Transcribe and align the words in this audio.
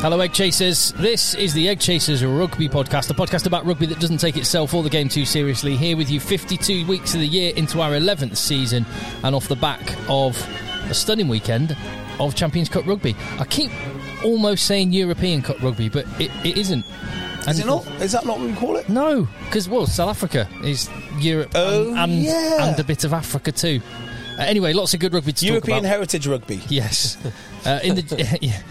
Hello, 0.00 0.20
Egg 0.20 0.32
Chasers. 0.32 0.92
This 0.92 1.34
is 1.34 1.52
the 1.52 1.68
Egg 1.68 1.80
Chasers 1.80 2.24
Rugby 2.24 2.68
Podcast, 2.68 3.10
a 3.10 3.14
podcast 3.14 3.46
about 3.46 3.66
rugby 3.66 3.84
that 3.86 3.98
doesn't 3.98 4.18
take 4.18 4.36
itself 4.36 4.72
or 4.72 4.84
the 4.84 4.88
game 4.88 5.08
too 5.08 5.24
seriously. 5.24 5.76
Here 5.76 5.96
with 5.96 6.08
you 6.08 6.20
52 6.20 6.86
weeks 6.86 7.14
of 7.14 7.20
the 7.20 7.26
year 7.26 7.52
into 7.56 7.80
our 7.80 7.90
11th 7.90 8.36
season, 8.36 8.86
and 9.24 9.34
off 9.34 9.48
the 9.48 9.56
back 9.56 9.96
of 10.08 10.36
a 10.88 10.94
stunning 10.94 11.26
weekend 11.26 11.76
of 12.20 12.36
Champions 12.36 12.68
Cup 12.68 12.86
rugby. 12.86 13.16
I 13.40 13.44
keep 13.44 13.72
almost 14.24 14.66
saying 14.66 14.92
European 14.92 15.42
Cup 15.42 15.60
rugby, 15.62 15.88
but 15.88 16.06
it, 16.20 16.30
it 16.44 16.56
isn't. 16.56 16.84
Is 17.48 17.58
it 17.58 17.66
not? 17.66 17.84
Is 18.00 18.12
that 18.12 18.24
not 18.24 18.38
what 18.38 18.46
we 18.48 18.54
call 18.54 18.76
it? 18.76 18.88
No, 18.88 19.26
because, 19.46 19.68
well, 19.68 19.86
South 19.86 20.10
Africa 20.10 20.48
is 20.62 20.88
Europe 21.18 21.50
Oh, 21.56 21.88
and, 21.88 21.98
and, 21.98 22.12
yeah. 22.22 22.68
and 22.68 22.78
a 22.78 22.84
bit 22.84 23.02
of 23.02 23.12
Africa 23.12 23.50
too. 23.50 23.80
Uh, 24.38 24.42
anyway, 24.42 24.72
lots 24.72 24.94
of 24.94 25.00
good 25.00 25.12
rugby 25.12 25.32
to 25.32 25.44
European 25.46 25.78
talk 25.78 25.80
about. 25.80 25.88
Heritage 25.90 26.26
Rugby. 26.28 26.60
Yes. 26.68 27.18
Uh, 27.66 27.80
in 27.82 27.96
the 27.96 28.38
yeah. 28.40 28.62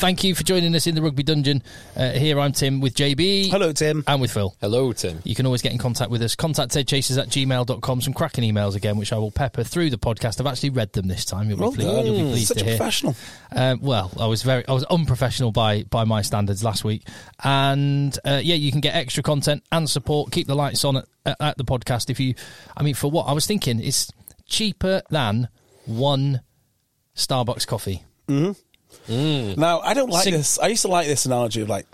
Thank 0.00 0.24
you 0.24 0.34
for 0.34 0.44
joining 0.44 0.74
us 0.74 0.86
in 0.86 0.94
the 0.94 1.02
Rugby 1.02 1.22
Dungeon. 1.22 1.62
Uh, 1.94 2.12
here 2.12 2.40
I'm 2.40 2.52
Tim 2.52 2.80
with 2.80 2.94
JB. 2.94 3.50
Hello, 3.50 3.70
Tim. 3.70 4.02
And 4.06 4.18
with 4.18 4.32
Phil. 4.32 4.56
Hello, 4.58 4.92
Tim. 4.94 5.20
You 5.24 5.34
can 5.34 5.44
always 5.44 5.60
get 5.60 5.72
in 5.72 5.78
contact 5.78 6.10
with 6.10 6.22
us. 6.22 6.34
Contact 6.34 6.70
eggchasers 6.72 7.18
at 7.20 7.28
gmail.com. 7.28 8.00
Some 8.00 8.14
cracking 8.14 8.42
emails 8.50 8.76
again, 8.76 8.96
which 8.96 9.12
I 9.12 9.18
will 9.18 9.30
pepper 9.30 9.62
through 9.62 9.90
the 9.90 9.98
podcast. 9.98 10.40
I've 10.40 10.46
actually 10.46 10.70
read 10.70 10.94
them 10.94 11.06
this 11.06 11.26
time. 11.26 11.50
You'll 11.50 11.58
be, 11.58 11.62
Well 11.64 11.72
pleased, 11.74 12.06
you'll 12.06 12.16
be 12.16 12.30
pleased 12.30 12.48
Such 12.48 12.56
to 12.58 12.64
a 12.64 12.68
hear. 12.68 12.76
professional. 12.78 13.14
Um, 13.54 13.80
well, 13.82 14.10
I 14.18 14.26
was 14.26 14.42
very, 14.42 14.66
I 14.66 14.72
was 14.72 14.84
unprofessional 14.84 15.52
by 15.52 15.82
by 15.82 16.04
my 16.04 16.22
standards 16.22 16.64
last 16.64 16.82
week, 16.82 17.06
and 17.44 18.18
uh, 18.24 18.40
yeah, 18.42 18.54
you 18.54 18.70
can 18.72 18.80
get 18.80 18.94
extra 18.94 19.22
content 19.22 19.62
and 19.70 19.88
support. 19.88 20.32
Keep 20.32 20.46
the 20.46 20.56
lights 20.56 20.82
on 20.86 20.96
at, 20.96 21.04
at, 21.26 21.36
at 21.40 21.56
the 21.58 21.64
podcast. 21.64 22.08
If 22.08 22.18
you, 22.18 22.34
I 22.74 22.82
mean, 22.82 22.94
for 22.94 23.10
what 23.10 23.24
I 23.24 23.32
was 23.32 23.44
thinking, 23.46 23.78
it's 23.80 24.10
cheaper 24.46 25.02
than 25.10 25.48
one 25.84 26.40
Starbucks 27.14 27.66
coffee. 27.66 28.02
Mm. 29.08 29.56
Now, 29.56 29.80
I 29.80 29.94
don't 29.94 30.10
like 30.10 30.24
Sing- 30.24 30.34
this. 30.34 30.58
I 30.58 30.68
used 30.68 30.82
to 30.82 30.88
like 30.88 31.06
this 31.06 31.26
analogy 31.26 31.60
of 31.62 31.68
like, 31.68 31.86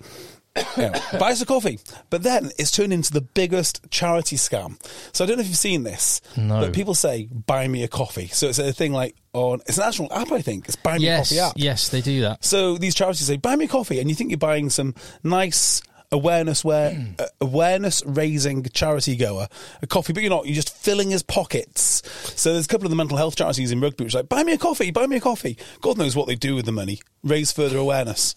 you 0.76 0.82
know, 0.84 0.92
buy 1.18 1.32
us 1.32 1.40
a 1.42 1.46
coffee. 1.46 1.78
But 2.10 2.22
then 2.22 2.50
it's 2.58 2.70
turned 2.70 2.92
into 2.92 3.12
the 3.12 3.20
biggest 3.20 3.80
charity 3.90 4.36
scam. 4.36 4.80
So 5.14 5.24
I 5.24 5.26
don't 5.28 5.36
know 5.36 5.42
if 5.42 5.48
you've 5.48 5.56
seen 5.56 5.82
this. 5.82 6.20
No. 6.36 6.60
But 6.60 6.72
people 6.72 6.94
say, 6.94 7.28
buy 7.30 7.68
me 7.68 7.82
a 7.82 7.88
coffee. 7.88 8.28
So 8.28 8.48
it's 8.48 8.58
a 8.58 8.72
thing 8.72 8.92
like 8.92 9.14
on, 9.34 9.60
it's 9.66 9.76
an 9.78 9.84
actual 9.84 10.12
app, 10.12 10.32
I 10.32 10.40
think. 10.42 10.66
It's 10.66 10.76
buy 10.76 10.98
me 10.98 11.04
a 11.06 11.08
Yes, 11.08 11.28
coffee 11.28 11.40
app. 11.40 11.52
yes, 11.56 11.88
they 11.90 12.00
do 12.00 12.22
that. 12.22 12.44
So 12.44 12.78
these 12.78 12.94
charities 12.94 13.26
say, 13.26 13.36
buy 13.36 13.56
me 13.56 13.66
a 13.66 13.68
coffee. 13.68 14.00
And 14.00 14.08
you 14.08 14.16
think 14.16 14.30
you're 14.30 14.38
buying 14.38 14.70
some 14.70 14.94
nice 15.22 15.82
awareness 16.12 16.64
where 16.64 16.96
uh, 17.18 17.26
awareness 17.40 18.02
raising 18.06 18.62
charity 18.64 19.16
goer 19.16 19.48
a 19.82 19.86
coffee 19.86 20.12
but 20.12 20.22
you're 20.22 20.30
not 20.30 20.46
you're 20.46 20.54
just 20.54 20.74
filling 20.76 21.10
his 21.10 21.22
pockets 21.22 22.02
so 22.40 22.52
there's 22.52 22.64
a 22.66 22.68
couple 22.68 22.86
of 22.86 22.90
the 22.90 22.96
mental 22.96 23.16
health 23.16 23.36
charities 23.36 23.72
in 23.72 23.80
rugby 23.80 24.04
which 24.04 24.14
are 24.14 24.18
like 24.18 24.28
buy 24.28 24.42
me 24.44 24.52
a 24.52 24.58
coffee 24.58 24.90
buy 24.90 25.06
me 25.06 25.16
a 25.16 25.20
coffee 25.20 25.56
god 25.80 25.98
knows 25.98 26.14
what 26.14 26.26
they 26.26 26.34
do 26.36 26.54
with 26.54 26.64
the 26.64 26.72
money 26.72 27.00
raise 27.24 27.50
further 27.52 27.78
awareness 27.78 28.34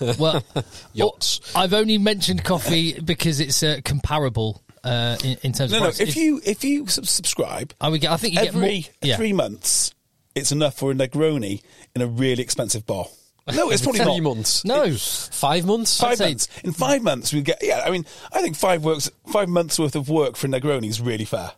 Well, 0.18 0.42
Yachts. 0.92 1.40
I've 1.54 1.72
only 1.72 1.98
mentioned 1.98 2.44
coffee 2.44 2.98
because 3.04 3.40
it's 3.40 3.62
uh, 3.62 3.80
comparable 3.84 4.62
uh, 4.84 5.16
in, 5.24 5.36
in 5.42 5.52
terms 5.52 5.70
no 5.72 5.78
of 5.78 5.82
no 5.82 5.86
price. 5.88 6.00
if 6.00 6.08
It's- 6.10 6.16
you 6.16 6.40
if 6.44 6.64
you 6.64 6.86
subscribe 6.86 7.72
I 7.80 7.88
would 7.88 8.00
get. 8.00 8.10
I 8.12 8.16
think 8.18 8.34
you 8.34 8.40
get 8.40 8.48
every 8.48 8.60
more. 8.60 8.92
Yeah. 9.02 9.16
three 9.16 9.32
months 9.32 9.94
it's 10.34 10.52
enough 10.52 10.76
for 10.76 10.90
a 10.90 10.94
negroni 10.94 11.62
in 11.94 12.02
a 12.02 12.06
really 12.06 12.42
expensive 12.42 12.86
bar 12.86 13.06
no 13.54 13.70
it's 13.70 13.82
probably 13.82 14.00
Three 14.00 14.20
not 14.20 14.22
months. 14.22 14.64
No. 14.64 14.92
Five 14.96 15.64
months? 15.66 16.00
Five 16.00 16.18
say- 16.18 16.28
months. 16.30 16.48
In 16.64 16.72
five 16.72 17.02
months, 17.02 17.32
we 17.32 17.42
get. 17.42 17.58
Yeah, 17.62 17.82
I 17.84 17.90
mean, 17.90 18.04
I 18.32 18.40
think 18.42 18.56
five 18.56 18.84
works. 18.84 19.10
Five 19.32 19.48
months 19.48 19.78
worth 19.78 19.94
of 19.96 20.08
work 20.08 20.36
for 20.36 20.48
Negroni 20.48 20.88
is 20.88 21.00
really 21.00 21.24
fair. 21.24 21.52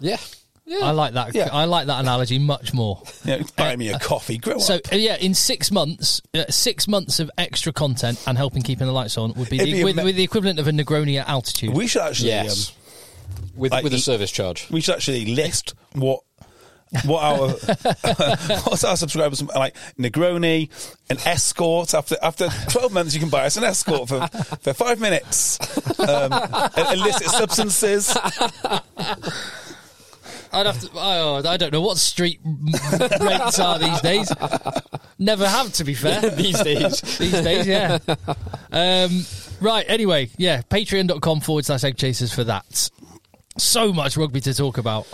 Yeah. 0.00 0.18
Yeah. 0.64 0.80
I 0.84 0.90
like 0.90 1.14
that. 1.14 1.34
Yeah. 1.34 1.48
I 1.50 1.64
like 1.64 1.86
that 1.86 1.98
analogy 2.00 2.38
much 2.38 2.74
more. 2.74 3.02
You 3.24 3.38
know, 3.38 3.44
buy 3.56 3.74
me 3.74 3.88
a 3.88 3.98
coffee. 3.98 4.36
Grow 4.36 4.58
So 4.58 4.74
up. 4.74 4.92
uh, 4.92 4.96
yeah, 4.96 5.16
in 5.16 5.32
six 5.32 5.70
months, 5.70 6.20
uh, 6.34 6.44
six 6.50 6.86
months 6.86 7.20
of 7.20 7.30
extra 7.38 7.72
content 7.72 8.22
and 8.26 8.36
helping 8.36 8.60
keeping 8.62 8.86
the 8.86 8.92
lights 8.92 9.16
on 9.16 9.32
would 9.32 9.48
be, 9.48 9.56
It'd 9.56 9.68
the, 9.68 9.72
be 9.78 9.84
with, 9.84 9.96
me- 9.96 10.04
with 10.04 10.16
the 10.16 10.22
equivalent 10.24 10.58
of 10.58 10.68
a 10.68 10.70
Negroni 10.70 11.18
at 11.18 11.26
altitude. 11.26 11.74
We 11.74 11.86
should 11.86 12.02
actually. 12.02 12.28
yes. 12.28 12.68
Um, 12.68 12.74
with 13.56 13.72
like 13.72 13.82
with 13.82 13.94
a 13.94 13.98
service 13.98 14.30
charge. 14.30 14.68
we 14.70 14.80
should 14.82 14.94
actually 14.94 15.34
list 15.34 15.74
what. 15.94 16.20
What 17.04 17.22
our 17.22 17.48
what's 18.64 18.84
our 18.84 18.96
subscribers 18.96 19.42
like 19.42 19.74
Negroni, 19.98 20.70
an 21.10 21.18
escort 21.26 21.94
after 21.94 22.16
after 22.22 22.48
twelve 22.70 22.92
months 22.92 23.14
you 23.14 23.20
can 23.20 23.28
buy 23.28 23.44
us 23.46 23.56
an 23.56 23.64
escort 23.64 24.08
for, 24.08 24.26
for 24.28 24.72
five 24.72 25.00
minutes. 25.00 25.58
Um, 26.00 26.32
illicit 26.76 27.28
substances. 27.28 28.16
I'd 30.52 30.66
have 30.66 30.80
to. 30.80 30.90
Oh, 30.94 31.42
I 31.46 31.56
don't 31.56 31.72
know 31.72 31.80
what 31.80 31.98
street 31.98 32.40
rates 33.20 33.58
are 33.58 33.78
these 33.78 34.00
days. 34.00 34.32
Never 35.18 35.48
have, 35.48 35.72
to 35.74 35.84
be 35.84 35.94
fair. 35.94 36.30
These 36.30 36.62
days. 36.62 37.00
these 37.18 37.32
days, 37.32 37.66
yeah. 37.66 37.98
Um, 38.70 39.24
right. 39.60 39.84
Anyway, 39.88 40.30
yeah. 40.36 40.62
Patreon.com 40.62 41.40
forward 41.40 41.64
slash 41.64 41.82
egg 41.82 41.96
chasers 41.96 42.32
for 42.32 42.44
that. 42.44 42.90
So 43.58 43.92
much 43.92 44.16
rugby 44.16 44.40
to 44.42 44.54
talk 44.54 44.78
about. 44.78 45.06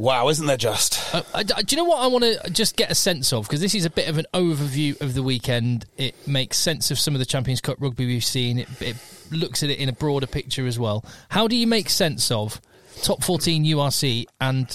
Wow, 0.00 0.30
isn't 0.30 0.46
there 0.46 0.56
just? 0.56 1.14
Uh, 1.14 1.22
I- 1.34 1.42
do 1.42 1.52
you 1.68 1.76
know 1.76 1.84
what 1.84 2.00
I 2.00 2.06
want 2.06 2.24
to 2.24 2.50
just 2.50 2.74
get 2.74 2.90
a 2.90 2.94
sense 2.94 3.34
of? 3.34 3.46
Because 3.46 3.60
this 3.60 3.74
is 3.74 3.84
a 3.84 3.90
bit 3.90 4.08
of 4.08 4.16
an 4.16 4.24
overview 4.32 4.98
of 5.02 5.12
the 5.12 5.22
weekend. 5.22 5.84
It 5.98 6.14
makes 6.26 6.56
sense 6.56 6.90
of 6.90 6.98
some 6.98 7.14
of 7.14 7.18
the 7.18 7.26
Champions 7.26 7.60
Cup 7.60 7.76
rugby 7.80 8.06
we've 8.06 8.24
seen. 8.24 8.60
It, 8.60 8.68
it 8.80 8.96
looks 9.30 9.62
at 9.62 9.68
it 9.68 9.78
in 9.78 9.90
a 9.90 9.92
broader 9.92 10.26
picture 10.26 10.66
as 10.66 10.78
well. 10.78 11.04
How 11.28 11.48
do 11.48 11.54
you 11.54 11.66
make 11.66 11.90
sense 11.90 12.30
of 12.30 12.62
top 13.02 13.22
14 13.22 13.62
URC 13.66 14.24
and 14.40 14.74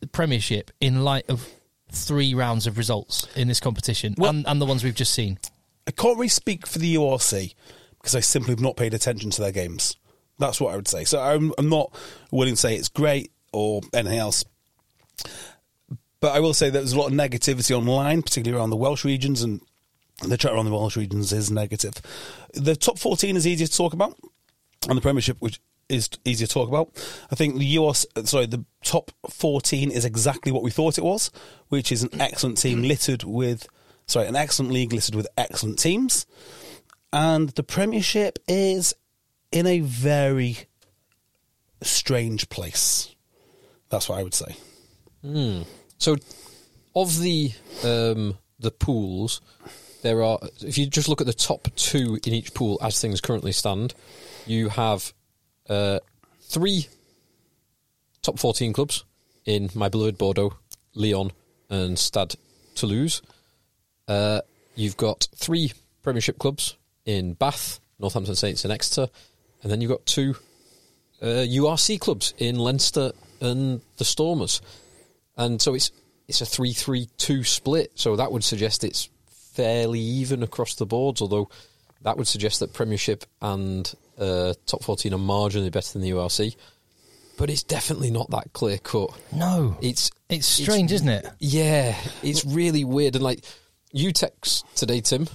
the 0.00 0.06
Premiership 0.06 0.70
in 0.80 1.04
light 1.04 1.26
of 1.28 1.46
three 1.92 2.32
rounds 2.32 2.66
of 2.66 2.78
results 2.78 3.28
in 3.36 3.48
this 3.48 3.60
competition 3.60 4.14
Well- 4.16 4.30
and, 4.30 4.46
and 4.46 4.62
the 4.62 4.66
ones 4.66 4.82
we've 4.82 4.94
just 4.94 5.12
seen? 5.12 5.38
I 5.86 5.90
can't 5.90 6.16
really 6.16 6.28
speak 6.28 6.66
for 6.66 6.78
the 6.78 6.94
URC 6.94 7.54
because 7.98 8.14
I 8.14 8.20
simply 8.20 8.52
have 8.52 8.60
not 8.60 8.78
paid 8.78 8.94
attention 8.94 9.28
to 9.32 9.42
their 9.42 9.52
games. 9.52 9.96
That's 10.38 10.58
what 10.58 10.72
I 10.72 10.76
would 10.76 10.88
say. 10.88 11.04
So 11.04 11.20
I'm, 11.20 11.52
I'm 11.58 11.68
not 11.68 11.94
willing 12.30 12.54
to 12.54 12.60
say 12.60 12.76
it's 12.76 12.88
great 12.88 13.30
or 13.52 13.82
anything 13.92 14.18
else. 14.18 14.42
But 16.20 16.34
I 16.34 16.40
will 16.40 16.54
say 16.54 16.70
that 16.70 16.78
there's 16.78 16.92
a 16.92 16.98
lot 16.98 17.08
of 17.08 17.12
negativity 17.12 17.76
online, 17.76 18.22
particularly 18.22 18.58
around 18.58 18.70
the 18.70 18.76
Welsh 18.76 19.04
regions, 19.04 19.42
and 19.42 19.60
the 20.26 20.38
chat 20.38 20.52
around 20.52 20.66
the 20.66 20.72
Welsh 20.72 20.96
regions 20.96 21.32
is 21.32 21.50
negative. 21.50 21.94
The 22.54 22.76
top 22.76 22.98
14 22.98 23.36
is 23.36 23.46
easier 23.46 23.66
to 23.66 23.76
talk 23.76 23.92
about, 23.92 24.18
and 24.88 24.96
the 24.96 25.02
Premiership, 25.02 25.36
which 25.40 25.60
is 25.88 26.08
easier 26.24 26.46
to 26.46 26.52
talk 26.52 26.68
about. 26.68 26.90
I 27.30 27.34
think 27.34 27.58
the 27.58 27.66
US, 27.78 28.06
sorry, 28.24 28.46
the 28.46 28.64
top 28.82 29.10
14 29.28 29.90
is 29.90 30.04
exactly 30.04 30.50
what 30.50 30.62
we 30.62 30.70
thought 30.70 30.98
it 30.98 31.04
was, 31.04 31.30
which 31.68 31.92
is 31.92 32.02
an 32.02 32.20
excellent 32.20 32.58
team 32.58 32.82
littered 32.82 33.24
with, 33.24 33.66
sorry, 34.06 34.26
an 34.26 34.36
excellent 34.36 34.72
league 34.72 34.92
littered 34.92 35.14
with 35.14 35.28
excellent 35.36 35.78
teams. 35.78 36.26
And 37.12 37.50
the 37.50 37.62
Premiership 37.62 38.38
is 38.48 38.94
in 39.52 39.66
a 39.66 39.80
very 39.80 40.58
strange 41.82 42.48
place. 42.48 43.14
That's 43.90 44.08
what 44.08 44.18
I 44.18 44.22
would 44.22 44.34
say. 44.34 44.56
So, 45.98 46.16
of 46.94 47.18
the 47.18 47.52
um, 47.82 48.36
the 48.58 48.70
pools, 48.70 49.40
there 50.02 50.22
are. 50.22 50.38
If 50.60 50.76
you 50.76 50.86
just 50.86 51.08
look 51.08 51.20
at 51.20 51.26
the 51.26 51.32
top 51.32 51.68
two 51.76 52.18
in 52.26 52.34
each 52.34 52.52
pool 52.54 52.78
as 52.82 53.00
things 53.00 53.20
currently 53.20 53.52
stand, 53.52 53.94
you 54.46 54.68
have 54.68 55.12
uh, 55.68 56.00
three 56.42 56.88
top 58.22 58.38
fourteen 58.38 58.72
clubs 58.72 59.04
in 59.46 59.70
my 59.74 59.88
beloved 59.88 60.18
Bordeaux, 60.18 60.54
Lyon, 60.94 61.30
and 61.70 61.98
Stade 61.98 62.36
Toulouse. 62.74 63.22
Uh, 64.06 64.42
you've 64.74 64.96
got 64.96 65.28
three 65.34 65.72
Premiership 66.02 66.38
clubs 66.38 66.76
in 67.06 67.32
Bath, 67.32 67.80
Northampton 67.98 68.34
Saints, 68.34 68.64
and 68.64 68.72
Exeter, 68.72 69.08
and 69.62 69.72
then 69.72 69.80
you've 69.80 69.90
got 69.90 70.04
two 70.04 70.36
uh, 71.22 71.46
URC 71.48 71.98
clubs 71.98 72.34
in 72.36 72.56
Leinster 72.56 73.12
and 73.40 73.80
the 73.96 74.04
Stormers, 74.04 74.60
and 75.36 75.60
so 75.60 75.74
it's 75.74 75.90
it's 76.28 76.40
a 76.40 76.46
three-three-two 76.46 77.44
split. 77.44 77.92
So 77.96 78.16
that 78.16 78.32
would 78.32 78.44
suggest 78.44 78.84
it's 78.84 79.08
fairly 79.52 80.00
even 80.00 80.42
across 80.42 80.74
the 80.74 80.86
boards. 80.86 81.20
Although 81.20 81.48
that 82.02 82.16
would 82.16 82.26
suggest 82.26 82.60
that 82.60 82.72
Premiership 82.72 83.24
and 83.42 83.92
uh, 84.18 84.54
top 84.66 84.82
fourteen 84.84 85.12
are 85.14 85.18
marginally 85.18 85.70
better 85.72 85.92
than 85.92 86.02
the 86.02 86.10
URC, 86.10 86.56
but 87.36 87.50
it's 87.50 87.62
definitely 87.62 88.10
not 88.10 88.30
that 88.30 88.52
clear 88.52 88.78
cut. 88.78 89.10
No, 89.32 89.76
It's 89.80 90.10
it's 90.28 90.46
strange, 90.46 90.92
isn't 90.92 91.08
it? 91.08 91.26
yeah, 91.38 91.96
it's 92.22 92.44
really 92.44 92.84
weird. 92.84 93.14
And 93.16 93.24
like, 93.24 93.44
you 93.92 94.12
text 94.12 94.64
today, 94.76 95.00
Tim, 95.00 95.28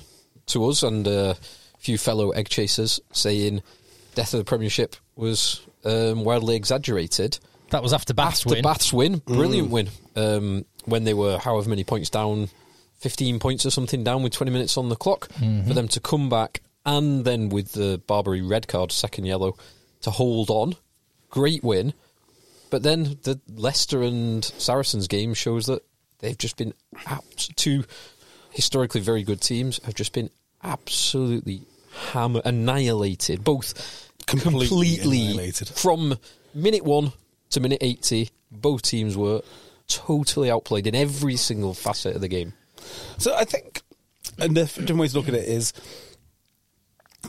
to 0.47 0.65
us 0.67 0.81
and 0.83 1.07
uh, 1.07 1.35
a 1.37 1.77
few 1.77 1.97
fellow 1.97 2.31
egg 2.31 2.49
chasers 2.49 2.99
saying 3.13 3.61
death 4.15 4.33
of 4.33 4.39
the 4.39 4.43
Premiership 4.45 4.95
was 5.15 5.61
um, 5.85 6.23
wildly 6.23 6.55
exaggerated. 6.55 7.39
That 7.71 7.83
was 7.83 7.93
after 7.93 8.13
Bath's 8.13 8.41
After 8.41 8.55
win. 8.55 8.63
Bath's 8.63 8.93
win, 8.93 9.17
brilliant 9.19 9.69
win, 9.69 9.89
um, 10.15 10.65
when 10.85 11.03
they 11.03 11.13
were 11.13 11.37
however 11.37 11.69
many 11.69 11.83
points 11.83 12.09
down, 12.09 12.49
15 12.99 13.39
points 13.39 13.65
or 13.65 13.69
something 13.71 14.03
down 14.03 14.23
with 14.23 14.33
20 14.33 14.51
minutes 14.51 14.77
on 14.77 14.89
the 14.89 14.95
clock, 14.95 15.29
for 15.31 15.73
them 15.73 15.87
to 15.89 15.99
come 15.99 16.29
back 16.29 16.61
and 16.85 17.23
then 17.25 17.49
with 17.49 17.73
the 17.73 18.01
Barbeary 18.07 18.41
red 18.41 18.67
card, 18.67 18.91
second 18.91 19.25
yellow, 19.25 19.55
to 20.01 20.09
hold 20.11 20.49
on. 20.49 20.75
Great 21.29 21.63
win. 21.63 21.93
But 22.71 22.83
then 22.83 23.17
the 23.23 23.39
Leicester 23.53 24.01
and 24.01 24.43
Saracens 24.43 25.07
game 25.07 25.33
shows 25.33 25.65
that 25.67 25.83
they've 26.19 26.37
just 26.37 26.57
been 26.57 26.73
abs- 27.05 27.49
two 27.55 27.83
historically 28.51 29.01
very 29.01 29.23
good 29.23 29.41
teams 29.41 29.79
have 29.85 29.93
just 29.95 30.13
been 30.13 30.29
absolutely 30.63 31.61
hammer 32.11 32.41
annihilated, 32.45 33.43
both 33.43 34.07
Completely 34.25 34.67
completely, 34.67 35.21
annihilated. 35.27 35.67
from 35.69 36.17
minute 36.53 36.83
one 36.83 37.11
to 37.51 37.59
minute 37.59 37.79
eighty. 37.81 38.29
Both 38.51 38.83
teams 38.83 39.15
were 39.15 39.41
totally 39.87 40.49
outplayed 40.49 40.87
in 40.87 40.95
every 40.95 41.35
single 41.35 41.73
facet 41.73 42.15
of 42.15 42.21
the 42.21 42.27
game. 42.27 42.53
So 43.17 43.35
I 43.35 43.43
think 43.43 43.81
a 44.37 44.47
diff- 44.47 44.75
different 44.75 44.99
way 44.99 45.07
to 45.07 45.17
look 45.17 45.27
at 45.27 45.33
it 45.33 45.47
is 45.47 45.73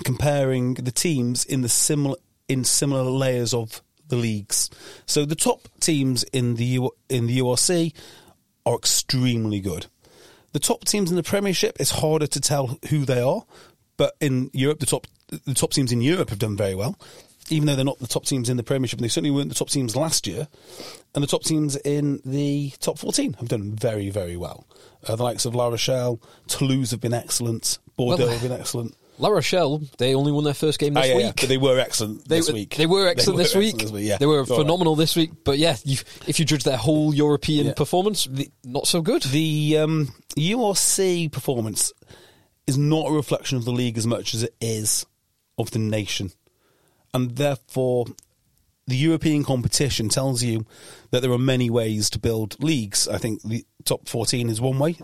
comparing 0.05 0.75
the 0.75 0.93
teams 0.93 1.45
in 1.45 1.63
the 1.63 1.69
similar 1.69 2.17
in 2.49 2.65
similar 2.65 3.03
layers 3.03 3.55
of 3.55 3.83
the 4.09 4.17
leagues. 4.17 4.71
So 5.07 5.25
the 5.25 5.35
top 5.35 5.69
teams 5.81 6.23
in 6.25 6.57
the 6.57 6.65
U- 6.65 6.95
in 7.09 7.27
the 7.27 7.39
URC 7.39 7.93
are 8.67 8.77
extremely 8.77 9.61
good. 9.61 9.87
The 10.53 10.59
top 10.59 10.85
teams 10.85 11.11
in 11.11 11.17
the 11.17 11.23
Premiership 11.23 11.77
it's 11.81 11.91
harder 11.91 12.27
to 12.27 12.41
tell 12.41 12.79
who 12.89 13.05
they 13.05 13.21
are, 13.21 13.45
but 13.97 14.15
in 14.21 14.51
Europe 14.53 14.81
the 14.81 14.87
top 14.87 15.07
the 15.45 15.55
top 15.55 15.73
teams 15.73 15.93
in 15.93 16.03
Europe 16.03 16.31
have 16.31 16.39
done 16.39 16.57
very 16.57 16.75
well. 16.75 16.97
Even 17.51 17.67
though 17.67 17.75
they're 17.77 17.85
not 17.85 17.99
the 17.99 18.07
top 18.07 18.25
teams 18.25 18.49
in 18.49 18.57
the 18.57 18.63
Premiership, 18.63 18.99
and 18.99 19.05
they 19.05 19.09
certainly 19.09 19.31
weren't 19.31 19.49
the 19.49 19.55
top 19.55 19.69
teams 19.71 19.97
last 19.97 20.27
year, 20.27 20.49
and 21.15 21.23
the 21.23 21.27
top 21.29 21.43
teams 21.43 21.77
in 21.77 22.21
the 22.25 22.73
top 22.81 22.99
14 22.99 23.35
have 23.35 23.49
done 23.49 23.73
very, 23.75 24.09
very 24.11 24.37
well. 24.37 24.67
Uh, 25.07 25.17
the 25.17 25.23
likes 25.25 25.45
of 25.45 25.55
La 25.55 25.69
Rochelle, 25.69 26.21
Toulouse 26.47 26.91
have 26.93 27.01
been 27.01 27.13
excellent, 27.15 27.79
Bordeaux 27.97 28.25
Well, 28.25 28.33
have 28.33 28.43
been 28.43 28.53
excellent. 28.59 28.95
La 29.19 29.29
Rochelle, 29.29 29.83
they 29.99 30.15
only 30.15 30.33
won 30.33 30.45
their 30.45 30.55
first 30.55 30.79
game 30.79 30.95
this 30.95 31.07
yeah, 31.09 31.19
yeah, 31.19 31.27
week. 31.27 31.37
but 31.41 31.49
they 31.51 31.59
were 31.59 31.79
excellent 31.79 32.27
They, 32.27 32.37
this 32.39 32.51
week. 32.51 32.77
they 32.77 32.87
were 32.87 33.07
excellent, 33.07 33.37
this, 33.39 33.55
were 33.55 33.61
week. 33.61 33.75
excellent 33.75 33.83
this 33.83 33.93
week. 34.01 34.09
Yeah, 34.09 34.17
They 34.17 34.25
were 34.27 34.39
All 34.39 34.45
right. 34.47 34.57
phenomenal 34.63 34.97
this 34.97 35.15
week. 35.15 35.33
But 35.45 35.59
yeah, 35.59 35.77
you, 35.85 35.99
if 36.27 36.39
you 36.39 36.47
judge 36.47 36.65
their 36.65 36.79
whole 36.79 37.13
European 37.15 37.67
Yeah. 37.67 37.73
performance, 37.75 38.27
not 38.65 38.87
so 38.87 39.03
good. 39.03 39.23
The 39.25 39.77
um, 39.79 40.09
URC 40.39 41.31
performance 41.33 41.93
is 42.67 42.79
not 42.79 43.11
a 43.11 43.13
reflection 43.13 43.59
of 43.59 43.65
the 43.67 43.73
league 43.73 43.99
as 43.99 44.07
much 44.07 44.33
as 44.35 44.43
it 44.43 44.55
is 44.61 45.05
of 45.59 45.71
the 45.73 45.79
nation. 45.79 46.31
And 47.13 47.37
therefore, 47.37 48.07
the 48.87 48.97
European 48.97 49.45
competition 49.45 50.09
tells 50.09 50.43
you 50.43 50.67
that 51.11 51.23
there 51.23 51.33
are 51.33 51.39
many 51.39 51.71
ways 51.71 52.11
to 52.11 52.19
build 52.19 52.63
leagues. 52.63 53.09
I 53.09 53.19
think 53.19 53.43
the 53.43 53.65
top 53.85 54.09
14 54.09 54.49
is 54.49 54.61
one 54.61 54.79
way, 54.79 54.97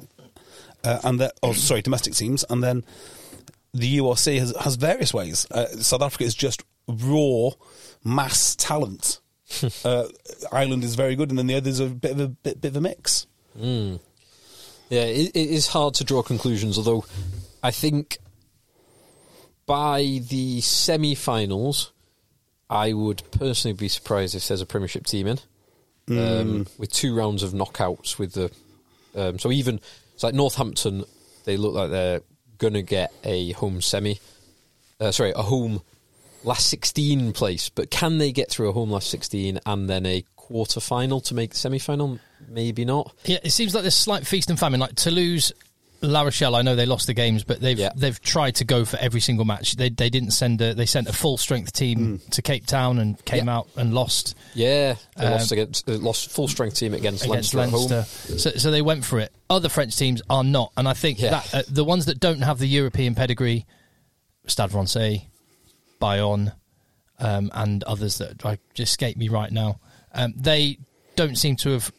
uh, 0.84 1.00
and 1.04 1.20
that, 1.20 1.32
oh, 1.42 1.52
sorry, 1.52 1.82
domestic 1.82 2.14
teams. 2.14 2.44
And 2.48 2.62
then 2.62 2.84
the 3.72 3.98
URC 3.98 4.38
has, 4.38 4.54
has 4.56 4.76
various 4.76 5.12
ways. 5.12 5.46
Uh, 5.50 5.66
South 5.66 6.02
Africa 6.02 6.24
is 6.24 6.34
just 6.34 6.64
raw 6.88 7.50
mass 8.04 8.56
talent. 8.56 9.20
uh, 9.84 10.06
Ireland 10.50 10.84
is 10.84 10.94
very 10.94 11.14
good, 11.14 11.30
and 11.30 11.38
then 11.38 11.46
the 11.46 11.54
others 11.54 11.80
are 11.80 11.86
a 11.86 11.90
bit 11.90 12.12
of 12.12 12.20
a 12.20 12.28
bit, 12.28 12.60
bit 12.60 12.68
of 12.68 12.76
a 12.76 12.80
mix. 12.80 13.26
Yeah, 14.88 15.02
it, 15.02 15.30
it 15.34 15.50
is 15.50 15.68
hard 15.68 15.94
to 15.94 16.04
draw 16.04 16.22
conclusions, 16.22 16.78
although 16.78 17.04
I 17.62 17.70
think 17.70 18.18
by 19.66 20.20
the 20.28 20.60
semi 20.60 21.14
finals, 21.14 21.92
I 22.68 22.92
would 22.92 23.22
personally 23.30 23.76
be 23.76 23.88
surprised 23.88 24.34
if 24.34 24.48
there's 24.48 24.60
a 24.60 24.66
Premiership 24.66 25.06
team 25.06 25.26
in. 25.26 25.38
Um, 26.08 26.66
with 26.78 26.92
two 26.92 27.16
rounds 27.16 27.42
of 27.42 27.52
knockouts, 27.52 28.18
with 28.18 28.32
the. 28.34 28.50
Um, 29.14 29.38
so 29.38 29.50
even. 29.50 29.80
It's 30.14 30.22
like 30.22 30.34
Northampton, 30.34 31.04
they 31.44 31.58
look 31.58 31.74
like 31.74 31.90
they're 31.90 32.22
going 32.56 32.72
to 32.72 32.82
get 32.82 33.12
a 33.24 33.52
home 33.52 33.82
semi. 33.82 34.18
Uh, 34.98 35.10
sorry, 35.10 35.32
a 35.36 35.42
home 35.42 35.82
last 36.42 36.68
16 36.68 37.32
place, 37.32 37.68
but 37.68 37.90
can 37.90 38.18
they 38.18 38.32
get 38.32 38.50
through 38.50 38.70
a 38.70 38.72
home 38.72 38.90
last 38.90 39.10
16 39.10 39.60
and 39.66 39.90
then 39.90 40.06
a 40.06 40.24
quarter 40.36 40.80
final 40.80 41.20
to 41.20 41.34
make 41.34 41.50
the 41.50 41.56
semi 41.56 41.78
final? 41.78 42.18
Maybe 42.48 42.84
not. 42.84 43.14
Yeah, 43.24 43.38
it 43.42 43.50
seems 43.50 43.74
like 43.74 43.82
there's 43.82 43.94
slight 43.94 44.26
feast 44.26 44.48
and 44.48 44.58
famine. 44.58 44.80
Like 44.80 44.94
Toulouse, 44.94 45.52
La 46.02 46.22
Rochelle. 46.22 46.54
I 46.54 46.62
know 46.62 46.76
they 46.76 46.86
lost 46.86 47.06
the 47.06 47.14
games, 47.14 47.42
but 47.44 47.60
they've 47.60 47.78
Yeah. 47.78 47.90
they've 47.96 48.20
tried 48.20 48.56
to 48.56 48.64
go 48.64 48.84
for 48.84 48.96
every 48.98 49.20
single 49.20 49.44
match. 49.44 49.76
They 49.76 49.88
they 49.88 50.10
didn't 50.10 50.32
send 50.32 50.60
a 50.60 50.74
they 50.74 50.86
sent 50.86 51.08
a 51.08 51.12
full 51.12 51.36
strength 51.38 51.72
team 51.72 52.20
to 52.32 52.42
Cape 52.42 52.66
Town 52.66 52.98
and 52.98 53.22
came 53.24 53.46
Yeah. 53.46 53.56
out 53.58 53.68
and 53.76 53.94
lost 53.94 54.34
Yeah, 54.54 54.96
they 55.16 55.26
Um, 55.26 55.32
lost 55.32 55.52
against 55.52 55.88
lost 55.88 56.30
full 56.30 56.48
strength 56.48 56.76
team 56.76 56.92
against, 56.94 57.24
against 57.24 57.54
Leinster, 57.54 57.78
Leinster. 57.78 58.02
home. 58.28 58.38
So, 58.38 58.50
so 58.52 58.70
they 58.70 58.82
went 58.82 59.04
for 59.04 59.18
it. 59.20 59.32
Other 59.48 59.68
French 59.68 59.96
teams 59.96 60.22
are 60.28 60.44
not, 60.44 60.72
and 60.76 60.86
I 60.88 60.92
think 60.92 61.20
Yeah. 61.20 61.30
that 61.30 61.54
uh, 61.54 61.62
the 61.68 61.84
ones 61.84 62.04
that 62.06 62.20
don't 62.20 62.40
have 62.42 62.58
the 62.58 62.68
European 62.68 63.14
pedigree, 63.14 63.64
Stade 64.46 64.70
Francais, 64.70 65.28
Bayonne, 66.00 66.52
um, 67.18 67.50
and 67.54 67.82
others 67.84 68.18
that 68.18 68.44
I 68.44 68.58
just 68.74 68.90
escape 68.92 69.16
me 69.16 69.28
right 69.28 69.50
now, 69.50 69.80
um, 70.14 70.34
they 70.36 70.78
don't 71.16 71.36
seem 71.36 71.56
to 71.56 71.70
have 71.70 71.90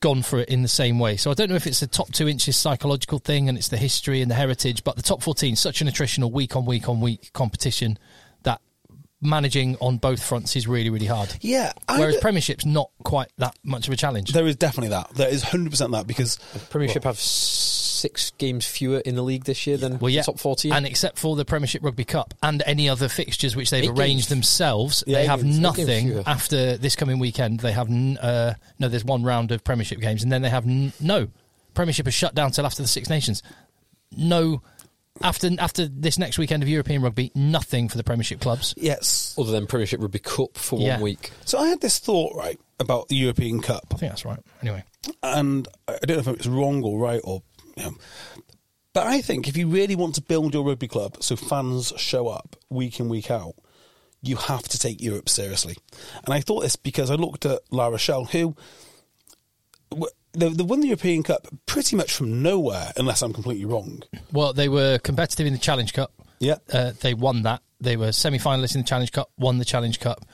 gone 0.00 0.22
for 0.22 0.38
it 0.38 0.48
in 0.48 0.62
the 0.62 0.68
same 0.68 0.98
way. 0.98 1.16
So 1.16 1.30
I 1.30 1.34
don't 1.34 1.48
know 1.50 1.56
if 1.56 1.66
it's 1.66 1.80
the 1.80 1.86
top 1.86 2.10
two 2.12 2.28
inches 2.28 2.56
psychological 2.56 3.18
thing 3.18 3.48
and 3.48 3.56
it's 3.58 3.68
the 3.68 3.76
history 3.76 4.22
and 4.22 4.30
the 4.30 4.34
heritage, 4.34 4.82
but 4.82 4.96
the 4.96 5.02
top 5.02 5.22
14 5.22 5.56
such 5.56 5.80
an 5.80 5.88
attritional 5.88 6.32
week 6.32 6.56
on 6.56 6.64
week 6.64 6.88
on 6.88 7.00
week 7.00 7.30
competition 7.32 7.98
that 8.42 8.60
managing 9.20 9.76
on 9.80 9.98
both 9.98 10.22
fronts 10.22 10.56
is 10.56 10.66
really 10.66 10.88
really 10.90 11.06
hard. 11.06 11.34
Yeah, 11.42 11.72
I 11.86 11.98
Whereas 11.98 12.14
d- 12.16 12.20
Premiership's 12.22 12.64
not 12.64 12.90
quite 13.04 13.28
that 13.38 13.54
much 13.62 13.86
of 13.86 13.92
a 13.92 13.96
challenge. 13.96 14.32
there 14.32 14.46
is 14.46 14.56
definitely 14.56 14.90
that. 14.90 15.10
There 15.14 15.28
is 15.28 15.42
hundred 15.42 15.70
percent 15.70 15.92
that 15.92 16.06
because 16.06 16.38
Premiership 16.70 17.04
have 17.04 17.18
six 18.00 18.30
games 18.38 18.66
fewer 18.66 18.98
in 19.00 19.14
the 19.14 19.22
league 19.22 19.44
this 19.44 19.66
year 19.66 19.76
than 19.76 19.98
Well, 19.98 20.10
yeah, 20.10 20.22
top 20.22 20.38
fourteen. 20.38 20.72
and 20.72 20.86
except 20.86 21.18
for 21.18 21.36
the 21.36 21.44
Premiership 21.44 21.82
Rugby 21.84 22.04
Cup 22.04 22.34
and 22.42 22.62
any 22.66 22.88
other 22.88 23.08
fixtures 23.08 23.54
which 23.54 23.70
they've 23.70 23.84
Eight 23.84 23.90
arranged 23.90 24.24
games. 24.24 24.28
themselves, 24.28 25.04
Yeah, 25.06 25.18
they 25.18 25.26
have 25.26 25.42
games, 25.42 25.58
nothing 25.58 26.22
after 26.26 26.76
this 26.76 26.96
coming 26.96 27.18
weekend. 27.18 27.60
They 27.60 27.72
have 27.72 27.88
n- 27.88 28.18
uh, 28.18 28.54
no. 28.78 28.88
There's 28.88 29.04
one 29.04 29.22
round 29.22 29.52
of 29.52 29.62
Premiership 29.64 30.00
games, 30.00 30.22
and 30.22 30.32
then 30.32 30.42
they 30.42 30.50
have 30.50 30.66
n- 30.66 30.92
no 31.00 31.28
Premiership 31.74 32.08
is 32.08 32.14
shut 32.14 32.34
down 32.34 32.50
till 32.50 32.66
after 32.66 32.82
the 32.82 32.88
Six 32.88 33.08
Nations. 33.08 33.42
No, 34.16 34.62
after 35.22 35.50
after 35.58 35.86
this 35.86 36.18
next 36.18 36.38
weekend 36.38 36.62
of 36.62 36.68
European 36.68 37.02
Rugby, 37.02 37.30
nothing 37.34 37.88
for 37.88 37.96
the 37.96 38.04
Premiership 38.04 38.40
clubs. 38.40 38.74
yes. 38.76 39.34
other 39.38 39.52
than 39.52 39.66
Premiership 39.66 40.00
Rugby 40.00 40.18
Cup 40.18 40.56
for 40.56 40.80
Yeah. 40.80 40.94
one 40.94 41.02
week. 41.02 41.30
So 41.44 41.58
I 41.58 41.68
had 41.68 41.80
this 41.80 41.98
thought 41.98 42.34
right 42.34 42.58
about 42.80 43.08
the 43.08 43.16
European 43.16 43.60
Cup. 43.60 43.84
I 43.92 43.96
think 43.96 44.10
that's 44.12 44.24
right. 44.24 44.40
Anyway, 44.62 44.82
and 45.22 45.68
I 45.86 45.98
don't 46.06 46.16
know 46.24 46.32
if 46.32 46.38
it's 46.38 46.46
wrong 46.46 46.82
or 46.82 46.98
right 46.98 47.20
or, 47.22 47.42
but 48.92 49.06
I 49.06 49.20
think 49.20 49.48
if 49.48 49.56
you 49.56 49.68
really 49.68 49.96
want 49.96 50.14
to 50.16 50.22
build 50.22 50.54
your 50.54 50.64
rugby 50.64 50.88
club 50.88 51.22
so 51.22 51.36
fans 51.36 51.92
show 51.96 52.28
up 52.28 52.56
week 52.68 52.98
in 53.00 53.08
week 53.08 53.30
out, 53.30 53.54
you 54.22 54.36
have 54.36 54.62
to 54.64 54.78
take 54.78 55.00
Europe 55.00 55.28
seriously. 55.28 55.76
And 56.24 56.34
I 56.34 56.40
thought 56.40 56.60
this 56.60 56.76
because 56.76 57.10
I 57.10 57.14
looked 57.14 57.46
at 57.46 57.60
La 57.70 57.86
Rochelle, 57.86 58.24
who 58.26 58.54
they, 60.32 60.48
they 60.48 60.62
won 60.62 60.80
the 60.80 60.88
European 60.88 61.22
Cup 61.22 61.46
pretty 61.66 61.96
much 61.96 62.12
from 62.12 62.42
nowhere, 62.42 62.92
unless 62.96 63.22
I'm 63.22 63.32
completely 63.32 63.64
wrong. 63.64 64.02
well, 64.32 64.52
they 64.52 64.68
were 64.68 64.98
competitive 64.98 65.46
in 65.46 65.52
the 65.52 65.58
Challenge 65.58 65.92
Cup. 65.92 66.12
Yeah. 66.38 66.56
Uh, 66.72 66.92
they 67.00 67.14
won 67.14 67.42
that. 67.42 67.62
They 67.80 67.96
were 67.96 68.12
semi-finalists 68.12 68.74
in 68.74 68.82
the 68.82 68.86
Challenge 68.86 69.12
Cup, 69.12 69.30
won 69.38 69.58
the 69.58 69.64
Challenge 69.64 69.98
Cup, 70.00 70.24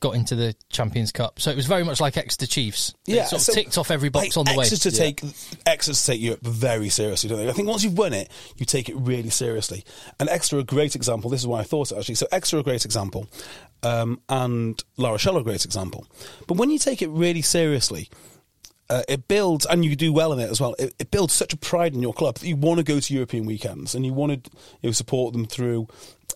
got 0.00 0.14
into 0.14 0.34
the 0.34 0.54
Champions 0.70 1.12
Cup. 1.12 1.40
So 1.40 1.50
it 1.50 1.56
was 1.56 1.66
very 1.66 1.84
much 1.84 2.00
like 2.00 2.16
Exeter 2.16 2.46
Chiefs. 2.46 2.94
They 3.04 3.16
Yeah, 3.16 3.26
sort 3.26 3.40
of 3.40 3.44
so, 3.46 3.52
ticked 3.52 3.78
off 3.78 3.90
every 3.90 4.08
box 4.08 4.36
like, 4.36 4.38
on 4.38 4.52
the 4.52 4.58
way. 4.58 4.64
Exeter 4.64 4.90
take 4.90 5.22
Exeter 5.66 6.12
take 6.12 6.20
Europe 6.20 6.40
very 6.42 6.88
seriously, 6.88 7.28
don't 7.28 7.38
they? 7.38 7.48
I 7.48 7.52
think 7.52 7.68
once 7.68 7.84
you've 7.84 7.98
won 7.98 8.14
it, 8.14 8.30
you 8.56 8.64
take 8.64 8.88
it 8.88 8.96
really 8.96 9.30
seriously. 9.30 9.84
And 10.18 10.28
Exeter 10.28 10.58
a 10.58 10.64
great 10.64 10.96
example. 10.96 11.30
This 11.30 11.40
is 11.40 11.46
why 11.46 11.60
I 11.60 11.64
thought 11.64 11.92
it 11.92 11.98
actually. 11.98 12.14
So 12.14 12.26
Exeter 12.32 12.58
a 12.58 12.62
great 12.62 12.84
example, 12.84 13.28
um, 13.82 14.20
and 14.28 14.82
La 14.96 15.10
Rochelle 15.10 15.36
a 15.36 15.44
great 15.44 15.64
example. 15.64 16.06
But 16.46 16.56
when 16.56 16.70
you 16.70 16.78
take 16.78 17.02
it 17.02 17.08
really 17.10 17.42
seriously, 17.42 18.08
uh, 18.88 19.02
it 19.06 19.28
builds, 19.28 19.66
and 19.66 19.84
you 19.84 19.94
do 19.96 20.12
well 20.12 20.32
in 20.32 20.40
it 20.40 20.50
as 20.50 20.60
well. 20.60 20.74
It, 20.78 20.94
it 20.98 21.10
builds 21.10 21.34
such 21.34 21.52
a 21.52 21.56
pride 21.56 21.94
in 21.94 22.02
your 22.02 22.14
club 22.14 22.38
that 22.38 22.48
you 22.48 22.56
want 22.56 22.78
to 22.78 22.84
go 22.84 23.00
to 23.00 23.14
European 23.14 23.44
weekends 23.44 23.94
and 23.94 24.04
you 24.04 24.12
want 24.12 24.44
to 24.44 24.50
you 24.80 24.88
know, 24.88 24.92
support 24.92 25.32
them 25.32 25.46
through 25.46 25.88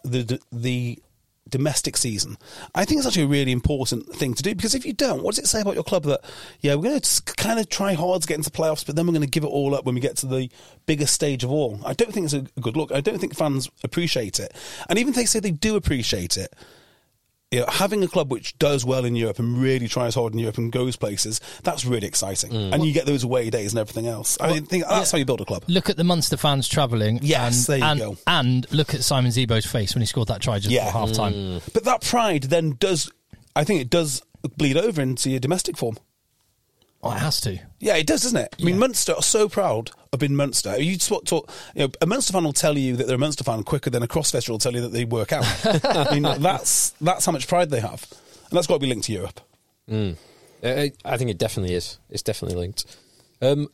the 0.04 0.38
the 0.52 0.98
domestic 1.48 1.96
season. 1.96 2.36
I 2.74 2.84
think 2.84 2.98
it's 2.98 3.06
actually 3.06 3.24
a 3.24 3.28
really 3.28 3.52
important 3.52 4.06
thing 4.14 4.34
to 4.34 4.42
do 4.42 4.54
because 4.54 4.74
if 4.74 4.86
you 4.86 4.92
don't, 4.92 5.22
what 5.22 5.34
does 5.34 5.44
it 5.44 5.48
say 5.48 5.60
about 5.60 5.74
your 5.74 5.84
club 5.84 6.04
that 6.04 6.20
yeah 6.60 6.74
we're 6.74 6.84
going 6.84 7.00
to 7.00 7.22
kind 7.36 7.58
of 7.58 7.68
try 7.68 7.94
hard 7.94 8.22
to 8.22 8.28
get 8.28 8.36
into 8.36 8.50
playoffs, 8.50 8.84
but 8.84 8.96
then 8.96 9.06
we're 9.06 9.12
going 9.12 9.22
to 9.22 9.28
give 9.28 9.44
it 9.44 9.48
all 9.48 9.74
up 9.74 9.84
when 9.84 9.94
we 9.94 10.00
get 10.00 10.16
to 10.18 10.26
the 10.26 10.50
biggest 10.86 11.14
stage 11.14 11.44
of 11.44 11.50
all? 11.50 11.80
I 11.84 11.92
don't 11.92 12.12
think 12.12 12.24
it's 12.24 12.34
a 12.34 12.42
good 12.60 12.76
look. 12.76 12.92
I 12.92 13.00
don't 13.00 13.18
think 13.18 13.36
fans 13.36 13.70
appreciate 13.82 14.40
it, 14.40 14.54
and 14.88 14.98
even 14.98 15.10
if 15.10 15.16
they 15.16 15.26
say 15.26 15.40
they 15.40 15.50
do 15.50 15.76
appreciate 15.76 16.36
it 16.36 16.54
you 17.50 17.60
know, 17.60 17.66
having 17.68 18.02
a 18.02 18.08
club 18.08 18.32
which 18.32 18.58
does 18.58 18.84
well 18.84 19.04
in 19.04 19.14
Europe 19.14 19.38
and 19.38 19.58
really 19.58 19.86
tries 19.86 20.14
hard 20.14 20.32
in 20.32 20.38
Europe 20.40 20.58
and 20.58 20.72
goes 20.72 20.96
places, 20.96 21.40
that's 21.62 21.84
really 21.84 22.06
exciting. 22.06 22.50
Mm. 22.50 22.74
And 22.74 22.84
you 22.84 22.92
get 22.92 23.06
those 23.06 23.22
away 23.22 23.48
days 23.50 23.72
and 23.72 23.78
everything 23.78 24.06
else. 24.08 24.36
I 24.40 24.58
think 24.60 24.84
that's 24.88 25.12
how 25.12 25.18
you 25.18 25.24
build 25.24 25.40
a 25.40 25.44
club. 25.44 25.64
Look 25.68 25.88
at 25.88 25.96
the 25.96 26.04
Munster 26.04 26.36
fans 26.36 26.68
travelling. 26.68 27.20
Yes, 27.22 27.68
and, 27.68 27.72
there 27.72 27.78
you 27.78 27.84
and, 27.84 28.00
go. 28.00 28.16
And 28.26 28.72
look 28.72 28.94
at 28.94 29.04
Simon 29.04 29.30
Zebo's 29.30 29.66
face 29.66 29.94
when 29.94 30.02
he 30.02 30.06
scored 30.06 30.28
that 30.28 30.40
try 30.42 30.58
just 30.58 30.70
Yeah. 30.70 30.86
before 30.86 31.06
half 31.06 31.12
time. 31.12 31.32
Mm. 31.32 31.72
But 31.72 31.84
that 31.84 32.02
pride 32.02 32.44
then 32.44 32.76
does, 32.78 33.10
I 33.54 33.62
think 33.64 33.80
it 33.80 33.90
does 33.90 34.20
bleed 34.56 34.76
over 34.76 35.00
into 35.00 35.30
your 35.30 35.40
domestic 35.40 35.76
form. 35.76 35.96
Oh, 37.04 37.12
it 37.12 37.18
has 37.18 37.38
to. 37.42 37.58
Yeah, 37.80 37.96
it 37.96 38.06
does, 38.06 38.22
doesn't 38.22 38.38
it? 38.38 38.56
I 38.58 38.64
mean, 38.64 38.78
Munster 38.78 39.12
are 39.12 39.22
so 39.22 39.46
proud 39.46 39.90
of 40.10 40.20
being 40.20 40.34
Munster. 40.34 40.80
You 40.80 40.96
talk, 40.96 41.26
talk, 41.26 41.50
you 41.74 41.82
know, 41.82 41.92
a 42.00 42.06
Munster 42.06 42.32
fan 42.32 42.44
will 42.44 42.54
tell 42.54 42.78
you 42.78 42.96
that 42.96 43.06
they're 43.06 43.16
a 43.16 43.18
Munster 43.18 43.44
fan 43.44 43.62
quicker 43.62 43.90
than 43.90 44.02
a 44.02 44.08
CrossFitter 44.08 44.48
will 44.48 44.58
tell 44.58 44.72
you 44.72 44.80
that 44.80 44.92
they 44.92 45.04
work 45.04 45.30
out. 45.30 45.44
I 45.84 46.18
mean, 46.18 46.22
that's 46.40 46.90
that's 47.02 47.26
how 47.26 47.32
much 47.32 47.46
pride 47.46 47.68
they 47.68 47.80
have, 47.80 48.06
and 48.48 48.56
that's 48.56 48.66
got 48.66 48.76
to 48.76 48.80
be 48.80 48.86
linked 48.86 49.04
to 49.06 49.12
Europe. 49.12 49.40
Uh, 49.90 50.14
I 50.62 50.92
I 51.04 51.18
think 51.18 51.30
it 51.30 51.36
definitely 51.36 51.74
is. 51.74 51.98
It's 52.08 52.22
definitely 52.22 52.56
linked. 52.58 52.86
Um, 53.42 53.68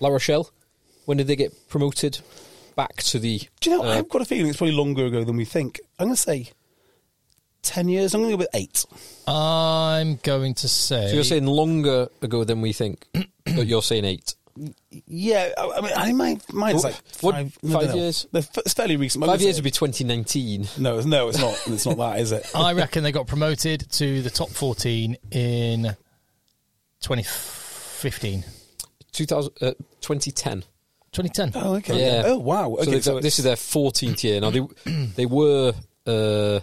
La 0.00 0.10
Rochelle, 0.10 0.50
when 1.06 1.16
did 1.16 1.28
they 1.28 1.36
get 1.36 1.68
promoted 1.70 2.18
back 2.74 2.96
to 3.04 3.18
the? 3.18 3.40
Do 3.60 3.70
you 3.70 3.78
know? 3.78 3.84
uh, 3.84 3.94
I've 3.94 4.10
got 4.10 4.20
a 4.20 4.26
feeling 4.26 4.48
it's 4.48 4.58
probably 4.58 4.76
longer 4.76 5.06
ago 5.06 5.24
than 5.24 5.36
we 5.36 5.46
think. 5.46 5.80
I'm 5.98 6.08
going 6.08 6.16
to 6.16 6.20
say 6.20 6.50
ten 7.66 7.88
years. 7.88 8.14
I'm 8.14 8.20
going 8.22 8.30
to 8.32 8.36
go 8.36 8.38
with 8.38 8.48
eight. 8.54 8.84
I'm 9.26 10.16
going 10.22 10.54
to 10.54 10.68
say. 10.68 11.08
so 11.08 11.14
you're 11.14 11.24
saying 11.24 11.46
longer 11.46 12.08
ago 12.22 12.44
than 12.44 12.60
we 12.60 12.72
think, 12.72 13.06
but 13.44 13.66
you're 13.66 13.82
saying 13.82 14.04
eight. 14.04 14.34
Yeah, 15.06 15.50
I 15.58 15.62
I 15.76 15.80
mean, 15.82 15.92
I 15.94 16.12
might, 16.12 16.52
mine's 16.54 16.82
like 16.82 16.94
What- 17.20 17.34
five, 17.34 17.58
I 17.62 17.72
five 17.72 17.86
don't 17.88 17.96
years? 17.98 18.26
They're 18.32 18.40
f- 18.40 18.56
It's 18.58 18.72
fairly 18.72 18.96
recent. 18.96 19.20
but 19.20 19.26
Five 19.26 19.32
let's 19.34 19.42
years 19.44 19.56
say- 19.56 19.60
would 19.60 19.64
be 19.64 19.70
2019. 19.70 20.68
No, 20.78 20.98
no, 21.02 21.28
it's 21.28 21.38
not. 21.38 21.60
It's 21.66 21.84
not 21.84 21.98
that, 21.98 22.20
is 22.20 22.32
it? 22.32 22.50
I 22.54 22.72
reckon 22.72 23.02
they 23.02 23.12
got 23.12 23.26
promoted 23.26 23.90
to 23.92 24.22
the 24.22 24.30
top 24.30 24.48
14 24.48 25.16
in 25.30 25.94
2015. 27.00 28.44
2000, 29.12 29.52
uh, 29.60 29.72
2010. 30.00 30.62
2010. 31.12 31.62
Oh, 31.62 31.74
okay. 31.76 32.00
Yeah. 32.00 32.22
Oh, 32.26 32.38
wow. 32.38 32.68
so 32.76 32.82
Okay, 32.82 32.90
they've 32.92 33.04
so, 33.04 33.14
got- 33.14 33.22
this 33.22 33.38
it's- 33.38 33.40
is 33.40 33.44
their 33.44 33.56
14th 33.56 34.22
year. 34.24 34.40
Now, 34.40 34.50
they, 34.50 34.60
they 35.16 35.26
were. 35.26 35.72
Uh, 36.06 36.60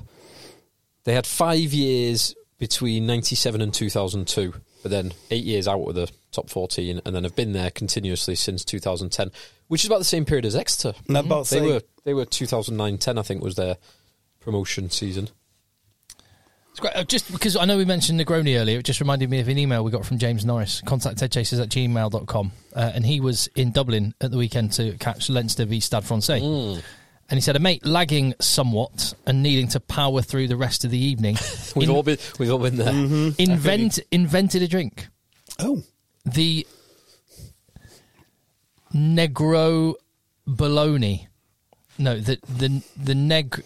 they 1.03 1.13
had 1.13 1.25
five 1.27 1.74
years 1.74 2.36
between 2.57 3.05
97 3.05 3.62
and 3.62 3.74
2002, 3.74 4.53
but 4.81 4.91
then 4.91 5.13
eight 5.31 5.43
years 5.43 5.67
out 5.67 5.81
of 5.81 5.95
the 5.95 6.10
top 6.31 6.50
14, 6.50 7.01
and 7.05 7.15
then 7.15 7.24
have 7.24 7.36
been 7.36 7.53
there 7.53 7.69
continuously 7.72 8.36
since 8.36 8.63
2010, 8.63 9.31
which 9.67 9.83
is 9.83 9.88
about 9.88 10.00
the 10.00 10.05
same 10.05 10.25
period 10.25 10.45
as 10.45 10.55
Exeter. 10.55 10.93
And 11.07 11.17
I'm 11.17 11.25
about 11.25 11.48
They 11.48 11.62
were 11.62 11.81
they 12.05 12.13
were 12.13 12.25
2009-10, 12.25 13.19
I 13.19 13.22
think, 13.22 13.43
was 13.43 13.55
their 13.55 13.77
promotion 14.39 14.89
season. 14.89 15.29
It's 16.72 16.79
great. 16.79 16.95
Uh, 16.95 17.03
Just 17.03 17.31
because 17.31 17.55
I 17.55 17.65
know 17.65 17.77
we 17.77 17.86
mentioned 17.86 18.19
Negroni 18.19 18.60
earlier, 18.60 18.79
it 18.79 18.83
just 18.83 19.00
reminded 19.00 19.29
me 19.29 19.39
of 19.39 19.48
an 19.48 19.60
email 19.60 19.83
we 19.83 19.91
got 19.91 20.05
from 20.05 20.17
James 20.17 20.43
Norris, 20.43 20.81
contact 20.81 21.19
eggchasers 21.19 21.62
at 21.62 21.69
gmail.com. 21.69 22.51
Uh, 22.75 22.91
and 22.95 23.05
he 23.05 23.19
was 23.19 23.48
in 23.55 23.72
Dublin 23.72 24.15
at 24.19 24.31
the 24.31 24.38
weekend 24.38 24.72
to 24.74 24.98
catch 24.98 25.29
Leinster 25.29 25.65
v 25.65 25.79
Stade 25.79 26.03
Francais. 26.03 26.41
And 27.30 27.38
he 27.38 27.42
said, 27.42 27.56
a 27.56 27.60
mate 27.60 27.86
lagging 27.86 28.34
somewhat 28.39 29.13
and 29.25 29.42
needing 29.42 29.68
to 29.70 29.80
power 29.80 30.22
through 30.22 30.48
the 30.50 30.58
rest 30.58 30.84
of 30.86 30.92
the 30.92 30.98
evening, 31.00 31.38
We've 31.75 31.89
in- 31.89 31.96
all 31.96 32.03
been 32.03 32.18
we've 32.38 32.51
all 32.51 32.60
been 32.60 32.75
there. 32.77 32.92
Mm-hmm. 32.94 33.42
invent, 33.42 34.00
invented 34.12 34.62
a 34.62 34.68
drink. 34.68 35.08
oh, 35.60 35.82
The 36.25 36.68
Negro 38.94 39.96
Bologna. 40.46 41.27
No, 41.98 42.20
the 42.20 42.38
the 42.58 42.82
the 42.98 43.15
neg 43.15 43.63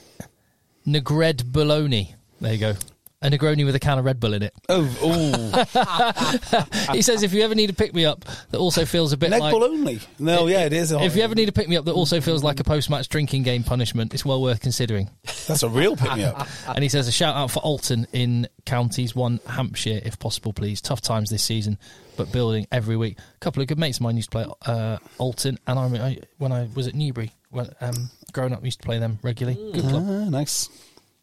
Negred 0.85 1.51
Bologna. 1.51 2.15
There 2.39 2.53
you 2.53 2.59
go. 2.59 2.73
A 3.19 3.31
Negroni 3.31 3.65
with 3.65 3.73
a 3.73 3.79
can 3.79 3.97
of 3.97 4.05
Red 4.05 4.19
Bull 4.19 4.33
in 4.35 4.43
it. 4.43 4.53
oh, 4.69 4.87
oh. 5.01 6.91
He 6.93 7.01
says 7.01 7.23
if 7.23 7.33
you 7.33 7.41
ever 7.41 7.55
need 7.55 7.69
a 7.71 7.73
pick 7.73 7.93
me 7.93 8.05
up 8.05 8.23
that 8.51 8.59
also 8.59 8.85
feels 8.85 9.11
a 9.11 9.17
bit 9.17 9.31
Neck 9.31 9.39
like 9.39 9.51
ball 9.51 9.63
only. 9.63 9.99
No, 10.19 10.45
yeah, 10.45 10.65
it 10.65 10.73
is. 10.73 10.91
if 10.91 11.15
you 11.15 11.23
ever 11.23 11.33
need 11.33 11.49
a 11.49 11.51
pick 11.51 11.67
me 11.67 11.77
up 11.77 11.85
that 11.85 11.93
also 11.93 12.21
feels 12.21 12.43
like 12.43 12.59
a 12.59 12.63
post 12.63 12.91
match 12.91 13.09
drinking 13.09 13.41
game 13.41 13.63
punishment, 13.63 14.13
it's 14.13 14.23
well 14.23 14.39
worth 14.41 14.61
considering. 14.61 15.09
That's 15.47 15.63
a 15.63 15.69
real 15.69 15.95
pick 15.95 16.15
me 16.15 16.25
up. 16.25 16.47
And 16.67 16.83
he 16.83 16.89
says 16.89 17.07
a 17.07 17.11
shout 17.11 17.35
out 17.35 17.49
for 17.49 17.59
Alton 17.61 18.05
in 18.13 18.47
counties 18.65 19.15
one 19.15 19.39
Hampshire 19.47 19.99
if 20.05 20.19
possible, 20.19 20.53
please. 20.53 20.79
Tough 20.79 21.01
times 21.01 21.31
this 21.31 21.43
season, 21.43 21.79
but 22.17 22.31
building 22.31 22.67
every 22.71 22.97
week. 22.97 23.17
A 23.19 23.39
couple 23.39 23.61
of 23.63 23.67
good 23.67 23.79
mates 23.79 23.97
of 23.97 24.01
mine 24.03 24.15
used 24.17 24.29
to 24.31 24.37
play 24.37 24.45
uh, 24.67 24.97
Alton, 25.17 25.57
and 25.65 25.79
I, 25.79 25.83
remember- 25.85 26.05
I 26.05 26.19
when 26.37 26.51
I 26.51 26.67
was 26.75 26.85
at 26.87 26.93
Newbury, 26.93 27.31
when 27.49 27.67
um, 27.81 28.11
growing 28.31 28.53
up, 28.53 28.61
we 28.61 28.67
used 28.67 28.81
to 28.81 28.85
play 28.85 28.99
them 28.99 29.17
regularly. 29.23 29.71
Good 29.73 29.85
club. 29.89 30.03
Ah, 30.07 30.29
nice. 30.29 30.69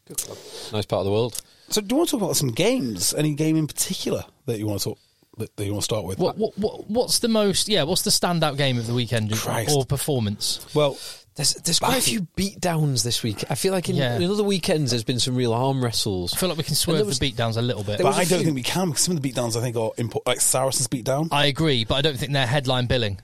Good 0.06 0.16
club. 0.18 0.38
Nice 0.72 0.86
part 0.86 1.00
of 1.00 1.04
the 1.06 1.12
world. 1.12 1.40
So, 1.70 1.80
do 1.80 1.88
you 1.94 1.96
want 1.96 2.08
to 2.10 2.16
talk 2.16 2.22
about 2.22 2.36
some 2.36 2.50
games? 2.50 3.14
Any 3.14 3.34
game 3.34 3.56
in 3.56 3.66
particular 3.66 4.24
that 4.46 4.58
you 4.58 4.66
want 4.66 4.80
to 4.80 4.84
talk 4.90 4.98
that, 5.38 5.56
that 5.56 5.64
you 5.64 5.72
want 5.72 5.82
to 5.82 5.84
start 5.84 6.04
with? 6.04 6.18
What, 6.18 6.36
what, 6.38 6.56
what, 6.58 6.88
what's 6.90 7.18
the 7.20 7.28
most? 7.28 7.68
Yeah, 7.68 7.82
what's 7.84 8.02
the 8.02 8.10
standout 8.10 8.56
game 8.56 8.78
of 8.78 8.86
the 8.86 8.94
weekend 8.94 9.32
Christ. 9.32 9.74
or 9.74 9.84
performance? 9.84 10.64
Well, 10.74 10.96
There's 11.36 11.54
there's 11.54 11.80
quite 11.80 11.98
a 11.98 12.00
few 12.00 12.28
beat 12.36 12.60
downs 12.60 13.02
this 13.02 13.22
week. 13.24 13.42
I 13.50 13.56
feel 13.56 13.72
like 13.72 13.88
in, 13.88 13.96
Yeah. 13.96 14.16
in 14.18 14.30
other 14.30 14.44
weekends 14.44 14.92
there's 14.92 15.02
been 15.02 15.18
some 15.18 15.34
real 15.34 15.52
arm 15.52 15.82
wrestles. 15.82 16.32
I 16.32 16.36
feel 16.36 16.48
like 16.48 16.58
we 16.58 16.64
can 16.64 16.72
there 16.72 16.76
swerve 16.76 17.06
was- 17.06 17.18
the 17.18 17.32
beatdowns 17.32 17.56
a 17.56 17.62
little 17.62 17.82
bit. 17.82 17.98
there 17.98 18.04
but 18.04 18.10
was 18.10 18.18
a 18.18 18.20
I 18.20 18.24
don't 18.24 18.38
few- 18.38 18.44
think 18.44 18.54
we 18.54 18.62
can 18.62 18.90
because 18.90 19.02
some 19.02 19.16
of 19.16 19.22
the 19.22 19.28
beatdowns 19.32 19.56
I 19.56 19.60
think 19.60 19.76
are 19.76 19.90
important. 19.98 20.26
Like 20.28 20.40
Saracens 20.40 20.86
beatdown. 20.86 21.28
I 21.32 21.46
agree, 21.46 21.84
but 21.84 21.96
I 21.96 22.02
don't 22.02 22.16
think 22.16 22.32
they're 22.32 22.46
headline 22.46 22.86
billing. 22.86 23.18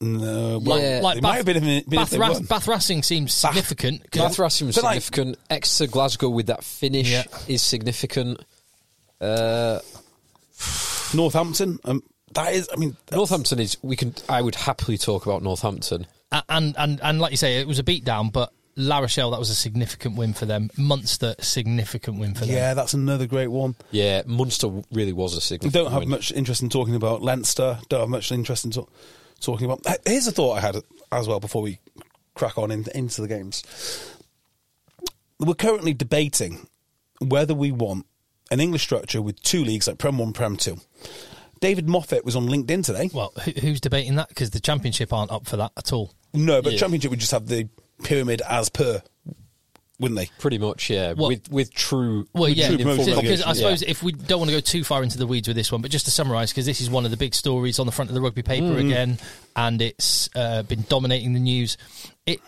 No, 0.00 0.58
well, 0.62 0.78
Yeah. 0.78 1.00
Like 1.02 1.14
they 1.14 1.20
Bath, 1.20 1.30
might 1.30 1.36
have 1.36 1.46
been, 1.46 1.62
been 1.62 1.76
if 1.78 1.86
Bath, 2.10 2.12
Ras- 2.14 2.40
Bath 2.40 2.68
Racing 2.68 3.02
seems 3.02 3.32
significant. 3.32 4.10
'cause- 4.10 4.20
Bath 4.22 4.38
Racing 4.38 4.66
was 4.66 4.76
But 4.76 4.84
like- 4.84 5.02
significant. 5.02 5.38
Exeter 5.48 5.90
Glasgow 5.90 6.28
with 6.28 6.46
that 6.48 6.62
finish 6.64 7.08
Yeah. 7.08 7.24
is 7.48 7.62
significant. 7.62 8.40
Uh, 9.20 9.78
Northampton. 11.14 11.78
Um, 11.84 12.02
that 12.34 12.52
is, 12.54 12.68
I 12.72 12.76
mean, 12.76 12.96
Northampton 13.12 13.60
is. 13.60 13.76
We 13.82 13.96
can. 13.96 14.14
I 14.28 14.42
would 14.42 14.54
happily 14.54 14.98
talk 14.98 15.24
about 15.26 15.42
Northampton. 15.42 16.06
And 16.48 16.74
and 16.76 17.00
and 17.02 17.20
like 17.20 17.30
you 17.30 17.36
say, 17.36 17.58
it 17.60 17.66
was 17.66 17.78
a 17.78 17.82
beatdown, 17.82 18.32
but 18.32 18.52
La 18.76 18.98
Rochelle 18.98 19.30
that 19.30 19.38
was 19.38 19.48
a 19.48 19.54
significant 19.54 20.16
win 20.16 20.34
for 20.34 20.44
them. 20.44 20.68
Munster 20.76 21.34
significant 21.40 22.18
win 22.18 22.34
for 22.34 22.44
them. 22.44 22.54
Yeah, 22.54 22.74
that's 22.74 22.92
another 22.92 23.26
great 23.26 23.46
one. 23.46 23.76
Yeah, 23.90 24.22
Munster 24.26 24.68
really 24.92 25.12
was 25.14 25.34
a 25.34 25.40
significant. 25.40 25.72
We 25.74 25.80
don't 25.84 25.92
have 25.92 26.00
win. 26.00 26.10
much 26.10 26.32
interest 26.32 26.60
in 26.62 26.68
talking 26.68 26.94
about 26.94 27.22
Leinster. 27.22 27.78
Don't 27.88 28.00
have 28.00 28.08
much 28.10 28.30
interest 28.32 28.64
in 28.66 28.72
talk, 28.72 28.92
talking 29.40 29.64
about. 29.70 29.84
Here's 30.06 30.26
a 30.26 30.32
thought 30.32 30.58
I 30.58 30.60
had 30.60 30.76
as 31.12 31.28
well 31.28 31.40
before 31.40 31.62
we 31.62 31.78
crack 32.34 32.58
on 32.58 32.70
in, 32.70 32.84
into 32.94 33.20
the 33.22 33.28
games. 33.28 33.62
We're 35.38 35.54
currently 35.54 35.94
debating 35.94 36.66
whether 37.20 37.54
we 37.54 37.72
want 37.72 38.06
an 38.50 38.60
English 38.60 38.82
structure 38.82 39.20
with 39.20 39.40
two 39.42 39.64
leagues 39.64 39.88
like 39.88 39.98
Prem 39.98 40.18
One, 40.18 40.32
Prem 40.32 40.56
Two. 40.56 40.78
David 41.60 41.86
Moffett 41.86 42.24
was 42.24 42.36
on 42.36 42.46
LinkedIn 42.48 42.84
today. 42.84 43.10
Well, 43.12 43.32
who, 43.44 43.50
who's 43.52 43.80
debating 43.80 44.16
that? 44.16 44.28
Because 44.28 44.50
the 44.50 44.60
Championship 44.60 45.12
aren't 45.12 45.30
up 45.30 45.46
for 45.46 45.56
that 45.56 45.72
at 45.76 45.92
all. 45.92 46.12
No, 46.34 46.60
but 46.60 46.72
Yeah. 46.72 46.78
Championship 46.78 47.10
would 47.10 47.20
just 47.20 47.32
have 47.32 47.46
the 47.46 47.68
pyramid 48.04 48.42
as 48.46 48.68
per, 48.68 49.02
wouldn't 49.98 50.18
they? 50.18 50.30
Pretty 50.38 50.58
much, 50.58 50.90
yeah. 50.90 51.12
Well- 51.12 51.28
with 51.28 51.50
with 51.50 51.72
true. 51.74 52.26
Well, 52.32 52.44
with 52.44 52.56
yeah, 52.56 52.68
true 52.68 52.78
meaningful 52.78 53.04
promotion 53.04 53.22
because 53.22 53.42
I 53.42 53.52
suppose 53.54 53.82
yeah. 53.82 53.90
if 53.90 54.02
we 54.02 54.12
don't 54.12 54.38
want 54.38 54.50
to 54.50 54.56
go 54.56 54.60
too 54.60 54.84
far 54.84 55.02
into 55.02 55.18
the 55.18 55.26
weeds 55.26 55.48
with 55.48 55.56
this 55.56 55.72
one, 55.72 55.82
but 55.82 55.90
just 55.90 56.04
to 56.06 56.10
summarise, 56.10 56.50
because 56.50 56.66
this 56.66 56.80
is 56.80 56.90
one 56.90 57.04
of 57.04 57.10
the 57.10 57.16
big 57.16 57.34
stories 57.34 57.78
on 57.78 57.86
the 57.86 57.92
front 57.92 58.10
of 58.10 58.14
the 58.14 58.20
rugby 58.20 58.42
paper 58.42 58.66
Mm. 58.66 58.86
again, 58.86 59.18
and 59.54 59.80
it's 59.80 60.28
uh, 60.34 60.62
been 60.62 60.84
dominating 60.88 61.32
the 61.32 61.40
news. 61.40 61.76
It 62.26 62.40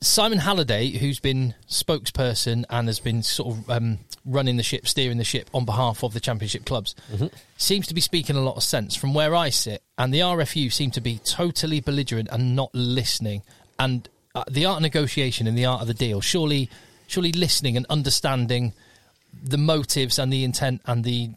Simon 0.00 0.38
Halliday, 0.38 0.90
who's 0.90 1.18
been 1.18 1.54
spokesperson 1.68 2.64
and 2.70 2.86
has 2.86 3.00
been 3.00 3.22
sort 3.24 3.56
of 3.56 3.70
um, 3.70 3.98
running 4.24 4.56
the 4.56 4.62
ship, 4.62 4.86
steering 4.86 5.18
the 5.18 5.24
ship 5.24 5.50
on 5.52 5.64
behalf 5.64 6.04
of 6.04 6.12
the 6.14 6.20
championship 6.20 6.64
clubs, 6.64 6.94
seems 7.56 7.88
to 7.88 7.94
be 7.94 8.00
speaking 8.00 8.36
a 8.36 8.40
lot 8.40 8.56
of 8.56 8.62
sense 8.62 8.94
from 8.94 9.12
where 9.12 9.34
I 9.34 9.50
sit. 9.50 9.82
And 9.96 10.14
the 10.14 10.20
RFU 10.20 10.72
seem 10.72 10.92
to 10.92 11.00
be 11.00 11.18
totally 11.24 11.80
belligerent 11.80 12.28
and 12.30 12.54
not 12.54 12.70
listening. 12.72 13.42
And 13.80 14.08
uh, 14.38 14.44
the 14.50 14.66
art 14.66 14.76
of 14.76 14.82
negotiation 14.82 15.46
and 15.46 15.56
the 15.56 15.64
art 15.64 15.80
of 15.80 15.86
the 15.86 15.94
deal, 15.94 16.20
surely, 16.20 16.70
surely 17.06 17.32
listening 17.32 17.76
and 17.76 17.86
understanding 17.90 18.72
the 19.42 19.58
motives 19.58 20.18
and 20.18 20.32
the 20.32 20.44
intent 20.44 20.80
and 20.86 21.04
the 21.04 21.30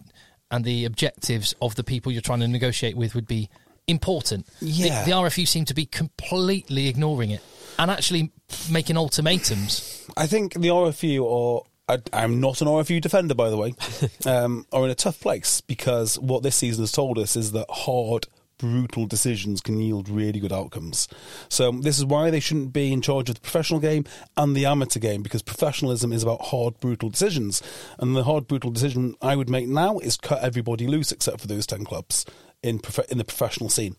and 0.49 0.65
the 0.65 0.85
objectives 0.85 1.55
of 1.61 1.75
the 1.75 1.83
people 1.83 2.11
you're 2.11 2.21
trying 2.21 2.41
to 2.41 2.47
negotiate 2.47 2.97
with 2.97 3.15
would 3.15 3.27
be 3.27 3.49
important. 3.87 4.45
Yeah. 4.59 5.05
the, 5.05 5.11
RFU 5.11 5.47
seem 5.47 5.65
to 5.65 5.73
be 5.73 5.85
completely 5.85 6.87
ignoring 6.87 7.31
it 7.31 7.41
and 7.79 7.89
actually 7.89 8.31
making 8.69 8.97
ultimatums. 8.97 10.05
I 10.17 10.27
think 10.27 10.53
the 10.53 10.67
RFU 10.67 11.23
or 11.23 11.65
I, 11.87 11.99
I'm 12.13 12.39
not 12.39 12.61
an 12.61 12.67
RFU 12.67 13.01
defender, 13.01 13.33
by 13.33 13.49
the 13.49 13.57
way, 13.57 13.73
um, 14.25 14.65
are 14.71 14.83
in 14.83 14.91
a 14.91 14.95
tough 14.95 15.19
place 15.19 15.61
because 15.61 16.19
what 16.19 16.43
this 16.43 16.55
season 16.55 16.83
has 16.83 16.91
told 16.91 17.17
us 17.17 17.35
is 17.35 17.53
that 17.53 17.65
hard, 17.69 18.27
brutal 18.61 19.07
decisions 19.07 19.59
can 19.59 19.79
yield 19.79 20.07
really 20.07 20.39
good 20.39 20.53
outcomes. 20.53 21.07
So 21.49 21.71
this 21.71 21.97
is 21.97 22.05
why 22.05 22.29
they 22.29 22.39
shouldn't 22.39 22.71
be 22.71 22.93
in 22.93 23.01
charge 23.01 23.27
of 23.27 23.35
the 23.35 23.41
professional 23.41 23.79
game 23.79 24.05
and 24.37 24.55
the 24.55 24.67
amateur 24.67 24.99
game 24.99 25.23
because 25.23 25.41
professionalism 25.41 26.13
is 26.13 26.21
about 26.21 26.41
hard, 26.43 26.79
brutal 26.79 27.09
decisions. 27.09 27.63
And 27.97 28.15
the 28.15 28.23
hard, 28.23 28.47
brutal 28.47 28.69
decision 28.69 29.15
I 29.21 29.35
would 29.35 29.49
make 29.49 29.67
now 29.67 29.97
is 29.97 30.15
cut 30.15 30.43
everybody 30.43 30.85
loose 30.85 31.11
except 31.11 31.41
for 31.41 31.47
those 31.47 31.65
ten 31.65 31.83
clubs 31.85 32.23
in 32.61 32.77
prof- 32.77 33.11
in 33.11 33.17
the 33.17 33.25
professional 33.25 33.69
scene. 33.71 33.95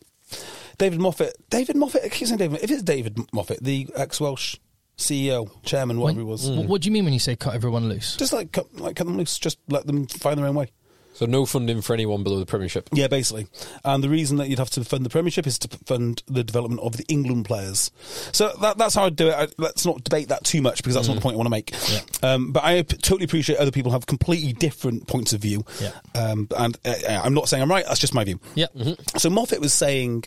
David 0.79 1.01
Moffett, 1.01 1.33
David 1.51 1.75
Moffett, 1.77 2.05
I 2.05 2.09
keep 2.09 2.29
saying 2.29 2.39
David. 2.39 2.61
If 2.63 2.71
it's 2.71 2.83
David 2.83 3.17
Moffett, 3.35 3.59
the 3.61 3.89
ex-Welsh 3.97 4.57
CEO, 4.97 5.51
chairman, 5.65 5.99
whatever 5.99 6.21
he 6.21 6.25
was, 6.25 6.49
What 6.49 6.83
do 6.83 6.87
you 6.87 6.93
mean 6.93 7.05
when 7.05 7.13
you 7.13 7.19
say 7.19 7.35
cut 7.35 7.55
everyone 7.55 7.89
loose? 7.89 8.17
just 8.17 8.33
like 8.33 8.53
cut, 8.53 8.73
like 8.81 8.95
cut 8.97 9.07
them 9.07 9.17
loose, 9.17 9.39
just 9.39 9.59
let 9.69 9.87
them 9.87 10.07
find 10.07 10.39
their 10.39 10.47
own 10.47 10.55
way. 10.55 10.71
So 11.15 11.27
no 11.27 11.45
funding 11.45 11.83
for 11.83 11.93
anyone 11.93 12.23
below 12.23 12.39
the 12.39 12.47
Premiership. 12.47 12.89
Yeah, 12.93 13.09
basically. 13.09 13.47
And 13.85 14.03
the 14.03 14.09
reason 14.09 14.39
that 14.39 14.49
you'd 14.49 14.59
have 14.59 14.71
to 14.71 14.85
fund 14.85 15.05
the 15.05 15.11
Premiership 15.11 15.47
is 15.47 15.59
to 15.61 15.69
fund 15.85 16.23
the 16.27 16.43
development 16.43 16.81
of 16.81 16.97
the 16.97 17.05
England 17.09 17.45
players. 17.45 17.91
So 18.33 18.51
that, 18.61 18.79
that's 18.79 18.95
how 18.95 19.05
I'd 19.05 19.17
do 19.17 19.29
it. 19.29 19.35
I, 19.35 19.49
let's 19.59 19.85
not 19.85 20.03
debate 20.05 20.29
that 20.29 20.45
too 20.45 20.63
much 20.63 20.79
because 20.79 20.95
that's 20.95 21.09
not 21.09 21.15
the 21.15 21.21
point 21.21 21.35
I 21.35 21.37
want 21.37 21.47
to 21.47 21.51
make. 21.51 21.75
Um, 22.23 22.53
but 22.53 22.65
I 22.65 22.83
p- 22.83 22.97
totally 22.97 23.25
appreciate 23.25 23.59
other 23.59 23.71
people 23.71 23.93
have 23.93 24.07
completely 24.07 24.55
different 24.55 25.07
points 25.07 25.33
of 25.33 25.41
view. 25.41 25.65
Yeah. 25.81 25.93
Um, 26.15 26.49
and 26.57 26.79
uh, 26.85 26.95
I'm 27.23 27.35
not 27.35 27.49
saying 27.49 27.63
I'm 27.63 27.71
right, 27.71 27.85
that's 27.87 28.01
just 28.01 28.15
my 28.15 28.25
view. 28.25 28.41
Yep. 28.55 28.71
So 29.19 29.29
Moffett 29.29 29.61
was 29.61 29.75
saying 29.75 30.25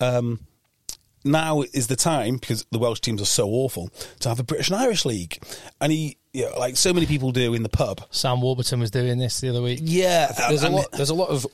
um, 0.00 0.40
now 1.24 1.62
is 1.62 1.86
the 1.86 1.96
time 1.96 2.36
because 2.36 2.66
the 2.70 2.78
Welsh 2.78 3.00
teams 3.00 3.22
are 3.22 3.26
so 3.26 3.48
awful 3.48 3.88
to 4.20 4.28
have 4.28 4.40
a 4.40 4.44
British 4.44 4.68
and 4.68 4.76
Irish 4.76 5.04
league, 5.04 5.42
and 5.80 5.90
he, 5.90 6.17
you 6.32 6.44
know, 6.44 6.58
like 6.58 6.76
so 6.76 6.92
many 6.92 7.06
people 7.06 7.32
do 7.32 7.54
in 7.54 7.62
the 7.62 7.68
pub. 7.68 8.02
Sam 8.10 8.40
Warburton 8.40 8.80
was 8.80 8.90
doing 8.90 9.18
this 9.18 9.40
the 9.40 9.48
other 9.48 9.62
week. 9.62 9.80
Yeah, 9.82 10.32
There's 10.48 10.62
a 10.62 10.68
lot. 10.68 10.92
There's 10.92 11.10
a 11.10 11.14
lot 11.14 11.30
of 11.30 11.46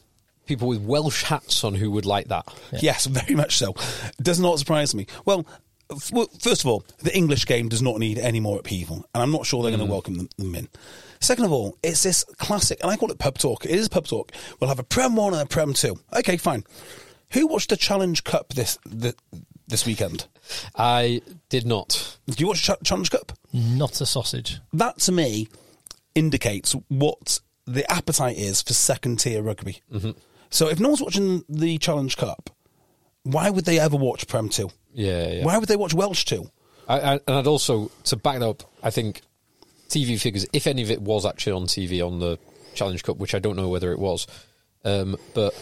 people 0.47 0.69
with 0.69 0.83
Welsh 0.83 1.23
hats 1.25 1.65
on 1.65 1.75
who 1.75 1.91
would 1.93 2.07
like 2.07 2.29
that. 2.29 2.47
Yes, 2.81 3.07
very 3.07 3.35
much 3.35 3.57
so. 3.57 3.75
Does 4.21 4.41
not 4.41 4.59
surprise 4.59 4.95
me. 4.95 5.07
Well, 5.25 5.47
f- 5.91 6.13
well, 6.13 6.29
first 6.41 6.63
of 6.63 6.67
all, 6.67 6.85
the 6.99 7.17
English 7.17 7.47
game 7.47 7.69
does 7.69 7.83
not 7.83 7.99
need 7.99 8.19
any 8.19 8.41
more 8.41 8.59
upheaval, 8.59 9.07
and 9.15 9.23
I'm 9.23 9.31
not 9.31 9.47
sure 9.47 9.63
they're 9.63 9.71
going 9.71 9.81
to 9.81 9.87
mm. 9.87 9.91
welcome 9.91 10.17
them, 10.17 10.29
them 10.39 10.55
in. 10.55 10.69
Second 11.21 11.47
of 11.47 11.53
all, 11.53 11.79
it's 11.83 12.03
this 12.03 12.25
classic, 12.39 12.81
and 12.83 12.91
I 12.91 12.97
call 12.97 13.11
it 13.11 13.19
pub 13.19 13.39
talk. 13.39 13.65
It 13.65 13.71
is 13.71 13.89
pub 13.89 14.07
talk. 14.07 14.33
We'll 14.61 14.69
have 14.69 14.79
a 14.79 14.85
Prem 14.85 15.17
one 15.17 15.33
and 15.33 15.43
a 15.43 15.47
Prem 15.47 15.73
two. 15.73 15.99
Okay, 16.15 16.37
fine. 16.37 16.65
Who 17.33 17.47
watched 17.47 17.71
the 17.71 17.77
Challenge 17.77 18.23
Cup 18.25 18.51
this 18.51 18.79
th- 19.01 19.17
this 19.67 19.87
weekend? 19.87 20.27
I 20.77 21.23
did 21.49 21.67
not. 21.67 22.19
Do 22.27 22.35
you 22.39 22.49
watch 22.49 22.63
Ch- 22.63 22.85
Challenge 22.85 23.11
Cup? 23.11 23.33
Not 23.53 24.01
a 24.01 24.07
sausage. 24.07 24.59
That 24.73 24.99
to 25.01 25.13
me 25.13 25.49
indicates 26.15 26.75
what 26.89 27.41
the 27.67 27.91
appetite 27.91 28.37
is 28.37 28.63
for 28.63 28.75
second 28.75 29.21
tier 29.21 29.43
rugby. 29.43 29.81
So 30.51 30.69
if 30.69 30.79
no 30.79 30.89
one's 30.89 31.03
watching 31.03 31.45
the 31.49 31.79
Challenge 31.79 32.17
Cup, 32.17 32.51
why 33.23 33.51
would 33.51 33.65
they 33.65 33.79
ever 33.81 33.97
watch 33.97 34.29
Prem 34.29 34.49
two? 34.49 34.71
Yeah, 34.93 35.29
yeah. 35.29 35.45
Why 35.45 35.59
would 35.59 35.69
they 35.69 35.77
watch 35.77 35.95
Welsh 35.95 36.25
two? 36.25 36.51
I, 36.87 37.01
I, 37.01 37.13
and 37.15 37.37
I'd 37.37 37.47
also 37.47 37.91
to 38.05 38.17
back 38.17 38.39
that 38.39 38.49
up. 38.49 38.63
I 38.83 38.91
think 38.91 39.23
TV 39.89 40.21
figures, 40.21 40.47
if 40.53 40.67
any 40.67 40.83
of 40.83 40.91
it 40.91 41.01
was 41.01 41.25
actually 41.25 41.53
on 41.55 41.63
TV 41.67 42.07
on 42.07 42.21
the 42.21 42.39
Challenge 42.75 43.03
Cup, 43.03 43.17
which 43.17 43.35
I 43.35 43.39
don't 43.39 43.57
know 43.57 43.69
whether 43.69 43.93
it 43.93 43.99
was, 43.99 44.27
um, 44.85 45.17
but 45.33 45.55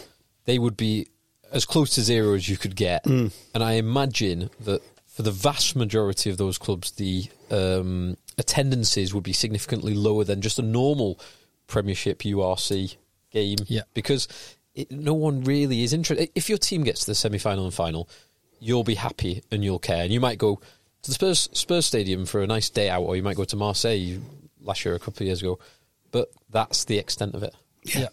they 0.45 0.59
would 0.59 0.75
be 0.75 1.07
as 1.53 1.65
close 1.65 1.95
to 1.95 2.01
zero 2.01 2.35
as 2.35 2.49
you 2.49 2.57
could 2.57 2.75
get. 2.75 3.05
And 3.05 3.31
I 3.55 3.73
imagine 3.73 4.49
that 4.61 4.81
for 5.07 5.21
the 5.21 5.31
vast 5.31 5.75
majority 5.75 6.29
of 6.29 6.37
those 6.37 6.57
clubs, 6.57 6.91
the 6.91 7.25
um, 7.51 8.17
attendances 8.37 9.13
would 9.13 9.23
be 9.23 9.33
significantly 9.33 9.93
lower 9.93 10.23
than 10.23 10.41
just 10.41 10.59
a 10.59 10.63
normal 10.63 11.19
Premiership 11.67 12.19
URC 12.19 12.97
game. 13.31 13.59
Yeah. 13.67 13.83
because 13.93 14.27
it, 14.75 14.91
no 14.91 15.13
one 15.13 15.43
really 15.43 15.83
is 15.83 15.93
interested. 15.93 16.29
If 16.35 16.49
your 16.49 16.57
team 16.57 16.83
gets 16.83 17.01
to 17.01 17.11
the 17.11 17.15
semi-final 17.15 17.65
and 17.65 17.73
final, 17.73 18.09
you'll 18.59 18.83
be 18.83 18.95
happy 18.95 19.43
and 19.51 19.63
you'll 19.63 19.79
care, 19.79 20.03
and 20.03 20.11
you 20.11 20.19
might 20.19 20.37
go 20.39 20.55
to 20.55 21.09
the 21.09 21.13
Spurs 21.13 21.49
Spurs 21.53 21.85
Stadium 21.85 22.25
for 22.25 22.41
a 22.41 22.47
nice 22.47 22.69
day 22.69 22.89
out, 22.89 23.03
or 23.03 23.15
you 23.15 23.23
might 23.23 23.35
go 23.37 23.43
to 23.43 23.55
Marseille 23.55 24.19
last 24.61 24.83
year, 24.85 24.95
a 24.95 24.99
couple 24.99 25.23
of 25.23 25.27
years 25.27 25.41
ago. 25.41 25.59
But 26.11 26.29
that's 26.49 26.85
the 26.85 26.97
extent 26.97 27.35
of 27.35 27.43
it. 27.43 27.53
Yeah. 27.85 28.07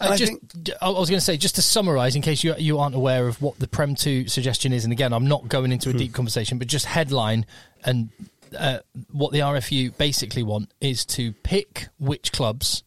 And 0.00 0.10
Uh, 0.10 0.12
I 0.12 0.16
think- 0.16 0.40
I 0.82 0.88
was 0.90 1.08
going 1.10 1.18
to 1.18 1.24
say, 1.24 1.36
just 1.36 1.54
to 1.56 1.62
summarise, 1.62 2.16
in 2.16 2.22
case 2.22 2.42
you 2.44 2.54
you 2.58 2.78
aren't 2.78 2.94
aware 2.94 3.28
of 3.28 3.40
what 3.42 3.58
the 3.58 3.68
Prem 3.68 3.94
Two 3.94 4.28
suggestion 4.28 4.72
is, 4.72 4.84
and 4.84 4.92
again, 4.92 5.12
I'm 5.12 5.26
not 5.28 5.48
going 5.48 5.72
into 5.72 5.88
a 5.90 5.92
Hmm. 5.92 5.98
deep 5.98 6.12
conversation, 6.12 6.58
but 6.58 6.68
just 6.68 6.86
headline 6.86 7.46
and 7.84 8.08
uh, 8.56 8.78
what 9.12 9.32
the 9.32 9.40
RFU 9.42 9.90
basically 9.98 10.42
want 10.42 10.70
is 10.80 11.04
to 11.04 11.32
pick 11.42 11.88
which 11.98 12.30
clubs 12.32 12.82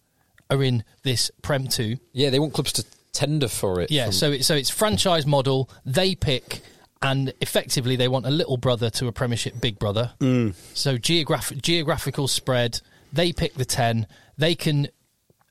are 0.50 0.64
in 0.64 0.84
this 1.04 1.30
Prem 1.42 1.68
Two. 1.68 1.98
Yeah, 2.14 2.30
they 2.30 2.40
want 2.40 2.54
clubs 2.54 2.72
to 2.74 2.86
tender 3.12 3.48
for 3.48 3.82
it. 3.82 3.92
Yeah, 3.92 4.06
from- 4.06 4.14
so 4.14 4.32
it, 4.32 4.46
so 4.46 4.56
it's 4.56 4.70
franchise 4.70 5.26
model. 5.26 5.70
They 5.86 6.16
pick, 6.16 6.62
and 7.02 7.34
effectively 7.42 7.96
they 7.98 8.08
want 8.08 8.26
a 8.26 8.32
little 8.32 8.58
brother 8.58 8.90
to 8.92 9.08
a 9.08 9.12
Premiership 9.12 9.60
big 9.62 9.78
brother. 9.80 10.14
Mm. 10.20 10.54
So 10.74 10.98
geographic 10.98 11.62
geographical 11.62 12.28
spread. 12.28 12.82
They 13.12 13.32
pick 13.34 13.56
the 13.56 13.66
ten. 13.66 14.08
They 14.38 14.56
can 14.56 14.88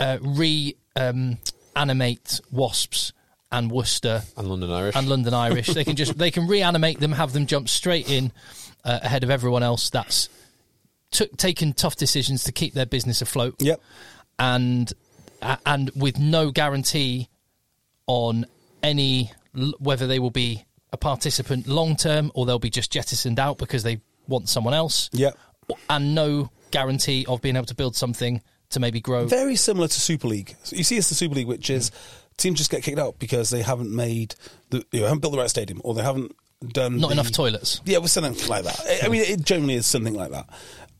uh, 0.00 0.18
re 0.20 0.76
um, 0.96 1.38
animate 1.76 2.40
Wasps 2.50 3.12
and 3.50 3.70
Worcester 3.70 4.22
and 4.36 4.48
London 4.48 4.70
Irish. 4.70 4.94
and 4.96 5.08
London 5.08 5.34
Irish. 5.34 5.68
they 5.68 5.84
can 5.84 5.96
just 5.96 6.18
they 6.18 6.30
can 6.30 6.46
reanimate 6.46 7.00
them, 7.00 7.12
have 7.12 7.32
them 7.32 7.46
jump 7.46 7.68
straight 7.68 8.10
in 8.10 8.32
uh, 8.84 8.98
ahead 9.02 9.24
of 9.24 9.30
everyone 9.30 9.62
else. 9.62 9.90
That's 9.90 10.28
took 11.10 11.36
taken 11.36 11.72
tough 11.72 11.96
decisions 11.96 12.44
to 12.44 12.52
keep 12.52 12.74
their 12.74 12.84
business 12.86 13.22
afloat 13.22 13.54
Yep. 13.60 13.80
and 14.38 14.92
a- 15.40 15.58
and 15.64 15.90
with 15.96 16.18
no 16.18 16.50
guarantee 16.50 17.28
on 18.06 18.44
any 18.82 19.32
whether 19.78 20.06
they 20.06 20.18
will 20.18 20.30
be 20.30 20.64
a 20.92 20.96
participant 20.98 21.66
long 21.66 21.96
term 21.96 22.30
or 22.34 22.44
they'll 22.46 22.58
be 22.58 22.70
just 22.70 22.90
jettisoned 22.92 23.38
out 23.38 23.56
because 23.58 23.82
they 23.82 24.00
want 24.26 24.48
someone 24.48 24.74
else. 24.74 25.08
Yep. 25.12 25.36
And 25.88 26.14
no 26.14 26.50
guarantee 26.70 27.24
of 27.26 27.40
being 27.40 27.56
able 27.56 27.66
to 27.66 27.74
build 27.74 27.96
something 27.96 28.42
to 28.70 28.80
maybe 28.80 29.00
grow. 29.00 29.26
Very 29.26 29.56
similar 29.56 29.88
to 29.88 30.00
Super 30.00 30.28
League. 30.28 30.56
So 30.62 30.76
you 30.76 30.84
see, 30.84 30.96
it's 30.96 31.08
the 31.08 31.14
Super 31.14 31.34
League, 31.34 31.46
which 31.46 31.70
is 31.70 31.90
teams 32.36 32.58
just 32.58 32.70
get 32.70 32.82
kicked 32.82 32.98
out 32.98 33.18
because 33.18 33.50
they 33.50 33.62
haven't 33.62 33.94
made 33.94 34.34
the 34.70 34.84
you 34.92 35.00
know, 35.00 35.06
haven't 35.06 35.20
built 35.20 35.32
the 35.32 35.38
right 35.38 35.50
stadium 35.50 35.80
or 35.84 35.94
they 35.94 36.02
haven't 36.02 36.34
done 36.66 36.98
Not 36.98 37.08
the- 37.08 37.14
enough 37.14 37.32
toilets. 37.32 37.80
Yeah, 37.84 37.98
well, 37.98 38.08
something 38.08 38.48
like 38.48 38.64
that. 38.64 38.80
I- 38.80 39.06
I 39.06 39.08
mean, 39.08 39.22
it 39.22 39.42
generally 39.42 39.74
is 39.74 39.86
something 39.86 40.14
like 40.14 40.30
that. 40.30 40.48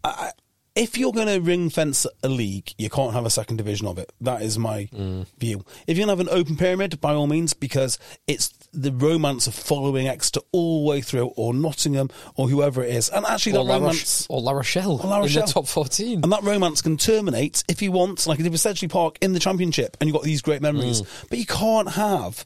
I, 0.05 0.33
if 0.79 0.97
you're 0.97 1.13
going 1.13 1.27
to 1.27 1.41
ring 1.41 1.71
fence 1.71 2.07
a 2.23 2.29
league, 2.29 2.73
you 2.79 2.89
can't 2.89 3.13
have 3.13 3.27
a 3.27 3.31
second 3.31 3.57
division 3.57 3.89
of 3.89 3.99
it. 3.99 4.13
That 4.21 4.43
is 4.43 4.59
my 4.59 4.89
mm. 4.93 5.27
view. 5.39 5.65
If 5.89 5.99
you're 5.99 6.07
going 6.07 6.17
to 6.17 6.23
have 6.23 6.33
an 6.33 6.41
open 6.41 6.57
pyramid, 6.57 7.01
by 7.01 7.15
all 7.15 7.27
means, 7.27 7.53
because 7.53 7.99
it's 8.29 8.55
the 8.81 8.93
romance 8.93 9.47
of 9.47 9.55
following 9.55 10.07
Exeter 10.09 10.41
all 10.53 10.85
the 10.85 10.91
way 10.91 11.01
through, 11.01 11.27
or 11.37 11.53
Nottingham, 11.53 12.11
or 12.37 12.49
whoever 12.49 12.83
it 12.83 12.95
is. 12.95 13.09
And 13.09 13.27
actually, 13.27 13.53
or 13.53 13.65
that 13.65 13.71
La, 13.71 13.75
romance. 13.79 14.27
Roche- 14.31 14.37
or 14.37 14.41
La 14.43 14.53
Rochelle, 14.53 14.93
Or 14.93 15.09
La 15.09 15.17
in 15.17 15.23
Rochelle. 15.23 15.47
the 15.47 15.53
top 15.53 15.67
14. 15.67 16.21
And 16.23 16.33
that 16.33 16.43
romance 16.43 16.81
can 16.83 16.97
terminate 16.97 17.65
if 17.69 17.83
you 17.83 17.93
want, 17.93 18.27
like 18.27 18.39
if 18.41 18.47
it's 18.47 18.65
Sedgley 18.65 18.89
Park 18.89 19.19
in 19.21 19.33
the 19.33 19.41
Championship 19.41 19.97
and 20.01 20.09
you've 20.09 20.15
got 20.15 20.23
these 20.23 20.43
great 20.43 20.63
memories. 20.63 21.03
Mm. 21.03 21.29
But 21.29 21.39
you 21.39 21.47
can't 21.47 21.91
have 21.91 22.45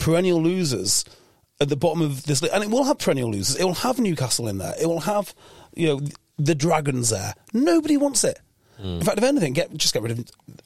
perennial 0.00 0.42
losers 0.42 1.04
at 1.60 1.68
the 1.68 1.76
bottom 1.76 2.02
of 2.02 2.24
this. 2.24 2.42
And 2.42 2.64
it 2.64 2.70
will 2.70 2.84
have 2.84 2.98
perennial 2.98 3.30
losers. 3.30 3.56
It 3.56 3.64
will 3.64 3.74
have 3.74 3.98
Newcastle 3.98 4.48
in 4.48 4.58
there. 4.58 4.74
It 4.80 4.86
will 4.86 5.00
have, 5.00 5.34
you 5.74 5.88
know, 5.88 6.00
the 6.38 6.54
Dragons 6.54 7.10
there. 7.10 7.34
Nobody 7.52 7.96
wants 7.96 8.24
it. 8.24 8.38
In 8.82 9.02
fact, 9.02 9.18
if 9.18 9.24
anything, 9.24 9.52
get 9.52 9.72
just 9.76 9.94
get 9.94 10.02
rid 10.02 10.12
of 10.12 10.18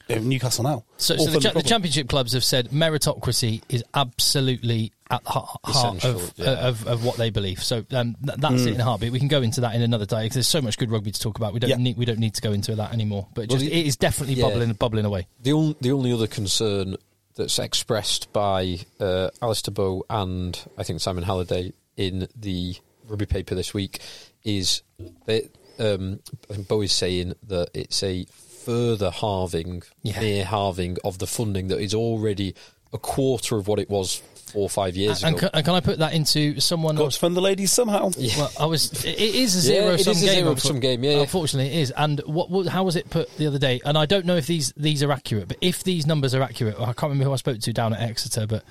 uh, 0.09 0.15
Newcastle 0.15 0.63
now. 0.63 0.83
So, 0.97 1.15
so 1.17 1.29
the, 1.31 1.39
cha- 1.39 1.53
the 1.53 1.63
championship 1.63 2.09
clubs 2.09 2.33
have 2.33 2.43
said 2.43 2.69
meritocracy 2.69 3.61
is 3.69 3.83
absolutely 3.93 4.91
at 5.11 5.23
the 5.23 5.29
heart, 5.29 5.59
heart 5.63 6.05
of, 6.05 6.33
yeah. 6.37 6.67
of 6.67 6.87
of 6.87 7.03
what 7.05 7.17
they 7.17 7.29
believe. 7.29 7.63
So 7.63 7.85
um, 7.91 8.15
th- 8.25 8.37
that's 8.39 8.63
it 8.65 8.73
in 8.75 8.79
a 8.81 8.83
heartbeat. 8.83 9.11
We 9.11 9.19
can 9.19 9.27
go 9.27 9.41
into 9.41 9.61
that 9.61 9.73
in 9.75 9.81
another 9.81 10.05
day 10.05 10.23
because 10.23 10.35
there's 10.35 10.47
so 10.47 10.61
much 10.61 10.77
good 10.77 10.91
rugby 10.91 11.11
to 11.11 11.19
talk 11.19 11.37
about. 11.37 11.53
We 11.53 11.59
don't 11.59 11.69
Yeah. 11.69 11.77
need 11.77 11.97
we 11.97 12.05
don't 12.05 12.19
need 12.19 12.35
to 12.35 12.41
go 12.41 12.51
into 12.51 12.75
that 12.75 12.93
anymore. 12.93 13.27
But 13.33 13.49
Well, 13.49 13.59
the- 13.59 13.71
it 13.71 13.87
is 13.87 13.95
definitely 13.95 14.35
yeah. 14.35 14.45
bubbling 14.47 14.73
bubbling 14.73 15.05
away. 15.05 15.27
The 15.41 15.53
only, 15.53 15.75
the 15.81 15.91
only 15.91 16.11
other 16.13 16.27
concern 16.27 16.95
that's 17.35 17.57
expressed 17.59 18.31
by 18.33 18.79
uh, 18.99 19.29
Alistair 19.41 19.73
Bow 19.73 20.03
and 20.09 20.59
I 20.77 20.83
think 20.83 20.99
Simon 21.01 21.23
Halliday 21.23 21.73
in 21.95 22.27
the 22.35 22.75
rugby 23.07 23.25
paper 23.25 23.55
this 23.55 23.73
week 23.73 23.99
is 24.43 24.81
that 25.25 25.49
um, 25.79 26.19
I 26.49 26.53
think 26.55 26.67
Bow 26.67 26.81
is 26.81 26.91
saying 26.93 27.33
that 27.47 27.69
it's 27.73 28.03
a 28.03 28.25
further 28.65 29.09
halving, 29.11 29.83
Yeah. 30.03 30.19
near 30.19 30.45
halving 30.45 30.97
of 31.03 31.17
the 31.19 31.27
funding 31.27 31.67
that 31.69 31.79
is 31.79 31.93
already 31.93 32.53
a 32.93 32.97
quarter 32.97 33.57
of 33.57 33.67
what 33.67 33.79
it 33.79 33.89
was 33.89 34.21
four 34.51 34.63
or 34.63 34.69
five 34.69 34.97
years 34.97 35.23
And 35.23 35.35
ago. 35.35 35.47
can, 35.47 35.49
and 35.53 35.65
can 35.65 35.75
I 35.75 35.79
put 35.79 35.99
that 35.99 36.13
into 36.13 36.59
someone 36.59 36.95
Got 36.95 37.03
else? 37.05 37.13
to 37.15 37.19
fund 37.19 37.37
the 37.37 37.41
ladies 37.41 37.71
somehow. 37.71 38.09
Well, 38.37 38.51
I 38.59 38.65
was. 38.65 38.91
It 39.05 39.19
it 39.19 39.35
is 39.35 39.55
a 39.69 39.71
Yeah, 39.73 39.81
zero 39.81 39.93
it 39.93 39.99
sum 40.03 40.11
is 40.11 40.23
a 40.23 40.25
game. 40.25 40.35
zero 40.43 40.55
sum 40.55 40.79
game, 40.79 41.03
yeah, 41.03 41.11
yeah. 41.11 41.21
Unfortunately, 41.21 41.71
it 41.71 41.81
is. 41.81 41.91
And 41.95 42.19
what, 42.25 42.49
what? 42.49 42.65
How 42.67 42.83
was 42.83 42.95
it 42.95 43.09
put 43.11 43.29
the 43.37 43.45
other 43.45 43.59
day? 43.59 43.79
And 43.85 43.95
I 43.97 44.05
don't 44.07 44.25
know 44.25 44.35
if 44.37 44.47
these 44.47 44.73
these 44.75 45.03
are 45.03 45.11
accurate, 45.11 45.47
but 45.49 45.57
if 45.61 45.83
these 45.83 46.07
numbers 46.07 46.33
are 46.33 46.41
accurate, 46.41 46.79
I 46.79 46.85
can't 46.93 47.03
remember 47.03 47.25
who 47.25 47.33
I 47.33 47.35
spoke 47.37 47.59
to 47.59 47.73
down 47.73 47.93
at 47.93 48.01
Exeter, 48.01 48.47
but 48.47 48.63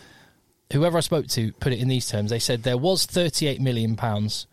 whoever 0.73 0.99
I 0.99 1.01
spoke 1.01 1.29
to 1.29 1.53
put 1.55 1.73
it 1.73 1.79
in 1.79 1.87
these 1.89 2.09
terms. 2.09 2.31
They 2.31 2.41
said 2.41 2.65
there 2.65 2.77
was 2.77 3.07
38 3.07 3.61
million 3.61 3.95
pounds, 3.95 4.49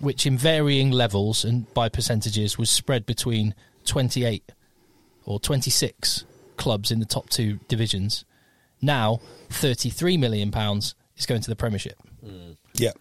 which 0.00 0.26
in 0.26 0.38
varying 0.38 0.90
levels 0.90 1.44
and 1.44 1.72
by 1.74 1.88
percentages 1.88 2.56
was 2.58 2.70
spread 2.70 3.04
between 3.06 3.54
28 3.84 4.42
or 5.24 5.40
26 5.40 6.24
clubs 6.56 6.90
in 6.90 6.98
the 7.00 7.06
top 7.06 7.28
two 7.30 7.58
divisions. 7.68 8.24
Now, 8.80 9.20
33 9.50 10.16
million 10.16 10.50
pounds 10.50 10.94
is 11.16 11.26
going 11.26 11.40
to 11.42 11.50
the 11.50 11.56
Premiership. 11.56 11.98
Yeah. 12.74 12.92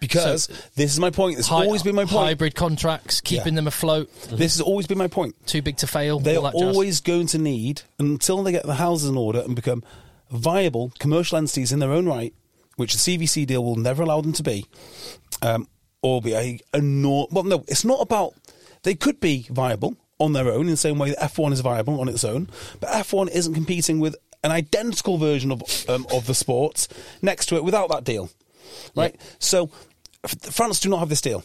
Because 0.00 0.44
So- 0.44 0.52
this 0.76 0.92
is 0.92 0.98
my 0.98 1.10
point. 1.10 1.36
This 1.36 1.48
has 1.48 1.64
always 1.66 1.82
been 1.82 1.94
my 1.94 2.04
point. 2.06 2.26
Hybrid 2.28 2.54
contracts, 2.54 3.20
keeping 3.20 3.52
Yeah. 3.52 3.56
them 3.56 3.66
afloat. 3.66 4.10
This 4.30 4.54
has 4.54 4.60
always 4.62 4.86
been 4.86 4.96
my 4.98 5.08
point. 5.08 5.34
Too 5.46 5.60
big 5.60 5.76
to 5.78 5.86
fail. 5.86 6.18
They 6.18 6.36
are 6.36 6.42
that 6.44 6.54
jazz. 6.54 6.62
always 6.62 7.00
going 7.00 7.26
to 7.28 7.38
need, 7.38 7.82
until 7.98 8.42
they 8.42 8.52
get 8.52 8.64
the 8.64 8.74
houses 8.76 9.08
in 9.10 9.16
order 9.18 9.40
and 9.40 9.54
become 9.54 9.82
viable 10.30 10.92
commercial 10.98 11.36
entities 11.36 11.72
in 11.72 11.78
their 11.78 11.92
own 11.92 12.06
right, 12.06 12.32
which 12.76 12.92
the 12.94 12.98
CVC 12.98 13.44
deal 13.44 13.62
will 13.62 13.76
never 13.76 14.02
allow 14.02 14.20
them 14.22 14.32
to 14.32 14.42
be, 14.42 14.64
um, 15.42 15.68
or 16.02 16.20
be 16.20 16.34
a, 16.34 16.60
a 16.72 16.80
nor- 16.80 17.28
well, 17.30 17.44
no, 17.44 17.64
it's 17.68 17.84
not 17.84 18.00
about. 18.00 18.34
They 18.82 18.94
could 18.94 19.20
be 19.20 19.46
viable 19.50 19.96
on 20.18 20.32
their 20.32 20.50
own 20.50 20.62
in 20.62 20.70
the 20.70 20.76
same 20.76 20.98
way 20.98 21.10
that 21.10 21.18
F1 21.18 21.52
is 21.52 21.60
viable 21.60 22.00
on 22.00 22.08
its 22.08 22.24
own, 22.24 22.48
but 22.80 22.90
F1 22.90 23.30
isn't 23.30 23.54
competing 23.54 24.00
with 24.00 24.16
an 24.44 24.52
identical 24.52 25.18
version 25.18 25.50
of 25.50 25.62
um, 25.88 26.06
of 26.12 26.26
the 26.26 26.34
sports 26.34 26.88
next 27.22 27.46
to 27.46 27.56
it 27.56 27.64
without 27.64 27.88
that 27.90 28.04
deal, 28.04 28.30
right? 28.94 29.16
So 29.38 29.70
France 30.26 30.80
do 30.80 30.88
not 30.88 31.00
have 31.00 31.08
this 31.08 31.20
deal. 31.20 31.44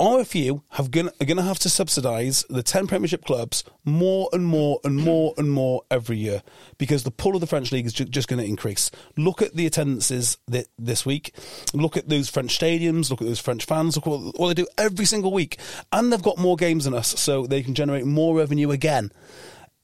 RFU 0.00 0.62
have 0.70 0.90
gonna, 0.90 1.12
are 1.20 1.26
going 1.26 1.36
to 1.36 1.42
have 1.42 1.58
to 1.58 1.68
subsidise 1.68 2.44
the 2.48 2.62
10 2.62 2.86
Premiership 2.86 3.24
clubs 3.24 3.64
more 3.84 4.30
and 4.32 4.46
more 4.46 4.80
and 4.82 4.96
more 4.96 5.34
and 5.36 5.50
more 5.50 5.82
every 5.90 6.16
year 6.16 6.42
because 6.78 7.04
the 7.04 7.10
pull 7.10 7.34
of 7.34 7.42
the 7.42 7.46
French 7.46 7.70
league 7.70 7.84
is 7.84 7.92
ju- 7.92 8.06
just 8.06 8.26
going 8.26 8.40
to 8.40 8.46
increase. 8.46 8.90
Look 9.18 9.42
at 9.42 9.54
the 9.54 9.66
attendances 9.66 10.38
thi- 10.50 10.64
this 10.78 11.04
week. 11.04 11.34
Look 11.74 11.98
at 11.98 12.08
those 12.08 12.30
French 12.30 12.58
stadiums. 12.58 13.10
Look 13.10 13.20
at 13.20 13.26
those 13.26 13.40
French 13.40 13.66
fans. 13.66 13.94
Look 13.94 14.06
what, 14.06 14.38
what 14.38 14.48
they 14.48 14.54
do 14.54 14.66
every 14.78 15.04
single 15.04 15.32
week. 15.32 15.58
And 15.92 16.10
they've 16.10 16.22
got 16.22 16.38
more 16.38 16.56
games 16.56 16.86
than 16.86 16.94
us, 16.94 17.20
so 17.20 17.46
they 17.46 17.62
can 17.62 17.74
generate 17.74 18.06
more 18.06 18.34
revenue 18.34 18.70
again. 18.70 19.12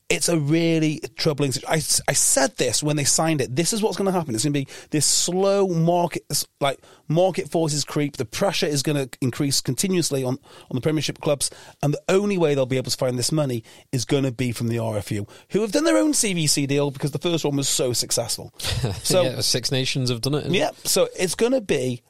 It's 0.08 0.28
a 0.28 0.38
really 0.38 1.00
troubling 1.16 1.50
situation. 1.50 1.72
I, 2.06 2.10
I 2.10 2.14
said 2.14 2.56
this 2.56 2.80
when 2.80 2.94
they 2.94 3.02
signed 3.02 3.40
it. 3.40 3.56
This 3.56 3.72
is 3.72 3.82
what's 3.82 3.96
going 3.96 4.06
to 4.06 4.12
happen. 4.12 4.36
It's 4.36 4.44
going 4.44 4.52
to 4.52 4.60
be 4.60 4.68
this 4.90 5.04
slow 5.04 5.66
market, 5.66 6.22
like 6.60 6.78
market 7.08 7.50
forces 7.50 7.84
creep. 7.84 8.16
The 8.16 8.24
pressure 8.24 8.66
is 8.66 8.84
going 8.84 9.08
to 9.08 9.18
increase 9.20 9.60
continuously 9.60 10.22
on, 10.22 10.38
on 10.70 10.74
the 10.74 10.80
Premiership 10.80 11.20
clubs, 11.20 11.50
and 11.82 11.92
the 11.92 12.00
only 12.08 12.38
way 12.38 12.54
they'll 12.54 12.66
be 12.66 12.76
able 12.76 12.90
to 12.92 12.96
find 12.96 13.18
this 13.18 13.32
money 13.32 13.64
is 13.90 14.04
going 14.04 14.22
to 14.22 14.30
be 14.30 14.52
from 14.52 14.68
the 14.68 14.76
RFU, 14.76 15.28
who 15.50 15.60
have 15.62 15.72
done 15.72 15.82
their 15.82 15.96
own 15.98 16.12
CVC 16.12 16.68
deal 16.68 16.92
because 16.92 17.10
the 17.10 17.18
first 17.18 17.44
one 17.44 17.56
was 17.56 17.68
so 17.68 17.92
successful. 17.92 18.52
So 19.02 19.22
yeah, 19.22 19.40
Six 19.40 19.72
Nations 19.72 20.10
have 20.10 20.20
done 20.20 20.34
it. 20.34 20.46
yeah, 20.46 20.70
so 20.84 21.08
it's 21.18 21.34
going 21.34 21.52
to 21.52 21.60
be 21.60 22.02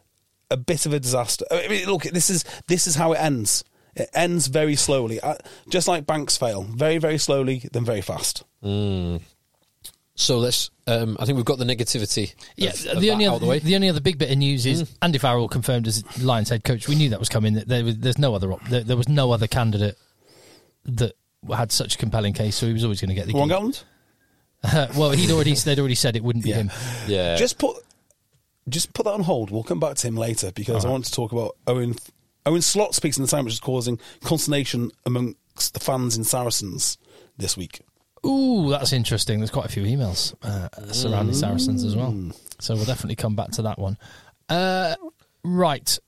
a 0.51 0.57
bit 0.57 0.85
of 0.87 0.93
a 0.93 1.01
disaster. 1.01 1.45
I 1.51 1.69
mean, 1.69 1.87
look, 1.87 2.03
this 2.03 2.29
is 2.31 2.45
this 2.69 2.87
is 2.87 2.95
how 2.95 3.13
it 3.13 3.17
ends. 3.21 3.65
It 3.97 4.11
ends 4.15 4.47
very 4.49 4.77
slowly, 4.77 5.19
uh, 5.21 5.37
just 5.71 5.89
like 5.89 6.07
banks 6.07 6.37
fail, 6.37 6.63
very 6.65 6.99
very 6.99 7.19
slowly, 7.19 7.69
then 7.73 7.85
very 7.85 8.03
fast. 8.03 8.45
So 10.19 10.39
let's. 10.39 10.71
Um, 10.87 11.17
I 11.21 11.25
think 11.27 11.37
we've 11.37 11.45
got 11.45 11.59
the 11.59 11.65
negativity. 11.65 12.35
Yeah, 12.57 12.71
of- 12.71 12.87
of 12.87 13.01
the 13.03 13.11
only 13.11 13.27
other, 13.27 13.35
of 13.37 13.41
the 13.41 13.47
way. 13.47 13.59
the 13.59 13.75
only 13.75 13.89
other 13.89 14.01
big 14.01 14.19
bit 14.19 14.31
of 14.31 14.39
news 14.39 14.65
is 14.65 14.91
Andy 15.03 15.19
Farrell 15.19 15.49
confirmed 15.49 15.87
as 15.89 16.05
Lions 16.23 16.49
head 16.49 16.65
coach. 16.65 16.89
We 16.89 16.95
knew 16.95 17.11
that 17.11 17.19
was 17.19 17.29
coming. 17.29 17.55
That 17.55 17.69
there 17.69 17.85
was, 17.85 17.99
there's 17.99 18.19
no 18.19 18.35
other 18.35 18.53
op- 18.53 18.65
there, 18.69 18.83
there 18.83 18.97
was 18.97 19.09
no 19.09 19.33
other 19.33 19.47
candidate 19.47 19.97
that 20.87 21.13
had 21.55 21.71
such 21.73 21.97
a 21.97 21.99
compelling 21.99 22.33
case, 22.33 22.57
so 22.57 22.67
he 22.67 22.73
was 22.73 22.85
always 22.85 23.01
going 23.01 23.09
to 23.11 23.15
get 23.15 23.27
the 23.27 23.35
Wrong 23.35 23.49
gig. 23.49 23.57
Gatland? 24.65 24.97
well, 24.97 25.11
he'd 25.11 25.31
already 25.31 25.55
they'd 25.55 25.79
already 25.79 25.95
said 25.95 26.17
it 26.17 26.23
wouldn't 26.25 26.45
be 26.45 26.51
Yeah. 26.51 26.57
him. 26.57 26.71
yeah, 27.07 27.37
Just 27.37 27.59
put 27.59 27.77
just 28.69 28.93
put 28.95 29.05
that 29.05 29.13
on 29.13 29.21
hold. 29.23 29.51
We'll 29.51 29.63
come 29.65 29.81
back 29.81 29.97
to 29.97 30.07
him 30.09 30.17
later 30.17 30.51
because 30.51 30.85
I 30.85 30.89
want 30.89 31.05
to 31.05 31.13
talk 31.13 31.33
about 31.33 31.57
Owen 31.67 31.95
Owen 32.47 32.63
Slot 32.63 32.95
speaks 32.95 33.17
in 33.17 33.23
the 33.23 33.29
time, 33.29 33.45
which 33.45 33.55
is 33.55 33.61
causing 33.61 33.99
consternation 34.23 34.91
amongst 35.05 35.75
the 35.75 35.81
fans 35.81 36.17
in 36.17 36.25
Saracens 36.25 36.97
this 37.37 37.57
week. 37.57 37.81
Ooh, 38.25 38.71
that's 38.71 38.93
interesting. 38.93 39.41
There's 39.41 39.51
quite 39.51 39.67
a 39.67 39.69
few 39.69 39.83
emails 39.83 40.35
uh, 40.43 40.93
surrounding 40.93 41.35
Saracens 41.35 41.85
as 41.85 41.95
well, 41.95 42.33
so 42.59 42.75
we'll 42.75 42.85
definitely 42.85 43.17
come 43.17 43.37
back 43.37 43.51
to 43.53 43.63
that 43.63 43.79
one. 43.79 43.99
Uh, 44.49 44.95
right, 45.45 45.99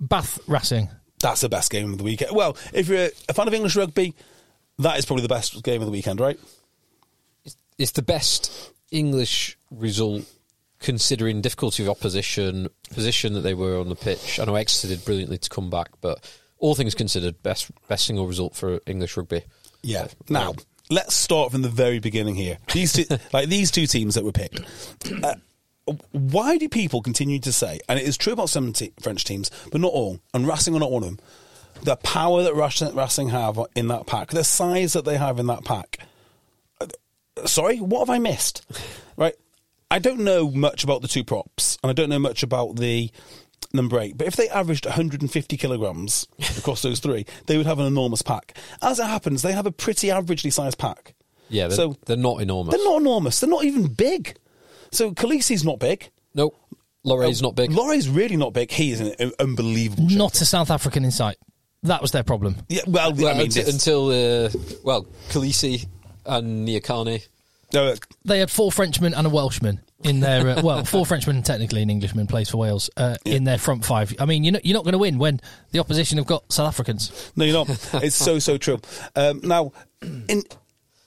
Bath 0.00 0.40
Racing. 0.46 0.88
That's 1.20 1.40
the 1.40 1.48
best 1.48 1.70
game 1.70 1.92
of 1.92 1.98
the 1.98 2.04
weekend. 2.04 2.34
Well, 2.34 2.56
if 2.72 2.88
you're 2.88 3.08
a 3.28 3.34
fan 3.34 3.46
of 3.46 3.54
English 3.54 3.76
rugby, 3.76 4.14
that 4.78 4.98
is 4.98 5.06
probably 5.06 5.22
the 5.22 5.28
best 5.28 5.62
game 5.62 5.80
of 5.80 5.86
the 5.86 5.92
weekend, 5.92 6.20
right? 6.20 6.38
it's 7.78 7.92
the 7.92 8.02
best 8.02 8.72
English 8.90 9.58
result 9.70 10.24
considering 10.84 11.40
difficulty 11.40 11.82
of 11.82 11.88
opposition, 11.88 12.68
position 12.92 13.32
that 13.32 13.40
they 13.40 13.54
were 13.54 13.78
on 13.78 13.88
the 13.88 13.96
pitch. 13.96 14.38
I 14.38 14.44
know 14.44 14.54
Exeter 14.54 14.94
did 14.94 15.04
brilliantly 15.04 15.38
to 15.38 15.48
come 15.48 15.70
back, 15.70 15.88
but 16.02 16.30
all 16.58 16.74
things 16.74 16.94
considered, 16.94 17.42
best 17.42 17.70
best 17.88 18.04
single 18.04 18.26
result 18.26 18.54
for 18.54 18.80
English 18.86 19.16
rugby. 19.16 19.44
Yeah. 19.82 20.08
Now, 20.28 20.54
let's 20.90 21.14
start 21.14 21.52
from 21.52 21.62
the 21.62 21.70
very 21.70 22.00
beginning 22.00 22.34
here. 22.34 22.58
These 22.70 22.92
two, 22.92 23.16
like 23.32 23.48
these 23.48 23.70
two 23.70 23.86
teams 23.86 24.14
that 24.14 24.24
were 24.24 24.32
picked. 24.32 24.60
Uh, 25.22 25.36
why 26.12 26.58
do 26.58 26.68
people 26.68 27.00
continue 27.00 27.38
to 27.40 27.52
say, 27.52 27.80
and 27.88 27.98
it 27.98 28.06
is 28.06 28.18
true 28.18 28.34
about 28.34 28.50
some 28.50 28.72
te- 28.74 28.92
French 29.00 29.24
teams, 29.24 29.50
but 29.72 29.80
not 29.80 29.92
all, 29.92 30.20
and 30.34 30.46
Racing 30.46 30.76
are 30.76 30.80
not 30.80 30.90
one 30.92 31.02
of 31.02 31.08
them, 31.08 31.18
the 31.82 31.96
power 31.96 32.42
that 32.42 32.54
Racing, 32.54 32.94
Racing 32.94 33.28
have 33.28 33.58
in 33.74 33.88
that 33.88 34.06
pack, 34.06 34.30
the 34.30 34.44
size 34.44 34.92
that 34.92 35.06
they 35.06 35.16
have 35.16 35.38
in 35.38 35.46
that 35.46 35.64
pack. 35.64 35.98
Uh, 36.80 36.86
Sorry, 37.46 37.78
what 37.80 38.00
have 38.00 38.10
I 38.10 38.18
missed? 38.18 38.66
Right, 39.16 39.36
I 39.90 39.98
don't 39.98 40.20
know 40.20 40.50
much 40.50 40.84
about 40.84 41.02
the 41.02 41.08
two 41.08 41.24
props, 41.24 41.78
and 41.82 41.90
I 41.90 41.92
don't 41.92 42.08
know 42.08 42.18
much 42.18 42.42
about 42.42 42.76
the 42.76 43.10
number 43.72 43.98
eight. 44.00 44.16
But 44.16 44.26
if 44.26 44.36
they 44.36 44.48
averaged 44.48 44.86
150 44.86 45.56
kilograms 45.56 46.26
across 46.58 46.82
those 46.82 47.00
three, 47.00 47.26
they 47.46 47.56
would 47.56 47.66
have 47.66 47.78
an 47.78 47.86
enormous 47.86 48.22
pack. 48.22 48.56
As 48.82 48.98
it 48.98 49.06
happens, 49.06 49.42
they 49.42 49.52
have 49.52 49.66
a 49.66 49.72
pretty 49.72 50.08
averagely 50.08 50.52
sized 50.52 50.78
pack. 50.78 51.14
Yeah, 51.48 51.68
they're, 51.68 51.76
so 51.76 51.96
they're 52.06 52.16
not 52.16 52.40
enormous. 52.40 52.74
they're 52.74 52.84
not 52.84 53.00
enormous. 53.00 53.40
They're 53.40 53.50
not 53.50 53.64
even 53.64 53.86
big. 53.92 54.36
So 54.90 55.12
Kolisi's 55.12 55.64
not 55.64 55.78
big. 55.78 56.10
Nope. 56.34 56.56
Laurie's 57.04 57.42
not 57.42 57.54
big. 57.54 57.70
Laurie's 57.70 58.08
really 58.08 58.36
not 58.36 58.54
big. 58.54 58.70
He 58.70 58.90
is 58.90 59.00
an 59.00 59.14
un- 59.20 59.32
unbelievable. 59.38 60.08
shape. 60.08 60.16
Not 60.18 60.40
a 60.40 60.46
South 60.46 60.70
African 60.70 61.04
in 61.04 61.10
sight. 61.10 61.36
That 61.82 62.00
was 62.00 62.12
their 62.12 62.22
problem. 62.22 62.56
Yeah, 62.70 62.80
well, 62.86 63.12
well, 63.12 63.28
I 63.28 63.32
mean, 63.34 63.46
until, 63.46 63.68
until 63.68 64.08
uh, 64.08 64.50
well, 64.84 65.06
Kolisi 65.28 65.86
and 66.24 66.66
Nyakane. 66.66 67.26
Uh, 67.74 67.96
They 68.24 68.38
had 68.38 68.50
four 68.50 68.70
Frenchmen 68.72 69.14
and 69.14 69.26
a 69.26 69.30
Welshman 69.30 69.80
in 70.02 70.20
their 70.20 70.48
uh, 70.48 70.62
well, 70.62 70.84
four 70.94 71.04
Frenchmen 71.06 71.42
technically 71.42 71.82
an 71.82 71.90
Englishman 71.90 72.26
plays 72.26 72.50
for 72.50 72.58
Wales 72.58 72.90
uh, 72.96 73.16
in 73.24 73.44
their 73.44 73.58
front 73.58 73.84
five. 73.84 74.14
I 74.18 74.26
mean, 74.26 74.44
you're 74.44 74.52
not, 74.52 74.64
you're 74.64 74.74
not 74.74 74.84
going 74.84 74.92
to 74.92 74.98
win 74.98 75.18
when 75.18 75.40
the 75.72 75.78
opposition 75.78 76.18
have 76.18 76.26
got 76.26 76.50
South 76.52 76.68
Africans. 76.68 77.32
no, 77.36 77.44
you're 77.44 77.64
not. 77.64 77.68
it's 78.04 78.16
so 78.16 78.38
so 78.38 78.56
true. 78.58 78.80
Um, 79.16 79.40
now, 79.42 79.72
in 80.02 80.42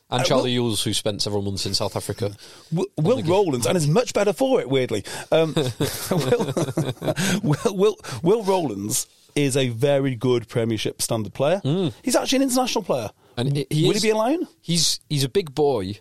And 0.10 0.22
Uh, 0.22 0.24
Charlie 0.24 0.56
Ewels, 0.56 0.84
who 0.84 0.94
spent 0.94 1.22
several 1.22 1.42
months 1.42 1.66
in 1.66 1.74
South 1.74 1.96
Africa. 1.98 2.32
Will, 2.72 2.88
Will 2.98 3.22
Rowlands, 3.24 3.66
and 3.68 3.76
is 3.76 3.88
much 3.88 4.14
better 4.14 4.32
for 4.32 4.62
it, 4.62 4.70
weirdly. 4.70 5.04
Um, 5.34 5.54
Will, 6.12 6.54
Will, 7.44 7.76
Will, 7.76 7.96
Will 8.24 8.44
Rowlands 8.44 9.08
is 9.36 9.58
a 9.58 9.68
very 9.70 10.16
good 10.16 10.48
Premiership 10.48 11.02
standard 11.02 11.34
player. 11.34 11.62
He's 12.04 12.16
actually 12.16 12.38
an 12.38 12.44
international 12.44 12.84
player. 12.86 13.10
And 13.36 13.56
he, 13.56 13.68
he 13.70 13.84
Will 13.84 13.96
is, 13.98 14.02
he 14.02 14.08
be 14.08 14.12
a 14.12 14.18
lion? 14.18 14.48
He's 14.62 15.00
he's 15.10 15.24
a 15.26 15.30
big 15.30 15.54
boy, 15.54 16.00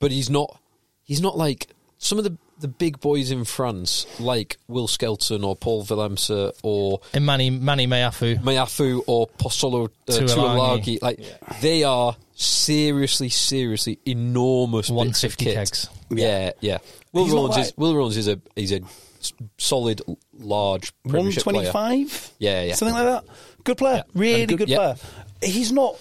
but 0.00 0.10
he's 0.10 0.30
not. 0.30 0.58
He's 1.04 1.20
not 1.20 1.36
like 1.38 1.68
some 1.98 2.18
of 2.18 2.24
the 2.24 2.36
the 2.60 2.68
big 2.68 2.98
boys 3.00 3.30
in 3.30 3.44
France, 3.44 4.04
like 4.18 4.56
Will 4.66 4.88
Skelton 4.88 5.44
or 5.44 5.54
Paul 5.54 5.84
Willemse 5.84 6.52
or 6.62 7.00
And 7.14 7.24
Manny 7.24 7.50
Manny 7.50 7.86
Meafou. 7.86 8.38
Meafou 8.40 9.02
or 9.06 9.28
Posolo 9.38 9.86
uh, 9.86 10.12
Tuilagi. 10.12 10.98
Tuilagi. 10.98 11.02
Like 11.02 11.20
they 11.60 11.84
are 11.84 12.16
seriously, 12.34 13.28
seriously 13.28 13.98
enormous. 14.06 14.90
150 14.90 15.44
kit. 15.44 15.54
kegs. 15.54 15.88
Yeah, 16.10 16.50
yeah. 16.60 16.78
Will 17.12 17.24
He's 17.24 17.32
not 17.34 17.38
Rowlands 17.40 17.56
is 17.68 17.72
Will 17.76 17.94
Rowlands 17.94 18.16
is 18.16 18.28
a 18.28 18.40
he's 18.56 18.72
a 18.72 18.80
s- 19.20 19.32
solid, 19.56 20.02
large 20.38 20.92
125? 21.04 22.32
Yeah, 22.38 22.62
yeah. 22.62 22.74
Something 22.74 22.94
like 22.94 23.04
that. 23.06 23.24
Good 23.64 23.78
player. 23.78 24.04
Yeah. 24.06 24.20
Really 24.20 24.40
And 24.42 24.48
good- 24.48 24.58
good, 24.58 24.68
yeah. 24.68 24.76
player. 24.76 24.96
He's 25.42 25.70
not. 25.72 25.96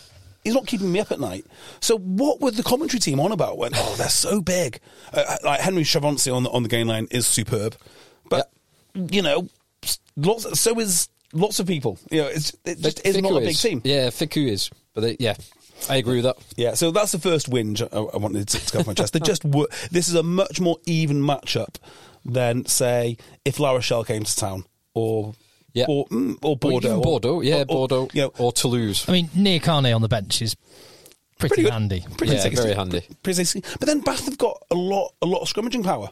He's 0.48 0.54
not 0.54 0.66
keeping 0.66 0.90
me 0.90 1.02
up 1.02 1.12
at 1.12 1.20
night. 1.20 1.46
So 1.82 1.98
what 1.98 2.40
were 2.40 2.52
the 2.52 2.64
commentary 2.64 3.02
team 3.02 3.20
on 3.20 3.34
about? 3.34 3.58
When 3.58 3.72
oh, 3.76 3.96
they're 3.98 4.08
so 4.08 4.40
big. 4.40 4.80
Uh, 5.14 5.36
like 5.44 5.60
Henry 5.60 5.84
Chavancy 5.84 6.34
on 6.34 6.44
the 6.44 6.50
on 6.52 6.64
the 6.64 6.70
game 6.70 6.88
line 6.88 7.10
is 7.12 7.28
superb, 7.28 7.76
but 8.30 8.50
you 8.96 9.22
know, 9.22 9.50
lots. 10.16 10.58
So 10.58 10.80
is 10.80 11.10
lots 11.34 11.60
of 11.60 11.68
people. 11.68 12.00
You 12.10 12.22
know, 12.22 12.28
it's 12.28 12.56
it 12.64 12.80
just 12.80 13.06
is 13.06 13.18
not 13.18 13.34
a 13.34 13.40
big 13.42 13.50
is. 13.50 13.62
team. 13.62 13.82
Yeah, 13.84 14.08
Fickou 14.08 14.48
is, 14.48 14.70
but 14.94 15.02
they, 15.02 15.18
yeah, 15.20 15.36
I 15.90 15.98
agree 15.98 16.16
with 16.16 16.24
that. 16.24 16.38
Yeah, 16.56 16.76
so 16.76 16.92
that's 16.92 17.12
the 17.12 17.20
first 17.20 17.50
whinge 17.50 17.82
I, 17.82 17.98
I 17.98 18.16
wanted 18.16 18.48
to, 18.48 18.66
to 18.66 18.72
go 18.72 18.80
off 18.80 18.88
my 18.88 18.94
chest. 18.94 19.12
They 19.12 19.20
just 19.20 19.44
were, 19.44 19.68
this 19.92 20.08
is 20.08 20.16
a 20.16 20.24
much 20.24 20.62
more 20.62 20.78
even 20.86 21.22
matchup 21.22 21.76
than 22.24 22.66
say 22.68 23.18
if 23.44 23.60
La 23.60 23.72
Rochelle 23.72 24.06
came 24.06 24.24
to 24.24 24.34
town 24.34 24.64
or 24.94 25.34
Yeah. 25.74 25.86
or, 25.88 26.06
mm, 26.08 26.38
or 26.42 26.52
Or 26.52 26.58
Bordeaux, 26.58 26.98
or- 26.98 27.02
Bordeaux, 27.02 27.42
yeah, 27.42 27.56
or- 27.56 27.60
or, 27.62 27.66
Bordeaux, 27.66 28.08
you 28.14 28.22
know, 28.24 28.32
or 28.38 28.52
Toulouse. 28.52 29.08
I 29.08 29.12
mean, 29.12 29.28
Nyakane 29.30 29.94
on 29.96 30.02
the 30.02 30.08
bench 30.08 30.42
is 30.42 30.56
pretty, 31.38 31.56
Pretty 31.56 31.70
handy. 31.70 32.06
pretty 32.18 32.34
Yeah, 32.36 32.50
very 32.50 32.74
handy. 32.74 33.04
Pretty. 33.22 33.62
But 33.80 33.86
then 33.88 34.00
Bath 34.02 34.26
have 34.26 34.38
got 34.38 34.64
a 34.72 34.76
lot 34.76 35.14
a 35.22 35.26
lot 35.28 35.42
of 35.42 35.48
scrummaging 35.50 35.84
power. 35.84 36.10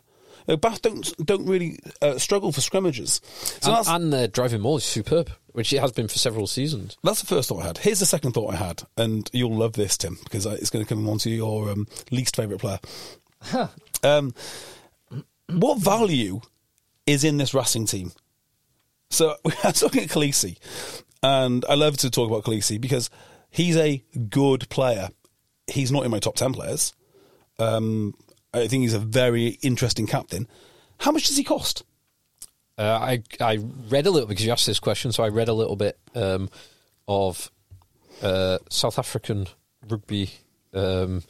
You 0.47 0.53
know, 0.53 0.57
Bath 0.57 0.83
don't 0.83 1.25
don't 1.25 1.47
really 1.47 1.79
uh, 2.03 2.19
struggle 2.19 2.51
for 2.51 2.61
scrummages. 2.61 3.21
So 3.63 3.69
and, 3.71 3.77
that's, 3.77 3.89
and 3.89 4.13
their 4.13 4.27
driving 4.27 4.61
maul 4.61 4.77
is 4.77 4.83
superb, 4.83 5.31
which 5.53 5.73
it 5.73 5.79
has 5.79 5.91
been 5.91 6.07
for 6.07 6.19
several 6.19 6.45
seasons. 6.45 6.95
That's 7.03 7.21
the 7.21 7.25
first 7.25 7.49
thought 7.49 7.63
I 7.63 7.67
had. 7.67 7.79
Here's 7.79 7.99
the 7.99 8.05
second 8.05 8.33
thought 8.33 8.53
I 8.53 8.57
had, 8.57 8.83
and 8.97 9.27
you'll 9.33 9.55
love 9.55 9.73
this, 9.73 9.97
Tim, 9.97 10.19
because 10.23 10.45
it's 10.45 10.69
going 10.69 10.85
to 10.85 10.89
come 10.93 11.09
on 11.09 11.17
to 11.19 11.31
your 11.31 11.71
um, 11.71 11.87
least 12.11 12.35
favourite 12.35 12.61
player. 12.61 12.79
um, 14.03 14.35
what 15.49 15.79
value 15.79 16.41
is 17.07 17.23
in 17.23 17.37
this 17.37 17.55
Racing 17.55 17.87
team? 17.87 18.11
So 19.15 19.37
we 19.45 19.53
are 19.63 19.71
talking 19.71 20.03
at 20.03 20.09
Kolisi, 20.09 20.57
and 21.23 21.63
I 21.69 21.75
love 21.75 21.95
to 21.97 22.09
talk 22.09 22.29
about 22.29 22.43
Kolisi 22.43 22.79
because 22.79 23.09
he's 23.49 23.77
a 23.77 24.03
good 24.29 24.67
player. 24.67 25.07
He's 25.67 25.89
not 25.89 26.03
in 26.03 26.11
my 26.11 26.19
top 26.19 26.35
10 26.35 26.51
players. 26.51 26.93
Um, 27.57 28.13
I 28.53 28.67
think 28.67 28.81
he's 28.81 28.93
a 28.93 28.99
very 28.99 29.57
interesting 29.61 30.05
captain. 30.05 30.49
How 30.99 31.11
much 31.13 31.27
does 31.27 31.37
he 31.37 31.45
cost? 31.45 31.85
Uh, 32.77 32.99
I 33.01 33.23
I 33.39 33.59
read 33.87 34.05
a 34.05 34.11
little 34.11 34.27
because 34.27 34.45
you 34.45 34.51
asked 34.51 34.65
this 34.65 34.81
question, 34.81 35.13
so 35.13 35.23
I 35.23 35.29
read 35.29 35.47
a 35.47 35.53
little 35.53 35.77
bit 35.77 35.97
um, 36.13 36.49
of 37.07 37.49
uh, 38.21 38.57
South 38.69 38.99
African 38.99 39.47
rugby 39.87 40.31
um, 40.73 41.23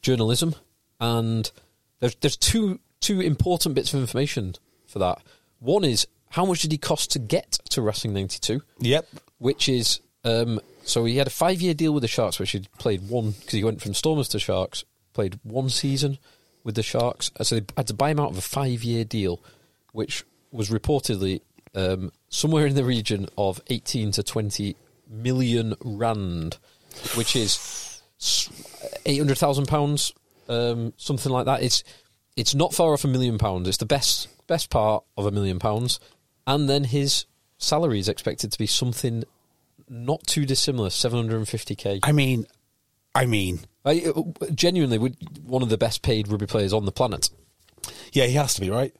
journalism, 0.00 0.54
and 1.00 1.50
there's 1.98 2.14
there's 2.16 2.36
two 2.36 2.78
two 3.00 3.20
important 3.20 3.74
bits 3.74 3.92
of 3.92 4.00
information 4.00 4.54
for 4.86 5.00
that. 5.00 5.22
One 5.58 5.82
is 5.82 6.06
how 6.32 6.44
much 6.44 6.62
did 6.62 6.72
he 6.72 6.78
cost 6.78 7.10
to 7.12 7.18
get 7.18 7.52
to 7.70 7.80
Racing 7.82 8.12
ninety 8.12 8.38
two? 8.40 8.62
Yep. 8.80 9.06
which 9.38 9.68
is 9.68 10.00
um, 10.24 10.60
so 10.84 11.04
he 11.04 11.16
had 11.16 11.26
a 11.26 11.30
five 11.30 11.60
year 11.60 11.74
deal 11.74 11.92
with 11.94 12.02
the 12.02 12.08
Sharks, 12.08 12.38
which 12.38 12.50
he 12.52 12.60
played 12.78 13.08
one 13.08 13.30
because 13.32 13.52
he 13.52 13.64
went 13.64 13.80
from 13.80 13.94
Stormers 13.94 14.28
to 14.28 14.38
Sharks, 14.38 14.84
played 15.12 15.38
one 15.42 15.68
season 15.68 16.18
with 16.64 16.74
the 16.76 16.82
Sharks, 16.82 17.30
Uh, 17.38 17.44
so 17.44 17.56
they 17.58 17.66
had 17.76 17.86
to 17.88 17.94
buy 17.94 18.10
him 18.10 18.20
out 18.20 18.30
of 18.30 18.38
a 18.38 18.42
five 18.42 18.82
year 18.84 19.04
deal, 19.04 19.40
which 19.92 20.24
was 20.52 20.70
reportedly 20.70 21.40
um, 21.74 22.12
somewhere 22.28 22.66
in 22.66 22.74
the 22.76 22.84
region 22.84 23.28
of 23.36 23.60
eighteen 23.68 24.12
to 24.12 24.22
twenty 24.22 24.76
million 25.08 25.74
rand, 25.84 26.58
which 27.16 27.34
is 27.36 28.00
eight 29.06 29.18
hundred 29.18 29.38
thousand 29.38 29.66
pounds, 29.66 30.12
um, 30.48 30.92
something 30.96 31.32
like 31.32 31.46
that. 31.46 31.62
It's 31.62 31.82
it's 32.36 32.54
not 32.54 32.72
far 32.74 32.92
off 32.92 33.04
a 33.04 33.08
million 33.08 33.38
pounds. 33.38 33.68
It's 33.68 33.78
the 33.78 33.86
best 33.86 34.28
best 34.46 34.70
part 34.70 35.02
of 35.16 35.26
a 35.26 35.30
million 35.30 35.58
pounds, 35.58 35.98
and 36.46 36.68
then 36.68 36.84
his 36.84 37.26
salary 37.58 37.98
is 37.98 38.08
expected 38.08 38.52
to 38.52 38.58
be 38.58 38.66
something 38.66 39.24
not 39.88 40.26
too 40.26 40.44
dissimilar, 40.46 40.90
seven 40.90 41.18
hundred 41.18 41.36
and 41.38 41.48
fifty 41.48 41.74
k. 41.74 42.00
I 42.02 42.12
mean, 42.12 42.46
I 43.14 43.26
mean, 43.26 43.60
I, 43.84 44.02
uh, 44.14 44.22
genuinely, 44.54 44.98
would 44.98 45.16
one 45.44 45.62
of 45.62 45.68
the 45.68 45.78
best 45.78 46.02
paid 46.02 46.28
rugby 46.28 46.46
players 46.46 46.72
on 46.72 46.84
the 46.86 46.92
planet. 46.92 47.28
yeah, 48.12 48.24
he 48.26 48.34
has 48.34 48.54
to 48.54 48.60
be, 48.60 48.70
right? 48.70 48.94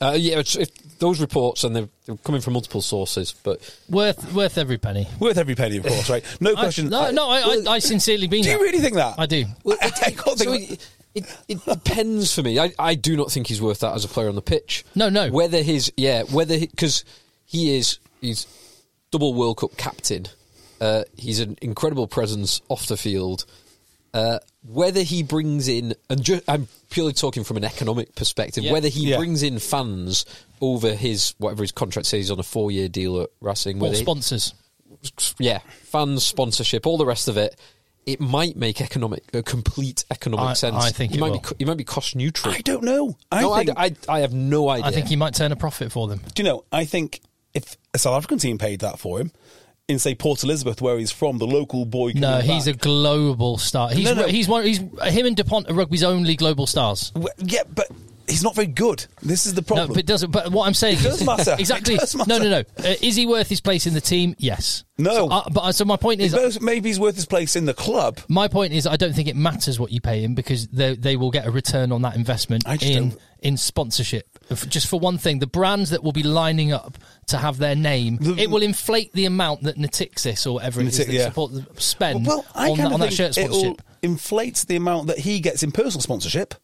Uh, 0.00 0.16
yeah, 0.18 0.40
it's, 0.40 0.56
if 0.56 0.98
those 0.98 1.20
reports 1.20 1.62
and 1.62 1.76
they're, 1.76 1.88
they're 2.06 2.16
coming 2.18 2.40
from 2.40 2.54
multiple 2.54 2.82
sources, 2.82 3.34
but 3.44 3.60
Worth 3.88 4.32
worth 4.32 4.58
every 4.58 4.78
penny. 4.78 5.06
Worth 5.20 5.38
every 5.38 5.54
penny, 5.54 5.76
of 5.76 5.84
course, 5.84 6.10
right? 6.10 6.24
No 6.40 6.50
I- 6.50 6.54
question. 6.54 6.88
no, 6.88 7.12
no, 7.12 7.28
I, 7.28 7.38
I, 7.40 7.72
I 7.74 7.78
sincerely 7.78 8.26
mean 8.26 8.42
Do 8.42 8.50
you 8.50 8.58
that. 8.58 8.62
really 8.64 8.80
think 8.80 8.96
that? 8.96 9.14
I 9.18 9.26
do. 9.26 9.44
Well, 9.62 9.76
I 9.80 9.90
can't 9.90 10.38
so 10.38 10.50
think. 10.52 10.80
It, 11.14 11.24
it, 11.48 11.58
it 11.58 11.64
depends 11.64 12.34
for 12.34 12.42
me. 12.42 12.58
I, 12.58 12.72
I 12.78 12.94
do 12.94 13.16
not 13.16 13.30
think 13.30 13.46
he's 13.46 13.60
worth 13.62 13.80
that 13.80 13.94
as 13.94 14.04
a 14.04 14.08
player 14.08 14.28
on 14.28 14.34
the 14.34 14.42
pitch. 14.42 14.84
No, 14.94 15.08
no. 15.08 15.30
Whether 15.30 15.62
his 15.62 15.92
yeah, 15.96 16.22
whether 16.24 16.58
because 16.58 17.04
he 17.44 17.76
is 17.76 17.98
he's 18.20 18.46
double 19.10 19.34
World 19.34 19.58
Cup 19.58 19.76
captain. 19.76 20.26
Uh, 20.80 21.04
he's 21.16 21.38
an 21.38 21.56
incredible 21.62 22.08
presence 22.08 22.60
off 22.68 22.86
the 22.86 22.96
field. 22.96 23.44
Uh, 24.14 24.38
whether 24.68 25.00
he 25.02 25.22
brings 25.22 25.68
in, 25.68 25.94
and 26.10 26.22
ju- 26.22 26.40
I'm 26.46 26.68
purely 26.90 27.12
talking 27.14 27.44
from 27.44 27.56
an 27.56 27.64
economic 27.64 28.14
perspective, 28.14 28.62
Yeah. 28.64 28.72
whether 28.72 28.88
he 28.88 29.08
Yeah. 29.10 29.16
brings 29.16 29.42
in 29.42 29.58
fans 29.58 30.26
over 30.60 30.94
his 30.94 31.34
whatever 31.38 31.62
his 31.62 31.72
contract 31.72 32.06
says 32.06 32.18
he's 32.18 32.30
on 32.30 32.38
a 32.38 32.42
four 32.42 32.70
year 32.70 32.88
deal 32.88 33.20
at 33.22 33.30
Racing, 33.40 33.78
Or 33.78 33.84
whether 33.84 33.96
he- 33.96 34.02
sponsors. 34.02 34.54
yeah, 35.38 35.60
fans, 35.84 36.24
sponsorship, 36.24 36.86
all 36.86 36.98
the 36.98 37.06
rest 37.06 37.28
of 37.28 37.36
it. 37.36 37.58
It 38.04 38.20
might 38.20 38.56
make 38.56 38.80
economic, 38.80 39.24
a 39.32 39.42
complete 39.42 40.04
economic 40.10 40.44
I- 40.46 40.52
sense. 40.54 40.76
I 40.76 40.90
think 40.90 41.12
it, 41.12 41.18
it 41.18 41.20
might 41.20 41.30
will. 41.30 41.38
be. 41.38 41.44
co- 41.44 41.56
It 41.58 41.66
might 41.68 41.76
be 41.76 41.84
cost 41.84 42.16
neutral. 42.16 42.52
I 42.52 42.58
don't 42.60 42.82
know. 42.82 43.16
I 43.30 43.42
no, 43.42 43.56
think. 43.56 43.70
I, 43.76 43.94
I 44.08 44.20
have 44.20 44.32
no 44.32 44.68
idea. 44.68 44.86
I 44.86 44.90
think 44.90 45.06
he 45.08 45.16
might 45.16 45.34
turn 45.34 45.52
a 45.52 45.56
profit 45.56 45.92
for 45.92 46.08
them. 46.08 46.20
do 46.34 46.42
you 46.42 46.48
know? 46.48 46.64
I 46.72 46.84
think 46.84 47.20
if 47.54 47.76
a 47.94 47.98
South 47.98 48.16
African 48.16 48.38
team 48.38 48.58
paid 48.58 48.80
that 48.80 48.98
for 48.98 49.20
him, 49.20 49.30
in 49.88 49.98
say 49.98 50.14
Port 50.14 50.42
Elizabeth, 50.42 50.80
where 50.80 50.98
he's 50.98 51.10
from, 51.12 51.38
the 51.38 51.46
local 51.46 51.84
boy. 51.84 52.12
No, 52.14 52.38
coming 52.40 52.50
he's 52.50 52.66
a 52.66 52.72
global 52.72 53.58
star. 53.58 53.90
He's 53.90 54.04
No, 54.04 54.14
no. 54.14 54.26
he's 54.26 54.48
one. 54.48 54.64
He's 54.64 54.78
him 54.78 55.26
and 55.26 55.36
Dupont 55.36 55.68
are 55.70 55.74
rugby's 55.74 56.02
only 56.02 56.34
global 56.34 56.66
stars. 56.66 57.12
Yeah, 57.38 57.62
but 57.72 57.88
he's 58.32 58.42
not 58.42 58.54
very 58.54 58.66
good. 58.66 59.06
This 59.22 59.46
is 59.46 59.54
the 59.54 59.62
problem. 59.62 59.88
No, 59.88 59.94
but 59.94 60.00
it 60.00 60.06
doesn't. 60.06 60.30
But 60.30 60.50
what 60.50 60.66
I'm 60.66 60.74
saying 60.74 60.98
It 60.98 61.02
does 61.04 61.20
is 61.20 61.26
matter. 61.26 61.56
exactly. 61.58 61.96
Does 61.96 62.14
matter. 62.16 62.28
No, 62.28 62.38
no, 62.38 62.48
no. 62.48 62.58
Uh, 62.78 62.94
is 63.00 63.14
he 63.16 63.26
worth 63.26 63.48
his 63.48 63.60
place 63.60 63.86
in 63.86 63.94
the 63.94 64.00
team? 64.00 64.34
Yes. 64.38 64.84
No. 64.98 65.10
So, 65.14 65.28
uh, 65.30 65.48
but 65.50 65.60
uh, 65.60 65.72
so 65.72 65.84
my 65.84 65.96
point 65.96 66.20
is, 66.20 66.32
Maybe- 66.34 66.58
maybe 66.64 66.88
he's 66.88 67.00
worth 67.00 67.14
his 67.16 67.26
place 67.26 67.56
in 67.56 67.64
the 67.64 67.74
club. 67.74 68.20
my 68.28 68.46
point 68.48 68.72
is, 68.72 68.86
I 68.86 68.96
don't 68.96 69.14
think 69.14 69.28
it 69.28 69.36
matters 69.36 69.78
what 69.80 69.90
you 69.92 70.00
pay 70.00 70.22
him 70.22 70.34
because 70.34 70.68
they 70.68 70.94
they 70.96 71.16
will 71.16 71.30
get 71.30 71.46
a 71.46 71.50
return 71.50 71.92
on 71.92 72.02
that 72.02 72.14
investment 72.16 72.64
in 72.82 73.10
don't- 73.10 73.18
in 73.40 73.56
sponsorship. 73.56 74.26
Just 74.68 74.86
for 74.86 75.00
one 75.00 75.18
thing, 75.18 75.40
the 75.40 75.46
brands 75.48 75.90
that 75.90 76.04
will 76.04 76.12
be 76.12 76.22
lining 76.22 76.72
up 76.72 76.96
to 77.28 77.38
have 77.38 77.58
their 77.58 77.74
name, 77.74 78.18
The- 78.18 78.36
it 78.40 78.50
will 78.50 78.62
inflate 78.62 79.12
the 79.14 79.24
amount 79.24 79.62
that 79.64 79.76
Natixis 79.76 80.46
or 80.46 80.52
whatever 80.54 80.80
it 80.80 80.86
is 80.88 80.98
Natic- 81.00 81.06
that 81.06 81.12
yeah. 81.12 81.24
support 81.24 81.52
spend 81.80 82.26
Well, 82.26 82.44
I 82.54 82.70
on, 82.70 82.76
that, 82.78 82.92
on 82.92 83.00
that 83.00 83.12
shirt 83.12 83.34
sponsorship. 83.34 83.82
inflate 84.02 84.64
the 84.68 84.76
amount 84.76 85.08
that 85.08 85.18
he 85.18 85.40
gets 85.40 85.62
in 85.64 85.72
personal 85.72 86.00
sponsorship. 86.02 86.54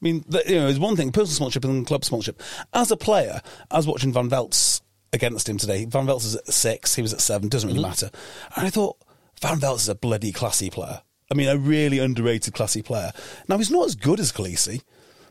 I 0.00 0.04
mean, 0.04 0.24
you 0.46 0.54
know, 0.54 0.64
there's 0.64 0.78
one 0.78 0.96
thing, 0.96 1.12
personal 1.12 1.34
sponsorship 1.34 1.64
and 1.64 1.86
club 1.86 2.04
sponsorship. 2.04 2.42
As 2.72 2.90
a 2.90 2.96
player, 2.96 3.42
I 3.70 3.76
was 3.76 3.86
watching 3.86 4.12
Van 4.12 4.30
Velt's 4.30 4.80
against 5.12 5.48
him 5.48 5.58
today. 5.58 5.84
Van 5.84 6.06
Velt's 6.06 6.24
is 6.24 6.36
at 6.36 6.46
six, 6.46 6.94
he 6.94 7.02
was 7.02 7.12
at 7.12 7.20
seven, 7.20 7.48
doesn't 7.48 7.68
really 7.68 7.82
matter. 7.82 8.10
And 8.56 8.66
I 8.66 8.70
thought, 8.70 8.96
Van 9.42 9.58
Velt's 9.58 9.82
is 9.82 9.88
a 9.90 9.94
bloody 9.94 10.32
classy 10.32 10.70
player. 10.70 11.02
I 11.30 11.34
mean, 11.34 11.48
a 11.48 11.56
really 11.56 11.98
underrated 11.98 12.54
classy 12.54 12.82
player. 12.82 13.12
Now, 13.46 13.58
he's 13.58 13.70
not 13.70 13.86
as 13.86 13.94
good 13.94 14.20
as 14.20 14.32
Kolisi, 14.32 14.82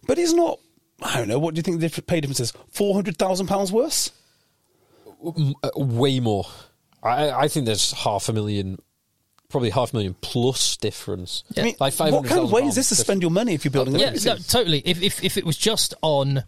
but 0.08 0.18
he's 0.18 0.34
not, 0.34 0.60
I 1.02 1.18
don't 1.18 1.28
know, 1.28 1.40
what 1.40 1.56
do 1.56 1.60
you 1.60 1.64
think 1.64 1.82
the 1.82 2.02
pay 2.04 2.22
difference 2.22 2.40
is? 2.40 2.54
£400,000 2.74 3.72
worse? 3.72 4.12
Uh, 5.64 5.70
way 5.76 6.20
more. 6.20 6.46
I, 7.04 7.32
I 7.32 7.48
think 7.48 7.66
there's 7.66 7.92
half 7.92 8.30
a 8.30 8.34
million, 8.34 8.80
probably 9.50 9.70
half 9.72 9.94
a 9.94 9.96
million 9.96 10.16
plus 10.22 10.78
difference. 10.78 11.44
Yeah. 11.54 11.64
I 11.64 11.66
mean, 11.66 11.76
like 11.80 11.94
five 11.94 12.14
what 12.14 12.26
kind 12.26 12.42
of 12.42 12.52
way 12.52 12.64
is 12.64 12.76
this 12.76 12.90
to 12.90 12.96
spend 12.96 13.22
your 13.22 13.32
money 13.32 13.54
if 13.54 13.66
you're 13.66 13.72
building 13.72 13.96
a 13.96 14.00
Yeah, 14.00 14.12
no, 14.26 14.36
totally. 14.38 14.82
If, 14.86 15.02
if 15.02 15.24
if 15.24 15.38
it 15.38 15.46
was 15.46 15.58
just 15.58 15.94
on 16.02 16.44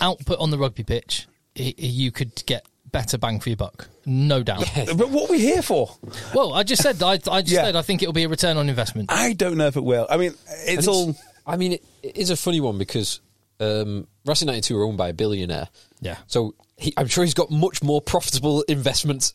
output 0.00 0.38
on 0.38 0.50
the 0.50 0.58
rugby 0.58 0.84
pitch, 0.84 1.26
i 1.58 1.74
you 1.76 2.10
could 2.10 2.44
get 2.46 2.66
better 2.90 3.18
bang 3.18 3.40
for 3.40 3.48
your 3.48 3.56
buck, 3.56 3.88
no 4.06 4.42
doubt. 4.42 4.64
But 4.96 5.10
what 5.10 5.28
are 5.28 5.32
we 5.32 5.40
here 5.40 5.62
for? 5.62 5.90
Well, 6.32 6.52
I 6.52 6.62
just 6.62 6.82
said 6.82 7.02
I, 7.02 7.12
I 7.30 7.42
just 7.42 7.48
Yeah. 7.48 7.64
said 7.64 7.76
I 7.76 7.82
think 7.82 8.02
it'll 8.02 8.12
be 8.12 8.24
a 8.24 8.28
return 8.28 8.56
on 8.56 8.68
investment. 8.68 9.10
I 9.12 9.32
don't 9.32 9.56
know 9.56 9.66
if 9.66 9.76
it 9.76 9.84
will. 9.84 10.06
I 10.08 10.16
mean, 10.16 10.34
it's 10.66 10.86
all. 10.88 11.16
I 11.46 11.56
mean, 11.56 11.72
it, 11.72 11.84
it 12.02 12.16
is 12.16 12.30
a 12.30 12.36
funny 12.36 12.60
one 12.60 12.78
because 12.78 13.20
um, 13.60 14.06
Racing 14.24 14.46
92 14.46 14.78
are 14.78 14.84
owned 14.84 14.96
by 14.96 15.08
a 15.08 15.12
billionaire. 15.12 15.68
Yeah. 16.00 16.16
So 16.26 16.54
he, 16.76 16.94
I'm 16.96 17.06
sure 17.08 17.24
he's 17.24 17.34
got 17.34 17.50
much 17.50 17.82
more 17.82 18.00
profitable 18.00 18.62
investments 18.62 19.34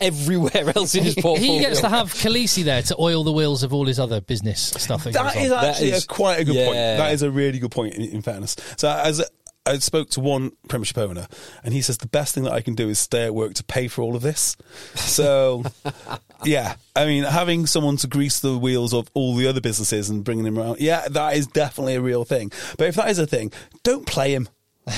everywhere 0.00 0.72
else 0.76 0.94
in 0.94 1.04
his 1.04 1.14
portfolio. 1.14 1.52
He 1.52 1.60
gets 1.60 1.80
to 1.80 1.88
have 1.88 2.12
Kolisi 2.12 2.64
there 2.64 2.82
to 2.82 2.96
oil 2.98 3.24
the 3.24 3.32
wheels 3.32 3.62
of 3.62 3.72
all 3.72 3.86
his 3.86 3.98
other 3.98 4.20
business 4.20 4.60
stuff. 4.60 5.04
That, 5.04 5.12
That 5.14 5.34
goes 5.34 5.44
is 5.44 5.52
on. 5.52 5.64
Actually 5.64 5.90
is- 5.92 6.04
a, 6.04 6.06
quite 6.06 6.40
a 6.40 6.44
good 6.44 6.64
point. 6.64 6.76
That 6.76 7.12
is 7.12 7.22
a 7.22 7.30
really 7.30 7.58
good 7.58 7.70
point. 7.70 7.94
In, 7.94 8.02
in 8.02 8.22
fairness, 8.22 8.56
so 8.76 8.88
as 8.88 9.22
I 9.66 9.78
spoke 9.78 10.10
to 10.10 10.20
one 10.20 10.52
Premiership 10.68 10.98
owner, 10.98 11.26
and 11.62 11.72
he 11.72 11.80
says 11.80 11.96
the 11.96 12.06
best 12.06 12.34
thing 12.34 12.44
that 12.44 12.52
I 12.52 12.60
can 12.60 12.74
do 12.74 12.90
is 12.90 12.98
stay 12.98 13.24
at 13.24 13.34
work 13.34 13.54
to 13.54 13.64
pay 13.64 13.88
for 13.88 14.02
all 14.02 14.14
of 14.14 14.20
this. 14.20 14.56
So, 14.94 15.64
yeah, 16.44 16.74
I 16.94 17.06
mean, 17.06 17.24
having 17.24 17.64
someone 17.64 17.96
to 17.98 18.06
grease 18.06 18.40
the 18.40 18.58
wheels 18.58 18.92
of 18.92 19.08
all 19.14 19.34
the 19.34 19.46
other 19.46 19.62
businesses 19.62 20.10
and 20.10 20.22
bringing 20.22 20.44
them 20.44 20.58
around, 20.58 20.80
yeah, 20.80 21.08
that 21.08 21.36
is 21.36 21.46
definitely 21.46 21.94
a 21.94 22.02
real 22.02 22.24
thing. 22.26 22.52
But 22.76 22.88
if 22.88 22.96
that 22.96 23.08
is 23.08 23.18
a 23.18 23.26
thing, 23.26 23.52
don't 23.82 24.06
play 24.06 24.34
him. 24.34 24.50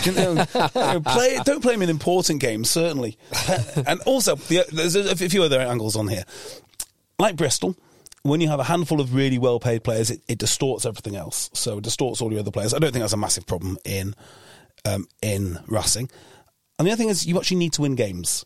You 0.05 0.13
know, 0.13 0.31
you 0.33 0.71
know, 0.75 1.01
play, 1.01 1.39
don't 1.45 1.63
play 1.63 1.75
him 1.75 1.83
in 1.83 1.91
important 1.91 2.41
games, 2.41 2.69
certainly. 2.69 3.17
Uh, 3.49 3.63
and 3.87 4.01
also, 4.01 4.35
the, 4.35 4.65
there's 4.73 4.97
a, 4.97 5.15
few 5.15 5.43
other 5.43 5.61
angles 5.61 5.95
on 5.95 6.09
here. 6.09 6.25
Like 7.19 7.37
Bristol, 7.37 7.77
when 8.23 8.41
you 8.41 8.49
have 8.49 8.59
a 8.59 8.65
handful 8.65 9.01
of 9.01 9.15
really 9.15 9.39
well 9.39 9.61
paid 9.61 9.85
players, 9.85 10.11
it, 10.11 10.21
it 10.27 10.39
distorts 10.39 10.85
everything 10.87 11.15
else. 11.15 11.51
So 11.55 11.79
it 11.79 11.85
distorts 11.85 12.21
all 12.21 12.33
your 12.33 12.41
other 12.41 12.51
players. 12.51 12.75
I 12.75 12.79
don't 12.79 12.93
think 12.93 13.03
that's 13.03 13.13
a 13.13 13.19
massive 13.19 13.47
problem 13.47 13.79
in 13.85 14.15
um, 14.85 15.07
in 15.23 15.59
Racing. 15.67 16.11
And 16.79 16.87
the 16.87 16.93
other 16.93 16.99
thing 16.99 17.09
is, 17.09 17.27
you 17.27 17.39
actually 17.39 17.59
need 17.59 17.73
to 17.75 17.83
win 17.83 17.95
games. 17.95 18.45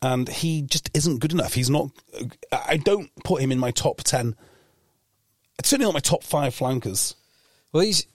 and 0.00 0.28
he 0.28 0.62
just 0.62 0.90
isn't 0.94 1.18
good 1.18 1.32
enough. 1.32 1.54
He's 1.54 1.70
not. 1.70 1.90
I 2.52 2.76
don't 2.76 3.10
put 3.24 3.42
him 3.42 3.52
in 3.52 3.58
my 3.58 3.70
top 3.70 4.02
ten. 4.02 4.36
It's 5.58 5.68
certainly 5.68 5.86
not 5.86 5.94
my 5.94 6.00
top 6.00 6.22
five 6.22 6.54
flankers. 6.54 7.16
Well, 7.72 7.82
he's 7.82 8.06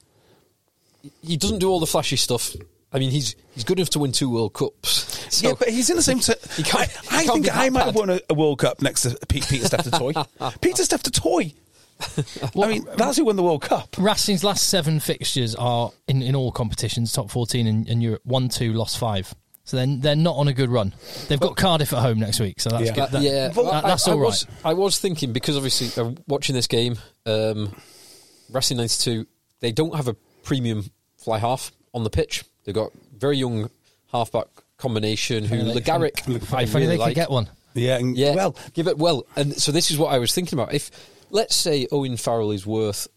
he 1.22 1.36
doesn't 1.36 1.58
do 1.58 1.68
all 1.70 1.80
the 1.80 1.86
flashy 1.86 2.16
stuff. 2.16 2.54
I 2.92 2.98
mean, 2.98 3.10
he's 3.10 3.34
he's 3.54 3.64
good 3.64 3.78
enough 3.78 3.90
to 3.90 3.98
win 3.98 4.12
two 4.12 4.30
World 4.30 4.54
Cups. 4.54 5.12
So 5.34 5.48
yeah, 5.48 5.54
but 5.58 5.68
he's 5.68 5.90
in 5.90 5.96
the 5.96 6.02
same. 6.02 6.20
T- 6.20 6.32
He 6.56 6.62
can't- 6.62 6.88
I, 7.10 7.22
he 7.22 7.22
I 7.22 7.24
can't 7.24 7.42
think 7.44 7.56
I 7.56 7.64
that 7.64 7.72
might 7.72 7.84
have 7.86 7.94
won 7.96 8.08
a, 8.10 8.20
a 8.30 8.34
World 8.34 8.60
Cup 8.60 8.80
next 8.82 9.02
to 9.02 9.18
Pete, 9.26 9.44
Peter 9.48 9.64
Steph 9.66 9.90
Toy. 9.90 10.12
Peter 10.60 10.84
Steph 10.84 11.02
Toy. 11.02 11.52
I 12.62 12.68
mean, 12.68 12.86
that's 12.96 13.16
who 13.16 13.24
won 13.24 13.34
the 13.34 13.42
World 13.42 13.62
Cup. 13.62 13.96
Racing's 13.98 14.44
last 14.44 14.68
seven 14.68 15.00
fixtures 15.00 15.56
are 15.56 15.90
in, 16.06 16.22
in 16.22 16.36
all 16.36 16.52
competitions, 16.52 17.10
top 17.12 17.30
14 17.32 17.66
in, 17.66 17.86
in 17.88 18.00
Europe. 18.00 18.20
One, 18.24 18.48
two, 18.48 18.74
lost 18.74 18.98
five. 18.98 19.34
So 19.64 19.76
then 19.76 20.00
they're 20.00 20.14
not 20.14 20.36
on 20.36 20.46
a 20.46 20.52
good 20.52 20.68
run. 20.70 20.94
They've 21.26 21.40
got 21.40 21.56
Cardiff 21.56 21.92
at 21.92 22.00
home 22.00 22.20
next 22.20 22.38
week, 22.38 22.60
so 22.60 22.70
that's 22.70 22.84
Yeah. 22.84 22.92
good. 22.94 23.10
That- 23.10 23.22
yeah, 23.22 23.48
that- 23.48 23.56
well, 23.56 23.72
I- 23.72 23.80
that's 23.80 24.06
I, 24.06 24.12
all 24.12 24.18
right. 24.18 24.26
Was, 24.26 24.46
I 24.64 24.72
was 24.74 25.00
thinking 25.00 25.32
because 25.32 25.56
obviously 25.56 26.00
uh, 26.00 26.12
watching 26.28 26.54
this 26.54 26.68
game, 26.68 26.96
um, 27.26 27.74
Racing 28.52 28.76
ninety 28.76 28.94
two, 29.02 29.26
they 29.60 29.72
don't 29.72 29.96
have 29.96 30.06
a 30.06 30.14
premium 30.44 30.84
fly 31.24 31.38
half 31.38 31.72
on 31.92 32.04
the 32.04 32.10
pitch. 32.10 32.44
They've 32.64 32.74
got 32.74 32.90
very 33.16 33.38
young 33.38 33.70
halfback 34.12 34.46
combination 34.76 35.44
who 35.44 35.48
Funny 35.58 35.80
they- 35.80 35.90
I 35.90 36.66
funny 36.66 36.86
really 36.86 36.86
they 36.86 36.96
like. 36.98 37.08
could 37.10 37.14
get 37.14 37.30
one. 37.30 37.48
Yeah, 37.74 37.96
and, 37.98 38.16
Yeah, 38.16 38.34
well, 38.34 38.54
give 38.74 38.86
it 38.86 38.98
well. 38.98 39.26
And 39.36 39.54
so 39.54 39.72
this 39.72 39.90
is 39.90 39.98
what 39.98 40.12
I 40.14 40.18
was 40.18 40.32
thinking 40.32 40.58
about. 40.58 40.72
If 40.74 40.90
let's 41.30 41.56
say 41.56 41.88
Owen 41.90 42.16
Farrell 42.16 42.52
is 42.52 42.64
worth 42.66 43.08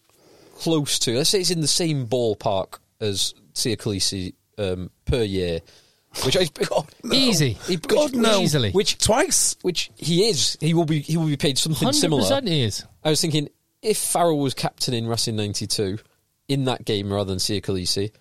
close 0.58 0.98
to, 1.00 1.16
let's 1.18 1.30
say 1.30 1.40
it's 1.42 1.52
in 1.52 1.62
the 1.62 1.68
same 1.68 2.08
ballpark 2.08 2.80
as 3.00 3.34
Sia 3.54 3.78
Kolisi 3.78 4.34
um, 4.58 4.90
per 5.06 5.22
year, 5.22 5.60
which 6.26 6.36
I 6.38 6.46
God, 6.66 6.88
no. 7.04 7.14
Easy. 7.16 7.52
He- 7.68 7.76
God, 7.78 8.12
which- 8.12 8.20
no. 8.22 8.40
Easily. 8.42 8.72
which 8.72 8.98
twice. 8.98 9.56
which 9.62 9.92
he 9.96 10.28
is. 10.30 10.58
He 10.60 10.74
will 10.74 10.86
be. 10.86 11.00
He 11.02 11.18
will 11.18 11.28
be 11.28 11.38
paid 11.38 11.58
something 11.58 11.92
similar. 11.94 12.24
100% 12.24 12.48
he 12.48 12.64
is. 12.64 12.84
I 13.04 13.10
was 13.12 13.22
thinking 13.22 13.50
if 13.84 13.98
Farrell 14.00 14.40
was 14.40 14.54
captain 14.56 14.94
in 14.96 15.06
Racing 15.08 15.36
'92 15.36 16.00
in 16.48 16.66
that 16.66 16.86
game 16.86 17.12
rather 17.12 17.30
than 17.30 17.40
Sia 17.40 17.62
Kolisi, 17.62 18.12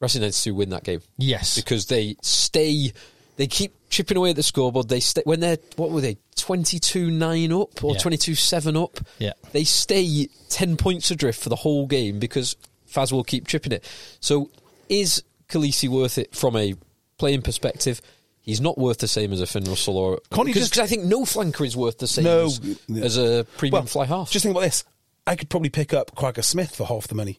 Racing 0.00 0.20
'92 0.22 0.54
win 0.54 0.70
that 0.70 0.84
game 0.84 1.00
Yes. 1.18 1.56
because 1.56 1.86
they 1.86 2.16
stay. 2.22 2.92
They 3.36 3.46
keep 3.46 3.72
chipping 3.88 4.16
away 4.16 4.30
at 4.30 4.36
the 4.36 4.42
scoreboard. 4.42 4.88
They 4.88 5.00
stay 5.00 5.22
when 5.24 5.40
they're 5.40 5.58
what 5.76 5.90
were 5.90 6.00
they 6.00 6.18
twenty 6.36 6.78
two 6.78 7.10
nine 7.10 7.52
up 7.52 7.82
or 7.82 7.94
Yeah. 7.94 7.98
twenty 8.00 8.16
two 8.18 8.34
seven 8.34 8.76
up. 8.76 8.98
Yeah. 9.18 9.32
they 9.52 9.64
stay 9.64 10.28
ten 10.48 10.76
points 10.76 11.10
adrift 11.10 11.40
for 11.40 11.48
the 11.48 11.56
whole 11.56 11.86
game 11.86 12.18
because 12.18 12.56
Faz 12.92 13.10
will 13.12 13.24
keep 13.24 13.46
chipping 13.48 13.72
it. 13.72 13.84
So 14.20 14.50
is 14.88 15.22
Kolisi 15.48 15.88
worth 15.88 16.18
it 16.18 16.34
from 16.34 16.56
a 16.56 16.74
playing 17.16 17.42
perspective? 17.42 18.02
He's 18.42 18.60
not 18.60 18.76
worth 18.76 18.98
the 18.98 19.08
same 19.08 19.32
as 19.32 19.40
a 19.40 19.46
Finn 19.46 19.64
Russell 19.64 19.96
or 19.96 20.18
Can't 20.32 20.46
because 20.46 20.76
I 20.78 20.86
think 20.86 21.04
no 21.04 21.22
flanker 21.22 21.64
is 21.64 21.76
worth 21.76 21.98
the 21.98 22.08
same 22.08 22.24
No, 22.24 22.46
as, 22.46 22.60
yeah. 22.88 23.04
as 23.04 23.16
a 23.16 23.46
premium 23.56 23.82
Well, 23.82 23.86
fly 23.86 24.04
half. 24.04 24.30
Just 24.32 24.42
think 24.42 24.52
about 24.52 24.62
this. 24.64 24.82
I 25.28 25.36
could 25.36 25.48
probably 25.48 25.70
pick 25.70 25.94
up 25.94 26.14
Quacker 26.16 26.42
Smith 26.42 26.74
for 26.74 26.84
half 26.86 27.06
the 27.06 27.14
money. 27.14 27.38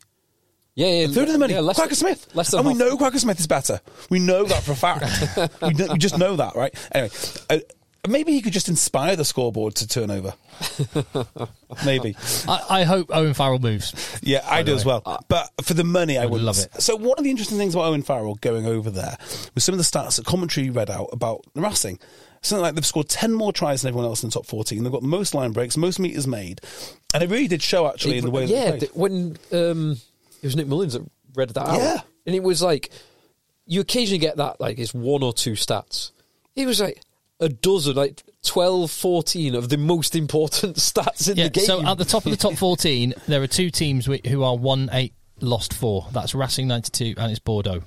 Yeah, 0.75 0.87
yeah, 0.87 1.05
A 1.05 1.07
third 1.09 1.27
of 1.27 1.33
the 1.33 1.39
money. 1.39 1.53
yeah, 1.53 1.59
less- 1.61 1.75
Quacker 1.77 1.95
Smith. 1.95 2.27
less 2.35 2.51
than 2.51 2.59
and 2.59 2.67
we 2.67 2.73
know 2.73 2.97
Quacker 2.97 3.19
Smith 3.19 3.39
is 3.39 3.47
better. 3.47 3.79
We 4.09 4.19
know 4.19 4.43
that 4.45 4.63
for 4.63 4.71
a 4.71 4.75
fact. 4.75 5.03
we, 5.61 5.73
we 5.91 5.97
just 5.97 6.17
know 6.17 6.35
that, 6.37 6.55
right? 6.55 6.73
Anyway, 6.91 7.11
uh, 7.49 7.59
maybe 8.07 8.31
he 8.33 8.41
could 8.41 8.53
just 8.53 8.69
inspire 8.69 9.15
the 9.15 9.25
scoreboard 9.25 9.75
to 9.75 9.87
turn 9.87 10.11
over. 10.11 10.33
maybe. 11.85 12.15
I, 12.47 12.65
I 12.69 12.83
hope 12.83 13.07
Owen 13.13 13.33
Farrell 13.33 13.59
moves. 13.59 14.19
Yeah, 14.21 14.41
I 14.45 14.63
the 14.63 14.71
do 14.71 14.75
as 14.75 14.85
well. 14.85 15.23
But 15.27 15.49
for 15.63 15.73
the 15.73 15.83
money, 15.83 16.17
I 16.17 16.25
would 16.25 16.33
would 16.33 16.41
love 16.41 16.57
it. 16.59 16.81
So 16.81 16.95
one 16.95 17.17
of 17.17 17.23
the 17.23 17.29
interesting 17.29 17.57
things 17.57 17.75
about 17.75 17.85
Owen 17.85 18.01
Farrell 18.03 18.35
going 18.35 18.65
over 18.65 18.89
there 18.89 19.17
was 19.55 19.63
some 19.63 19.73
of 19.73 19.77
the 19.77 19.83
stats 19.85 20.17
that 20.17 20.25
commentary 20.25 20.69
read 20.69 20.89
out 20.89 21.09
about 21.11 21.41
Racing. 21.55 21.99
Something 22.41 22.61
like 22.63 22.75
they've 22.75 22.85
scored 22.85 23.07
10 23.07 23.31
more 23.31 23.53
tries 23.53 23.81
than 23.83 23.89
everyone 23.89 24.05
else 24.09 24.21
in 24.21 24.27
the 24.29 24.33
top 24.33 24.45
14. 24.45 24.83
They've 24.83 24.91
got 24.91 25.01
the 25.01 25.07
most 25.07 25.33
line 25.33 25.53
breaks, 25.53 25.77
most 25.77 25.97
meters 25.97 26.27
made. 26.27 26.59
And 27.13 27.23
it 27.23 27.29
really 27.29 27.47
did 27.47 27.61
show, 27.61 27.87
actually, 27.87 28.17
in 28.17 28.25
the 28.25 28.31
way 28.31 28.45
that 28.45 28.51
yeah, 28.51 28.63
they 28.63 28.69
played. 28.71 28.79
th- 28.81 28.93
when 28.95 29.37
um, 29.53 29.97
it 30.43 30.47
was 30.47 30.55
Nick 30.55 30.67
Mullins 30.67 30.93
that 30.93 31.01
read 31.35 31.49
that 31.49 31.67
out, 31.67 31.79
Yeah. 31.79 32.01
and 32.27 32.35
it 32.35 32.43
was 32.43 32.61
like 32.61 32.91
you 33.65 33.81
occasionally 33.81 34.19
get 34.19 34.37
that 34.37 34.59
like 34.61 34.77
it's 34.77 34.93
one 34.93 35.23
or 35.23 35.33
two 35.33 35.53
stats. 35.53 36.11
It 36.55 36.67
was 36.67 36.79
like 36.81 37.01
a 37.39 37.49
dozen, 37.49 37.95
like 37.95 38.21
12, 38.43 38.91
14 38.91 39.55
of 39.55 39.69
the 39.69 39.77
most 39.77 40.15
important 40.15 40.75
stats 40.77 41.29
in 41.31 41.37
Yeah, 41.37 41.45
the 41.45 41.49
game. 41.49 41.65
so 41.65 41.83
at 41.85 41.97
the 41.97 42.05
top 42.05 42.25
of 42.25 42.31
the 42.31 42.37
top 42.37 42.53
14, 42.55 43.13
there 43.27 43.41
are 43.41 43.47
two 43.47 43.69
teams 43.71 44.05
who 44.05 44.43
are 44.43 44.55
1 44.55 44.89
8 44.93 45.13
lost 45.41 45.73
4. 45.73 46.07
That's 46.11 46.35
Racing 46.35 46.67
92 46.67 47.15
and 47.17 47.31
it's 47.31 47.39
Bordeaux. 47.39 47.81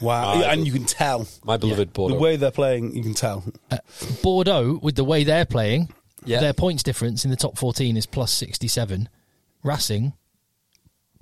Wow. 0.00 0.34
Ah, 0.36 0.50
and 0.50 0.66
you 0.66 0.72
can 0.72 0.84
tell. 0.84 1.26
my 1.44 1.56
beloved 1.56 1.92
Bordeaux. 1.92 2.14
The 2.14 2.20
way 2.20 2.36
they're 2.36 2.50
playing, 2.52 2.94
you 2.94 3.02
can 3.02 3.14
tell. 3.14 3.44
Bordeaux, 4.22 4.78
with 4.82 4.94
the 4.96 5.04
way 5.04 5.24
they're 5.24 5.44
playing, 5.44 5.92
Yeah. 6.24 6.40
their 6.40 6.52
points 6.52 6.82
difference 6.82 7.24
in 7.24 7.30
the 7.30 7.36
top 7.36 7.58
14 7.58 7.96
is 7.96 8.06
plus 8.06 8.32
67. 8.32 9.08
Racing, 9.64 10.12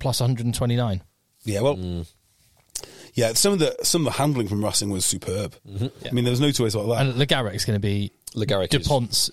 plus 0.01 0.19
129. 0.19 1.01
Yeah, 1.43 1.61
well, 1.61 1.75
Mm. 1.77 2.05
yeah. 3.13 3.33
Some 3.33 3.53
of 3.53 3.59
the 3.59 3.75
some 3.83 4.01
of 4.05 4.13
the 4.13 4.17
handling 4.19 4.47
from 4.47 4.63
Racing 4.63 4.89
was 4.89 5.05
superb. 5.05 5.55
Mm-hmm. 5.67 6.07
I 6.07 6.11
mean, 6.11 6.23
there 6.25 6.31
was 6.31 6.39
no 6.41 6.51
two 6.51 6.63
ways 6.63 6.75
about 6.75 6.87
that. 6.87 7.05
And 7.05 7.17
Le 7.17 7.25
Garrec's 7.25 7.65
going 7.65 7.75
to 7.75 7.79
be 7.79 8.11
Le 8.35 8.45
Garrec 8.45 8.73
is 8.73 8.87
Dupont's 8.87 9.31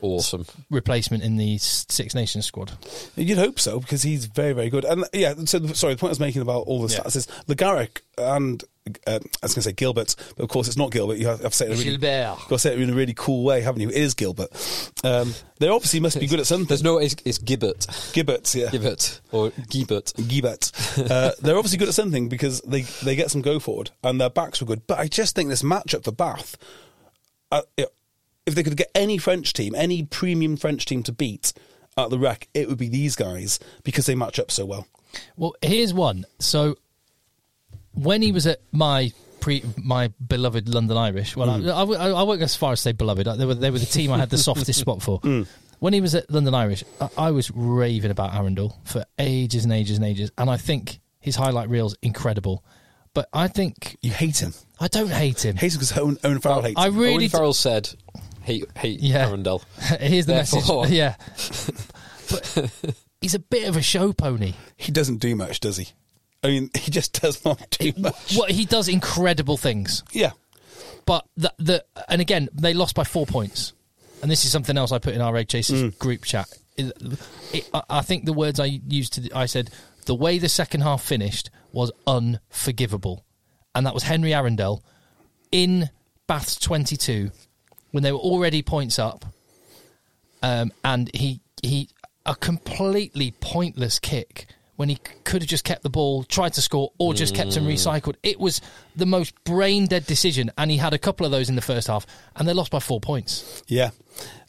awesome. 0.00 0.46
replacement 0.70 1.22
in 1.22 1.36
the 1.36 1.58
Six 1.58 2.14
Nations 2.14 2.46
squad. 2.46 2.72
You'd 3.16 3.38
hope 3.38 3.58
so 3.60 3.80
because 3.80 4.02
he's 4.02 4.26
very, 4.26 4.52
very 4.52 4.70
good. 4.70 4.84
And 4.84 5.04
yeah, 5.12 5.34
so 5.44 5.64
sorry, 5.68 5.94
the 5.94 6.00
point 6.00 6.10
I 6.10 6.12
was 6.12 6.20
making 6.20 6.42
about 6.42 6.60
all 6.66 6.80
the 6.86 6.92
Yeah. 6.92 7.00
stats 7.00 7.16
is 7.16 7.28
Le 7.48 7.54
Garrec 7.56 7.98
and 8.18 8.62
uh, 8.86 8.92
I 9.06 9.12
was 9.42 9.54
going 9.54 9.62
to 9.62 9.62
say 9.62 9.72
Gilbert, 9.72 10.14
but 10.36 10.42
of 10.42 10.48
course 10.48 10.66
it's 10.66 10.76
not 10.76 10.90
Gilbert. 10.90 11.18
You 11.18 11.26
have, 11.26 11.40
have 11.42 11.52
to 11.52 11.56
say 11.56 11.66
it 11.66 11.72
in 11.72 11.74
a 11.74 11.78
really, 11.78 11.96
Gilbert. 11.98 12.38
Got 12.40 12.48
to 12.48 12.58
say 12.58 12.72
it 12.72 12.80
in 12.80 12.90
a 12.90 12.94
really 12.94 13.14
cool 13.14 13.44
way, 13.44 13.60
haven't 13.60 13.80
you? 13.80 13.88
It 13.88 13.96
is 13.96 14.14
Gilbert. 14.14 14.50
Um, 15.04 15.34
they 15.58 15.68
obviously 15.68 16.00
must 16.00 16.18
be 16.18 16.26
good 16.26 16.40
at 16.40 16.46
something. 16.46 16.66
There's 16.66 16.82
no, 16.82 16.98
it's, 16.98 17.16
it's 17.24 17.38
Gibbet. 17.38 17.86
Gibbert, 18.12 18.54
yeah. 18.54 18.68
Gibbet. 18.68 19.20
Or 19.32 19.50
Gibbet. 19.50 20.14
Gibbert. 20.28 21.10
Uh, 21.10 21.32
they're 21.42 21.56
obviously 21.56 21.78
good 21.78 21.88
at 21.88 21.94
something 21.94 22.28
because 22.28 22.60
they, 22.62 22.82
they 22.82 23.16
get 23.16 23.30
some 23.30 23.42
go 23.42 23.58
forward 23.58 23.90
and 24.02 24.20
their 24.20 24.30
backs 24.30 24.60
were 24.60 24.66
good. 24.66 24.86
But 24.86 24.98
I 24.98 25.08
just 25.08 25.34
think 25.34 25.48
this 25.48 25.62
matchup 25.62 26.04
for 26.04 26.12
Bath, 26.12 26.56
uh, 27.52 27.62
if 27.76 28.54
they 28.54 28.62
could 28.62 28.76
get 28.76 28.90
any 28.94 29.18
French 29.18 29.52
team, 29.52 29.74
any 29.74 30.04
premium 30.04 30.56
French 30.56 30.86
team 30.86 31.02
to 31.04 31.12
beat 31.12 31.52
at 31.96 32.10
the 32.10 32.18
wreck, 32.18 32.48
it 32.54 32.68
would 32.68 32.78
be 32.78 32.88
these 32.88 33.16
guys 33.16 33.58
because 33.84 34.06
they 34.06 34.14
match 34.14 34.38
up 34.38 34.50
so 34.50 34.64
well. 34.64 34.86
Well, 35.36 35.54
here's 35.60 35.92
one. 35.92 36.24
So 36.38 36.76
when 37.92 38.22
he 38.22 38.32
was 38.32 38.46
at 38.46 38.60
my 38.72 39.12
pre, 39.40 39.62
my 39.82 40.08
beloved 40.26 40.68
London 40.68 40.96
Irish, 40.96 41.36
well, 41.36 41.48
Mm. 41.48 41.98
I, 41.98 42.06
I, 42.06 42.10
I 42.10 42.22
won't 42.22 42.38
go 42.40 42.44
as 42.44 42.56
far 42.56 42.72
as 42.72 42.80
say 42.80 42.92
beloved. 42.92 43.26
They 43.26 43.44
were 43.44 43.54
they 43.54 43.70
were 43.70 43.78
the 43.78 43.86
team 43.86 44.12
I 44.12 44.18
had 44.18 44.30
the 44.30 44.38
softest 44.50 44.78
spot 44.80 45.02
for. 45.02 45.20
Mm. 45.20 45.46
When 45.80 45.92
he 45.94 46.00
was 46.02 46.14
at 46.14 46.30
London 46.30 46.54
Irish, 46.54 46.84
I, 47.00 47.08
I 47.16 47.30
was 47.30 47.50
raving 47.50 48.10
about 48.10 48.32
Arundell 48.32 48.74
for 48.84 49.04
ages 49.18 49.64
and 49.64 49.72
ages 49.72 49.96
and 49.96 50.04
ages, 50.06 50.30
and 50.36 50.50
I 50.50 50.56
think 50.58 51.00
his 51.20 51.36
highlight 51.36 51.68
reel's 51.70 51.96
incredible. 52.02 52.64
But 53.12 53.28
I 53.32 53.48
think 53.48 53.96
You 54.02 54.12
hate 54.12 54.40
him. 54.40 54.54
I 54.78 54.86
don't 54.88 55.10
hate 55.10 55.44
him. 55.44 55.56
Hate 55.56 55.72
him 55.72 55.78
because 55.80 55.98
Owen, 55.98 56.16
Owen 56.22 56.38
Farrell 56.40 56.62
hates 56.62 56.78
I 56.80 56.86
him. 56.88 56.96
really 56.98 57.12
Owen 57.14 57.20
d- 57.22 57.28
Farrell 57.28 57.52
said, 57.54 57.90
hate, 58.42 58.64
hate 58.76 59.00
Yeah. 59.00 59.28
Arundell. 59.28 59.62
Here's 60.00 60.26
the 60.26 60.34
Therefore- 60.34 60.82
message. 60.86 60.96
Yeah, 60.96 61.14
but 62.30 62.70
he's 63.20 63.34
a 63.34 63.38
bit 63.40 63.68
of 63.68 63.76
a 63.76 63.82
show 63.82 64.12
pony. 64.12 64.54
He 64.76 64.92
doesn't 64.92 65.16
do 65.18 65.34
much, 65.34 65.60
does 65.60 65.76
he? 65.78 65.88
I 66.42 66.48
mean, 66.48 66.70
he 66.76 66.90
just 66.90 67.20
does 67.20 67.44
not 67.44 67.70
do 67.78 67.92
much. 67.98 68.36
Well, 68.36 68.48
he 68.48 68.64
does 68.64 68.88
incredible 68.88 69.56
things. 69.56 70.02
Yeah. 70.12 70.32
But 71.06 71.26
the, 71.36 71.52
the 71.58 71.84
and 72.08 72.20
again 72.20 72.48
they 72.52 72.72
lost 72.74 72.94
by 72.94 73.04
four 73.04 73.26
points, 73.26 73.72
and 74.22 74.30
this 74.30 74.44
is 74.44 74.52
something 74.52 74.76
else 74.76 74.92
I 74.92 74.98
put 74.98 75.14
in 75.14 75.20
our 75.20 75.36
Egg 75.36 75.48
Chasers 75.48 75.94
group 75.96 76.24
chat. 76.24 76.48
It- 76.76 76.92
it- 77.52 77.68
I- 77.74 77.82
I 77.90 78.00
think 78.02 78.24
the 78.26 78.32
words 78.32 78.60
I 78.60 78.66
used 78.86 79.14
to 79.14 79.28
I 79.36 79.46
said 79.46 79.70
the 80.06 80.14
way 80.14 80.38
the 80.38 80.48
second 80.48 80.82
half 80.82 81.02
finished 81.02 81.50
was 81.72 81.90
unforgivable, 82.06 83.24
and 83.74 83.86
that 83.86 83.94
was 83.94 84.02
Henry 84.04 84.30
Arundell 84.30 84.82
in 85.50 85.90
Bath's 86.26 86.56
twenty 86.56 86.96
two 86.96 87.32
when 87.90 88.02
they 88.04 88.12
were 88.12 88.18
already 88.18 88.62
points 88.62 88.98
up, 88.98 89.24
um, 90.42 90.72
and 90.84 91.10
he 91.14 91.40
he 91.62 91.88
a 92.24 92.34
completely 92.36 93.32
pointless 93.40 93.98
kick 93.98 94.46
when 94.80 94.88
he 94.88 94.96
could 95.24 95.42
have 95.42 95.48
just 95.48 95.62
kept 95.62 95.82
the 95.82 95.90
ball, 95.90 96.24
tried 96.24 96.54
to 96.54 96.62
score, 96.62 96.90
or 96.98 97.12
just 97.12 97.34
kept 97.34 97.54
him 97.54 97.66
recycled. 97.66 98.14
It 98.22 98.40
was 98.40 98.62
the 98.96 99.04
most 99.04 99.34
brain 99.44 99.84
dead 99.84 100.06
decision, 100.06 100.50
and 100.56 100.70
he 100.70 100.78
had 100.78 100.94
a 100.94 100.98
couple 100.98 101.26
of 101.26 101.32
those 101.32 101.50
in 101.50 101.54
the 101.54 101.60
first 101.60 101.88
half, 101.88 102.06
and 102.34 102.48
they 102.48 102.54
lost 102.54 102.70
by 102.70 102.78
four 102.78 102.98
points. 102.98 103.62
Yeah. 103.68 103.90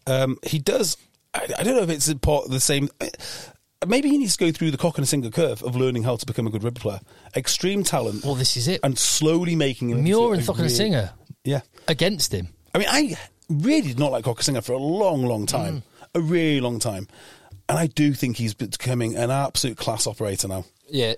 Um, 0.08 0.38
he 0.44 0.58
does. 0.58 0.96
I, 1.34 1.50
I 1.60 1.64
don't 1.64 1.76
know 1.76 1.82
if 1.84 1.90
it's 1.90 2.14
part 2.14 2.46
of 2.46 2.52
the 2.52 2.62
same. 2.62 2.88
Maybe 3.86 4.08
he 4.08 4.18
needs 4.18 4.38
to 4.38 4.46
go 4.46 4.54
through 4.54 4.72
the 4.72 4.78
Cokanasiga 4.78 5.34
curve 5.34 5.62
of 5.64 5.76
learning 5.76 6.04
how 6.04 6.16
to 6.16 6.26
become 6.26 6.48
a 6.48 6.50
good 6.50 6.64
rugby 6.64 6.80
player. 6.80 7.02
Extreme 7.36 7.84
talent. 7.84 8.24
Well, 8.24 8.36
this 8.36 8.56
is 8.56 8.70
it. 8.70 8.80
And 8.86 8.98
slowly 8.98 9.58
making 9.58 9.90
him. 9.90 10.02
Muir 10.02 10.34
and 10.34 10.48
really- 10.48 10.70
Singer 10.70 11.12
Yeah. 11.44 11.60
against 11.90 12.34
him. 12.34 12.48
I 12.74 12.78
mean, 12.78 12.88
I 12.90 13.18
really 13.50 13.90
did 13.90 14.00
not 14.00 14.14
like 14.14 14.24
Cock 14.24 14.40
Cokanasiga 14.40 14.64
for 14.64 14.72
a 14.72 14.78
long, 14.78 15.26
long 15.26 15.46
time. 15.46 15.80
Mm. 15.82 15.84
A 16.16 16.22
really 16.22 16.62
long 16.62 16.80
time. 16.80 17.10
And 17.72 17.80
I 17.80 17.88
do 17.88 18.14
think 18.14 18.36
he's 18.36 18.54
becoming 18.54 19.16
an 19.16 19.32
absolute 19.32 19.78
class 19.78 20.06
operator 20.06 20.50
now. 20.50 20.66
Yeah, 20.90 21.14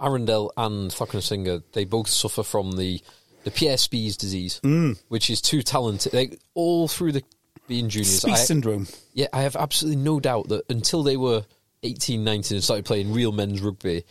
Arundell 0.00 0.50
and 0.56 0.90
Cokanasiga, 0.90 1.62
they 1.74 1.84
both 1.84 2.08
suffer 2.08 2.42
from 2.42 2.72
the 2.72 3.00
the 3.44 3.50
PSB's 3.50 4.16
disease, 4.16 4.58
Mm. 4.64 4.98
which 5.08 5.28
is 5.28 5.42
too 5.42 5.60
talented. 5.62 6.14
Like 6.14 6.40
all 6.54 6.88
through 6.88 7.12
the 7.12 7.22
being 7.68 7.90
juniors, 7.90 8.22
Speed 8.22 8.32
I, 8.32 8.36
syndrome. 8.36 8.86
yeah, 9.12 9.26
I 9.34 9.42
have 9.42 9.54
absolutely 9.56 10.00
no 10.02 10.18
doubt 10.20 10.48
that 10.48 10.64
until 10.70 11.02
they 11.02 11.18
were 11.18 11.44
18, 11.82 12.24
19 12.24 12.56
and 12.56 12.64
started 12.64 12.86
playing 12.86 13.12
real 13.12 13.32
men's 13.32 13.60
rugby, 13.60 14.04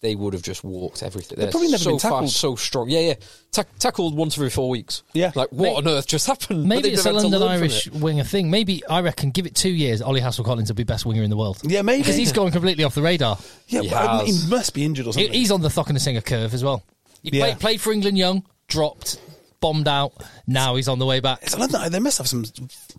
they 0.00 0.14
would 0.14 0.32
have 0.32 0.42
just 0.42 0.64
walked 0.64 1.02
everything. 1.02 1.36
They've 1.36 1.44
They're 1.46 1.50
probably 1.50 1.68
never 1.70 1.82
so 1.84 1.90
been 1.90 1.98
tackled. 1.98 2.20
fast, 2.30 2.36
so 2.36 2.56
strong. 2.56 2.88
Yeah, 2.88 3.00
yeah. 3.00 3.14
Tack 3.52 3.66
tackled 3.78 4.16
once 4.16 4.36
every 4.38 4.48
four 4.50 4.70
weeks. 4.70 5.02
Yeah. 5.12 5.30
Like, 5.34 5.50
what 5.52 5.62
May- 5.70 5.74
on 5.74 5.88
earth 5.88 6.06
just 6.06 6.26
happened? 6.26 6.64
Maybe 6.68 6.88
it's 6.90 7.04
a 7.04 7.12
never 7.12 7.18
had 7.22 7.30
to 7.30 7.38
London 7.38 7.48
Irish 7.60 7.90
winger 7.90 8.24
thing. 8.24 8.50
Maybe 8.50 8.82
I 8.86 9.00
reckon 9.00 9.30
give 9.30 9.44
it 9.46 9.54
two 9.54 9.68
years, 9.70 10.00
Ollie 10.00 10.20
Hassell-Collins 10.22 10.68
will 10.70 10.74
be 10.76 10.84
best 10.84 11.04
winger 11.04 11.22
in 11.22 11.28
the 11.30 11.36
world. 11.36 11.58
Yeah, 11.64 11.82
maybe. 11.82 12.02
because 12.02 12.16
he's 12.16 12.32
gone 12.32 12.50
completely 12.50 12.84
off 12.84 12.94
the 12.94 13.02
radar. 13.02 13.38
Yeah, 13.68 13.82
He 13.82 13.88
but 13.90 13.96
I 13.96 14.16
mean, 14.18 14.26
has. 14.28 14.44
he 14.44 14.50
must 14.50 14.72
be 14.74 14.84
injured 14.84 15.06
or 15.06 15.08
He- 15.08 15.12
something. 15.12 15.32
He's 15.32 15.50
on 15.50 15.60
the 15.60 15.68
Cokanasiga 15.68 16.24
curve 16.24 16.54
as 16.54 16.64
well. 16.64 16.82
He 17.22 17.30
Yeah. 17.36 17.44
played, 17.46 17.60
played 17.60 17.80
for 17.82 17.92
England 17.92 18.16
young, 18.16 18.44
dropped, 18.68 19.20
bombed 19.60 19.86
out. 19.88 20.14
Now 20.46 20.76
he's 20.76 20.88
on 20.88 20.98
the 20.98 21.04
way 21.04 21.20
back. 21.20 21.40
It's 21.42 21.58
London, 21.58 21.92
they 21.92 21.98
must 21.98 22.16
have 22.16 22.26
some 22.28 22.46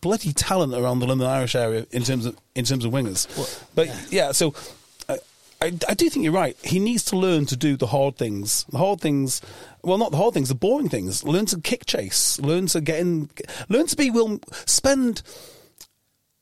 bloody 0.02 0.34
talent 0.34 0.76
around 0.76 1.00
the 1.00 1.08
London 1.08 1.26
Irish 1.28 1.56
area 1.56 1.88
in 1.90 2.04
terms 2.04 2.28
of 2.28 2.38
in 2.54 2.66
terms 2.66 2.86
of 2.86 2.92
wingers. 2.92 3.26
but 3.74 3.90
yeah, 4.12 4.32
so 4.34 4.54
I, 5.62 5.68
I, 5.88 5.94
do 5.94 6.10
think 6.10 6.24
you're 6.24 6.34
right. 6.34 6.58
He 6.64 6.80
needs 6.80 7.04
to 7.06 7.18
learn 7.18 7.46
to 7.48 7.56
do 7.56 7.78
the 7.78 7.88
hard 7.88 8.18
things. 8.18 8.66
The 8.70 8.80
hard 8.80 9.00
things, 9.00 9.42
well, 9.84 10.00
not 10.00 10.12
the 10.12 10.18
hard 10.18 10.34
things, 10.34 10.50
the 10.50 10.56
boring 10.56 10.90
things. 10.90 11.24
Learn 11.24 11.46
to 11.48 11.62
kick 11.62 11.86
chase. 11.86 12.40
Learn 12.40 12.66
to 12.68 12.82
get 12.82 13.00
in. 13.00 13.30
Learn 13.70 13.86
to 13.88 13.96
be 13.96 14.10
Will. 14.10 14.40
Spend 14.66 15.22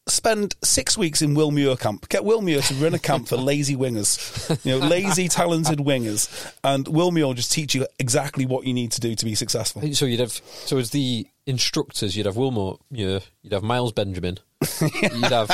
spend 0.07 0.55
six 0.63 0.97
weeks 0.97 1.22
in 1.22 1.36
Will 1.36 1.51
Muir 1.51 1.76
camp. 1.76 2.09
Get 2.09 2.24
Will 2.24 2.41
Muir 2.41 2.61
to 2.61 2.74
run 2.76 2.93
a 2.93 2.99
camp 2.99 3.28
for 3.28 3.38
lazy 3.38 3.76
wingers, 3.76 4.65
you 4.65 4.80
know, 4.80 4.86
lazy 4.86 5.28
talented 5.28 5.80
wingers, 5.80 6.53
and 6.63 6.88
Will 6.88 7.11
Muir 7.11 7.28
will 7.28 7.34
just 7.34 7.51
teach 7.51 7.76
you 7.76 7.86
exactly 7.99 8.45
what 8.45 8.65
you 8.65 8.74
need 8.74 8.91
to 8.93 9.01
do 9.01 9.15
to 9.15 9.26
be 9.26 9.36
successful. 9.36 9.82
So 9.93 10.05
you'd 10.05 10.20
have 10.20 10.32
so 10.32 10.78
as 10.78 10.91
the 10.91 11.28
instructors, 11.50 12.16
you'd 12.16 12.26
have 12.26 12.38
Wilmore, 12.38 12.78
Muir, 12.91 13.22
you'd 13.41 13.54
have 13.54 13.64
Miles 13.64 13.91
Benjamin, 13.91 14.38
you'd 14.82 15.24
have 15.26 15.50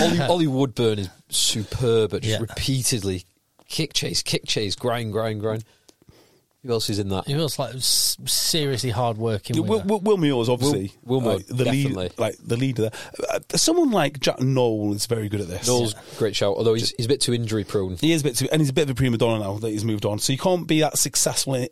Ollie, 0.00 0.20
Ollie 0.28 0.46
Woodburn 0.46 0.98
is 0.98 1.10
superb, 1.28 2.10
but 2.10 2.22
just 2.22 2.40
Yeah. 2.40 2.40
repeatedly 2.40 3.24
kick 3.68 3.92
chase, 3.92 4.22
kick 4.22 4.46
chase, 4.46 4.74
grind, 4.74 5.12
grind, 5.12 5.40
grind. 5.40 5.64
Who 6.64 6.70
else 6.70 6.88
is 6.90 7.00
in 7.00 7.08
that? 7.08 7.26
He 7.26 7.34
was 7.34 7.58
like 7.58 7.74
s- 7.74 8.16
seriously 8.24 8.90
hard 8.90 9.16
working. 9.18 9.56
Yeah, 9.56 9.62
Will, 9.62 9.78
winger. 9.80 9.84
Will, 9.84 10.00
Will 10.00 10.16
Muir 10.16 10.40
is 10.42 10.48
obviously 10.48 10.92
Will- 11.02 11.20
Will 11.20 11.20
Muir, 11.22 11.34
like, 11.38 11.46
the 11.48 11.64
definitely. 11.64 11.92
lead, 12.04 12.18
like 12.20 12.36
the 12.38 12.56
leader. 12.56 12.82
There. 12.82 12.92
Uh, 13.30 13.40
someone 13.56 13.90
like 13.90 14.20
Jack 14.20 14.38
Nowell 14.40 14.92
is 14.94 15.06
very 15.06 15.28
good 15.28 15.40
at 15.40 15.48
this. 15.48 15.66
Nowell, 15.66 15.90
great 16.18 16.36
shout. 16.36 16.56
Although 16.56 16.74
he's, 16.74 16.90
he's 16.96 17.06
a 17.06 17.08
bit 17.08 17.20
too 17.20 17.34
injury 17.34 17.64
prone. 17.64 17.96
He 17.96 18.12
is 18.12 18.20
a 18.20 18.24
bit 18.24 18.36
too, 18.36 18.46
and 18.52 18.60
he's 18.62 18.68
a 18.68 18.72
bit 18.72 18.82
of 18.82 18.90
a 18.90 18.94
prima 18.94 19.16
donna 19.18 19.42
now 19.42 19.54
that 19.58 19.70
he's 19.70 19.84
moved 19.84 20.06
on. 20.06 20.20
So 20.20 20.32
you 20.32 20.38
can't 20.38 20.68
be 20.68 20.78
that 20.82 20.98
successful 20.98 21.54
in, 21.54 21.66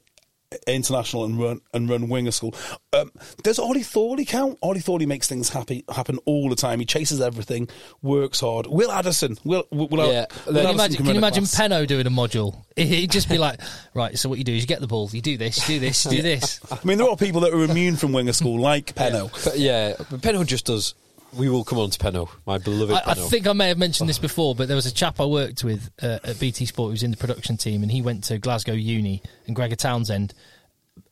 international 0.67 1.25
and 1.25 1.39
run 1.39 1.61
and 1.73 1.89
run 1.89 2.09
winger 2.09 2.31
school. 2.31 2.55
Um, 2.93 3.13
does 3.43 3.59
Ollie 3.59 3.83
Thorley 3.83 4.25
count? 4.25 4.59
Ollie 4.63 4.81
Thorley 4.81 5.07
makes 5.07 5.29
things 5.29 5.49
happy 5.49 5.85
happen 5.95 6.19
all 6.25 6.49
the 6.49 6.57
time. 6.57 6.81
He 6.81 6.87
chases 6.87 7.21
everything, 7.21 7.69
works 8.03 8.41
hard. 8.41 8.67
Will 8.67 8.91
Addison, 8.91 9.37
Will, 9.45 9.65
Will, 9.71 9.89
Will, 9.89 10.13
Yeah. 10.13 10.27
Will 10.47 10.55
Can 10.55 10.55
Can 10.55 10.65
you 10.65 10.71
imagine, 10.71 10.97
can 10.97 11.07
you 11.07 11.19
imagine. 11.19 11.45
Penno 11.45 11.87
doing 11.87 12.07
a 12.07 12.11
module? 12.11 12.57
He'd 12.77 13.11
just 13.11 13.29
be 13.29 13.39
like, 13.39 13.61
right, 13.95 14.19
so 14.19 14.29
what 14.29 14.39
you 14.39 14.45
do 14.45 14.53
is 14.53 14.63
you 14.63 14.67
get 14.67 14.81
the 14.81 14.87
ball, 14.87 15.09
you 15.13 15.21
do 15.21 15.37
this, 15.37 15.69
you 15.69 15.77
do 15.77 15.81
this, 15.87 16.05
you 16.07 16.11
do 16.13 16.23
this. 16.23 16.61
I 16.73 16.79
mean, 16.85 16.99
there 16.99 17.09
are 17.09 17.17
people 17.17 17.43
that 17.43 17.53
are 17.53 17.63
immune 17.63 17.97
from 17.97 18.13
winger 18.13 18.33
school, 18.33 18.59
like 18.61 18.95
Penno. 18.95 19.31
But 19.45 19.59
yeah, 19.59 19.95
but 20.11 20.21
Penno 20.21 20.45
just 20.47 20.67
does. 20.67 20.95
We 21.37 21.49
will 21.49 21.65
come 21.65 21.79
on 21.79 21.91
to 21.91 21.99
Penno, 21.99 22.29
my 22.45 22.59
beloved 22.59 22.95
I, 22.95 23.13
I 23.13 23.15
think 23.15 23.47
I 23.47 23.53
may 23.53 23.69
have 23.69 23.79
mentioned 23.79 24.09
this 24.09 24.19
before, 24.19 24.55
but 24.55 24.67
there 24.67 24.75
was 24.75 24.87
a 24.87 24.93
chap 24.93 25.21
I 25.21 25.25
worked 25.25 25.63
with 25.63 25.91
uh, 26.03 26.19
at 26.25 26.41
BT 26.41 26.67
Sport 26.67 26.89
who 26.89 26.93
was 26.93 27.03
in 27.03 27.13
the 27.13 27.17
production 27.17 27.57
team, 27.57 27.83
and 27.83 27.93
he 27.93 28.03
went 28.03 28.25
to 28.25 28.39
Glasgow 28.39 28.73
Uni, 28.73 29.23
and 29.47 29.55
Gregor 29.55 29.77
Townsend 29.77 30.35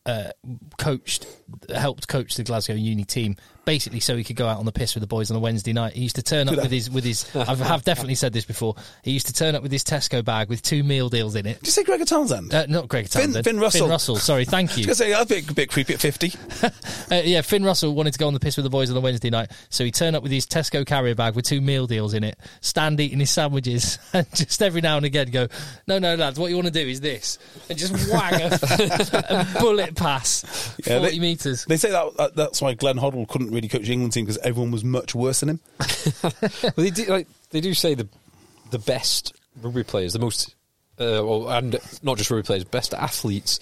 uh, 0.06 0.30
coached, 0.76 1.26
helped 1.74 2.08
coach 2.08 2.34
the 2.36 2.42
Glasgow 2.42 2.74
Uni 2.74 3.04
team, 3.04 3.36
basically 3.68 4.00
so 4.00 4.16
he 4.16 4.24
could 4.24 4.34
go 4.36 4.46
out 4.48 4.58
on 4.58 4.64
the 4.64 4.72
piss 4.72 4.94
with 4.94 5.02
the 5.02 5.06
boys 5.06 5.30
on 5.30 5.36
a 5.36 5.40
Wednesday 5.40 5.74
night. 5.74 5.92
He 5.92 6.00
used 6.02 6.16
to 6.16 6.22
turn 6.22 6.48
up 6.48 6.56
with 6.56 6.70
his 6.70 6.90
with 6.90 7.04
his. 7.04 7.28
I 7.36 7.54
have 7.54 7.84
definitely 7.84 8.14
said 8.14 8.32
this 8.32 8.46
before. 8.46 8.74
He 9.02 9.10
used 9.12 9.26
to 9.26 9.34
turn 9.34 9.54
up 9.54 9.62
with 9.62 9.70
his 9.70 9.84
Tesco 9.84 10.24
bag 10.24 10.48
with 10.48 10.62
two 10.62 10.82
meal 10.82 11.10
deals 11.10 11.34
in 11.34 11.44
it. 11.46 11.58
Did 11.58 11.66
you 11.66 11.72
say 11.72 11.84
Gregor 11.84 12.06
Townsend? 12.06 12.54
Uh, 12.54 12.64
not 12.66 12.88
Gregor 12.88 13.08
Finn- 13.08 13.22
Townsend. 13.26 13.44
Finn 13.44 13.60
Russell. 13.60 13.80
Finn 13.82 13.90
Russell. 13.90 14.16
Sorry, 14.16 14.46
thank 14.46 14.70
I 14.72 14.74
you. 14.76 14.86
was 14.88 14.98
going 14.98 15.10
to 15.10 15.16
say, 15.16 15.22
a 15.22 15.26
bit, 15.26 15.50
a 15.50 15.54
bit 15.54 15.68
creepy 15.70 15.94
at 15.94 16.00
50. 16.00 16.32
Uh, 17.10 17.22
yeah, 17.24 17.40
Finn 17.40 17.64
Russell 17.64 17.94
wanted 17.94 18.12
to 18.12 18.18
go 18.18 18.26
on 18.26 18.34
the 18.34 18.40
piss 18.40 18.58
with 18.58 18.64
the 18.64 18.70
boys 18.70 18.90
on 18.90 18.96
a 18.96 19.00
Wednesday 19.00 19.30
night, 19.30 19.50
so 19.70 19.82
he 19.82 19.90
turned 19.90 20.14
up 20.14 20.22
with 20.22 20.30
his 20.30 20.44
Tesco 20.46 20.84
carrier 20.84 21.14
bag 21.14 21.34
with 21.34 21.46
two 21.46 21.62
meal 21.62 21.86
deals 21.86 22.12
in 22.12 22.22
it, 22.22 22.38
stand 22.60 23.00
eating 23.00 23.18
his 23.18 23.30
sandwiches, 23.30 23.98
and 24.12 24.26
just 24.34 24.60
every 24.60 24.82
now 24.82 24.98
and 24.98 25.06
again 25.06 25.30
go, 25.30 25.48
"No, 25.86 25.98
no, 25.98 26.14
lads, 26.16 26.38
what 26.38 26.50
you 26.50 26.56
want 26.56 26.66
to 26.66 26.72
do 26.72 26.86
is 26.86 27.00
this," 27.00 27.38
and 27.70 27.78
just 27.78 27.94
whang 28.12 28.34
a, 28.42 28.58
a 29.56 29.60
bullet 29.60 29.94
pass 29.96 30.44
Yeah, 30.86 30.98
forty 30.98 31.12
they- 31.14 31.18
meters. 31.18 31.64
They 31.64 31.78
say 31.78 31.90
that, 31.92 32.14
that 32.18 32.36
that's 32.36 32.60
why 32.60 32.74
Glenn 32.74 32.98
Hoddle 32.98 33.26
couldn't 33.26 33.52
really 33.58 33.68
coach 33.68 33.82
the 33.86 33.92
England 33.92 34.12
team 34.12 34.24
because 34.24 34.38
everyone 34.38 34.70
was 34.70 34.84
much 34.84 35.14
worse 35.14 35.40
than 35.40 35.48
him. 35.50 35.60
Well, 36.22 36.72
they 36.76 36.90
do 36.90 37.04
like 37.06 37.26
they 37.50 37.60
do 37.60 37.74
say 37.74 37.94
the 37.94 38.08
the 38.70 38.78
best 38.78 39.34
rugby 39.60 39.82
players, 39.82 40.12
the 40.12 40.18
most, 40.18 40.54
uh, 41.00 41.22
well, 41.24 41.48
and 41.50 41.76
not 42.02 42.16
just 42.18 42.30
rugby 42.30 42.46
players, 42.46 42.64
best 42.64 42.94
athletes 42.94 43.58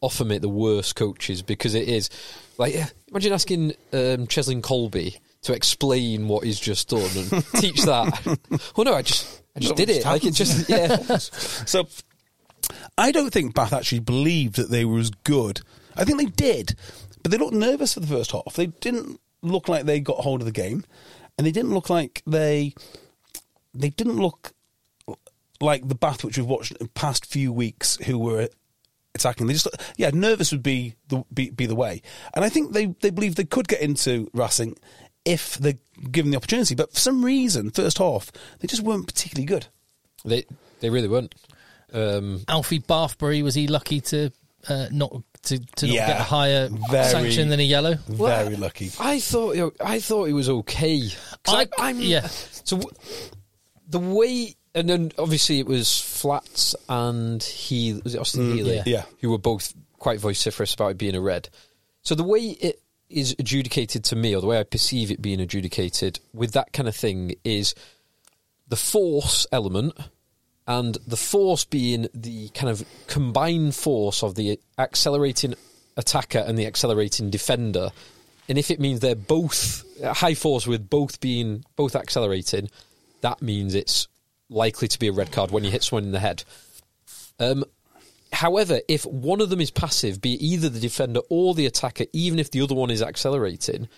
often 0.00 0.28
make 0.28 0.40
the 0.40 0.48
worst 0.48 0.96
coaches 0.96 1.42
because 1.42 1.74
it 1.74 1.88
is 1.88 2.08
like 2.58 2.74
imagine 3.08 3.32
asking 3.32 3.70
um, 3.92 4.26
Cheslin 4.26 4.62
Kolbe 4.62 5.16
to 5.42 5.52
explain 5.54 6.28
what 6.28 6.44
he's 6.44 6.60
just 6.60 6.88
done 6.90 7.00
and 7.16 7.44
teach 7.56 7.82
that. 7.82 8.38
oh 8.76 8.82
no, 8.82 8.94
I 8.94 9.02
just 9.02 9.42
I 9.56 9.60
just 9.60 9.76
That 9.76 9.86
did 9.86 9.90
it. 9.90 10.02
just 10.02 10.06
Like 10.06 10.24
it 10.24 10.34
just 10.34 10.68
yeah. 10.68 10.96
So 11.66 11.86
I 12.98 13.10
don't 13.12 13.32
think 13.32 13.54
Bath 13.54 13.72
actually 13.72 14.00
believed 14.00 14.56
that 14.56 14.70
they 14.70 14.84
were 14.84 14.98
as 14.98 15.10
good. 15.10 15.60
I 15.96 16.04
think 16.04 16.18
they 16.18 16.26
did, 16.26 16.76
but 17.22 17.32
they 17.32 17.38
looked 17.38 17.54
nervous 17.54 17.94
for 17.94 18.00
the 18.00 18.06
first 18.06 18.32
half. 18.32 18.54
They 18.54 18.66
didn't 18.66 19.20
look 19.42 19.68
like 19.68 19.84
they 19.84 20.00
got 20.00 20.18
hold 20.18 20.40
of 20.40 20.46
the 20.46 20.52
game, 20.52 20.84
and 21.36 21.46
they 21.46 21.52
didn't 21.52 21.74
look 21.74 21.90
like 21.90 22.22
they 22.26 22.74
they 23.74 23.90
didn't 23.90 24.16
look 24.16 24.52
like 25.60 25.86
the 25.86 25.94
Bath 25.94 26.24
which 26.24 26.38
we've 26.38 26.46
watched 26.46 26.72
in 26.72 26.78
the 26.80 26.88
past 26.88 27.26
few 27.26 27.52
weeks 27.52 27.96
who 28.06 28.18
were 28.18 28.48
attacking. 29.14 29.46
They 29.46 29.54
just 29.54 29.68
yeah, 29.96 30.10
nervous 30.12 30.52
would 30.52 30.62
be 30.62 30.94
the 31.08 31.24
be, 31.32 31.50
be 31.50 31.66
the 31.66 31.74
way, 31.74 32.02
and 32.34 32.44
I 32.44 32.48
think 32.48 32.72
they 32.72 32.86
they 33.00 33.10
believed 33.10 33.36
they 33.36 33.44
could 33.44 33.68
get 33.68 33.80
into 33.80 34.28
Racing 34.32 34.76
if 35.24 35.56
they're 35.58 35.74
given 36.10 36.30
the 36.30 36.36
opportunity. 36.36 36.74
But 36.74 36.92
for 36.92 37.00
some 37.00 37.24
reason, 37.24 37.70
first 37.70 37.98
half 37.98 38.32
they 38.60 38.68
just 38.68 38.82
weren't 38.82 39.06
particularly 39.06 39.46
good. 39.46 39.66
They 40.24 40.44
they 40.80 40.90
really 40.90 41.08
weren't. 41.08 41.34
Um, 41.92 42.44
Alfie 42.46 42.78
Barbeary 42.78 43.42
was 43.42 43.54
he 43.54 43.66
lucky 43.66 44.00
to 44.00 44.30
uh, 44.68 44.86
not 44.92 45.22
to, 45.44 45.58
to 45.58 45.86
not 45.86 45.94
Yeah, 45.94 46.06
get 46.06 46.20
a 46.20 46.24
higher 46.24 46.68
very- 46.90 47.08
sanction 47.10 47.48
than 47.48 47.60
a 47.60 47.64
yellow? 47.64 47.94
Very 48.08 48.56
lucky. 48.56 48.90
I 49.00 49.20
thought 49.20 49.56
you 49.56 49.62
know, 49.62 49.72
I 49.84 50.00
thought 50.00 50.24
he 50.26 50.32
was 50.32 50.48
okay. 50.48 51.02
I- 51.46 51.68
I'm, 51.78 52.00
yeah. 52.00 52.26
So 52.26 52.80
the 53.88 53.98
way, 53.98 54.54
and 54.74 54.88
then 54.88 55.12
obviously 55.18 55.58
it 55.58 55.66
was 55.66 56.00
Flats 56.00 56.74
and 56.88 57.42
he 57.42 58.00
was 58.04 58.14
it 58.14 58.20
Austin 58.20 58.50
mm, 58.50 58.54
Healey, 58.54 58.76
yeah. 58.76 58.82
Yeah. 58.86 59.02
who 59.20 59.30
were 59.30 59.38
both 59.38 59.74
quite 59.98 60.20
vociferous 60.20 60.74
about 60.74 60.92
it 60.92 60.98
being 60.98 61.16
a 61.16 61.20
red. 61.20 61.48
So 62.02 62.14
the 62.14 62.24
way 62.24 62.40
it 62.40 62.80
is 63.08 63.34
adjudicated 63.38 64.04
to 64.04 64.16
me, 64.16 64.34
or 64.36 64.40
the 64.40 64.46
way 64.46 64.60
I 64.60 64.62
perceive 64.62 65.10
it 65.10 65.20
being 65.20 65.40
adjudicated 65.40 66.20
with 66.32 66.52
that 66.52 66.72
kind 66.72 66.88
of 66.88 66.94
thing, 66.94 67.34
is 67.44 67.74
the 68.68 68.76
force 68.76 69.46
element, 69.50 69.94
and 70.70 70.96
the 71.04 71.16
force 71.16 71.64
being 71.64 72.06
the 72.14 72.48
kind 72.50 72.70
of 72.70 72.84
combined 73.08 73.74
force 73.74 74.22
of 74.22 74.36
the 74.36 74.60
accelerating 74.78 75.56
attacker 75.96 76.38
and 76.38 76.56
the 76.56 76.64
accelerating 76.64 77.28
defender. 77.28 77.90
And 78.48 78.56
if 78.56 78.70
it 78.70 78.78
means 78.78 79.00
they're 79.00 79.16
both 79.16 79.84
uh, 80.00 80.14
high 80.14 80.34
force 80.34 80.68
with 80.68 80.88
both 80.88 81.20
being 81.20 81.64
both 81.74 81.96
accelerating, 81.96 82.70
that 83.20 83.42
means 83.42 83.74
it's 83.74 84.06
likely 84.48 84.86
to 84.86 84.98
be 85.00 85.08
a 85.08 85.12
red 85.12 85.32
card 85.32 85.50
when 85.50 85.64
you 85.64 85.72
hit 85.72 85.82
someone 85.82 86.04
in 86.04 86.12
the 86.12 86.20
head. 86.20 86.44
Um, 87.40 87.64
however, 88.32 88.78
if 88.86 89.04
one 89.04 89.40
of 89.40 89.50
them 89.50 89.60
is 89.60 89.72
passive, 89.72 90.20
be 90.20 90.34
it 90.34 90.40
either 90.40 90.68
the 90.68 90.78
defender 90.78 91.20
or 91.30 91.52
the 91.52 91.66
attacker, 91.66 92.04
even 92.12 92.38
if 92.38 92.52
the 92.52 92.60
other 92.60 92.76
one 92.76 92.90
is 92.90 93.02
accelerating, 93.02 93.88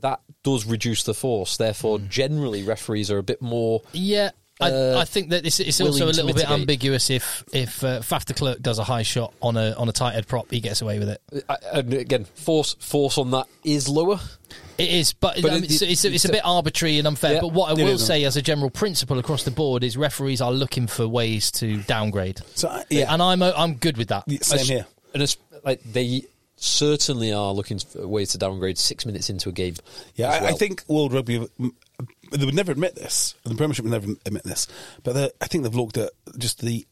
that 0.00 0.20
does 0.42 0.66
reduce 0.66 1.04
the 1.04 1.14
force. 1.14 1.56
Therefore, 1.56 1.98
generally, 2.00 2.64
referees 2.64 3.10
are 3.10 3.18
a 3.18 3.22
bit 3.22 3.40
more. 3.40 3.80
Yeah. 3.92 4.32
I, 4.60 4.70
Uh, 4.70 4.98
I 5.00 5.04
think 5.04 5.30
that 5.30 5.46
it's, 5.46 5.60
it's 5.60 5.80
also 5.80 6.06
a 6.06 6.12
little 6.12 6.32
bit 6.32 6.50
ambiguous 6.50 7.10
if 7.10 7.44
if 7.52 7.84
uh, 7.84 8.00
Faf 8.00 8.24
de 8.24 8.34
Klerk 8.34 8.60
does 8.60 8.78
a 8.78 8.84
high 8.84 9.02
shot 9.04 9.32
on 9.40 9.56
a 9.56 9.72
on 9.76 9.88
a 9.88 9.92
tight 9.92 10.14
head 10.14 10.26
prop, 10.26 10.50
he 10.50 10.60
gets 10.60 10.82
away 10.82 10.98
with 10.98 11.08
it. 11.10 11.44
uh, 11.48 11.56
And 11.74 11.94
again, 11.94 12.24
force 12.34 12.74
force 12.80 13.18
on 13.18 13.30
that 13.32 13.46
is 13.64 13.88
lower. 13.88 14.18
It 14.78 14.90
is, 14.90 15.12
but, 15.12 15.42
But 15.42 15.50
I 15.50 15.54
mean, 15.56 15.64
it- 15.64 15.70
it's, 15.72 15.82
it's, 15.82 16.04
it's 16.04 16.24
a 16.24 16.28
bit 16.30 16.42
arbitrary 16.44 16.98
and 16.98 17.06
unfair. 17.08 17.34
Yeah. 17.34 17.40
but 17.40 17.52
what 17.52 17.68
I 17.70 17.72
It 17.80 17.84
will 17.84 17.94
is. 17.94 18.06
say 18.06 18.22
as 18.24 18.36
a 18.36 18.42
general 18.42 18.70
principle 18.70 19.18
across 19.18 19.42
the 19.42 19.50
board 19.50 19.82
is 19.82 19.96
referees 19.96 20.40
are 20.40 20.52
looking 20.52 20.86
for 20.86 21.06
ways 21.08 21.50
to 21.52 21.78
downgrade. 21.82 22.40
So 22.54 22.68
I- 22.68 22.84
yeah, 22.90 23.12
and 23.12 23.20
I'm 23.22 23.42
I'm 23.42 23.74
good 23.74 23.96
with 23.96 24.08
that. 24.08 24.24
Yeah, 24.26 24.38
same 24.42 24.58
As- 24.60 24.68
here. 24.68 24.86
And 25.14 25.22
it's 25.22 25.36
like 25.64 25.82
they 25.84 26.22
certainly 26.56 27.32
are 27.32 27.52
looking 27.52 27.78
for 27.78 28.06
ways 28.06 28.30
to 28.30 28.38
downgrade 28.38 28.78
six 28.78 29.06
minutes 29.06 29.30
into 29.30 29.48
a 29.48 29.52
game. 29.52 29.74
Yeah, 30.16 30.30
as 30.32 30.42
I, 30.42 30.48
I 30.48 30.52
think 30.52 30.82
World 30.88 31.12
Rugby 31.12 31.46
they 32.30 32.44
would 32.44 32.54
never 32.54 32.72
admit 32.72 32.94
this, 32.94 33.34
and 33.44 33.52
the 33.52 33.56
Premiership 33.56 33.84
would 33.84 33.92
never 33.92 34.12
admit 34.26 34.44
this. 34.44 34.66
But 35.02 35.34
I 35.40 35.46
think 35.46 35.64
they've 35.64 35.74
looked 35.74 35.96
at 35.98 36.10
just 36.38 36.60
the 36.60 36.86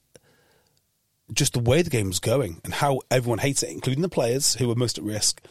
just 1.32 1.54
the 1.54 1.58
way 1.60 1.82
the 1.82 1.90
game 1.90 2.06
was 2.08 2.20
going 2.20 2.60
and 2.64 2.72
how 2.72 3.00
everyone 3.10 3.38
hates 3.38 3.62
it, 3.62 3.70
including 3.70 4.02
the 4.02 4.08
players 4.08 4.54
who 4.54 4.68
were 4.68 4.76
most 4.76 4.96
at 4.96 5.02
risk, 5.04 5.42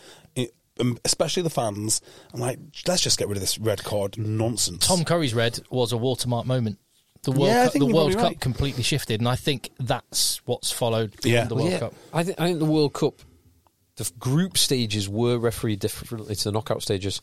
um, 0.79 0.97
especially 1.03 1.43
the 1.43 1.49
fans. 1.49 2.01
I'm 2.33 2.39
like, 2.39 2.59
let's 2.87 3.01
just 3.01 3.17
get 3.19 3.27
rid 3.27 3.37
of 3.37 3.41
this 3.41 3.57
red 3.57 3.83
card 3.83 4.17
nonsense. 4.17 4.87
Tom 4.87 5.03
Curry's 5.03 5.33
red 5.33 5.59
was 5.69 5.91
a 5.91 5.97
watermark 5.97 6.45
moment. 6.45 6.79
The 7.23 7.31
World, 7.31 7.47
Yeah, 7.47 7.61
I 7.63 7.65
Cup, 7.65 7.73
the 7.73 7.85
World 7.85 7.93
probably 7.95 8.13
Cup 8.15 8.23
right. 8.23 8.39
completely 8.39 8.83
shifted, 8.83 9.19
and 9.19 9.27
I 9.27 9.35
think 9.35 9.71
that's 9.79 10.45
what's 10.45 10.71
followed 10.71 11.13
Yeah. 11.23 11.45
the 11.45 11.55
Well, 11.55 11.63
World 11.63 11.73
yeah, 11.73 11.79
Cup. 11.79 11.93
I, 12.13 12.23
think 12.23 12.39
I 12.39 12.45
think 12.47 12.59
the 12.59 12.65
World 12.65 12.93
Cup, 12.93 13.15
the 13.95 14.03
f- 14.03 14.17
group 14.19 14.57
stages 14.57 15.09
were 15.09 15.37
refereed 15.39 15.79
differently 15.79 16.35
to 16.35 16.43
the 16.43 16.51
knockout 16.51 16.83
stages. 16.83 17.21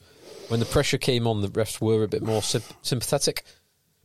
When 0.49 0.61
the 0.61 0.67
pressure 0.67 0.99
came 0.99 1.27
on, 1.27 1.41
the 1.41 1.49
refs 1.49 1.81
were 1.81 2.03
a 2.03 2.09
bit 2.09 2.23
more 2.23 2.43
sym- 2.43 2.63
sympathetic. 2.83 3.45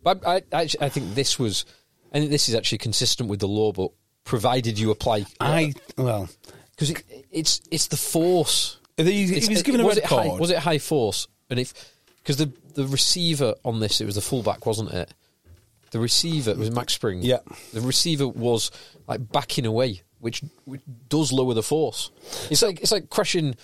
But 0.03 0.25
I, 0.25 0.41
I, 0.53 0.69
I 0.79 0.89
think 0.89 1.15
this 1.15 1.37
was, 1.37 1.65
I 2.13 2.19
think 2.19 2.31
this 2.31 2.47
is 2.47 2.55
actually 2.55 2.77
consistent 2.77 3.29
with 3.29 3.39
the 3.39 3.47
law, 3.47 3.71
but 3.71 3.91
provided 4.23 4.77
you 4.79 4.91
apply, 4.91 5.21
uh, 5.21 5.23
I 5.39 5.73
well, 5.97 6.29
because 6.71 6.91
it, 6.91 7.03
it's 7.31 7.61
it's 7.71 7.87
the 7.87 7.97
force. 7.97 8.77
he, 8.97 9.03
he 9.03 9.23
It's- 9.37 9.49
was 9.49 9.63
given 9.63 9.81
a 9.81 9.85
was 9.85 9.95
red 9.97 10.03
it 10.03 10.09
high- 10.09 10.27
card. 10.27 10.39
was 10.39 10.49
it 10.51 10.59
high 10.59 10.79
force? 10.79 11.27
And 11.49 11.59
if 11.59 11.73
because 12.17 12.37
the 12.37 12.51
the 12.75 12.85
receiver 12.87 13.55
on 13.65 13.79
this, 13.79 13.99
it 14.01 14.05
was 14.05 14.15
the 14.15 14.21
fullback, 14.21 14.65
wasn't 14.65 14.91
it? 14.93 15.13
The 15.91 15.99
receiver 15.99 16.51
it 16.51 16.57
was 16.57 16.69
Max 16.71 16.93
Spring. 16.93 17.21
Yeah. 17.21 17.39
the 17.73 17.81
receiver 17.81 18.27
was 18.27 18.69
like 19.07 19.31
backing 19.31 19.65
away, 19.65 20.01
which, 20.19 20.41
which 20.65 20.81
does 21.09 21.31
lower 21.31 21.53
the 21.53 21.63
force. 21.63 22.11
It's 22.51 22.61
like 22.61 22.81
it's 22.81 22.91
like 22.91 23.09
crashing. 23.09 23.55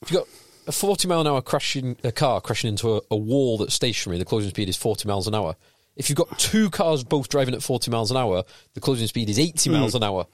If 0.00 0.10
you 0.10 0.18
got 0.18 0.28
a 0.66 0.72
forty 0.72 1.08
mile 1.08 1.20
an 1.20 1.26
hour 1.26 1.42
crashing 1.42 1.96
a 2.04 2.12
car 2.12 2.40
crashing 2.40 2.68
into 2.68 2.96
a, 2.96 3.00
a 3.10 3.16
wall 3.16 3.58
that's 3.58 3.74
stationary, 3.74 4.18
the 4.18 4.24
closing 4.24 4.50
speed 4.50 4.68
is 4.68 4.76
forty 4.76 5.08
miles 5.08 5.26
an 5.26 5.34
hour. 5.34 5.56
If 5.96 6.08
you've 6.08 6.16
got 6.16 6.38
two 6.38 6.70
cars 6.70 7.04
both 7.04 7.28
driving 7.28 7.54
at 7.54 7.62
forty 7.62 7.90
miles 7.90 8.10
an 8.10 8.16
hour, 8.16 8.44
the 8.74 8.80
closing 8.80 9.06
speed 9.06 9.28
is 9.28 9.38
eighty 9.38 9.70
miles 9.70 9.94
an 9.94 10.02
hour, 10.02 10.26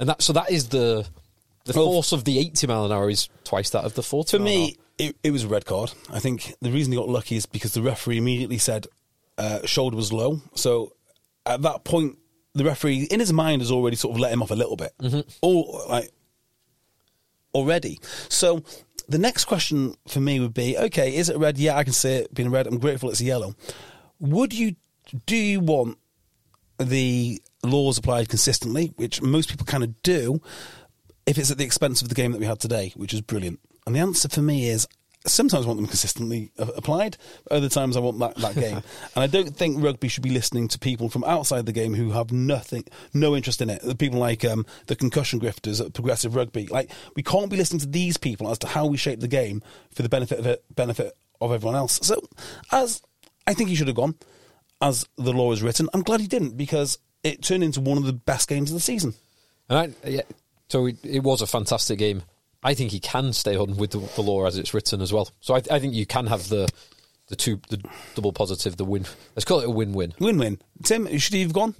and 0.00 0.08
that 0.08 0.22
so 0.22 0.32
that 0.32 0.50
is 0.50 0.68
the 0.68 1.06
the. 1.64 1.72
Well, 1.74 1.86
force 1.86 2.12
of 2.12 2.24
the 2.24 2.38
eighty 2.38 2.66
mile 2.66 2.84
an 2.84 2.92
hour 2.92 3.08
is 3.10 3.28
twice 3.44 3.70
that 3.70 3.84
of 3.84 3.94
the 3.94 4.02
forty. 4.02 4.36
For 4.36 4.42
mile 4.42 4.48
an 4.48 4.52
hour. 4.52 4.66
me, 4.66 4.76
it, 4.98 5.16
it 5.22 5.30
was 5.30 5.44
a 5.44 5.48
red 5.48 5.64
card. 5.64 5.92
I 6.12 6.18
think 6.18 6.54
the 6.60 6.70
reason 6.70 6.92
he 6.92 6.98
got 6.98 7.08
lucky 7.08 7.36
is 7.36 7.46
because 7.46 7.74
the 7.74 7.82
referee 7.82 8.18
immediately 8.18 8.58
said 8.58 8.86
uh, 9.38 9.64
shoulder 9.66 9.96
was 9.96 10.12
low. 10.12 10.40
So 10.54 10.92
at 11.44 11.62
that 11.62 11.84
point, 11.84 12.18
the 12.54 12.64
referee, 12.64 13.06
in 13.10 13.20
his 13.20 13.32
mind, 13.32 13.62
has 13.62 13.70
already 13.70 13.96
sort 13.96 14.14
of 14.14 14.20
let 14.20 14.32
him 14.32 14.42
off 14.42 14.50
a 14.50 14.54
little 14.54 14.76
bit, 14.76 14.92
or 15.42 15.82
like 15.88 16.10
already. 17.54 17.98
So 18.28 18.64
the 19.08 19.18
next 19.18 19.44
question 19.44 19.94
for 20.08 20.20
me 20.20 20.40
would 20.40 20.54
be: 20.54 20.76
Okay, 20.76 21.16
is 21.16 21.28
it 21.28 21.38
red? 21.38 21.58
Yeah, 21.58 21.76
I 21.76 21.84
can 21.84 21.92
see 21.92 22.10
it 22.10 22.34
being 22.34 22.50
red. 22.50 22.66
I'm 22.66 22.78
grateful 22.78 23.10
it's 23.10 23.20
yellow. 23.20 23.54
Would 24.20 24.52
you? 24.52 24.76
Do 25.26 25.36
you 25.36 25.60
want 25.60 25.98
the 26.78 27.40
laws 27.62 27.98
applied 27.98 28.28
consistently, 28.28 28.92
which 28.96 29.22
most 29.22 29.48
people 29.48 29.66
kind 29.66 29.84
of 29.84 30.02
do, 30.02 30.40
if 31.26 31.38
it's 31.38 31.50
at 31.50 31.58
the 31.58 31.64
expense 31.64 32.02
of 32.02 32.08
the 32.08 32.14
game 32.14 32.32
that 32.32 32.40
we 32.40 32.46
had 32.46 32.60
today, 32.60 32.92
which 32.96 33.14
is 33.14 33.20
brilliant? 33.20 33.60
And 33.86 33.94
the 33.94 34.00
answer 34.00 34.28
for 34.28 34.42
me 34.42 34.68
is 34.68 34.88
sometimes 35.26 35.64
I 35.64 35.68
want 35.68 35.78
them 35.78 35.86
consistently 35.86 36.50
applied, 36.58 37.16
other 37.50 37.68
times 37.68 37.96
I 37.96 38.00
want 38.00 38.18
that, 38.20 38.36
that 38.36 38.54
game. 38.60 38.76
and 38.76 38.84
I 39.16 39.26
don't 39.26 39.54
think 39.54 39.82
rugby 39.82 40.08
should 40.08 40.22
be 40.22 40.30
listening 40.30 40.68
to 40.68 40.78
people 40.78 41.08
from 41.08 41.24
outside 41.24 41.66
the 41.66 41.72
game 41.72 41.94
who 41.94 42.10
have 42.12 42.32
nothing, 42.32 42.84
no 43.12 43.36
interest 43.36 43.60
in 43.60 43.70
it. 43.70 43.82
The 43.82 43.94
people 43.94 44.18
like 44.18 44.44
um, 44.44 44.66
the 44.86 44.96
concussion 44.96 45.40
grifters 45.40 45.84
at 45.84 45.94
Progressive 45.94 46.34
Rugby. 46.34 46.66
Like, 46.66 46.90
we 47.14 47.22
can't 47.22 47.50
be 47.50 47.56
listening 47.56 47.80
to 47.80 47.88
these 47.88 48.16
people 48.16 48.50
as 48.50 48.58
to 48.58 48.66
how 48.66 48.86
we 48.86 48.96
shape 48.96 49.20
the 49.20 49.28
game 49.28 49.62
for 49.94 50.02
the 50.02 50.08
benefit 50.08 50.38
of 50.38 50.46
it, 50.46 50.64
benefit 50.74 51.16
of 51.40 51.52
everyone 51.52 51.76
else. 51.76 51.98
So, 52.02 52.20
as 52.72 53.02
I 53.46 53.54
think 53.54 53.68
he 53.68 53.74
should 53.74 53.88
have 53.88 53.96
gone, 53.96 54.14
as 54.80 55.06
the 55.16 55.32
law 55.32 55.52
is 55.52 55.62
written, 55.62 55.88
I'm 55.94 56.02
glad 56.02 56.20
he 56.20 56.26
didn't 56.26 56.56
because 56.56 56.98
it 57.22 57.42
turned 57.42 57.64
into 57.64 57.80
one 57.80 57.98
of 57.98 58.04
the 58.04 58.12
best 58.12 58.48
games 58.48 58.70
of 58.70 58.74
the 58.74 58.80
season. 58.80 59.14
And 59.68 59.96
I, 60.04 60.08
yeah, 60.08 60.22
so 60.68 60.86
it, 60.86 60.96
it 61.04 61.22
was 61.22 61.42
a 61.42 61.46
fantastic 61.46 61.98
game. 61.98 62.22
I 62.66 62.74
think 62.74 62.90
he 62.90 63.00
can 63.00 63.32
stay 63.32 63.56
on 63.56 63.76
with 63.76 63.92
the, 63.92 64.00
the 64.16 64.22
law 64.22 64.44
as 64.46 64.58
it's 64.58 64.74
written 64.74 65.00
as 65.00 65.12
well. 65.12 65.30
So 65.40 65.54
I, 65.54 65.62
I 65.70 65.78
think 65.78 65.94
you 65.94 66.04
can 66.06 66.26
have 66.26 66.48
the 66.48 66.68
the 67.28 67.36
two 67.36 67.60
the 67.68 67.78
double 68.14 68.32
positive, 68.32 68.76
the 68.76 68.84
win. 68.84 69.04
Let's 69.34 69.44
call 69.44 69.60
it 69.60 69.66
a 69.66 69.70
win-win. 69.70 70.14
Win-win. 70.18 70.58
Tim, 70.84 71.06
should 71.18 71.34
he 71.34 71.42
have 71.42 71.52
gone? 71.52 71.74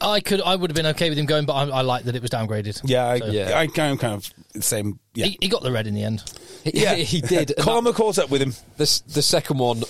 I 0.00 0.20
could, 0.20 0.40
I 0.40 0.54
would 0.54 0.70
have 0.70 0.76
been 0.76 0.86
okay 0.94 1.08
with 1.08 1.18
him 1.18 1.26
going, 1.26 1.44
but 1.44 1.54
I, 1.54 1.78
I 1.78 1.80
like 1.80 2.04
that 2.04 2.14
it 2.14 2.22
was 2.22 2.30
downgraded. 2.30 2.80
Yeah, 2.84 3.06
I, 3.08 3.18
So- 3.18 3.26
Yeah. 3.26 3.58
I 3.58 3.66
kind 3.66 3.94
of, 3.94 3.98
kind 3.98 4.14
of 4.14 4.30
the 4.52 4.62
same. 4.62 5.00
Yeah, 5.14 5.26
He, 5.26 5.38
he 5.42 5.48
got 5.48 5.62
the 5.64 5.72
red 5.72 5.88
in 5.88 5.94
the 5.94 6.04
end. 6.04 6.22
He, 6.62 6.70
yeah, 6.82 6.94
he 6.94 7.20
did. 7.20 7.52
Karma 7.58 7.90
that- 7.90 7.96
caught 7.96 8.18
up 8.18 8.30
with 8.30 8.40
him. 8.40 8.54
this 8.76 9.00
the 9.00 9.22
second 9.22 9.58
one, 9.58 9.82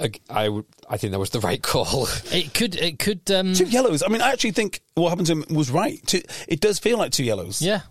I, 0.00 0.10
I, 0.28 0.60
I 0.88 0.96
think 0.96 1.12
that 1.12 1.20
was 1.20 1.30
the 1.30 1.38
right 1.40 1.62
call. 1.62 2.08
It 2.32 2.52
could, 2.54 2.74
it 2.74 2.98
could, 2.98 3.30
um, 3.30 3.54
Two 3.54 3.66
yellows. 3.66 4.02
I 4.02 4.08
mean, 4.08 4.20
I 4.20 4.30
actually 4.32 4.50
think 4.52 4.80
what 4.96 5.10
happened 5.10 5.28
to 5.28 5.32
him 5.34 5.44
was 5.50 5.70
right. 5.70 6.04
Two, 6.06 6.22
it 6.48 6.58
does 6.60 6.80
feel 6.80 6.98
like 6.98 7.12
two 7.12 7.24
yellows. 7.24 7.62
yeah. 7.62 7.82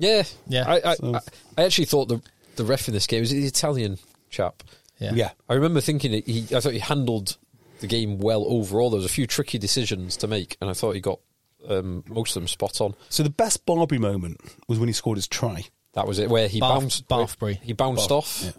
Yeah, 0.00 0.22
Yeah. 0.48 0.64
I, 0.68 0.90
I, 0.90 0.94
So- 0.96 1.14
I, 1.14 1.20
I 1.58 1.64
actually 1.64 1.84
thought 1.86 2.06
the 2.08 2.20
the 2.56 2.64
ref 2.64 2.88
in 2.88 2.94
this 2.94 3.06
game 3.06 3.20
was 3.20 3.30
the 3.30 3.44
Italian 3.46 3.98
chap. 4.28 4.62
Yeah. 4.98 5.12
yeah. 5.14 5.30
I 5.48 5.54
remember 5.54 5.80
thinking 5.80 6.10
that 6.12 6.26
he. 6.26 6.44
I 6.54 6.60
thought 6.60 6.72
he 6.72 6.78
handled 6.78 7.36
the 7.80 7.86
game 7.86 8.18
well 8.18 8.44
overall. 8.46 8.90
There 8.90 8.98
was 8.98 9.06
a 9.06 9.08
few 9.08 9.26
tricky 9.26 9.56
decisions 9.58 10.16
to 10.18 10.26
make, 10.26 10.56
and 10.60 10.68
I 10.68 10.74
thought 10.74 10.92
he 10.94 11.00
got 11.00 11.20
um, 11.68 12.04
most 12.08 12.36
of 12.36 12.42
them 12.42 12.48
spot 12.48 12.80
on. 12.80 12.94
So 13.08 13.22
the 13.22 13.30
best 13.30 13.64
Barbeary 13.64 13.98
moment 14.00 14.40
was 14.68 14.78
when 14.78 14.88
he 14.88 14.92
scored 14.92 15.16
his 15.16 15.26
try. 15.28 15.64
That 15.94 16.06
was 16.06 16.18
it, 16.18 16.28
where 16.28 16.48
he 16.48 16.60
Bath- 16.60 16.80
bounced. 16.80 17.08
Barbeary. 17.08 17.60
He 17.62 17.72
bounced 17.72 18.10
off. 18.10 18.42
yeah. 18.44 18.50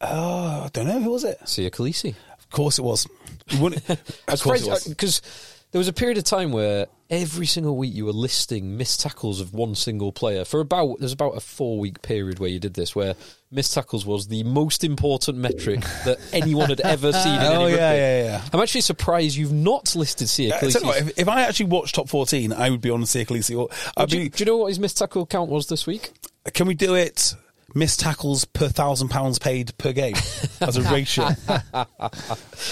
Oh, 0.00 0.62
I 0.64 0.70
don't 0.72 0.86
know 0.86 1.00
who 1.00 1.10
was 1.10 1.24
it. 1.24 1.38
Sia 1.48 1.70
Kolisi. 1.70 2.14
Of 2.38 2.50
course 2.50 2.78
it 2.78 2.82
was. 2.82 3.06
He 3.48 3.58
won 3.60 3.72
it- 3.74 3.90
of 4.28 4.40
course 4.42 4.62
it 4.62 4.68
was. 4.70 4.84
because 4.86 5.22
there 5.70 5.78
was 5.78 5.88
a 5.88 5.92
period 5.92 6.18
of 6.18 6.24
time 6.24 6.52
where 6.52 6.86
every 7.10 7.46
single 7.46 7.76
week 7.76 7.94
you 7.94 8.04
were 8.04 8.12
listing 8.12 8.76
missed 8.76 9.00
tackles 9.00 9.40
of 9.40 9.54
one 9.54 9.74
single 9.74 10.12
player 10.12 10.44
for 10.44 10.60
about 10.60 10.98
there's 10.98 11.12
about 11.12 11.36
a 11.36 11.40
four 11.40 11.78
week 11.78 12.02
period 12.02 12.38
where 12.38 12.50
you 12.50 12.58
did 12.58 12.74
this 12.74 12.94
where 12.94 13.14
missed 13.50 13.72
tackles 13.72 14.04
was 14.04 14.28
the 14.28 14.42
most 14.44 14.84
important 14.84 15.38
metric 15.38 15.80
that 16.04 16.18
anyone 16.34 16.68
had 16.68 16.80
ever 16.80 17.12
seen 17.12 17.34
in 17.34 17.40
Oh, 17.40 17.66
yeah, 17.66 17.94
yeah, 17.94 18.24
yeah. 18.24 18.42
I'm 18.52 18.60
actually 18.60 18.82
surprised 18.82 19.36
you've 19.36 19.52
not 19.52 19.94
listed 19.96 20.28
Sia 20.28 20.54
Uh, 20.54 20.58
what, 20.60 20.72
Kolisi. 20.74 21.00
if, 21.00 21.18
if 21.18 21.28
I 21.28 21.42
actually 21.42 21.66
watched 21.66 21.94
top 21.94 22.08
fourteen, 22.08 22.52
I 22.52 22.68
would 22.68 22.82
be 22.82 22.90
on 22.90 23.04
Sia 23.06 23.24
Kolisi. 23.24 23.58
Or 23.58 23.68
I'd 23.96 24.10
do, 24.10 24.18
you, 24.20 24.28
do 24.28 24.44
you 24.44 24.46
know 24.46 24.58
what 24.58 24.66
his 24.66 24.78
missed 24.78 24.98
tackle 24.98 25.24
count 25.26 25.50
was 25.50 25.66
this 25.68 25.86
week? 25.86 26.10
can 26.54 26.66
we 26.66 26.74
do 26.74 26.94
it? 26.94 27.34
Missed 27.74 28.00
tackles 28.00 28.44
per 28.46 28.68
thousand 28.68 29.08
pounds 29.08 29.38
paid 29.38 29.76
per 29.76 29.92
game 29.92 30.16
as 30.60 30.76
a 30.76 30.82
ratio. 30.82 31.28
how, 31.72 31.86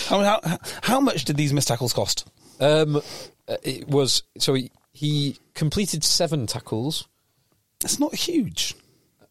how, 0.08 0.58
how 0.82 1.00
much 1.00 1.24
did 1.24 1.36
these 1.36 1.52
missed 1.52 1.68
tackles 1.68 1.92
cost? 1.92 2.26
Um, 2.60 2.96
uh, 2.96 3.56
it 3.62 3.88
was 3.88 4.22
so 4.38 4.54
he, 4.54 4.70
he 4.92 5.38
completed 5.54 6.02
seven 6.04 6.46
tackles. 6.46 7.08
That's 7.80 8.00
not 8.00 8.14
huge. 8.14 8.74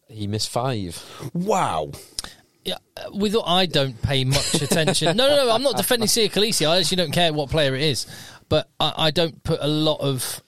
He 0.08 0.26
missed 0.26 0.50
five. 0.50 1.02
Wow. 1.34 1.92
Yeah, 2.64 2.76
uh, 2.96 3.10
with 3.12 3.36
I 3.44 3.66
don't 3.66 4.00
pay 4.02 4.24
much 4.24 4.54
attention. 4.62 5.16
no, 5.16 5.28
no, 5.28 5.46
no. 5.46 5.52
I'm 5.52 5.62
not 5.62 5.76
defending 5.76 6.08
Sia 6.08 6.28
Kolisi. 6.28 6.68
I 6.68 6.78
actually 6.78 6.96
don't 6.96 7.12
care 7.12 7.32
what 7.32 7.50
player 7.50 7.74
it 7.74 7.82
is, 7.82 8.06
but 8.48 8.68
I, 8.80 8.92
I 8.96 9.10
don't 9.10 9.42
put 9.42 9.60
a 9.60 9.68
lot 9.68 10.00
of. 10.00 10.42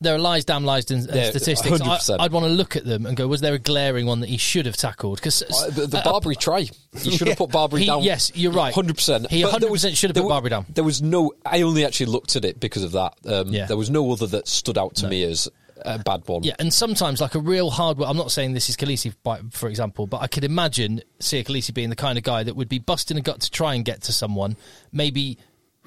There 0.00 0.14
are 0.14 0.18
lies, 0.18 0.44
damn 0.44 0.64
lies, 0.64 0.88
and, 0.92 1.06
and 1.08 1.16
Yeah, 1.16 1.30
statistics. 1.30 1.76
100%. 1.80 2.18
I, 2.20 2.22
would 2.22 2.32
want 2.32 2.46
to 2.46 2.52
look 2.52 2.76
at 2.76 2.84
them 2.84 3.04
and 3.04 3.16
go, 3.16 3.26
was 3.26 3.40
there 3.40 3.54
a 3.54 3.58
glaring 3.58 4.06
one 4.06 4.20
that 4.20 4.28
he 4.28 4.36
should 4.36 4.66
have 4.66 4.76
tackled? 4.76 5.18
Because 5.18 5.42
Uh, 5.42 5.70
the, 5.70 5.86
the 5.88 6.00
Barbeary 6.04 6.36
try. 6.36 6.68
He 6.96 7.16
should 7.16 7.26
have 7.28 7.36
put 7.44 7.50
Barbeary 7.50 7.82
He- 7.82 7.86
down. 7.88 8.02
yes, 8.04 8.30
you're 8.34 8.52
right. 8.52 8.72
Hundred 8.72 8.94
percent. 8.96 9.28
He 9.30 9.42
100% 9.42 9.96
should 9.96 10.10
have 10.14 10.22
put 10.22 10.28
Barbeary 10.28 10.50
down. 10.50 10.66
There 10.68 10.84
was 10.84 11.02
no. 11.02 11.32
I 11.44 11.62
only 11.62 11.84
actually 11.84 12.06
looked 12.06 12.36
at 12.36 12.44
it 12.44 12.60
because 12.60 12.84
of 12.84 12.92
that. 12.92 13.14
Um, 13.26 13.48
Yeah. 13.48 13.66
There 13.66 13.76
was 13.76 13.90
no 13.90 14.10
other 14.12 14.26
that 14.28 14.46
stood 14.46 14.78
out 14.78 14.94
to 14.96 15.08
me 15.08 15.24
as 15.24 15.48
a 15.84 15.98
bad 15.98 16.26
one. 16.26 16.42
Yeah, 16.42 16.54
and 16.58 16.72
sometimes 16.74 17.20
like 17.20 17.34
a 17.34 17.40
real 17.40 17.70
hard. 17.70 17.98
One, 17.98 18.08
I'm 18.08 18.16
not 18.16 18.30
saying 18.32 18.52
this 18.54 18.68
is 18.68 18.76
Kolisi, 18.76 19.12
for 19.52 19.68
example, 19.68 20.06
but 20.06 20.20
I 20.22 20.26
could 20.28 20.42
imagine 20.44 21.02
Sia 21.20 21.42
Kolisi 21.44 21.72
being 21.74 21.88
the 21.90 21.96
kind 21.96 22.18
of 22.18 22.24
guy 22.24 22.42
that 22.44 22.54
would 22.56 22.68
be 22.68 22.78
busting 22.80 23.16
a 23.16 23.20
gut 23.20 23.40
to 23.42 23.50
try 23.50 23.74
and 23.74 23.84
get 23.84 24.02
to 24.02 24.12
someone, 24.12 24.56
maybe 24.92 25.38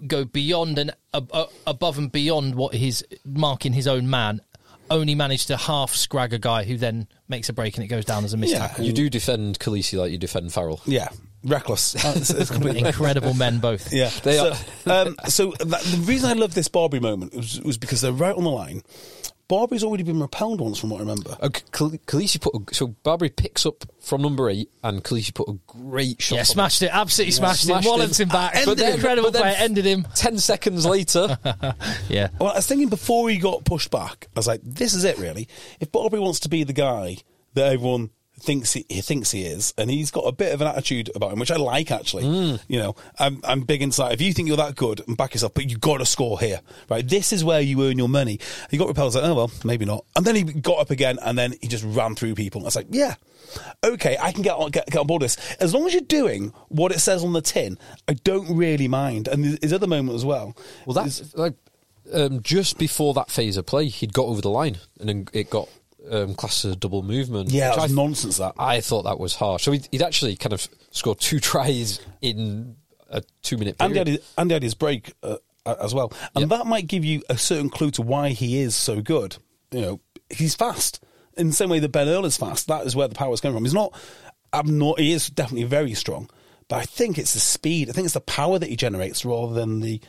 go 0.07 0.25
beyond 0.25 0.77
and 0.77 0.91
uh, 1.13 1.21
uh, 1.31 1.45
above 1.67 1.97
and 1.97 2.11
beyond 2.11 2.55
what 2.55 2.73
he's 2.73 3.03
marking 3.25 3.73
his 3.73 3.87
own 3.87 4.09
man. 4.09 4.41
Only 4.89 5.15
managed 5.15 5.47
to 5.47 5.55
half 5.55 5.95
scrag 5.95 6.33
a 6.33 6.37
guy 6.39 6.65
who 6.65 6.75
then 6.75 7.07
makes 7.29 7.47
a 7.47 7.53
break 7.53 7.75
and 7.75 7.83
it 7.85 7.87
goes 7.87 8.03
down 8.03 8.25
as 8.25 8.33
a 8.33 8.37
missed 8.37 8.51
Yeah. 8.53 8.67
tackle. 8.67 8.83
You 8.83 8.91
do 8.91 9.09
defend 9.09 9.57
Kolisi 9.59 9.97
like 9.97 10.11
you 10.11 10.17
defend 10.17 10.51
Farrell. 10.51 10.81
Yeah. 10.85 11.07
Reckless. 11.45 11.95
It's, 12.15 12.29
it's 12.29 12.51
completely 12.51 12.81
Incredible 12.85 13.33
men 13.33 13.59
both. 13.59 13.93
Yeah, 13.93 14.09
They 14.23 14.35
so, 14.37 14.53
are. 14.85 15.07
um, 15.07 15.15
so 15.27 15.51
that, 15.59 15.81
the 15.81 16.03
reason 16.05 16.29
I 16.29 16.33
love 16.33 16.53
this 16.55 16.67
Barbie 16.67 16.99
moment 16.99 17.33
was, 17.33 17.61
was 17.61 17.77
because 17.77 18.01
they're 18.01 18.11
right 18.11 18.35
on 18.35 18.43
the 18.43 18.49
line. 18.49 18.83
Barbie's 19.51 19.83
already 19.83 20.03
been 20.03 20.21
repelled 20.21 20.61
once, 20.61 20.77
from 20.79 20.91
what 20.91 20.97
I 20.97 21.01
remember. 21.01 21.35
Uh, 21.41 21.49
Khal- 21.49 21.99
Kolisi 22.05 22.39
put 22.39 22.55
a, 22.55 22.73
so 22.73 22.87
Barbeary 23.03 23.31
picks 23.31 23.65
up 23.65 23.83
from 23.99 24.21
number 24.21 24.49
eight, 24.49 24.69
and 24.81 25.03
Kolisi 25.03 25.33
put 25.33 25.49
a 25.49 25.59
great 25.67 26.21
shot. 26.21 26.35
Yeah, 26.35 26.41
on 26.41 26.45
smashed 26.45 26.81
it. 26.83 26.89
Absolutely 26.93 27.31
smashed, 27.33 27.63
Smashed 27.65 27.85
it. 27.85 27.89
Wallets 27.89 28.19
him. 28.21 28.29
him 28.29 28.33
back. 28.33 28.55
But 28.63 28.77
then- 28.77 28.93
Incredible 28.93 29.27
but 29.27 29.33
then- 29.33 29.41
player. 29.41 29.55
Ended 29.57 29.83
him. 29.83 30.07
Ten 30.15 30.37
seconds 30.37 30.85
later, 30.85 31.37
Yeah. 32.07 32.29
Well, 32.39 32.51
I 32.51 32.55
was 32.55 32.67
thinking 32.67 32.87
before 32.87 33.29
he 33.29 33.37
got 33.39 33.65
pushed 33.65 33.91
back, 33.91 34.27
I 34.33 34.39
was 34.39 34.47
like, 34.47 34.61
this 34.63 34.93
is 34.93 35.03
it, 35.03 35.17
really. 35.17 35.49
If 35.81 35.91
Barbeary 35.91 36.21
wants 36.21 36.39
to 36.41 36.49
be 36.49 36.63
the 36.63 36.71
guy 36.71 37.17
that 37.53 37.73
everyone 37.73 38.09
thinks 38.41 38.73
he, 38.73 38.85
he 38.89 39.01
thinks 39.01 39.31
he 39.31 39.43
is, 39.43 39.73
and 39.77 39.89
he's 39.89 40.11
got 40.11 40.21
a 40.21 40.31
bit 40.31 40.53
of 40.53 40.61
an 40.61 40.67
attitude 40.67 41.09
about 41.15 41.33
him, 41.33 41.39
which 41.39 41.51
I 41.51 41.57
like 41.57 41.91
actually. 41.91 42.23
Mm. 42.23 42.61
You 42.67 42.79
know, 42.79 42.95
I'm 43.19 43.41
I'm 43.43 43.61
big 43.61 43.81
inside. 43.81 44.13
If 44.13 44.21
you 44.21 44.33
think 44.33 44.47
you're 44.47 44.57
that 44.57 44.75
good, 44.75 45.01
and 45.07 45.15
back 45.15 45.33
yourself, 45.33 45.53
but 45.53 45.69
you 45.69 45.77
got 45.77 45.97
to 45.97 46.05
score 46.05 46.39
here, 46.39 46.61
right? 46.89 47.07
This 47.07 47.31
is 47.31 47.43
where 47.43 47.61
you 47.61 47.83
earn 47.83 47.97
your 47.97 48.09
money. 48.09 48.39
He 48.69 48.77
got 48.77 48.87
repelled. 48.87 49.15
Like, 49.15 49.23
oh 49.23 49.33
well, 49.33 49.51
maybe 49.63 49.85
not. 49.85 50.05
And 50.15 50.25
then 50.25 50.35
he 50.35 50.43
got 50.43 50.79
up 50.79 50.89
again, 50.89 51.19
and 51.21 51.37
then 51.37 51.53
he 51.61 51.67
just 51.67 51.83
ran 51.83 52.15
through 52.15 52.35
people. 52.35 52.61
I 52.61 52.65
was 52.65 52.75
like, 52.75 52.87
yeah, 52.89 53.15
okay, 53.83 54.17
I 54.19 54.31
can 54.31 54.41
get 54.41 54.53
on 54.53 54.71
get, 54.71 54.87
get 54.87 54.99
on 54.99 55.07
board 55.07 55.21
with 55.21 55.35
this 55.35 55.55
as 55.59 55.73
long 55.73 55.85
as 55.85 55.93
you're 55.93 56.01
doing 56.01 56.53
what 56.69 56.91
it 56.91 56.99
says 56.99 57.23
on 57.23 57.33
the 57.33 57.41
tin. 57.41 57.77
I 58.07 58.13
don't 58.13 58.55
really 58.55 58.87
mind. 58.87 59.27
And 59.27 59.59
his 59.61 59.73
other 59.73 59.87
moment 59.87 60.15
as 60.15 60.25
well. 60.25 60.55
Well, 60.85 60.93
that's 60.93 61.35
like 61.35 61.53
um, 62.13 62.41
just 62.41 62.77
before 62.77 63.13
that 63.13 63.29
phase 63.29 63.57
of 63.57 63.65
play, 63.65 63.87
he'd 63.87 64.13
got 64.13 64.25
over 64.25 64.41
the 64.41 64.49
line, 64.49 64.77
and 64.99 65.09
then 65.09 65.27
it 65.33 65.49
got 65.49 65.69
um, 66.09 66.33
classed 66.35 66.65
as 66.65 66.73
a 66.73 66.75
double 66.75 67.03
movement. 67.03 67.51
Yeah, 67.51 67.69
which 67.69 67.75
that 67.77 67.81
was 67.83 67.91
I, 67.91 67.95
nonsense, 67.95 68.37
that. 68.37 68.53
I 68.57 68.81
thought 68.81 69.03
that 69.03 69.19
was 69.19 69.35
harsh. 69.35 69.63
So 69.63 69.71
he'd, 69.71 69.87
he'd 69.91 70.01
actually 70.01 70.35
kind 70.35 70.53
of 70.53 70.67
scored 70.91 71.19
two 71.19 71.39
tries 71.51 71.99
in 72.21 72.75
a 73.09 73.21
two-minute 73.43 73.75
and 73.79 73.91
he 73.91 73.93
period. 73.93 74.07
had 74.07 74.19
his, 74.19 74.33
and 74.37 74.49
he 74.49 74.53
had 74.53 74.63
his 74.63 74.73
break 74.73 75.13
uh, 75.23 75.35
as 75.65 75.93
well, 75.93 76.11
and 76.35 76.49
Yeah. 76.49 76.57
that 76.57 76.65
might 76.65 76.87
give 76.87 77.03
you 77.05 77.21
a 77.29 77.37
certain 77.37 77.69
clue 77.69 77.91
to 77.91 78.01
why 78.01 78.29
he 78.29 78.59
is 78.59 78.75
so 78.75 79.01
good. 79.01 79.37
You 79.71 79.81
know, 79.81 79.99
he's 80.29 80.55
fast 80.55 81.03
in 81.37 81.47
the 81.47 81.53
same 81.53 81.69
way 81.69 81.79
that 81.79 81.89
Ben 81.91 82.07
Earl 82.07 82.25
is 82.25 82.37
fast. 82.37 82.67
That 82.67 82.85
is 82.85 82.95
where 82.95 83.07
the 83.07 83.15
power 83.15 83.33
is 83.33 83.41
coming 83.41 83.55
from. 83.55 83.63
He's 83.65 83.73
not 83.73 83.93
abnor- 84.53 84.97
He 84.99 85.11
is 85.11 85.29
definitely 85.29 85.63
very 85.65 85.93
strong, 85.93 86.29
but 86.67 86.77
I 86.77 86.83
think 86.83 87.17
it's 87.17 87.33
the 87.33 87.39
speed. 87.39 87.89
I 87.89 87.93
think 87.93 88.05
it's 88.05 88.13
the 88.13 88.21
power 88.21 88.57
that 88.59 88.69
he 88.69 88.75
generates 88.75 89.23
rather 89.25 89.53
than 89.53 89.81
the 89.81 90.01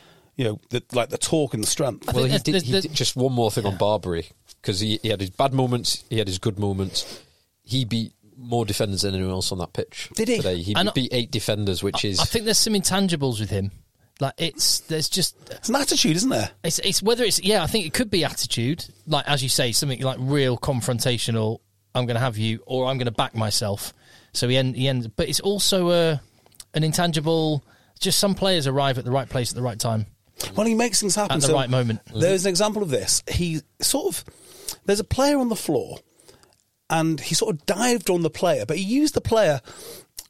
you 0.42 0.48
know 0.48 0.60
the, 0.70 0.82
like 0.92 1.08
the 1.10 1.18
talk 1.18 1.54
and 1.54 1.62
the 1.62 1.68
strength. 1.68 2.06
well, 2.12 2.24
he 2.24 2.30
there's- 2.30 2.42
did, 2.42 2.52
there's- 2.54 2.64
he 2.64 2.72
there's- 2.72 2.82
did 2.86 2.94
just 2.94 3.14
one 3.16 3.32
more 3.32 3.50
thing 3.50 3.64
on 3.64 3.76
Barbeary 3.76 4.28
because 4.60 4.80
he, 4.80 4.98
he 5.02 5.08
had 5.08 5.20
his 5.20 5.30
bad 5.30 5.52
moments, 5.54 6.02
he 6.10 6.18
had 6.18 6.26
his 6.26 6.38
good 6.38 6.58
moments. 6.58 7.20
He 7.62 7.84
beat 7.84 8.12
more 8.36 8.64
defenders 8.64 9.02
than 9.02 9.14
anyone 9.14 9.32
else 9.32 9.52
on 9.52 9.58
that 9.58 9.72
pitch. 9.72 10.08
Did 10.14 10.26
he? 10.28 10.36
Today. 10.38 10.60
He 10.62 10.74
And 10.74 10.88
I- 10.88 10.92
beat 10.92 11.12
eight 11.14 11.30
defenders, 11.30 11.82
which 11.82 12.04
is 12.04 12.18
I 12.18 12.24
think 12.24 12.44
there's 12.44 12.58
some 12.58 12.72
intangibles 12.74 13.38
with 13.38 13.50
him. 13.50 13.70
Like 14.20 14.34
it's 14.36 14.80
there's 14.80 15.08
just 15.08 15.36
It's 15.50 15.68
an 15.68 15.76
attitude, 15.76 16.16
isn't 16.16 16.28
there? 16.30 16.50
it's 16.64 16.78
it's 16.80 17.02
whether 17.02 17.22
it's 17.24 17.42
yeah 17.42 17.62
I 17.62 17.66
think 17.66 17.86
it 17.86 17.92
could 17.94 18.10
be 18.10 18.24
attitude 18.24 18.84
like 19.06 19.26
as 19.28 19.42
you 19.42 19.48
say 19.48 19.72
something 19.72 20.00
like 20.02 20.18
real 20.20 20.58
confrontational 20.58 21.60
I'm 21.94 22.06
going 22.06 22.14
to 22.16 22.20
have 22.20 22.36
you 22.38 22.62
or 22.66 22.86
I'm 22.86 22.98
going 22.98 23.06
to 23.06 23.10
back 23.12 23.34
myself. 23.34 23.92
So 24.32 24.48
he 24.48 24.56
end 24.56 24.76
he 24.76 24.88
ends 24.88 25.06
but 25.08 25.28
it's 25.28 25.40
also 25.40 25.90
a 25.90 26.20
an 26.74 26.84
intangible. 26.84 27.64
Just 28.00 28.18
some 28.18 28.34
players 28.34 28.66
arrive 28.66 28.98
at 28.98 29.04
the 29.04 29.10
right 29.12 29.28
place 29.28 29.50
at 29.50 29.56
the 29.56 29.62
right 29.62 29.78
time 29.78 30.06
Well, 30.56 30.66
he 30.66 30.74
makes 30.74 31.00
things 31.00 31.14
happen 31.14 31.36
at 31.36 31.40
the 31.40 31.48
so 31.48 31.54
right 31.54 31.70
moment. 31.70 32.00
There's 32.14 32.44
an 32.44 32.50
example 32.50 32.82
of 32.82 32.90
this. 32.90 33.22
He 33.30 33.60
sort 33.80 34.14
of 34.14 34.24
there's 34.84 35.00
a 35.00 35.04
player 35.04 35.38
on 35.38 35.48
the 35.48 35.56
floor, 35.56 35.98
and 36.90 37.20
he 37.20 37.34
sort 37.34 37.54
of 37.54 37.66
dived 37.66 38.10
on 38.10 38.22
the 38.22 38.30
player, 38.30 38.64
but 38.66 38.76
he 38.76 38.84
used 38.84 39.14
the 39.14 39.20
player 39.20 39.60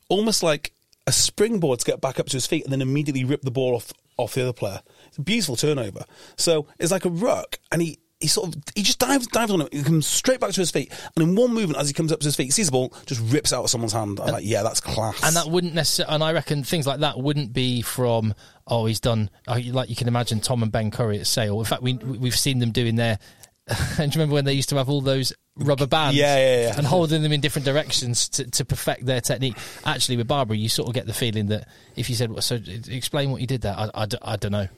almost 0.09 0.43
like 0.43 0.73
a 1.07 1.13
springboard 1.13 1.81
to 1.81 1.85
get 1.85 2.01
back 2.01 2.21
up 2.21 2.27
to 2.27 2.37
his 2.37 2.47
feet, 2.47 2.65
and 2.65 2.73
then 2.73 2.83
immediately 2.83 3.25
rip 3.25 3.43
the 3.43 3.51
ball 3.51 3.75
off 3.75 3.93
off 4.17 4.35
the 4.35 4.43
other 4.43 4.53
player. 4.53 4.81
It's 5.09 5.19
a 5.19 5.23
beautiful 5.23 5.57
turnover. 5.57 6.05
So 6.37 6.67
it's 6.79 6.93
like 6.93 7.05
a 7.05 7.11
ruck, 7.11 7.59
and 7.71 7.83
he. 7.83 7.99
He 8.21 8.29
sort 8.29 8.55
of 8.55 8.63
he 8.77 8.85
just 8.85 9.01
dives 9.01 9.27
dives 9.27 9.51
on 9.51 9.63
him. 9.63 9.69
He 9.73 9.83
comes 9.83 10.07
straight 10.07 10.39
back 10.39 10.53
to 10.53 10.61
his 10.61 10.71
feet, 10.71 10.93
and 11.17 11.25
in 11.25 11.35
one 11.35 11.53
movement, 11.53 11.81
as 11.81 11.89
he 11.89 11.93
comes 11.93 12.13
up 12.13 12.21
to 12.21 12.27
his 12.27 12.37
feet, 12.37 12.45
he 12.45 12.51
sees 12.53 12.67
the 12.67 12.71
ball, 12.71 12.95
just 13.05 13.21
rips 13.33 13.53
out 13.53 13.65
of 13.65 13.71
someone's 13.71 13.93
hand. 13.93 14.21
I'm 14.21 14.31
like, 14.31 14.45
yeah, 14.45 14.63
that's 14.63 14.81
class. 14.81 15.21
And 15.25 15.35
that 15.35 15.49
wouldn't 15.49 15.75
necessarily, 15.75 16.15
and 16.15 16.23
I 16.23 16.33
reckon 16.33 16.63
things 16.63 16.87
like 16.87 17.01
that 17.01 17.19
wouldn't 17.19 17.53
be 17.53 17.83
from, 17.83 18.35
oh, 18.67 18.87
he's 18.87 19.01
done, 19.01 19.31
oh, 19.49 19.59
like 19.71 19.91
you 19.91 19.97
can 19.97 20.09
imagine 20.09 20.41
Tom 20.41 20.63
and 20.63 20.73
Ben 20.73 20.91
Curry 20.91 21.19
at 21.19 21.27
Sale. 21.27 21.59
In 21.59 21.65
fact, 21.65 21.83
we, 21.83 21.95
we've 21.95 22.37
seen 22.37 22.59
them 22.59 22.71
doing 22.71 22.97
their, 22.97 23.19
and 23.67 23.79
do 23.97 24.03
you 24.05 24.11
remember 24.15 24.35
when 24.35 24.45
they 24.45 24.55
used 24.55 24.69
to 24.71 24.77
have 24.77 24.89
all 24.89 25.01
those 25.01 25.33
rubber 25.57 25.87
bands? 25.87 26.17
Yeah, 26.17 26.37
yeah, 26.37 26.63
yeah. 26.63 26.75
And 26.77 26.87
holding 26.87 27.23
them 27.23 27.33
in 27.33 27.41
different 27.41 27.65
directions 27.65 28.29
to, 28.31 28.51
to 28.51 28.65
perfect 28.65 29.07
their 29.07 29.21
technique. 29.21 29.57
Actually, 29.85 30.17
with 30.17 30.29
Barbara, 30.29 30.57
you 30.57 30.69
sort 30.69 30.89
of 30.89 30.95
get 30.95 31.07
the 31.07 31.15
feeling 31.15 31.47
that 31.47 31.69
if 31.97 32.09
you 32.09 32.17
said, 32.17 32.31
well, 32.31 32.43
so 32.43 32.59
explain 32.89 33.31
what 33.31 33.41
you 33.41 33.47
did 33.47 33.63
there, 33.63 33.75
I 33.77 34.07
don't 34.07 34.53
know. 34.53 34.69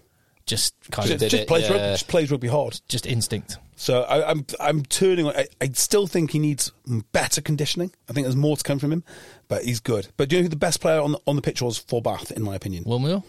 Just 0.47 0.75
kind 0.91 1.09
just, 1.09 1.15
of, 1.15 1.21
did 1.21 1.31
just 1.31 1.43
it, 1.45 1.49
plays 1.49 1.71
rugby, 1.71 1.79
just 1.79 2.09
plays 2.09 2.31
rugby 2.31 2.49
hard. 2.49 2.79
just 2.87 3.07
instinct. 3.07 3.57
So 3.77 4.03
I, 4.03 4.31
I'm 4.31 4.45
I'm 4.61 4.83
turning. 4.83 5.27
I, 5.27 5.47
I 5.59 5.71
still 5.73 6.07
think 6.07 6.33
he 6.33 6.39
needs 6.39 6.71
better 7.13 7.41
conditioning. 7.41 7.93
I 8.11 8.13
think 8.13 8.27
there's 8.27 8.37
more 8.37 8.55
to 8.55 8.63
come 8.63 8.79
from 8.79 8.93
him, 8.93 9.05
but 9.49 9.65
he's 9.65 9.81
good. 9.81 10.09
But 10.19 10.29
do 10.29 10.37
you 10.37 10.43
know 10.43 10.45
who 10.45 10.49
the 10.51 10.57
best 10.57 10.83
player 10.83 11.01
on 11.01 11.13
the, 11.13 11.21
on 11.27 11.37
the 11.37 11.43
pitch 11.43 11.63
was 11.63 11.79
for 11.79 12.03
Bath, 12.03 12.31
in 12.31 12.43
my 12.43 12.55
opinion? 12.55 12.85
Will 12.85 12.99
Muir, 12.99 13.23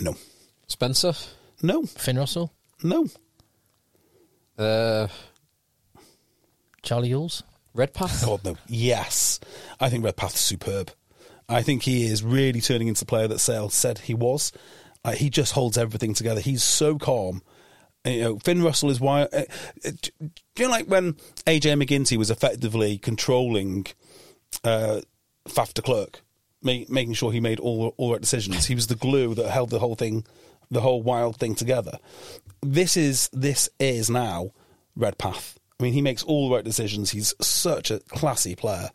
No, 0.00 0.16
Spencer. 0.66 1.12
no, 1.62 1.84
Finn 1.84 2.18
Russell, 2.18 2.52
no. 2.82 3.06
Uh, 4.56 5.08
Charlie 6.82 7.10
Ewels. 7.10 7.42
Redpath. 7.74 8.22
God 8.24 8.44
no. 8.44 8.56
Yes, 8.66 9.38
I 9.78 9.88
think 9.88 10.04
Redpath's 10.04 10.40
superb. 10.40 10.90
I 11.48 11.62
think 11.62 11.82
he 11.82 12.04
is 12.04 12.22
really 12.22 12.60
turning 12.60 12.88
into 12.88 13.00
the 13.00 13.06
player 13.06 13.28
that 13.28 13.38
Sale 13.38 13.70
said 13.70 13.98
he 13.98 14.14
was. 14.14 14.52
Uh, 15.04 15.12
he 15.12 15.30
just 15.30 15.52
holds 15.52 15.78
everything 15.78 16.12
together. 16.12 16.40
He's 16.40 16.62
so 16.62 16.98
calm. 16.98 17.42
You 18.04 18.20
know, 18.20 18.38
Finn 18.38 18.62
Russell 18.62 18.90
is 18.90 19.00
why. 19.00 19.22
Uh, 19.22 19.44
uh, 19.84 19.90
do 20.02 20.10
you 20.58 20.64
know, 20.64 20.70
like 20.70 20.86
when 20.86 21.14
AJ 21.46 21.82
MacGinty 21.82 22.16
was 22.16 22.30
effectively 22.30 22.98
controlling 22.98 23.86
uh, 24.64 25.00
Faf 25.48 25.72
de 25.74 25.82
Klerk, 25.82 26.22
ma- 26.62 26.84
making 26.88 27.14
sure 27.14 27.32
he 27.32 27.40
made 27.40 27.60
all 27.60 27.94
all 27.96 28.12
right 28.12 28.20
decisions. 28.20 28.66
He 28.66 28.74
was 28.74 28.86
the 28.86 28.94
glue 28.94 29.34
that 29.34 29.50
held 29.50 29.70
the 29.70 29.78
whole 29.78 29.94
thing, 29.94 30.24
the 30.70 30.80
whole 30.80 31.02
wild 31.02 31.36
thing 31.36 31.54
together. 31.54 31.98
This 32.62 32.96
is 32.96 33.28
this 33.32 33.68
is 33.78 34.10
now 34.10 34.52
Redpath. 34.96 35.58
I 35.78 35.84
mean, 35.84 35.92
he 35.92 36.02
makes 36.02 36.22
all 36.24 36.48
the 36.48 36.56
right 36.56 36.64
decisions. 36.64 37.10
He's 37.10 37.34
such 37.40 37.90
a 37.90 38.00
classy 38.00 38.56
player, 38.56 38.90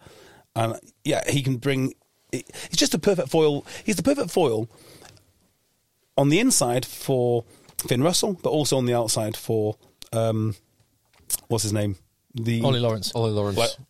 and 0.56 0.80
yeah, 1.04 1.30
he 1.30 1.42
can 1.42 1.58
bring. 1.58 1.94
He's 2.32 2.78
just 2.78 2.94
a 2.94 3.00
perfect 3.00 3.30
foil. 3.30 3.66
He's 3.86 3.96
the 3.96 4.04
perfect 4.04 4.32
foil 4.32 4.68
on 6.18 6.30
the 6.30 6.40
inside 6.40 6.86
for 6.86 7.46
Finn 7.88 8.04
Russell, 8.04 8.40
but 8.42 8.50
also 8.50 8.78
on 8.78 8.86
the 8.86 8.94
outside 8.94 9.38
for 9.38 9.78
um, 10.12 10.56
what's 11.48 11.64
his 11.64 11.74
name? 11.74 11.96
The 12.36 12.62
Ollie 12.64 12.80
Lawrence. 12.80 13.14
Ollie 13.14 13.32
Lawrence. 13.32 13.58
Like, 13.58 13.70
Ollie 13.70 13.78
Lawrence. 13.78 13.88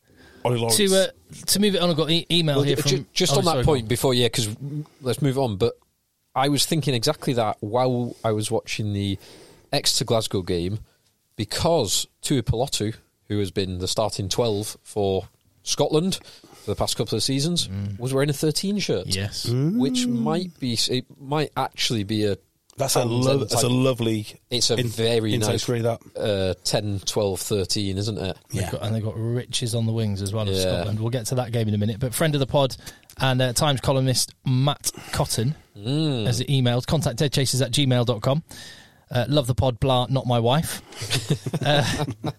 To 0.69 0.95
uh, 0.95 1.07
to 1.47 1.59
move 1.59 1.75
it 1.75 1.81
on, 1.81 1.89
I've 1.89 1.97
got 1.97 2.09
e- 2.09 2.27
email 2.31 2.57
Well, 2.57 2.65
here 2.65 2.77
from 2.77 3.05
just 3.13 3.33
oh, 3.33 3.39
on 3.39 3.45
that 3.45 3.51
sorry, 3.51 3.63
point 3.63 3.87
before, 3.87 4.13
yeah, 4.13 4.27
because 4.27 4.55
let's 5.01 5.21
move 5.21 5.37
on. 5.37 5.57
But 5.57 5.73
I 6.35 6.49
was 6.49 6.65
thinking 6.65 6.93
exactly 6.93 7.33
that 7.33 7.57
while 7.59 8.15
I 8.23 8.31
was 8.31 8.49
watching 8.49 8.93
the 8.93 9.17
Exeter 9.71 10.05
Glasgow 10.05 10.41
game 10.41 10.79
because 11.35 12.07
Tuipulotu, 12.21 12.95
who 13.27 13.39
has 13.39 13.51
been 13.51 13.79
the 13.79 13.87
starting 13.87 14.29
12 14.29 14.77
for 14.83 15.27
Scotland 15.63 16.19
for 16.63 16.71
the 16.71 16.75
past 16.75 16.95
couple 16.95 17.15
of 17.15 17.23
seasons, 17.23 17.69
was 17.97 18.13
wearing 18.13 18.29
a 18.29 18.33
13 18.33 18.79
shirt. 18.79 19.07
Yes. 19.07 19.47
Which 19.49 20.05
might 20.07 20.59
be, 20.59 20.77
it 20.89 21.05
might 21.19 21.51
actually 21.57 22.03
be 22.03 22.25
a. 22.25 22.37
That's 22.75 22.95
a 22.95 23.05
lo- 23.05 23.37
that's 23.37 23.61
a 23.63 23.69
lovely. 23.69 24.25
It's 24.49 24.71
a 24.71 24.75
in- 24.75 24.87
very 24.87 25.35
inside 25.35 25.51
nice 25.51 25.61
screen, 25.63 25.83
that. 25.83 25.99
uh, 26.17 26.53
10, 26.63 27.01
12, 27.05 27.39
13, 27.39 27.97
isn't 27.99 28.17
it? 28.17 28.37
Yeah. 28.51 28.71
got, 28.71 28.81
and 28.81 28.95
they've 28.95 29.03
got 29.03 29.13
riches 29.15 29.75
on 29.75 29.85
the 29.85 29.91
wings 29.93 30.21
as 30.23 30.33
well 30.33 30.47
of 30.47 30.55
Yeah. 30.55 30.61
Scotland. 30.61 30.99
We'll 30.99 31.11
get 31.11 31.27
to 31.27 31.35
that 31.35 31.51
game 31.51 31.67
in 31.67 31.75
a 31.75 31.77
minute. 31.77 31.99
But 31.99 32.15
friend 32.15 32.33
of 32.35 32.39
the 32.39 32.47
pod 32.47 32.75
and 33.19 33.41
uh, 33.41 33.53
Times 33.53 33.79
columnist 33.81 34.33
Matt 34.45 34.91
Cotton 35.11 35.55
Mm. 35.77 36.25
has 36.27 36.41
emailed 36.41 36.85
contact 36.87 37.19
eggchasers 37.19 37.61
at 37.63 37.71
gmail.com. 37.71 38.43
Uh, 39.11 39.25
love 39.27 39.45
the 39.47 39.55
pod, 39.55 39.79
blah, 39.79 40.07
not 40.09 40.25
my 40.25 40.39
wife. 40.39 40.81
uh, 41.65 42.31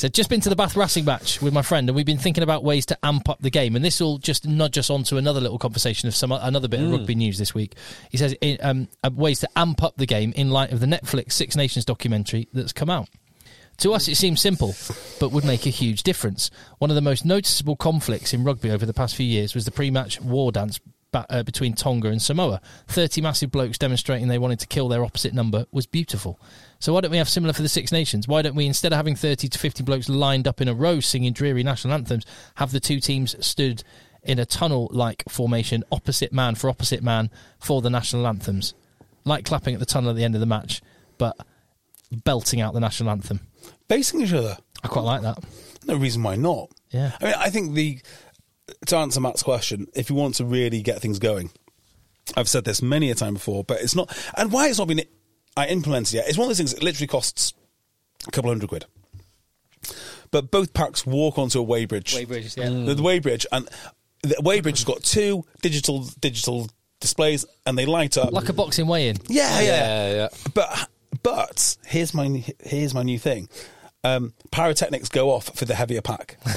said, 0.00 0.14
just 0.14 0.30
been 0.30 0.40
to 0.40 0.48
the 0.48 0.56
Bath 0.56 0.76
Racing 0.76 1.04
match 1.04 1.42
with 1.42 1.52
my 1.52 1.62
friend, 1.62 1.88
and 1.88 1.96
we've 1.96 2.06
been 2.06 2.18
thinking 2.18 2.42
about 2.42 2.64
ways 2.64 2.86
to 2.86 2.98
amp 3.02 3.28
up 3.28 3.40
the 3.40 3.50
game. 3.50 3.76
And 3.76 3.84
this 3.84 4.00
will 4.00 4.18
just 4.18 4.46
nudge 4.46 4.78
us 4.78 4.88
on 4.90 5.02
to 5.04 5.18
another 5.18 5.40
little 5.40 5.58
conversation 5.58 6.08
of 6.08 6.14
some 6.14 6.32
another 6.32 6.68
bit 6.68 6.80
of 6.80 6.90
rugby 6.90 7.14
news 7.14 7.38
this 7.38 7.54
week. 7.54 7.74
He 8.10 8.16
says, 8.16 8.34
in, 8.40 8.58
um, 8.62 8.88
uh, 9.04 9.10
ways 9.12 9.40
to 9.40 9.48
amp 9.56 9.82
up 9.82 9.96
the 9.96 10.06
game 10.06 10.32
in 10.34 10.50
light 10.50 10.72
of 10.72 10.80
the 10.80 10.86
Netflix 10.86 11.32
Six 11.32 11.56
Nations 11.56 11.84
documentary 11.84 12.48
that's 12.52 12.72
come 12.72 12.90
out. 12.90 13.08
To 13.78 13.92
us, 13.92 14.06
it 14.08 14.16
seems 14.16 14.40
simple, 14.40 14.74
but 15.18 15.32
would 15.32 15.44
make 15.44 15.66
a 15.66 15.70
huge 15.70 16.02
difference. 16.02 16.50
One 16.78 16.90
of 16.90 16.94
the 16.94 17.00
most 17.00 17.24
noticeable 17.24 17.76
conflicts 17.76 18.32
in 18.32 18.44
rugby 18.44 18.70
over 18.70 18.86
the 18.86 18.92
past 18.94 19.16
few 19.16 19.26
years 19.26 19.54
was 19.54 19.64
the 19.64 19.70
pre 19.70 19.90
match 19.90 20.20
war 20.20 20.52
dance 20.52 20.78
ba- 21.10 21.26
uh, 21.30 21.42
between 21.42 21.74
Tonga 21.74 22.08
and 22.08 22.20
Samoa. 22.20 22.60
30 22.88 23.20
massive 23.20 23.50
blokes 23.50 23.78
demonstrating 23.78 24.28
they 24.28 24.38
wanted 24.38 24.60
to 24.60 24.66
kill 24.66 24.88
their 24.88 25.04
opposite 25.04 25.34
number 25.34 25.66
was 25.70 25.86
beautiful. 25.86 26.40
So, 26.82 26.92
why 26.92 27.00
don't 27.00 27.12
we 27.12 27.18
have 27.18 27.28
similar 27.28 27.52
for 27.52 27.62
the 27.62 27.68
Six 27.68 27.92
Nations? 27.92 28.26
Why 28.26 28.42
don't 28.42 28.56
we, 28.56 28.66
instead 28.66 28.92
of 28.92 28.96
having 28.96 29.14
30 29.14 29.46
to 29.46 29.56
50 29.56 29.84
blokes 29.84 30.08
lined 30.08 30.48
up 30.48 30.60
in 30.60 30.66
a 30.66 30.74
row 30.74 30.98
singing 30.98 31.32
dreary 31.32 31.62
national 31.62 31.94
anthems, 31.94 32.26
have 32.56 32.72
the 32.72 32.80
two 32.80 32.98
teams 32.98 33.36
stood 33.46 33.84
in 34.24 34.40
a 34.40 34.44
tunnel 34.44 34.88
like 34.90 35.22
formation, 35.28 35.84
opposite 35.92 36.32
man 36.32 36.56
for 36.56 36.68
opposite 36.68 37.00
man, 37.00 37.30
for 37.60 37.82
the 37.82 37.88
national 37.88 38.26
anthems? 38.26 38.74
Like 39.24 39.44
clapping 39.44 39.74
at 39.74 39.78
the 39.78 39.86
tunnel 39.86 40.10
at 40.10 40.16
the 40.16 40.24
end 40.24 40.34
of 40.34 40.40
the 40.40 40.46
match, 40.46 40.82
but 41.18 41.36
belting 42.10 42.60
out 42.60 42.74
the 42.74 42.80
national 42.80 43.10
anthem. 43.10 43.38
Facing 43.88 44.22
each 44.22 44.32
other. 44.32 44.56
I 44.82 44.88
quite 44.88 45.04
like 45.04 45.22
that. 45.22 45.38
No 45.86 45.94
reason 45.94 46.24
why 46.24 46.34
not. 46.34 46.72
Yeah. 46.90 47.12
I 47.20 47.24
mean, 47.24 47.34
I 47.38 47.50
think 47.50 47.74
the 47.74 48.00
to 48.86 48.96
answer 48.96 49.20
Matt's 49.20 49.44
question, 49.44 49.86
if 49.94 50.10
you 50.10 50.16
want 50.16 50.34
to 50.34 50.44
really 50.44 50.82
get 50.82 51.00
things 51.00 51.20
going, 51.20 51.52
I've 52.36 52.48
said 52.48 52.64
this 52.64 52.82
many 52.82 53.12
a 53.12 53.14
time 53.14 53.34
before, 53.34 53.62
but 53.62 53.80
it's 53.80 53.94
not. 53.94 54.12
And 54.36 54.50
why 54.50 54.68
it's 54.68 54.80
not 54.80 54.88
been 54.88 55.02
I 55.56 55.66
implemented 55.66 56.14
yet? 56.14 56.28
It's 56.28 56.38
one 56.38 56.46
of 56.46 56.50
those 56.50 56.58
things 56.58 56.74
that 56.74 56.82
literally 56.82 57.06
costs 57.06 57.52
a 58.26 58.30
couple 58.30 58.50
hundred 58.50 58.68
quid. 58.68 58.86
but 60.30 60.50
both 60.50 60.72
packs 60.74 61.04
walk 61.06 61.38
onto 61.38 61.60
a 61.60 61.64
weighbridge. 61.66 62.14
Weybridge, 62.14 62.56
yeah. 62.56 62.68
The, 62.68 62.94
the 62.94 63.02
weighbridge, 63.02 63.46
and 63.52 63.68
the 64.22 64.36
weighbridge 64.36 64.78
has 64.78 64.84
got 64.84 65.02
two 65.02 65.44
digital 65.60 66.04
digital 66.20 66.68
displays, 67.00 67.44
and 67.66 67.76
they 67.76 67.86
light 67.86 68.16
up 68.16 68.32
Like 68.32 68.48
a 68.48 68.52
boxing 68.52 68.86
weigh-in. 68.86 69.16
yeah, 69.28 69.60
yeah, 69.60 69.66
Yeah, 69.66 70.12
yeah. 70.14 70.28
But 70.54 70.88
but 71.22 71.76
here's 71.86 72.14
my 72.14 72.44
here's 72.62 72.94
my 72.94 73.02
new 73.02 73.18
thing. 73.18 73.48
Um, 74.04 74.32
pyrotechnics 74.50 75.08
go 75.10 75.30
off 75.30 75.56
for 75.56 75.64
the 75.64 75.74
heavier 75.76 76.02
pack, 76.02 76.36
and, 76.44 76.54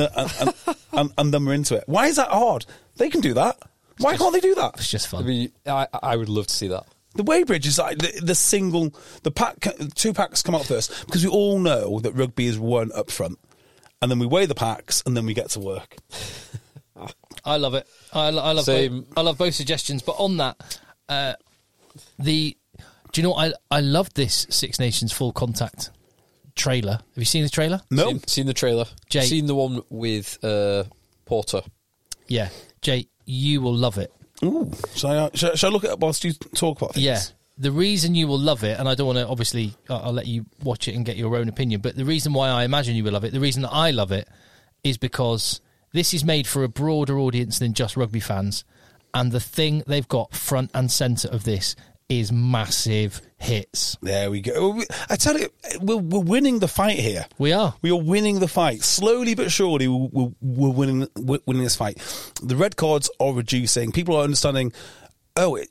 the, 0.00 0.10
and, 0.16 0.32
and, 0.40 0.54
and, 0.92 1.12
and 1.16 1.34
then 1.34 1.44
we're 1.44 1.54
into 1.54 1.76
it. 1.76 1.84
Why 1.86 2.06
is 2.06 2.16
that 2.16 2.30
hard? 2.30 2.66
They 2.96 3.08
can 3.10 3.20
do 3.20 3.34
that. 3.34 3.56
Why 3.98 4.16
can't 4.16 4.32
they 4.32 4.40
do 4.40 4.54
that? 4.56 4.74
It's 4.76 4.90
just 4.90 5.06
I 5.08 5.10
fun. 5.18 5.26
mean, 5.26 5.52
I, 5.66 5.86
I 6.02 6.16
would 6.16 6.28
love 6.28 6.46
to 6.48 6.54
see 6.54 6.68
that. 6.68 6.84
The 7.14 7.22
weighbridge 7.24 7.64
is 7.66 7.78
like 7.78 7.98
the, 7.98 8.20
the 8.22 8.34
single. 8.34 8.92
The 9.22 9.30
pack, 9.30 9.66
two 9.94 10.12
packs 10.12 10.42
come 10.42 10.54
out 10.54 10.66
first 10.66 11.06
because 11.06 11.24
we 11.24 11.30
all 11.30 11.58
know 11.60 12.00
that 12.00 12.12
rugby 12.12 12.46
is 12.46 12.58
one 12.58 12.90
up 12.92 13.10
front, 13.10 13.38
and 14.02 14.10
then 14.10 14.18
we 14.18 14.26
weigh 14.26 14.46
the 14.46 14.54
packs, 14.54 15.02
and 15.06 15.16
then 15.16 15.24
we 15.26 15.32
get 15.34 15.50
to 15.50 15.60
work. 15.60 15.96
I 17.44 17.56
love 17.56 17.74
it. 17.74 17.86
I, 18.12 18.28
I 18.28 18.30
love 18.30 18.66
both, 18.66 19.04
I 19.16 19.20
love 19.20 19.38
both 19.38 19.54
suggestions. 19.54 20.02
But 20.02 20.12
on 20.18 20.38
that, 20.38 20.80
uh, 21.08 21.34
the 22.18 22.56
do 23.12 23.20
you 23.20 23.22
know 23.22 23.30
what 23.34 23.54
I 23.70 23.76
I 23.76 23.80
love 23.80 24.12
this 24.14 24.46
Six 24.50 24.80
Nations 24.80 25.12
full 25.12 25.32
contact 25.32 25.90
trailer. 26.56 26.92
Have 26.92 27.02
you 27.16 27.24
seen 27.24 27.42
the 27.44 27.50
trailer? 27.50 27.80
No, 27.90 28.08
Seen, 28.08 28.26
seen 28.26 28.46
the 28.46 28.54
trailer. 28.54 28.86
Jay. 29.08 29.22
Seen 29.22 29.46
the 29.46 29.54
one 29.54 29.82
with 29.88 30.42
uh, 30.42 30.84
Porter. 31.26 31.62
Yeah, 32.26 32.48
Jay, 32.80 33.06
you 33.24 33.60
will 33.60 33.74
love 33.74 33.98
it. 33.98 34.12
Ooh, 34.42 34.70
shall 34.94 35.10
I, 35.10 35.16
uh, 35.16 35.30
shall, 35.34 35.54
shall 35.56 35.70
I 35.70 35.72
look 35.72 35.84
at 35.84 35.90
it 35.92 35.98
whilst 36.00 36.24
you 36.24 36.32
talk 36.32 36.80
about 36.80 36.94
things? 36.94 37.04
Yeah. 37.04 37.20
The 37.56 37.70
reason 37.70 38.14
you 38.16 38.26
will 38.26 38.38
love 38.38 38.64
it, 38.64 38.80
and 38.80 38.88
I 38.88 38.96
don't 38.96 39.06
want 39.06 39.18
to 39.18 39.28
obviously, 39.28 39.74
I'll 39.88 40.06
I'll 40.06 40.12
let 40.12 40.26
you 40.26 40.44
watch 40.62 40.88
it 40.88 40.96
and 40.96 41.04
get 41.04 41.16
your 41.16 41.36
own 41.36 41.48
opinion, 41.48 41.80
but 41.80 41.94
the 41.94 42.04
reason 42.04 42.32
why 42.32 42.48
I 42.48 42.64
imagine 42.64 42.96
you 42.96 43.04
will 43.04 43.12
love 43.12 43.24
it, 43.24 43.32
the 43.32 43.40
reason 43.40 43.62
that 43.62 43.72
I 43.72 43.92
love 43.92 44.10
it, 44.10 44.28
is 44.82 44.98
because 44.98 45.60
this 45.92 46.12
is 46.12 46.24
made 46.24 46.46
for 46.46 46.64
a 46.64 46.68
broader 46.68 47.18
audience 47.18 47.60
than 47.60 47.72
just 47.72 47.96
rugby 47.96 48.20
fans. 48.20 48.64
And 49.14 49.30
the 49.30 49.38
thing 49.38 49.84
they've 49.86 50.08
got 50.08 50.34
front 50.34 50.72
and 50.74 50.90
centre 50.90 51.28
of 51.28 51.44
this 51.44 51.76
is 52.08 52.30
massive 52.30 53.20
hits. 53.38 53.96
There 54.02 54.30
we 54.30 54.40
go. 54.40 54.82
I 55.08 55.16
tell 55.16 55.38
you, 55.38 55.48
we're, 55.80 55.96
we're 55.96 56.20
winning 56.20 56.58
the 56.58 56.68
fight 56.68 56.98
here. 56.98 57.26
We 57.38 57.52
are. 57.52 57.74
We 57.82 57.90
are 57.90 58.00
winning 58.00 58.40
the 58.40 58.48
fight 58.48 58.82
slowly 58.82 59.34
but 59.34 59.50
surely. 59.50 59.88
We're, 59.88 60.30
we're, 60.40 60.70
winning 60.70 61.08
we're 61.16 61.38
winning 61.46 61.62
this 61.62 61.76
fight. 61.76 61.98
The 62.42 62.56
red 62.56 62.76
cards 62.76 63.10
are 63.20 63.32
reducing. 63.32 63.92
People 63.92 64.16
are 64.16 64.24
understanding. 64.24 64.72
Oh, 65.36 65.56
it, 65.56 65.68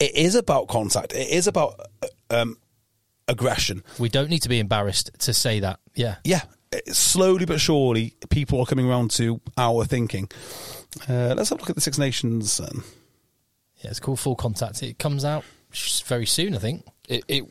it 0.00 0.14
is 0.16 0.34
about 0.34 0.68
contact. 0.68 1.12
It 1.12 1.28
is 1.28 1.46
about 1.46 1.78
uh, 2.02 2.06
um, 2.30 2.56
aggression. 3.28 3.84
We 3.98 4.08
don't 4.08 4.30
need 4.30 4.42
to 4.42 4.48
be 4.48 4.58
embarrassed 4.58 5.10
to 5.20 5.32
say 5.34 5.60
that. 5.60 5.80
Yeah. 5.94 6.16
Yeah, 6.24 6.42
slowly 6.88 7.44
but 7.44 7.60
surely, 7.60 8.14
people 8.30 8.60
are 8.60 8.66
coming 8.66 8.88
around 8.88 9.10
to 9.12 9.40
our 9.56 9.84
thinking. 9.84 10.28
Uh, 11.08 11.34
let's 11.36 11.50
have 11.50 11.58
a 11.58 11.60
look 11.60 11.70
at 11.70 11.76
the 11.76 11.82
Six 11.82 11.98
Nations. 11.98 12.58
Um, 12.60 12.84
Yeah, 13.78 13.90
it's 13.90 14.00
called 14.00 14.18
Full 14.20 14.36
Contact. 14.36 14.82
It 14.82 14.98
comes 14.98 15.24
out 15.24 15.44
very 16.06 16.26
soon, 16.26 16.54
I 16.54 16.58
think. 16.58 16.84
It, 17.08 17.24
it 17.28 17.44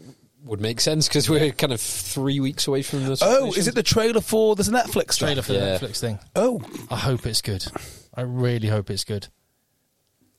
would 0.43 0.59
make 0.61 0.82
sense 0.82 1.07
because 1.07 1.30
we're 1.30 1.51
kind 1.51 1.74
of 1.74 1.80
three 1.80 2.39
weeks 2.39 2.67
away 2.67 2.82
from 2.82 3.05
the. 3.05 3.17
oh, 3.21 3.53
is 3.53 3.67
it 3.67 3.76
the 3.76 3.84
trailer 3.84 4.21
for 4.21 4.55
there's 4.55 4.67
a 4.67 4.71
Netflix 4.71 5.13
stuff? 5.13 5.28
Trailer 5.28 5.41
for 5.41 5.53
the 5.53 5.59
Yeah. 5.59 5.78
Netflix 5.78 5.99
thing. 5.99 6.19
Oh, 6.36 6.61
I 6.89 6.97
hope 6.97 7.26
it's 7.26 7.41
good. 7.41 7.65
I 8.13 8.21
really 8.21 8.67
hope 8.67 8.89
it's 8.89 9.03
good. 9.03 9.28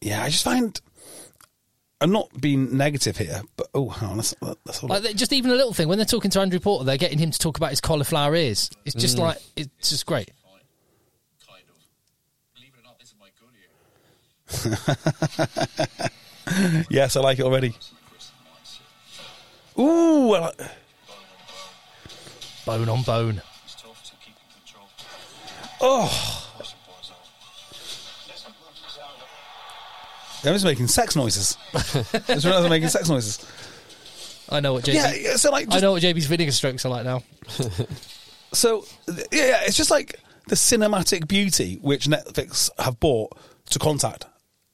yeah. 0.00 0.22
I 0.22 0.28
just 0.28 0.44
find 0.44 0.80
I'm 2.00 2.12
not 2.12 2.28
being 2.38 2.76
negative 2.76 3.16
here, 3.16 3.40
but 3.56 3.68
oh, 3.72 3.88
hang 3.88 4.10
on, 4.10 4.16
let's, 4.18 4.34
let's 4.42 4.82
Like 4.82 5.02
they- 5.02 5.14
just 5.14 5.32
even 5.32 5.50
a 5.50 5.54
little 5.54 5.72
thing 5.72 5.88
when 5.88 5.96
they're 5.96 6.04
talking 6.04 6.30
to 6.32 6.40
Andrew 6.40 6.60
Porter, 6.60 6.84
they're 6.84 6.98
getting 6.98 7.18
him 7.18 7.30
to 7.30 7.38
talk 7.38 7.56
about 7.56 7.70
his 7.70 7.80
cauliflower 7.80 8.34
ears. 8.34 8.70
It's 8.84 8.94
just 8.94 9.16
mm. 9.16 9.20
like 9.20 9.38
it's 9.56 9.90
just 9.90 10.04
great. 10.04 10.30
kind 11.46 11.62
of. 11.66 11.74
Believe 12.54 12.74
it 12.74 12.80
or 12.80 12.84
not, 12.84 12.98
this 12.98 13.08
is 13.08 13.14
my 13.18 13.30
good 13.40 13.54
ear. 16.02 16.20
Yes, 16.90 17.16
I 17.16 17.20
like 17.20 17.38
it 17.38 17.44
already. 17.44 17.74
Ooh, 19.78 20.34
I 20.34 20.38
like- 20.40 20.60
Bone 22.66 22.88
on 22.88 23.02
bone. 23.02 23.42
It's 23.64 23.74
tough 23.74 24.02
to 24.04 24.12
keep 24.24 24.34
in 24.36 24.62
control. 24.64 24.88
oh, 25.82 26.50
Listen, 26.58 26.78
boys, 26.86 27.10
out. 27.10 27.26
Listen, 28.28 28.52
boys, 28.52 28.98
out. 29.02 30.48
I 30.48 30.52
was 30.52 30.64
making 30.64 30.86
sex 30.88 31.14
noises. 31.14 31.58
I 31.74 31.78
just 31.78 32.44
realised 32.46 32.64
I'm 32.64 32.70
making 32.70 32.88
sex 32.90 33.08
noises. 33.08 33.44
I 34.50 34.60
know 34.60 34.74
what 34.74 34.84
JB. 34.84 34.94
Yeah, 34.94 35.14
yeah, 35.14 35.36
so 35.36 35.50
like, 35.50 35.68
I 35.72 35.80
know 35.80 35.92
what 35.92 36.02
JB's 36.02 36.26
vinegar 36.26 36.52
strokes 36.52 36.84
are 36.86 36.90
like 36.90 37.04
now. 37.04 37.22
so 38.52 38.84
yeah, 39.08 39.24
yeah, 39.32 39.58
it's 39.66 39.76
just 39.76 39.90
like 39.90 40.18
the 40.48 40.54
cinematic 40.54 41.26
beauty 41.28 41.78
which 41.82 42.06
Netflix 42.06 42.70
have 42.78 42.98
bought 43.00 43.36
to 43.70 43.78
Contact. 43.78 44.26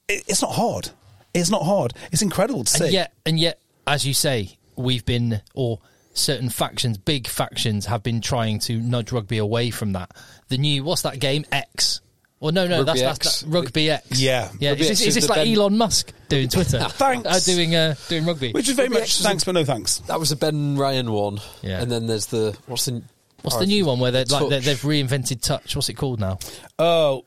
It, 0.07 0.23
it's 0.27 0.41
not 0.41 0.51
hard. 0.53 0.91
It's 1.33 1.49
not 1.49 1.63
hard. 1.63 1.93
It's 2.11 2.21
incredible 2.21 2.63
to 2.65 2.71
see. 2.71 2.83
And 2.85 2.93
yet, 2.93 3.13
and 3.25 3.39
yet, 3.39 3.61
as 3.87 4.05
you 4.05 4.13
say, 4.13 4.57
we've 4.75 5.05
been 5.05 5.41
or 5.53 5.79
certain 6.13 6.49
factions, 6.49 6.97
big 6.97 7.27
factions, 7.27 7.85
have 7.85 8.03
been 8.03 8.21
trying 8.21 8.59
to 8.59 8.77
nudge 8.79 9.11
rugby 9.11 9.37
away 9.37 9.69
from 9.71 9.93
that. 9.93 10.11
The 10.49 10.57
new 10.57 10.83
what's 10.83 11.03
that 11.03 11.19
game 11.19 11.45
X? 11.51 12.01
Well, 12.41 12.51
no, 12.51 12.65
no, 12.67 12.77
Rugby 12.79 12.85
that's, 12.85 13.01
X. 13.01 13.17
that's 13.17 13.41
that, 13.41 13.49
rugby 13.49 13.91
X. 13.91 14.19
Yeah. 14.19 14.49
yeah. 14.59 14.69
Rugby 14.69 14.81
Is 14.83 14.89
this, 14.89 15.01
is 15.01 15.07
is 15.07 15.15
this 15.15 15.29
like 15.29 15.45
Ben- 15.45 15.55
Elon 15.55 15.77
Musk 15.77 16.11
doing 16.27 16.49
Twitter? 16.49 16.79
Thanks. 16.89 17.27
Uh, 17.27 17.39
doing 17.45 17.75
uh, 17.75 17.93
doing 18.09 18.25
rugby. 18.25 18.51
which 18.51 18.67
is 18.67 18.75
very 18.75 18.87
Rugby 18.87 19.01
much 19.01 19.09
X 19.09 19.21
thanks 19.21 19.43
a- 19.43 19.45
but 19.45 19.51
no 19.53 19.63
thanks. 19.63 19.99
That 19.99 20.19
was 20.19 20.31
the 20.31 20.35
Ben 20.35 20.75
Ryan 20.75 21.11
one. 21.11 21.39
Yeah. 21.61 21.81
And 21.81 21.91
then 21.91 22.07
there's 22.07 22.25
the 22.27 22.57
what's 22.67 22.85
the 22.85 23.03
What's 23.43 23.57
the 23.57 23.65
new 23.65 23.85
one 23.85 23.99
where 23.99 24.11
they're 24.11 24.25
like 24.25 24.49
they- 24.49 24.55
Touch. 24.57 24.65
they've 24.65 24.81
reinvented 24.81 25.41
touch? 25.41 25.75
What's 25.75 25.89
it 25.89 25.95
called 25.95 26.19
now? 26.19 26.37
Oh, 26.77 27.21
do 27.21 27.25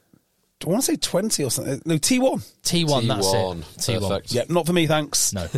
I 0.64 0.70
want 0.70 0.82
to 0.82 0.86
say 0.92 0.96
twenty 0.96 1.44
or 1.44 1.50
something? 1.50 1.82
No, 1.84 1.98
T 1.98 2.18
one. 2.18 2.42
T 2.62 2.84
one. 2.84 3.06
That's 3.06 3.26
T1. 3.26 3.60
it. 3.60 3.82
T 3.82 3.92
one. 3.98 4.02
Perfect. 4.02 4.32
Yeah, 4.32 4.44
not 4.48 4.66
for 4.66 4.72
me, 4.72 4.86
thanks. 4.86 5.32
No, 5.32 5.48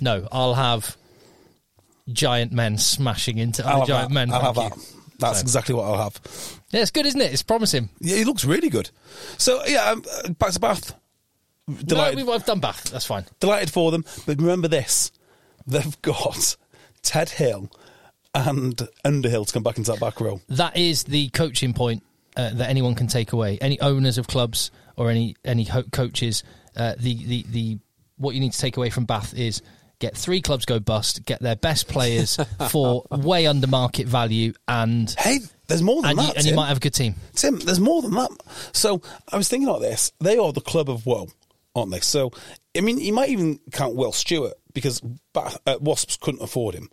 no. 0.00 0.28
I'll 0.30 0.54
have 0.54 0.96
giant 2.12 2.52
men 2.52 2.76
smashing 2.78 3.38
into 3.38 3.64
I'll 3.64 3.70
other 3.70 3.78
have 3.80 3.88
giant 3.88 4.08
that. 4.10 4.14
men. 4.14 4.32
I'll 4.32 4.40
have 4.40 4.56
Thank 4.56 4.74
that. 4.74 4.86
That's 5.18 5.38
So- 5.38 5.42
exactly 5.42 5.74
what 5.74 5.84
I'll 5.84 6.02
have. 6.02 6.20
Yeah, 6.70 6.80
it's 6.82 6.90
good, 6.90 7.06
isn't 7.06 7.20
it? 7.20 7.32
It's 7.32 7.42
promising. 7.42 7.88
Yeah, 8.00 8.16
it 8.16 8.26
looks 8.26 8.44
really 8.44 8.68
good. 8.70 8.90
So 9.38 9.64
yeah, 9.66 9.90
um, 9.90 10.02
back 10.38 10.52
to 10.52 10.60
Bath. 10.60 10.94
Delighted, 11.84 12.18
No, 12.18 12.24
we've, 12.24 12.34
I've 12.34 12.46
done 12.46 12.60
Bath. 12.60 12.84
That's 12.90 13.06
fine. 13.06 13.24
delighted 13.38 13.70
for 13.70 13.90
them. 13.90 14.04
But 14.26 14.38
remember 14.40 14.66
this: 14.68 15.12
they've 15.66 16.00
got 16.02 16.56
Ted 17.02 17.28
Hill 17.30 17.70
and 18.34 18.80
Underhill 19.04 19.44
to 19.44 19.52
come 19.52 19.62
back 19.62 19.78
into 19.78 19.90
that 19.92 20.00
back 20.00 20.20
row. 20.20 20.40
That 20.48 20.76
is 20.76 21.04
the 21.04 21.28
coaching 21.30 21.72
point 21.74 22.02
uh, 22.36 22.50
that 22.54 22.68
anyone 22.70 22.94
can 22.94 23.06
take 23.06 23.32
away. 23.32 23.58
Any 23.60 23.80
owners 23.80 24.18
of 24.18 24.26
clubs 24.26 24.70
or 24.96 25.10
any 25.10 25.36
any 25.44 25.64
ho- 25.64 25.82
coaches, 25.92 26.42
uh, 26.76 26.94
the, 26.98 27.14
the 27.24 27.44
the 27.50 27.78
what 28.16 28.34
you 28.34 28.40
need 28.40 28.52
to 28.52 28.58
take 28.58 28.76
away 28.76 28.90
from 28.90 29.04
Bath 29.04 29.34
is 29.34 29.62
get 29.98 30.16
three 30.16 30.40
clubs 30.40 30.64
go 30.64 30.78
bust, 30.80 31.24
get 31.24 31.40
their 31.40 31.56
best 31.56 31.88
players 31.88 32.38
for 32.70 33.04
way 33.10 33.46
under 33.46 33.66
market 33.66 34.06
value, 34.06 34.52
and 34.68 35.14
Hey, 35.18 35.38
there's 35.66 35.82
more 35.82 36.02
than 36.02 36.10
and, 36.12 36.18
that. 36.18 36.26
you, 36.28 36.32
and 36.36 36.46
you 36.46 36.54
might 36.54 36.68
have 36.68 36.78
a 36.78 36.80
good 36.80 36.94
team. 36.94 37.14
Tim, 37.34 37.58
there's 37.58 37.80
more 37.80 38.02
than 38.02 38.12
that. 38.12 38.30
So 38.72 39.02
I 39.32 39.36
was 39.36 39.48
thinking 39.48 39.68
about 39.68 39.80
this. 39.80 40.12
They 40.20 40.38
are 40.38 40.52
the 40.52 40.60
club 40.60 40.88
of 40.90 41.06
woe, 41.06 41.28
aren't 41.74 41.90
they? 41.92 42.00
So 42.00 42.30
I 42.76 42.80
mean, 42.80 42.98
you 42.98 43.12
might 43.12 43.30
even 43.30 43.58
count 43.72 43.94
Will 43.96 44.12
Stewart 44.12 44.54
because 44.72 45.00
Bath, 45.34 45.58
uh, 45.66 45.76
Wasps 45.80 46.16
couldn't 46.18 46.42
afford 46.42 46.74
him. 46.74 46.88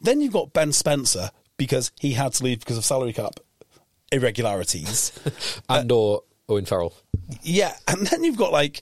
Then 0.00 0.20
you've 0.20 0.32
got 0.32 0.52
Ben 0.52 0.72
Spencer 0.72 1.30
because 1.58 1.92
he 2.00 2.12
had 2.12 2.32
to 2.34 2.44
leave 2.44 2.60
because 2.60 2.78
of 2.78 2.84
salary 2.84 3.12
cap 3.12 3.40
irregularities. 4.12 5.12
and 5.68 5.90
or 5.92 6.22
Owen 6.48 6.64
Farrell. 6.64 6.94
yeah, 7.42 7.74
and 7.86 8.06
then 8.06 8.24
you've 8.24 8.36
got 8.36 8.52
like 8.52 8.80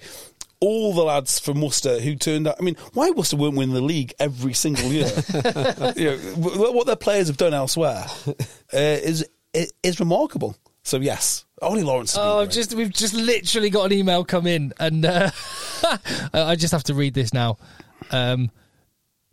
all 0.60 0.94
the 0.94 1.02
lads 1.02 1.38
from 1.38 1.60
Worcester 1.60 2.00
who 2.00 2.14
turned 2.16 2.46
out. 2.48 2.56
I 2.58 2.62
mean, 2.62 2.76
why 2.94 3.10
Worcester 3.10 3.36
won't 3.36 3.56
win 3.56 3.70
the 3.74 3.80
league 3.80 4.14
every 4.18 4.52
single 4.54 4.86
year? 4.90 5.10
you 5.96 6.10
know, 6.12 6.16
what 6.72 6.86
their 6.86 6.96
players 6.96 7.26
have 7.28 7.36
done 7.36 7.54
elsewhere 7.54 8.06
uh, 8.28 8.34
is 8.72 9.26
is 9.52 9.72
is 9.82 10.00
remarkable. 10.00 10.56
So 10.82 10.98
yes, 10.98 11.44
Ollie 11.60 11.82
Lawrence. 11.82 12.12
Has 12.14 12.18
been 12.20 12.28
Oh, 12.28 12.38
great. 12.44 12.50
just 12.52 12.74
we've 12.74 12.92
just 12.92 13.14
literally 13.14 13.70
got 13.70 13.86
an 13.86 13.92
email 13.98 14.24
come 14.24 14.46
in, 14.46 14.72
and 14.78 15.04
uh, 15.04 15.30
I 16.32 16.54
just 16.56 16.72
have 16.72 16.84
to 16.84 16.94
read 16.94 17.12
this 17.14 17.34
now. 17.34 17.58
Um, 18.12 18.50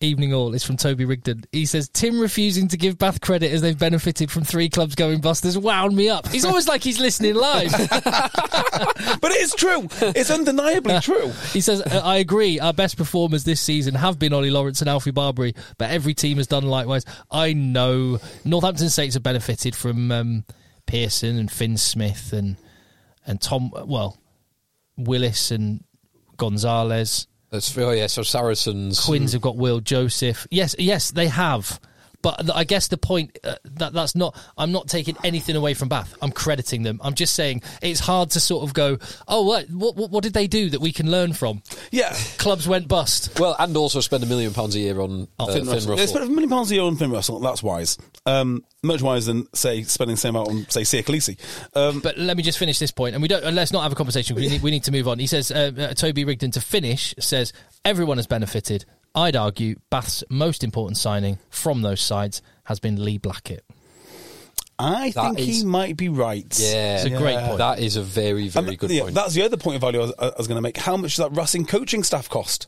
Evening 0.03 0.33
all 0.33 0.53
is 0.53 0.63
from 0.63 0.75
Toby 0.75 1.05
Rigdon. 1.05 1.45
He 1.51 1.65
says 1.65 1.87
Tim 1.87 2.19
refusing 2.19 2.67
to 2.67 2.77
give 2.77 2.97
Bath 2.97 3.21
credit 3.21 3.51
as 3.51 3.61
they've 3.61 3.77
benefited 3.77 4.29
from 4.29 4.43
three 4.43 4.67
clubs 4.67 4.95
going 4.95 5.21
bust 5.21 5.45
has 5.45 5.57
wound 5.57 5.95
me 5.95 6.09
up. 6.09 6.27
He's 6.27 6.43
almost 6.43 6.67
like 6.67 6.83
he's 6.83 6.99
listening 6.99 7.35
live. 7.35 7.71
but 8.01 9.31
it 9.31 9.41
is 9.41 9.55
true. 9.55 9.87
It's 10.01 10.29
undeniably 10.29 10.99
true. 11.01 11.31
He 11.53 11.61
says, 11.61 11.81
"Uh, 11.81 12.01
I 12.03 12.17
agree. 12.17 12.59
Our 12.59 12.73
best 12.73 12.97
performers 12.97 13.45
this 13.45 13.61
season 13.61 13.95
have 13.95 14.19
been 14.19 14.33
Ollie 14.33 14.51
Lawrence 14.51 14.81
and 14.81 14.89
Alfie 14.89 15.11
Barbeary, 15.11 15.55
but 15.77 15.89
every 15.89 16.13
team 16.13 16.35
has 16.37 16.47
done 16.47 16.63
likewise. 16.63 17.05
I 17.31 17.53
know 17.53 18.19
Northampton 18.43 18.89
Saints 18.89 19.13
have 19.13 19.23
benefited 19.23 19.73
from 19.73 20.11
um, 20.11 20.45
Pearson 20.85 21.37
and 21.37 21.49
Fin 21.49 21.77
Smith 21.77 22.33
and 22.33 22.57
and 23.25 23.39
Tom, 23.41 23.71
well, 23.85 24.17
Willis 24.97 25.49
and 25.51 25.83
Gonzalez. 26.35 27.27
That's, 27.53 27.77
oh 27.77 27.91
yeah, 27.91 28.07
so 28.07 28.23
Saracens. 28.23 28.99
Quins 28.99 29.33
have 29.33 29.41
got 29.43 29.55
Will 29.55 29.79
Joseph. 29.79 30.47
Yes, 30.49 30.75
yes, 30.79 31.11
they 31.11 31.27
have. 31.27 31.79
But 32.23 32.49
I 32.55 32.63
guess 32.63 32.87
the 32.87 32.97
point 32.97 33.37
uh, 33.43 33.55
that 33.75 33.93
that's 33.93 34.15
not. 34.15 34.35
I'm 34.57 34.71
not 34.71 34.87
taking 34.87 35.15
anything 35.23 35.55
away 35.55 35.75
from 35.75 35.89
Bath. 35.89 36.15
I'm 36.21 36.31
crediting 36.31 36.81
them. 36.81 36.99
I'm 37.03 37.13
just 37.13 37.35
saying 37.35 37.61
it's 37.81 37.99
hard 37.99 38.31
to 38.31 38.39
sort 38.39 38.63
of 38.63 38.73
go. 38.73 38.97
Oh, 39.27 39.43
what 39.43 39.69
what 39.69 39.95
what, 39.95 40.09
what 40.09 40.23
did 40.23 40.33
they 40.33 40.47
do 40.47 40.69
that 40.71 40.79
we 40.81 40.91
can 40.91 41.11
learn 41.11 41.33
from? 41.33 41.61
Yeah. 41.91 42.15
Clubs 42.37 42.67
went 42.67 42.87
bust. 42.87 43.37
Well, 43.39 43.55
and 43.59 43.75
also 43.77 43.99
spend 43.99 44.23
a 44.23 44.25
million 44.25 44.53
pounds 44.53 44.73
a 44.75 44.79
year 44.79 44.99
on 45.01 45.27
uh, 45.37 45.47
Finn, 45.47 45.67
Russell. 45.67 45.97
They 45.97 46.07
spent 46.07 46.23
a 46.23 46.29
million 46.29 46.49
pounds 46.49 46.71
a 46.71 46.75
year 46.75 46.83
on 46.83 46.95
Finn 46.95 47.11
Russell. 47.11 47.39
That's 47.41 47.61
wise. 47.61 47.97
Um, 48.25 48.63
much 48.83 49.01
wiser 49.01 49.33
than 49.33 49.53
say 49.53 49.83
spending 49.83 50.15
the 50.15 50.19
same 50.21 50.35
amount 50.35 50.49
on 50.49 50.69
say 50.69 50.85
Sia 50.85 51.03
Kolisi. 51.03 51.37
Um, 51.75 51.99
But 51.99 52.17
let 52.17 52.37
me 52.37 52.43
just 52.43 52.57
finish 52.57 52.79
this 52.79 52.91
point, 52.91 53.15
and 53.15 53.21
we 53.21 53.27
don't. 53.27 53.43
uh, 53.43 53.51
Let's 53.51 53.73
not 53.73 53.83
have 53.83 53.91
a 53.91 53.95
conversation. 53.95 54.37
We 54.37 54.47
need, 54.49 54.61
we 54.61 54.71
need 54.71 54.85
to 54.85 54.91
move 54.93 55.09
on. 55.09 55.19
He 55.19 55.27
says 55.27 55.51
uh, 55.51 55.71
uh, 55.77 55.93
Toby 55.93 56.23
Rigdon 56.23 56.51
to 56.51 56.61
finish 56.61 57.13
says 57.19 57.51
everyone 57.83 58.17
has 58.17 58.27
benefited. 58.27 58.85
I'd 59.15 59.35
argue 59.35 59.75
Bath's 59.89 60.23
most 60.29 60.63
important 60.63 60.97
signing 60.97 61.37
from 61.49 61.81
those 61.81 62.01
sides 62.01 62.41
has 62.65 62.79
been 62.79 63.03
Lee 63.03 63.17
Blackett. 63.17 63.63
I 64.79 65.11
That 65.11 65.35
think 65.35 65.39
is- 65.39 65.59
he 65.59 65.65
might 65.65 65.95
be 65.97 66.09
right. 66.09 66.47
Yeah, 66.59 66.95
It's 66.95 67.05
a 67.05 67.09
great 67.11 67.39
point. 67.39 67.57
That 67.59 67.79
is 67.79 67.95
a 67.95 68.01
very, 68.01 68.49
very 68.49 68.69
And 68.69 68.77
good 68.79 68.89
yeah, 68.91 69.03
point. 69.03 69.15
That's 69.15 69.33
the 69.35 69.43
other 69.43 69.57
point 69.57 69.75
of 69.75 69.81
value 69.81 69.99
I 69.99 70.05
was, 70.05 70.13
was 70.37 70.47
going 70.47 70.57
to 70.57 70.61
make. 70.61 70.77
How 70.77 70.97
much 70.97 71.15
does 71.15 71.29
that 71.29 71.37
Racing 71.37 71.65
coaching 71.65 72.03
staff 72.03 72.27
cost? 72.27 72.67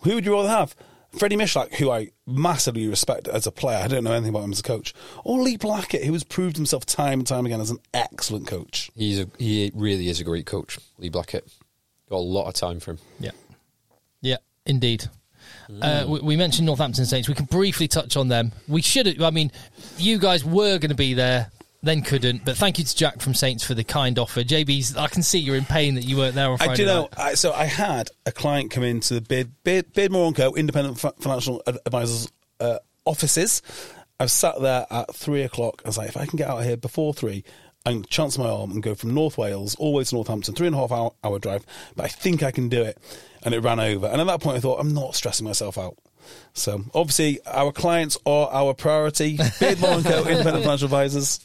Who 0.00 0.14
would 0.14 0.24
you 0.24 0.32
rather 0.32 0.48
have? 0.48 0.74
Freddie 1.12 1.36
Michalak, 1.36 1.74
who 1.74 1.90
I 1.90 2.08
massively 2.26 2.88
respect 2.88 3.28
as 3.28 3.46
a 3.46 3.52
player, 3.52 3.76
I 3.76 3.86
don't 3.88 4.02
know 4.04 4.12
anything 4.12 4.30
about 4.30 4.44
him 4.44 4.52
as 4.52 4.60
a 4.60 4.64
coach, 4.64 4.94
or 5.24 5.40
Lee 5.42 5.58
Blackett, 5.58 6.04
who 6.04 6.12
has 6.14 6.24
proved 6.24 6.56
himself 6.56 6.86
time 6.86 7.20
and 7.20 7.26
time 7.26 7.44
again 7.44 7.60
as 7.60 7.68
an 7.70 7.76
excellent 7.92 8.46
coach. 8.46 8.90
He's 8.96 9.20
a, 9.20 9.28
he 9.38 9.70
really 9.74 10.08
is 10.08 10.18
a 10.20 10.24
great 10.24 10.46
coach, 10.46 10.78
Lee 10.96 11.10
Blackett. 11.10 11.46
Got 12.08 12.16
a 12.16 12.18
lot 12.20 12.48
of 12.48 12.54
time 12.54 12.80
for 12.80 12.92
him. 12.92 12.98
Yeah, 13.20 13.32
yeah, 14.22 14.38
indeed. 14.64 15.04
Uh, 15.80 16.04
we, 16.06 16.20
we 16.20 16.36
mentioned 16.36 16.66
Northampton 16.66 17.06
Saints. 17.06 17.28
We 17.28 17.34
can 17.34 17.46
briefly 17.46 17.88
touch 17.88 18.16
on 18.16 18.28
them. 18.28 18.52
We 18.68 18.82
should. 18.82 19.06
have 19.06 19.22
I 19.22 19.30
mean, 19.30 19.50
you 19.98 20.18
guys 20.18 20.44
were 20.44 20.78
going 20.78 20.90
to 20.90 20.94
be 20.94 21.14
there, 21.14 21.50
then 21.82 22.02
couldn't. 22.02 22.44
But 22.44 22.56
thank 22.56 22.78
you 22.78 22.84
to 22.84 22.96
Jack 22.96 23.20
from 23.20 23.34
Saints 23.34 23.64
for 23.64 23.74
the 23.74 23.84
kind 23.84 24.18
offer. 24.18 24.42
JB's. 24.42 24.96
I 24.96 25.08
can 25.08 25.22
see 25.22 25.38
you're 25.38 25.56
in 25.56 25.64
pain 25.64 25.94
that 25.94 26.04
you 26.04 26.16
weren't 26.16 26.34
there 26.34 26.50
on 26.50 26.58
Friday. 26.58 26.72
I 26.72 26.76
do 26.76 26.86
know. 26.86 27.08
I, 27.16 27.34
so 27.34 27.52
I 27.52 27.64
had 27.64 28.10
a 28.26 28.32
client 28.32 28.70
come 28.70 28.84
into 28.84 29.14
the 29.14 29.20
Bid 29.20 29.52
Bid 29.64 29.92
Bidmore 29.92 30.26
and 30.26 30.36
Co. 30.36 30.54
Independent 30.54 30.98
Fi- 31.00 31.12
Financial 31.20 31.62
Advisors 31.66 32.28
uh, 32.60 32.78
offices. 33.04 33.62
I 34.20 34.24
was 34.24 34.32
sat 34.32 34.60
there 34.60 34.86
at 34.88 35.14
three 35.14 35.42
o'clock. 35.42 35.82
I 35.84 35.88
was 35.88 35.98
like, 35.98 36.08
if 36.08 36.16
I 36.16 36.26
can 36.26 36.36
get 36.36 36.48
out 36.48 36.58
of 36.58 36.64
here 36.64 36.76
before 36.76 37.12
three, 37.12 37.42
I 37.84 37.90
can 37.90 38.04
chance 38.04 38.38
my 38.38 38.48
arm 38.48 38.70
and 38.70 38.82
go 38.82 38.94
from 38.94 39.14
North 39.14 39.36
Wales 39.36 39.74
all 39.76 39.92
the 39.92 39.98
way 39.98 40.04
to 40.04 40.14
Northampton, 40.14 40.54
three 40.54 40.68
and 40.68 40.76
a 40.76 40.78
half 40.78 40.92
hour, 40.92 41.12
hour 41.24 41.38
drive. 41.40 41.66
But 41.96 42.04
I 42.04 42.08
think 42.08 42.42
I 42.42 42.52
can 42.52 42.68
do 42.68 42.82
it. 42.82 42.98
And 43.44 43.54
it 43.54 43.60
ran 43.60 43.80
over. 43.80 44.06
And 44.06 44.20
at 44.20 44.26
that 44.26 44.40
point, 44.40 44.56
I 44.56 44.60
thought, 44.60 44.78
I'm 44.80 44.94
not 44.94 45.14
stressing 45.14 45.44
myself 45.44 45.78
out. 45.78 45.96
So 46.54 46.84
obviously, 46.94 47.40
our 47.46 47.72
clients 47.72 48.18
are 48.26 48.48
our 48.50 48.74
priority. 48.74 49.38
Bidmore 49.60 49.94
and 49.94 50.04
Co. 50.04 50.24
Independent 50.24 50.64
Financial 50.64 50.86
Advisors. 50.86 51.40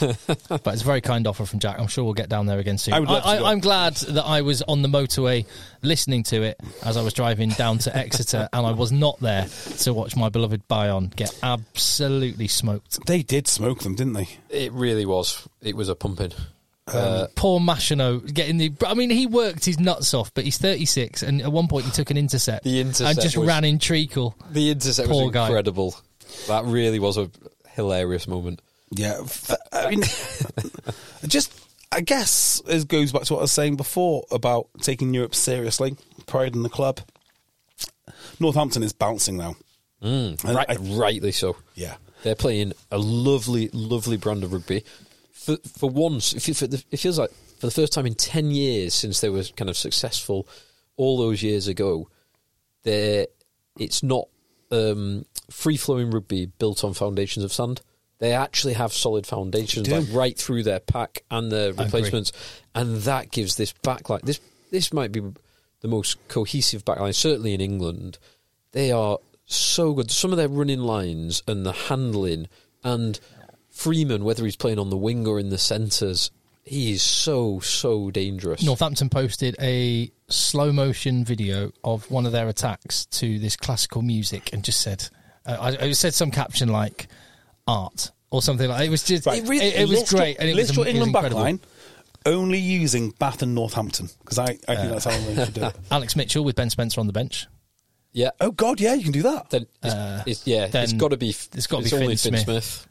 But 0.48 0.74
it's 0.74 0.82
a 0.82 0.84
very 0.84 1.00
kind 1.00 1.26
offer 1.26 1.44
from 1.44 1.58
Jack. 1.58 1.78
I'm 1.78 1.88
sure 1.88 2.04
we'll 2.04 2.14
get 2.14 2.28
down 2.28 2.46
there 2.46 2.58
again 2.58 2.78
soon. 2.78 2.94
I 2.94 3.00
would 3.00 3.08
love 3.08 3.22
to 3.24 3.38
go. 3.38 3.46
am 3.46 3.60
glad 3.60 3.96
that 3.96 4.24
I 4.24 4.42
was 4.42 4.62
on 4.62 4.82
the 4.82 4.88
motorway 4.88 5.46
listening 5.82 6.22
to 6.24 6.42
it 6.42 6.58
as 6.82 6.96
I 6.96 7.02
was 7.02 7.12
driving 7.12 7.50
down 7.50 7.78
to 7.78 7.96
Exeter, 7.96 8.48
and 8.52 8.66
I 8.66 8.72
was 8.72 8.92
not 8.92 9.20
there 9.20 9.46
to 9.80 9.92
watch 9.92 10.16
my 10.16 10.28
beloved 10.28 10.66
Bayonne 10.68 11.12
get 11.14 11.36
absolutely 11.42 12.48
smoked. 12.48 13.04
They 13.06 13.22
did 13.22 13.48
smoke 13.48 13.80
them, 13.80 13.94
didn't 13.94 14.14
they? 14.14 14.28
It 14.50 14.72
really 14.72 15.04
was. 15.04 15.46
It 15.60 15.76
was 15.76 15.88
a 15.88 15.94
pumping. 15.94 16.32
Uh, 16.86 17.26
Poor 17.34 17.60
Machino 17.60 18.20
getting 18.32 18.58
the. 18.58 18.72
I 18.86 18.92
mean, 18.94 19.08
he 19.10 19.26
worked 19.26 19.64
his 19.64 19.80
nuts 19.80 20.12
off, 20.12 20.32
but 20.34 20.44
he's 20.44 20.58
36, 20.58 21.22
and 21.22 21.40
at 21.40 21.50
one 21.50 21.66
point 21.66 21.86
he 21.86 21.90
took 21.92 22.10
an 22.10 22.18
intercept, 22.18 22.64
The 22.64 22.80
intercept 22.80 23.10
and 23.10 23.20
just 23.22 23.36
was- 23.38 23.48
ran 23.48 23.64
in 23.64 23.78
treacle. 23.78 24.36
the 24.50 24.70
intercept 24.70 25.08
Poor 25.08 25.24
was 25.26 25.32
guy. 25.32 25.46
incredible. 25.46 25.94
That 26.48 26.64
really 26.66 26.98
was 26.98 27.16
a 27.16 27.30
hilarious 27.70 28.28
moment. 28.28 28.60
Yeah, 28.90 29.22
I 29.72 29.90
mean, 29.90 30.02
just 31.26 31.52
I 31.90 32.00
guess 32.02 32.60
it 32.68 32.86
goes 32.86 33.12
back 33.12 33.22
to 33.24 33.32
what 33.34 33.38
I 33.38 33.42
was 33.42 33.52
saying 33.52 33.76
before 33.76 34.24
about 34.30 34.66
taking 34.82 35.14
Europe 35.14 35.34
seriously, 35.34 35.96
pride 36.26 36.54
in 36.54 36.62
the 36.62 36.68
club. 36.68 37.00
Northampton 38.40 38.82
is 38.82 38.92
bouncing 38.92 39.36
now. 39.36 39.56
And 40.02 40.42
Right, 40.44 40.66
I- 40.68 40.74
rightly 40.76 41.32
so. 41.32 41.56
yeah, 41.74 41.94
They're 42.24 42.34
playing 42.34 42.74
a 42.90 42.98
lovely, 42.98 43.70
lovely 43.72 44.18
brand 44.18 44.44
of 44.44 44.52
rugby. 44.52 44.84
For 45.44 45.56
for 45.78 45.90
once, 45.90 46.32
it 46.32 46.56
for 46.56 46.66
the- 46.66 46.84
it 46.90 46.98
feels 46.98 47.18
like 47.18 47.30
for 47.58 47.66
the 47.66 47.70
first 47.72 47.92
time 47.92 48.06
in 48.06 48.14
ten 48.14 48.50
years 48.50 48.94
since 48.94 49.20
they 49.20 49.28
were 49.28 49.44
kind 49.56 49.68
of 49.70 49.76
successful 49.76 50.46
all 50.96 51.18
those 51.18 51.42
years 51.42 51.66
ago, 51.68 52.08
they 52.82 53.26
it's 53.78 54.02
not 54.02 54.28
um, 54.70 55.24
free 55.50 55.76
flowing 55.76 56.10
rugby 56.10 56.46
built 56.46 56.84
on 56.84 56.94
foundations 56.94 57.44
of 57.44 57.52
sand. 57.52 57.80
They 58.20 58.32
actually 58.32 58.74
have 58.74 58.92
solid 58.92 59.26
foundations, 59.26 59.88
like 59.90 60.06
right 60.12 60.38
through 60.38 60.62
their 60.62 60.80
pack 60.80 61.24
and 61.30 61.50
their 61.52 61.72
replacements, 61.72 62.32
and 62.74 62.98
that 63.02 63.30
gives 63.30 63.56
this 63.56 63.72
backline. 63.84 64.22
This 64.22 64.40
this 64.70 64.92
might 64.92 65.12
be 65.12 65.20
the 65.80 65.88
most 65.88 66.16
cohesive 66.28 66.84
backline, 66.84 67.14
certainly 67.14 67.52
in 67.54 67.60
England. 67.60 68.18
They 68.72 68.90
are 68.92 69.18
so 69.46 69.92
good. 69.92 70.10
Some 70.10 70.30
of 70.32 70.38
their 70.38 70.48
running 70.48 70.80
lines 70.80 71.42
and 71.46 71.66
the 71.66 71.72
handling, 71.72 72.48
and 72.82 73.18
Freeman, 73.74 74.24
whether 74.24 74.44
he's 74.44 74.56
playing 74.56 74.78
on 74.78 74.88
the 74.88 74.96
wing 74.96 75.26
or 75.26 75.38
in 75.40 75.50
the 75.50 75.58
centres, 75.58 76.30
he 76.62 76.92
is 76.92 77.02
so 77.02 77.60
so 77.60 78.10
dangerous. 78.10 78.62
Northampton 78.62 79.08
posted 79.10 79.56
a 79.60 80.10
slow 80.28 80.72
motion 80.72 81.24
video 81.24 81.72
of 81.82 82.10
one 82.10 82.24
of 82.24 82.32
their 82.32 82.48
attacks 82.48 83.04
to 83.06 83.38
this 83.38 83.56
classical 83.56 84.00
music 84.00 84.50
and 84.52 84.62
just 84.64 84.80
said, 84.80 85.06
uh, 85.44 85.56
I, 85.60 85.70
it 85.72 85.94
said 85.96 86.14
some 86.14 86.30
caption 86.30 86.68
like 86.70 87.08
art 87.66 88.12
or 88.30 88.40
something 88.42 88.68
like. 88.68 88.86
It 88.86 88.90
was 88.90 89.02
just, 89.02 89.26
right. 89.26 89.42
it, 89.42 89.50
it, 89.50 89.74
it 89.74 89.88
was 89.88 89.90
List 90.00 90.12
your- 90.12 90.20
great, 90.20 90.36
and 90.38 90.48
it 90.48 90.54
list 90.54 90.70
was, 90.70 90.76
your 90.78 90.86
it 90.86 90.94
was 90.98 91.06
England 91.06 91.14
incredible. 91.16 91.40
backline 91.42 91.60
only 92.26 92.58
using 92.58 93.10
Bath 93.10 93.42
and 93.42 93.54
Northampton 93.54 94.08
because 94.20 94.38
I, 94.38 94.56
I 94.66 94.76
think 94.76 94.92
that's 94.92 95.04
how 95.04 95.10
they 95.10 95.44
should 95.44 95.52
do 95.54 95.64
it. 95.64 95.76
Alex 95.90 96.16
Mitchell 96.16 96.42
with 96.44 96.56
Ben 96.56 96.70
Spencer 96.70 97.00
on 97.00 97.06
the 97.06 97.12
bench. 97.12 97.46
Yeah, 98.12 98.30
Oh 98.40 98.52
God, 98.52 98.80
yeah, 98.80 98.94
you 98.94 99.02
can 99.02 99.12
do 99.12 99.22
that. 99.22 99.50
then 99.50 99.66
it's, 99.82 99.92
Uh, 99.94 100.22
it's- 100.26 100.46
yeah, 100.46 100.68
then 100.68 100.84
it's 100.84 100.92
got 100.94 101.08
to 101.10 101.16
be. 101.18 101.30
it's 101.30 101.66
gotta 101.66 101.84
be 101.84 101.92
only 101.92 102.16
Finn 102.16 102.32
Finn 102.32 102.44
Smith. 102.44 102.64
Smith. 102.64 102.88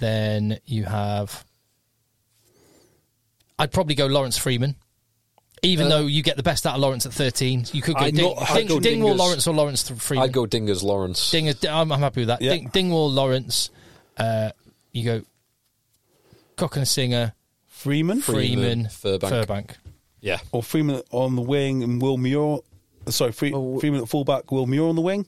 Then 0.00 0.58
you 0.64 0.84
have. 0.84 1.44
I'd 3.58 3.72
probably 3.72 3.94
go 3.94 4.06
Lawrence 4.06 4.38
Freeman. 4.38 4.74
Even 5.62 5.86
Uh, 5.86 5.90
though 5.90 6.06
you 6.06 6.22
get 6.22 6.38
the 6.38 6.42
best 6.42 6.66
out 6.66 6.74
of 6.76 6.80
Lawrence 6.80 7.04
at 7.04 7.12
13, 7.12 7.66
you 7.74 7.82
could 7.82 7.94
go 7.94 8.00
I'd 8.04 8.14
Ding, 8.14 8.34
not- 8.34 8.54
Ding, 8.54 8.66
go 8.66 8.80
Dingwall 8.80 9.10
Dingus. 9.10 9.18
Lawrence 9.18 9.46
or 9.46 9.54
Lawrence 9.54 9.88
Freeman. 9.90 10.24
I'd 10.24 10.32
go 10.32 10.46
Dingers 10.46 10.82
Lawrence. 10.82 11.30
Ding, 11.30 11.48
I'm, 11.68 11.92
I'm 11.92 12.00
happy 12.00 12.22
with 12.22 12.28
that. 12.28 12.40
Yeah. 12.40 12.52
Ding, 12.52 12.68
Dingwall 12.72 13.10
Lawrence. 13.10 13.68
Uh, 14.16 14.50
you 14.92 15.04
go 15.04 15.22
Cokanasiga, 16.56 17.34
Freeman, 17.66 18.22
Freeman, 18.22 18.86
Furbank. 18.86 19.46
Furbank. 19.46 19.70
yeah, 20.22 20.38
or 20.52 20.62
Freeman 20.62 21.02
on 21.10 21.36
the 21.36 21.42
wing 21.42 21.82
and 21.82 22.00
Will 22.00 22.16
Muir. 22.16 22.58
Sorry, 23.08 23.32
Free, 23.32 23.52
Oh. 23.52 23.78
Freeman 23.80 24.00
at 24.02 24.08
fullback, 24.08 24.50
Will 24.50 24.66
Muir 24.66 24.88
on 24.88 24.96
the 24.96 25.00
wing. 25.02 25.26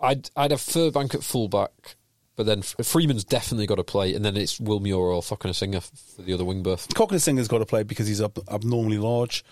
I'd 0.00 0.28
I'd 0.36 0.50
have 0.50 0.60
Furbank 0.60 1.14
at 1.14 1.22
fullback, 1.22 1.95
but 2.36 2.46
then 2.46 2.62
Freeman's 2.62 3.24
definitely 3.24 3.66
got 3.66 3.76
to 3.76 3.84
play, 3.84 4.14
and 4.14 4.24
then 4.24 4.36
it's 4.36 4.60
Will 4.60 4.80
Muir 4.80 4.98
or 4.98 5.22
fucking 5.22 5.50
a 5.50 5.54
singer 5.54 5.80
for 5.80 6.22
the 6.22 6.32
other 6.34 6.44
wing 6.44 6.62
berth. 6.62 6.88
Cokanasiga's 6.88 7.48
got 7.48 7.58
to 7.58 7.66
play 7.66 7.82
because 7.82 8.06
he's 8.06 8.20
up, 8.20 8.38
abnormally 8.48 8.98
large. 8.98 9.44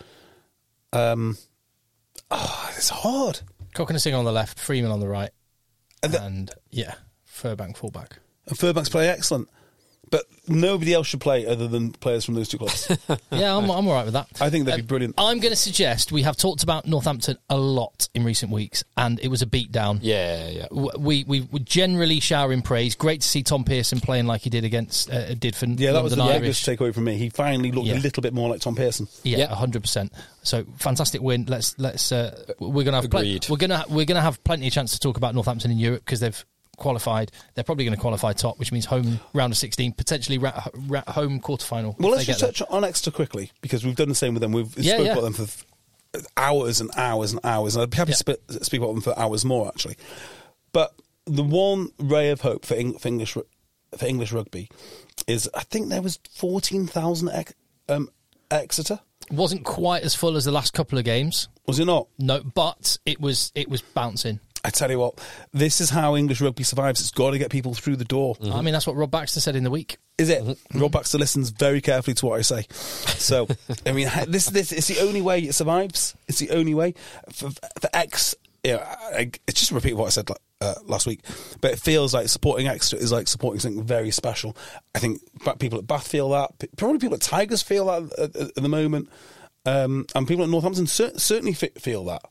Um, 0.92 1.38
oh, 2.30 2.72
it's 2.76 2.90
hard. 2.90 3.40
Cokanasiga 3.74 4.16
on 4.16 4.24
the 4.24 4.32
left, 4.32 4.60
Freeman 4.60 4.90
on 4.90 5.00
the 5.00 5.08
right. 5.08 5.30
And 6.02 6.14
And, 6.14 6.50
yeah, 6.70 6.94
Furbank 7.26 7.76
fullback. 7.76 8.18
And 8.46 8.56
Furbank's 8.56 8.90
play 8.90 9.08
excellent, 9.08 9.48
but 10.10 10.24
nobody 10.48 10.92
else 10.94 11.06
should 11.06 11.20
play 11.20 11.46
other 11.46 11.66
than 11.68 11.90
players 11.92 12.24
from 12.24 12.34
those 12.34 12.48
two 12.48 12.58
clubs. 12.58 12.88
Yeah, 13.30 13.56
I'm, 13.56 13.64
I'm 13.70 13.86
all 13.88 13.94
right 13.94 14.04
with 14.04 14.14
that. 14.14 14.28
I 14.40 14.48
think 14.50 14.66
they'd 14.66 14.76
be 14.76 14.82
brilliant. 14.82 15.14
I'm 15.18 15.38
going 15.40 15.50
to 15.52 15.56
suggest 15.56 16.12
we 16.12 16.22
have 16.22 16.36
talked 16.36 16.62
about 16.62 16.86
Northampton 16.86 17.36
a 17.50 17.56
lot 17.56 18.08
in 18.14 18.24
recent 18.24 18.52
weeks, 18.52 18.84
and 18.96 19.18
it 19.20 19.28
was 19.28 19.42
a 19.42 19.46
beatdown. 19.46 19.98
Yeah, 20.02 20.48
yeah. 20.48 20.66
W- 20.68 20.90
We 20.98 21.24
we 21.24 21.40
were 21.40 21.58
generally 21.58 22.20
showering 22.20 22.62
praise. 22.62 22.94
Great 22.94 23.22
to 23.22 23.28
see 23.28 23.42
Tom 23.42 23.64
Pearson 23.64 24.00
playing 24.00 24.26
like 24.26 24.42
he 24.42 24.50
did 24.50 24.64
against 24.64 25.10
uh, 25.10 25.34
did 25.34 25.56
for 25.56 25.66
Yeah, 25.66 25.92
that 25.92 26.02
was 26.02 26.12
the 26.12 26.18
London 26.18 26.42
biggest 26.42 26.66
Irish. 26.68 26.78
takeaway 26.78 26.94
from 26.94 27.04
me. 27.04 27.16
He 27.16 27.28
finally 27.28 27.72
looked 27.72 27.88
Yeah. 27.88 27.94
a 27.94 28.00
little 28.00 28.22
bit 28.22 28.32
more 28.34 28.48
like 28.48 28.60
Tom 28.60 28.76
Pearson. 28.76 29.08
Yeah, 29.24 29.38
Yeah. 29.38 29.54
hundred 29.54 29.82
percent. 29.82 30.12
So 30.42 30.64
fantastic 30.78 31.20
win. 31.22 31.46
Let's 31.48 31.76
let's 31.78 32.12
uh, 32.12 32.44
we're 32.60 32.84
gonna 32.84 33.00
have 33.00 33.10
plen- 33.10 33.24
Agreed. 33.24 33.46
we're 33.48 33.56
gonna 33.56 33.84
we're 33.88 34.04
gonna 34.06 34.20
have 34.22 34.42
plenty 34.44 34.66
of 34.68 34.72
chance 34.72 34.92
to 34.92 34.98
talk 35.00 35.16
about 35.16 35.34
Northampton 35.34 35.70
in 35.70 35.78
Europe 35.78 36.04
because 36.04 36.20
they've 36.20 36.44
qualified. 36.76 37.30
They're 37.54 37.64
probably 37.64 37.84
going 37.84 37.94
to 37.96 38.00
qualify 38.00 38.32
top, 38.32 38.58
which 38.58 38.72
means 38.72 38.84
home 38.84 39.20
round 39.32 39.52
of 39.52 39.56
sixteen, 39.58 39.92
potentially 39.92 40.38
ra- 40.38 40.64
ra- 40.74 41.02
home 41.08 41.40
quarterfinal. 41.40 41.98
Well, 41.98 42.12
let's 42.12 42.26
just 42.26 42.40
there. 42.40 42.50
touch 42.52 42.62
on 42.70 42.84
Exeter 42.84 43.10
quickly 43.10 43.50
because 43.60 43.84
we've 43.84 43.96
done 43.96 44.08
the 44.08 44.14
same 44.14 44.34
with 44.34 44.40
them. 44.40 44.52
We've 44.52 44.76
Yeah, 44.78 44.94
spoke 44.94 45.06
yeah. 45.06 45.12
about 45.12 45.22
them 45.22 45.32
for 45.34 45.64
hours 46.36 46.80
and 46.80 46.90
hours 46.96 47.32
and 47.32 47.40
hours, 47.44 47.74
and 47.74 47.82
I'd 47.82 47.90
be 47.90 47.96
happy 47.96 48.12
Yeah. 48.12 48.16
to 48.34 48.38
sp- 48.58 48.64
speak 48.64 48.80
about 48.80 48.92
them 48.92 49.02
for 49.02 49.18
hours 49.18 49.44
more 49.44 49.68
actually. 49.68 49.96
But 50.72 50.92
the 51.26 51.42
one 51.42 51.90
ray 51.98 52.30
of 52.30 52.40
hope 52.42 52.64
for, 52.64 52.74
Eng- 52.74 52.98
for 52.98 53.08
English 53.08 53.32
for 53.34 54.06
English 54.06 54.32
rugby 54.32 54.68
is 55.26 55.48
I 55.54 55.62
think 55.64 55.88
there 55.88 56.02
was 56.02 56.18
fourteen 56.32 56.86
thousand 56.86 57.30
ex- 57.30 57.54
um, 57.88 58.08
Exeter. 58.50 59.00
wasn't 59.30 59.64
quite 59.64 60.02
as 60.02 60.14
full 60.14 60.36
as 60.36 60.44
the 60.44 60.52
last 60.52 60.72
couple 60.74 60.98
of 60.98 61.04
games. 61.04 61.48
Was 61.66 61.78
it 61.78 61.86
not? 61.86 62.08
No, 62.18 62.42
but 62.42 62.98
it 63.06 63.20
was 63.20 63.50
it 63.54 63.68
was 63.68 63.80
bouncing. 63.82 64.40
I 64.64 64.70
tell 64.70 64.90
you 64.90 64.98
what, 64.98 65.20
this 65.52 65.80
is 65.82 65.90
how 65.90 66.16
English 66.16 66.40
rugby 66.40 66.64
survives. 66.64 67.00
It's 67.00 67.10
got 67.10 67.32
to 67.32 67.38
get 67.38 67.50
people 67.50 67.74
through 67.74 67.96
the 67.96 68.04
door. 68.04 68.34
I 68.42 68.62
mean, 68.62 68.72
that's 68.72 68.86
what 68.86 68.96
Rob 68.96 69.10
Baxter 69.10 69.40
said 69.40 69.56
in 69.56 69.62
the 69.64 69.70
week. 69.70 69.98
Is 70.16 70.30
it? 70.30 70.58
Rob 70.72 70.92
Baxter 70.92 71.18
listens 71.18 71.50
very 71.50 71.80
carefully 71.80 72.14
to 72.14 72.26
what 72.26 72.38
I 72.38 72.42
say. 72.42 72.66
So, 72.70 73.46
I 73.84 73.92
mean, 73.92 74.08
this 74.28 74.46
this 74.46 74.72
it's 74.72 74.86
the 74.88 75.00
only 75.00 75.20
way 75.20 75.40
it 75.40 75.54
survives. 75.54 76.16
It's 76.28 76.38
the 76.38 76.50
only 76.50 76.74
way 76.74 76.94
for, 77.30 77.50
for 77.50 77.90
X. 77.92 78.34
You 78.62 78.74
know, 78.74 78.78
I, 78.78 79.30
it's 79.46 79.60
just 79.60 79.70
a 79.72 79.74
repeat 79.74 79.92
what 79.94 80.06
I 80.06 80.10
said 80.10 80.30
uh, 80.62 80.74
last 80.84 81.06
week, 81.06 81.20
but 81.60 81.72
it 81.72 81.78
feels 81.78 82.14
like 82.14 82.28
supporting 82.28 82.66
Exeter 82.66 82.96
is 83.02 83.12
like 83.12 83.28
supporting 83.28 83.60
something 83.60 83.84
very 83.84 84.10
special. 84.10 84.56
I 84.94 84.98
think 84.98 85.20
people 85.58 85.78
at 85.78 85.86
Bath 85.86 86.08
feel 86.08 86.30
that. 86.30 86.52
Probably 86.78 86.98
people 86.98 87.16
at 87.16 87.20
Tigers 87.20 87.60
feel 87.60 87.86
that 87.86 88.18
at, 88.18 88.34
at, 88.36 88.48
at 88.48 88.54
the 88.54 88.68
moment, 88.68 89.10
um, 89.66 90.06
and 90.14 90.26
people 90.26 90.44
at 90.44 90.48
Northampton 90.50 90.86
cer- 90.86 91.18
certainly 91.18 91.52
f- 91.52 91.74
feel 91.82 92.04
that. 92.06 92.22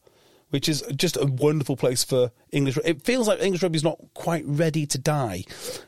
Which 0.53 0.69
is 0.69 0.83
just 0.95 1.17
a 1.17 1.25
wonderful 1.25 1.75
place 1.75 2.03
for 2.03 2.31
English. 2.51 2.77
It 2.85 3.01
feels 3.01 3.27
like 3.27 3.41
English 3.41 3.63
rugby 3.63 3.77
is 3.77 3.83
not 3.83 3.97
quite 4.13 4.43
ready 4.45 4.85
to 4.85 4.99
die, 4.99 5.45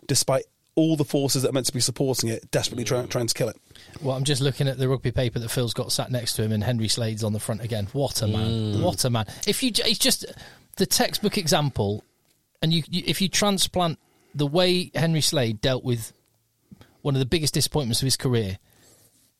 despite 0.07 0.45
all 0.74 0.95
the 0.95 1.05
forces 1.05 1.43
that 1.43 1.49
are 1.49 1.53
meant 1.53 1.68
to 1.68 1.72
be 1.72 1.80
supporting 1.80 2.32
it 2.32 2.49
desperately 2.49 2.84
trying 2.84 3.07
trying 3.07 3.28
to 3.28 3.34
kill 3.36 3.47
it. 3.47 3.57
Well, 4.01 4.16
I'm 4.16 4.24
just 4.24 4.41
looking 4.41 4.68
at 4.68 4.80
the 4.80 4.89
rugby 4.89 5.11
paper 5.11 5.38
that 5.38 5.49
Phil's 5.49 5.76
got 5.76 5.91
sat 5.91 6.09
next 6.09 6.34
to 6.34 6.41
him, 6.41 6.51
and 6.51 6.63
Henry 6.63 6.88
Slade's 6.88 7.24
on 7.24 7.32
the 7.32 7.39
front 7.39 7.61
again. 7.61 7.88
What 7.93 8.24
a 8.24 8.28
man! 8.28 8.82
What 8.82 9.05
a 9.05 9.11
man! 9.11 9.28
If 9.45 9.61
you, 9.61 9.70
it's 9.76 9.99
just 9.99 10.26
the 10.78 10.88
textbook 10.88 11.38
example, 11.38 12.03
and 12.63 12.74
you, 12.74 12.82
you, 12.89 13.03
if 13.05 13.22
you 13.22 13.30
transplant 13.30 13.99
the 14.34 14.47
way 14.47 14.89
Henry 14.95 15.22
Slade 15.22 15.61
dealt 15.61 15.84
with 15.84 16.11
one 17.03 17.13
of 17.13 17.20
the 17.20 17.28
biggest 17.28 17.53
disappointments 17.53 18.01
of 18.01 18.07
his 18.07 18.18
career, 18.18 18.57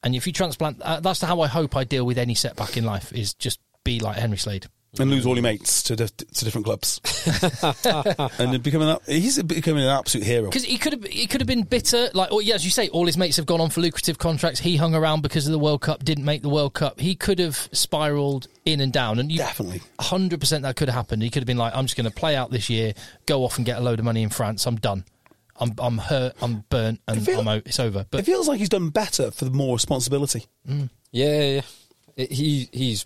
and 0.04 0.14
if 0.14 0.28
you 0.28 0.34
transplant, 0.34 0.84
uh, 0.84 1.00
that's 1.00 1.22
how 1.22 1.42
I 1.42 1.48
hope 1.48 1.76
I 1.76 1.84
deal 1.84 2.06
with 2.06 2.20
any 2.20 2.36
setback 2.36 2.78
in 2.78 2.86
life 2.86 3.12
is 3.12 3.34
just 3.34 3.60
be 3.84 4.00
like 4.00 4.18
Henry 4.18 4.38
Slade. 4.38 4.68
And 5.00 5.10
lose 5.12 5.26
all 5.26 5.36
your 5.36 5.44
mates 5.44 5.84
to 5.84 5.96
dif- 5.96 6.16
to 6.18 6.46
different 6.46 6.66
clubs, 6.66 7.00
and 7.86 8.54
then 8.54 8.62
becoming 8.62 8.88
that 8.88 9.02
he's 9.08 9.42
becoming 9.44 9.84
an 9.84 9.90
absolute 9.90 10.26
hero. 10.26 10.46
Because 10.46 10.64
he 10.66 10.78
could 10.78 10.94
have, 10.94 11.04
he 11.06 11.28
could 11.28 11.42
have 11.42 11.48
been 11.48 11.64
bitter. 11.64 12.10
Like, 12.14 12.32
or, 12.32 12.42
yeah, 12.42 12.56
as 12.56 12.66
you 12.66 12.72
say, 12.72 12.90
all 12.90 13.06
his 13.06 13.18
mates 13.18 13.38
have 13.38 13.46
gone 13.46 13.62
on 13.62 13.70
for 13.70 13.82
lucrative 13.82 14.18
contracts. 14.18 14.60
He 14.60 14.78
hung 14.78 14.96
around 14.96 15.22
because 15.22 15.46
of 15.48 15.52
the 15.52 15.60
World 15.60 15.82
Cup, 15.82 16.04
didn't 16.04 16.26
make 16.26 16.42
the 16.42 16.50
World 16.50 16.74
Cup. 16.74 17.00
He 17.00 17.16
could 17.16 17.40
have 17.40 17.56
spiraled 17.72 18.48
in 18.66 18.82
and 18.82 18.92
down, 18.92 19.20
and 19.20 19.32
you, 19.32 19.38
Definitely. 19.38 19.82
hundred 20.00 20.40
percent 20.40 20.64
that 20.64 20.76
could 20.76 20.88
have 20.88 20.96
happened. 20.96 21.22
He 21.22 21.30
could 21.30 21.42
have 21.44 21.48
been 21.48 21.58
like, 21.58 21.76
"I'm 21.76 21.86
just 21.86 21.98
going 21.98 22.10
to 22.10 22.16
play 22.16 22.36
out 22.36 22.52
this 22.52 22.70
year, 22.70 22.94
go 23.26 23.44
off 23.44 23.58
and 23.58 23.66
get 23.66 23.78
a 23.78 23.82
load 23.82 24.00
of 24.00 24.06
money 24.06 24.24
in 24.24 24.30
France. 24.30 24.66
I'm 24.66 24.76
done. 24.78 25.06
I'm 25.58 25.74
I'm 25.78 25.98
hurt. 25.98 26.34
I'm 26.42 26.64
burnt, 26.70 27.00
and 27.08 27.24
feel- 27.26 27.40
I'm 27.40 27.48
out. 27.48 27.64
It's 27.66 27.80
over." 27.80 28.06
But 28.10 28.22
it 28.22 28.26
feels 28.26 28.48
like 28.48 28.60
he's 28.60 28.70
done 28.70 28.90
better 28.90 29.32
for 29.32 29.46
the 29.46 29.52
more 29.52 29.76
responsibility. 29.76 30.46
Mm. 30.68 30.90
Yeah, 31.12 31.26
yeah, 31.40 31.44
yeah. 31.56 31.62
It- 32.18 32.32
he 32.32 32.70
he's 32.74 33.06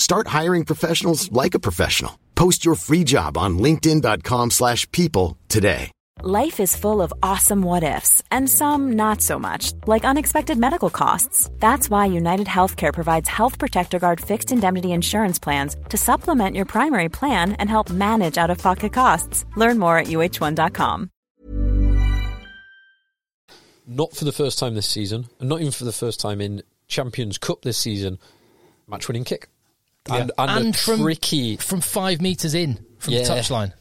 Start 0.00 0.26
hiring 0.38 0.64
professionals 0.64 1.30
like 1.30 1.54
a 1.54 1.64
professional. 1.68 2.18
Post 2.34 2.64
your 2.64 2.74
free 2.74 3.04
job 3.04 3.36
on 3.36 3.58
linkedin.com/people 3.58 4.50
slash 4.50 4.82
people 4.90 5.36
today. 5.48 5.90
Life 6.22 6.60
is 6.60 6.76
full 6.76 7.00
of 7.00 7.12
awesome 7.22 7.62
what 7.62 7.82
ifs, 7.82 8.22
and 8.30 8.50
some 8.50 8.92
not 8.92 9.22
so 9.22 9.38
much, 9.38 9.72
like 9.86 10.04
unexpected 10.04 10.58
medical 10.58 10.90
costs. 10.90 11.48
That's 11.60 11.88
why 11.88 12.16
United 12.22 12.46
Healthcare 12.46 12.92
provides 12.92 13.28
Health 13.38 13.58
Protector 13.58 13.98
Guard 13.98 14.20
fixed 14.20 14.52
indemnity 14.52 14.92
insurance 14.92 15.38
plans 15.38 15.76
to 15.88 15.96
supplement 15.96 16.56
your 16.56 16.66
primary 16.66 17.08
plan 17.08 17.52
and 17.52 17.70
help 17.70 17.88
manage 17.90 18.36
out 18.36 18.50
of 18.50 18.58
pocket 18.58 18.92
costs. 18.92 19.46
Learn 19.56 19.78
more 19.78 19.96
at 19.98 20.08
uh1.com. 20.08 21.10
not 23.86 24.14
for 24.14 24.24
the 24.24 24.32
first 24.32 24.58
time 24.58 24.74
this 24.74 24.88
season, 24.88 25.26
and 25.40 25.48
not 25.48 25.60
even 25.60 25.72
for 25.72 25.84
the 25.84 25.92
first 25.92 26.20
time 26.20 26.40
in 26.40 26.62
Champions 26.86 27.38
Cup 27.38 27.62
this 27.62 27.78
season, 27.78 28.18
match 28.86 29.08
winning 29.08 29.24
kick. 30.10 30.20
And, 30.20 30.32
and, 30.50 30.66
and 30.66 30.76
from 30.76 31.00
tricky 31.00 31.56
from 31.56 31.80
five 31.80 32.20
meters 32.20 32.54
in 32.54 32.78
from 32.98 33.14
Yeah. 33.14 33.22
the 33.22 33.28
touchline, 33.30 33.72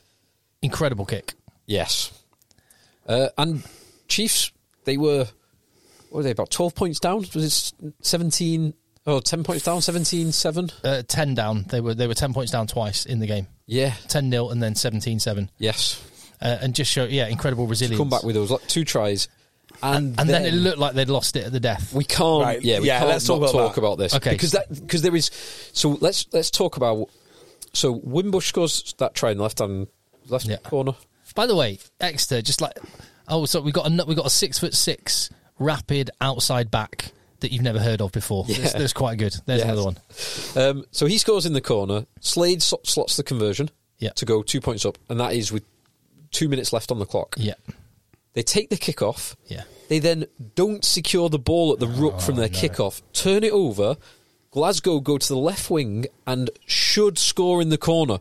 incredible 0.62 1.06
kick. 1.06 1.34
Yes. 1.66 2.12
Uh, 3.08 3.30
and 3.38 3.64
Chiefs, 4.08 4.52
they 4.86 4.98
were, 4.98 5.26
what 6.10 6.18
were 6.18 6.24
they, 6.24 6.32
about 6.32 6.50
12 6.52 6.76
points 6.76 7.00
down? 7.00 7.20
Was 7.34 7.74
it 7.82 7.94
17, 8.02 8.74
oh, 9.08 9.20
10 9.20 9.44
points 9.44 9.64
down, 9.64 9.82
17 9.82 10.32
7? 10.32 10.72
Uh, 10.84 11.02
ten 11.08 11.34
down. 11.36 11.66
They 11.70 11.82
were 11.82 11.94
they 11.94 12.08
were 12.08 12.14
ten 12.14 12.34
points 12.34 12.52
down 12.52 12.68
twice 12.68 13.06
in 13.06 13.20
the 13.20 13.28
game. 13.28 13.48
Yeah. 13.66 13.94
Ten 14.08 14.32
0 14.32 14.50
and 14.50 14.62
then 14.62 14.74
17-7. 14.74 15.50
Yes. 15.58 16.04
Uh, 16.42 16.58
and 16.62 16.74
just 16.74 16.90
show 16.92 17.04
yeah 17.04 17.28
incredible 17.28 17.68
resilience. 17.68 18.00
Come 18.00 18.10
back 18.10 18.24
with 18.24 18.36
those 18.36 18.50
like, 18.52 18.66
two 18.68 18.86
tries. 18.86 19.28
And, 19.82 20.20
and 20.20 20.30
then, 20.30 20.46
it 20.46 20.54
looked 20.54 20.78
like 20.78 20.94
they'd 20.94 21.10
lost 21.10 21.36
it 21.36 21.46
at 21.46 21.52
the 21.52 21.60
death. 21.60 21.94
We 21.94 22.04
can't. 22.04 22.44
Right, 22.44 22.62
Yeah, 22.62 22.80
we 22.80 22.88
yeah, 22.88 23.00
can't 23.00 23.10
let's 23.10 23.26
talk 23.26 23.40
not 23.42 23.52
about 23.52 23.60
talk 23.68 23.76
that. 23.76 23.80
about 23.82 23.98
this. 23.98 24.14
Okay. 24.16 24.32
because 24.32 24.52
that 24.52 24.68
because 24.70 25.02
there 25.02 25.16
is. 25.16 25.30
So 25.74 25.98
let's 26.02 26.28
let's 26.34 26.52
talk 26.52 26.76
about. 26.78 27.10
So 27.74 27.94
Wimbush 27.94 28.48
scores 28.48 28.94
that 28.98 29.14
try 29.14 29.32
in 29.32 29.38
the 29.38 29.44
left 29.44 29.60
hand 29.60 29.88
left 30.28 30.46
Yeah. 30.48 30.58
corner. 30.58 30.94
By 31.36 31.46
the 31.46 31.56
way, 31.56 31.80
Exeter 32.02 32.42
just 32.42 32.62
like 32.62 32.74
oh, 33.28 33.46
so 33.46 33.62
we 33.62 33.72
got 33.72 33.88
a 33.90 34.06
we 34.06 34.16
got 34.16 34.26
a 34.26 34.30
six 34.32 34.60
foot 34.60 34.74
six 34.74 35.30
rapid 35.60 36.10
outside 36.20 36.72
back 36.72 37.12
that 37.42 37.52
you've 37.54 37.62
never 37.62 37.80
heard 37.80 38.02
of 38.02 38.12
before. 38.12 38.44
Yeah. 38.48 38.58
That's, 38.58 38.74
that's 38.74 38.94
quite 38.94 39.18
good. 39.18 39.34
There's 39.46 39.60
Yes. 39.60 39.66
another 39.66 39.84
one. 39.84 39.98
Um, 40.58 40.86
so 40.92 41.06
he 41.06 41.18
scores 41.18 41.46
in 41.46 41.54
the 41.54 41.62
corner. 41.62 42.06
Slade 42.20 42.62
slots 42.62 43.16
the 43.16 43.24
conversion 43.24 43.70
Yeah. 44.00 44.10
to 44.16 44.26
go 44.26 44.42
two 44.44 44.60
points 44.60 44.86
up, 44.86 44.98
and 45.08 45.20
that 45.22 45.34
is 45.34 45.52
with 45.52 45.64
two 46.32 46.50
minutes 46.50 46.74
left 46.74 46.92
on 46.92 47.00
the 47.00 47.06
clock. 47.06 47.36
Yeah, 47.38 47.54
They 48.40 48.44
take 48.44 48.70
the 48.70 48.78
kick 48.78 49.02
off. 49.02 49.36
yeah. 49.48 49.64
They 49.90 50.00
then 50.00 50.28
don't 50.56 50.86
secure 50.86 51.28
the 51.28 51.38
ball 51.38 51.74
at 51.74 51.80
the 51.80 51.88
oh, 51.88 52.02
ruck 52.10 52.22
from 52.22 52.38
their 52.38 52.48
kickoff, 52.48 53.02
turn 53.12 53.44
it 53.44 53.52
over. 53.52 53.98
Glasgow 54.52 55.02
go 55.02 55.18
to 55.18 55.28
the 55.28 55.36
left 55.36 55.70
wing 55.70 56.06
and 56.26 56.50
should 56.66 57.18
score 57.18 57.62
in 57.62 57.68
the 57.68 57.78
corner. 57.78 58.20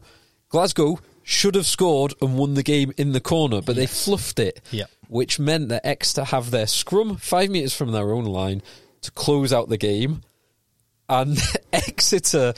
Glasgow 0.49 0.99
should 1.23 1.55
have 1.55 1.67
scored 1.67 2.15
and 2.21 2.37
won 2.37 2.55
the 2.55 2.65
game 2.65 2.93
in 2.97 3.13
the 3.13 3.21
corner, 3.21 3.61
but 3.63 3.77
they 3.77 3.87
fluffed 3.87 4.41
it, 4.41 4.61
Yep. 4.73 4.91
which 5.07 5.39
meant 5.39 5.69
that 5.69 5.87
Exeter 5.87 6.25
have 6.25 6.51
their 6.51 6.67
scrum 6.67 7.17
five 7.17 7.49
metres 7.49 7.77
from 7.77 7.93
their 7.93 8.11
own 8.13 8.25
line 8.25 8.61
to 9.03 9.13
close 9.13 9.53
out 9.53 9.69
the 9.69 9.77
game. 9.77 10.23
And 11.09 11.39
Exeter 11.73 12.55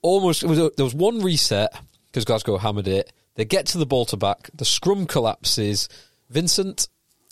almost 0.00 0.44
it 0.44 0.46
was 0.46 0.60
a, 0.60 0.70
there 0.76 0.84
was 0.84 0.94
one 0.94 1.22
reset 1.22 1.72
because 2.06 2.24
Glasgow 2.24 2.56
hammered 2.58 2.86
it. 2.86 3.12
They 3.34 3.44
get 3.44 3.66
to 3.66 3.78
the 3.78 3.86
ball 3.86 4.06
to 4.06 4.16
back. 4.16 4.48
The 4.54 4.64
scrum 4.64 5.06
collapses. 5.06 5.88
Vincent 6.30 6.88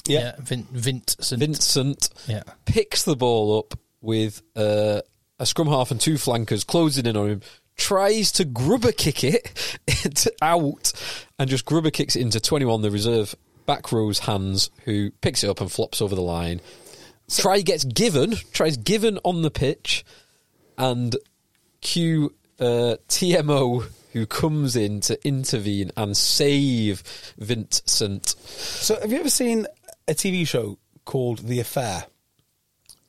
Yeah. 0.07 0.21
Yeah, 0.21 0.33
Vin, 0.39 0.67
Vincent. 0.71 1.39
Vincent 1.41 2.09
Yeah. 2.29 2.43
picks 2.67 3.05
the 3.05 3.17
ball 3.17 3.59
up 3.59 3.79
with 4.01 4.43
uh, 4.55 5.01
a 5.39 5.47
scrum 5.47 5.69
half 5.69 5.91
and 5.91 6.01
two 6.01 6.19
flankers 6.19 6.65
closing 6.65 7.07
in 7.07 7.17
on 7.17 7.29
him. 7.29 7.41
Tries 7.77 8.31
to 8.33 8.45
grubber 8.45 8.93
kick 8.93 9.25
it 9.25 9.77
out 10.43 10.93
and 11.39 11.51
just 11.51 11.65
grubber 11.65 11.91
kicks 11.91 12.15
it 12.17 12.21
into 12.23 12.39
21, 12.39 12.83
the 12.83 12.91
reserve 12.91 13.35
back 13.67 13.91
row's 13.93 14.21
hands, 14.21 14.71
who 14.85 15.11
picks 15.23 15.43
it 15.43 15.49
up 15.51 15.61
and 15.61 15.73
flops 15.73 16.01
over 16.03 16.15
the 16.15 16.21
line. 16.23 16.61
Try 17.31 17.63
gets 17.63 17.83
given, 17.85 18.35
tries 18.53 18.77
given 18.77 19.19
on 19.25 19.41
the 19.43 19.51
pitch, 19.51 20.05
and 20.77 21.17
Q 21.81 22.35
uh, 22.61 22.97
TMO 23.09 23.87
who 24.15 24.25
comes 24.27 24.75
in 24.77 25.01
to 25.01 25.19
intervene 25.27 25.91
and 25.97 26.17
save 26.17 27.03
Vincent. 27.37 28.29
So, 28.29 28.99
have 29.01 29.13
you 29.13 29.19
ever 29.21 29.29
seen 29.29 29.67
a 30.09 30.15
TV 30.15 30.47
show 30.47 30.79
called 31.05 31.41
The 31.41 31.61
Affair? 31.61 32.07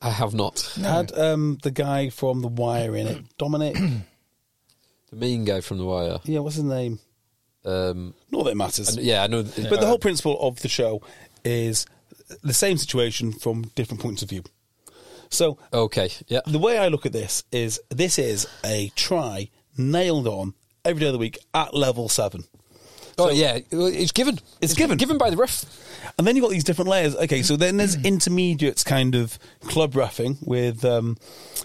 I 0.02 0.10
have 0.10 0.34
not. 0.34 0.56
It 0.76 0.82
Had 0.82 1.16
um, 1.18 1.58
the 1.62 1.70
guy 1.70 2.10
from 2.10 2.42
The 2.42 2.48
Wire 2.48 2.94
in 2.96 3.06
it, 3.06 3.24
Dominic. 3.38 3.74
The 3.76 5.16
main 5.16 5.44
guy 5.44 5.60
from 5.62 5.78
The 5.78 5.84
Wire. 5.84 6.18
yeah, 6.24 6.40
what's 6.40 6.56
his 6.56 6.64
name? 6.64 6.98
Um, 7.64 8.14
Not 8.30 8.44
that 8.44 8.50
it 8.50 8.56
matters. 8.56 8.96
and- 8.96 9.04
yeah, 9.04 9.22
I 9.22 9.26
know. 9.28 9.42
But 9.42 9.80
the 9.80 9.86
whole 9.86 9.98
principle 9.98 10.38
of 10.40 10.60
the 10.60 10.68
show 10.68 11.02
is 11.44 11.86
the 12.42 12.52
same 12.54 12.76
situation 12.76 13.32
from 13.32 13.62
different 13.74 14.02
points 14.02 14.22
of 14.22 14.28
view. 14.28 14.42
So 15.30 15.58
Okay, 15.72 16.10
yeah. 16.28 16.40
the 16.46 16.58
way 16.58 16.78
I 16.78 16.88
look 16.88 17.06
at 17.06 17.12
this 17.12 17.42
is 17.50 17.80
this 17.90 18.18
is 18.18 18.46
a 18.64 18.90
try 18.94 19.50
nailed 19.78 20.28
on 20.28 20.54
every 20.86 21.00
day 21.00 21.06
of 21.06 21.12
the 21.12 21.18
week 21.18 21.38
at 21.54 21.74
level 21.74 22.08
seven. 22.08 22.44
Oh, 23.18 23.30
yeah. 23.30 23.58
It's 23.70 24.12
given. 24.12 24.38
It's 24.60 24.74
given. 24.74 24.98
Given 24.98 25.16
by 25.18 25.30
the 25.30 25.36
ref. 25.36 25.64
And 26.18 26.26
then 26.26 26.36
you've 26.36 26.42
got 26.42 26.50
these 26.50 26.64
different 26.64 26.90
layers. 26.90 27.16
Okay, 27.16 27.42
so 27.42 27.56
then 27.56 27.78
there's 27.78 27.96
intermediates 28.04 28.84
kind 28.84 29.14
of 29.14 29.38
club 29.62 29.92
reffing 29.92 30.36
with, 30.46 30.84
um, 30.84 31.16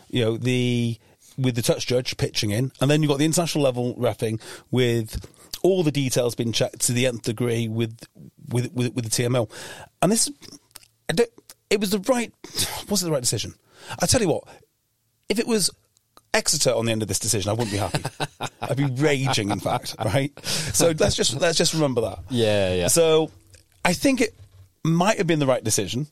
you 0.09 0.23
know, 0.23 0.37
the 0.37 0.97
with 1.37 1.55
the 1.55 1.61
touch 1.61 1.87
judge 1.87 2.15
pitching 2.17 2.51
in, 2.51 2.71
and 2.81 2.91
then 2.91 3.01
you've 3.01 3.09
got 3.09 3.17
the 3.17 3.25
international 3.25 3.63
level 3.63 3.95
reffing 3.95 4.39
with 4.69 5.25
all 5.63 5.83
the 5.83 5.91
details 5.91 6.35
been 6.35 6.51
checked 6.51 6.81
to 6.81 6.91
the 6.91 7.05
nth 7.05 7.23
degree 7.23 7.67
with 7.67 7.97
with 8.49 8.71
with, 8.73 8.93
with 8.93 9.05
the 9.05 9.23
TMO. 9.23 9.49
and 10.01 10.11
this 10.11 10.29
it 11.69 11.79
was 11.79 11.89
the 11.89 11.99
right 11.99 12.33
was 12.89 13.01
it 13.01 13.05
the 13.05 13.11
right 13.11 13.21
decision? 13.21 13.55
I 13.99 14.05
tell 14.05 14.21
you 14.21 14.29
what, 14.29 14.43
if 15.29 15.39
it 15.39 15.47
was 15.47 15.71
Exeter 16.33 16.73
on 16.73 16.85
the 16.85 16.91
end 16.91 17.01
of 17.01 17.07
this 17.07 17.19
decision, 17.19 17.49
I 17.49 17.53
wouldn't 17.53 17.71
be 17.71 17.77
happy. 17.77 18.03
I'd 18.61 18.77
be 18.77 18.85
raging, 18.85 19.49
in 19.49 19.59
fact. 19.59 19.95
Right. 20.03 20.31
So 20.45 20.93
let's 20.97 21.15
just 21.15 21.39
let's 21.39 21.57
just 21.57 21.73
remember 21.73 22.01
that. 22.01 22.19
Yeah, 22.29 22.73
yeah. 22.73 22.87
So 22.87 23.31
I 23.83 23.93
think 23.93 24.21
it 24.21 24.33
might 24.83 25.17
have 25.17 25.27
been 25.27 25.39
the 25.39 25.45
right 25.45 25.63
decision, 25.63 26.07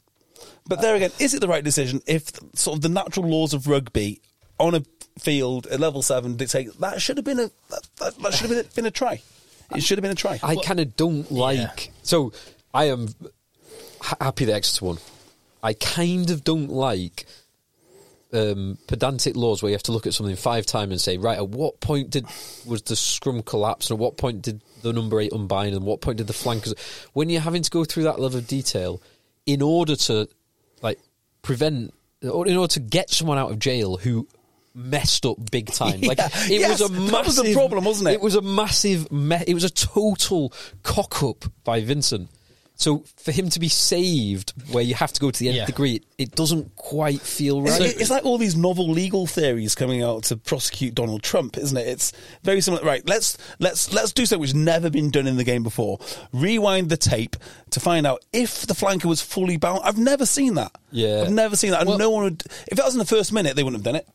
but 0.68 0.82
there 0.82 0.96
again, 0.96 1.12
is 1.20 1.34
it 1.34 1.42
the 1.42 1.48
right 1.48 1.64
decision 1.64 2.02
if 2.06 2.32
sort 2.54 2.78
of 2.78 2.82
the 2.82 2.90
natural 2.90 3.28
laws 3.28 3.54
of 3.54 3.68
rugby 3.68 4.22
on 4.60 4.76
a 4.76 4.84
field 5.20 5.68
at 5.68 5.80
level 5.80 6.02
seven 6.02 6.38
dictate 6.38 6.78
that 6.80 7.02
should 7.02 7.18
have 7.18 7.26
been 7.26 7.40
a 7.40 7.52
that, 7.70 7.88
that, 7.98 8.18
that 8.20 8.34
should 8.34 8.50
have 8.50 8.58
been 8.58 8.60
a, 8.60 8.76
been 8.76 8.86
a 8.86 8.92
try. 8.92 9.22
It 9.76 9.84
should 9.84 9.98
have 9.98 10.02
been 10.02 10.12
a 10.12 10.16
try. 10.16 10.40
I 10.42 10.56
kind 10.56 10.80
of 10.80 10.96
don't 10.96 11.32
like. 11.32 11.92
So 12.04 12.34
I 12.74 12.86
am 12.86 13.10
happy 14.02 14.46
that 14.46 14.54
Exeter 14.54 14.86
won. 14.86 14.98
I 15.62 15.74
kind 15.74 16.30
of 16.30 16.44
don't 16.44 16.70
like 16.72 17.26
um, 18.34 18.78
pedantic 18.88 19.36
laws 19.36 19.62
where 19.62 19.70
you 19.70 19.76
have 19.76 19.84
to 19.84 19.92
look 19.92 20.06
at 20.08 20.14
something 20.14 20.36
five 20.36 20.66
times 20.66 20.92
and 20.92 21.02
say, 21.02 21.18
right, 21.18 21.38
at 21.38 21.50
what 21.50 21.80
point 21.80 22.12
did 22.12 22.26
was 22.66 22.82
the 22.84 22.96
scrum 22.96 23.42
collapse, 23.42 23.90
and 23.90 23.98
at 23.98 24.02
what 24.02 24.18
point 24.18 24.42
did 24.44 24.62
the 24.82 24.94
number 24.94 25.20
eight 25.20 25.34
unbind, 25.34 25.76
and 25.76 25.86
what 25.86 26.02
point 26.02 26.18
did 26.18 26.28
the 26.28 26.34
flankers? 26.34 26.74
When 27.14 27.30
you're 27.30 27.42
having 27.42 27.64
to 27.64 27.70
go 27.72 27.84
through 27.86 28.04
that 28.04 28.20
level 28.20 28.38
of 28.40 28.48
detail 28.48 29.02
in 29.46 29.62
order 29.62 29.96
to 29.96 30.28
like 30.82 31.00
prevent, 31.42 31.94
or 32.24 32.48
in 32.48 32.56
order 32.58 32.74
to 32.74 32.80
get 32.80 33.10
someone 33.10 33.38
out 33.38 33.52
of 33.52 33.60
jail 33.60 33.98
who 33.98 34.28
messed 34.76 35.26
up 35.26 35.38
big 35.52 35.68
time. 35.72 36.02
Like 36.10 36.18
Yeah, 36.20 36.28
it 36.46 36.60
yes, 36.62 36.80
was 36.82 36.90
a 36.90 36.94
that 36.94 37.12
massive 37.12 37.26
was 37.26 37.36
the 37.38 37.54
problem, 37.54 37.84
wasn't 37.84 38.10
it? 38.10 38.14
It 38.14 38.22
was 38.22 38.36
a 38.36 38.42
massive. 38.42 39.12
Me- 39.12 39.44
it 39.48 39.54
was 39.54 39.64
a 39.64 39.70
total 39.70 40.54
cock 40.84 41.24
up 41.24 41.46
by 41.64 41.82
Vincent. 41.82 42.30
So 42.80 43.04
for 43.18 43.32
him 43.34 43.50
to 43.50 43.60
be 43.60 43.68
saved, 43.68 44.54
where 44.72 44.84
you 44.84 44.96
have 44.96 45.12
to 45.12 45.20
go 45.20 45.30
to 45.30 45.38
the 45.40 45.50
nth 45.50 45.58
Yeah. 45.58 45.66
degree, 45.66 45.96
it, 45.96 46.06
it 46.18 46.32
doesn't 46.36 46.76
quite 46.78 47.20
feel 47.22 47.62
right. 47.62 47.82
It- 47.82 48.00
it's 48.00 48.10
like 48.10 48.24
all 48.26 48.38
these 48.38 48.56
novel 48.56 48.90
legal 48.90 49.28
theories 49.28 49.76
coming 49.76 50.02
out 50.02 50.24
to 50.24 50.38
prosecute 50.38 50.96
Donald 50.96 51.22
Trump, 51.22 51.58
isn't 51.58 51.76
it? 51.78 51.86
It's 51.88 52.14
very 52.42 52.62
similar. 52.62 52.82
Right, 52.84 53.06
let's 53.08 53.38
let's 53.60 53.94
let's 53.94 54.14
do 54.14 54.26
something 54.26 54.40
which 54.40 54.52
has 54.52 54.56
never 54.56 54.90
been 54.90 55.12
done 55.12 55.28
in 55.28 55.36
the 55.36 55.44
game 55.44 55.62
before. 55.62 56.00
Rewind 56.32 56.90
the 56.90 56.98
tape 56.98 57.36
to 57.72 57.82
find 57.82 58.08
out 58.08 58.24
if 58.32 58.66
the 58.66 58.74
flanker 58.74 59.06
was 59.06 59.22
fully 59.22 59.58
bound. 59.58 59.82
I've 59.84 59.98
never 59.98 60.26
seen 60.26 60.54
that. 60.56 60.72
Yeah. 60.92 61.24
I've 61.24 61.32
never 61.34 61.58
seen 61.58 61.72
that. 61.72 61.82
And 61.82 61.90
Well- 61.90 61.98
no 62.00 62.10
one 62.10 62.24
would. 62.24 62.44
If 62.68 62.78
that 62.78 62.86
was 62.86 62.96
in 62.96 63.00
the 63.00 63.06
first 63.06 63.34
minute, 63.34 63.56
they 63.58 63.64
wouldn't 63.64 63.86
have 63.86 63.94
done 63.94 64.00
it. 64.02 64.08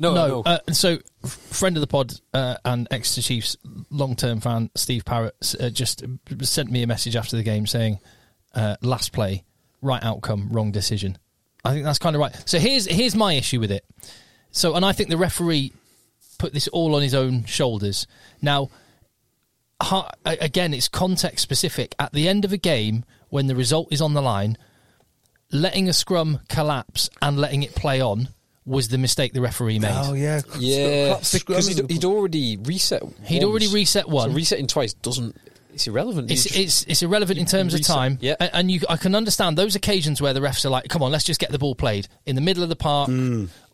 No, 0.00 0.14
no. 0.14 0.28
no. 0.28 0.42
Uh, 0.44 0.58
so, 0.72 0.98
friend 1.24 1.76
of 1.76 1.80
the 1.80 1.86
pod 1.86 2.14
uh, 2.32 2.56
and 2.64 2.88
Exeter 2.90 3.22
Chiefs 3.22 3.56
long-term 3.90 4.40
fan 4.40 4.70
Steve 4.74 5.04
Parrott 5.04 5.54
uh, 5.60 5.70
just 5.70 6.04
sent 6.42 6.70
me 6.70 6.82
a 6.82 6.86
message 6.86 7.16
after 7.16 7.36
the 7.36 7.42
game 7.42 7.66
saying, 7.66 7.98
uh, 8.54 8.76
"Last 8.82 9.12
play, 9.12 9.44
right 9.82 10.02
outcome, 10.02 10.48
wrong 10.50 10.72
decision." 10.72 11.18
I 11.64 11.72
think 11.72 11.84
that's 11.84 11.98
kind 11.98 12.14
of 12.14 12.20
right. 12.20 12.34
So 12.48 12.58
here's 12.58 12.86
here's 12.86 13.14
my 13.14 13.34
issue 13.34 13.60
with 13.60 13.70
it. 13.70 13.84
So, 14.50 14.74
and 14.74 14.84
I 14.84 14.92
think 14.92 15.08
the 15.08 15.16
referee 15.16 15.72
put 16.38 16.52
this 16.52 16.68
all 16.68 16.94
on 16.94 17.02
his 17.02 17.14
own 17.14 17.44
shoulders. 17.44 18.06
Now, 18.42 18.70
again, 20.24 20.74
it's 20.74 20.88
context 20.88 21.42
specific. 21.42 21.94
At 21.98 22.12
the 22.12 22.28
end 22.28 22.44
of 22.44 22.52
a 22.52 22.56
game, 22.56 23.04
when 23.30 23.46
the 23.46 23.56
result 23.56 23.88
is 23.92 24.00
on 24.00 24.14
the 24.14 24.22
line, 24.22 24.58
letting 25.50 25.88
a 25.88 25.92
scrum 25.92 26.40
collapse 26.48 27.10
and 27.22 27.38
letting 27.38 27.62
it 27.62 27.74
play 27.74 28.00
on 28.00 28.28
was 28.66 28.88
the 28.88 28.98
mistake 28.98 29.32
the 29.32 29.40
referee 29.40 29.78
made. 29.78 29.92
Oh, 29.92 30.14
yeah, 30.14 30.40
yeah, 30.58 31.18
because 31.32 31.66
he'd, 31.66 31.90
he'd 31.90 32.04
already 32.04 32.56
reset. 32.56 33.02
He'd 33.24 33.42
once. 33.42 33.44
already 33.50 33.68
reset 33.68 34.08
one. 34.08 34.30
So 34.30 34.36
resetting 34.36 34.66
twice 34.66 34.94
doesn't. 34.94 35.36
It's 35.74 35.86
irrelevant. 35.88 36.30
It's, 36.30 36.54
You 36.56 36.62
it's 36.62 36.84
it's 36.84 37.02
irrelevant 37.02 37.38
in 37.38 37.46
terms 37.46 37.74
of 37.74 37.82
time, 37.82 38.16
Yeah. 38.20 38.36
A- 38.38 38.54
and 38.56 38.70
you 38.70 38.80
I 38.88 38.96
can 38.96 39.14
understand 39.16 39.58
those 39.58 39.74
occasions 39.74 40.22
where 40.22 40.32
the 40.32 40.38
refs 40.40 40.64
are 40.64 40.68
like, 40.70 40.88
"Come 40.88 41.02
on, 41.02 41.10
let's 41.10 41.24
just 41.24 41.40
get 41.40 41.50
the 41.50 41.58
ball 41.58 41.74
played 41.74 42.06
in 42.26 42.36
the 42.36 42.40
middle 42.40 42.62
of 42.62 42.68
the 42.68 42.76
park. 42.76 43.10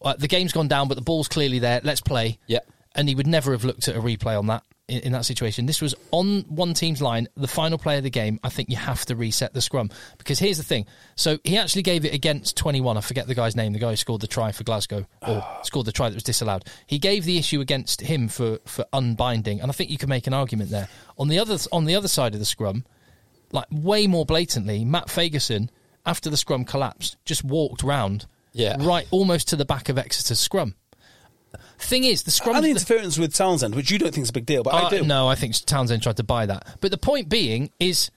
Uh, 0.02 0.14
the 0.18 0.26
game's 0.28 0.52
gone 0.52 0.66
down, 0.68 0.88
but 0.88 0.94
the 0.94 1.02
ball's 1.02 1.28
clearly 1.28 1.58
there. 1.58 1.80
Let's 1.84 2.00
play." 2.00 2.38
Yeah. 2.46 2.60
and 2.96 3.08
he 3.08 3.14
would 3.14 3.26
never 3.26 3.52
have 3.52 3.64
looked 3.64 3.86
at 3.86 3.94
a 3.94 4.00
replay 4.00 4.36
on 4.36 4.46
that 4.48 4.64
in, 4.90 5.00
in 5.00 5.12
that 5.12 5.24
situation. 5.24 5.66
This 5.66 5.80
was 5.80 5.94
on 6.10 6.40
one 6.48 6.74
team's 6.74 7.00
line, 7.00 7.28
the 7.36 7.48
final 7.48 7.78
play 7.78 7.96
of 7.96 8.02
the 8.02 8.10
game. 8.10 8.40
I 8.42 8.48
think 8.48 8.68
you 8.68 8.76
have 8.76 9.06
to 9.06 9.16
reset 9.16 9.54
the 9.54 9.60
scrum 9.60 9.90
because 10.18 10.38
here's 10.38 10.58
the 10.58 10.64
thing. 10.64 10.86
So 11.16 11.38
he 11.44 11.56
actually 11.56 11.82
gave 11.82 12.04
it 12.04 12.12
against 12.12 12.56
21. 12.56 12.96
I 12.96 13.00
forget 13.00 13.26
the 13.26 13.34
guy's 13.34 13.56
name. 13.56 13.72
The 13.72 13.78
guy 13.78 13.90
who 13.90 13.96
scored 13.96 14.20
the 14.20 14.26
try 14.26 14.52
for 14.52 14.64
Glasgow 14.64 15.06
or 15.22 15.42
ah. 15.42 15.60
scored 15.62 15.86
the 15.86 15.92
try 15.92 16.08
that 16.08 16.14
was 16.14 16.24
disallowed. 16.24 16.64
He 16.86 16.98
gave 16.98 17.24
the 17.24 17.38
issue 17.38 17.60
against 17.60 18.00
him 18.00 18.28
for 18.28 18.58
for 18.66 18.84
unbinding, 18.92 19.60
and 19.60 19.70
I 19.70 19.72
think 19.72 19.90
you 19.90 19.98
can 19.98 20.08
make 20.08 20.26
an 20.26 20.34
argument 20.34 20.70
there. 20.70 20.88
On 21.18 21.28
the 21.28 21.38
other 21.38 21.56
on 21.72 21.84
the 21.84 21.94
other 21.94 22.08
side 22.08 22.34
of 22.34 22.40
the 22.40 22.46
scrum, 22.46 22.84
like 23.52 23.66
way 23.70 24.06
more 24.06 24.26
blatantly, 24.26 24.84
Matt 24.84 25.06
Fagerson 25.06 25.68
after 26.06 26.30
the 26.30 26.36
scrum 26.36 26.64
collapsed 26.64 27.16
just 27.24 27.44
walked 27.44 27.82
round, 27.82 28.26
Yeah. 28.52 28.76
right 28.80 29.06
almost 29.10 29.48
to 29.48 29.56
the 29.56 29.64
back 29.64 29.88
of 29.88 29.98
Exeter's 29.98 30.40
scrum. 30.40 30.74
Thing 31.80 32.04
is, 32.04 32.22
the 32.22 32.30
scrum 32.30 32.56
And 32.56 32.64
the 32.64 32.70
interference 32.70 33.18
with 33.18 33.34
Townsend, 33.34 33.74
which 33.74 33.90
you 33.90 33.98
don't 33.98 34.12
think 34.14 34.24
is 34.24 34.30
a 34.30 34.34
big 34.34 34.46
deal, 34.46 34.62
but 34.62 34.74
I 34.74 34.82
uh, 34.82 34.90
do. 34.90 35.02
No, 35.02 35.28
I 35.28 35.34
think 35.34 35.54
Townsend 35.64 36.02
tried 36.02 36.18
to 36.18 36.22
buy 36.22 36.46
that. 36.46 36.76
But 36.80 36.90
the 36.90 36.98
point 36.98 37.28
being 37.28 37.70
is, 37.80 38.10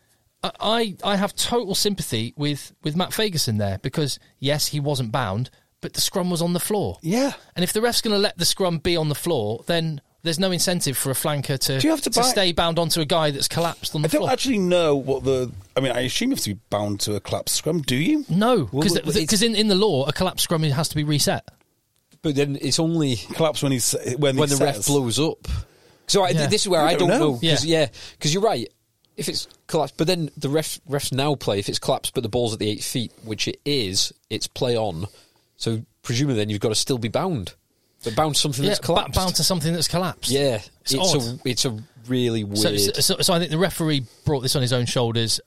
I- 0.44 0.52
I 0.60 0.96
I 1.04 1.16
have 1.16 1.36
total 1.36 1.76
sympathy 1.76 2.34
with 2.36 2.74
with 2.84 2.96
Matt 2.96 3.12
Fagerson 3.12 3.58
there 3.58 3.80
because 3.80 4.20
yes, 4.40 4.68
he 4.68 4.80
wasn't 4.80 5.12
bound, 5.12 5.50
but 5.82 5.94
the 5.94 6.02
scrum 6.02 6.30
was 6.30 6.42
on 6.42 6.54
the 6.54 6.60
floor. 6.60 6.98
Yeah. 7.02 7.34
and 7.56 7.64
if 7.64 7.74
the 7.74 7.82
ref's 7.82 8.02
going 8.02 8.16
to 8.16 8.20
let 8.20 8.38
the 8.38 8.46
scrum 8.46 8.80
be 8.80 8.98
on 8.98 9.10
the 9.10 9.16
floor, 9.16 9.64
then 9.68 10.02
there's 10.24 10.40
no 10.40 10.52
incentive 10.52 10.98
for 10.98 11.12
a 11.12 11.14
flanker 11.14 11.60
to 11.60 11.90
have 11.90 12.02
to 12.02 12.10
buy- 12.10 12.22
stay 12.22 12.52
bound 12.54 12.80
onto 12.80 13.02
a 13.02 13.06
guy 13.06 13.32
that's 13.32 13.48
collapsed 13.48 13.94
on 13.94 14.02
the 14.02 14.10
floor. 14.10 14.24
I 14.24 14.26
don't 14.26 14.34
actually 14.34 14.60
know 14.60 14.96
what 14.96 15.24
the. 15.24 15.52
I 15.76 15.82
mean, 15.82 15.92
I 15.92 16.02
assume 16.02 16.30
you 16.30 16.36
have 16.36 16.44
to 16.44 16.56
be 16.56 16.60
bound 16.70 17.02
to 17.02 17.16
a 17.16 17.20
collapsed 17.20 17.56
scrum. 17.56 17.82
Do 17.82 17.96
you? 17.96 18.26
no, 18.30 18.66
because 18.66 19.00
well, 19.04 19.44
in, 19.44 19.56
in 19.56 19.68
the 19.68 19.76
law, 19.76 20.06
a 20.06 20.14
collapsed 20.14 20.44
scrum 20.44 20.64
has 20.64 20.90
to 20.90 20.96
be 20.96 21.04
reset. 21.04 21.48
But 22.24 22.34
then 22.36 22.58
it's 22.60 22.80
only 22.80 23.18
Collapse 23.18 23.62
when 23.62 23.72
he's 23.74 23.94
when, 24.18 24.36
when 24.38 24.50
he 24.50 24.56
the 24.56 24.64
ref 24.66 24.88
blows 24.88 25.20
up. 25.20 25.48
So 26.08 26.24
I, 26.24 26.30
Yeah. 26.30 26.48
this 26.48 26.64
is 26.64 26.68
where 26.70 26.82
I 26.82 26.88
I 26.88 26.96
don't 26.96 27.10
don't 27.10 27.20
know. 27.20 27.20
know. 27.20 27.34
Cause, 27.34 27.64
Yeah. 27.66 27.80
yeah, 27.82 27.88
because 28.18 28.34
you're 28.34 28.42
right. 28.44 28.68
If 29.16 29.30
it's 29.30 29.48
collapsed, 29.68 29.96
but 29.98 30.08
then 30.08 30.32
the 30.38 30.50
ref 30.50 30.80
refs 30.90 31.14
now 31.14 31.36
play. 31.36 31.60
If 31.60 31.70
it's 31.70 31.78
collapsed, 31.78 32.16
but 32.16 32.24
the 32.24 32.30
ball's 32.30 32.54
at 32.54 32.60
the 32.60 32.68
eight 32.70 32.84
feet, 32.84 33.12
which 33.24 33.48
it 33.48 33.60
is, 33.64 34.12
it's 34.32 34.48
play 34.48 34.76
on. 34.76 35.06
So 35.58 35.84
presumably, 36.02 36.38
then 36.38 36.50
you've 36.50 36.60
got 36.62 36.70
to 36.70 36.76
still 36.76 36.98
be 36.98 37.10
bound, 37.10 37.54
but 38.04 38.16
bound 38.16 38.34
to 38.36 38.42
something 38.42 38.64
Yeah, 38.64 38.72
that's 38.72 38.80
collapsed. 38.80 39.14
bound 39.14 39.36
to 39.36 39.44
something 39.44 39.72
that's 39.72 39.88
collapsed. 39.88 40.32
yeah, 40.32 40.62
It's 40.82 40.94
it's, 40.96 41.16
odd. 41.16 41.22
a 41.22 41.40
it's 41.50 41.66
a 41.66 41.78
really 42.08 42.42
So, 42.56 42.72
weird. 42.72 42.96
so, 43.04 43.18
so 43.22 43.34
I 43.34 43.40
think 43.40 43.52
the 43.52 43.58
referee 43.60 44.04
brought 44.26 44.42
this 44.42 44.56
on 44.56 44.64
his 44.64 44.74
own 44.74 44.88
shoulders, 44.88 45.40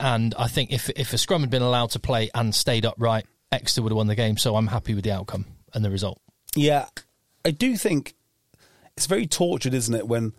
and 0.00 0.34
I 0.36 0.48
think 0.48 0.72
if 0.72 0.90
if 0.90 1.12
a 1.12 1.18
scrum 1.18 1.42
had 1.42 1.50
been 1.50 1.62
allowed 1.62 1.90
to 1.90 2.00
play 2.00 2.28
and 2.34 2.52
stayed 2.54 2.84
upright, 2.84 3.24
Exeter 3.52 3.82
would 3.82 3.92
have 3.92 3.96
won 3.98 4.08
the 4.08 4.14
game. 4.16 4.36
So 4.36 4.56
I'm 4.56 4.66
happy 4.66 4.94
with 4.94 5.04
the 5.04 5.12
outcome 5.12 5.46
and 5.74 5.84
the 5.84 5.90
result. 5.90 6.20
Yeah, 6.54 6.86
I 7.44 7.50
do 7.50 7.76
think 7.76 8.14
it's 8.96 9.06
very 9.06 9.26
tortured, 9.26 9.74
isn't 9.74 9.94
it? 9.94 10.06
When 10.06 10.32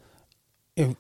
you 0.75 0.88
know, 0.88 0.97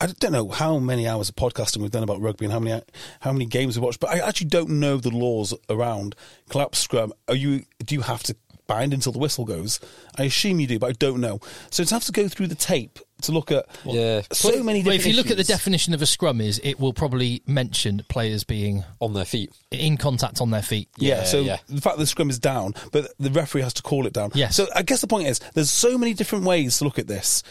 I 0.00 0.06
don't 0.06 0.32
know 0.32 0.48
how 0.48 0.78
many 0.78 1.06
hours 1.06 1.28
of 1.28 1.36
podcasting 1.36 1.78
we've 1.78 1.90
done 1.90 2.02
about 2.02 2.20
rugby 2.20 2.46
and 2.46 2.52
how 2.52 2.60
many 2.60 2.82
how 3.20 3.32
many 3.32 3.46
games 3.46 3.78
we 3.78 3.84
watched, 3.84 4.00
but 4.00 4.10
I 4.10 4.18
actually 4.18 4.48
don't 4.48 4.70
know 4.70 4.96
the 4.96 5.10
laws 5.10 5.54
around 5.68 6.14
collapse 6.48 6.78
scrum. 6.78 7.12
Are 7.28 7.34
you 7.34 7.64
do 7.84 7.94
you 7.94 8.02
have 8.02 8.22
to 8.24 8.36
bind 8.66 8.94
until 8.94 9.12
the 9.12 9.18
whistle 9.18 9.44
goes? 9.44 9.80
I 10.18 10.24
assume 10.24 10.60
you 10.60 10.66
do, 10.66 10.78
but 10.78 10.90
I 10.90 10.92
don't 10.92 11.20
know. 11.20 11.40
So 11.70 11.84
to 11.84 11.94
have 11.94 12.04
to 12.04 12.12
go 12.12 12.28
through 12.28 12.48
the 12.48 12.54
tape 12.54 12.98
to 13.22 13.32
look 13.32 13.50
at 13.52 13.66
Yeah. 13.84 14.22
so 14.32 14.62
many. 14.62 14.82
Well, 14.82 14.94
if 14.94 15.06
you 15.06 15.14
look 15.14 15.30
at 15.30 15.36
the 15.36 15.44
definition 15.44 15.94
of 15.94 16.02
a 16.02 16.06
scrum, 16.06 16.40
is 16.40 16.60
it 16.64 16.78
will 16.80 16.92
probably 16.92 17.42
mention 17.46 18.04
players 18.08 18.44
being 18.44 18.84
on 19.00 19.14
their 19.14 19.24
feet. 19.24 19.50
in 19.70 19.96
contact 19.96 20.40
on 20.40 20.50
their 20.50 20.62
feet. 20.62 20.88
Yeah, 20.98 21.16
Yeah, 21.18 21.24
so 21.24 21.40
yeah. 21.40 21.58
the 21.68 21.80
fact 21.80 21.96
that 21.96 22.02
the 22.02 22.06
scrum 22.06 22.30
is 22.30 22.38
down, 22.38 22.74
but 22.92 23.12
the 23.18 23.30
referee 23.30 23.62
has 23.62 23.72
to 23.74 23.82
call 23.82 24.06
it 24.06 24.12
down. 24.12 24.30
Yes. 24.34 24.56
So 24.56 24.68
I 24.74 24.82
guess 24.82 25.00
the 25.00 25.06
point 25.06 25.26
is, 25.28 25.40
there's 25.54 25.70
so 25.70 25.96
many 25.98 26.14
different 26.14 26.44
ways 26.44 26.78
to 26.78 26.84
look 26.84 26.98
at 26.98 27.06
this. 27.08 27.42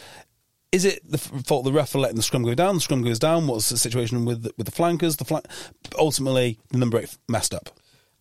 Is 0.71 0.85
it 0.85 1.01
the 1.07 1.17
f- 1.17 1.45
fault 1.45 1.65
of 1.67 1.71
the 1.73 1.77
ref 1.77 1.89
for 1.89 1.99
letting 1.99 2.15
the 2.17 2.23
scrum 2.23 2.43
go 2.43 2.55
down? 2.55 2.75
The 2.75 2.81
scrum 2.81 3.03
goes 3.03 3.19
down. 3.19 3.45
What's 3.47 3.69
the 3.69 3.77
situation 3.77 4.25
with 4.25 4.43
the, 4.43 4.53
with 4.57 4.65
the 4.65 4.71
flankers? 4.71 5.17
The 5.17 5.25
flank, 5.25 5.45
ultimately, 5.99 6.59
the 6.71 6.77
number 6.79 6.97
eight 6.99 7.15
messed 7.27 7.53
up, 7.53 7.69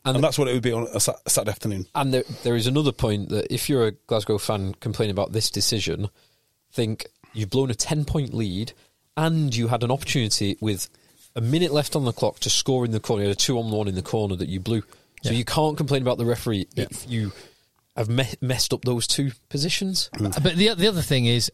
and, 0.05 0.16
And- 0.16 0.25
that's 0.25 0.39
what 0.39 0.49
it 0.49 0.53
would 0.53 0.62
be 0.62 0.73
on 0.73 0.87
a, 0.93 1.01
Sa- 1.01 1.15
Saturday 1.27 1.51
afternoon. 1.53 1.87
And 1.95 2.12
there, 2.12 2.25
there 2.43 2.57
is 2.57 2.66
another 2.66 2.93
point 2.93 3.29
that 3.31 3.53
if 3.53 3.69
you're 3.69 3.87
a 3.87 3.93
Glasgow 3.93 4.37
fan 4.39 4.75
complaining 4.81 5.12
about 5.12 5.33
this 5.33 5.51
decision, 5.51 6.09
think 6.73 7.07
you've 7.35 7.51
blown 7.51 7.71
a 7.71 7.75
10 7.75 8.05
point 8.05 8.35
lead 8.35 8.73
and 9.17 9.55
you 9.55 9.69
had 9.69 9.83
an 9.83 9.91
opportunity 9.91 10.57
with 10.61 10.89
a 11.37 11.41
minute 11.41 11.73
left 11.73 11.97
on 11.97 12.05
the 12.05 12.13
clock 12.13 12.39
to 12.41 12.51
score 12.51 12.85
in 12.85 12.91
the 12.91 13.01
corner. 13.01 13.23
You 13.23 13.29
had 13.29 13.37
a 13.37 13.41
two 13.41 13.59
on 13.59 13.71
one 13.71 13.89
in 13.89 13.95
the 13.95 14.03
corner 14.03 14.37
that 14.37 14.49
you 14.49 14.61
blew. 14.61 14.83
So 15.23 15.31
Yeah. 15.31 15.39
you 15.39 15.45
can't 15.45 15.77
complain 15.77 16.03
about 16.03 16.19
the 16.19 16.25
referee 16.27 16.67
if 16.77 17.09
you 17.09 17.33
have 17.97 18.09
me- 18.09 18.35
messed 18.41 18.73
up 18.73 18.85
those 18.85 19.07
two 19.07 19.33
positions. 19.49 20.11
Mm. 20.15 20.43
But 20.43 20.57
the 20.57 20.75
the 20.75 20.89
other 20.89 21.03
thing 21.03 21.27
is 21.27 21.51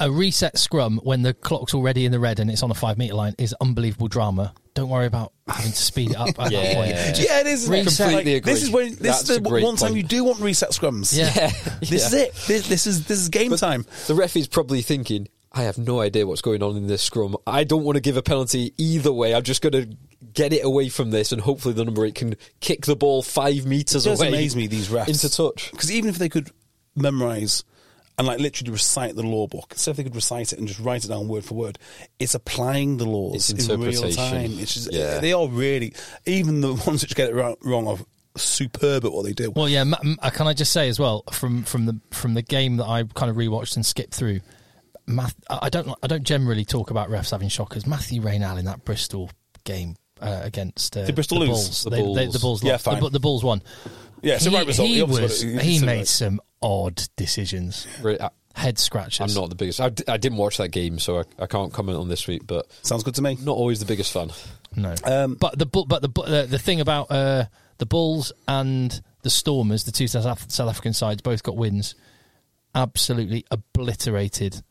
a 0.00 0.10
reset 0.10 0.58
scrum 0.58 1.00
when 1.02 1.22
the 1.22 1.34
clock's 1.34 1.74
already 1.74 2.04
in 2.04 2.12
the 2.12 2.20
red 2.20 2.40
and 2.40 2.50
it's 2.50 2.62
on 2.62 2.70
a 2.70 2.74
five 2.74 2.98
meter 2.98 3.14
line 3.14 3.34
is 3.38 3.54
unbelievable 3.60 4.08
drama. 4.08 4.54
Don't 4.74 4.88
worry 4.88 5.06
about 5.06 5.32
having 5.46 5.70
to 5.72 5.76
speed 5.76 6.12
it 6.12 6.16
up 6.16 6.28
at 6.28 6.36
that 6.36 6.52
Yeah. 6.52 6.74
point. 6.74 6.88
Yeah. 6.90 7.12
Yeah, 7.16 7.40
it 7.40 7.46
is. 7.46 7.68
Reset. 7.68 8.08
Completely 8.08 8.34
Like, 8.34 8.44
This 8.44 8.62
is 8.62 8.70
when 8.70 8.88
this 8.90 8.98
That's 8.98 9.28
is 9.30 9.36
the 9.36 9.40
great 9.42 9.64
one 9.64 9.76
time 9.76 9.96
you 9.96 10.02
do 10.02 10.24
want 10.24 10.40
reset 10.40 10.70
scrums. 10.70 11.16
Yeah. 11.16 11.50
This 11.80 12.06
is 12.06 12.14
it. 12.14 12.34
This, 12.46 12.68
this 12.68 12.86
is 12.86 13.04
this 13.06 13.18
is 13.18 13.28
game 13.28 13.50
But 13.50 13.58
time. 13.58 13.84
The 14.06 14.14
ref 14.14 14.34
is 14.36 14.48
probably 14.48 14.80
thinking, 14.82 15.28
I 15.52 15.64
have 15.64 15.76
no 15.76 16.00
idea 16.00 16.26
what's 16.26 16.40
going 16.40 16.62
on 16.62 16.76
in 16.76 16.86
this 16.86 17.02
scrum. 17.02 17.36
I 17.46 17.64
don't 17.64 17.84
want 17.84 17.96
to 17.96 18.00
give 18.00 18.16
a 18.16 18.22
penalty 18.22 18.72
either 18.78 19.12
way. 19.12 19.34
I'm 19.34 19.42
just 19.42 19.60
going 19.60 19.72
to 19.74 19.94
get 20.32 20.54
it 20.54 20.64
away 20.64 20.88
from 20.88 21.10
this, 21.10 21.32
and 21.32 21.42
hopefully 21.42 21.74
the 21.74 21.84
number 21.84 22.06
eight 22.06 22.14
can 22.14 22.36
kick 22.60 22.86
the 22.86 22.96
ball 22.96 23.20
five 23.22 23.66
meters 23.66 24.06
It 24.06 24.08
does 24.10 24.20
away. 24.20 24.28
amaze 24.28 24.56
me 24.56 24.66
these 24.68 24.88
refs 24.88 25.08
into 25.08 25.28
touch. 25.28 25.70
because 25.72 25.92
even 25.92 26.08
if 26.08 26.16
they 26.16 26.30
could 26.30 26.50
memorize 26.96 27.64
and 28.18 28.26
like 28.26 28.38
literally 28.40 28.70
recite 28.70 29.14
the 29.16 29.22
law 29.22 29.46
book, 29.46 29.68
instead 29.72 29.92
if 29.92 29.96
they 29.96 30.02
could 30.04 30.14
recite 30.14 30.52
it 30.52 30.58
and 30.58 30.68
just 30.68 30.80
write 30.80 31.04
it 31.04 31.08
down 31.08 31.28
word 31.28 31.44
for 31.44 31.54
word, 31.54 31.78
it's 32.18 32.34
applying 32.34 32.98
the 32.98 33.06
laws 33.06 33.50
It's 33.50 33.66
in 33.68 33.80
real 33.80 34.10
time. 34.12 34.50
It's 34.58 34.74
just, 34.74 34.92
Yeah. 34.92 35.18
they 35.18 35.32
are 35.32 35.48
really 35.48 35.94
even 36.26 36.60
the 36.60 36.74
ones 36.86 37.02
which 37.02 37.14
get 37.14 37.30
it 37.30 37.34
wrong, 37.34 37.56
wrong 37.62 37.86
are 37.88 37.98
superb 38.36 39.04
at 39.04 39.12
what 39.12 39.24
they 39.24 39.32
do. 39.32 39.50
Well, 39.50 39.68
yeah. 39.68 39.84
Ma- 39.84 39.98
m- 40.04 40.16
uh, 40.22 40.30
can 40.30 40.46
I 40.46 40.54
just 40.54 40.72
say 40.72 40.88
as 40.88 40.98
well 40.98 41.22
from 41.32 41.64
from 41.64 41.86
the 41.86 42.00
from 42.10 42.34
the 42.34 42.42
game 42.42 42.76
that 42.78 42.86
I 42.86 43.04
kind 43.04 43.30
of 43.30 43.36
rewatched 43.36 43.76
and 43.76 43.84
skipped 43.84 44.14
through. 44.14 44.40
Math, 45.06 45.34
I 45.50 45.58
I 45.62 45.68
don't. 45.68 45.88
I 46.02 46.06
don't 46.06 46.22
generally 46.22 46.64
talk 46.64 46.90
about 46.90 47.08
refs 47.10 47.30
having 47.32 47.48
shockers. 47.48 47.86
Mathieu 47.86 48.20
Raynal 48.22 48.56
in 48.58 48.64
that 48.66 48.84
Bristol 48.84 49.30
game 49.64 49.96
uh, 50.20 50.40
against 50.44 50.96
uh, 50.96 51.04
Did 51.06 51.14
Bristol 51.16 51.40
the 51.40 51.46
lose? 51.46 51.50
Bulls. 51.50 51.82
The 51.84 51.90
They- 51.90 51.96
they- 51.96 52.02
Bulls. 52.04 52.32
the 52.32 52.38
Bulls. 52.38 52.62
Yeah, 52.64 52.72
lost. 52.72 52.84
fine. 52.84 52.94
The, 52.96 53.00
Bu- 53.00 53.10
the 53.10 53.20
Bulls 53.20 53.42
won. 53.44 53.62
yeah, 54.22 54.34
it's 54.34 54.44
the 54.44 54.50
he, 54.50 54.56
right 54.56 54.66
result. 54.66 54.88
He, 54.88 54.94
The 54.96 55.02
opposite 55.02 55.22
was, 55.22 55.40
he 55.42 55.80
made 55.80 55.96
right. 55.98 56.06
some 56.06 56.40
odd 56.62 57.02
decisions, 57.16 57.86
Right, 58.02 58.20
I- 58.20 58.30
head 58.54 58.78
scratches. 58.78 59.20
I'm 59.20 59.40
not 59.40 59.48
the 59.50 59.56
biggest. 59.56 59.80
I, 59.80 59.88
d- 59.88 60.04
I 60.08 60.16
didn't 60.16 60.38
watch 60.38 60.58
that 60.58 60.68
game, 60.68 60.98
so 60.98 61.20
I, 61.20 61.24
I 61.38 61.46
can't 61.46 61.72
comment 61.72 61.98
on 61.98 62.08
this 62.08 62.26
week. 62.26 62.46
But 62.46 62.66
Sounds 62.82 63.02
good 63.02 63.14
to 63.16 63.22
me. 63.22 63.36
not 63.40 63.56
always 63.56 63.80
the 63.80 63.86
biggest 63.86 64.12
fan. 64.12 64.30
No, 64.76 64.94
Um, 65.04 65.34
but 65.34 65.58
the 65.58 65.66
Bu- 65.66 65.86
but 65.86 66.02
the 66.02 66.08
Bu- 66.08 66.26
the, 66.26 66.46
the 66.48 66.58
thing 66.58 66.80
about 66.80 67.10
uh, 67.10 67.44
the 67.78 67.86
Bulls 67.86 68.32
and 68.48 69.00
the 69.22 69.30
Stormers, 69.30 69.84
the 69.84 69.92
two 69.92 70.06
South, 70.08 70.24
Af- 70.26 70.50
South 70.50 70.68
African 70.70 70.92
sides, 70.92 71.20
both 71.22 71.42
got 71.42 71.56
wins. 71.56 71.94
Absolutely 72.74 73.44
obliterated 73.50 74.62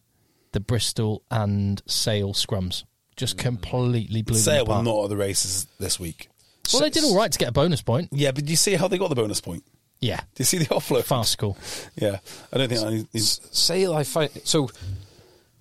the 0.53 0.59
Bristol 0.59 1.23
and 1.29 1.81
Sale 1.85 2.33
scrums. 2.33 2.83
Just 3.15 3.37
completely 3.37 4.21
blew 4.23 4.35
them 4.35 4.43
Sale 4.43 4.65
were 4.65 4.71
apart. 4.73 4.85
not 4.85 5.03
at 5.03 5.09
the 5.09 5.17
races 5.17 5.67
this 5.79 5.99
week. 5.99 6.29
well, 6.73 6.81
they 6.81 6.89
did 6.89 7.03
all 7.03 7.15
right 7.15 7.31
to 7.31 7.37
get 7.37 7.49
a 7.49 7.51
bonus 7.51 7.81
point. 7.83 8.09
Yeah, 8.11 8.31
but 8.31 8.45
do 8.45 8.49
you 8.51 8.57
see 8.57 8.73
how 8.73 8.87
they 8.87 8.97
got 8.97 9.09
the 9.09 9.15
bonus 9.15 9.39
point? 9.41 9.63
Yeah, 10.01 10.17
Do 10.19 10.25
you 10.41 10.45
see 10.45 10.57
the 10.57 10.65
offload? 10.75 11.03
farcical. 11.03 11.57
Yeah, 11.95 12.17
I 12.51 12.57
don't 12.57 12.69
think 12.69 12.83
I 12.83 13.07
he's, 13.13 13.39
Sale, 13.51 13.93
I 13.93 14.03
find 14.03 14.31
so. 14.43 14.67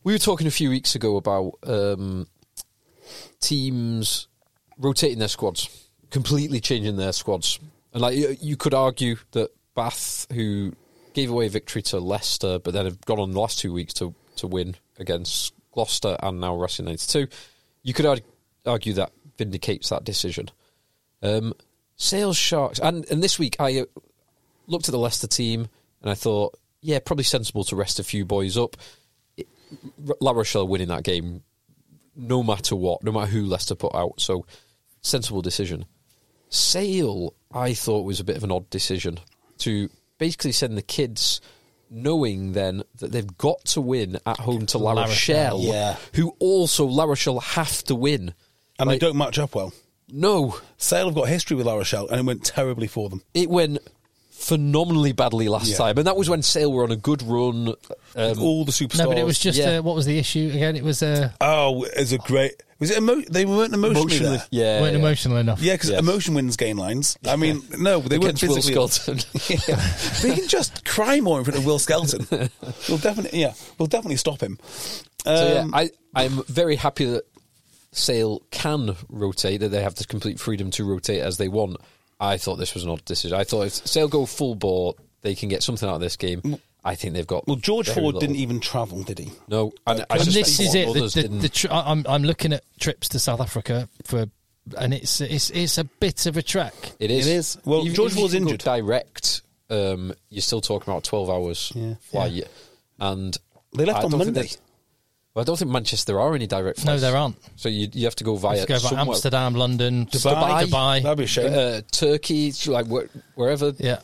We 0.02 0.14
were 0.14 0.18
talking 0.18 0.46
a 0.46 0.50
few 0.50 0.70
weeks 0.70 0.94
ago 0.94 1.16
about 1.16 1.58
um, 1.64 2.26
teams 3.40 4.28
rotating 4.78 5.18
their 5.18 5.28
squads, 5.28 5.88
completely 6.10 6.60
changing 6.60 6.96
their 6.96 7.12
squads, 7.12 7.58
and 7.92 8.02
like 8.02 8.16
you, 8.16 8.36
you 8.40 8.56
could 8.56 8.74
argue 8.74 9.16
that 9.32 9.50
Bath, 9.74 10.26
who 10.32 10.72
gave 11.12 11.30
away 11.30 11.48
victory 11.48 11.82
to 11.82 11.98
Leicester, 11.98 12.58
but 12.58 12.72
then 12.72 12.86
have 12.86 13.00
gone 13.02 13.18
on 13.18 13.32
the 13.32 13.40
last 13.40 13.58
two 13.58 13.72
weeks 13.72 13.92
to 13.94 14.14
to 14.36 14.46
win 14.46 14.74
against 14.98 15.52
Gloucester 15.72 16.16
and 16.22 16.40
now 16.40 16.56
Racing 16.56 16.86
ninety 16.86 17.06
two, 17.06 17.28
you 17.82 17.92
could 17.92 18.06
arg- 18.06 18.22
argue 18.66 18.94
that 18.94 19.12
vindicates 19.36 19.90
that 19.90 20.04
decision. 20.04 20.50
Um, 21.22 21.52
Sales 21.96 22.36
Sharks, 22.38 22.78
and 22.78 23.04
and 23.10 23.22
this 23.22 23.38
week 23.38 23.56
I 23.60 23.80
uh, 23.80 23.84
looked 24.70 24.88
at 24.88 24.92
the 24.92 24.98
Leicester 24.98 25.26
team 25.26 25.68
and 26.00 26.10
I 26.10 26.14
thought, 26.14 26.58
yeah, 26.80 26.98
probably 26.98 27.24
sensible 27.24 27.64
to 27.64 27.76
rest 27.76 27.98
a 27.98 28.04
few 28.04 28.24
boys 28.24 28.56
up. 28.56 28.76
It, 29.36 29.48
La 30.20 30.32
Rochelle 30.32 30.66
winning 30.66 30.88
that 30.88 31.02
game, 31.02 31.42
no 32.16 32.42
matter 32.42 32.74
what, 32.74 33.04
no 33.04 33.12
matter 33.12 33.30
who 33.30 33.44
Leicester 33.44 33.74
put 33.74 33.94
out. 33.94 34.20
So, 34.20 34.46
sensible 35.02 35.42
decision. 35.42 35.84
Sale, 36.48 37.34
I 37.52 37.74
thought 37.74 38.04
was 38.04 38.20
a 38.20 38.24
bit 38.24 38.36
of 38.36 38.44
an 38.44 38.50
odd 38.50 38.68
decision 38.70 39.20
to 39.58 39.88
basically 40.18 40.52
send 40.52 40.76
the 40.76 40.82
kids 40.82 41.40
knowing 41.90 42.52
then 42.52 42.82
that 42.96 43.12
they've 43.12 43.36
got 43.36 43.64
to 43.64 43.80
win 43.80 44.18
at 44.24 44.38
home 44.38 44.66
to 44.66 44.78
La 44.78 44.92
La 44.92 45.02
Rochelle, 45.02 45.58
Rochelle, 45.58 45.74
yeah. 45.74 45.96
who 46.14 46.34
also 46.38 46.86
La 46.86 47.04
Rochelle 47.04 47.40
have 47.40 47.82
to 47.84 47.94
win. 47.94 48.34
and 48.78 48.88
Like, 48.88 49.00
they 49.00 49.06
don't 49.06 49.16
match 49.16 49.38
up 49.38 49.54
well. 49.54 49.72
No, 50.08 50.58
Sale 50.76 51.06
have 51.06 51.14
got 51.14 51.28
history 51.28 51.56
with 51.56 51.66
La 51.66 51.74
Rochelle, 51.74 52.08
and 52.08 52.20
it 52.20 52.24
went 52.24 52.44
terribly 52.44 52.86
for 52.86 53.08
them. 53.08 53.22
it 53.34 53.48
went 53.48 53.78
phenomenally 54.40 55.12
badly 55.12 55.48
last 55.48 55.68
Yeah. 55.70 55.76
time, 55.76 55.98
and 55.98 56.06
that 56.06 56.16
was 56.16 56.28
when 56.30 56.42
Sale 56.42 56.72
were 56.72 56.82
on 56.82 56.90
a 56.90 56.96
good 56.96 57.22
run. 57.22 57.68
Um, 58.16 58.38
All 58.40 58.64
the 58.64 58.72
superstars. 58.72 58.98
No, 58.98 59.08
but 59.08 59.18
it 59.18 59.26
was 59.26 59.38
just 59.38 59.58
yeah. 59.58 59.78
uh, 59.78 59.82
what 59.82 59.94
was 59.94 60.06
the 60.06 60.18
issue 60.18 60.50
again? 60.52 60.76
It 60.76 60.82
was 60.82 61.02
uh, 61.02 61.30
Oh, 61.40 61.84
it's 61.84 62.12
a 62.12 62.18
great. 62.18 62.54
Was 62.78 62.90
it 62.90 62.96
emo- 62.96 63.20
They 63.30 63.44
weren't 63.44 63.74
emotionally, 63.74 64.00
emotionally, 64.16 64.36
there. 64.38 64.46
yeah, 64.50 64.80
weren't 64.80 64.94
yeah. 64.94 64.98
emotional 64.98 65.36
enough. 65.36 65.60
Yeah, 65.60 65.74
because 65.74 65.90
Yes. 65.90 66.00
emotion 66.00 66.32
wins 66.34 66.56
game 66.56 66.78
lines. 66.78 67.18
I 67.28 67.36
mean, 67.36 67.60
no, 67.78 68.00
they 68.00 68.18
weren't 68.18 68.42
Against 68.42 68.68
Will. 68.70 68.88
Skelton. 68.88 69.18
yeah. 69.68 69.76
But 70.22 70.24
you 70.24 70.34
can 70.34 70.48
just 70.48 70.84
cry 70.86 71.20
more 71.20 71.38
in 71.38 71.44
front 71.44 71.58
of 71.58 71.66
Will 71.66 71.78
Skelton. 71.78 72.26
we'll 72.88 72.96
definitely, 72.98 73.38
yeah, 73.38 73.52
we'll 73.78 73.86
definitely 73.88 74.16
stop 74.16 74.40
him. 74.42 74.58
Um, 75.26 75.36
So 75.36 75.52
yeah, 75.52 75.66
I 75.74 75.90
I'm 76.14 76.42
very 76.44 76.76
happy 76.76 77.04
that 77.04 77.24
Sale 77.92 78.40
can 78.50 78.96
rotate. 79.10 79.60
That 79.60 79.68
they 79.68 79.82
have 79.82 79.96
the 79.96 80.04
complete 80.04 80.40
freedom 80.40 80.70
to 80.72 80.84
rotate 80.84 81.20
as 81.20 81.36
they 81.36 81.48
want. 81.48 81.76
I 82.20 82.36
thought 82.36 82.56
this 82.56 82.74
was 82.74 82.84
an 82.84 82.90
odd 82.90 83.04
decision. 83.04 83.36
I 83.38 83.44
thought 83.44 83.62
if 83.66 83.72
Sale 83.72 84.08
go 84.08 84.26
full 84.26 84.54
bore, 84.54 84.94
they 85.22 85.34
can 85.34 85.48
get 85.48 85.62
something 85.62 85.88
out 85.88 85.96
of 85.96 86.00
this 86.00 86.16
game. 86.16 86.56
I 86.84 86.94
think 86.94 87.14
they've 87.14 87.26
got. 87.26 87.46
well, 87.46 87.56
George 87.56 87.88
Ford 87.88 88.14
little. 88.14 88.20
didn't 88.20 88.36
even 88.36 88.60
travel, 88.60 89.02
did 89.02 89.18
he? 89.18 89.30
No, 89.48 89.72
and 89.86 90.04
I 90.08 90.16
and 90.16 90.26
this 90.26 90.60
is 90.60 90.74
it. 90.74 90.86
The, 90.92 91.28
the, 91.28 91.28
the 91.48 91.68
I'm 91.70 92.06
I'm 92.08 92.22
looking 92.22 92.52
at 92.52 92.62
trips 92.78 93.08
to 93.10 93.18
South 93.18 93.40
Africa 93.40 93.88
for, 94.04 94.26
and 94.78 94.94
it's 94.94 95.20
it's 95.20 95.50
it's 95.50 95.78
a 95.78 95.84
bit 95.84 96.26
of 96.26 96.36
a 96.36 96.42
trek. 96.42 96.74
It 96.98 97.10
is. 97.10 97.26
It 97.26 97.32
is. 97.32 97.58
Well, 97.64 97.84
George 97.84 98.12
if 98.12 98.16
you 98.16 98.20
Ford's 98.22 98.34
injured. 98.34 98.60
Direct. 98.60 99.42
Um, 99.68 100.12
you're 100.30 100.42
still 100.42 100.60
talking 100.60 100.90
about 100.90 101.04
12 101.04 101.30
hours 101.30 101.72
Yeah. 101.76 101.94
flight, 102.00 102.48
and 102.98 103.36
They 103.76 103.84
left 103.84 104.00
I 104.00 104.02
on 104.04 104.18
Monday. 104.18 104.48
That- 105.34 105.36
Well, 105.38 105.42
I 105.42 105.44
don't 105.46 105.58
think 105.58 105.70
Manchester 105.70 106.12
there 106.12 106.20
are 106.20 106.34
any 106.34 106.46
direct 106.46 106.80
flights. 106.80 107.02
No, 107.02 107.08
there 107.10 107.16
aren't. 107.16 107.36
So 107.56 107.68
you 107.68 107.88
you 107.92 108.04
have 108.04 108.16
to 108.16 108.24
go 108.24 108.36
via 108.36 108.56
Let's 108.58 108.66
go 108.66 108.74
back 108.74 108.82
somewhere. 108.82 109.14
Amsterdam, 109.14 109.54
London, 109.54 110.06
Dubai. 110.06 110.64
Dubai. 110.66 111.02
That'd 111.02 111.18
be 111.18 111.24
a 111.24 111.26
shame. 111.26 111.52
uh, 111.54 111.80
Turkey, 111.92 112.52
like 112.66 112.86
wherever. 113.34 113.72
Yeah. 113.78 114.00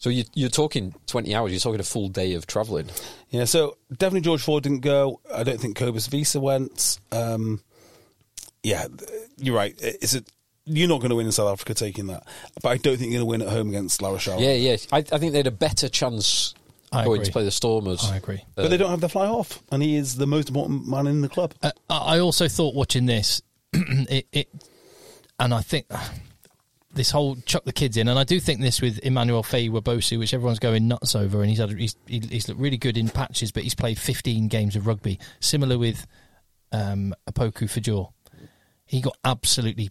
So 0.00 0.10
you, 0.10 0.22
you're 0.34 0.48
talking 0.48 0.94
20 1.08 1.34
hours. 1.34 1.50
You're 1.50 1.58
talking 1.58 1.80
a 1.80 1.82
full 1.82 2.08
day 2.08 2.34
of 2.34 2.46
travelling. 2.46 2.86
Yeah, 3.30 3.46
so 3.46 3.76
definitely 3.90 4.20
George 4.20 4.42
Ford 4.42 4.62
didn't 4.62 4.82
go. 4.82 5.18
I 5.34 5.42
don't 5.42 5.60
think 5.60 5.76
Cobus 5.76 6.08
Wiese 6.12 6.36
went. 6.36 7.00
Um, 7.10 7.60
yeah, 8.62 8.86
you're 9.36 9.56
right. 9.56 9.74
Is 10.00 10.14
it? 10.14 10.30
You're 10.66 10.88
not 10.88 11.00
going 11.00 11.10
to 11.10 11.16
win 11.16 11.26
in 11.26 11.32
South 11.32 11.50
Africa 11.50 11.74
taking 11.74 12.06
that, 12.08 12.24
but 12.62 12.68
I 12.68 12.76
don't 12.76 12.96
think 12.98 13.10
you're 13.10 13.24
going 13.24 13.38
to 13.38 13.42
win 13.42 13.42
at 13.42 13.48
home 13.48 13.70
against 13.70 14.00
La 14.02 14.10
Rochelle. 14.10 14.38
Yeah, 14.40 14.52
yeah. 14.52 14.76
I, 14.92 14.98
I 14.98 15.02
think 15.18 15.32
they 15.32 15.38
had 15.38 15.46
a 15.48 15.50
better 15.50 15.88
chance 15.88 16.54
I 16.92 17.04
going 17.04 17.16
agree. 17.16 17.26
to 17.26 17.32
play 17.32 17.44
the 17.44 17.50
Stormers. 17.50 18.08
I 18.10 18.16
agree. 18.16 18.44
but 18.54 18.68
they 18.68 18.76
don't 18.76 18.90
have 18.90 19.00
the 19.00 19.08
fly 19.08 19.26
off, 19.26 19.62
and 19.70 19.82
he 19.82 19.96
is 19.96 20.16
the 20.16 20.26
most 20.26 20.48
important 20.48 20.88
man 20.88 21.06
in 21.06 21.20
the 21.20 21.28
club. 21.28 21.54
Uh, 21.62 21.70
I 21.90 22.18
also 22.20 22.48
thought 22.48 22.74
watching 22.74 23.06
this, 23.06 23.42
it, 23.72 24.26
it, 24.32 24.48
and 25.38 25.52
I 25.52 25.60
think 25.60 25.86
this 26.94 27.10
whole 27.10 27.36
chuck 27.46 27.64
the 27.64 27.72
kids 27.72 27.96
in, 27.96 28.08
and 28.08 28.18
I 28.18 28.24
do 28.24 28.40
think 28.40 28.60
this 28.60 28.80
with 28.80 28.98
Emmanuel 29.02 29.42
Feyi-Waboso, 29.42 30.18
which 30.18 30.32
everyone's 30.34 30.58
going 30.58 30.88
nuts 30.88 31.14
over, 31.14 31.40
and 31.42 31.50
he's 31.50 31.58
had 31.58 31.70
he's, 31.70 31.94
he- 32.06 32.20
he's 32.20 32.48
looked 32.48 32.60
really 32.60 32.78
good 32.78 32.96
in 32.96 33.08
patches, 33.08 33.52
but 33.52 33.62
he's 33.62 33.74
played 33.74 33.98
15 33.98 34.48
games 34.48 34.74
of 34.74 34.86
rugby. 34.86 35.18
Similar 35.40 35.78
with 35.78 36.06
um, 36.72 37.14
Opoku-Fordjour, 37.30 38.10
he 38.86 39.00
got 39.02 39.16
absolutely 39.24 39.90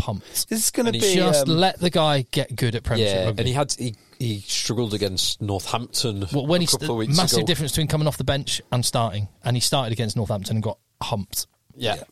pumped. 0.00 0.48
This 0.48 0.64
is 0.64 0.70
going 0.70 0.86
to 0.86 0.92
be 0.92 1.00
Just 1.00 1.48
um, 1.48 1.56
let 1.56 1.78
the 1.78 1.90
guy 1.90 2.24
get 2.30 2.54
good 2.56 2.74
at 2.74 2.82
Premiership 2.82 3.14
Yeah, 3.14 3.24
rugby. 3.26 3.40
and 3.40 3.48
he 3.48 3.54
had 3.54 3.72
he, 3.72 3.94
he 4.18 4.40
struggled 4.40 4.94
against 4.94 5.40
Northampton 5.40 6.26
well, 6.32 6.46
when 6.46 6.60
a 6.60 6.62
he's 6.62 6.70
couple 6.72 6.90
of 6.92 6.96
weeks 6.98 7.16
massive 7.16 7.38
ago. 7.38 7.46
difference 7.46 7.72
between 7.72 7.86
coming 7.88 8.06
off 8.08 8.16
the 8.16 8.24
bench 8.24 8.60
and 8.72 8.84
starting, 8.84 9.28
and 9.44 9.56
he 9.56 9.60
started 9.60 9.92
against 9.92 10.16
Northampton 10.16 10.56
and 10.56 10.62
got 10.62 10.78
humped. 11.02 11.46
Yeah. 11.76 12.02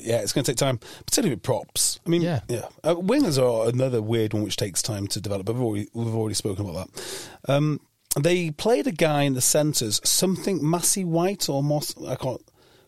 yeah, 0.00 0.18
it's 0.20 0.32
going 0.32 0.44
to 0.44 0.50
take 0.52 0.56
time, 0.58 0.78
particularly 1.06 1.34
with 1.36 1.42
props. 1.42 2.00
I 2.06 2.10
mean, 2.10 2.22
Yeah. 2.22 2.40
yeah, 2.48 2.66
Uh, 2.82 2.94
wingers 2.96 3.40
are 3.40 3.68
another 3.68 4.02
weird 4.02 4.32
one 4.34 4.42
which 4.42 4.56
takes 4.56 4.82
time 4.82 5.06
to 5.08 5.20
develop. 5.20 5.46
But 5.46 5.54
We've 5.54 5.62
already 5.62 5.88
we've 5.94 6.14
already 6.14 6.34
spoken 6.34 6.68
about 6.68 6.92
that. 6.94 7.28
Um, 7.48 7.80
they 8.18 8.50
played 8.50 8.86
a 8.88 8.92
guy 8.92 9.22
in 9.24 9.34
the 9.34 9.40
centres, 9.40 10.00
something 10.02 10.68
Massey 10.68 11.04
White 11.04 11.48
or 11.48 11.62
Moss. 11.62 11.94
I 12.04 12.16
can't 12.16 12.40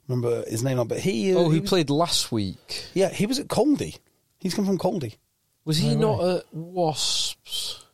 remember 0.08 0.42
his 0.48 0.64
name, 0.64 0.78
now, 0.78 0.84
but 0.84 0.98
he. 0.98 1.32
Uh, 1.32 1.38
Oh, 1.38 1.50
he 1.50 1.56
who 1.56 1.60
was- 1.60 1.68
played 1.70 1.90
last 1.90 2.32
week? 2.32 2.86
Yeah, 2.94 3.10
he 3.10 3.26
was 3.26 3.38
at 3.38 3.46
Caldy. 3.46 3.98
He's 4.40 4.54
come 4.54 4.66
from 4.66 4.78
Caldy. 4.78 5.16
Was 5.64 5.76
he 5.78 5.94
No 5.94 6.16
not 6.16 6.36
at 6.36 6.44
Wasps? 6.54 7.84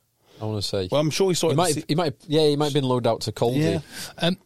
I 0.40 0.44
want 0.44 0.62
to 0.62 0.68
say. 0.68 0.89
Well, 0.90 1.01
I'm 1.01 1.10
sure 1.10 1.31
he 1.31 1.35
saw 1.35 1.48
he 1.48 1.52
it. 1.52 1.56
might, 1.56 1.74
have, 1.74 1.85
he 1.89 1.94
might, 1.94 2.05
have- 2.06 2.14
yeah, 2.27 2.47
he 2.47 2.56
might 2.56 2.66
have 2.66 2.74
been 2.74 2.85
loaned 2.85 3.06
out 3.06 3.23
to 3.23 3.32
Caldy. 3.32 3.73
Yeah. 3.73 3.81
Um, 4.18 4.36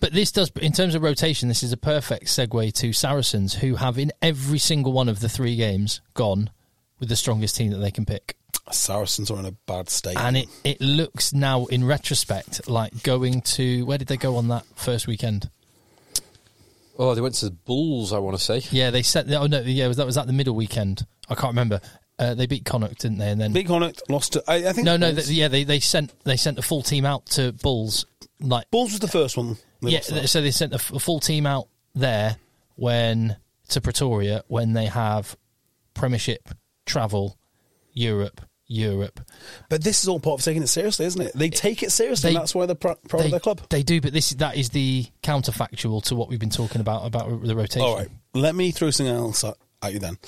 but 0.00 0.12
this 0.12 0.32
does, 0.32 0.50
in 0.60 0.72
terms 0.72 0.94
of 0.96 1.02
rotation, 1.02 1.48
this 1.48 1.62
is 1.62 1.72
a 1.72 1.76
perfect 1.76 2.26
segue 2.26 2.72
to 2.74 2.92
Saracens, 2.92 3.54
who 3.54 3.76
have 3.76 3.98
in 3.98 4.10
every 4.20 4.58
single 4.58 4.92
one 4.92 5.08
of 5.08 5.20
the 5.20 5.28
three 5.28 5.54
games 5.56 6.00
gone 6.14 6.50
with 6.98 7.08
the 7.08 7.16
strongest 7.16 7.54
team 7.56 7.70
that 7.70 7.78
they 7.78 7.92
can 7.92 8.04
pick. 8.04 8.36
Saracens 8.70 9.30
are 9.30 9.38
in 9.38 9.44
a 9.46 9.52
bad 9.52 9.88
state. 9.88 10.16
And 10.18 10.36
it, 10.36 10.48
it 10.64 10.80
looks 10.80 11.32
now, 11.32 11.66
in 11.66 11.84
retrospect, 11.84 12.68
like 12.68 13.02
going 13.04 13.42
to 13.42 13.84
where 13.86 13.98
did 13.98 14.08
they 14.08 14.16
go 14.16 14.36
on 14.36 14.48
that 14.48 14.64
first 14.74 15.06
weekend? 15.06 15.50
Oh, 16.98 17.14
they 17.14 17.20
went 17.20 17.34
to 17.36 17.46
the 17.46 17.50
Bulls. 17.52 18.12
I 18.12 18.18
want 18.18 18.36
to 18.36 18.42
say. 18.42 18.62
Yeah, 18.70 18.90
they 18.90 19.02
set. 19.02 19.30
Oh 19.32 19.46
no, 19.46 19.60
yeah, 19.60 19.88
was 19.88 19.96
that 19.96 20.06
was 20.06 20.14
that 20.16 20.26
the 20.26 20.32
middle 20.32 20.54
weekend? 20.54 21.06
I 21.28 21.34
can't 21.34 21.52
remember. 21.52 21.80
Uh, 22.18 22.34
they 22.34 22.46
beat 22.46 22.64
Connacht, 22.64 23.00
didn't 23.00 23.18
they? 23.18 23.30
And 23.30 23.40
then 23.40 23.52
Big 23.52 23.66
Connacht 23.66 24.02
lost 24.08 24.34
to. 24.34 24.44
I, 24.46 24.56
I 24.68 24.72
think 24.72 24.84
no, 24.84 24.96
no, 24.96 25.12
Bulls, 25.12 25.26
th- 25.26 25.38
yeah, 25.38 25.48
they, 25.48 25.64
they 25.64 25.80
sent 25.80 26.12
they 26.24 26.36
sent 26.36 26.58
a 26.58 26.62
full 26.62 26.82
team 26.82 27.04
out 27.06 27.26
to 27.26 27.52
Bulls. 27.52 28.06
Like 28.40 28.70
Bulls 28.70 28.90
was 28.92 29.00
the 29.00 29.08
first 29.08 29.36
one. 29.36 29.56
yeah, 29.80 30.00
th- 30.00 30.28
so 30.28 30.40
they 30.40 30.50
sent 30.50 30.72
a, 30.72 30.76
f- 30.76 30.92
a 30.92 30.98
full 31.00 31.20
team 31.20 31.46
out 31.46 31.68
there 31.94 32.36
when 32.76 33.36
to 33.70 33.80
Pretoria 33.80 34.44
when 34.48 34.74
they 34.74 34.86
have 34.86 35.36
Premiership 35.94 36.48
travel, 36.86 37.38
Europe, 37.92 38.40
Europe. 38.72 39.20
But 39.68 39.84
this 39.84 40.02
is 40.02 40.08
all 40.08 40.18
part 40.18 40.40
of 40.40 40.44
taking 40.44 40.62
it 40.62 40.68
seriously, 40.68 41.06
isn't 41.06 41.20
it? 41.20 41.32
They 41.34 41.50
take 41.50 41.82
it 41.82 41.92
seriously, 41.92 42.30
They- 42.30 42.34
and 42.34 42.42
that's 42.42 42.54
why 42.54 42.66
they're 42.66 42.74
pr- 42.74 42.92
proud 43.08 43.20
they, 43.20 43.24
of 43.26 43.30
their 43.30 43.40
club. 43.40 43.60
They 43.68 43.82
do, 43.82 44.00
but 44.00 44.12
this 44.12 44.32
is 44.32 44.38
that 44.38 44.56
is 44.56 44.70
the 44.70 45.06
counterfactual 45.22 46.02
to 46.04 46.16
what 46.16 46.28
we've 46.28 46.40
been 46.40 46.50
talking 46.50 46.80
about 46.80 47.06
about 47.06 47.42
the 47.42 47.54
rotation. 47.54 47.82
All 47.82 47.96
right, 47.96 48.08
let 48.34 48.54
me 48.54 48.70
throw 48.70 48.90
something 48.90 49.14
else 49.14 49.44
at, 49.44 49.54
at 49.82 49.92
you 49.92 49.98
then. 49.98 50.18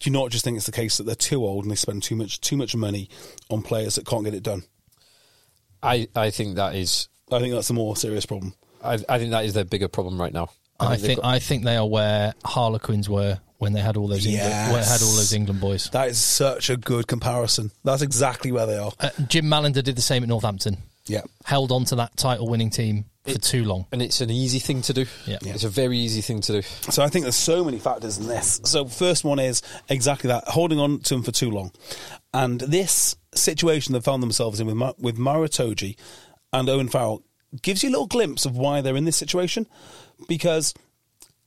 Do 0.00 0.10
you 0.10 0.12
not 0.12 0.30
just 0.30 0.44
think 0.44 0.56
it's 0.56 0.66
the 0.66 0.72
case 0.72 0.98
that 0.98 1.04
they're 1.04 1.14
too 1.14 1.44
old 1.44 1.64
and 1.64 1.70
they 1.70 1.76
spend 1.76 2.02
too 2.02 2.16
much 2.16 2.40
too 2.40 2.56
much 2.56 2.74
money 2.74 3.08
on 3.48 3.62
players 3.62 3.94
that 3.94 4.06
can't 4.06 4.24
get 4.24 4.34
it 4.34 4.42
done? 4.42 4.64
I, 5.82 6.08
I 6.16 6.30
think 6.30 6.56
that 6.56 6.74
is 6.74 7.08
I 7.30 7.38
think 7.38 7.54
that's 7.54 7.70
a 7.70 7.74
more 7.74 7.96
serious 7.96 8.26
problem. 8.26 8.54
I, 8.82 8.98
I 9.08 9.18
think 9.18 9.30
that 9.30 9.44
is 9.44 9.54
their 9.54 9.64
bigger 9.64 9.88
problem 9.88 10.20
right 10.20 10.32
now. 10.32 10.50
I 10.80 10.96
they've 10.96 11.06
think 11.06 11.20
got- 11.20 11.28
I 11.28 11.38
think 11.38 11.64
they 11.64 11.76
are 11.76 11.86
where 11.86 12.34
Harlequins 12.44 13.08
were 13.08 13.38
when 13.58 13.72
they 13.72 13.80
had 13.80 13.96
all 13.96 14.08
those 14.08 14.26
England, 14.26 14.48
Yes. 14.50 14.86
they 14.86 14.92
had 14.92 15.02
all 15.02 15.16
those 15.16 15.32
England 15.32 15.60
boys. 15.60 15.88
That 15.92 16.08
is 16.08 16.18
such 16.18 16.68
a 16.70 16.76
good 16.76 17.06
comparison. 17.06 17.70
That's 17.84 18.02
exactly 18.02 18.52
where 18.52 18.66
they 18.66 18.76
are. 18.76 18.92
Uh, 19.00 19.10
Jim 19.28 19.46
Mallinder 19.46 19.82
did 19.82 19.96
the 19.96 20.02
same 20.02 20.22
at 20.22 20.28
Northampton. 20.28 20.78
Yeah. 21.06 21.22
Held 21.44 21.70
on 21.72 21.84
to 21.86 21.96
that 21.96 22.16
title 22.16 22.48
winning 22.48 22.70
team 22.70 23.04
for 23.24 23.30
It- 23.32 23.42
too 23.42 23.64
long. 23.64 23.86
and 23.92 24.02
it's 24.02 24.20
an 24.20 24.30
easy 24.30 24.58
thing 24.58 24.82
to 24.82 24.92
do. 24.92 25.06
Yeah. 25.26 25.38
It's 25.42 25.64
a 25.64 25.68
very 25.68 25.98
easy 25.98 26.20
thing 26.20 26.40
to 26.42 26.60
do. 26.60 26.68
So 26.90 27.02
I 27.02 27.08
think 27.08 27.24
there's 27.24 27.36
so 27.36 27.64
many 27.64 27.78
factors 27.78 28.18
in 28.18 28.26
this. 28.26 28.60
So 28.64 28.86
first 28.86 29.22
one 29.24 29.38
is 29.38 29.62
exactly 29.88 30.28
that, 30.28 30.44
holding 30.48 30.78
on 30.80 31.00
to 31.00 31.14
them 31.14 31.22
for 31.22 31.32
too 31.32 31.50
long. 31.50 31.70
And 32.34 32.60
this 32.60 33.16
situation 33.34 33.92
they 33.92 34.00
found 34.00 34.22
themselves 34.22 34.60
in 34.60 34.66
with, 34.66 34.76
Ma- 34.76 34.92
with 34.98 35.16
Maro 35.18 35.46
Itoje 35.46 35.96
and 36.52 36.68
Owen 36.68 36.88
Farrell 36.88 37.22
gives 37.62 37.82
you 37.82 37.88
a 37.88 37.92
little 37.92 38.06
glimpse 38.06 38.44
of 38.44 38.56
why 38.56 38.80
they're 38.80 38.96
in 38.96 39.04
this 39.04 39.16
situation. 39.16 39.66
Because 40.28 40.74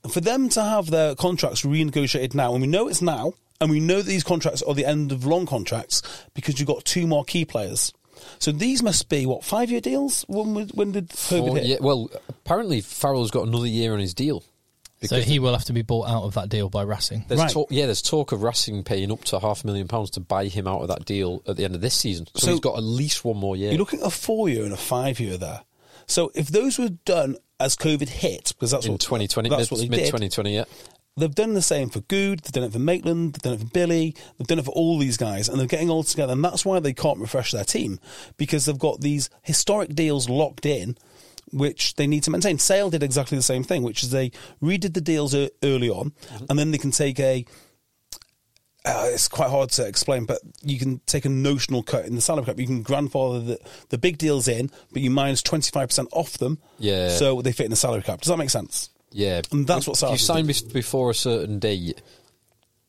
for 0.10 0.22
them 0.22 0.50
to 0.50 0.62
have 0.64 0.90
their 0.90 1.16
contracts 1.16 1.64
renegotiated 1.64 2.34
now, 2.36 2.54
and 2.54 2.62
we 2.62 2.68
know 2.68 2.88
it's 2.88 3.02
now, 3.02 3.34
and 3.60 3.70
we 3.70 3.80
know 3.80 3.98
that 3.98 4.06
these 4.06 4.24
contracts 4.24 4.62
are 4.62 4.74
the 4.74 4.86
end 4.86 5.12
of 5.12 5.26
long 5.26 5.46
contracts 5.46 6.02
because 6.34 6.60
you've 6.60 6.68
got 6.68 6.86
two 6.86 7.08
more 7.08 7.26
key 7.26 7.44
players. 7.46 7.92
So 8.40 8.52
these 8.52 8.82
must 8.82 9.10
be, 9.10 9.26
what, 9.26 9.44
five 9.44 9.70
year 9.72 9.82
deals? 9.82 10.24
When, 10.28 10.54
was- 10.54 10.74
when 10.74 10.92
did 10.92 11.10
COVID 11.10 11.50
Or- 11.50 11.56
hit? 11.58 11.66
yeah, 11.66 11.78
well, 11.82 12.10
apparently 12.30 12.82
Farrell's 12.82 13.32
got 13.32 13.48
another 13.48 13.68
year 13.68 13.94
on 13.94 14.00
his 14.00 14.14
deal. 14.14 14.44
So 15.04 15.22
he 15.22 15.38
will 15.38 15.52
have 15.54 15.66
to 15.66 15.74
be 15.74 15.84
bought 15.84 16.10
out 16.10 16.24
of 16.24 16.34
that 16.34 16.50
deal 16.50 16.70
by 16.72 16.82
Racing. 16.82 17.26
There's 17.28 17.40
Right. 17.40 17.52
talk, 17.52 17.68
yeah, 17.70 17.86
there's 17.86 18.02
talk 18.02 18.32
of 18.32 18.42
Racing 18.42 18.84
paying 18.84 19.12
up 19.12 19.24
to 19.26 19.40
half 19.40 19.64
a 19.64 19.68
million 19.68 19.88
pounds 19.88 20.10
to 20.12 20.20
buy 20.20 20.46
him 20.48 20.68
out 20.68 20.82
of 20.82 20.88
that 20.88 21.06
deal 21.06 21.44
at 21.48 21.56
the 21.56 21.66
end 21.66 21.76
of 21.76 21.82
this 21.82 21.94
season. 21.94 22.26
So, 22.34 22.40
So- 22.48 22.52
he's 22.54 22.60
got 22.60 22.78
at 22.78 22.84
least 22.84 23.24
one 23.24 23.38
more 23.38 23.56
year. 23.56 23.70
You're 23.70 23.78
looking 23.78 24.00
at 24.02 24.08
a 24.08 24.10
four 24.10 24.50
year 24.50 24.64
and 24.64 24.74
a 24.74 24.78
five 24.78 25.20
year 25.20 25.38
there. 25.38 25.62
So 26.08 26.32
if 26.34 26.48
those 26.48 26.80
were 26.80 26.90
done 26.90 27.38
as 27.60 27.76
COVID 27.76 28.10
hit, 28.10 28.54
because 28.56 28.72
that's 28.72 28.86
in 28.86 28.94
what 28.94 29.02
2020, 29.02 29.50
that's 29.50 29.72
what 29.72 29.80
they 29.80 29.90
mid 29.90 30.00
did. 30.00 30.06
2020, 30.08 30.54
yeah. 30.54 30.66
They've 31.18 31.34
done 31.34 31.56
the 31.56 31.64
same 31.64 31.90
for 31.90 32.02
Goode, 32.02 32.42
they've 32.42 32.52
done 32.52 32.64
it 32.64 32.72
for 32.72 32.80
Maitland, 32.80 33.34
they've 33.34 33.42
done 33.42 33.54
it 33.54 33.60
for 33.62 33.74
Billy, 33.74 34.16
they've 34.38 34.48
done 34.48 34.60
it 34.60 34.66
for 34.66 34.72
all 34.72 35.00
these 35.00 35.18
guys, 35.18 35.50
and 35.50 35.60
they're 35.60 35.66
getting 35.66 35.90
all 35.90 36.04
together, 36.04 36.34
and 36.34 36.44
that's 36.44 36.64
why 36.64 36.80
they 36.80 36.94
can't 36.94 37.18
refresh 37.20 37.52
their 37.52 37.64
team 37.64 38.00
because 38.38 38.66
they've 38.66 38.78
got 38.78 39.02
these 39.02 39.32
historic 39.42 39.96
deals 39.96 40.30
locked 40.30 40.68
in, 40.68 40.96
which 41.52 41.96
they 41.96 42.06
need 42.06 42.22
to 42.24 42.30
maintain. 42.32 42.60
Sale 42.60 42.92
did 42.92 43.02
exactly 43.02 43.36
the 43.36 43.42
same 43.42 43.64
thing, 43.64 43.82
which 43.82 44.04
is 44.04 44.12
they 44.12 44.30
redid 44.62 44.94
the 44.94 45.02
deals 45.02 45.34
early 45.34 45.90
on, 45.90 46.12
mm-hmm. 46.12 46.46
and 46.50 46.60
then 46.60 46.70
they 46.70 46.78
can 46.78 46.92
take 46.92 47.20
a 47.20 47.46
uh, 48.88 49.06
it's 49.14 49.28
quite 49.28 49.50
hard 49.50 49.70
to 49.72 49.86
explain, 49.88 50.26
but 50.26 50.40
you 50.64 50.80
can 50.80 51.00
take 51.06 51.26
a 51.26 51.30
notional 51.30 51.84
cut 51.84 52.06
in 52.06 52.16
the 52.16 52.22
salary 52.22 52.46
cap. 52.46 52.60
You 52.60 52.66
can 52.68 52.82
grandfather 52.84 53.40
the, 53.40 53.60
the 53.90 53.98
big 53.98 54.18
deals 54.18 54.48
in, 54.48 54.70
but 54.92 55.02
you 55.02 55.10
minus 55.10 55.42
25% 55.42 56.08
off 56.12 56.38
them. 56.38 56.60
Yeah. 56.80 57.10
So 57.10 57.42
they 57.42 57.52
fit 57.52 57.66
in 57.66 57.72
the 57.72 57.76
salary 57.78 58.02
cap. 58.04 58.22
Does 58.22 58.30
that 58.30 58.38
make 58.38 58.50
sense? 58.50 58.90
Yeah, 59.12 59.42
And 59.52 59.66
that's 59.66 59.88
what 59.88 60.02
If 60.04 60.12
you 60.12 60.18
sign 60.18 60.46
before 60.46 61.10
a 61.10 61.16
certain 61.16 61.60
date. 61.60 62.02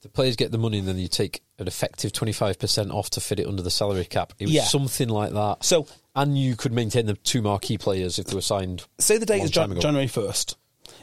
The 0.02 0.08
players 0.08 0.36
get 0.36 0.52
the 0.52 0.58
money, 0.58 0.78
and 0.78 0.86
then 0.86 0.96
you 0.96 1.08
take 1.08 1.42
an 1.58 1.66
effective 1.66 2.12
twenty 2.12 2.32
five 2.32 2.58
percent 2.58 2.92
off 2.92 3.10
to 3.10 3.20
fit 3.20 3.40
it 3.40 3.48
under 3.48 3.62
the 3.62 3.70
salary 3.70 4.04
cap. 4.04 4.32
It 4.38 4.44
was 4.44 4.54
Yeah. 4.54 4.64
something 4.64 5.08
like 5.08 5.32
that. 5.32 5.64
So- 5.64 5.86
and 6.14 6.36
you 6.38 6.54
could 6.56 6.72
maintain 6.72 7.06
the 7.06 7.14
two 7.14 7.42
marquee 7.42 7.78
players 7.78 8.18
if 8.18 8.26
they 8.26 8.34
were 8.34 8.40
signed. 8.40 8.84
Say 8.98 9.18
the 9.18 9.26
date 9.26 9.42
is 9.42 9.50
Jan- 9.50 9.80
January 9.80 10.08
1st. 10.08 10.54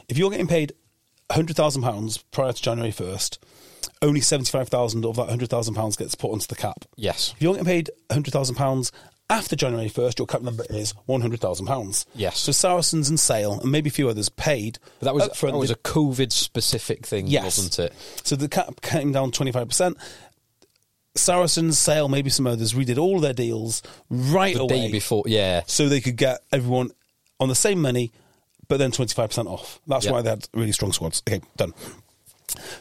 If 0.08 0.16
you're 0.18 0.30
getting 0.30 0.46
paid 0.46 0.72
£100,000 1.30 2.22
prior 2.30 2.52
to 2.52 2.62
January 2.62 2.92
1st, 2.92 3.38
only 4.02 4.20
75000 4.20 5.04
of 5.04 5.16
that 5.16 5.28
£100,000 5.28 5.96
gets 5.98 6.14
put 6.14 6.30
onto 6.32 6.46
the 6.46 6.54
cap. 6.54 6.84
Yes, 6.96 7.32
If 7.36 7.42
you're 7.42 7.54
getting 7.54 7.64
paid 7.66 7.90
£100,000 8.10 8.90
after 9.28 9.56
January 9.56 9.88
1st, 9.88 10.18
your 10.18 10.26
cap 10.26 10.42
number 10.42 10.64
is 10.70 10.94
£100,000. 11.08 12.04
Yes. 12.14 12.38
So 12.38 12.52
Saracens 12.52 13.08
and 13.08 13.18
Sale, 13.18 13.60
and 13.60 13.72
maybe 13.72 13.88
a 13.88 13.92
few 13.92 14.08
others, 14.08 14.28
paid. 14.28 14.78
but 15.00 15.06
that 15.06 15.14
was 15.14 15.28
that 15.40 15.54
was 15.54 15.70
a 15.70 15.76
COVID 15.76 16.30
specific 16.30 17.06
thing, 17.06 17.26
Yes. 17.26 17.44
wasn't 17.44 17.78
it? 17.78 17.92
So 18.22 18.36
the 18.36 18.48
cap 18.48 18.80
came 18.82 19.12
down 19.12 19.32
25%. 19.32 19.96
Saracens, 21.14 21.78
Sale, 21.78 22.08
maybe 22.08 22.28
some 22.30 22.46
others 22.46 22.74
redid 22.74 22.98
all 22.98 23.20
their 23.20 23.32
deals 23.32 23.82
right 24.10 24.54
The 24.54 24.60
away 24.62 24.86
day 24.86 24.92
before, 24.92 25.22
yeah, 25.26 25.62
so 25.66 25.88
they 25.88 26.00
could 26.02 26.16
get 26.16 26.40
everyone 26.52 26.90
on 27.40 27.48
the 27.48 27.54
same 27.54 27.80
money, 27.80 28.12
but 28.68 28.76
then 28.78 28.90
25% 28.92 29.46
off. 29.48 29.80
That's 29.86 30.04
Yeah. 30.04 30.12
why 30.12 30.22
they 30.22 30.30
had 30.30 30.46
really 30.52 30.72
strong 30.72 30.92
squads. 30.92 31.22
Okay, 31.26 31.40
done. 31.56 31.72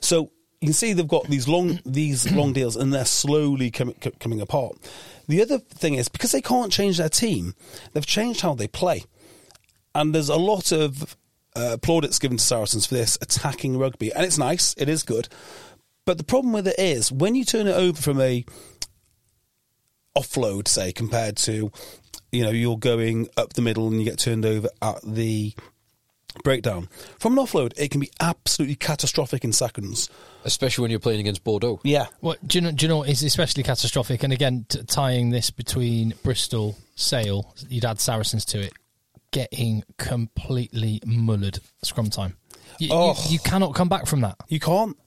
So 0.02 0.32
you 0.66 0.70
can 0.70 0.74
see 0.74 0.94
they've 0.94 1.08
got 1.08 1.28
these 1.28 1.48
long 1.48 1.80
these 1.86 2.32
long 2.36 2.54
deals, 2.54 2.76
and 2.76 2.92
they're 2.92 3.06
slowly 3.06 3.70
com- 3.70 3.94
co- 4.02 4.12
coming 4.20 4.42
apart. 4.42 4.78
The 5.28 5.42
other 5.42 5.60
thing 5.60 5.94
is 5.94 6.10
because 6.10 6.32
they 6.32 6.42
can't 6.42 6.72
change 6.72 6.98
their 6.98 7.10
team, 7.10 7.54
they've 7.94 8.06
changed 8.06 8.42
how 8.42 8.56
they 8.56 8.68
play, 8.68 9.04
and 9.94 10.14
there's 10.14 10.30
a 10.30 10.36
lot 10.36 10.72
of 10.72 11.16
uh, 11.56 11.78
plaudits 11.82 12.20
given 12.20 12.38
to 12.38 12.44
Saracens 12.44 12.86
for 12.86 12.96
this 12.96 13.18
attacking 13.22 13.78
rugby, 13.78 14.12
and 14.12 14.26
it's 14.26 14.38
nice, 14.38 14.74
it 14.78 14.90
is 14.90 15.04
good. 15.04 15.28
But 16.06 16.18
the 16.18 16.24
problem 16.24 16.54
with 16.54 16.68
it 16.68 16.80
is 16.80 17.12
when 17.12 17.36
you 17.36 17.46
turn 17.46 17.68
it 17.68 17.76
over 17.76 18.00
from 18.00 18.20
a 18.22 18.46
offload, 20.18 20.68
say, 20.68 20.92
compared 20.92 21.36
to, 21.38 21.72
you 22.32 22.44
know, 22.44 22.52
you're 22.52 22.78
going 22.78 23.28
up 23.38 23.54
the 23.54 23.62
middle 23.62 23.88
and 23.88 24.00
you 24.00 24.06
get 24.06 24.20
turned 24.20 24.46
over 24.46 24.70
at 24.82 25.02
the 25.04 25.54
breakdown. 26.44 26.90
From 27.20 27.38
an 27.38 27.46
offload, 27.46 27.74
it 27.78 27.90
can 27.92 28.00
be 28.02 28.12
absolutely 28.20 28.76
catastrophic 28.76 29.44
in 29.44 29.54
seconds. 29.54 30.10
especially 30.44 30.84
when 30.84 30.92
you're 30.92 31.00
playing 31.00 31.20
against 31.20 31.44
Bordeaux. 31.44 31.80
Yeah. 31.84 32.06
What 32.20 32.46
do 32.48 32.58
you 32.58 32.62
know? 32.62 32.72
Do 32.72 32.86
you 32.86 32.90
know 32.90 32.98
what 32.98 33.10
is 33.10 33.24
especially 33.24 33.64
catastrophic? 33.64 34.24
And 34.24 34.32
again, 34.34 34.66
t- 34.70 34.84
tying 34.84 35.30
this 35.32 35.50
between 35.50 36.14
Bristol, 36.24 36.78
Sale, 36.96 37.54
you'd 37.70 37.86
add 37.86 38.00
Saracens 38.00 38.46
to 38.46 38.60
it, 38.62 38.74
getting 39.32 39.84
completely 39.98 41.00
mullered 41.06 41.60
scrum 41.84 42.10
time. 42.10 42.36
You, 42.80 42.88
you- 42.88 42.94
Oh. 42.94 43.26
you 43.30 43.40
cannot 43.40 43.74
come 43.76 43.90
back 43.90 44.06
from 44.06 44.22
that. 44.22 44.36
You 44.50 44.60
can't. 44.60 44.98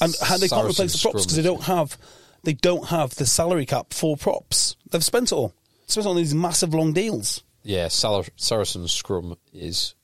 And 0.00 0.14
how 0.22 0.38
they 0.38 0.48
can't 0.48 0.68
replace 0.70 0.92
the 0.94 0.98
props 1.10 1.24
because 1.26 1.36
they 1.36 1.42
don't 1.42 1.62
have 1.64 1.98
they 2.44 2.52
don't 2.54 2.86
have 2.88 3.14
the 3.16 3.26
salary 3.26 3.66
cap 3.66 3.92
for 3.92 4.16
props. 4.16 4.76
They've 4.90 5.04
spent 5.04 5.32
it 5.32 5.34
all. 5.34 5.52
Spent 5.86 6.06
it 6.06 6.10
on 6.10 6.16
these 6.16 6.34
massive 6.34 6.72
long 6.72 6.92
deals. 6.92 7.42
Yeah, 7.62 7.88
Sar- 7.88 8.24
Saracen's 8.36 8.92
scrum 8.92 9.36
is 9.52 9.94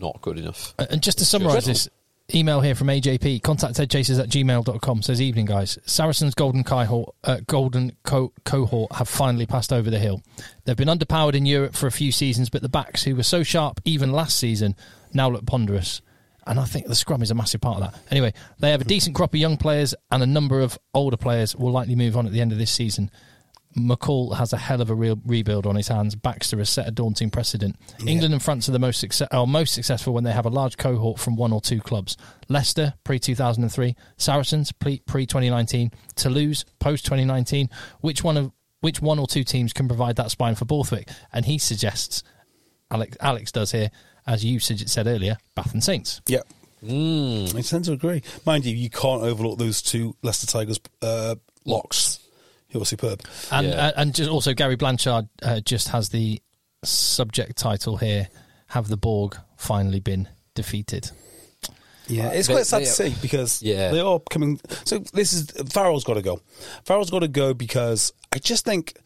not 0.00 0.20
good 0.22 0.38
enough. 0.38 0.74
Uh, 0.78 0.86
And 0.90 1.02
just 1.02 1.18
to 1.18 1.24
summarise 1.24 1.66
this, 1.66 1.88
email 2.34 2.60
here 2.60 2.74
from 2.74 2.88
AJP, 2.88 3.42
contact 3.42 3.74
eggchasers 3.76 4.20
at 4.20 4.28
gmail.com 4.28 5.02
says, 5.02 5.20
Evening, 5.20 5.46
guys. 5.46 5.78
Saracens' 5.84 6.34
golden 6.34 6.64
cohort, 6.64 7.14
uh, 7.24 7.38
golden 7.46 7.96
co- 8.04 8.32
cohort 8.44 8.92
have 8.92 9.08
finally 9.08 9.46
passed 9.46 9.72
over 9.72 9.90
the 9.90 9.98
hill. 9.98 10.22
They've 10.64 10.76
been 10.76 10.88
underpowered 10.88 11.34
in 11.34 11.46
Europe 11.46 11.74
for 11.74 11.86
a 11.86 11.92
few 11.92 12.12
seasons, 12.12 12.48
but 12.50 12.62
the 12.62 12.68
backs, 12.68 13.02
who 13.02 13.16
were 13.16 13.22
so 13.22 13.42
sharp 13.42 13.80
even 13.84 14.12
last 14.12 14.38
season, 14.38 14.76
now 15.12 15.28
look 15.28 15.46
ponderous. 15.46 16.00
And 16.46 16.58
I 16.58 16.64
think 16.64 16.86
the 16.86 16.94
scrum 16.94 17.22
is 17.22 17.30
a 17.30 17.34
massive 17.34 17.60
part 17.60 17.80
of 17.82 17.92
that. 17.92 18.00
Anyway, 18.10 18.32
they 18.58 18.70
have 18.70 18.80
a 18.80 18.84
decent 18.84 19.14
crop 19.14 19.34
of 19.34 19.40
young 19.40 19.56
players, 19.56 19.94
and 20.10 20.22
a 20.22 20.26
number 20.26 20.60
of 20.60 20.78
older 20.94 21.16
players 21.16 21.54
will 21.54 21.70
likely 21.72 21.94
move 21.94 22.16
on 22.16 22.26
at 22.26 22.32
the 22.32 22.40
end 22.40 22.52
of 22.52 22.58
this 22.58 22.70
season. 22.70 23.10
McCall 23.76 24.36
has 24.36 24.52
a 24.52 24.56
hell 24.56 24.80
of 24.80 24.90
a 24.90 24.94
real 24.94 25.20
rebuild 25.24 25.66
on 25.66 25.76
his 25.76 25.88
hands. 25.88 26.16
Baxter 26.16 26.58
has 26.58 26.68
set 26.70 26.88
a 26.88 26.90
daunting 26.90 27.30
precedent. 27.30 27.76
England 28.06 28.34
and 28.34 28.42
France 28.42 28.68
are 28.68 28.72
the 28.72 28.78
most 28.78 28.98
success- 28.98 29.28
are 29.30 29.46
most 29.46 29.74
successful 29.74 30.12
when 30.12 30.24
they 30.24 30.32
have 30.32 30.46
a 30.46 30.50
large 30.50 30.76
cohort 30.76 31.20
from 31.20 31.36
one 31.36 31.52
or 31.52 31.60
two 31.60 31.80
clubs. 31.80 32.16
Leicester 32.48 32.94
pre 33.04 33.18
two 33.18 33.34
thousand 33.34 33.62
and 33.62 33.72
three, 33.72 33.94
Saracens 34.16 34.72
pre 34.72 35.00
twenty 35.26 35.50
nineteen, 35.50 35.92
Toulouse 36.16 36.64
post 36.80 37.06
twenty 37.06 37.24
nineteen. 37.24 37.68
Which 38.00 38.24
one 38.24 38.36
of 38.36 38.50
which 38.80 39.00
one 39.00 39.18
or 39.18 39.26
two 39.26 39.44
teams 39.44 39.72
can 39.72 39.86
provide 39.88 40.16
that 40.16 40.30
spine 40.30 40.54
for 40.54 40.64
Borthwick? 40.64 41.08
And 41.32 41.44
he 41.44 41.58
suggests, 41.58 42.24
Alex 42.90 43.16
Alex 43.20 43.52
does 43.52 43.72
here, 43.72 43.90
as 44.26 44.44
you 44.44 44.58
said 44.58 45.06
earlier, 45.06 45.36
Bath 45.54 45.72
and 45.74 45.84
Saints. 45.84 46.20
Yeah. 46.26 46.40
I 46.82 47.60
tend 47.62 47.84
to 47.84 47.92
agree. 47.92 48.22
Mind 48.46 48.64
you, 48.64 48.74
you 48.74 48.88
can't 48.88 49.22
overlook 49.22 49.58
those 49.58 49.82
two 49.82 50.16
Leicester 50.22 50.46
Tigers 50.46 50.80
uh, 51.02 51.34
locks. 51.66 52.19
Who 52.72 52.80
are 52.80 52.84
superb. 52.84 53.22
And 53.50 53.66
Yeah. 53.68 53.86
uh, 53.86 53.92
and 53.96 54.14
just 54.14 54.30
also 54.30 54.54
Gary 54.54 54.76
Blanchard 54.76 55.28
uh, 55.42 55.60
just 55.60 55.88
has 55.88 56.08
the 56.10 56.40
subject 56.84 57.56
title 57.58 57.96
here: 57.96 58.28
"Have 58.68 58.88
the 58.88 58.96
Borg 58.96 59.36
finally 59.56 60.00
been 60.00 60.28
defeated?" 60.54 61.10
Yeah, 62.06 62.28
it's 62.30 62.48
They- 62.48 62.54
quite 62.54 62.66
sad 62.66 62.82
they- 62.82 62.86
to 62.86 62.90
see 62.90 63.14
because 63.22 63.62
Yeah. 63.62 63.90
they 63.92 64.00
are 64.00 64.18
coming. 64.30 64.60
So 64.84 64.98
this 65.12 65.32
is 65.32 65.50
Farrell's 65.72 66.04
got 66.04 66.14
to 66.14 66.22
go. 66.22 66.40
Farrell's 66.84 67.10
got 67.10 67.20
to 67.20 67.28
go 67.28 67.54
because 67.54 68.12
I 68.32 68.38
just 68.38 68.64
think 68.64 68.96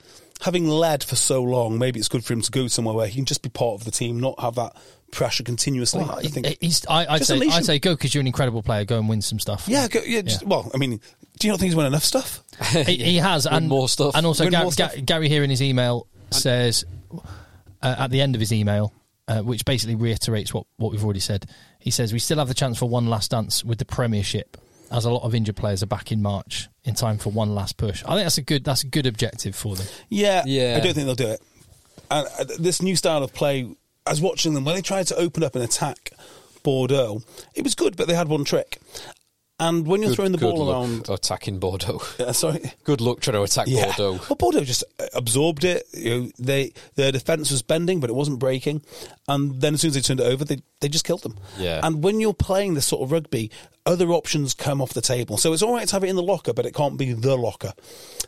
having 0.40 0.68
led 0.68 1.04
for 1.04 1.16
so 1.16 1.42
long, 1.42 1.78
maybe 1.78 1.98
it's 2.00 2.08
good 2.08 2.24
for 2.24 2.32
him 2.32 2.40
to 2.42 2.50
go 2.50 2.66
somewhere 2.66 2.94
where 2.94 3.06
he 3.06 3.16
can 3.16 3.24
just 3.26 3.42
be 3.42 3.48
part 3.50 3.74
of 3.74 3.84
the 3.84 3.90
team, 3.90 4.18
not 4.20 4.40
have 4.40 4.54
that 4.56 4.74
pressure 5.14 5.42
continuously. 5.42 6.02
Well, 6.02 6.18
I 6.18 6.22
think. 6.22 6.58
he's, 6.60 6.84
I, 6.86 7.06
I'd 7.06 7.24
say, 7.24 7.40
I'd 7.40 7.64
say 7.64 7.78
go 7.78 7.94
because 7.94 8.14
you're 8.14 8.20
an 8.20 8.26
incredible 8.26 8.62
player. 8.62 8.84
Go 8.84 8.98
and 8.98 9.08
win 9.08 9.22
some 9.22 9.38
stuff. 9.38 9.66
yeah, 9.68 9.88
go, 9.88 10.00
yeah, 10.04 10.22
just, 10.22 10.42
Yeah. 10.42 10.48
Well, 10.48 10.70
I 10.74 10.78
mean, 10.78 11.00
do 11.38 11.46
you 11.46 11.52
not 11.52 11.60
think 11.60 11.68
he's 11.68 11.76
won 11.76 11.86
enough 11.86 12.04
stuff? 12.04 12.42
he, 12.72 12.96
he 12.96 13.16
has, 13.16 13.44
Win 13.46 13.54
and 13.54 13.68
more 13.68 13.88
stuff. 13.88 14.14
And 14.14 14.26
also, 14.26 14.44
Win 14.44 14.52
Ga- 14.52 14.70
stuff. 14.70 14.94
Ga- 14.94 15.00
Gary 15.02 15.28
here 15.28 15.42
in 15.42 15.50
his 15.50 15.62
email 15.62 16.06
says 16.30 16.84
uh, 17.82 17.94
at 17.98 18.10
the 18.10 18.20
end 18.20 18.34
of 18.34 18.40
his 18.40 18.52
email, 18.52 18.92
uh, 19.28 19.40
which 19.40 19.64
basically 19.64 19.94
reiterates 19.94 20.52
what, 20.52 20.66
what 20.76 20.92
we've 20.92 21.04
already 21.04 21.20
said. 21.20 21.46
He 21.78 21.90
says 21.90 22.12
we 22.12 22.18
still 22.18 22.38
have 22.38 22.48
the 22.48 22.54
chance 22.54 22.78
for 22.78 22.88
one 22.88 23.06
last 23.06 23.30
dance 23.30 23.64
with 23.64 23.78
the 23.78 23.84
Premiership, 23.84 24.56
as 24.90 25.04
a 25.04 25.10
lot 25.10 25.22
of 25.22 25.34
injured 25.34 25.56
players 25.56 25.82
are 25.82 25.86
back 25.86 26.12
in 26.12 26.22
March 26.22 26.68
in 26.84 26.94
time 26.94 27.18
for 27.18 27.30
one 27.30 27.54
last 27.54 27.76
push. 27.76 28.02
I 28.04 28.14
think 28.14 28.24
that's 28.24 28.38
a 28.38 28.42
good 28.42 28.64
that's 28.64 28.82
a 28.84 28.86
good 28.86 29.06
objective 29.06 29.56
for 29.56 29.76
them. 29.76 29.86
Yeah, 30.08 30.42
Yeah. 30.46 30.76
I 30.76 30.84
don't 30.84 30.94
think 30.94 31.06
they'll 31.06 31.14
do 31.14 31.28
it. 31.28 31.40
And 32.10 32.26
uh, 32.38 32.44
this 32.58 32.82
new 32.82 32.94
style 32.96 33.22
of 33.22 33.32
play, 33.32 33.66
I 34.06 34.10
was 34.10 34.20
watching 34.20 34.54
them 34.54 34.64
when 34.64 34.74
they 34.74 34.82
tried 34.82 35.06
to 35.08 35.16
open 35.16 35.42
up 35.42 35.54
and 35.54 35.64
attack 35.64 36.10
Bordeaux. 36.62 37.22
It 37.54 37.64
was 37.64 37.74
good, 37.74 37.96
but 37.96 38.06
they 38.08 38.14
had 38.14 38.28
one 38.28 38.44
trick. 38.44 38.78
And 39.60 39.86
when 39.86 40.00
you're 40.02 40.10
Good- 40.10 40.16
throwing 40.16 40.32
the 40.32 40.38
ball 40.38 40.68
around, 40.70 41.08
attacking 41.08 41.60
Bordeaux. 41.60 42.02
Yeah, 42.18 42.32
sorry. 42.32 42.72
Good 42.82 43.00
luck 43.00 43.20
trying 43.20 43.34
to 43.36 43.42
attack 43.42 43.66
Yeah. 43.68 43.86
Bordeaux. 43.96 44.20
Well, 44.28 44.36
Bordeaux 44.36 44.64
just 44.64 44.82
uh, 44.98 45.06
absorbed 45.14 45.62
it. 45.64 45.86
You 45.92 46.10
know, 46.22 46.30
they 46.40 46.72
their 46.96 47.12
defence 47.12 47.52
was 47.52 47.62
bending, 47.62 48.00
but 48.00 48.10
it 48.10 48.14
wasn't 48.14 48.40
breaking. 48.40 48.82
And 49.28 49.60
then 49.60 49.74
as 49.74 49.80
soon 49.82 49.90
as 49.90 49.94
they 49.94 50.00
turned 50.00 50.18
it 50.20 50.24
over, 50.26 50.44
they 50.44 50.60
they 50.80 50.88
just 50.88 51.04
killed 51.04 51.22
them. 51.22 51.38
Yeah. 51.56 51.80
And 51.84 52.02
when 52.02 52.18
you're 52.18 52.34
playing 52.34 52.74
this 52.74 52.86
sort 52.86 53.02
of 53.02 53.12
rugby, 53.12 53.50
other 53.86 54.08
options 54.10 54.54
come 54.54 54.80
off 54.80 54.94
the 54.94 55.00
table. 55.00 55.36
So 55.36 55.52
it's 55.52 55.62
all 55.62 55.74
right 55.74 55.86
to 55.86 55.94
have 55.94 56.04
it 56.04 56.08
in 56.08 56.16
the 56.16 56.22
locker, 56.22 56.52
but 56.52 56.64
it 56.66 56.74
can't 56.74 56.96
be 56.96 57.12
the 57.12 57.36
locker. 57.36 57.72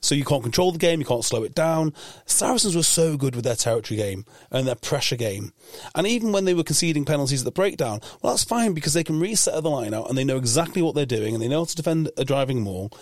So 0.00 0.14
you 0.14 0.24
can't 0.24 0.42
control 0.42 0.72
the 0.72 0.78
game, 0.78 1.00
you 1.00 1.06
can't 1.06 1.24
slow 1.24 1.44
it 1.44 1.54
down. 1.54 1.94
Saracens 2.26 2.76
were 2.76 2.82
so 2.82 3.16
good 3.16 3.34
with 3.34 3.44
their 3.44 3.56
territory 3.56 3.96
game 3.96 4.24
and 4.50 4.66
their 4.66 4.74
pressure 4.74 5.16
game. 5.16 5.52
And 5.94 6.06
even 6.06 6.32
when 6.32 6.44
they 6.44 6.54
were 6.54 6.62
conceding 6.62 7.04
penalties 7.04 7.40
at 7.40 7.46
the 7.46 7.52
breakdown, 7.52 8.00
well, 8.22 8.34
that's 8.34 8.44
fine 8.44 8.74
because 8.74 8.92
they 8.92 9.04
can 9.04 9.18
reset 9.18 9.62
the 9.62 9.70
line 9.70 9.94
out 9.94 10.08
and 10.08 10.18
they 10.18 10.24
know 10.24 10.36
exactly 10.36 10.82
what 10.82 10.94
they're 10.94 11.06
doing 11.06 11.34
and 11.34 11.42
they 11.42 11.48
know 11.48 11.60
how 11.60 11.66
to 11.66 11.76
defend 11.76 12.10
a 12.16 12.24
driving 12.24 12.60
maul. 12.60 12.92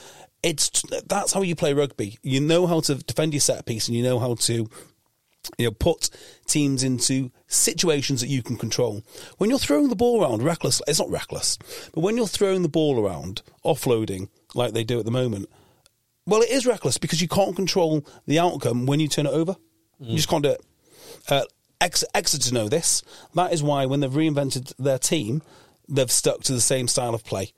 It's 0.42 0.82
that's 1.06 1.32
how 1.32 1.40
you 1.40 1.56
play 1.56 1.72
rugby. 1.72 2.18
You 2.22 2.40
know 2.40 2.66
how 2.66 2.80
to 2.80 2.96
defend 2.96 3.32
your 3.32 3.40
set 3.40 3.64
piece 3.64 3.88
and 3.88 3.96
you 3.96 4.02
know 4.02 4.18
how 4.18 4.34
to 4.34 4.68
you 5.58 5.66
know, 5.66 5.70
put 5.70 6.10
teams 6.46 6.82
into 6.82 7.30
situations 7.46 8.20
that 8.20 8.28
you 8.28 8.42
can 8.42 8.56
control. 8.56 9.02
When 9.38 9.50
you're 9.50 9.58
throwing 9.58 9.88
the 9.88 9.96
ball 9.96 10.22
around 10.22 10.42
reckless, 10.42 10.80
it's 10.86 10.98
not 11.00 11.10
reckless, 11.10 11.58
but 11.94 12.00
when 12.00 12.16
you're 12.16 12.26
throwing 12.26 12.62
the 12.62 12.68
ball 12.68 13.04
around, 13.04 13.42
offloading 13.64 14.28
like 14.54 14.72
they 14.72 14.84
do 14.84 14.98
at 14.98 15.04
the 15.04 15.10
moment, 15.10 15.48
well, 16.26 16.40
it 16.40 16.50
is 16.50 16.66
reckless 16.66 16.98
because 16.98 17.20
you 17.20 17.28
can't 17.28 17.54
control 17.56 18.06
the 18.26 18.38
outcome 18.38 18.86
when 18.86 19.00
you 19.00 19.08
turn 19.08 19.26
it 19.26 19.32
over. 19.32 19.56
You 20.00 20.16
just 20.16 20.28
can't 20.28 20.42
do 20.42 20.50
it. 20.50 20.64
Uh, 21.28 21.44
Ex- 21.80 22.04
Exeter 22.14 22.52
know 22.52 22.68
this. 22.68 23.02
That 23.34 23.52
is 23.52 23.62
why 23.62 23.86
when 23.86 24.00
they've 24.00 24.10
reinvented 24.10 24.72
their 24.78 24.98
team, 24.98 25.42
they've 25.88 26.10
stuck 26.10 26.42
to 26.44 26.52
the 26.52 26.60
same 26.60 26.88
style 26.88 27.14
of 27.14 27.24
play. 27.24 27.52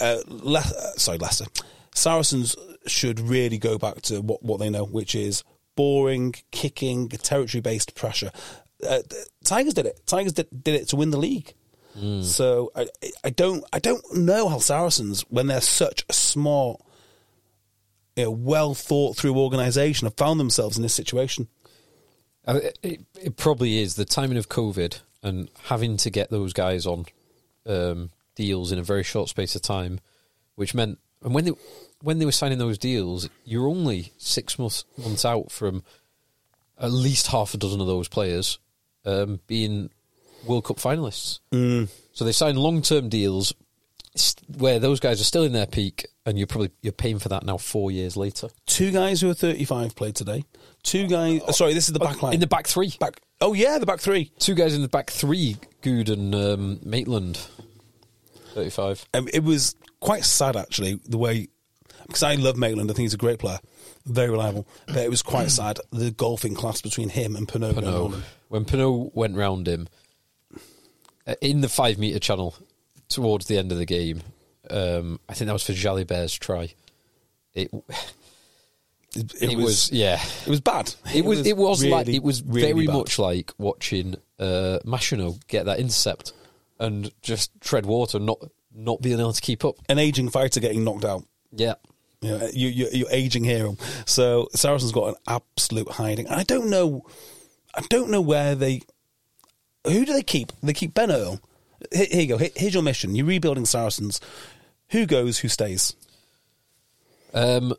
Uh, 0.00 0.18
Le- 0.26 0.58
uh, 0.60 0.92
sorry, 0.96 1.18
Leicester. 1.18 1.46
Saracens 1.94 2.56
should 2.86 3.18
really 3.20 3.58
go 3.58 3.78
back 3.78 4.00
to 4.02 4.20
what, 4.20 4.42
what 4.42 4.58
they 4.60 4.70
know, 4.70 4.84
which 4.84 5.14
is 5.14 5.42
boring, 5.78 6.34
kicking, 6.50 7.08
territory 7.08 7.60
based 7.60 7.94
pressure. 7.94 8.32
Uh, 8.84 8.98
Tigers 9.44 9.74
did 9.74 9.86
it. 9.86 10.00
Tigers 10.06 10.32
did, 10.32 10.48
did 10.64 10.74
it 10.74 10.88
to 10.88 10.96
win 10.96 11.10
the 11.10 11.18
league. 11.18 11.54
So 12.22 12.70
I, 12.76 12.86
I 13.24 13.30
don't 13.30 13.64
I 13.72 13.80
don't 13.80 14.04
know 14.14 14.48
how 14.48 14.58
Saracens, 14.58 15.22
when 15.30 15.48
they're 15.48 15.60
such 15.60 16.04
a 16.08 16.12
smart, 16.12 16.80
you 18.14 18.24
know, 18.24 18.30
well 18.30 18.74
thought 18.74 19.16
through 19.16 19.36
organisation, 19.36 20.06
have 20.06 20.16
found 20.16 20.38
themselves 20.38 20.76
in 20.76 20.82
this 20.82 20.94
situation. 20.94 21.48
I 22.46 22.52
mean, 22.52 22.62
It, 22.82 23.00
it 23.20 23.36
probably 23.36 23.78
is 23.78 23.94
the 23.94 24.04
timing 24.04 24.38
of 24.38 24.48
COVID 24.48 25.00
and 25.22 25.48
having 25.64 25.96
to 25.98 26.10
get 26.10 26.30
those 26.30 26.52
guys 26.52 26.86
on 26.86 27.06
um, 27.66 28.10
deals 28.36 28.70
in 28.70 28.78
a 28.78 28.84
very 28.84 29.02
short 29.02 29.28
space 29.28 29.56
of 29.56 29.62
time, 29.62 29.98
which 30.54 30.74
meant 30.74 30.98
and 31.24 31.34
when 31.34 31.46
they 31.46 31.52
when 32.02 32.18
they 32.18 32.24
were 32.24 32.32
signing 32.32 32.58
those 32.58 32.78
deals, 32.78 33.28
you're 33.44 33.68
only 33.68 34.12
six 34.18 34.58
months 34.58 34.84
months 34.96 35.24
out 35.24 35.50
from 35.50 35.82
at 36.78 36.92
least 36.92 37.28
half 37.28 37.54
a 37.54 37.56
dozen 37.56 37.80
of 37.80 37.86
those 37.86 38.08
players 38.08 38.58
um, 39.04 39.40
being 39.46 39.90
World 40.46 40.64
Cup 40.64 40.76
finalists. 40.76 41.40
Mm. 41.52 41.88
So 42.12 42.24
they 42.24 42.32
signed 42.32 42.58
long 42.58 42.82
term 42.82 43.08
deals 43.08 43.52
where 44.56 44.78
those 44.78 45.00
guys 45.00 45.20
are 45.20 45.24
still 45.24 45.44
in 45.44 45.52
their 45.52 45.66
peak, 45.66 46.06
and 46.26 46.38
you're 46.38 46.46
probably 46.46 46.70
you're 46.82 46.92
paying 46.92 47.18
for 47.18 47.28
that 47.28 47.44
now 47.44 47.56
four 47.56 47.90
years 47.90 48.16
later. 48.16 48.48
Two 48.66 48.90
guys 48.90 49.20
who 49.20 49.30
are 49.30 49.34
35 49.34 49.94
played 49.94 50.14
today. 50.14 50.44
Two 50.82 51.06
guys. 51.06 51.42
uh, 51.42 51.52
sorry, 51.52 51.74
this 51.74 51.88
is 51.88 51.92
the 51.92 51.98
back 51.98 52.22
line. 52.22 52.34
In 52.34 52.40
the 52.40 52.46
back 52.46 52.66
three, 52.66 52.94
back. 53.00 53.20
Oh 53.40 53.52
yeah, 53.52 53.78
the 53.78 53.86
back 53.86 54.00
three. 54.00 54.32
Two 54.38 54.54
guys 54.54 54.74
in 54.74 54.82
the 54.82 54.88
back 54.88 55.10
three, 55.10 55.56
Goode 55.82 56.08
and 56.08 56.34
um, 56.34 56.80
Maitland. 56.84 57.40
35. 58.54 59.06
Um, 59.14 59.28
it 59.32 59.44
was 59.44 59.76
quite 60.00 60.24
sad 60.24 60.56
actually 60.56 60.98
the 61.04 61.18
way 61.18 61.48
because 62.08 62.22
I 62.22 62.34
love 62.34 62.56
Maitland. 62.56 62.90
I 62.90 62.94
think 62.94 63.04
he's 63.04 63.14
a 63.14 63.18
great 63.18 63.38
player, 63.38 63.58
very 64.04 64.30
reliable. 64.30 64.66
But 64.86 64.98
it 64.98 65.10
was 65.10 65.22
quite 65.22 65.50
sad 65.52 65.78
the 65.92 66.10
golfing 66.10 66.54
class 66.54 66.80
between 66.80 67.10
him 67.10 67.36
and 67.36 67.46
Penaud. 67.46 67.74
Penaud. 67.74 68.20
When 68.48 68.64
Penaud 68.64 69.14
went 69.14 69.36
round 69.36 69.68
him, 69.68 69.88
uh, 71.26 71.34
in 71.40 71.60
the 71.60 71.68
five 71.68 71.98
metre 71.98 72.18
channel 72.18 72.56
towards 73.08 73.46
the 73.46 73.58
end 73.58 73.70
of 73.70 73.78
the 73.78 73.86
game, 73.86 74.22
um, 74.70 75.20
I 75.28 75.34
think 75.34 75.46
that 75.46 75.52
was 75.52 75.64
for 75.64 75.72
Jalibert's 75.72 76.34
try. 76.34 76.72
It, 77.54 77.70
It, 79.14 79.32
it, 79.40 79.56
was, 79.56 79.90
yeah. 79.90 80.20
It 80.46 80.50
was 80.50 80.60
bad. 80.60 80.94
It 81.14 81.24
was. 81.24 81.46
It 81.46 81.56
was 81.56 81.84
like 81.84 82.08
it 82.08 82.22
was 82.22 82.42
really 82.42 82.72
very 82.72 82.86
bad. 82.86 82.92
much 82.92 83.18
like 83.18 83.52
watching 83.56 84.16
uh, 84.38 84.78
Machino 84.84 85.40
get 85.48 85.64
that 85.64 85.80
intercept 85.80 86.32
and 86.78 87.10
just 87.22 87.50
tread 87.60 87.86
water, 87.86 88.18
not 88.18 88.38
not 88.74 89.00
being 89.00 89.18
able 89.18 89.32
to 89.32 89.40
keep 89.40 89.64
up. 89.64 89.76
an 89.88 89.98
aging 89.98 90.28
fighter 90.28 90.60
getting 90.60 90.84
knocked 90.84 91.06
out. 91.06 91.24
Yeah, 91.52 91.74
You 92.20 92.30
know, 92.36 92.48
you, 92.52 92.68
you, 92.68 92.88
you're 92.92 93.10
aging 93.10 93.44
hero. 93.44 93.76
So 94.06 94.48
Saracens 94.52 94.90
got 94.92 95.10
an 95.10 95.14
absolute 95.28 95.88
hiding. 95.88 96.26
And 96.26 96.34
I 96.36 96.42
don't 96.42 96.68
know. 96.68 97.06
I 97.74 97.82
don't 97.90 98.10
know 98.10 98.20
where 98.20 98.54
they. 98.54 98.80
Who 99.86 100.04
do 100.04 100.12
they 100.12 100.22
keep? 100.22 100.52
They 100.62 100.72
keep 100.72 100.94
Ben 100.94 101.10
Earl. 101.12 101.40
Here, 101.92 102.06
here 102.10 102.20
you 102.22 102.26
go. 102.26 102.38
Here- 102.38 102.50
Here's 102.56 102.74
your 102.74 102.82
mission. 102.82 103.14
You're 103.14 103.24
rebuilding 103.26 103.64
Saracens. 103.66 104.20
Who 104.90 105.06
goes? 105.06 105.38
Who 105.38 105.48
stays? 105.48 105.94
um, 107.34 107.74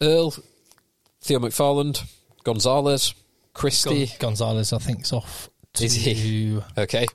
Earl, 0.00 0.34
Theo 1.22 1.38
McFarland, 1.38 2.02
Gonzalez, 2.42 3.14
Christie. 3.54 4.06
Gon- 4.06 4.16
Gonzalez, 4.18 4.72
I 4.72 4.78
think, 4.78 5.02
is 5.02 5.12
off 5.12 5.48
to 5.74 5.84
Is 5.84 5.94
he? 5.94 6.60
Okay, 6.76 7.06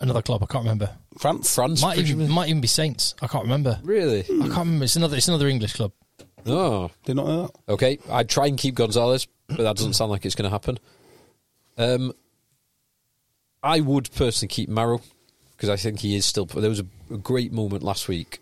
another 0.00 0.22
club. 0.22 0.42
I 0.42 0.46
can't 0.46 0.64
remember. 0.64 0.90
France. 1.18 1.54
France. 1.54 1.82
Might 1.82 1.98
even 1.98 2.28
might 2.30 2.48
even 2.48 2.60
be 2.60 2.68
Saints. 2.68 3.14
I 3.20 3.26
can't 3.26 3.44
remember. 3.44 3.78
really? 3.82 4.20
I 4.20 4.24
can't 4.24 4.56
remember. 4.58 4.84
It's 4.84 4.96
another. 4.96 5.16
It's 5.16 5.28
another 5.28 5.48
English 5.48 5.74
club. 5.74 5.92
Oh, 6.46 6.90
Did 7.04 7.16
not 7.16 7.26
know 7.26 7.42
that. 7.42 7.72
okay. 7.72 7.98
I'd 8.10 8.28
try 8.28 8.46
and 8.46 8.56
keep 8.56 8.74
Gonzalez, 8.76 9.26
but 9.48 9.58
that 9.58 9.76
doesn't 9.76 9.94
sound 9.94 10.10
like 10.10 10.24
it's 10.24 10.34
going 10.34 10.44
to 10.44 10.50
happen. 10.50 10.78
Um, 11.76 12.12
I 13.62 13.80
would 13.80 14.08
personally 14.14 14.48
keep 14.48 14.68
Maro 14.68 15.00
because 15.52 15.68
I 15.68 15.76
think 15.76 15.98
he 16.00 16.16
is 16.16 16.24
still. 16.24 16.46
There 16.46 16.70
was 16.70 16.80
a, 16.80 16.86
a 17.12 17.18
great 17.18 17.52
moment 17.52 17.82
last 17.82 18.08
week. 18.08 18.40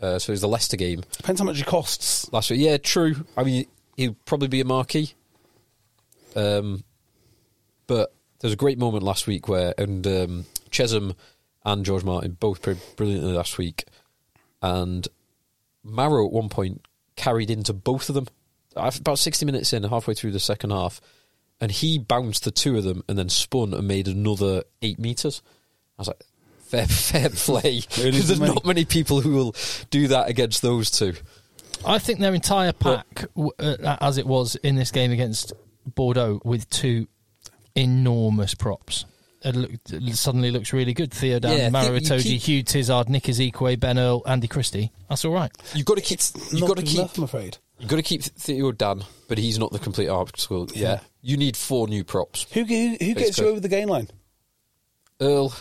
Uh, 0.00 0.18
so 0.18 0.30
it 0.30 0.34
was 0.34 0.40
the 0.40 0.48
Leicester 0.48 0.76
game 0.76 1.02
Depends 1.16 1.40
how 1.40 1.44
much 1.46 1.60
it 1.60 1.66
costs. 1.66 2.30
last 2.32 2.50
week. 2.50 2.60
Yeah, 2.60 2.76
true. 2.78 3.14
I 3.36 3.44
mean, 3.44 3.66
he'd 3.96 4.22
probably 4.24 4.48
be 4.48 4.60
a 4.60 4.64
marquee. 4.64 5.12
Um, 6.36 6.82
but 7.86 8.12
there 8.40 8.48
was 8.48 8.52
a 8.54 8.56
great 8.56 8.78
moment 8.78 9.02
last 9.04 9.26
week 9.26 9.48
where, 9.48 9.72
and 9.78 10.06
um, 10.06 10.44
Chessum 10.70 11.14
and 11.64 11.84
George 11.84 12.04
Martin 12.04 12.36
both 12.38 12.62
played 12.62 12.78
brilliantly 12.96 13.32
last 13.32 13.58
week, 13.58 13.84
and 14.62 15.06
Maro 15.82 16.26
at 16.26 16.32
one 16.32 16.48
point 16.48 16.84
carried 17.16 17.50
into 17.50 17.72
both 17.72 18.08
of 18.08 18.14
them. 18.14 18.26
Af- 18.76 18.98
About 19.00 19.18
sixty 19.18 19.46
minutes 19.46 19.72
in, 19.72 19.82
halfway 19.84 20.14
through 20.14 20.32
the 20.32 20.40
second 20.40 20.70
half, 20.70 21.00
and 21.60 21.70
he 21.70 21.98
bounced 21.98 22.44
the 22.44 22.50
two 22.50 22.76
of 22.76 22.84
them 22.84 23.02
and 23.08 23.18
then 23.18 23.28
spun 23.28 23.72
and 23.74 23.86
made 23.86 24.08
another 24.08 24.64
eight 24.82 24.98
meters. 24.98 25.42
I 25.98 26.02
was 26.02 26.08
like, 26.08 26.22
fair, 26.60 26.86
fair 26.88 27.28
play, 27.30 27.80
because 27.80 28.26
there's 28.28 28.40
not 28.40 28.64
many 28.66 28.84
people 28.84 29.20
who 29.20 29.30
will 29.34 29.54
do 29.90 30.08
that 30.08 30.28
against 30.28 30.60
those 30.62 30.90
two. 30.90 31.14
I 31.86 31.98
think 31.98 32.18
their 32.18 32.34
entire 32.34 32.72
pack, 32.72 33.26
w 33.36 33.50
uh, 33.58 33.96
as 34.00 34.16
it 34.18 34.26
was 34.26 34.56
in 34.56 34.74
this 34.74 34.90
game 34.90 35.12
against 35.12 35.52
Bordeaux, 35.86 36.40
with 36.44 36.68
two 36.70 37.06
enormous 37.74 38.54
props. 38.54 39.04
It, 39.44 39.54
looked, 39.56 40.16
suddenly 40.16 40.50
looks 40.50 40.72
really 40.72 40.94
good. 40.94 41.12
Theo 41.12 41.38
Dan, 41.38 41.58
Yeah, 41.58 41.66
I 41.66 41.70
Maro 41.70 41.98
think 41.98 42.08
you 42.08 42.16
Itoje, 42.16 42.22
keep- 42.22 42.42
Hugh 42.42 42.62
Tizard, 42.62 43.08
Nick 43.10 43.24
Isiekwe, 43.24 43.78
Ben 43.78 43.98
Earl, 43.98 44.22
Andy 44.26 44.48
Christie. 44.48 44.90
That's 45.08 45.24
all 45.24 45.32
right. 45.32 45.52
You've 45.74 45.84
got 45.86 45.96
to 45.96 46.00
keep. 46.00 46.20
You've 46.50 46.60
Not 46.60 46.68
got 46.68 46.76
to 46.78 46.82
keep. 46.82 46.98
enough, 46.98 47.18
I'm 47.18 47.24
afraid. 47.24 47.58
You've 47.78 47.90
got 47.90 47.96
to 47.96 48.02
keep 48.02 48.22
Theo 48.22 48.72
Dan, 48.72 49.02
but 49.28 49.36
he's 49.36 49.58
not 49.58 49.70
the 49.72 49.78
complete 49.78 50.08
article. 50.08 50.68
Yeah, 50.74 51.00
you 51.20 51.36
need 51.36 51.56
four 51.56 51.88
new 51.88 52.04
props. 52.04 52.46
Who, 52.52 52.64
who, 52.64 52.96
who 53.00 53.14
gets 53.14 53.36
you 53.38 53.48
over 53.48 53.60
the 53.60 53.68
gain 53.68 53.88
line? 53.88 54.08
Earl, 55.20 55.54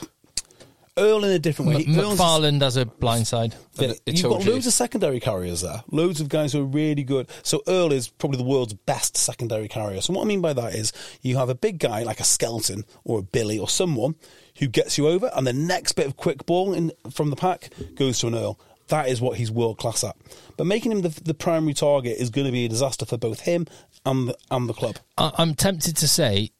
Earl 0.97 1.23
in 1.23 1.31
a 1.31 1.39
different 1.39 1.71
way. 1.71 1.85
M- 1.85 1.95
McFarland 1.95 2.61
as 2.61 2.77
a 2.77 2.85
blindside. 2.85 3.55
Yeah, 3.75 3.93
You've 4.05 4.23
got 4.23 4.45
loads 4.45 4.67
of 4.67 4.73
secondary 4.73 5.19
carriers 5.19 5.61
there. 5.61 5.83
Loads 5.89 6.21
of 6.21 6.29
guys 6.29 6.53
who 6.53 6.61
are 6.61 6.65
really 6.65 7.03
good. 7.03 7.27
So 7.41 7.63
Earl 7.67 7.91
is 7.91 8.09
probably 8.09 8.37
the 8.37 8.43
world's 8.43 8.73
best 8.73 9.17
secondary 9.17 9.67
carrier. 9.67 10.01
So 10.01 10.13
what 10.13 10.21
I 10.21 10.25
mean 10.25 10.41
by 10.41 10.53
that 10.53 10.75
is 10.75 10.93
you 11.21 11.37
have 11.37 11.49
a 11.49 11.55
big 11.55 11.79
guy 11.79 12.03
like 12.03 12.19
a 12.19 12.23
Skelton 12.23 12.85
or 13.03 13.19
a 13.19 13.23
Billy 13.23 13.57
or 13.57 13.67
someone 13.67 14.15
who 14.59 14.67
gets 14.67 14.97
you 14.99 15.07
over, 15.07 15.31
and 15.35 15.47
the 15.47 15.53
next 15.53 15.93
bit 15.93 16.05
of 16.05 16.15
quick 16.15 16.45
ball 16.45 16.73
in, 16.73 16.91
from 17.11 17.31
the 17.31 17.35
pack 17.35 17.69
goes 17.95 18.19
to 18.19 18.27
an 18.27 18.35
Earl. 18.35 18.59
That 18.89 19.07
is 19.07 19.19
what 19.19 19.37
he's 19.37 19.49
world 19.49 19.79
class 19.79 20.03
at. 20.03 20.15
But 20.57 20.67
making 20.67 20.91
him 20.91 21.01
the, 21.01 21.09
the 21.23 21.33
primary 21.33 21.73
target 21.73 22.17
is 22.19 22.29
going 22.29 22.45
to 22.45 22.51
be 22.51 22.65
a 22.65 22.69
disaster 22.69 23.05
for 23.05 23.17
both 23.17 23.39
him 23.39 23.65
and 24.05 24.27
the, 24.27 24.37
and 24.51 24.69
the 24.69 24.73
club. 24.73 24.97
I, 25.17 25.31
I'm 25.37 25.55
tempted 25.55 25.97
to 25.97 26.07
say, 26.07 26.51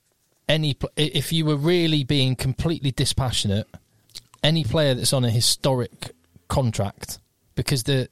any 0.50 0.76
if 0.96 1.32
you 1.32 1.46
were 1.46 1.56
really 1.56 2.04
being 2.04 2.36
completely 2.36 2.92
dispassionate, 2.92 3.68
any 4.44 4.64
player 4.64 4.94
that's 4.94 5.14
on 5.14 5.24
a 5.26 5.30
historic 5.30 6.12
contract, 6.48 7.20
because 7.56 7.84
the, 7.84 8.10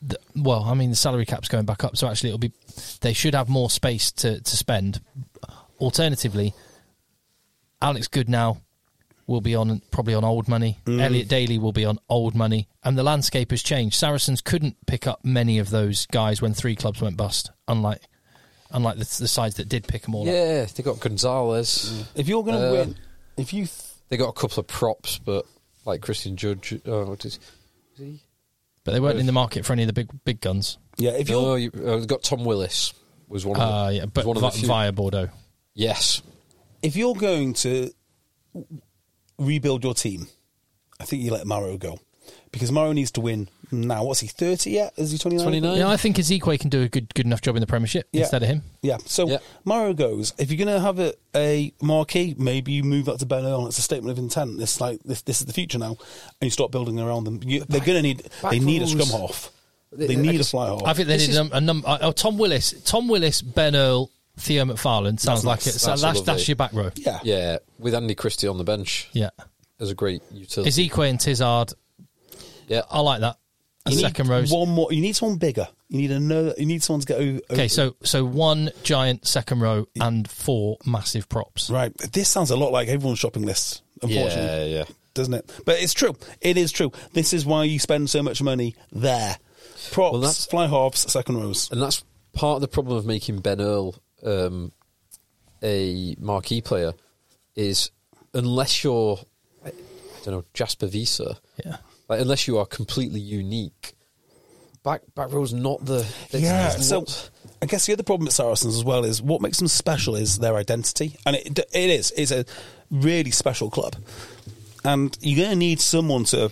the 0.00 0.18
well, 0.36 0.64
I 0.64 0.74
mean 0.74 0.90
the 0.90 0.96
salary 0.96 1.26
cap's 1.26 1.48
going 1.48 1.66
back 1.66 1.84
up, 1.84 1.96
so 1.96 2.08
actually 2.08 2.30
it'll 2.30 2.38
be 2.38 2.52
they 3.00 3.12
should 3.12 3.34
have 3.34 3.48
more 3.48 3.68
space 3.70 4.12
to 4.12 4.40
to 4.40 4.56
spend. 4.56 5.00
Alternatively, 5.80 6.54
Alex 7.82 8.08
Goodnow 8.08 8.60
will 9.26 9.40
be 9.40 9.54
on 9.54 9.80
probably 9.90 10.14
on 10.14 10.24
old 10.24 10.48
money. 10.48 10.78
Elliot 10.86 11.28
Daly 11.28 11.58
will 11.58 11.72
be 11.72 11.84
on 11.84 11.98
old 12.08 12.34
money, 12.34 12.68
and 12.84 12.98
the 12.98 13.02
landscape 13.02 13.50
has 13.50 13.62
changed. 13.62 13.96
Saracens 13.96 14.40
couldn't 14.40 14.76
pick 14.86 15.06
up 15.06 15.24
many 15.24 15.58
of 15.58 15.70
those 15.70 16.06
guys 16.06 16.42
when 16.42 16.52
three 16.52 16.76
clubs 16.76 17.00
went 17.00 17.16
bust, 17.16 17.50
unlike 17.68 18.02
unlike 18.72 18.94
the, 18.98 19.04
the 19.20 19.28
sides 19.28 19.56
that 19.56 19.68
did 19.68 19.86
pick 19.88 20.02
them 20.02 20.14
all 20.14 20.22
up. 20.22 20.28
Yeah, 20.34 20.64
they 20.66 20.82
got 20.82 21.00
Gonzalez. 21.00 22.04
If 22.14 22.28
you're 22.28 22.44
going 22.44 22.60
to 22.60 22.68
Uh, 22.68 22.72
win, 22.72 22.96
if 23.36 23.52
you 23.52 23.66
th- 23.66 23.80
They 24.10 24.16
got 24.18 24.28
a 24.28 24.32
couple 24.32 24.60
of 24.60 24.66
props, 24.66 25.18
but 25.18 25.46
like 25.86 26.02
Christian 26.02 26.36
Judge. 26.36 26.78
Oh, 26.84 27.06
what 27.06 27.24
is, 27.24 27.38
is 27.94 27.98
he? 27.98 28.20
But 28.84 28.92
they 28.92 29.00
weren't 29.00 29.18
in 29.18 29.26
the 29.26 29.32
market 29.32 29.64
for 29.64 29.72
any 29.72 29.82
of 29.82 29.86
the 29.86 29.92
big 29.92 30.10
big 30.24 30.40
guns. 30.40 30.78
yeah, 30.98 31.12
if 31.12 31.28
you're 31.30 31.40
No, 31.42 31.54
you, 31.54 31.70
uh, 31.74 31.96
they 31.98 32.06
got 32.06 32.22
Tom 32.22 32.44
Willis. 32.44 32.92
Was 33.28 33.46
one 33.46 33.60
of 33.60 33.66
the, 33.68 33.74
Uh, 33.74 33.88
yeah, 33.90 34.06
but 34.06 34.24
was 34.24 34.26
one 34.26 34.36
of 34.38 34.42
vi- 34.42 34.50
the 34.50 34.58
few. 34.58 34.68
via 34.68 34.92
Bordeaux. 34.92 35.28
Yes, 35.74 36.20
if 36.82 36.96
you're 36.96 37.14
going 37.14 37.54
to 37.54 37.90
rebuild 39.38 39.84
your 39.84 39.94
team, 39.94 40.26
I 40.98 41.04
think 41.04 41.22
you 41.22 41.30
let 41.32 41.46
Maro 41.46 41.76
go 41.78 41.98
because 42.52 42.72
Maro 42.72 42.92
needs 42.92 43.10
to 43.12 43.20
win 43.20 43.48
now. 43.72 44.04
What's 44.04 44.20
he? 44.20 44.26
Thirty 44.26 44.70
yet? 44.72 44.92
Is 44.96 45.10
he 45.12 45.18
twenty 45.18 45.36
nine? 45.36 45.44
29. 45.46 45.76
Yeah, 45.78 45.88
I 45.88 45.96
think 45.96 46.16
Isiekwe 46.16 46.58
can 46.60 46.70
do 46.70 46.82
a 46.82 46.88
good 46.88 47.12
good 47.14 47.26
enough 47.26 47.40
job 47.42 47.56
in 47.56 47.60
the 47.60 47.66
Premiership 47.66 48.08
Yeah. 48.12 48.22
instead 48.22 48.42
of 48.42 48.48
him. 48.48 48.62
Yeah. 48.82 48.98
So 49.06 49.28
Yeah. 49.28 49.38
Maro 49.64 49.92
goes. 49.94 50.32
If 50.38 50.50
you're 50.50 50.64
going 50.64 50.74
to 50.74 50.80
have 50.80 50.98
a, 50.98 51.14
a 51.36 51.72
marquee, 51.82 52.34
maybe 52.38 52.72
you 52.72 52.82
move 52.84 53.06
that 53.06 53.18
to 53.20 53.26
Ben 53.26 53.44
Earl. 53.44 53.66
It's 53.66 53.78
a 53.78 53.82
statement 53.82 54.12
of 54.16 54.22
intent. 54.22 54.60
It's 54.60 54.80
like 54.80 55.02
this. 55.04 55.22
This 55.22 55.40
is 55.40 55.46
the 55.46 55.52
future 55.52 55.78
now, 55.78 55.90
and 56.40 56.42
you 56.42 56.50
start 56.50 56.70
building 56.70 56.98
around 57.00 57.24
them. 57.24 57.40
You, 57.44 57.64
they're 57.68 57.80
going 57.80 57.96
to 57.96 58.02
need. 58.02 58.22
back 58.42 58.50
They 58.52 58.58
need 58.58 58.82
a 58.82 58.86
rows. 58.86 58.92
scrum 59.08 59.20
half. 59.20 59.50
They 59.92 60.06
They- 60.06 60.16
need 60.16 60.30
I 60.30 60.34
a 60.34 60.36
just- 60.38 60.50
fly 60.52 60.68
half. 60.68 60.82
I 60.84 60.92
think 60.92 61.08
they 61.08 61.16
This 61.16 61.28
need 61.28 61.34
is- 61.34 61.50
a, 61.52 61.56
a 61.56 61.60
number. 61.60 61.98
Oh, 62.00 62.12
Tom 62.12 62.38
Willis, 62.38 62.74
Tom 62.84 63.08
Willis, 63.08 63.42
Ben 63.42 63.74
Earl, 63.74 64.08
Theo 64.36 64.64
McFarland 64.64 65.18
sounds 65.20 65.42
That's 65.42 65.44
like 65.44 65.58
nice. 65.66 65.66
it. 65.74 65.78
So 65.80 65.90
That's 65.90 66.00
that's, 66.02 66.20
that's 66.22 66.48
your 66.48 66.54
back 66.56 66.72
row. 66.72 66.90
yeah. 66.96 67.18
yeah, 67.24 67.58
with 67.78 67.94
Andy 67.94 68.14
Christie 68.14 68.46
on 68.48 68.56
the 68.56 68.64
bench 68.64 69.08
Yeah, 69.12 69.30
as 69.80 69.90
a 69.90 69.94
great 69.94 70.22
utility. 70.32 70.70
Isiekwe 70.88 71.10
and 71.10 71.18
Tizard. 71.18 71.74
yeah, 72.68 72.82
I 72.90 73.00
like 73.00 73.20
that. 73.20 73.36
A 73.86 73.90
You 73.90 73.96
need 73.96 74.02
second 74.02 74.28
row. 74.28 74.44
One 74.44 74.68
more. 74.68 74.92
You 74.92 75.00
need 75.00 75.16
someone 75.16 75.38
bigger. 75.38 75.66
You 75.88 75.98
need 75.98 76.10
another. 76.10 76.54
You 76.58 76.66
need 76.66 76.82
someone 76.82 77.00
to 77.00 77.06
get 77.06 77.18
over. 77.18 77.40
Okay, 77.50 77.68
so 77.68 77.96
so 78.02 78.24
one 78.24 78.70
giant 78.82 79.26
second 79.26 79.60
row 79.60 79.86
and 80.00 80.28
four 80.28 80.76
massive 80.84 81.28
props. 81.28 81.70
right. 81.70 81.96
This 82.12 82.28
sounds 82.28 82.50
a 82.50 82.56
lot 82.56 82.72
like 82.72 82.88
everyone's 82.88 83.18
shopping 83.18 83.42
list. 83.44 83.82
Unfortunately. 84.02 84.72
yeah, 84.72 84.78
yeah. 84.78 84.84
doesn't 85.14 85.34
it? 85.34 85.50
But 85.64 85.80
it's 85.80 85.94
true. 85.94 86.14
It 86.40 86.56
is 86.56 86.72
true. 86.72 86.92
This 87.12 87.32
is 87.32 87.44
why 87.46 87.64
you 87.64 87.78
spend 87.78 88.08
so 88.10 88.22
much 88.22 88.42
money 88.42 88.74
there. 88.92 89.36
Props, 89.92 90.12
Well, 90.12 90.20
that's- 90.20 90.46
fly 90.46 90.66
halves, 90.66 91.10
second 91.10 91.36
rows. 91.38 91.70
And 91.70 91.80
that's 91.82 92.04
part 92.32 92.56
of 92.56 92.60
the 92.62 92.68
problem 92.68 92.96
of 92.98 93.04
making 93.06 93.40
Ben 93.40 93.60
Earl 93.60 93.94
um, 94.22 94.72
a 95.62 96.14
marquee 96.18 96.60
player 96.60 96.92
is 97.56 97.90
unless 98.34 98.84
you're, 98.84 99.18
I 99.64 99.72
don't 100.24 100.34
know, 100.34 100.44
Jasper 100.54 100.86
Wiese, 100.86 101.20
Yeah. 101.64 101.76
Like 102.10 102.20
unless 102.20 102.46
you 102.46 102.58
are 102.58 102.66
completely 102.66 103.20
unique, 103.20 103.94
back 104.84 105.02
back 105.14 105.32
row's 105.32 105.52
not 105.54 105.84
the 105.84 106.00
it's- 106.28 106.42
Yeah. 106.42 106.74
it's 106.74 106.86
So 106.88 107.00
not- 107.00 107.30
I 107.62 107.66
guess 107.66 107.86
the 107.86 107.92
other 107.92 108.02
problem 108.02 108.24
with 108.26 108.34
Saracens 108.34 108.74
as 108.76 108.84
well 108.84 109.04
is 109.04 109.22
what 109.22 109.40
makes 109.40 109.58
them 109.58 109.68
special 109.68 110.16
is 110.16 110.38
their 110.38 110.56
identity, 110.56 111.16
and 111.24 111.36
it 111.36 111.58
it 111.58 111.90
is 111.90 112.12
it's 112.16 112.30
a 112.32 112.44
really 112.90 113.30
special 113.30 113.70
club, 113.70 113.96
and 114.84 115.16
you're 115.20 115.36
going 115.44 115.50
to 115.50 115.56
need 115.56 115.80
someone 115.80 116.24
to 116.24 116.50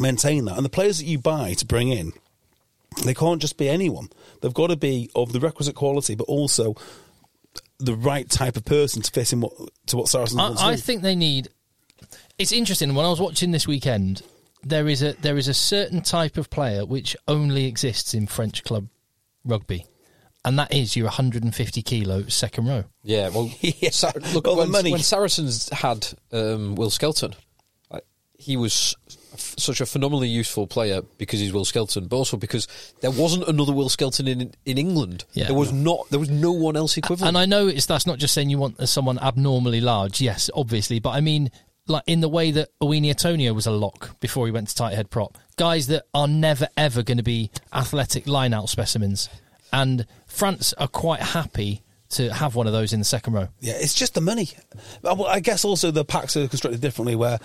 maintain 0.00 0.44
that. 0.46 0.56
And 0.56 0.64
the 0.64 0.70
players 0.70 0.98
that 0.98 1.04
you 1.04 1.18
buy 1.18 1.54
to 1.54 1.66
bring 1.66 1.90
in, 1.90 2.12
they 3.04 3.14
can't 3.14 3.40
just 3.40 3.56
be 3.56 3.68
anyone. 3.68 4.08
They've 4.40 4.54
got 4.54 4.68
to 4.68 4.76
be 4.76 5.10
of 5.14 5.32
the 5.32 5.40
requisite 5.40 5.74
quality, 5.74 6.14
but 6.14 6.24
also 6.24 6.74
the 7.78 7.94
right 7.96 8.28
type 8.30 8.56
of 8.56 8.64
person 8.64 9.02
to 9.02 9.10
fit 9.10 9.32
in 9.32 9.40
what 9.40 9.52
to 9.86 9.96
what 9.96 10.08
Saracens 10.08 10.38
want 10.38 10.58
to 10.58 10.64
I, 10.64 10.70
I 10.70 10.76
think 10.76 11.02
they 11.02 11.16
need. 11.16 11.48
It's 12.38 12.52
interesting. 12.52 12.94
When 12.94 13.04
I 13.04 13.10
was 13.10 13.20
watching 13.20 13.50
this 13.50 13.66
weekend, 13.66 14.22
there 14.66 14.88
is 14.88 15.02
a 15.02 15.12
there 15.14 15.36
is 15.36 15.48
a 15.48 15.54
certain 15.54 16.00
type 16.02 16.36
of 16.36 16.50
player 16.50 16.84
which 16.84 17.16
only 17.28 17.66
exists 17.66 18.14
in 18.14 18.26
French 18.26 18.64
club 18.64 18.88
rugby, 19.44 19.86
and 20.44 20.58
that 20.58 20.72
is 20.72 20.96
your 20.96 21.06
150 21.06 21.82
kilo 21.82 22.26
second 22.28 22.66
row. 22.66 22.84
yeah. 23.02 23.28
Well, 23.28 23.50
Yeah. 23.60 23.90
Sa- 23.90 24.12
look 24.32 24.46
when, 24.46 24.70
money. 24.70 24.92
when 24.92 25.00
Saracens 25.02 25.68
had 25.70 26.06
um, 26.32 26.74
Will 26.76 26.90
Skelton, 26.90 27.34
he 28.36 28.56
was 28.56 28.94
f- 29.32 29.54
such 29.58 29.80
a 29.80 29.86
phenomenally 29.86 30.28
useful 30.28 30.66
player 30.66 31.02
because 31.18 31.40
he's 31.40 31.52
Will 31.52 31.64
Skelton, 31.64 32.08
but 32.08 32.16
also 32.16 32.36
because 32.36 32.66
there 33.00 33.10
wasn't 33.10 33.46
another 33.48 33.72
Will 33.72 33.88
Skelton 33.88 34.26
in 34.28 34.52
in 34.64 34.76
England. 34.76 35.24
Yeah. 35.34 35.44
there 35.46 35.54
was 35.54 35.72
not. 35.72 36.08
There 36.10 36.20
was 36.20 36.30
no 36.30 36.52
one 36.52 36.76
else 36.76 36.96
equivalent. 36.96 37.28
And 37.28 37.38
I 37.38 37.46
know 37.46 37.68
it's 37.68 37.86
that's 37.86 38.06
not 38.06 38.18
just 38.18 38.34
saying 38.34 38.50
you 38.50 38.58
want 38.58 38.86
someone 38.88 39.18
abnormally 39.18 39.80
large. 39.80 40.20
Yes, 40.20 40.50
obviously, 40.54 40.98
but 40.98 41.10
I 41.10 41.20
mean 41.20 41.50
like 41.86 42.02
in 42.06 42.20
the 42.20 42.28
way 42.28 42.50
that 42.50 42.68
Uini 42.80 43.10
Atonio 43.10 43.54
was 43.54 43.66
a 43.66 43.70
lock 43.70 44.18
before 44.20 44.46
he 44.46 44.52
went 44.52 44.68
to 44.68 44.74
tight 44.74 44.94
head 44.94 45.10
prop. 45.10 45.38
Guys 45.56 45.86
that 45.88 46.04
are 46.14 46.28
never 46.28 46.68
ever 46.76 47.02
going 47.02 47.18
to 47.18 47.22
be 47.22 47.50
athletic 47.72 48.26
line 48.26 48.54
out 48.54 48.68
specimens, 48.68 49.28
and 49.72 50.06
France 50.26 50.72
are 50.74 50.88
quite 50.88 51.20
happy 51.20 51.82
to 52.10 52.32
have 52.32 52.54
one 52.54 52.66
of 52.66 52.72
those 52.72 52.92
in 52.92 53.00
the 53.00 53.04
second 53.04 53.32
row. 53.32 53.48
Yeah, 53.60 53.74
it's 53.76 53.94
just 53.94 54.14
the 54.14 54.20
money. 54.20 54.48
Uh, 55.02 55.22
I 55.24 55.40
guess 55.40 55.64
also 55.64 55.90
the 55.90 56.04
packs 56.04 56.36
are 56.36 56.46
constructed 56.48 56.80
differently, 56.80 57.16
where 57.16 57.38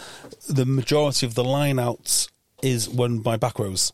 the 0.47 0.65
majority 0.65 1.25
of 1.25 1.35
the 1.35 1.43
lineouts 1.43 2.29
is 2.61 2.87
won 2.89 3.19
by 3.19 3.37
back 3.37 3.59
rows. 3.59 3.93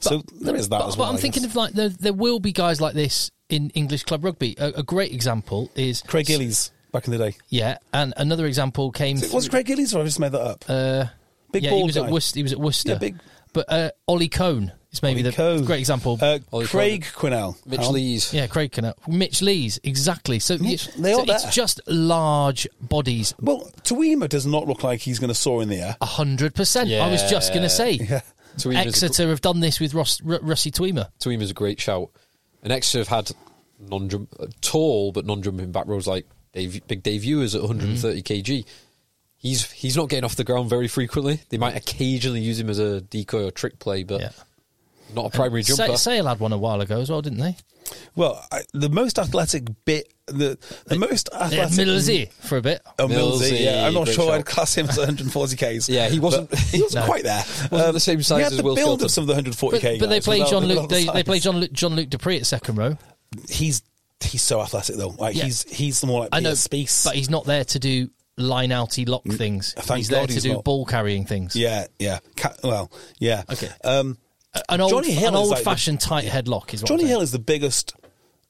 So 0.00 0.22
there 0.40 0.56
is 0.56 0.68
that 0.68 0.80
but, 0.80 0.88
as 0.88 0.96
but. 0.96 1.08
I'm 1.08 1.16
I 1.16 1.18
thinking 1.18 1.42
guess. 1.42 1.52
of 1.52 1.56
like 1.56 1.72
there, 1.72 1.88
there 1.88 2.12
will 2.12 2.40
be 2.40 2.52
guys 2.52 2.80
like 2.80 2.94
this 2.94 3.30
in 3.48 3.70
English 3.70 4.04
club 4.04 4.24
rugby. 4.24 4.54
A, 4.58 4.68
a 4.76 4.82
great 4.82 5.12
example 5.12 5.70
is 5.74 6.02
Craig 6.02 6.26
Gillies 6.26 6.70
back 6.92 7.06
in 7.06 7.12
the 7.12 7.18
day. 7.18 7.36
Yeah, 7.48 7.78
and 7.92 8.12
another 8.16 8.46
example 8.46 8.90
came. 8.92 9.16
Was 9.16 9.24
it- 9.24 9.34
Was 9.34 9.46
it 9.46 9.50
Craig 9.50 9.66
Gillies 9.66 9.94
or 9.94 10.02
I 10.02 10.04
just 10.04 10.20
made 10.20 10.32
that 10.32 10.40
up? 10.40 10.64
Uh, 10.68 11.06
Big 11.52 11.64
yeah, 11.64 11.70
bald 11.70 11.82
he 11.82 11.86
was 11.86 11.96
guy. 11.96 12.04
at 12.06 12.12
Worcester. 12.12 12.38
He 12.38 12.42
was 12.44 12.52
at 12.52 12.58
Worcester. 12.60 12.92
Yeah, 12.92 12.98
big- 12.98 13.18
But 13.52 13.66
uh, 13.72 13.90
Ollie 14.06 14.28
Kohn 14.28 14.70
is 14.92 15.02
maybe 15.02 15.20
Ollie 15.22 15.30
the 15.30 15.36
Cohn. 15.36 15.64
great 15.64 15.80
example. 15.80 16.16
Uh, 16.22 16.38
Ollie 16.52 16.66
Craig 16.66 17.04
Quinnell. 17.12 17.56
Mitch 17.66 17.80
Hal. 17.80 17.90
Lees. 17.92 18.32
yeah, 18.32 18.46
Craig 18.46 18.70
Quinnell. 18.70 18.94
Mitch 19.08 19.42
Lees, 19.42 19.80
exactly. 19.82 20.38
So, 20.38 20.58
Mitch- 20.58 20.86
you- 20.96 21.02
they 21.02 21.12
so 21.14 21.22
are 21.22 21.26
there. 21.26 21.36
it's 21.36 21.52
just 21.54 21.80
large 21.88 22.68
bodies. 22.80 23.34
Well, 23.40 23.68
Tuima 23.82 24.28
does 24.28 24.46
not 24.46 24.68
look 24.68 24.84
like 24.84 25.00
he's 25.00 25.18
going 25.18 25.28
to 25.28 25.34
soar 25.34 25.62
in 25.62 25.68
the 25.68 25.80
air. 25.80 25.96
A 26.00 26.06
hundred 26.06 26.54
percent. 26.54 26.90
I 26.92 27.10
was 27.10 27.28
just 27.28 27.52
going 27.52 27.64
to 27.64 27.70
say. 27.70 27.92
Yeah. 27.92 28.20
Tuima's 28.56 28.76
a 28.76 28.88
Exeter 29.06 29.28
have 29.28 29.40
done 29.40 29.60
this 29.60 29.78
with 29.80 29.94
Ross, 29.94 30.20
R- 30.26 30.38
Rusi 30.40 30.70
Tuima. 30.72 31.08
Tweem 31.20 31.40
is 31.40 31.50
a 31.50 31.54
great 31.54 31.80
shout. 31.80 32.10
And 32.62 32.72
Exeter 32.72 32.98
have 32.98 33.08
had 33.08 33.30
non-jump, 33.80 34.34
uh, 34.38 34.46
tall 34.60 35.12
but 35.12 35.24
non-jumping 35.24 35.72
back 35.72 35.86
rows 35.86 36.06
like 36.06 36.26
Dave, 36.52 36.80
Big 36.88 37.02
Dave 37.02 37.24
Ewers 37.24 37.54
at 37.54 37.62
130 37.62 38.22
kg. 38.22 38.64
He's 39.36 39.70
he's 39.70 39.96
not 39.96 40.08
getting 40.08 40.24
off 40.24 40.36
the 40.36 40.44
ground 40.44 40.68
very 40.68 40.88
frequently. 40.88 41.40
They 41.48 41.56
might 41.58 41.76
occasionally 41.76 42.40
use 42.40 42.58
him 42.60 42.68
as 42.68 42.78
a 42.78 43.00
decoy 43.00 43.44
or 43.46 43.50
trick 43.50 43.78
play, 43.78 44.02
but 44.02 44.20
Yeah. 44.20 44.30
not 45.14 45.26
a 45.26 45.30
primary 45.30 45.62
Sa- 45.62 45.76
jumper. 45.76 45.96
Sale 45.96 46.26
had 46.26 46.40
one 46.40 46.52
a 46.52 46.58
while 46.58 46.80
ago 46.80 47.00
as 47.00 47.08
well, 47.10 47.22
didn't 47.22 47.38
they? 47.38 47.56
Well, 48.14 48.44
I, 48.52 48.60
the 48.74 48.90
most 48.90 49.18
athletic 49.18 49.64
bit, 49.86 50.12
the 50.26 50.58
the 50.86 50.96
most 50.98 51.30
They 51.32 51.38
had 51.56 51.70
athletic. 51.70 51.86
Millsy 51.86 52.30
for 52.32 52.58
a 52.58 52.62
bit. 52.62 52.82
Oh, 52.98 53.08
Millsy, 53.08 53.50
Millsy, 53.50 53.64
yeah. 53.64 53.86
I'm 53.86 53.94
not 53.94 54.08
sure 54.08 54.26
shout. 54.26 54.34
I'd 54.34 54.44
class 54.46 54.76
him 54.76 54.88
as 54.90 54.98
140 54.98 55.56
Ks. 55.56 55.88
Yeah, 55.88 56.08
he 56.10 56.20
wasn't- 56.20 56.50
but 56.50 56.58
He 56.58 56.82
wasn't 56.82 57.02
No. 57.06 57.06
quite 57.10 57.24
there. 57.24 57.40
Um, 57.40 57.68
Wasn't 57.70 57.94
the 57.94 58.00
same 58.00 58.22
size 58.22 58.36
he 58.38 58.42
had 58.44 58.52
as 58.52 58.58
the 58.58 58.62
Will 58.62 58.74
build 58.76 59.00
Skelton. 59.00 59.04
of 59.06 59.10
some 59.10 59.22
of 59.22 59.28
the 59.28 59.32
140 59.32 59.76
But, 59.76 59.80
K. 59.80 59.98
but 59.98 60.08
they 60.10 60.16
guys 60.16 60.24
played 60.24 60.46
Jean-Luc. 60.48 60.88
They, 60.90 61.04
they 61.06 61.22
played 61.24 61.42
John 61.42 61.56
Luke, 61.58 61.72
Jean-Luc 61.72 62.10
du 62.10 62.18
Preez 62.18 62.40
at 62.40 62.46
second 62.46 62.76
row. 62.76 62.98
He's 63.48 63.82
he's 64.22 64.42
so 64.42 64.60
athletic 64.60 64.96
though. 64.96 65.08
Like 65.08 65.36
Yeah. 65.36 65.44
he's 65.44 65.62
he's 65.70 66.04
more 66.04 66.20
like 66.20 66.28
I 66.32 66.40
know, 66.40 66.52
Spieth. 66.52 67.04
but 67.04 67.14
he's 67.14 67.30
not 67.30 67.44
there 67.46 67.64
to 67.64 67.78
do 67.78 68.10
line 68.36 68.70
outy 68.70 69.08
lock 69.08 69.24
things. 69.24 69.74
thank 69.78 69.98
he's 69.98 70.08
there 70.08 70.26
to 70.26 70.32
he's 70.32 70.42
do 70.42 70.54
not. 70.54 70.64
ball 70.64 70.84
carrying 70.86 71.26
things. 71.26 71.54
yeah, 71.56 71.86
yeah. 71.98 72.20
Ca- 72.36 72.54
well, 72.64 72.90
yeah. 73.18 73.42
Okay. 73.50 73.68
Um, 73.84 74.16
An 74.68 74.80
old, 74.80 74.90
Johnny 74.90 75.12
Hill 75.12 75.28
an 75.28 75.34
old 75.36 75.50
like 75.50 75.58
the- 75.58 75.64
fashioned 75.64 76.00
tight 76.00 76.24
head 76.24 76.48
lock 76.48 76.72
is 76.74 76.82
what 76.82 76.88
Johnny. 76.88 77.06
Hill 77.06 77.20
is 77.20 77.32
the 77.32 77.38
biggest 77.38 77.94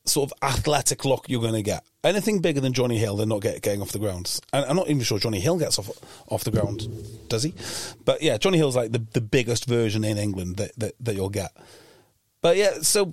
sort 0.07 0.31
of 0.31 0.49
athletic 0.49 1.05
lock 1.05 1.29
you're 1.29 1.41
going 1.43 1.53
to 1.53 1.63
get. 1.63 1.85
anything 2.03 2.41
bigger 2.41 2.61
than 2.61 2.73
Johnny 2.73 2.97
Hill, 2.99 3.17
they're 3.17 3.27
not 3.27 3.43
get, 3.43 3.61
getting 3.63 3.83
off 3.83 3.93
the 3.93 3.99
ground. 3.99 4.41
And 4.53 4.65
I'm 4.65 4.75
not 4.77 4.89
even 4.89 5.03
sure 5.03 5.19
Johnny 5.19 5.41
Hill 5.41 5.59
gets 5.59 5.79
off 5.79 5.91
off 6.29 6.43
the 6.45 6.51
ground, 6.51 6.89
does 7.29 7.43
he? 7.43 7.53
But 8.05 8.23
yeah, 8.23 8.39
Johnny 8.39 8.57
Hill's 8.59 8.75
like 8.77 8.93
the, 8.93 9.05
the 9.13 9.21
biggest 9.21 9.67
version 9.67 10.03
in 10.05 10.17
England 10.19 10.57
that, 10.57 10.73
that, 10.79 10.95
that 11.01 11.15
you'll 11.17 11.29
get. 11.29 11.53
But 12.41 12.57
yeah, 12.57 12.79
so 12.81 13.13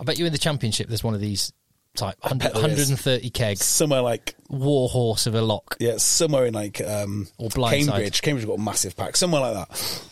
I 0.00 0.04
bet 0.04 0.18
you 0.18 0.26
in 0.26 0.32
the 0.32 0.38
championship 0.38 0.88
there's 0.88 1.04
one 1.04 1.14
of 1.14 1.20
these 1.20 1.52
type 1.96 2.16
100, 2.20 2.38
bet 2.38 2.54
there 2.54 2.70
is. 2.70 2.90
130 2.90 3.30
keg 3.30 3.56
somewhere 3.58 4.00
like 4.02 4.34
war 4.48 4.88
horse 4.88 5.26
of 5.26 5.34
a 5.34 5.42
lock. 5.42 5.76
yeah, 5.80 5.96
somewhere 5.96 6.46
in 6.46 6.54
like 6.54 6.80
um, 6.80 7.26
Or 7.38 7.48
Blindside. 7.50 7.86
Cambridge. 7.86 8.22
Cambridge 8.22 8.46
got 8.46 8.58
a 8.58 8.62
massive 8.62 8.96
pack, 8.96 9.16
somewhere 9.16 9.40
like 9.40 9.54
that. 9.54 10.02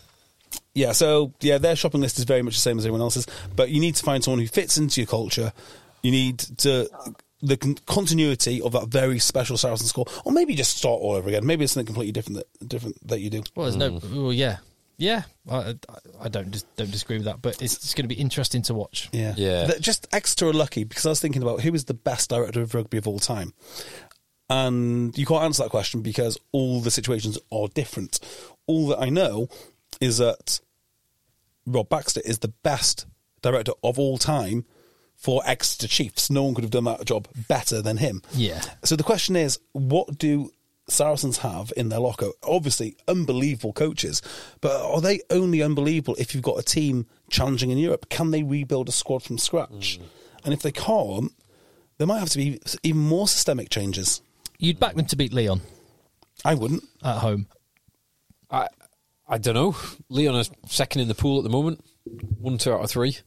Yeah, 0.74 0.92
so 0.92 1.32
yeah, 1.40 1.58
their 1.58 1.76
shopping 1.76 2.00
list 2.00 2.18
is 2.18 2.24
very 2.24 2.42
much 2.42 2.54
the 2.54 2.60
same 2.60 2.78
as 2.78 2.84
everyone 2.86 3.02
else's, 3.02 3.26
but 3.54 3.68
you 3.70 3.80
need 3.80 3.94
to 3.96 4.02
find 4.02 4.24
someone 4.24 4.40
who 4.40 4.46
fits 4.46 4.78
into 4.78 5.00
your 5.00 5.06
culture. 5.06 5.52
You 6.02 6.10
need 6.12 6.38
to 6.58 6.88
the 7.42 7.56
con- 7.56 7.76
continuity 7.86 8.60
of 8.62 8.72
that 8.72 8.86
very 8.88 9.18
special 9.18 9.56
Saracen 9.58 9.86
score, 9.86 10.06
or 10.24 10.32
maybe 10.32 10.54
just 10.54 10.76
start 10.78 11.00
all 11.00 11.12
over 11.12 11.28
again. 11.28 11.44
Maybe 11.44 11.64
it's 11.64 11.72
something 11.74 11.86
completely 11.86 12.12
different 12.12 12.38
that 12.38 12.68
different 12.68 13.06
that 13.08 13.20
you 13.20 13.28
do. 13.30 13.42
Well, 13.54 13.70
there's 13.70 13.76
no. 13.76 14.00
Well, 14.22 14.32
yeah, 14.32 14.58
yeah. 15.02 15.22
I, 15.50 15.56
I- 15.56 15.74
I 16.24 16.28
don't 16.28 16.50
dis- 16.52 16.64
don't 16.76 16.90
disagree 16.90 17.16
with 17.16 17.26
that, 17.26 17.42
but 17.42 17.60
it's, 17.60 17.74
it's 17.76 17.94
going 17.94 18.04
to 18.08 18.14
be 18.14 18.20
interesting 18.20 18.62
to 18.62 18.74
watch. 18.74 19.08
Yeah, 19.12 19.34
Yeah. 19.36 19.66
Th- 19.66 19.80
just 19.80 20.06
extra 20.12 20.50
lucky 20.52 20.84
because 20.84 21.04
I 21.04 21.08
was 21.10 21.20
thinking 21.20 21.42
about 21.42 21.60
who 21.62 21.74
is 21.74 21.84
the 21.86 21.94
best 21.94 22.30
director 22.30 22.60
of 22.62 22.74
rugby 22.74 22.98
of 22.98 23.08
all 23.08 23.18
time, 23.18 23.52
and 24.48 25.16
you 25.16 25.26
can't 25.26 25.42
answer 25.44 25.62
that 25.64 25.70
question 25.70 26.02
because 26.02 26.38
all 26.52 26.80
the 26.80 26.90
situations 26.90 27.38
are 27.50 27.68
different. 27.68 28.20
All 28.66 28.86
that 28.88 29.00
I 29.00 29.08
know 29.08 29.48
is 30.00 30.18
that 30.18 30.60
Rob 31.66 31.88
Baxter 31.88 32.20
is 32.24 32.38
the 32.40 32.52
best 32.62 33.06
director 33.40 33.72
of 33.82 33.98
all 33.98 34.18
time 34.18 34.64
for 35.16 35.42
Exeter 35.46 35.88
Chiefs. 35.88 36.30
No 36.30 36.42
one 36.44 36.54
could 36.54 36.64
have 36.64 36.70
done 36.70 36.84
that 36.84 37.04
job 37.04 37.28
better 37.48 37.80
than 37.80 37.96
him. 37.98 38.22
Yeah. 38.34 38.60
So 38.84 38.96
the 38.96 39.04
question 39.04 39.36
is, 39.36 39.58
what 39.72 40.18
do 40.18 40.50
Saracens 40.92 41.38
have 41.38 41.72
in 41.76 41.88
their 41.88 41.98
locker? 41.98 42.30
Obviously, 42.42 42.96
unbelievable 43.08 43.72
coaches, 43.72 44.22
but 44.60 44.80
are 44.82 45.00
they 45.00 45.20
only 45.30 45.62
unbelievable 45.62 46.16
if 46.18 46.34
you've 46.34 46.42
got 46.44 46.58
a 46.58 46.62
team 46.62 47.06
challenging 47.30 47.70
in 47.70 47.78
Europe? 47.78 48.08
Can 48.08 48.30
they 48.30 48.42
rebuild 48.42 48.88
a 48.88 48.92
squad 48.92 49.22
from 49.22 49.38
scratch? 49.38 49.98
Mm. 49.98 50.04
And 50.44 50.54
if 50.54 50.62
they 50.62 50.72
can't, 50.72 51.32
there 51.98 52.06
might 52.06 52.18
have 52.18 52.30
to 52.30 52.38
be 52.38 52.60
even 52.82 53.00
more 53.00 53.28
systemic 53.28 53.70
changes. 53.70 54.22
You'd 54.58 54.80
back 54.80 54.94
them 54.94 55.06
to 55.06 55.16
beat 55.16 55.32
Lyon 55.32 55.60
I 56.44 56.54
wouldn't. 56.54 56.84
at 57.02 57.18
home. 57.18 57.46
I 58.50 58.68
I 59.28 59.38
don't 59.38 59.54
know. 59.54 59.76
Lyon 60.08 60.36
is 60.36 60.50
second 60.68 61.00
in 61.00 61.08
the 61.08 61.14
pool 61.14 61.38
at 61.38 61.44
the 61.44 61.50
moment. 61.50 61.84
One, 62.38 62.58
two 62.58 62.72
out 62.72 62.82
of 62.82 62.90
three. 62.90 63.18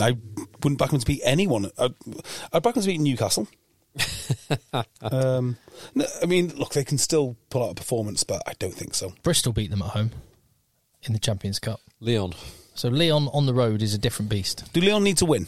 I 0.00 0.16
wouldn't 0.62 0.78
back 0.78 0.90
them 0.90 1.00
to 1.00 1.06
beat 1.06 1.20
anyone. 1.24 1.70
I'd, 1.78 1.94
I'd 2.52 2.62
back 2.62 2.74
them 2.74 2.82
to 2.82 2.88
beat 2.88 3.00
Newcastle. 3.00 3.46
um, 5.02 5.56
no, 5.94 6.04
I 6.22 6.26
mean, 6.26 6.48
look, 6.56 6.72
they 6.72 6.84
can 6.84 6.98
still 6.98 7.36
pull 7.50 7.64
out 7.64 7.70
a 7.72 7.74
performance, 7.74 8.24
but 8.24 8.42
I 8.46 8.52
don't 8.58 8.74
think 8.74 8.94
so. 8.94 9.12
Bristol 9.22 9.52
beat 9.52 9.70
them 9.70 9.82
at 9.82 9.88
home 9.90 10.10
in 11.02 11.12
the 11.12 11.18
Champions 11.18 11.58
Cup. 11.58 11.80
Lyon. 12.00 12.32
So 12.74 12.88
Lyon 12.88 13.28
on 13.32 13.46
the 13.46 13.54
road 13.54 13.82
is 13.82 13.94
a 13.94 13.98
different 13.98 14.30
beast. 14.30 14.72
Do 14.72 14.80
Lyon 14.80 15.04
need 15.04 15.18
to 15.18 15.26
win? 15.26 15.46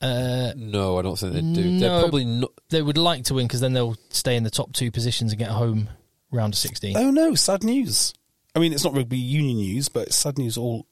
Uh, 0.00 0.52
No, 0.56 0.98
I 0.98 1.02
don't 1.02 1.16
think 1.18 1.32
they 1.32 1.40
do. 1.40 1.78
They're 1.78 2.00
probably 2.00 2.24
not. 2.24 2.50
they 2.70 2.82
would 2.82 2.98
like 2.98 3.24
to 3.24 3.34
win 3.34 3.46
because 3.46 3.60
then 3.60 3.72
they'll 3.72 3.96
stay 4.10 4.36
in 4.36 4.42
the 4.42 4.50
top 4.50 4.72
two 4.72 4.90
positions 4.90 5.32
and 5.32 5.38
get 5.38 5.50
home 5.50 5.88
round 6.30 6.54
of 6.54 6.58
16. 6.58 6.96
Oh 6.96 7.10
no, 7.10 7.34
sad 7.34 7.62
news. 7.64 8.12
I 8.54 8.58
mean, 8.58 8.72
it's 8.72 8.84
not 8.84 8.94
rugby 8.94 9.16
union 9.16 9.56
news, 9.58 9.88
but 9.88 10.08
it's 10.08 10.16
sad 10.16 10.36
news 10.38 10.58
all, 10.58 10.86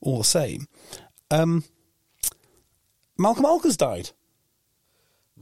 all 0.00 0.18
the 0.18 0.24
same. 0.24 0.66
Um, 1.30 1.62
Malcolm 3.18 3.44
Alker's 3.44 3.76
died. 3.76 4.10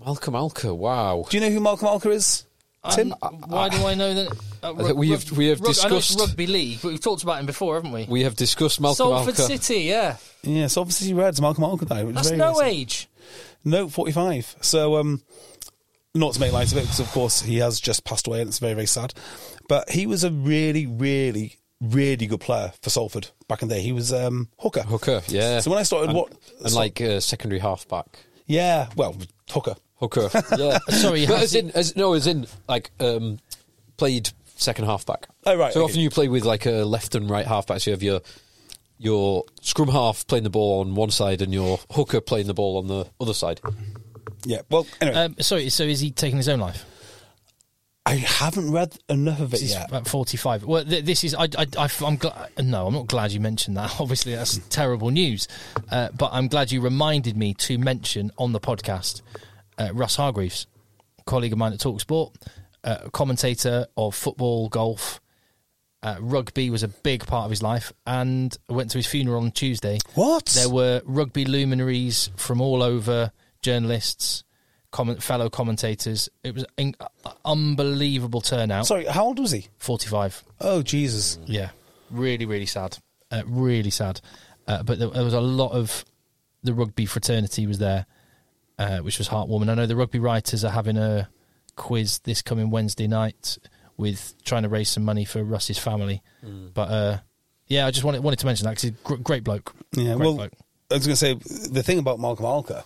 Malcolm 0.04 0.34
Alker. 0.34 0.76
Wow. 0.76 1.24
Do 1.28 1.36
you 1.36 1.42
know 1.42 1.50
who 1.50 1.60
Malcolm 1.60 1.88
Alker 1.88 2.12
is? 2.12 2.44
Tim? 2.92 3.14
Um, 3.20 3.44
why 3.46 3.68
do 3.68 3.86
I 3.86 3.94
know 3.94 4.14
that? 4.14 4.32
Uh, 4.62 4.74
think 4.74 4.96
we 4.96 5.10
have- 5.10 5.30
we 5.32 5.48
have 5.48 5.60
I 5.60 5.64
know 5.64 5.68
it's 5.70 5.82
discussed- 5.82 6.18
rugby 6.18 6.46
league, 6.46 6.78
but 6.82 6.88
we've 6.88 7.00
talked 7.00 7.22
about 7.22 7.38
him 7.40 7.46
before, 7.46 7.74
haven't 7.74 7.92
we? 7.92 8.06
We 8.08 8.22
have 8.22 8.36
discussed 8.36 8.80
Malcolm 8.80 9.08
Alker. 9.08 9.16
Salford 9.26 9.34
Alker. 9.34 9.46
City, 9.46 9.80
yeah. 9.82 10.16
yes, 10.42 10.76
obviously 10.78 11.12
Reds. 11.12 11.40
Malcolm 11.40 11.64
Alker 11.64 11.86
died. 11.86 12.06
which 12.06 12.14
That's 12.14 12.28
very, 12.28 12.38
no 12.38 12.54
very 12.54 12.70
age. 12.70 13.08
No, 13.64 13.88
45. 13.88 14.56
So, 14.62 14.96
um, 14.96 15.22
not 16.14 16.32
to 16.34 16.40
make 16.40 16.52
light 16.52 16.72
of 16.72 16.78
it, 16.78 16.82
because 16.82 17.00
of 17.00 17.10
course 17.12 17.42
he 17.42 17.58
has 17.58 17.78
just 17.80 18.04
passed 18.04 18.26
away 18.26 18.40
and 18.40 18.48
it's 18.48 18.58
very, 18.58 18.74
very 18.74 18.86
sad. 18.86 19.12
But 19.68 19.90
he 19.90 20.06
was 20.06 20.24
a 20.24 20.30
really, 20.30 20.86
really, 20.86 21.56
really 21.82 22.26
good 22.26 22.40
player 22.40 22.72
for 22.80 22.88
Salford 22.88 23.28
back 23.46 23.60
in 23.60 23.68
the 23.68 23.74
day. 23.74 23.82
He 23.82 23.92
was 23.92 24.10
um, 24.10 24.48
hooker. 24.58 24.82
Hooker, 24.82 25.20
yeah. 25.28 25.60
So 25.60 25.70
when 25.70 25.78
I 25.78 25.82
started, 25.82 26.08
and, 26.10 26.18
what? 26.18 26.32
and 26.64 26.72
like 26.72 26.98
uh, 27.02 27.20
secondary 27.20 27.60
halfback. 27.60 28.06
Yeah, 28.46 28.88
well, 28.96 29.16
hooker. 29.50 29.76
Hooker. 30.00 30.28
Yeah. 30.58 30.78
Sorry, 30.88 31.26
but 31.26 31.38
has 31.38 31.42
as 31.42 31.54
in, 31.54 31.70
as, 31.72 31.96
no, 31.96 32.14
as 32.14 32.26
in 32.26 32.46
like 32.68 32.90
um, 33.00 33.38
played 33.96 34.30
second 34.56 34.86
halfback. 34.86 35.28
Oh, 35.46 35.56
right, 35.56 35.72
So 35.72 35.80
okay. 35.82 35.90
often 35.90 36.00
you 36.00 36.10
play 36.10 36.28
with 36.28 36.44
like 36.44 36.66
a 36.66 36.84
left 36.84 37.14
and 37.14 37.30
right 37.30 37.46
halfback. 37.46 37.80
So 37.80 37.90
you 37.90 37.94
have 37.94 38.02
your 38.02 38.20
your 38.98 39.44
scrum 39.62 39.88
half 39.88 40.26
playing 40.26 40.44
the 40.44 40.50
ball 40.50 40.80
on 40.80 40.94
one 40.94 41.10
side 41.10 41.40
and 41.40 41.54
your 41.54 41.78
hooker 41.90 42.20
playing 42.20 42.46
the 42.46 42.54
ball 42.54 42.76
on 42.78 42.86
the 42.86 43.06
other 43.20 43.32
side. 43.34 43.60
Yeah, 44.44 44.60
well, 44.70 44.86
anyway, 45.00 45.16
Um, 45.16 45.36
sorry, 45.40 45.70
so 45.70 45.84
is 45.84 46.00
he 46.00 46.10
taking 46.10 46.36
his 46.36 46.48
own 46.48 46.60
life? 46.60 46.84
I 48.06 48.16
haven't 48.16 48.72
read 48.72 48.96
enough 49.08 49.40
of 49.40 49.54
it 49.54 49.60
He's 49.60 49.72
yet. 49.72 49.88
about 49.88 50.08
45. 50.08 50.64
Well, 50.64 50.84
th- 50.84 51.04
this 51.04 51.22
is, 51.22 51.34
I, 51.34 51.44
I, 51.56 51.66
I, 51.78 51.88
am 52.02 52.16
glad, 52.16 52.50
no, 52.58 52.86
I'm 52.86 52.94
not 52.94 53.06
glad 53.06 53.32
you 53.32 53.40
mentioned 53.40 53.76
that. 53.76 53.96
Obviously, 54.00 54.34
that's 54.34 54.58
terrible 54.68 55.10
news. 55.10 55.46
Uh, 55.90 56.08
but 56.16 56.30
I'm 56.32 56.48
glad 56.48 56.72
you 56.72 56.80
reminded 56.80 57.36
me 57.36 57.54
to 57.54 57.78
mention 57.78 58.32
on 58.38 58.52
the 58.52 58.60
podcast 58.60 59.20
uh, 59.80 59.90
Russ 59.94 60.16
Hargreaves, 60.16 60.66
colleague 61.26 61.52
of 61.52 61.58
mine 61.58 61.72
at 61.72 61.80
Talksport, 61.80 62.34
uh, 62.84 63.08
commentator 63.12 63.86
of 63.96 64.14
football, 64.14 64.68
golf, 64.68 65.20
uh, 66.02 66.16
rugby 66.20 66.70
was 66.70 66.82
a 66.82 66.88
big 66.88 67.26
part 67.26 67.44
of 67.44 67.50
his 67.50 67.62
life. 67.62 67.92
And 68.06 68.56
I 68.68 68.74
went 68.74 68.90
to 68.92 68.98
his 68.98 69.06
funeral 69.06 69.42
on 69.42 69.50
Tuesday. 69.50 69.98
What? 70.14 70.46
There 70.46 70.68
were 70.68 71.02
rugby 71.04 71.44
luminaries 71.44 72.30
from 72.36 72.60
all 72.60 72.82
over, 72.82 73.32
journalists, 73.62 74.44
comment, 74.90 75.22
fellow 75.22 75.50
commentators. 75.50 76.28
It 76.42 76.54
was 76.54 76.64
an 76.78 76.94
unbelievable 77.44 78.40
turnout. 78.40 78.86
Sorry, 78.86 79.04
how 79.06 79.26
old 79.26 79.38
was 79.38 79.50
he? 79.50 79.68
45. 79.78 80.44
Oh, 80.60 80.82
Jesus. 80.82 81.38
Yeah, 81.46 81.70
really, 82.10 82.46
really 82.46 82.66
sad. 82.66 82.98
Uh, 83.30 83.42
really 83.46 83.90
sad. 83.90 84.20
Uh, 84.66 84.82
but 84.82 84.98
there, 84.98 85.08
there 85.08 85.24
was 85.24 85.34
a 85.34 85.40
lot 85.40 85.72
of 85.72 86.04
the 86.62 86.74
rugby 86.74 87.06
fraternity 87.06 87.66
was 87.66 87.78
there, 87.78 88.06
uh, 88.80 88.98
which 88.98 89.18
was 89.18 89.28
heartwarming. 89.28 89.68
I 89.68 89.74
know 89.74 89.86
the 89.86 89.94
rugby 89.94 90.18
writers 90.18 90.64
are 90.64 90.70
having 90.72 90.96
a 90.96 91.28
quiz 91.76 92.18
this 92.20 92.40
coming 92.42 92.70
Wednesday 92.70 93.06
night 93.06 93.58
with 93.96 94.34
trying 94.44 94.62
to 94.62 94.68
raise 94.70 94.88
some 94.88 95.04
money 95.04 95.24
for 95.26 95.44
Russ's 95.44 95.78
family. 95.78 96.22
But 96.74 96.88
uh, 96.90 97.18
yeah, 97.66 97.86
I 97.86 97.90
just 97.90 98.02
wanted 98.04 98.22
wanted 98.24 98.38
to 98.40 98.46
mention 98.46 98.64
that 98.64 98.70
because 98.70 98.82
he's 98.82 98.92
a 98.92 99.04
gr- 99.04 99.14
great 99.16 99.44
bloke. 99.44 99.74
Yeah, 99.92 100.14
Great 100.14 100.18
well, 100.18 100.34
bloke. 100.34 100.52
I 100.90 100.94
was 100.94 101.06
going 101.06 101.14
to 101.14 101.16
say 101.16 101.34
the 101.70 101.82
thing 101.82 101.98
about 101.98 102.18
Malcolm 102.18 102.46
Alker 102.46 102.82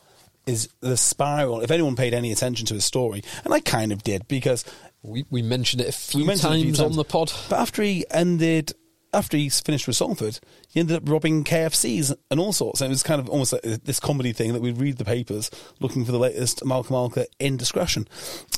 is 0.47 0.69
the 0.81 0.97
spiral. 0.97 1.63
If 1.63 1.71
anyone 1.71 1.97
paid 1.97 2.13
any 2.13 2.33
attention 2.33 2.67
to 2.67 2.75
his 2.75 2.85
story, 2.85 3.23
and 3.45 3.55
I 3.55 3.61
kind 3.61 3.93
of 3.93 4.03
did 4.03 4.27
because 4.29 4.65
We 5.03 5.25
we 5.31 5.43
mentioned 5.43 5.81
it 5.83 5.89
a 5.89 5.93
few, 5.93 6.21
we 6.21 6.27
mentioned 6.27 6.55
it 6.55 6.61
a 6.61 6.65
times, 6.65 6.81
on 6.81 6.97
the 6.97 7.05
pod. 7.05 7.33
But 7.49 7.61
after 7.61 7.83
he 7.83 8.05
ended, 8.11 8.73
after 9.15 9.37
he 9.37 9.49
finished 9.49 9.87
with 9.87 9.97
Salford, 9.97 10.41
he 10.69 10.81
ended 10.81 10.97
up 10.97 11.09
robbing 11.09 11.45
KFCs 11.45 12.15
and 12.31 12.41
all 12.41 12.53
sorts. 12.53 12.81
And 12.81 12.91
it 12.91 12.95
was 12.95 13.03
kind 13.03 13.21
of 13.21 13.29
almost 13.29 13.53
like 13.53 13.63
this 13.63 14.01
comedy 14.01 14.33
thing 14.33 14.53
that 14.53 14.61
we'd 14.61 14.79
read 14.79 14.99
the 14.99 15.05
papers 15.05 15.51
looking 15.81 16.05
for 16.05 16.13
the 16.13 16.19
latest 16.19 16.65
Malcolm 16.65 16.97
Alker 16.97 17.25
indiscretion. 17.41 18.07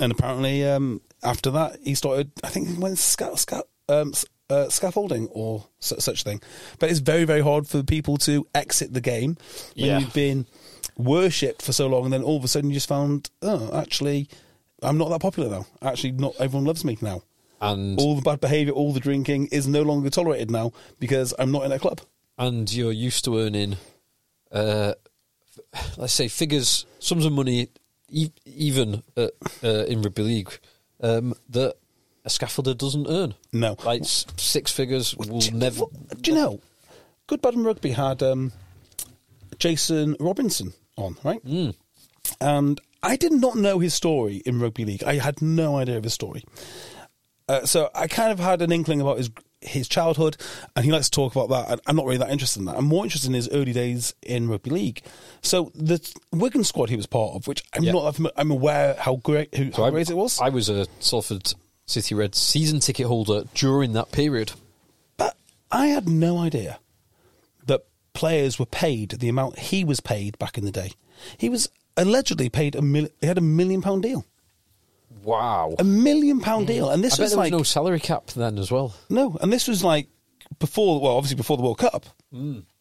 And 0.01 0.11
apparently, 0.11 0.65
um, 0.67 1.01
after 1.23 1.51
that, 1.53 1.79
he 1.83 1.95
started. 1.95 2.33
I 2.43 2.49
think 2.49 2.69
he 2.69 2.75
went 2.75 2.99
sca- 2.99 3.37
sca- 3.37 3.65
um, 3.89 4.13
uh, 4.51 4.69
scaffolding 4.69 5.29
or 5.29 5.67
su- 5.79 6.01
such 6.01 6.23
thing. 6.23 6.41
But 6.79 6.91
it's 6.91 7.01
very, 7.01 7.25
very 7.25 7.41
hard 7.43 7.67
for 7.69 7.83
people 7.83 8.17
to 8.19 8.47
exit 8.55 8.93
the 8.95 9.01
game 9.01 9.37
when 9.77 9.87
Yeah. 9.87 9.99
you've 9.99 10.15
been 10.15 10.47
worshipped 10.97 11.63
for 11.63 11.73
so 11.73 11.87
long, 11.87 12.05
and 12.05 12.13
then 12.13 12.23
all 12.23 12.37
of 12.37 12.45
a 12.45 12.49
sudden 12.49 12.71
you 12.71 12.75
just 12.75 12.89
found, 12.89 13.31
oh, 13.43 13.71
actually. 13.79 14.29
I'm 14.83 14.99
not 14.99 15.09
that 15.09 15.21
popular 15.23 15.49
now. 15.49 15.67
Actually, 15.81 16.13
not 16.13 16.35
everyone 16.39 16.67
loves 16.67 16.85
me 16.85 16.99
now 17.01 17.23
And 17.61 17.99
all 17.99 18.15
the 18.17 18.23
bad 18.23 18.41
behaviour, 18.41 18.73
all 18.73 18.93
the 18.93 19.01
drinking 19.01 19.47
is 19.47 19.67
no 19.67 19.83
longer 19.83 20.11
tolerated 20.11 20.51
now 20.51 20.73
because 20.99 21.33
I'm 21.39 21.51
not 21.53 21.65
in 21.65 21.73
a 21.73 21.79
club. 21.79 22.01
and 22.39 22.71
you're 22.73 22.93
used 22.93 23.25
to 23.25 23.39
earning, 23.39 23.77
uh, 24.53 24.93
let's 25.97 26.13
say, 26.13 26.29
figures, 26.29 26.85
sums 26.99 27.25
of 27.25 27.33
money, 27.33 27.69
e- 28.11 28.31
even 28.45 29.03
uh, 29.17 29.29
uh, 29.65 29.85
in 29.89 30.03
rugby 30.03 30.23
league, 30.23 30.59
um, 31.01 31.33
that 31.49 31.77
a 32.27 32.29
scaffolder 32.29 32.77
doesn't 32.77 33.07
earn. 33.09 33.35
No. 33.53 33.77
like 33.85 34.03
s- 34.03 34.27
six 34.37 34.71
figures 34.71 35.17
will 35.17 35.39
do, 35.41 35.51
never. 35.53 35.81
what- 35.85 36.21
do 36.23 36.31
you 36.31 36.37
know? 36.37 36.61
Good 37.27 37.41
Bad 37.41 37.55
and 37.55 37.65
Rugby 37.65 37.91
had 37.93 38.23
um, 38.23 38.53
Jason 39.59 40.15
Robinson 40.21 40.73
on, 40.97 41.17
right? 41.25 41.45
Mm. 41.45 41.75
And 42.41 42.81
I 43.03 43.17
did 43.17 43.33
not 43.33 43.57
know 43.57 43.79
his 43.79 43.95
story 43.95 44.43
in 44.45 44.61
rugby 44.61 44.85
league. 44.85 45.05
I 45.05 45.15
had 45.15 45.41
no 45.43 45.77
idea 45.77 45.97
of 45.97 46.05
his 46.05 46.15
story. 46.15 46.45
Uh, 47.49 47.65
so 47.65 47.91
I 47.95 48.09
kind 48.09 48.33
of 48.33 48.39
had 48.39 48.63
an 48.63 48.73
inkling 48.73 49.01
about 49.01 49.19
his 49.19 49.31
his 49.63 49.89
childhood, 49.89 50.37
and 50.77 50.85
he 50.85 50.93
likes 50.93 51.07
to 51.09 51.11
talk 51.17 51.35
about 51.35 51.49
that. 51.49 51.71
And 51.73 51.81
I'm 51.87 51.97
not 51.97 52.05
really 52.05 52.19
that 52.19 52.31
interested 52.31 52.61
in 52.61 52.67
that. 52.67 52.77
I'm 52.77 52.85
more 52.85 53.05
interested 53.05 53.29
in 53.29 53.35
his 53.35 53.49
early 53.51 53.73
days 53.73 54.15
in 54.23 54.49
rugby 54.49 54.71
league. 54.71 55.03
So 55.43 55.73
the 55.75 55.99
Wigan 56.33 56.63
squad 56.63 56.89
he 56.91 56.97
was 56.97 57.07
part 57.07 57.35
of, 57.35 57.47
which 57.49 57.65
I'm 57.73 57.83
Yeah. 57.83 57.93
not, 57.93 58.19
I'm 58.37 58.51
aware 58.51 58.95
how 58.99 59.17
great, 59.17 59.55
So 59.55 59.71
how 59.77 59.85
I- 59.85 59.91
great 59.91 60.11
it 60.11 60.17
was. 60.17 60.39
I 60.41 60.51
was 60.51 60.69
a 60.69 60.87
Salford 61.01 61.55
City 61.87 62.15
Red 62.15 62.35
season 62.35 62.81
ticket 62.81 63.07
holder 63.07 63.45
during 63.55 63.93
that 63.95 64.13
period. 64.13 64.53
But 65.17 65.37
I 65.71 65.87
had 65.89 66.09
no 66.09 66.39
idea 66.39 66.79
that 67.67 67.87
players 68.13 68.59
were 68.59 68.67
paid 68.67 69.11
the 69.19 69.29
amount 69.29 69.59
he 69.59 69.85
was 69.85 70.01
paid 70.01 70.39
back 70.39 70.59
in 70.59 70.65
the 70.65 70.71
day. 70.73 70.93
He 71.39 71.49
was 71.49 71.69
allegedly 71.97 72.51
paid 72.51 72.77
a 72.77 72.83
mil- 72.83 73.09
he 73.21 73.27
had 73.27 73.39
a 73.39 73.43
million 73.43 73.81
pound 73.83 74.03
deal, 74.03 74.25
Wow. 75.23 75.75
a 75.79 75.85
million 75.85 76.41
pound 76.41 76.67
deal, 76.67 76.91
and 76.91 77.01
I 77.01 77.03
this 77.03 77.17
bet 77.17 77.25
was 77.25 77.31
there 77.33 77.39
like 77.39 77.53
was 77.53 77.59
no 77.61 77.63
salary 77.65 78.01
cap 78.01 78.29
then 78.29 78.59
as 78.59 78.71
well. 78.71 78.95
no, 79.09 79.37
and 79.41 79.53
this 79.53 79.67
was 79.69 79.83
like 79.83 80.09
before, 80.59 81.01
well, 81.01 81.17
obviously 81.17 81.37
before 81.37 81.57
the 81.57 81.63
World 81.63 81.79
Cup, 81.79 82.07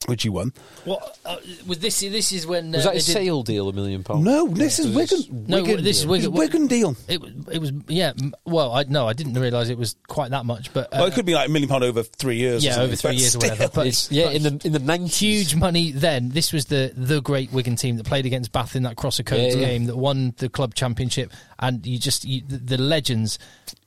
which 0.07 0.23
he 0.23 0.29
won. 0.29 0.53
What 0.83 1.17
uh, 1.25 1.37
was 1.65 1.79
this? 1.79 1.99
This 1.99 2.31
is 2.31 2.45
when 2.45 2.71
Was 2.71 2.85
uh, 2.85 2.89
that 2.91 2.95
a 2.95 2.99
they 2.99 3.13
did- 3.13 3.25
sale 3.25 3.43
deal, 3.43 3.69
a 3.69 3.73
million 3.73 4.03
pounds? 4.03 4.23
No, 4.23 4.47
this 4.47 4.79
is 4.79 4.95
Was 4.95 5.09
this 5.09 5.27
Wigan. 5.27 5.45
No, 5.47 5.61
Wigan 5.63 5.83
this 5.83 5.97
is 5.97 6.03
deal? 6.03 6.13
It 6.13 6.17
was 6.17 6.27
Wigan. 6.29 6.39
Wigan 6.39 6.67
deal. 6.67 6.95
It, 7.07 7.21
was- 7.21 7.31
it 7.51 7.59
was 7.59 7.71
yeah. 7.87 8.13
Well, 8.45 8.71
I 8.73 8.83
no, 8.83 9.07
I 9.07 9.13
didn't 9.13 9.33
realise 9.33 9.69
it 9.69 9.77
was 9.77 9.95
quite 10.07 10.31
that 10.31 10.45
much, 10.45 10.73
but 10.73 10.85
uh, 10.93 10.97
well, 10.99 11.05
it 11.07 11.13
could 11.13 11.25
be 11.25 11.33
like 11.33 11.47
a 11.49 11.51
million 11.51 11.69
pound 11.69 11.83
over 11.83 12.03
three 12.03 12.37
years. 12.37 12.63
yeah, 12.63 12.71
something, 12.73 12.87
over 12.87 12.95
three 12.95 13.09
but 13.09 13.15
years 13.17 13.35
or 13.35 13.39
whatever. 13.39 13.67
But 13.73 13.87
It's, 13.87 14.11
yeah, 14.11 14.29
in 14.29 14.43
the 14.43 14.61
in 14.63 14.71
the 14.73 14.79
nineties. 14.79 15.17
huge 15.19 15.55
money 15.55 15.91
then. 15.91 16.29
This 16.29 16.53
was 16.53 16.65
the 16.65 16.91
the 16.95 17.21
great 17.21 17.51
Wigan 17.51 17.75
team 17.75 17.97
that 17.97 18.05
played 18.05 18.25
against 18.25 18.51
Bath 18.51 18.75
in 18.75 18.83
that 18.83 18.95
Cross 18.97 19.19
of 19.19 19.25
Codes 19.25 19.55
Yeah, 19.55 19.61
yeah. 19.61 19.67
game 19.67 19.85
that 19.85 19.97
won 19.97 20.33
the 20.37 20.49
club 20.49 20.75
championship, 20.75 21.31
and 21.59 21.85
you 21.85 21.97
just 21.97 22.25
you, 22.25 22.41
the, 22.47 22.57
the 22.57 22.77
legends, 22.77 23.39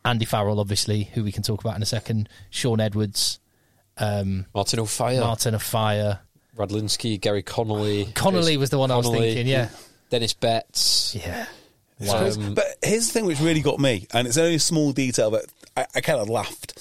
Andy 0.05 0.25
Farrell, 0.25 0.59
obviously, 0.61 1.05
who 1.15 1.23
we 1.23 1.31
can 1.33 1.43
talk 1.43 1.61
about 1.61 1.77
in 1.77 1.83
a 1.83 1.87
second, 1.87 2.29
Shaun 2.51 2.81
Edwards, 2.81 3.39
um, 3.99 4.47
Martin 4.55 4.81
Offiah, 4.81 5.21
Martin 5.21 5.55
Offiah, 5.55 5.61
Fire, 6.17 6.21
Radlinski, 6.57 7.21
Gary 7.21 7.43
Connolly. 7.43 8.07
Connolly 8.15 8.57
was 8.57 8.71
the 8.71 8.79
one 8.79 8.91
I 8.91 8.97
was 8.97 9.09
thinking, 9.09 9.47
yeah. 9.47 9.69
Dennis 10.11 10.35
Betts. 10.35 11.15
yeah. 11.15 11.47
It's 12.01 12.13
crazy. 12.13 12.43
Um, 12.43 12.55
but 12.55 12.67
here's 12.83 13.09
the 13.09 13.13
thing 13.13 13.27
which 13.27 13.41
really 13.41 13.61
got 13.61 13.81
me, 13.81 14.07
and 14.13 14.27
it's 14.29 14.39
only 14.39 14.55
a 14.55 14.61
small 14.61 14.93
detail, 14.93 15.31
but 15.31 15.47
I, 15.77 15.87
I 15.97 16.01
kind 16.01 16.21
of 16.21 16.29
laughed. 16.29 16.79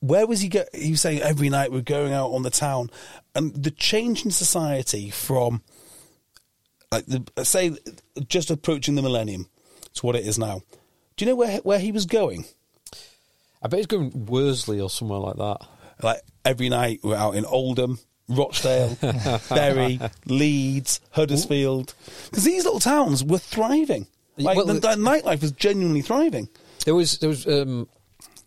Where 0.00 0.26
was 0.26 0.40
he? 0.40 0.48
Go- 0.48 0.64
he 0.74 0.90
was 0.90 1.00
saying 1.00 1.20
every 1.22 1.48
night 1.48 1.72
we're 1.72 1.82
going 1.82 2.12
out 2.12 2.32
on 2.32 2.42
the 2.42 2.50
town, 2.50 2.90
and 3.34 3.54
the 3.54 3.70
change 3.70 4.24
in 4.24 4.30
society 4.30 5.10
from, 5.10 5.62
like 6.90 7.06
the 7.06 7.44
say, 7.44 7.76
just 8.28 8.50
approaching 8.50 8.96
the 8.96 9.02
millennium 9.02 9.48
to 9.94 10.06
what 10.06 10.16
it 10.16 10.26
is 10.26 10.38
now. 10.38 10.62
Do 11.16 11.24
you 11.24 11.30
know 11.30 11.36
where 11.36 11.58
where 11.58 11.78
he 11.78 11.92
was 11.92 12.06
going? 12.06 12.44
I 13.62 13.68
bet 13.68 13.78
he's 13.78 13.86
going 13.86 14.26
Worsley 14.26 14.80
or 14.80 14.90
somewhere 14.90 15.18
like 15.18 15.36
that. 15.36 15.66
Like 16.02 16.20
every 16.44 16.68
night 16.68 17.00
we're 17.02 17.16
out 17.16 17.34
in 17.36 17.44
Oldham, 17.44 17.98
Rochdale, 18.28 18.96
Bury, 19.48 20.00
Leeds, 20.26 21.00
Huddersfield, 21.10 21.94
because 22.30 22.44
these 22.44 22.64
little 22.64 22.80
towns 22.80 23.24
were 23.24 23.38
thriving. 23.38 24.06
Like 24.36 24.56
Well, 24.56 24.66
the, 24.66 24.74
the 24.74 24.88
nightlife 24.88 25.40
was 25.42 25.52
genuinely 25.52 26.02
thriving. 26.02 26.48
There 26.84 26.94
was 26.94 27.18
there 27.18 27.28
was 27.30 27.46
um, 27.46 27.88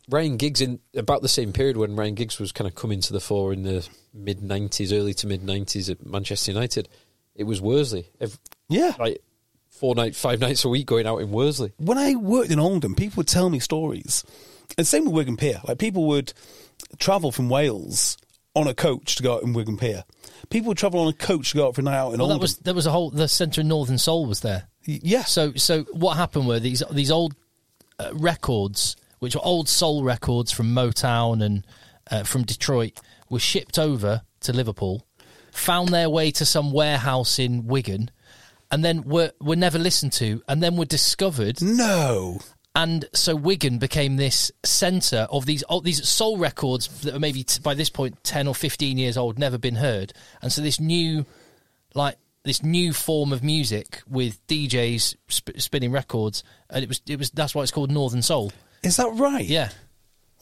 Ryan 0.09 0.37
Giggs 0.37 0.61
in 0.61 0.79
about 0.95 1.21
the 1.21 1.27
same 1.29 1.51
period 1.53 1.77
when 1.77 1.95
Ryan 1.95 2.15
Giggs 2.15 2.39
was 2.39 2.51
kind 2.51 2.67
of 2.67 2.75
coming 2.75 3.01
to 3.01 3.13
the 3.13 3.19
fore 3.19 3.51
in 3.53 3.63
the 3.63 3.87
mid 4.13 4.41
nineties, 4.43 4.93
early 4.93 5.13
to 5.15 5.27
mid 5.27 5.43
nineties 5.43 5.89
at 5.89 6.05
Manchester 6.05 6.51
United. 6.51 6.87
It 7.35 7.45
was 7.45 7.61
Worsley, 7.61 8.07
Ev 8.19 8.37
Yeah. 8.67 8.93
like 8.99 9.21
four 9.69 9.95
night, 9.95 10.15
five 10.15 10.39
nights 10.41 10.65
a 10.65 10.69
week 10.69 10.85
going 10.85 11.07
out 11.07 11.19
in 11.19 11.31
Worsley. 11.31 11.71
when 11.77 11.97
I 11.97 12.15
worked 12.15 12.51
in 12.51 12.59
Oldham, 12.59 12.95
people 12.95 13.17
would 13.21 13.27
tell 13.27 13.49
me 13.49 13.59
stories. 13.59 14.23
And 14.77 14.85
same 14.85 15.05
with 15.05 15.13
Wigan 15.13 15.37
Pier. 15.37 15.59
Like 15.67 15.79
people 15.79 16.05
would 16.07 16.33
travel 16.97 17.31
from 17.31 17.49
Wales 17.49 18.17
on 18.55 18.67
a 18.67 18.73
coach 18.73 19.15
to 19.15 19.23
go 19.23 19.35
out 19.35 19.43
in 19.43 19.53
Wigan 19.53 19.77
Pier. 19.77 20.03
People 20.49 20.69
would 20.69 20.77
travel 20.77 21.01
on 21.01 21.07
a 21.09 21.13
coach 21.13 21.51
to 21.51 21.57
go 21.57 21.67
out 21.67 21.75
for 21.75 21.81
a 21.81 21.83
night 21.83 21.95
out 21.97 22.13
in 22.13 22.19
Well, 22.19 22.23
Oldham. 22.31 22.37
that 22.37 22.41
was 22.41 22.57
there 22.59 22.73
was 22.73 22.85
a 22.87 22.91
whole 22.91 23.09
the 23.11 23.27
centre 23.27 23.61
of 23.61 23.67
Northern 23.67 23.97
Soul 23.97 24.25
was 24.25 24.39
there. 24.41 24.67
Y- 24.87 24.99
yeah. 25.03 25.23
So 25.23 25.53
so 25.53 25.83
what 25.91 26.17
happened 26.17 26.47
were 26.47 26.59
these 26.59 26.81
these 26.91 27.11
old 27.11 27.35
uh, 27.99 28.09
records, 28.13 28.95
which 29.19 29.35
were 29.35 29.45
old 29.45 29.69
soul 29.69 30.03
records 30.03 30.51
from 30.51 30.73
Motown 30.73 31.43
and 31.43 31.65
uh, 32.09 32.23
from 32.23 32.43
Detroit, 32.43 32.99
were 33.29 33.39
shipped 33.39 33.77
over 33.77 34.23
to 34.41 34.53
Liverpool, 34.53 35.05
found 35.51 35.89
their 35.89 36.09
way 36.09 36.31
to 36.31 36.45
some 36.45 36.71
warehouse 36.71 37.37
in 37.37 37.67
Wigan, 37.67 38.09
and 38.71 38.83
then 38.83 39.03
were 39.03 39.31
were 39.39 39.55
never 39.55 39.77
listened 39.77 40.13
to, 40.13 40.41
and 40.47 40.63
then 40.63 40.75
were 40.75 40.85
discovered. 40.85 41.61
no. 41.61 42.39
And 42.75 43.05
so 43.13 43.35
Wigan 43.35 43.77
became 43.79 44.15
this 44.15 44.51
centre 44.63 45.27
of 45.31 45.45
these 45.45 45.63
these 45.83 46.07
soul 46.07 46.37
records 46.37 47.01
that 47.01 47.13
were 47.13 47.19
maybe 47.19 47.43
t- 47.43 47.61
by 47.61 47.73
this 47.73 47.89
point 47.89 48.23
ten 48.23 48.47
or 48.47 48.55
fifteen 48.55 48.97
years 48.97 49.17
old, 49.17 49.39
never 49.39 49.57
been 49.57 49.75
heard. 49.75 50.13
And 50.41 50.51
so 50.51 50.61
this 50.61 50.79
new, 50.79 51.25
like 51.95 52.17
this 52.43 52.63
new 52.63 52.93
form 52.93 53.33
of 53.33 53.43
music 53.43 54.01
with 54.07 54.45
DJs 54.47 55.15
sp- 55.27 55.57
spinning 55.57 55.91
records, 55.91 56.43
and 56.69 56.83
it 56.83 56.87
was 56.89 57.01
it 57.07 57.17
was 57.17 57.31
that's 57.31 57.55
why 57.55 57.63
it's 57.63 57.71
called 57.71 57.91
Northern 57.91 58.21
Soul. 58.21 58.51
Is 58.83 58.97
that 58.97 59.09
right? 59.15 59.45
Yeah, 59.45 59.69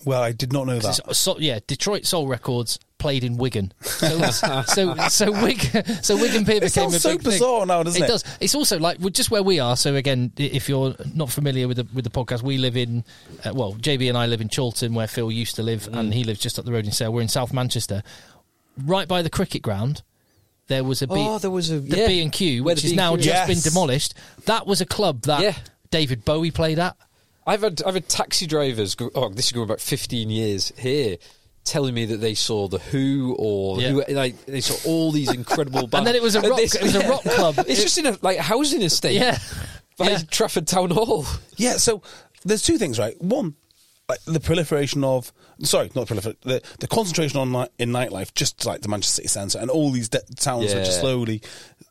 Well, 0.06 0.22
I 0.22 0.32
did 0.32 0.54
not 0.54 0.68
know 0.68 0.80
that. 0.80 0.99
Uh, 1.08 1.14
so, 1.14 1.40
yeah, 1.40 1.60
Detroit 1.66 2.06
Soul 2.06 2.28
Records 2.28 2.78
played 2.98 3.24
in 3.24 3.38
Wigan. 3.38 3.72
So 3.82 4.19
so 4.65 4.95
so 5.07 5.32
Wigan 5.44 5.86
so 6.03 6.15
Wigan 6.18 6.45
Pier 6.45 6.57
It 6.57 6.64
became 6.64 6.90
a 6.94 6.99
so 6.99 7.18
big 7.18 7.22
thing. 7.40 7.68
now, 7.68 7.84
doesn't 7.84 8.02
it? 8.03 8.07
does. 8.07 8.24
It's 8.40 8.56
also 8.56 8.80
like 8.80 8.99
well, 8.99 9.10
just 9.10 9.32
where 9.32 9.44
we 9.44 9.60
are. 9.60 9.76
So 9.78 9.95
again, 9.95 10.32
if 10.38 10.68
you're 10.69 10.95
not 11.14 11.30
familiar 11.30 11.68
with 11.68 11.78
the 11.78 11.88
with 11.94 12.03
the 12.06 12.10
podcast, 12.11 12.41
we 12.44 12.57
live 12.57 12.76
in 12.78 13.03
uh, 13.45 13.53
well, 13.53 13.74
JB 13.74 14.10
and 14.10 14.18
I 14.18 14.26
live 14.26 14.41
in 14.41 14.49
Chorlton, 14.49 14.94
where 14.94 15.07
Phil 15.07 15.32
used 15.32 15.56
to 15.57 15.64
live, 15.64 15.84
Mm. 15.88 15.98
and 15.99 16.14
he 16.14 16.24
lives 16.24 16.40
just 16.40 16.57
up 16.60 16.65
the 16.65 16.72
road 16.72 16.86
in 16.86 16.91
Sale. 16.91 17.14
We're 17.14 17.22
in 17.22 17.28
South 17.28 17.53
Manchester, 17.53 18.03
right 18.86 19.07
by 19.07 19.22
the 19.22 19.30
cricket 19.30 19.61
ground. 19.61 20.02
There 20.68 20.84
was 20.84 21.02
a 21.02 21.07
B, 21.07 21.14
Oh, 21.15 21.38
there 21.40 21.49
was 21.52 21.69
a- 21.72 21.80
the 21.80 21.98
yeah. 21.98 22.07
B 22.07 22.22
and 22.22 22.32
Q, 22.32 22.64
which 22.64 22.84
is 22.84 22.94
now 22.94 23.15
just 23.15 23.49
is. 23.49 23.64
been 23.64 23.72
demolished. 23.72 24.15
That 24.45 24.68
was 24.68 24.82
a 24.82 24.86
club 24.86 25.22
that 25.24 25.41
Yeah. 25.41 25.56
David 25.91 26.26
Bowie 26.26 26.52
played 26.52 26.78
at. 26.78 26.98
I've 27.45 27.61
had 27.61 27.82
I've 27.86 27.94
had 27.94 28.10
taxi 28.10 28.45
drivers. 28.48 28.94
Go, 28.95 29.10
oh, 29.15 29.30
this 29.30 29.45
is 29.45 29.52
going 29.53 29.69
back 29.69 29.80
fifteen 29.80 30.30
years 30.30 30.74
here. 30.78 31.18
Telling 31.68 31.94
me 31.94 32.06
that 32.06 32.18
they 32.18 32.34
saw 32.34 32.68
the 32.69 32.80
Who 32.80 33.35
or 33.38 33.81
Yeah. 33.81 33.89
who, 33.89 34.03
like 34.10 34.45
they 34.45 34.61
saw 34.61 34.89
all 34.89 35.11
these 35.11 35.30
incredible 35.31 35.81
bands, 35.88 35.94
and 35.95 36.07
then 36.07 36.15
it 36.15 36.22
was 36.23 36.35
a 36.35 36.41
rock- 36.49 36.60
it 36.60 36.81
was 36.81 36.95
a 36.95 37.07
rock 37.07 37.23
club. 37.26 37.56
It's 37.68 37.81
just 37.84 37.98
in 37.98 38.06
a 38.06 38.18
like 38.22 38.38
housing 38.38 38.81
estate, 38.81 39.15
Yeah. 39.19 39.38
by 39.98 40.11
Yeah. 40.11 40.19
Trafford 40.31 40.65
Town 40.68 40.89
Hall. 40.91 41.26
Yeah, 41.57 41.77
so 41.77 42.02
there's 42.45 42.61
two 42.64 42.77
things, 42.77 42.98
right? 42.98 43.22
One, 43.22 43.56
like 44.07 44.19
the 44.23 44.39
proliferation 44.39 45.03
of 45.03 45.34
sorry, 45.64 45.91
not 45.95 46.07
proliferation, 46.07 46.39
the, 46.44 46.61
the 46.80 46.88
concentration 46.88 47.38
on 47.39 47.52
night, 47.52 47.69
in 47.80 47.89
nightlife, 47.89 48.34
just 48.34 48.65
like 48.65 48.80
the 48.81 48.88
Manchester 48.88 49.15
City 49.15 49.27
Centre 49.27 49.60
and 49.60 49.69
all 49.69 49.91
these 49.91 50.07
de- 50.07 50.22
towns 50.38 50.72
are 50.73 50.84
just 50.85 51.02
slowly, 51.02 51.41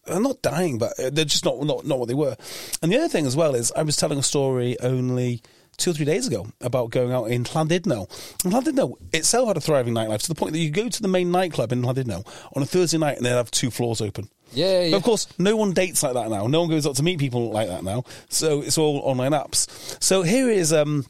they're 0.07 0.20
not 0.20 0.40
dying, 0.40 0.78
but 0.78 0.93
uh, 0.98 1.11
they're 1.12 1.24
just 1.27 1.44
not, 1.44 1.61
not 1.65 1.85
not 1.85 1.98
what 1.98 2.09
they 2.09 2.15
were. 2.15 2.36
And 2.81 2.90
the 2.90 2.97
other 2.97 3.09
thing 3.09 3.27
as 3.27 3.36
well 3.36 3.55
is, 3.55 3.73
I 3.77 3.82
was 3.82 3.97
telling 3.97 4.19
a 4.19 4.23
story 4.23 4.78
only 4.81 5.43
two 5.77 5.90
or 5.90 5.94
three 5.94 6.05
days 6.05 6.27
ago 6.27 6.47
about 6.61 6.90
going 6.90 7.12
out 7.12 7.31
in 7.31 7.44
Llandudno. 7.44 8.09
And 8.44 8.53
Llandudno 8.53 8.97
itself 9.12 9.48
had 9.48 9.57
a 9.57 9.61
thriving 9.61 9.94
nightlife 9.94 10.23
to 10.23 10.28
the 10.28 10.35
point 10.35 10.53
that 10.53 10.59
you 10.59 10.70
go 10.70 10.89
to 10.89 11.03
the 11.03 11.09
main 11.09 11.31
nightclub 11.31 11.73
in 11.73 11.82
Llandudno 11.82 12.27
on 12.55 12.62
a 12.62 12.66
Thursday 12.66 12.98
night 12.98 13.16
and 13.16 13.27
they'd 13.27 13.31
have 13.31 13.51
two 13.51 13.70
floors 13.70 14.01
open. 14.01 14.28
Yeah, 14.53 14.90
But 14.90 14.98
of 14.98 15.03
course, 15.03 15.27
no 15.39 15.57
one 15.57 15.73
dates 15.73 16.03
like 16.03 16.15
that 16.15 16.31
now. 16.31 16.47
No 16.47 16.61
one 16.61 16.70
goes 16.70 16.86
out 16.86 16.97
to 16.97 17.03
meet 17.03 17.19
people 17.19 17.51
like 17.51 17.69
that 17.69 17.82
now. 17.82 18.05
So 18.28 18.62
it's 18.62 18.78
all 18.78 18.98
online 18.98 19.32
apps. 19.32 19.66
So 20.03 20.23
here 20.23 20.48
is 20.48 20.73
um, 20.73 21.05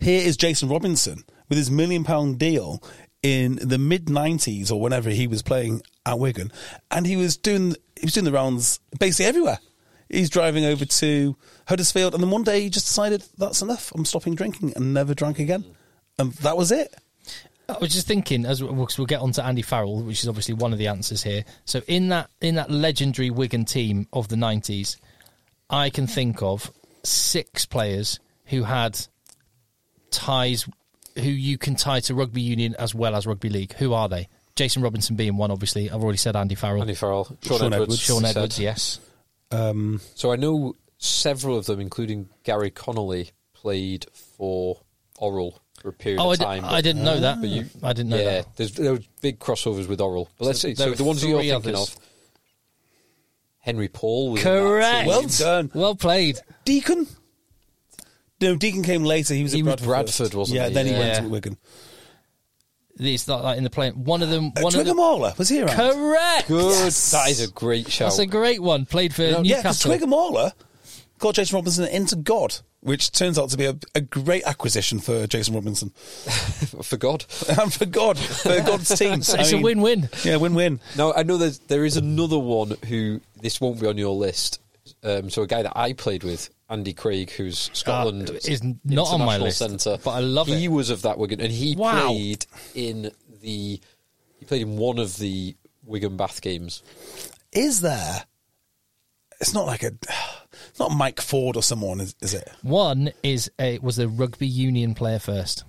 here 0.00 0.20
is 0.20 0.36
Jason 0.36 0.68
Robinson 0.68 1.24
with 1.48 1.58
his 1.58 1.70
million 1.70 2.04
pound 2.04 2.38
deal 2.38 2.82
in 3.22 3.56
the 3.56 3.78
mid 3.78 4.06
'90s 4.06 4.70
or 4.70 4.80
whenever 4.80 5.08
he 5.10 5.26
was 5.26 5.42
playing 5.42 5.82
at 6.04 6.18
Wigan, 6.18 6.52
and 6.90 7.06
he 7.06 7.16
was 7.16 7.36
doing 7.38 7.74
he 7.98 8.04
was 8.06 8.12
doing 8.12 8.26
the 8.26 8.32
rounds 8.32 8.78
basically 8.98 9.26
everywhere. 9.26 9.58
He's 10.10 10.28
driving 10.28 10.66
over 10.66 10.84
to 10.84 11.36
Huddersfield, 11.66 12.14
and 12.14 12.22
then 12.22 12.30
one 12.30 12.42
day 12.44 12.60
he 12.62 12.70
just 12.70 12.86
decided 12.86 13.24
that's 13.38 13.62
enough. 13.62 13.92
I'm 13.94 14.04
stopping 14.04 14.34
drinking 14.34 14.72
and 14.76 14.92
never 14.94 15.14
drank 15.14 15.38
again, 15.38 15.64
and 16.18 16.32
that 16.34 16.56
was 16.56 16.70
it. 16.72 16.94
I 17.68 17.78
was 17.78 17.92
just 17.94 18.06
thinking, 18.06 18.44
as 18.44 18.62
we'll, 18.62 18.74
'cause 18.86 18.98
we'll 18.98 19.06
get 19.06 19.20
on 19.20 19.32
to 19.32 19.44
Andy 19.44 19.62
Farrell, 19.62 20.02
which 20.02 20.22
is 20.22 20.28
obviously 20.28 20.52
one 20.54 20.72
of 20.74 20.78
the 20.78 20.88
answers 20.88 21.22
here. 21.22 21.44
So 21.64 21.80
in 21.86 22.08
that 22.08 22.28
in 22.42 22.56
that 22.56 22.70
legendary 22.70 23.30
Wigan 23.30 23.64
team 23.64 24.06
of 24.12 24.28
the 24.28 24.36
nineties, 24.36 24.98
I 25.70 25.88
can 25.88 26.06
think 26.06 26.42
of 26.42 26.70
six 27.02 27.64
players 27.64 28.20
who 28.46 28.64
had 28.64 28.98
ties, 30.10 30.66
who 31.16 31.22
you 31.30 31.56
can 31.56 31.74
tie 31.74 32.00
to 32.00 32.14
rugby 32.14 32.42
union 32.42 32.74
as 32.78 32.94
well 32.94 33.14
as 33.16 33.26
rugby 33.26 33.48
league. 33.48 33.72
Who 33.74 33.94
are 33.94 34.08
they? 34.08 34.28
Jason 34.56 34.82
Robinson 34.82 35.16
being 35.16 35.36
one, 35.36 35.50
obviously. 35.50 35.90
I've 35.90 36.02
already 36.02 36.18
said 36.18 36.36
Andy 36.36 36.54
Farrell, 36.54 36.82
Andy 36.82 36.94
Farrell, 36.94 37.24
Sean, 37.42 37.58
Shaun 37.58 37.72
Edwards, 37.72 37.74
Edwards. 37.74 38.00
Sean 38.00 38.20
said. 38.22 38.36
Edwards, 38.36 38.58
yes. 38.60 39.00
Um, 39.50 40.00
So 40.14 40.32
I 40.32 40.36
know 40.36 40.76
several 41.04 41.56
of 41.56 41.66
them, 41.66 41.80
including 41.80 42.28
Gary 42.42 42.70
Connolly, 42.70 43.30
played 43.52 44.06
for 44.36 44.80
Orrell 45.20 45.58
for 45.80 45.88
a 45.88 45.92
period 45.92 46.20
Oh, 46.20 46.30
I, 46.30 46.32
of 46.34 46.38
di- 46.38 46.44
time. 46.44 46.64
I 46.64 46.80
didn't 46.80 47.04
know 47.04 47.20
that. 47.20 47.40
But 47.40 47.50
you, 47.50 47.66
I 47.82 47.92
didn't 47.92 48.10
know 48.10 48.16
yeah, 48.18 48.24
that. 48.42 48.56
there's 48.56 48.72
there 48.72 48.92
was 48.92 49.06
big 49.20 49.38
crossovers 49.38 49.88
with 49.88 50.00
Orrell. 50.00 50.28
But 50.38 50.46
let's 50.46 50.60
So 50.60 50.68
see. 50.68 50.74
So 50.74 50.92
the 50.92 51.04
ones 51.04 51.24
you're 51.24 51.38
thinking 51.40 51.74
others. 51.74 51.94
of, 51.94 51.96
Henry 53.60 53.88
Paul. 53.88 54.32
Was 54.32 54.42
Correct. 54.42 55.06
well 55.08 55.22
done, 55.22 55.70
Well 55.74 55.94
played. 55.94 56.38
Deacon. 56.64 57.06
No, 58.40 58.56
Deacon 58.56 58.82
came 58.82 59.04
later. 59.04 59.32
He 59.34 59.42
was 59.42 59.52
He 59.52 59.60
at 59.60 59.64
was 59.64 59.74
Bradford, 59.76 59.86
Bradford, 59.86 60.14
first. 60.26 60.34
wasn't 60.34 60.56
he? 60.56 60.62
yeah, 60.62 60.68
he? 60.68 60.74
then 60.74 60.86
he 60.86 60.92
Yeah. 60.92 60.98
went 60.98 61.16
to 61.24 61.28
Wigan. 61.30 61.56
These 62.96 63.26
not 63.26 63.42
like 63.42 63.56
in 63.58 63.64
the 63.64 63.70
play. 63.70 63.90
One 63.90 64.22
of 64.22 64.28
them. 64.30 64.52
Uh, 64.56 64.60
One 64.60 64.74
of 64.74 64.84
them. 64.84 64.96
Tuigamala, 64.96 65.36
was 65.38 65.48
he 65.48 65.62
around? 65.62 65.76
Correct. 65.76 66.46
Good. 66.48 66.92
That 66.92 67.28
is 67.30 67.40
a 67.40 67.50
great 67.50 67.90
shout. 67.90 68.10
That's 68.10 68.18
a 68.20 68.26
great 68.26 68.62
one. 68.62 68.84
Played 68.86 69.14
for 69.14 69.22
Newcastle. 69.22 69.44
Yeah, 69.46 69.56
because 69.62 69.84
Newcastle. 69.86 70.52
Tuigamala 71.16 71.18
got 71.20 71.34
Jason 71.34 71.54
Robinson 71.56 71.84
into 71.86 72.16
God, 72.16 72.56
which 72.80 73.12
turns 73.12 73.38
out 73.38 73.50
to 73.50 73.56
be 73.56 73.66
a, 73.66 73.76
a 73.94 74.00
great 74.00 74.44
acquisition 74.44 74.98
for 75.00 75.26
Jason 75.26 75.54
Robinson 75.54 75.90
For 76.82 76.96
God. 76.96 77.24
and 77.60 77.72
for 77.72 77.86
God, 77.86 78.18
for 78.18 78.60
God's 78.62 78.88
team. 78.98 79.14
it's 79.14 79.32
I 79.34 79.42
a 79.42 79.52
mean, 79.52 79.62
win-win. 79.62 80.08
Yeah, 80.24 80.36
win-win. 80.36 80.80
Now 80.96 81.12
I 81.14 81.22
know 81.22 81.36
there's, 81.38 81.58
there 81.60 81.84
is 81.84 81.96
another 81.96 82.38
one 82.38 82.76
who 82.88 83.20
this 83.40 83.60
won't 83.60 83.80
be 83.80 83.86
on 83.86 83.96
your 83.98 84.14
list. 84.14 84.60
Um, 85.02 85.30
so 85.30 85.42
a 85.42 85.46
guy 85.46 85.62
that 85.62 85.72
I 85.76 85.92
played 85.94 86.24
with, 86.24 86.50
Andy 86.68 86.92
Craig, 86.92 87.30
who's 87.30 87.70
Scotland 87.72 88.30
Ah, 88.32 88.36
is 88.46 88.62
not 88.84 89.08
on 89.12 89.20
my 89.20 89.38
list, 89.38 89.58
centre, 89.58 89.98
but 90.02 90.10
I 90.10 90.20
love 90.20 90.46
he 90.46 90.64
it. 90.66 90.68
was 90.68 90.90
of 90.90 91.02
that 91.02 91.16
Wigan, 91.18 91.40
and 91.40 91.50
he 91.52 91.74
Wow. 91.76 92.08
played 92.08 92.46
in 92.74 93.10
the 93.40 93.80
he 94.38 94.44
played 94.46 94.62
in 94.62 94.76
one 94.76 94.98
of 94.98 95.16
the 95.18 95.56
Wigan 95.84 96.16
Bath 96.16 96.40
games. 96.42 96.82
Is 97.52 97.80
there? 97.80 98.24
It's 99.40 99.54
not 99.54 99.66
like 99.66 99.82
a, 99.82 99.92
it's 100.70 100.78
not 100.78 100.92
Mike 100.92 101.20
Ford 101.20 101.56
or 101.56 101.62
someone, 101.62 102.00
is, 102.00 102.14
is 102.20 102.34
it? 102.34 102.48
One 102.62 103.12
is 103.22 103.50
a 103.58 103.78
was 103.80 103.98
a 103.98 104.08
rugby 104.08 104.46
union 104.46 104.94
player 104.94 105.18
first. 105.18 105.64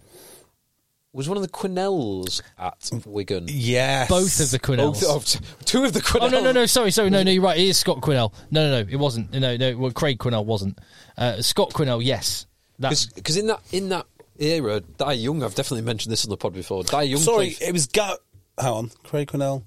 Was 1.13 1.29
one 1.29 1.37
of 1.37 1.43
the 1.43 1.49
Quinnells 1.49 2.41
at 2.59 2.91
Wigan? 3.05 3.45
Yes. 3.47 4.09
Both 4.09 4.39
of 4.41 4.51
the 4.51 4.59
Quinnells. 4.59 4.99
T- 4.99 5.05
oh, 5.07 5.55
two 5.63 5.83
of 5.85 5.93
the 5.93 6.01
Quinnells. 6.01 6.23
Oh 6.23 6.27
no 6.27 6.41
no 6.41 6.51
no! 6.51 6.65
Sorry 6.65 6.91
sorry 6.91 7.09
no 7.09 7.23
no 7.23 7.31
you're 7.31 7.41
right. 7.41 7.57
It 7.57 7.63
is 7.67 7.77
Scott 7.77 8.01
Quinnell. 8.01 8.33
No 8.51 8.69
no 8.69 8.83
no 8.83 8.89
it 8.91 8.97
wasn't. 8.97 9.31
No 9.31 9.55
no 9.55 9.77
well 9.77 9.91
Craig 9.91 10.19
Quinnell 10.19 10.43
wasn't. 10.45 10.77
Uh, 11.17 11.41
Scott 11.41 11.69
Quinnell 11.71 12.03
yes. 12.03 12.45
That, 12.79 13.07
Because 13.15 13.37
in 13.37 13.47
that 13.47 13.61
in 13.71 13.87
that 13.89 14.05
era, 14.37 14.81
Dai 14.81 15.13
Young, 15.13 15.41
I've 15.43 15.55
definitely 15.55 15.83
mentioned 15.85 16.11
this 16.11 16.25
on 16.25 16.29
the 16.29 16.37
pod 16.37 16.53
before. 16.53 16.83
Dai 16.83 17.03
Young, 17.03 17.21
Sorry, 17.21 17.51
played- 17.51 17.69
it 17.69 17.71
was 17.71 17.87
Ga- 17.87 18.17
Hang 18.59 18.73
on, 18.73 18.91
Craig 19.03 19.29
Quinnell. 19.29 19.63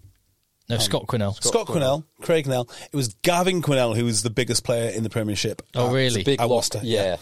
No 0.69 0.78
Scott 0.78 1.07
Quinnell. 1.07 1.43
Scott, 1.43 1.66
Quinnell, 1.66 2.05
Craig 2.20 2.45
Quinnell. 2.47 2.70
It 2.93 2.97
was 2.97 3.09
Gavin 3.23 3.62
Quinnell 3.62 3.97
who 3.97 4.05
was 4.05 4.23
the 4.23 4.31
biggest 4.31 4.65
player 4.65 4.90
in 4.90 5.03
the 5.03 5.11
Premiership. 5.11 5.62
Oh, 5.74 5.89
Uh, 5.89 5.93
really? 5.93 6.23
big 6.24 6.40
I 6.40 6.45
lock. 6.45 6.51
lost 6.51 6.74
it, 6.74 6.85
Yeah, 6.85 7.16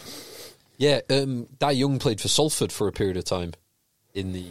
yeah. 0.77 0.99
um, 1.09 1.47
Dai 1.57 1.71
Young 1.71 1.97
played 1.99 2.19
for 2.19 2.27
Salford 2.27 2.71
for 2.73 2.87
a 2.87 2.91
period 2.91 3.15
of 3.17 3.23
time 3.23 3.53
in 4.13 4.33
the 4.33 4.47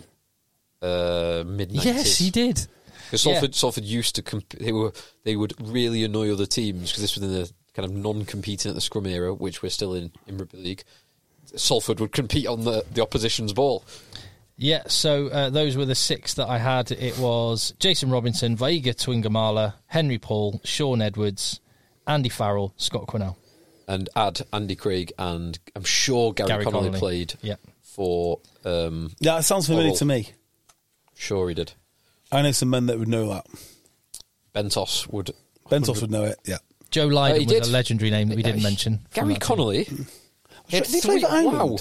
uh, 0.82 1.44
mid 1.46 1.72
nineties. 1.72 1.84
Yes 1.84 2.18
he 2.18 2.30
did. 2.30 2.66
Because 3.04 3.22
Salford, 3.22 3.54
Salford 3.54 3.84
used 3.84 4.14
to 4.16 4.22
comp- 4.22 4.48
they 4.58 4.72
were 4.72 4.92
they 5.24 5.36
would 5.36 5.54
really 5.60 6.02
annoy 6.02 6.32
other 6.32 6.46
teams 6.46 6.90
because 6.90 7.02
this 7.02 7.14
was 7.14 7.22
in 7.24 7.32
the 7.32 7.50
kind 7.74 7.84
of 7.88 7.94
non-competing 7.94 8.70
at 8.70 8.74
the 8.74 8.80
scrum 8.80 9.06
era, 9.06 9.32
which 9.34 9.62
we're 9.62 9.68
still 9.68 9.94
in 9.94 10.10
in 10.26 10.38
rugby 10.38 10.58
league. 10.58 10.82
Salford 11.54 12.00
would 12.00 12.10
compete 12.12 12.46
on 12.46 12.64
the, 12.64 12.84
the 12.92 13.00
opposition's 13.02 13.52
ball. 13.52 13.84
Yeah, 14.58 14.84
so 14.88 15.28
uh, 15.28 15.50
those 15.50 15.76
were 15.76 15.84
the 15.84 15.94
six 15.94 16.34
that 16.34 16.48
I 16.48 16.56
had. 16.58 16.90
It 16.90 17.18
was 17.18 17.74
Jason 17.78 18.10
Robinson, 18.10 18.56
Va'aiga 18.56 18.94
Tuigamala, 18.94 19.74
Henry 19.86 20.18
Paul, 20.18 20.60
Shaun 20.64 21.02
Edwards, 21.02 21.60
Andy 22.06 22.30
Farrell, 22.30 22.72
Scott 22.78 23.06
Quinnell. 23.06 23.36
And 23.86 24.08
add 24.16 24.40
Andy 24.52 24.74
Craig 24.74 25.12
and 25.18 25.58
I'm 25.76 25.84
sure 25.84 26.32
Gary, 26.32 26.48
Gary 26.48 26.64
Connolly, 26.64 26.84
Connolly. 26.86 26.98
played 26.98 27.34
Yeah. 27.42 27.56
for. 27.82 28.40
Um, 28.64 29.12
Yeah, 29.20 29.38
it 29.38 29.42
sounds 29.42 29.66
familiar 29.66 29.90
Orrell. 29.92 29.98
to 29.98 30.04
me. 30.06 30.30
sure, 31.14 31.48
he 31.48 31.54
did. 31.54 31.72
I 32.32 32.42
know 32.42 32.50
some 32.52 32.70
men 32.70 32.86
that 32.86 32.98
would 32.98 33.08
know 33.08 33.28
that. 33.28 33.46
Bentos 34.54 35.06
would. 35.12 35.30
Bentos 35.70 36.00
would 36.00 36.10
know 36.10 36.24
it, 36.24 36.38
yeah. 36.44 36.58
Joe 36.90 37.08
Uh, 37.08 37.12
Lydon 37.12 37.40
he 37.40 37.46
was 37.46 37.52
did. 37.54 37.62
a 37.64 37.70
legendary 37.70 38.10
name 38.10 38.28
that 38.28 38.36
we 38.36 38.42
didn't 38.42 38.62
mention. 38.62 39.06
Gary. 39.12 39.34
Connolly. 39.36 39.84
He 40.68 40.76
had 40.78 40.84
Did 40.86 40.94
he 40.94 41.00
play 41.02 41.20
for 41.20 41.28
Wow. 41.44 41.76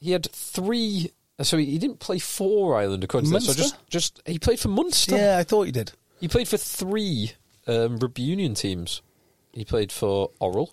He 0.00 0.10
had 0.12 0.30
three. 0.32 1.12
Uh, 1.38 1.44
So 1.44 1.56
he 1.58 1.78
didn't 1.78 1.98
play 2.00 2.18
for 2.18 2.76
Ireland, 2.76 3.04
according 3.04 3.30
to 3.30 3.36
this. 3.36 3.46
So 3.46 3.54
just, 3.54 3.76
just 3.88 4.22
he 4.26 4.38
played 4.38 4.58
for 4.60 4.68
Munster. 4.68 5.16
Yeah, 5.16 5.38
I 5.38 5.44
thought 5.44 5.62
he 5.64 5.72
did. 5.72 5.92
He 6.20 6.28
played 6.28 6.48
for 6.48 6.56
three 6.56 7.32
um, 7.66 7.98
rugby 7.98 8.22
union 8.22 8.54
teams. 8.54 9.02
He 9.52 9.64
played 9.64 9.90
for 9.92 10.30
Orrell, 10.40 10.72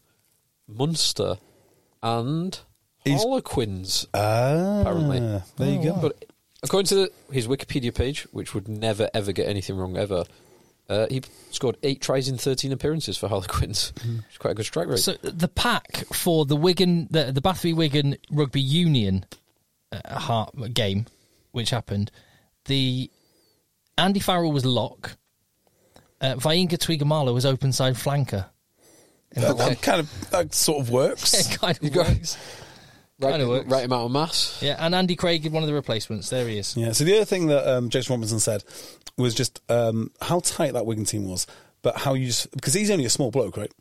Munster, 0.68 1.38
and 2.02 2.60
He's- 3.04 3.22
Harlequins. 3.22 4.08
Ah, 4.14 4.82
Apparently. 4.82 5.42
There 5.58 5.72
you 5.72 5.84
go. 5.84 5.98
But 6.02 6.26
according 6.64 6.88
to 6.88 6.96
the, 6.96 7.12
his 7.32 7.48
Wikipedia 7.48 7.94
page, 7.94 8.24
which 8.32 8.54
would 8.54 8.68
never 8.68 9.10
ever 9.14 9.32
get 9.32 9.48
anything 9.48 9.76
wrong 9.78 9.98
ever, 9.98 10.24
uh, 10.90 11.08
he 11.10 11.22
scored 11.52 11.78
eight 11.84 12.02
tries 12.02 12.28
in 12.30 12.38
thirteen 12.38 12.72
appearances 12.72 13.18
for 13.18 13.28
Harlequins. 13.30 13.92
It's 14.30 14.38
quite 14.38 14.52
a 14.52 14.56
good 14.56 14.66
strike 14.66 14.88
rate. 14.88 15.00
So 15.00 15.14
the 15.22 15.48
pack 15.50 16.06
for 16.14 16.46
the 16.46 16.56
Wigan, 16.56 17.08
the, 17.12 17.32
the 17.32 17.42
Bath 17.42 17.64
Wigan 17.66 18.16
Rugby 18.32 18.62
Union 18.62 19.26
uh, 20.06 20.20
heart 20.20 20.54
game, 20.74 21.06
which 21.52 21.70
happened, 21.70 22.12
the 22.66 23.10
Andy 23.98 24.20
Farrell 24.20 24.52
was 24.52 24.66
lock. 24.66 25.18
Uh, 26.22 26.36
Vainga 26.36 26.78
Tuigamala 26.78 27.34
was 27.34 27.46
open 27.46 27.72
side 27.74 27.96
flanker. 27.96 28.46
That, 29.36 29.58
that 29.58 29.82
kind 29.82 30.00
of 30.00 30.30
that 30.30 30.54
sort 30.54 30.80
of 30.82 30.90
works. 30.90 31.34
It 31.54 31.60
kind 31.60 31.78
of 31.84 31.92
got- 31.92 32.08
works. 32.08 32.38
right, 33.20 33.32
kinda 33.32 33.48
works. 33.50 33.68
right 33.68 33.86
amount 33.86 34.06
of 34.06 34.12
mass. 34.12 34.60
Yeah, 34.62 34.76
and 34.80 34.94
Andy 34.96 35.16
Craig, 35.16 35.46
one 35.52 35.64
of 35.64 35.68
the 35.68 35.74
replacements. 35.74 36.30
There 36.30 36.48
he 36.48 36.60
is. 36.60 36.78
Yeah. 36.78 36.92
So 36.92 37.04
the 37.04 37.16
other 37.16 37.26
thing 37.26 37.48
that 37.48 37.68
um, 37.68 37.90
Jason 37.90 38.14
Robinson 38.14 38.40
said 38.40 38.64
was 39.18 39.34
just 39.34 39.62
um, 39.70 40.12
how 40.22 40.40
tight 40.40 40.74
that 40.74 40.86
Wigan 40.86 41.06
team 41.06 41.28
was, 41.28 41.48
but 41.82 41.98
how 41.98 42.14
you 42.14 42.28
just 42.28 42.52
because 42.52 42.74
he's 42.74 42.92
only 42.92 43.06
a 43.06 43.10
small 43.10 43.32
bloke, 43.32 43.58
right? 43.58 43.72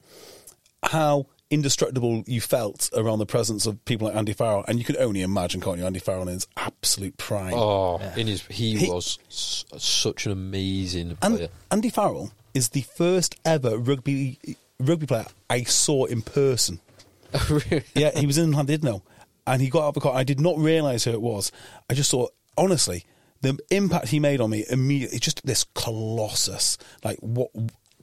How 0.82 1.26
indestructible 1.52 2.24
you 2.26 2.40
felt 2.40 2.88
around 2.96 3.18
the 3.20 3.26
presence 3.26 3.66
of 3.66 3.84
people 3.84 4.08
like 4.08 4.16
Andy 4.16 4.32
Farrell, 4.32 4.64
and 4.66 4.78
you 4.78 4.84
can 4.84 4.96
only 4.96 5.22
imagine, 5.22 5.60
can't 5.60 5.78
you? 5.78 5.86
Andy 5.86 6.00
Farrell 6.00 6.22
in 6.22 6.28
his 6.34 6.46
absolute 6.56 7.16
prime. 7.16 7.54
Oh, 7.54 7.98
in 8.16 8.26
his 8.26 8.42
he, 8.46 8.76
He- 8.76 8.90
was 8.90 9.18
s- 9.28 9.64
such 9.78 10.26
an 10.26 10.32
amazing 10.32 11.16
player. 11.16 11.42
And 11.42 11.48
Andy 11.70 11.90
Farrell 11.90 12.32
is 12.54 12.70
the 12.70 12.80
first 12.82 13.36
ever 13.44 13.78
rugby 13.78 14.38
rugby 14.80 15.06
player 15.06 15.26
I 15.48 15.62
saw 15.64 16.06
in 16.06 16.22
person. 16.22 16.80
Oh, 17.34 17.60
really? 17.70 17.84
yeah, 17.94 18.10
he 18.18 18.26
was 18.26 18.36
in 18.36 18.52
Llandudno, 18.52 19.00
and 19.46 19.62
he 19.62 19.70
got 19.70 19.84
out 19.84 19.88
of 19.88 19.94
the 19.94 20.00
car. 20.00 20.14
I 20.14 20.22
did 20.22 20.38
not 20.40 20.58
realise 20.58 21.04
who 21.04 21.12
it 21.12 21.22
was. 21.22 21.50
I 21.88 21.94
just 21.94 22.10
saw, 22.10 22.26
honestly, 22.58 23.06
the 23.40 23.58
impact 23.70 24.08
he 24.08 24.20
made 24.20 24.40
on 24.42 24.50
me 24.50 24.66
immediately. 24.68 25.18
Just 25.18 25.40
this 25.46 25.64
colossus. 25.74 26.76
Like 27.02 27.16
what? 27.20 27.48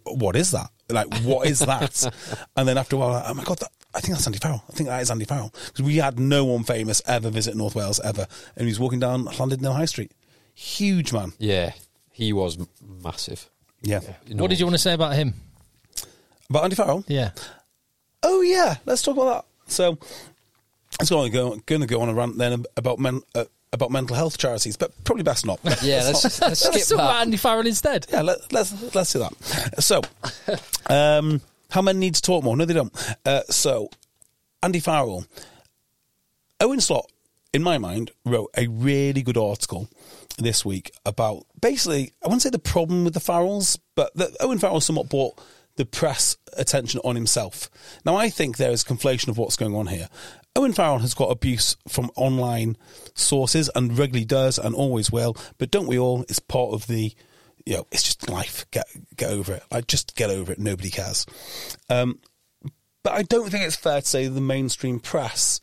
What 0.05 0.35
is 0.35 0.51
that? 0.51 0.69
Like 0.89 1.13
what 1.21 1.47
is 1.47 1.59
that? 1.59 2.47
and 2.55 2.67
then 2.67 2.77
after 2.77 2.95
a 2.95 2.99
while, 2.99 3.23
oh 3.26 3.34
my 3.34 3.43
god, 3.43 3.59
that, 3.59 3.69
I 3.93 3.99
think 4.01 4.13
that's 4.13 4.26
Andy 4.26 4.39
Farrell. 4.39 4.63
I 4.69 4.73
think 4.73 4.89
that 4.89 5.01
is 5.01 5.11
Andy 5.11 5.26
Farrell 5.26 5.53
because 5.67 5.84
we 5.84 5.97
had 5.97 6.19
no 6.19 6.45
one 6.45 6.63
famous 6.63 7.01
ever 7.05 7.30
visit 7.30 7.55
North 7.55 7.76
Wales 7.76 7.99
ever, 7.99 8.27
and 8.55 8.65
he 8.65 8.71
was 8.71 8.80
walking 8.80 8.99
down 8.99 9.26
Llandudno 9.26 9.73
High 9.73 9.85
Street. 9.85 10.11
Huge 10.55 11.13
man. 11.13 11.34
yeah, 11.38 11.73
he 12.11 12.34
was 12.34 12.59
m- 12.59 12.67
massive. 13.03 13.49
Yeah. 13.81 14.01
What 14.31 14.49
did 14.49 14.59
you 14.59 14.65
want 14.65 14.76
to 14.76 14.80
say 14.80 14.93
about 14.93 15.15
him? 15.15 15.34
About 16.49 16.63
Andy 16.65 16.76
Farrell? 16.76 17.03
Yeah. 17.07 17.31
Oh 18.23 18.41
yeah, 18.41 18.76
let's 18.85 19.01
talk 19.01 19.15
about 19.15 19.45
that. 19.65 19.71
So, 19.71 19.97
I'm 20.99 21.05
going 21.07 21.31
to 21.31 21.38
go, 21.38 21.55
going 21.65 21.81
to 21.81 21.88
go 21.88 22.01
on 22.01 22.09
a 22.09 22.13
rant 22.13 22.38
then 22.38 22.65
about 22.76 22.99
men, 22.99 23.21
uh, 23.35 23.45
about 23.72 23.91
mental 23.91 24.16
health 24.16 24.38
charities, 24.38 24.78
but 24.78 24.91
probably 25.04 25.24
best 25.24 25.46
not. 25.46 25.60
Yeah, 25.82 26.04
let's, 26.04 26.41
let's 26.41 26.60
skip 26.60 26.74
Let's 26.74 26.90
talk 26.90 26.96
about 26.96 27.14
that. 27.14 27.22
Andy 27.22 27.38
Farrell 27.38 27.68
instead. 27.68 28.08
yeah, 28.12 28.22
let, 28.22 28.52
let's 28.52 28.96
let's 28.96 29.14
do 29.14 29.20
that. 29.20 29.82
So, 29.82 30.02
um, 30.94 31.41
how 31.70 31.82
men 31.82 32.00
need 32.00 32.16
to 32.16 32.22
talk 32.22 32.44
more? 32.44 32.58
No, 32.58 32.66
they 32.66 32.74
don't. 32.74 33.16
Uh, 33.26 33.41
so, 33.50 33.90
Andy 34.64 34.80
Farrell, 34.80 35.26
Owen 36.60 36.82
Slot, 36.82 37.12
in 37.54 37.64
my 37.64 37.78
mind, 37.78 38.12
wrote 38.26 38.50
a 38.58 38.68
really 38.68 39.22
good 39.22 39.38
article 39.38 39.90
this 40.38 40.66
week 40.66 40.91
about 41.06 41.46
basically, 41.62 42.12
I 42.24 42.28
wouldn't 42.28 42.41
say 42.41 42.50
the 42.50 42.60
problem 42.60 43.04
with 43.04 43.14
the 43.14 43.20
Farrells, 43.20 43.78
but 43.96 44.14
that 44.16 44.36
Owen 44.40 44.58
Farrell 44.58 44.82
somewhat 44.82 45.10
brought 45.10 45.40
the 45.76 45.86
press 45.86 46.36
attention 46.58 47.00
on 47.06 47.16
himself. 47.16 47.70
Now, 48.06 48.16
I 48.18 48.30
think 48.30 48.58
there 48.58 48.72
is 48.72 48.84
conflation 48.84 49.30
of 49.30 49.38
what's 49.38 49.56
going 49.56 49.76
on 49.76 49.88
here. 49.88 50.10
Owen 50.55 50.73
Farrell 50.73 50.99
has 50.99 51.13
got 51.13 51.31
abuse 51.31 51.76
from 51.88 52.11
online 52.15 52.76
sources 53.13 53.69
and 53.76 53.97
regularly 53.97 54.26
does 54.26 54.57
and 54.57 54.76
always 54.76 55.11
will, 55.11 55.38
but 55.57 55.71
don't 55.71 55.88
we 55.88 55.99
all? 55.99 56.23
It's 56.23 56.39
part 56.39 56.73
of 56.73 56.88
the, 56.88 57.13
you 57.65 57.77
know, 57.77 57.88
it's 57.91 58.03
just 58.03 58.30
life. 58.30 58.65
Get 58.71 58.85
get 59.15 59.31
over 59.31 59.53
it. 59.53 59.63
Like, 59.71 59.88
just 59.88 60.15
get 60.15 60.30
over 60.30 60.51
it. 60.51 60.59
Nobody 60.59 60.89
cares. 60.89 61.26
Um, 61.89 62.19
but 63.03 63.13
I 63.13 63.23
don't 63.23 63.49
think 63.49 63.65
it's 63.65 63.76
fair 63.76 64.01
to 64.01 64.07
say 64.07 64.27
the 64.27 64.41
mainstream 64.41 64.99
press 64.99 65.61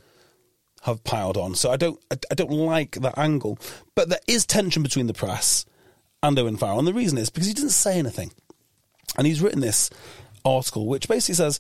have 0.83 1.05
piled 1.05 1.37
on. 1.37 1.55
So 1.55 1.71
I 1.71 1.77
don't 1.77 1.99
I, 2.11 2.17
I 2.31 2.35
don't 2.35 2.53
like 2.53 2.93
that 2.93 3.19
angle. 3.19 3.59
But 3.95 4.09
there 4.09 4.21
is 4.27 4.47
tension 4.47 4.83
between 4.83 5.09
the 5.09 5.15
press 5.15 5.67
and 6.23 6.39
Owen 6.39 6.57
Farrell, 6.57 6.79
and 6.79 6.89
the 6.89 6.95
reason 6.95 7.19
is 7.19 7.29
because 7.29 7.49
he 7.49 7.55
didn't 7.55 7.71
say 7.71 7.99
anything, 7.99 8.33
and 9.19 9.27
he's 9.27 9.43
written 9.43 9.61
this 9.61 9.91
article 10.45 10.87
which 10.87 11.09
basically 11.09 11.35
says 11.35 11.59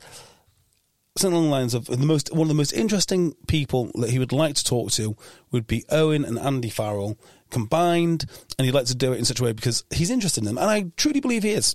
something 1.17 1.37
along 1.37 1.47
the 1.47 1.51
lines 1.51 1.75
of 1.75 1.87
the 1.87 1.97
most 1.99 2.33
one 2.33 2.43
of 2.43 2.49
the 2.49 2.55
most 2.55 2.73
interesting 2.73 3.35
people 3.47 3.91
that 3.95 4.11
he 4.11 4.19
would 4.19 4.33
like 4.33 4.55
to 4.55 4.65
talk 4.65 4.91
to 4.93 5.17
would 5.51 5.67
be 5.67 5.85
Owen 5.91 6.25
and 6.25 6.39
Andy 6.39 6.71
Farrell 6.71 7.17
combined, 7.51 8.27
and 8.59 8.67
he'd 8.67 8.75
like 8.75 8.87
to 8.87 8.95
do 8.95 9.13
it 9.13 9.19
in 9.19 9.25
such 9.25 9.41
a 9.41 9.45
way 9.45 9.53
because 9.53 9.85
he's 9.91 10.11
interested 10.11 10.43
in 10.43 10.47
them, 10.47 10.59
and 10.59 10.71
I 10.71 10.87
truly 10.97 11.21
believe 11.21 11.43
he 11.43 11.51
is. 11.51 11.75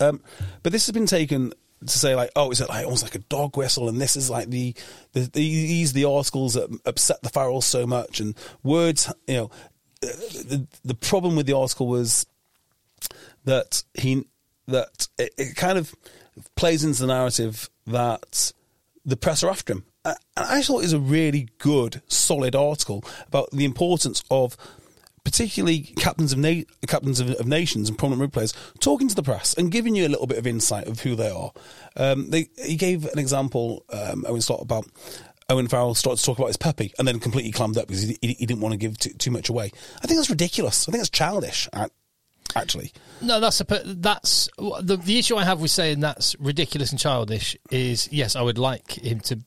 Um, 0.00 0.20
but 0.62 0.72
this 0.72 0.86
has 0.86 0.92
been 0.92 1.06
taken 1.06 1.52
to 1.86 1.98
say 1.98 2.14
like, 2.14 2.30
oh, 2.36 2.50
is 2.50 2.60
it 2.60 2.68
like 2.68 2.84
almost 2.84 3.04
like 3.04 3.14
a 3.14 3.20
dog 3.20 3.56
whistle? 3.56 3.88
And 3.88 4.00
this 4.00 4.16
is 4.16 4.28
like 4.28 4.48
the, 4.50 4.74
the, 5.12 5.20
the 5.20 5.30
these 5.32 5.92
the 5.92 6.04
articles 6.04 6.54
that 6.54 6.68
upset 6.84 7.22
the 7.22 7.30
Farrells 7.30 7.64
so 7.64 7.86
much, 7.86 8.20
and 8.20 8.34
words, 8.62 9.12
you 9.26 9.34
know. 9.34 9.50
the, 10.00 10.66
the 10.84 10.94
problem 10.94 11.36
with 11.36 11.46
the 11.46 11.56
article 11.56 11.86
was 11.86 12.26
that 13.44 13.82
he 13.94 14.24
that 14.66 15.08
it, 15.18 15.34
it 15.38 15.56
kind 15.56 15.78
of 15.78 15.94
plays 16.56 16.84
into 16.84 17.00
the 17.00 17.06
narrative 17.08 17.70
that 17.86 18.52
the 19.04 19.16
press 19.16 19.42
are 19.42 19.50
after 19.50 19.74
him. 19.74 19.84
And 20.04 20.16
I 20.36 20.62
thought 20.62 20.78
it 20.78 20.82
was 20.84 20.92
a 20.92 21.00
really 21.00 21.48
good, 21.58 22.02
solid 22.08 22.54
article 22.54 23.04
about 23.26 23.50
the 23.50 23.64
importance 23.64 24.22
of 24.30 24.56
particularly 25.24 25.80
captains 25.80 26.32
of 26.32 26.38
na- 26.38 26.62
captains 26.86 27.20
of, 27.20 27.30
of 27.32 27.46
nations 27.46 27.88
and 27.88 27.98
prominent 27.98 28.20
rugby 28.20 28.32
players 28.32 28.54
talking 28.80 29.08
to 29.08 29.14
the 29.14 29.22
press 29.22 29.52
and 29.54 29.70
giving 29.70 29.94
you 29.94 30.06
a 30.06 30.08
little 30.08 30.26
bit 30.26 30.38
of 30.38 30.46
insight 30.46 30.86
of 30.86 31.00
who 31.00 31.14
they 31.14 31.28
are. 31.28 31.52
Um, 31.96 32.30
they, 32.30 32.48
he 32.64 32.76
gave 32.76 33.04
an 33.04 33.18
example, 33.18 33.84
um, 33.90 34.24
Owen 34.26 34.40
Slot, 34.40 34.62
about 34.62 34.86
Owen 35.50 35.68
Farrell 35.68 35.94
started 35.94 36.18
to 36.18 36.24
talk 36.24 36.38
about 36.38 36.46
his 36.46 36.56
puppy 36.56 36.94
and 36.98 37.06
then 37.06 37.18
completely 37.20 37.52
clammed 37.52 37.76
up 37.76 37.88
because 37.88 38.02
he, 38.02 38.18
he, 38.22 38.32
he 38.34 38.46
didn't 38.46 38.60
want 38.60 38.72
to 38.72 38.78
give 38.78 38.96
too, 38.98 39.12
too 39.14 39.30
much 39.30 39.48
away. 39.48 39.70
I 40.02 40.06
think 40.06 40.18
that's 40.18 40.30
ridiculous. 40.30 40.88
I 40.88 40.92
think 40.92 41.00
that's 41.00 41.10
childish, 41.10 41.68
ac- 41.74 41.90
actually. 42.56 42.92
No, 43.20 43.40
that's 43.40 43.60
a 43.60 43.64
that's 43.84 44.48
the 44.58 44.96
the 44.96 45.18
issue 45.18 45.36
I 45.36 45.44
have 45.44 45.60
with 45.60 45.70
saying 45.70 46.00
that's 46.00 46.36
ridiculous 46.38 46.90
and 46.90 47.00
childish 47.00 47.56
is 47.70 48.08
yes, 48.12 48.36
I 48.36 48.42
would 48.42 48.58
like 48.58 48.92
him 48.92 49.20
to 49.20 49.40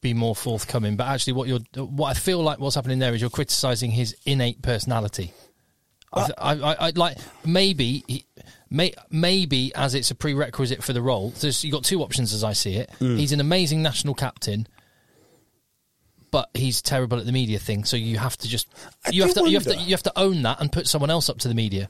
be 0.00 0.14
more 0.14 0.34
forthcoming, 0.34 0.96
but 0.96 1.06
actually, 1.06 1.34
what 1.34 1.48
you're 1.48 1.60
what 1.76 2.10
I 2.10 2.14
feel 2.14 2.42
like 2.42 2.58
what's 2.58 2.74
happening 2.74 2.98
there 2.98 3.14
is 3.14 3.20
you're 3.20 3.30
criticising 3.30 3.90
his 3.90 4.16
innate 4.24 4.62
personality. 4.62 5.32
I, 6.12 6.30
I, 6.38 6.52
I, 6.54 6.74
I 6.74 6.92
like 6.96 7.18
maybe 7.44 8.02
he, 8.08 8.24
may, 8.68 8.92
maybe 9.10 9.72
as 9.74 9.94
it's 9.94 10.10
a 10.10 10.14
prerequisite 10.14 10.82
for 10.82 10.92
the 10.92 11.02
role. 11.02 11.30
There's 11.30 11.64
you 11.64 11.70
got 11.70 11.84
two 11.84 12.02
options 12.02 12.32
as 12.32 12.42
I 12.42 12.52
see 12.52 12.76
it. 12.76 12.90
He's 12.98 13.32
an 13.32 13.40
amazing 13.40 13.82
national 13.82 14.14
captain. 14.14 14.66
But 16.32 16.48
he's 16.54 16.80
terrible 16.80 17.18
at 17.18 17.26
the 17.26 17.32
media 17.32 17.58
thing, 17.58 17.84
so 17.84 17.96
you 17.96 18.16
have 18.18 18.36
to 18.36 18.48
just 18.48 18.68
you 19.10 19.22
have 19.22 19.34
to 19.34 19.48
you 19.50 19.58
have 19.58 19.64
to 19.64 19.76
you 19.76 19.90
have 19.90 20.04
to 20.04 20.12
own 20.16 20.42
that 20.42 20.60
and 20.60 20.70
put 20.70 20.86
someone 20.86 21.10
else 21.10 21.28
up 21.28 21.38
to 21.38 21.48
the 21.48 21.54
media. 21.54 21.88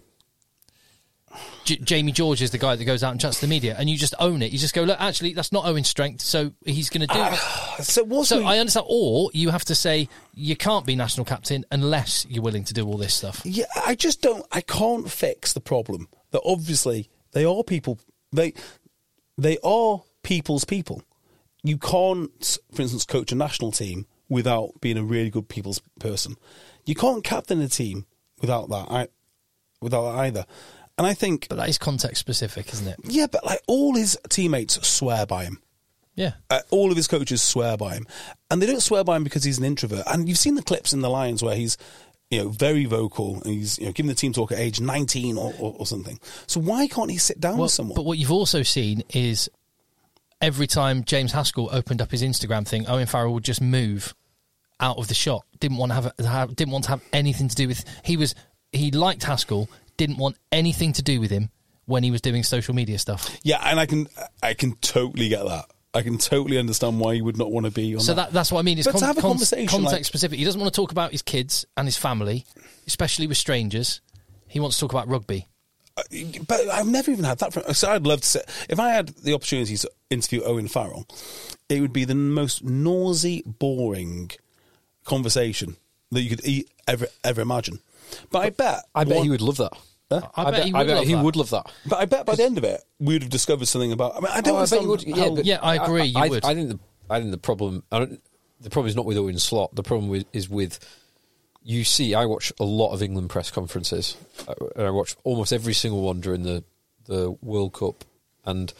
J- 1.65 1.77
Jamie 1.77 2.13
George 2.13 2.43
is 2.43 2.51
the 2.51 2.59
guy 2.59 2.75
that 2.77 2.85
goes 2.85 3.03
out 3.03 3.13
and 3.13 3.21
chats 3.21 3.41
to 3.41 3.47
the 3.47 3.51
media, 3.51 3.77
and 3.79 3.89
you 3.89 3.97
just 3.97 4.15
own 4.19 4.43
it. 4.43 4.51
You 4.53 4.59
just 4.59 4.75
go, 4.75 4.83
look, 4.83 5.01
actually, 5.01 5.35
that's 5.35 5.53
not 5.53 5.67
Owen's 5.67 5.89
strength, 5.89 6.23
so 6.23 6.53
he's 6.65 6.91
going 6.91 7.07
to 7.07 7.15
do. 7.15 7.21
it. 7.21 7.39
So 7.85 8.05
what's 8.05 8.29
so 8.29 8.41
we- 8.41 8.45
I 8.45 8.59
understand, 8.59 8.87
or 8.91 9.31
you 9.33 9.49
have 9.51 9.65
to 9.67 9.75
say 9.75 10.09
you 10.35 10.55
can't 10.55 10.85
be 10.85 10.95
national 10.97 11.25
captain 11.25 11.65
unless 11.71 12.27
you're 12.29 12.43
willing 12.43 12.65
to 12.65 12.75
do 12.75 12.87
all 12.87 12.99
this 12.99 13.15
stuff. 13.15 13.41
Yeah, 13.45 13.65
I 13.87 13.95
just 13.95 14.21
don't. 14.21 14.45
I 14.53 14.61
can't 14.61 15.11
fix 15.11 15.55
the 15.55 15.61
problem 15.63 16.09
that 16.33 16.43
obviously 16.45 17.09
they 17.33 17.45
are 17.47 17.63
people. 17.65 17.99
They 18.33 18.53
they 19.39 19.57
are 19.65 20.03
people's 20.23 20.67
people. 20.67 21.03
You 21.63 21.79
can't, 21.79 22.59
for 22.75 22.83
instance, 22.83 23.05
coach 23.07 23.33
a 23.33 23.35
national 23.35 23.73
team 23.73 24.07
without 24.29 24.81
being 24.83 24.99
a 24.99 25.03
really 25.05 25.31
good 25.31 25.49
people's 25.49 25.81
person. 25.99 26.37
You 26.85 26.95
can't 26.95 27.25
captain 27.25 27.61
a 27.63 27.69
team 27.69 28.05
without 28.43 28.69
that. 28.69 28.87
I, 28.91 29.09
without 29.81 30.13
that 30.13 30.19
either. 30.19 30.45
And 31.01 31.07
I 31.07 31.15
think, 31.15 31.47
But 31.49 31.57
that 31.57 31.71
is 31.71 31.79
context 31.79 32.19
specific, 32.21 32.71
isn't 32.75 32.87
it? 32.87 32.97
yeah, 33.05 33.27
but 33.27 33.43
like 33.43 33.63
all 33.67 33.95
his 33.95 34.19
teammates 34.29 34.87
swear 34.87 35.25
by 35.25 35.45
him. 35.45 35.59
Yeah. 36.15 36.33
Uh, 36.51 36.61
all 36.71 36.91
of 36.91 36.97
his 36.99 37.09
coaches 37.09 37.41
swear 37.41 37.79
by 37.79 37.95
him, 37.95 38.07
and 38.51 38.61
they 38.61 38.67
don't 38.67 38.83
swear 38.83 39.03
by 39.03 39.17
him 39.17 39.25
because 39.25 39.43
he's 39.43 39.57
an 39.57 39.65
introvert. 39.65 40.03
And 40.07 40.29
you've 40.29 40.37
seen 40.37 40.57
the 40.57 40.63
clips 40.63 40.93
in 40.93 41.01
the 41.01 41.09
Lions 41.09 41.43
where 41.43 41.57
he's, 41.57 41.79
you 42.31 42.41
know, 42.43 42.49
very 42.51 42.85
vocal 42.85 43.37
and 43.37 43.47
he's 43.55 43.79
you 43.79 43.87
know 43.87 43.93
giving 43.93 44.09
the 44.09 44.15
team 44.15 44.35
talk 44.35 44.53
at 44.53 44.59
age 44.59 44.79
nineteen 44.79 45.39
or, 45.39 45.55
or, 45.59 45.75
or 45.79 45.87
something. 45.87 46.21
So 46.47 46.61
why 46.61 46.87
can't 46.87 47.11
he 47.11 47.17
sit 47.17 47.41
down 47.41 47.55
Well, 47.55 47.63
with 47.63 47.73
someone? 47.73 47.95
but 47.97 48.05
what 48.05 48.19
you've 48.19 48.31
also 48.33 48.63
seen 48.63 49.03
is 49.15 49.49
every 50.43 50.67
time 50.67 51.05
James 51.05 51.33
Haskell 51.33 51.71
opened 51.73 52.03
up 52.03 52.11
his 52.11 52.23
Instagram 52.23 52.69
thing, 52.69 52.87
Owen 52.87 53.07
Farrell 53.07 53.33
would 53.33 53.45
just 53.45 53.63
move 53.63 54.15
out 54.81 54.99
of 54.99 55.09
the 55.09 55.15
shot. 55.15 55.47
Didn't 55.61 55.79
want 55.79 55.91
to 55.91 55.95
have, 55.95 56.13
have 56.27 56.57
didn't 56.57 56.73
want 56.73 56.85
to 56.85 56.91
have 56.91 57.03
anything 57.15 57.49
to 57.49 57.57
do 57.57 57.69
with. 57.69 57.85
He 58.05 58.19
was 58.19 58.35
he 58.73 58.91
liked 58.91 59.23
Haskell. 59.25 59.69
Didn't 60.01 60.17
want 60.19 60.37
anything 60.51 60.95
to 60.95 61.03
do 61.03 61.21
with 61.21 61.31
him 61.31 61.51
when 61.85 62.03
he 62.03 62.11
was 62.11 62.21
doing 62.23 62.43
social 62.43 62.75
media 62.75 62.99
stuff. 62.99 63.29
yeah, 63.43 63.59
and 63.63 63.79
I 63.79 63.85
can 63.87 64.07
I 64.43 64.55
can 64.55 64.73
totally 64.77 65.29
get 65.29 65.45
that. 65.45 65.67
I 65.93 66.01
can 66.03 66.17
totally 66.19 66.57
understand 66.57 66.99
why 67.01 67.13
you 67.15 67.25
would 67.25 67.37
not 67.37 67.51
want 67.53 67.67
to 67.67 67.73
be 67.73 67.95
on 67.95 68.01
So 68.01 68.15
that. 68.15 68.27
that, 68.29 68.33
that's 68.33 68.51
what 68.53 68.61
I 68.61 68.63
mean. 68.63 68.79
It's 68.79 68.87
But 68.87 68.99
to 68.99 69.05
have 69.07 69.19
a 69.19 69.21
con- 69.21 69.33
conversation 69.33 69.67
context 69.67 69.93
like- 69.93 70.05
specific. 70.05 70.39
He 70.39 70.45
doesn't 70.45 70.61
want 70.61 70.73
to 70.73 70.81
talk 70.81 70.93
about 70.93 71.11
his 71.13 71.21
kids 71.23 71.67
and 71.77 71.87
his 71.87 71.97
family, 71.99 72.47
especially 72.87 73.27
with 73.27 73.37
strangers. 73.37 74.01
He 74.49 74.59
wants 74.61 74.77
to 74.77 74.81
talk 74.83 74.93
about 74.93 75.09
rugby. 75.09 75.49
Uh, 75.97 76.03
but 76.47 76.61
I've 76.71 76.87
never 76.87 77.11
even 77.11 77.25
had 77.25 77.39
that. 77.41 77.53
From, 77.53 77.75
so 77.75 77.91
I'd 77.91 78.07
love 78.07 78.21
to 78.23 78.27
say 78.27 78.41
if 78.69 78.79
I 78.81 78.91
had 78.91 79.09
the 79.09 79.35
opportunity 79.35 79.77
to 79.77 79.91
interview 80.11 80.43
Owen 80.45 80.69
Farrell, 80.69 81.07
it 81.69 81.81
would 81.81 81.93
be 81.93 82.05
the 82.05 82.15
most 82.15 82.63
noisy, 82.65 83.43
boring 83.45 84.31
conversation 85.05 85.77
that 86.13 86.23
you 86.23 86.31
could 86.31 86.47
e- 86.47 86.67
ever 86.87 87.07
ever 87.25 87.41
imagine. 87.41 87.81
But 88.31 88.39
I 88.41 88.51
bet 88.51 88.85
I 88.95 89.05
bet 89.05 89.17
one- 89.17 89.25
he 89.25 89.31
would 89.31 89.41
love 89.43 89.57
that. 89.59 89.73
I 90.11 90.51
bet 90.51 90.65
he 90.65 90.73
I 90.75 90.79
would 90.79 90.87
bet 90.87 90.97
love 90.97 91.07
he 91.07 91.13
that. 91.15 91.25
would 91.25 91.37
love 91.37 91.51
that. 91.51 91.73
But 91.87 91.99
I 92.01 92.05
bet 92.05 92.27
by 92.27 92.35
the 92.35 92.43
end 92.45 92.59
of 92.59 92.65
it, 92.65 92.83
we 92.99 93.15
would 93.15 93.23
have 93.23 93.31
discovered 93.31 93.67
something 93.67 93.93
about. 93.93 94.17
I 94.17 94.21
mean, 94.21 94.31
I 94.33 94.41
don't 94.41 94.55
Oh, 94.55 94.57
I 94.57 94.61
understand 94.61 94.83
you 94.83 94.89
would. 94.89 95.03
Yeah, 95.05 95.29
but 95.31 95.45
Yeah, 95.45 95.59
I 95.63 95.77
agree, 95.85 96.05
you 96.05 96.19
I, 96.19 96.29
would. 96.29 96.45
I 96.45 96.55
think 96.55 96.69
the 96.71 96.79
I 97.09 97.19
think 97.21 97.31
the 97.31 97.39
problem. 97.39 97.83
I 97.93 97.99
don't, 98.01 98.23
the 98.61 98.71
problem 98.71 98.89
is 98.91 98.97
not 98.97 99.05
with 99.07 99.17
Owen 99.17 99.39
Slot. 99.39 99.75
The 99.75 99.83
problem 99.83 100.09
with, 100.11 100.27
is 100.33 100.49
with 100.51 100.79
you 101.63 101.85
see. 101.85 102.15
I 102.15 102.25
watch 102.27 102.53
a 102.59 102.65
lot 102.65 102.93
of 102.93 103.03
England 103.03 103.31
press 103.31 103.51
conferences, 103.51 104.17
uh, 104.49 104.55
and 104.77 104.87
I 104.87 104.91
watch 104.91 105.15
almost 105.25 105.53
every 105.53 105.75
single 105.75 106.03
one 106.03 106.21
during 106.21 106.43
the 106.43 106.65
the 107.07 107.31
World 107.43 107.73
Cup, 107.75 108.05
and 108.45 108.73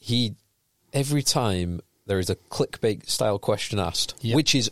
he 0.00 0.34
every 0.92 1.22
time 1.22 1.80
there 2.06 2.18
is 2.18 2.30
a 2.30 2.36
clickbait 2.36 3.08
style 3.08 3.38
question 3.38 3.78
asked, 3.78 4.14
Yep. 4.20 4.36
which 4.36 4.54
is. 4.54 4.70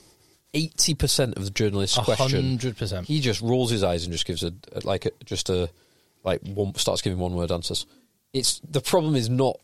Eighty 0.55 0.95
percent 0.95 1.37
of 1.37 1.45
the 1.45 1.51
journalist's 1.51 1.99
A 1.99 2.03
question, 2.03 2.31
hundred 2.31 2.77
percent. 2.77 3.07
He 3.09 3.21
just 3.21 3.41
rolls 3.41 3.71
his 3.71 3.83
eyes 3.83 4.05
and 4.05 4.13
just 4.13 4.25
gives 4.25 4.45
a, 4.45 4.53
a 4.73 4.81
like 4.85 5.05
a, 5.07 5.11
just 5.25 5.51
a 5.51 5.69
like 6.23 6.41
one 6.43 6.75
starts 6.77 7.03
giving 7.03 7.19
one 7.19 7.35
word 7.35 7.51
answers. 7.51 7.87
It's 8.33 8.61
the 8.61 8.81
problem 8.81 9.17
is 9.17 9.29
not 9.29 9.59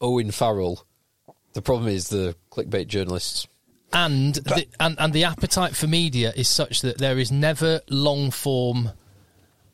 Owen 0.00 0.30
Farrell. 0.30 0.84
The 1.52 1.62
problem 1.62 1.88
is 1.88 2.08
the 2.08 2.34
clickbait 2.50 2.86
journalists. 2.86 3.46
and 3.92 4.34
the, 4.34 4.66
and 4.80 4.96
and 4.98 5.12
the 5.12 5.24
appetite 5.24 5.76
for 5.76 5.86
media 5.86 6.32
is 6.34 6.48
such 6.48 6.80
that 6.80 6.96
there 6.96 7.18
is 7.18 7.30
never 7.30 7.82
long 7.90 8.30
form 8.30 8.90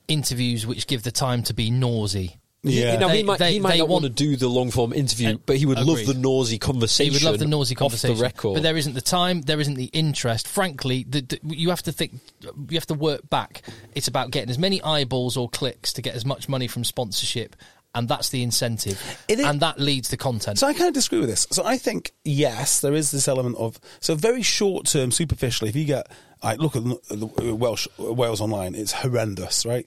interviews 0.08 0.66
which 0.66 0.88
give 0.88 1.04
the 1.04 1.12
time 1.12 1.44
to 1.44 1.54
be 1.54 1.70
noisy. 1.70 2.38
Yeah. 2.64 2.96
now 2.96 3.08
They- 3.08 3.18
he 3.18 3.22
might 3.22 3.38
they- 3.38 3.52
he 3.52 3.60
might 3.60 3.78
not 3.78 3.88
want, 3.88 4.02
want- 4.02 4.16
to 4.16 4.24
do 4.24 4.36
the 4.36 4.48
long 4.48 4.70
form 4.72 4.92
interview, 4.92 5.34
Uh, 5.34 5.38
but 5.46 5.56
he 5.56 5.64
would 5.66 5.78
love 5.78 6.04
the 6.04 6.14
noisy 6.14 6.58
conversation. 6.58 7.12
He 7.12 7.16
would 7.16 7.22
love 7.30 7.38
the 7.38 7.46
noisy 7.46 7.74
conversation, 7.76 8.12
off 8.14 8.18
the 8.18 8.22
record. 8.22 8.54
but 8.54 8.62
there 8.64 8.76
isn't 8.76 8.94
the 8.94 9.00
time, 9.00 9.42
there 9.42 9.60
isn't 9.60 9.74
the 9.74 9.90
interest. 9.92 10.48
Frankly, 10.48 11.04
the, 11.08 11.20
the, 11.20 11.38
you 11.44 11.70
have 11.70 11.82
to 11.84 11.92
think, 11.92 12.18
you 12.42 12.76
have 12.76 12.86
to 12.86 12.94
work 12.94 13.28
back. 13.30 13.62
It's 13.94 14.08
about 14.08 14.32
getting 14.32 14.50
as 14.50 14.58
many 14.58 14.82
eyeballs 14.82 15.36
or 15.36 15.48
clicks 15.48 15.92
to 15.94 16.02
get 16.02 16.14
as 16.16 16.24
much 16.24 16.48
money 16.48 16.66
from 16.66 16.82
sponsorship, 16.82 17.54
and 17.98 18.08
that's 18.08 18.28
the 18.28 18.42
incentive, 18.44 18.98
It 19.26 19.40
is- 19.40 19.44
and 19.44 19.60
that 19.60 19.80
leads 19.80 20.08
to 20.10 20.16
content. 20.16 20.58
So 20.58 20.66
I 20.68 20.72
kind 20.72 20.86
of 20.86 20.94
disagree 20.94 21.18
with 21.18 21.28
this. 21.28 21.46
So 21.50 21.64
I 21.64 21.76
think 21.76 22.12
yes, 22.24 22.80
there 22.80 22.94
is 22.94 23.10
this 23.10 23.26
element 23.26 23.56
of 23.56 23.80
so 24.00 24.14
very 24.14 24.42
short 24.42 24.86
term, 24.86 25.10
superficially. 25.10 25.68
If 25.68 25.76
you 25.76 25.84
get, 25.84 26.06
I 26.42 26.54
look 26.54 26.76
at 26.76 26.84
the 26.84 27.26
uh, 27.50 27.54
Welsh 27.54 27.88
uh, 27.98 28.12
Wales 28.12 28.40
online, 28.40 28.76
it's 28.76 28.92
horrendous, 28.92 29.66
right? 29.66 29.86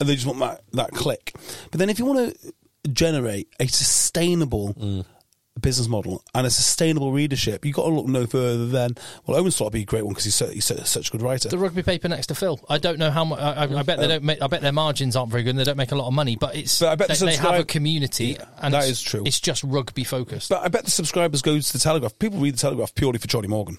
And 0.00 0.08
they 0.08 0.14
just 0.16 0.26
want 0.26 0.40
that 0.40 0.62
that 0.72 0.90
click. 0.90 1.34
But 1.70 1.78
then 1.78 1.88
if 1.88 1.98
you 2.00 2.04
want 2.04 2.34
to 2.34 2.52
generate 2.92 3.48
a 3.60 3.68
sustainable 3.68 4.74
mm. 4.74 5.04
Business 5.60 5.88
model 5.88 6.22
and 6.34 6.46
a 6.46 6.50
sustainable 6.50 7.12
readership, 7.12 7.64
you've 7.64 7.76
got 7.76 7.84
to 7.84 7.90
look 7.90 8.06
no 8.06 8.26
further 8.26 8.66
than 8.66 8.94
well, 9.26 9.38
Owen 9.38 9.50
Slot 9.50 9.66
would 9.66 9.72
be 9.74 9.82
a 9.82 9.84
great 9.84 10.04
one 10.04 10.12
because 10.12 10.24
he's, 10.24 10.34
so, 10.34 10.48
he's 10.48 10.64
such, 10.64 10.84
such 10.86 11.08
a 11.08 11.12
good 11.12 11.22
writer. 11.22 11.48
the 11.48 11.58
rugby 11.58 11.82
paper 11.82 12.08
next 12.08 12.28
to 12.28 12.34
Phil. 12.34 12.60
I 12.68 12.78
don't 12.78 12.98
know 12.98 13.10
how 13.10 13.24
much. 13.24 13.38
I, 13.38 13.64
I 13.64 13.78
I 13.78 13.82
bet 13.82 13.98
they 13.98 14.04
uh, 14.04 14.08
don't. 14.08 14.24
Make, 14.24 14.42
I 14.42 14.46
bet 14.46 14.62
their 14.62 14.72
margins 14.72 15.16
aren't 15.16 15.30
very 15.30 15.42
good. 15.42 15.50
and 15.50 15.58
They 15.58 15.64
don't 15.64 15.76
make 15.76 15.92
a 15.92 15.96
lot 15.96 16.08
of 16.08 16.14
money, 16.14 16.36
but 16.36 16.56
it's. 16.56 16.80
But 16.80 16.88
I 16.88 16.94
bet 16.96 17.08
they, 17.08 17.14
the 17.14 17.26
they 17.26 17.36
have 17.36 17.60
a 17.60 17.64
community, 17.64 18.36
Yeah, 18.38 18.44
and 18.60 18.74
that 18.74 18.88
is 18.88 19.00
true. 19.02 19.22
It's 19.26 19.40
just 19.40 19.62
rugby 19.64 20.04
focused. 20.04 20.48
But 20.48 20.62
I 20.62 20.68
bet 20.68 20.84
the 20.84 20.90
subscribers 20.90 21.42
go 21.42 21.58
to 21.58 21.72
the 21.72 21.78
Telegraph. 21.78 22.18
People 22.18 22.40
read 22.40 22.54
the 22.54 22.58
Telegraph 22.58 22.94
purely 22.94 23.18
for 23.18 23.28
Charlie 23.28 23.48
Morgan. 23.48 23.78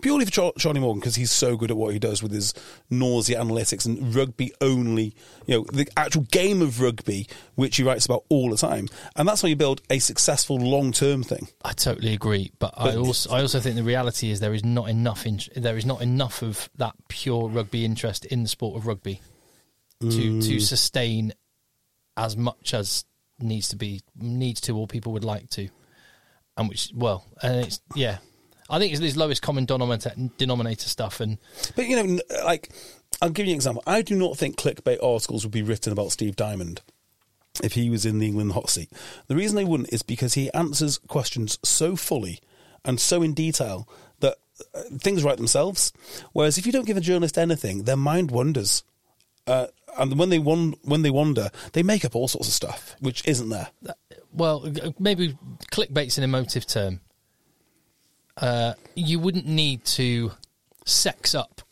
Purely 0.00 0.24
for 0.24 0.30
Char- 0.30 0.52
Charlie 0.58 0.80
Morgan 0.80 1.00
because 1.00 1.14
he's 1.16 1.30
so 1.30 1.56
good 1.56 1.70
at 1.70 1.76
what 1.76 1.92
he 1.92 1.98
does 1.98 2.22
with 2.22 2.32
his 2.32 2.54
nausea 2.90 3.38
analytics 3.40 3.86
and 3.86 4.14
rugby 4.14 4.52
only, 4.60 5.14
you 5.46 5.56
know, 5.58 5.66
the 5.72 5.86
actual 5.96 6.22
game 6.30 6.62
of 6.62 6.80
rugby, 6.80 7.26
which 7.54 7.76
he 7.76 7.82
writes 7.82 8.06
about 8.06 8.24
all 8.28 8.50
the 8.50 8.56
time. 8.56 8.88
And 9.16 9.28
that's 9.28 9.42
how 9.42 9.48
you 9.48 9.56
build 9.56 9.82
a 9.90 9.98
successful 9.98 10.56
long 10.58 10.92
term 10.92 11.22
thing. 11.22 11.48
I 11.64 11.72
totally 11.72 12.12
agree, 12.14 12.52
but, 12.58 12.74
I 12.76 12.96
also 12.96 13.30
I 13.30 13.40
also 13.40 13.60
think 13.60 13.76
the 13.76 13.82
reality 13.82 14.30
is 14.30 14.40
there 14.40 14.54
is 14.54 14.64
not 14.64 14.88
enough 14.88 15.26
in, 15.26 15.40
there 15.56 15.76
is 15.76 15.86
not 15.86 16.02
enough 16.02 16.42
of 16.42 16.68
that 16.76 16.94
pure 17.08 17.48
rugby 17.48 17.84
interest 17.84 18.24
in 18.24 18.42
the 18.42 18.48
sport 18.48 18.76
of 18.76 18.86
rugby 18.86 19.20
to 20.00 20.06
Mm. 20.06 20.46
to 20.46 20.60
sustain 20.60 21.32
as 22.16 22.36
much 22.36 22.72
as 22.74 23.04
needs 23.38 23.68
to 23.68 23.76
be 23.76 24.00
needs 24.16 24.60
to 24.62 24.76
or 24.76 24.86
people 24.86 25.12
would 25.12 25.24
like 25.24 25.48
to, 25.50 25.68
and 26.56 26.68
which 26.68 26.90
well 26.94 27.26
and 27.42 27.66
it's 27.66 27.80
yeah. 27.94 28.18
I 28.70 28.78
think 28.78 28.92
it's 28.92 29.00
this 29.00 29.16
lowest 29.16 29.42
common 29.42 29.64
denominator, 29.64 30.12
denominator 30.38 30.88
stuff, 30.88 31.20
and 31.20 31.38
But, 31.74 31.86
you 31.86 32.02
know, 32.02 32.20
like, 32.44 32.70
I'll 33.20 33.30
give 33.30 33.46
you 33.46 33.52
an 33.52 33.56
example. 33.56 33.82
I 33.86 34.02
do 34.02 34.14
not 34.14 34.36
think 34.36 34.56
clickbait 34.56 35.02
articles 35.02 35.44
would 35.44 35.52
be 35.52 35.62
written 35.62 35.92
about 35.92 36.12
Steve 36.12 36.36
Diamond 36.36 36.80
if 37.62 37.72
he 37.72 37.90
was 37.90 38.06
in 38.06 38.18
the 38.18 38.26
England 38.26 38.52
hot 38.52 38.70
seat. 38.70 38.90
The 39.26 39.36
reason 39.36 39.56
they 39.56 39.64
wouldn't 39.64 39.92
is 39.92 40.02
because 40.02 40.34
he 40.34 40.52
answers 40.52 40.98
questions 40.98 41.58
so 41.64 41.96
fully 41.96 42.40
and 42.84 43.00
so 43.00 43.22
in 43.22 43.34
detail 43.34 43.88
that 44.20 44.36
uh, 44.74 44.82
things 44.98 45.24
write 45.24 45.36
themselves. 45.36 45.92
Whereas 46.32 46.56
if 46.56 46.64
you 46.64 46.72
don't 46.72 46.86
give 46.86 46.96
a 46.96 47.02
journalist 47.02 47.36
anything, 47.36 47.84
their 47.84 47.96
mind 47.96 48.30
wanders. 48.30 48.84
Uh, 49.46 49.66
and 49.98 50.18
when 50.18 50.28
they 50.28 50.38
wan- 50.38 50.76
when 50.82 51.02
they 51.02 51.10
wander, 51.10 51.50
they 51.72 51.82
make 51.82 52.04
up 52.04 52.14
all 52.14 52.28
sorts 52.28 52.46
of 52.46 52.54
stuff 52.54 52.94
which 53.00 53.26
isn't 53.26 53.48
there. 53.48 53.68
well, 54.32 54.64
maybe 54.98 55.36
clickbait's 55.72 56.18
an 56.18 56.24
emotive 56.24 56.66
term. 56.66 57.00
Uh, 58.40 58.74
you 58.94 59.18
wouldn't 59.18 59.46
need 59.46 59.84
to 59.84 60.32
sex 60.86 61.34
up 61.34 61.62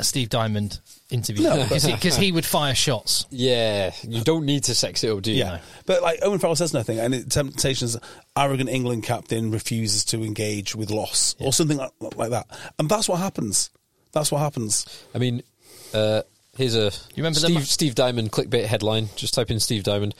a 0.00 0.04
Steve 0.04 0.28
Diamond 0.28 0.80
interview 1.10 1.44
No, 1.44 1.62
because 1.62 1.82
he, 1.84 1.92
'cause 1.96 2.16
he 2.16 2.30
would 2.32 2.44
fire 2.44 2.74
shots. 2.74 3.24
Yeah, 3.30 3.92
you 4.02 4.22
don't 4.22 4.44
need 4.44 4.64
to 4.64 4.74
sex 4.74 5.02
it 5.04 5.10
up, 5.10 5.22
do 5.22 5.32
you? 5.32 5.38
Yeah, 5.38 5.60
but 5.86 6.02
like 6.02 6.18
Owen 6.22 6.38
Farrell 6.38 6.54
says 6.56 6.72
nothing, 6.74 6.98
and 7.00 7.14
it, 7.14 7.30
Temptations' 7.30 7.96
arrogant 8.36 8.68
England 8.70 9.04
captain 9.04 9.50
refuses 9.50 10.04
to 10.06 10.22
engage 10.22 10.74
with 10.76 10.90
loss 10.90 11.34
or 11.40 11.52
something 11.52 11.78
like, 11.78 11.90
like 12.16 12.30
that, 12.30 12.46
and 12.78 12.88
that's 12.88 13.08
what 13.08 13.18
happens. 13.18 13.70
That's 14.12 14.30
what 14.30 14.38
happens. 14.38 14.86
I 15.14 15.18
mean, 15.18 15.42
uh, 15.94 16.22
here's 16.56 16.74
a 16.76 16.90
You 17.14 17.22
remember 17.22 17.40
Steve, 17.40 17.66
Steve 17.66 17.94
Diamond 17.94 18.30
clickbait 18.32 18.66
headline. 18.66 19.08
Just 19.16 19.34
type 19.34 19.50
in 19.50 19.60
Steve 19.60 19.82
Diamond. 19.84 20.14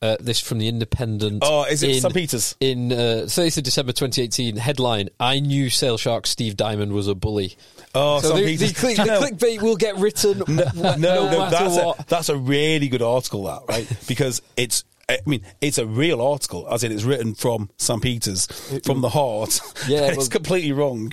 Uh, 0.00 0.16
this 0.20 0.40
from 0.40 0.58
the 0.58 0.68
Independent. 0.68 1.42
Oh, 1.44 1.64
is 1.64 1.82
it 1.82 1.90
in, 1.90 2.00
Sam 2.00 2.12
Peters? 2.12 2.54
In 2.60 2.92
uh, 2.92 3.24
30th 3.26 3.58
of 3.58 3.64
December 3.64 3.92
2018, 3.92 4.56
headline: 4.56 5.08
I 5.18 5.40
knew 5.40 5.70
Sale 5.70 5.98
Shark 5.98 6.26
Steve 6.26 6.56
Diamond 6.56 6.92
was 6.92 7.08
a 7.08 7.16
bully. 7.16 7.56
Oh, 7.94 8.20
so 8.20 8.28
St. 8.28 8.38
the, 8.38 8.44
Peters. 8.46 8.72
the, 8.72 8.78
click, 8.78 8.96
the 8.96 9.02
clickbait 9.02 9.62
will 9.62 9.76
get 9.76 9.96
written. 9.96 10.42
No, 10.78 10.94
no, 10.96 11.30
no, 11.30 11.38
matter 11.38 11.50
that's 11.50 11.76
what. 11.76 12.00
a, 12.00 12.06
that's 12.06 12.28
a 12.28 12.36
really 12.36 12.88
good 12.88 13.02
article, 13.02 13.44
that 13.44 13.62
right? 13.68 13.88
Because 14.06 14.42
it's, 14.56 14.84
I 15.10 15.18
mean, 15.24 15.40
it's 15.62 15.78
a 15.78 15.86
real 15.86 16.20
article, 16.20 16.68
as 16.70 16.84
in 16.84 16.92
it's 16.92 17.04
written 17.04 17.34
from 17.34 17.70
Sam 17.78 17.98
Peters, 18.00 18.46
from 18.84 19.00
the 19.00 19.08
heart. 19.08 19.60
Yeah, 19.88 20.08
it's 20.08 20.16
well- 20.18 20.26
completely 20.28 20.72
wrong. 20.72 21.12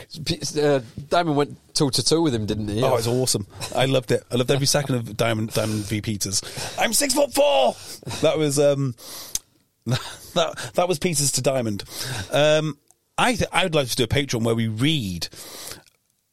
Uh, 0.59 0.81
Diamond 1.09 1.37
went 1.37 1.57
toe 1.73 1.89
to 1.89 2.03
toe 2.03 2.21
with 2.21 2.35
him, 2.35 2.45
didn't 2.45 2.67
he? 2.67 2.83
Oh, 2.83 2.95
it's 2.97 3.07
awesome! 3.07 3.47
I 3.73 3.85
loved 3.85 4.11
it. 4.11 4.23
I 4.31 4.35
loved 4.35 4.51
every 4.51 4.65
second 4.67 4.95
of 4.95 5.15
Diamond 5.15 5.51
Diamond 5.53 5.85
v 5.85 6.01
Peters. 6.01 6.41
I'm 6.77 6.91
six 6.91 7.13
foot 7.13 7.33
four. 7.33 7.75
That 8.21 8.37
was 8.37 8.59
um, 8.59 8.95
that 9.85 10.71
that 10.73 10.87
was 10.89 10.99
Peters 10.99 11.31
to 11.33 11.41
Diamond. 11.41 11.83
Um, 12.31 12.77
I 13.17 13.35
th- 13.35 13.49
I 13.53 13.63
would 13.63 13.75
like 13.75 13.87
to 13.87 13.95
do 13.95 14.03
a 14.03 14.07
Patreon 14.07 14.43
where 14.43 14.55
we 14.55 14.67
read. 14.67 15.29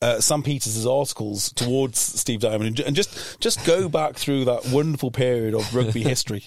Uh, 0.01 0.21
Sam 0.21 0.43
Peters' 0.43 0.85
articles 0.85 1.53
towards 1.53 1.97
Steve 2.01 2.41
Diamond 2.41 2.81
and, 2.81 2.81
and 2.89 2.97
just 2.97 3.39
just 3.41 3.65
go 3.65 3.89
back 3.89 4.17
through 4.17 4.47
that 4.47 4.67
wonderful 4.67 5.13
period 5.13 5.55
of 5.55 5.73
rugby 5.73 6.03
history. 6.03 6.47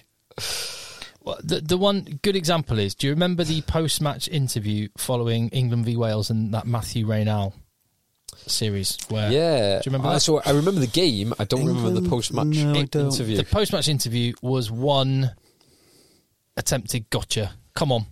Well, 1.26 1.40
the 1.44 1.60
the 1.60 1.78
one 1.78 2.20
good 2.22 2.36
example 2.36 2.78
is: 2.78 2.94
Do 2.94 3.08
you 3.08 3.14
remember 3.14 3.44
the 3.44 3.62
post 3.62 4.00
match 4.00 4.28
interview 4.28 4.90
following 4.98 5.50
England 5.50 5.86
v 5.86 5.98
Wales 5.98 6.30
and 6.30 6.54
that 6.54 6.68
Mathieu 6.68 7.08
Raynal 7.08 7.54
series? 8.46 8.98
Where 9.10 9.32
yeah. 9.32 9.82
do 9.82 9.90
you 9.90 9.92
remember 9.92 10.10
I, 10.10 10.14
that? 10.14 10.20
so 10.20 10.40
I 10.46 10.52
remember 10.52 10.80
the 10.80 10.88
game. 10.88 11.34
I 11.40 11.46
don't 11.46 11.66
remember 11.66 12.00
the 12.00 12.08
post 12.08 12.32
match 12.32 12.48
No, 12.48 12.76
interview. 12.76 13.38
The 13.38 13.44
post 13.44 13.74
match 13.74 13.88
interview 13.88 14.34
was 14.44 14.70
one 14.70 15.32
attempted 16.56 17.10
gotcha. 17.10 17.52
Come 17.74 17.92
on. 17.92 18.06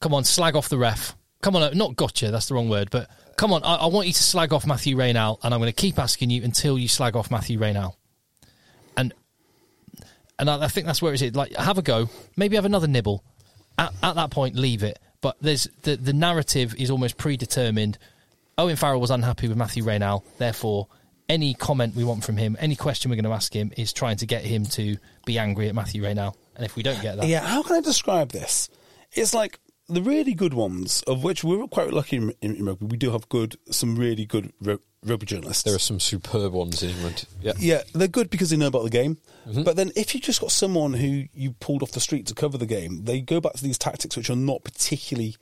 Come 0.00 0.14
on, 0.14 0.24
slag 0.24 0.54
off 0.54 0.68
the 0.68 0.78
ref. 0.78 1.16
Come 1.42 1.56
on, 1.56 1.62
uh, 1.62 1.70
not 1.70 1.96
gotcha, 1.96 2.30
that's 2.30 2.48
the 2.48 2.54
wrong 2.54 2.68
word, 2.68 2.90
but 2.90 3.08
come 3.36 3.52
on, 3.52 3.62
I, 3.62 3.76
I 3.76 3.86
want 3.86 4.06
you 4.06 4.12
to 4.12 4.22
slag 4.22 4.52
off 4.52 4.66
Mathieu 4.66 4.96
Raynal, 4.96 5.38
and 5.42 5.54
I'm 5.54 5.60
going 5.60 5.72
to 5.72 5.80
keep 5.80 5.98
asking 5.98 6.30
you 6.30 6.42
until 6.42 6.78
you 6.78 6.88
slag 6.88 7.16
off 7.16 7.30
Matthew 7.30 7.58
Raynal. 7.58 7.97
And 10.38 10.48
I, 10.48 10.64
I 10.64 10.68
think 10.68 10.86
that's 10.86 11.02
where 11.02 11.12
it's. 11.12 11.22
Like, 11.34 11.54
have 11.56 11.78
a 11.78 11.82
go, 11.82 12.08
maybe 12.36 12.56
have 12.56 12.64
another 12.64 12.86
nibble. 12.86 13.24
At, 13.76 13.92
at 14.02 14.14
that 14.16 14.30
point, 14.30 14.56
leave 14.56 14.82
it. 14.82 14.98
But 15.20 15.36
there's 15.40 15.68
the, 15.82 15.96
the 15.96 16.12
narrative 16.12 16.74
is 16.76 16.90
almost 16.90 17.16
predetermined. 17.16 17.98
Owen 18.56 18.76
Farrell 18.76 19.00
was 19.00 19.10
unhappy 19.10 19.48
with 19.48 19.56
Mathieu 19.56 19.84
Raynal, 19.84 20.24
therefore, 20.38 20.88
any 21.28 21.54
comment 21.54 21.94
we 21.94 22.04
want 22.04 22.24
from 22.24 22.36
him, 22.36 22.56
any 22.58 22.74
question 22.74 23.10
we're 23.10 23.16
going 23.16 23.24
to 23.24 23.32
ask 23.32 23.52
him, 23.52 23.72
is 23.76 23.92
trying 23.92 24.16
to 24.16 24.26
get 24.26 24.42
him 24.42 24.64
to 24.64 24.96
be 25.26 25.38
angry 25.38 25.68
at 25.68 25.74
Mathieu 25.74 26.02
Raynal. 26.02 26.36
And 26.56 26.64
if 26.64 26.74
we 26.74 26.82
don't 26.82 27.00
get 27.00 27.16
that, 27.16 27.26
Yeah, 27.26 27.46
how 27.46 27.62
can 27.62 27.76
I 27.76 27.80
describe 27.80 28.30
this? 28.30 28.68
It's 29.12 29.34
like 29.34 29.60
the 29.88 30.02
really 30.02 30.34
good 30.34 30.54
ones, 30.54 31.02
of 31.06 31.22
which 31.22 31.44
we're 31.44 31.66
quite 31.68 31.92
lucky 31.92 32.16
in, 32.16 32.34
in, 32.40 32.64
rugby. 32.64 32.86
We 32.86 32.96
do 32.96 33.12
have 33.12 33.28
good, 33.28 33.56
some 33.70 33.96
really 33.96 34.26
good 34.26 34.52
rugby 35.04 35.26
journalists. 35.26 35.62
there 35.62 35.74
are 35.74 35.78
some 35.78 36.00
superb 36.00 36.52
ones 36.52 36.82
in 36.82 36.90
England. 36.90 37.24
Yeah. 37.40 37.52
Yeah, 37.58 37.82
they're 37.94 38.08
good 38.08 38.30
because 38.30 38.50
they 38.50 38.56
know 38.56 38.66
about 38.66 38.84
the 38.84 38.90
game. 38.90 39.18
Mm-hmm. 39.46 39.62
But 39.62 39.76
then 39.76 39.92
if 39.96 40.14
you 40.14 40.20
just 40.20 40.40
got 40.40 40.50
someone 40.50 40.92
who 40.92 41.24
you 41.32 41.52
pulled 41.60 41.82
off 41.82 41.92
the 41.92 42.00
street 42.00 42.26
to 42.26 42.34
cover 42.34 42.58
the 42.58 42.66
game, 42.66 43.04
they 43.04 43.20
go 43.20 43.40
back 43.40 43.54
to 43.54 43.62
these 43.62 43.78
tactics 43.78 44.16
which 44.16 44.30
are 44.30 44.36
not 44.36 44.64
particularly 44.64 45.36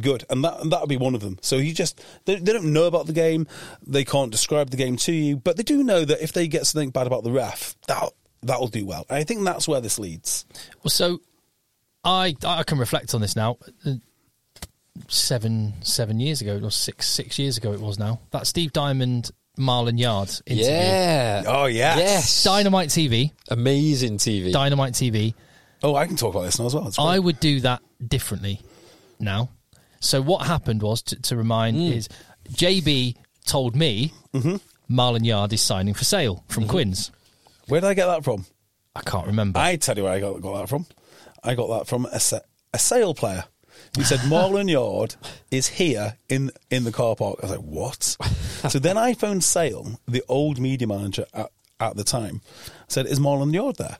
good, 0.00 0.24
and 0.30 0.44
that 0.44 0.58
that 0.70 0.80
would 0.80 0.88
be 0.88 0.96
one 0.96 1.14
of 1.14 1.20
them. 1.20 1.38
So 1.42 1.56
you 1.56 1.74
just 1.74 2.02
they, 2.24 2.36
they 2.36 2.52
don't 2.52 2.72
know 2.72 2.84
about 2.84 3.06
the 3.06 3.12
game, 3.12 3.46
they 3.86 4.04
can't 4.04 4.30
describe 4.30 4.70
the 4.70 4.76
game 4.76 4.96
to 4.98 5.12
you, 5.12 5.36
but 5.36 5.56
they 5.56 5.62
do 5.62 5.82
know 5.82 6.04
that 6.04 6.22
if 6.22 6.32
they 6.32 6.48
get 6.48 6.66
something 6.66 6.90
bad 6.90 7.06
about 7.06 7.24
the 7.24 7.32
ref, 7.32 7.76
that 7.86 8.10
that'll 8.42 8.68
do 8.68 8.86
well. 8.86 9.04
And 9.08 9.18
I 9.18 9.24
think 9.24 9.44
that's 9.44 9.68
where 9.68 9.80
this 9.80 9.98
leads. 9.98 10.46
Well, 10.82 10.90
so 10.90 11.20
I 12.04 12.34
I 12.44 12.62
can 12.62 12.78
reflect 12.78 13.14
on 13.14 13.20
this 13.20 13.36
now. 13.36 13.58
Seven 15.08 15.74
seven 15.82 16.20
years 16.20 16.40
ago, 16.40 16.60
or 16.62 16.70
six 16.70 17.08
six 17.08 17.38
years 17.38 17.56
ago, 17.56 17.72
it 17.72 17.80
was 17.80 17.98
now 17.98 18.20
that 18.30 18.46
Steve 18.46 18.72
Diamond 18.72 19.30
Marland 19.58 19.98
Yarde 19.98 20.30
interview. 20.46 20.70
Yeah. 20.70 21.42
Oh, 21.46 21.66
yes. 21.66 21.98
Yes. 21.98 22.44
Dynamite 22.44 22.88
TV, 22.88 23.32
Amazing 23.48 24.18
TV. 24.18 24.52
Dynamite 24.52 24.94
TV. 24.94 25.34
Oh, 25.82 25.94
I 25.94 26.06
can 26.06 26.16
talk 26.16 26.34
about 26.34 26.44
this 26.44 26.58
now 26.58 26.66
as 26.66 26.74
well. 26.74 26.92
I 26.98 27.18
would 27.18 27.40
do 27.40 27.60
that 27.60 27.82
differently 28.06 28.60
now. 29.20 29.50
So 30.00 30.22
what 30.22 30.46
happened 30.46 30.82
was 30.82 31.02
to, 31.02 31.20
to 31.22 31.36
remind 31.36 31.76
hmm. 31.76 31.82
is 31.92 32.08
JB 32.50 33.16
told 33.46 33.74
me 33.74 34.12
mm-hmm. 34.32 34.56
Marland 34.92 35.26
Yarde 35.26 35.52
is 35.54 35.60
signing 35.60 35.94
for 35.94 36.04
Sale 36.04 36.44
from 36.48 36.64
mm-hmm. 36.64 36.70
Quins. 36.70 37.10
Where 37.66 37.80
did 37.80 37.88
I 37.88 37.94
get 37.94 38.06
that 38.06 38.24
from? 38.24 38.46
I 38.94 39.02
can't 39.02 39.26
remember. 39.26 39.58
I 39.58 39.76
tell 39.76 39.96
you 39.96 40.04
where 40.04 40.12
I 40.12 40.20
got, 40.20 40.40
got 40.40 40.60
that 40.60 40.68
from. 40.68 40.86
I 41.42 41.54
got 41.54 41.78
that 41.78 41.86
from 41.86 42.06
a, 42.06 42.18
sa- 42.18 42.40
a 42.72 42.78
Sale 42.78 43.14
player. 43.14 43.44
He 43.98 44.04
said 44.04 44.20
Marland 44.28 44.70
Yarde 44.70 45.16
is 45.50 45.66
here 45.66 46.18
in 46.28 46.52
in 46.70 46.84
the 46.84 46.92
car 46.92 47.16
park. 47.16 47.40
I 47.42 47.46
was 47.46 47.56
like, 47.56 47.66
what? 47.66 48.02
so 48.70 48.78
then 48.78 48.96
I 48.96 49.12
phoned 49.12 49.42
Sale, 49.42 49.98
the 50.06 50.22
old 50.28 50.60
media 50.60 50.86
manager 50.86 51.26
at, 51.34 51.50
at 51.80 51.96
the 51.96 52.04
time. 52.04 52.40
I 52.68 52.70
Said, 52.86 53.06
is 53.06 53.18
Marland 53.18 53.54
Yarde 53.54 53.76
there? 53.76 53.98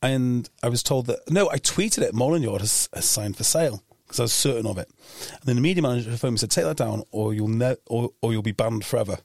And 0.00 0.48
I 0.62 0.68
was 0.68 0.84
told 0.84 1.06
that 1.06 1.28
no. 1.28 1.50
I 1.50 1.58
tweeted 1.58 2.02
it. 2.02 2.14
Marlon 2.14 2.44
Yard 2.44 2.60
has, 2.60 2.88
has 2.94 3.06
signed 3.06 3.36
for 3.36 3.42
Sale 3.42 3.82
because 4.14 4.20
I 4.20 4.24
was 4.24 4.32
certain 4.32 4.66
of 4.66 4.78
it. 4.78 4.88
And 5.30 5.42
then 5.44 5.56
the 5.56 5.62
media 5.62 5.82
manager 5.82 6.10
phoned 6.16 6.22
me 6.22 6.28
and 6.34 6.40
said, 6.40 6.50
take 6.52 6.64
that 6.64 6.76
down, 6.76 7.02
or 7.10 7.34
you'll 7.34 7.48
ne- 7.48 7.76
or, 7.86 8.10
or 8.22 8.32
you'll 8.32 8.42
be 8.42 8.52
banned 8.52 8.84
forever. 8.84 9.18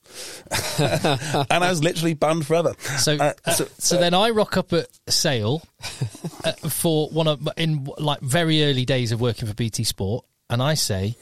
and 0.80 1.64
I 1.64 1.70
was 1.70 1.84
literally 1.84 2.16
banned 2.16 2.48
forever. 2.48 2.74
So, 2.98 3.16
Uh, 3.18 3.34
uh, 3.46 3.52
so, 3.78 3.98
then 3.98 4.16
I 4.16 4.32
rock 4.32 4.58
up 4.58 4.74
at 4.74 4.88
Sale 5.08 5.62
uh, 6.44 6.54
for 6.70 7.10
one 7.10 7.28
of 7.28 7.48
in 7.56 7.88
like 8.00 8.22
very 8.22 8.64
early 8.64 8.86
days 8.86 9.12
of 9.12 9.22
working 9.22 9.48
for 9.48 9.54
BT 9.54 9.84
Sport, 9.84 10.26
and 10.50 10.62
I 10.62 10.74
say, 10.74 11.16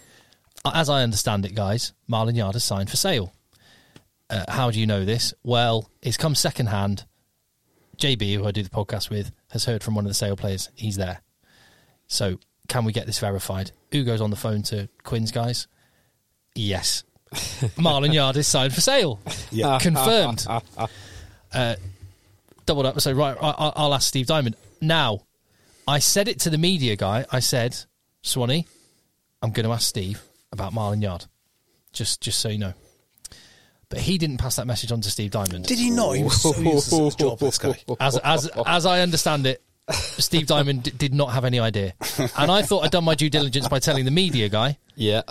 as 0.66 0.90
I 0.90 1.04
understand 1.04 1.46
it, 1.46 1.54
guys, 1.54 1.92
Marland 2.08 2.38
Yarde 2.38 2.54
has 2.56 2.64
signed 2.64 2.90
for 2.90 2.98
Sale. 2.98 3.34
Uh, 4.30 4.46
how 4.48 4.72
do 4.72 4.80
you 4.80 4.88
know 4.88 5.04
this? 5.04 5.34
Well, 5.44 5.90
it's 6.02 6.18
come 6.18 6.36
second 6.36 6.68
hand. 6.68 7.06
JB, 7.98 8.36
who 8.36 8.46
I 8.46 8.52
do 8.52 8.64
the 8.64 8.70
podcast 8.70 9.10
with, 9.10 9.32
has 9.52 9.66
heard 9.66 9.84
from 9.84 9.96
one 9.96 10.06
of 10.06 10.10
the 10.10 10.14
Sale 10.16 10.38
players. 10.38 10.70
He's 10.76 10.98
there. 10.98 11.22
So, 12.08 12.40
can 12.68 12.86
we 12.86 12.92
get 12.92 13.06
this 13.06 13.20
verified? 13.20 13.72
Who 13.92 14.04
goes 14.04 14.22
on 14.22 14.30
the 14.30 14.36
phone 14.36 14.62
to 14.64 14.90
Quins 15.04 15.32
guys? 15.32 15.68
Yes. 16.56 17.04
Marland 17.78 18.14
Yarde 18.14 18.38
is 18.38 18.48
signed 18.48 18.74
for 18.74 18.82
Sale. 18.82 19.20
Yeah. 19.52 19.78
Confirmed. 19.82 20.46
uh, 21.54 21.76
doubled 22.66 22.86
up. 22.86 23.00
So, 23.02 23.12
right, 23.14 23.38
I, 23.42 23.50
I- 23.50 23.74
I'll 23.76 23.94
ask 23.94 24.08
Steve 24.08 24.28
Diamond. 24.28 24.56
Now, 24.82 25.22
I 25.88 26.00
said 26.00 26.28
it 26.28 26.40
to 26.42 26.50
the 26.50 26.58
media 26.58 26.96
guy. 26.96 27.26
I 27.32 27.40
said, 27.40 27.78
Swanee, 28.22 28.66
I'm 29.42 29.52
going 29.52 29.66
to 29.66 29.72
ask 29.72 29.88
Steve 29.88 30.22
about 30.52 30.74
Marland 30.74 31.02
Yarde. 31.04 31.26
Just, 31.94 32.22
just 32.22 32.40
so 32.40 32.50
you 32.50 32.58
know. 32.60 32.74
But 33.90 34.00
he 34.00 34.18
didn't 34.18 34.38
pass 34.38 34.58
that 34.58 34.68
message 34.68 34.92
on 34.92 35.00
to 35.02 35.10
Steve 35.10 35.32
Diamond. 35.32 35.66
Did 35.66 35.80
he 35.80 35.90
not? 35.90 36.12
He 36.14 36.24
was 36.24 36.42
so 36.42 36.54
used 36.58 36.90
to 36.90 37.06
his 37.06 37.16
job, 37.16 37.40
this 37.40 37.58
guy. 37.58 37.80
As 38.02 38.18
as 38.18 38.50
as 38.66 38.86
I 38.86 39.00
understand 39.00 39.46
it, 39.48 39.64
Steve 39.92 40.48
Diamond 40.48 40.84
d- 40.84 40.92
did 40.92 41.14
not 41.14 41.32
have 41.32 41.46
any 41.46 41.60
idea, 41.60 41.94
and 42.38 42.52
I 42.52 42.62
thought 42.62 42.84
I'd 42.84 42.92
done 42.92 43.06
my 43.06 43.16
due 43.16 43.30
diligence 43.30 43.68
by 43.68 43.80
telling 43.80 44.06
the 44.06 44.12
media 44.12 44.50
guy. 44.50 44.78
Yeah. 44.96 45.22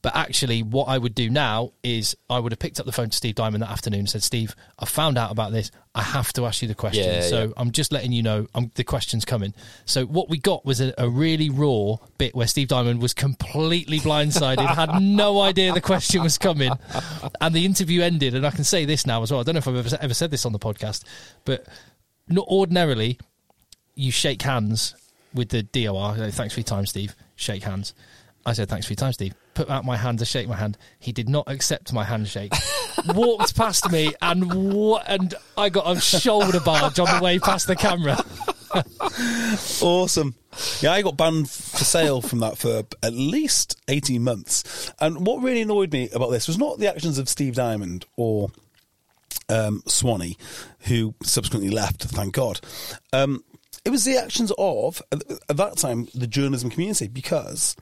But 0.00 0.14
actually, 0.14 0.62
what 0.62 0.84
I 0.84 0.96
would 0.96 1.14
do 1.14 1.28
now 1.28 1.72
is 1.82 2.16
I 2.30 2.38
would 2.38 2.52
have 2.52 2.60
picked 2.60 2.78
up 2.78 2.86
the 2.86 2.92
phone 2.92 3.10
to 3.10 3.16
Steve 3.16 3.34
Diamond 3.34 3.64
that 3.64 3.70
afternoon 3.70 4.00
and 4.00 4.08
said, 4.08 4.22
"Steve, 4.22 4.54
I 4.78 4.84
found 4.84 5.18
out 5.18 5.32
about 5.32 5.50
this. 5.50 5.72
I 5.92 6.02
have 6.02 6.32
to 6.34 6.46
ask 6.46 6.62
you 6.62 6.68
the 6.68 6.76
question. 6.76 7.04
Yeah, 7.04 7.22
so 7.22 7.46
yeah. 7.46 7.52
I'm 7.56 7.72
just 7.72 7.90
letting 7.90 8.12
you 8.12 8.22
know 8.22 8.46
I'm, 8.54 8.70
the 8.76 8.84
question's 8.84 9.24
coming." 9.24 9.54
So 9.86 10.06
what 10.06 10.28
we 10.28 10.38
got 10.38 10.64
was 10.64 10.80
a, 10.80 10.94
a 10.96 11.08
really 11.08 11.50
raw 11.50 11.96
bit 12.16 12.32
where 12.36 12.46
Steve 12.46 12.68
Diamond 12.68 13.02
was 13.02 13.12
completely 13.12 13.98
blindsided, 13.98 14.64
had 14.66 15.02
no 15.02 15.40
idea 15.40 15.72
the 15.72 15.80
question 15.80 16.22
was 16.22 16.38
coming, 16.38 16.70
and 17.40 17.52
the 17.52 17.64
interview 17.64 18.02
ended. 18.02 18.36
And 18.36 18.46
I 18.46 18.50
can 18.50 18.64
say 18.64 18.84
this 18.84 19.04
now 19.04 19.24
as 19.24 19.32
well. 19.32 19.40
I 19.40 19.42
don't 19.42 19.56
know 19.56 19.58
if 19.58 19.66
I've 19.66 19.76
ever, 19.76 19.98
ever 20.00 20.14
said 20.14 20.30
this 20.30 20.46
on 20.46 20.52
the 20.52 20.60
podcast, 20.60 21.02
but 21.44 21.66
not 22.28 22.46
ordinarily 22.46 23.18
you 23.98 24.12
shake 24.12 24.42
hands 24.42 24.94
with 25.34 25.48
the 25.50 25.62
DOR. 25.62 26.14
Thanks 26.30 26.54
for 26.54 26.60
your 26.60 26.64
time, 26.64 26.86
Steve. 26.86 27.14
Shake 27.36 27.62
hands. 27.62 27.94
I 28.46 28.52
said, 28.52 28.68
thanks 28.68 28.86
for 28.86 28.92
your 28.92 28.96
time, 28.96 29.12
Steve. 29.12 29.34
put 29.54 29.68
out 29.68 29.84
my 29.84 29.96
hand 29.96 30.20
to 30.20 30.24
shake 30.24 30.48
my 30.48 30.56
hand. 30.56 30.78
He 31.00 31.12
did 31.12 31.28
not 31.28 31.44
accept 31.48 31.92
my 31.92 32.04
handshake. 32.04 32.52
Walked 33.08 33.54
past 33.56 33.90
me 33.90 34.14
and 34.22 34.72
wa- 34.72 35.02
and 35.06 35.34
I 35.56 35.68
got 35.68 35.90
a 35.94 36.00
shoulder 36.00 36.60
barge 36.60 36.98
on 36.98 37.14
the 37.18 37.22
way 37.22 37.38
past 37.38 37.66
the 37.66 37.76
camera. 37.76 38.16
Awesome. 39.80 40.34
Yeah, 40.80 40.92
I 40.92 41.00
got 41.02 41.16
banned 41.16 41.48
for 41.48 41.84
Sale 41.84 42.20
from 42.20 42.40
that 42.40 42.58
for 42.58 42.82
at 43.02 43.12
least 43.14 43.80
18 43.88 44.22
months. 44.22 44.92
And 45.00 45.26
what 45.26 45.42
really 45.42 45.62
annoyed 45.62 45.90
me 45.92 46.10
about 46.10 46.30
this 46.30 46.46
was 46.46 46.58
not 46.58 46.78
the 46.78 46.88
actions 46.88 47.18
of 47.18 47.28
Steve 47.30 47.54
Diamond 47.54 48.04
or 48.16 48.50
um, 49.48 49.82
Swanee, 49.86 50.36
who 50.80 51.14
subsequently 51.22 51.70
left, 51.70 52.04
thank 52.04 52.34
God. 52.34 52.60
Um, 53.12 53.42
it 53.88 53.90
was 53.90 54.04
the 54.04 54.16
actions 54.18 54.52
of, 54.58 55.02
at 55.10 55.22
at 55.48 55.56
that 55.56 55.78
time, 55.78 56.08
the 56.14 56.26
journalism 56.26 56.68
community 56.70 57.08
because, 57.08 57.74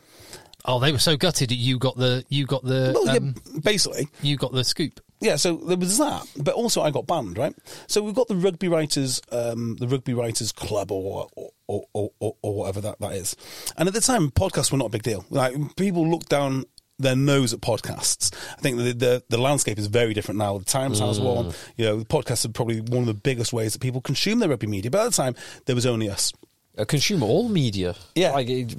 Oh, 0.64 0.80
they 0.80 0.90
were 0.92 0.98
so 0.98 1.16
gutted 1.16 1.50
that 1.50 1.56
you 1.56 1.78
got 1.78 1.96
the 1.96 2.24
you 2.28 2.46
got 2.46 2.64
the 2.64 2.92
well, 2.94 3.08
um, 3.16 3.34
yeah, 3.52 3.60
basically, 3.62 4.08
you 4.22 4.36
got 4.36 4.52
the 4.52 4.64
scoop. 4.64 5.00
yeah, 5.20 5.36
so 5.36 5.56
there 5.56 5.76
was 5.76 5.98
that, 5.98 6.26
but 6.38 6.54
also 6.54 6.82
I 6.82 6.90
got 6.90 7.06
banned, 7.06 7.38
right? 7.38 7.54
So 7.86 8.02
we've 8.02 8.14
got 8.14 8.26
the 8.28 8.34
rugby 8.36 8.68
writers, 8.68 9.20
um, 9.30 9.76
the 9.76 9.86
rugby 9.86 10.12
writers 10.14 10.50
club, 10.52 10.90
or 10.90 11.28
or, 11.68 11.84
or, 11.92 12.10
or 12.20 12.36
or 12.42 12.54
whatever 12.54 12.80
that, 12.82 12.98
that 13.00 13.12
is. 13.12 13.36
And 13.76 13.86
at 13.88 13.94
the 13.94 14.00
time, 14.00 14.30
podcasts 14.30 14.72
were 14.72 14.78
not 14.78 14.86
a 14.86 14.90
big 14.90 15.02
deal. 15.04 15.24
Like 15.30 15.54
people 15.76 16.08
looked 16.08 16.28
down 16.28 16.64
their 16.98 17.16
nose 17.16 17.52
at 17.52 17.60
podcasts. 17.60 18.34
I 18.56 18.60
think 18.60 18.78
the 18.78 18.92
the, 18.92 19.22
the 19.28 19.38
landscape 19.38 19.78
is 19.78 19.86
very 19.86 20.14
different 20.14 20.38
now. 20.38 20.58
The 20.58 20.64
Times 20.64 21.00
has 21.00 21.20
one. 21.20 21.52
You 21.76 21.84
know, 21.84 21.98
podcasts 21.98 22.44
are 22.44 22.52
probably 22.52 22.80
one 22.80 23.00
of 23.00 23.06
the 23.06 23.14
biggest 23.14 23.52
ways 23.52 23.72
that 23.72 23.82
people 23.82 24.00
consume 24.00 24.38
their 24.38 24.48
rugby 24.48 24.66
media. 24.66 24.90
But 24.90 25.02
at 25.02 25.10
the 25.10 25.16
time, 25.16 25.34
there 25.66 25.74
was 25.74 25.86
only 25.86 26.08
us. 26.08 26.32
Uh, 26.76 26.84
consume 26.84 27.22
all 27.22 27.48
media. 27.48 27.94
Yeah. 28.14 28.32
like 28.32 28.48
it, 28.48 28.74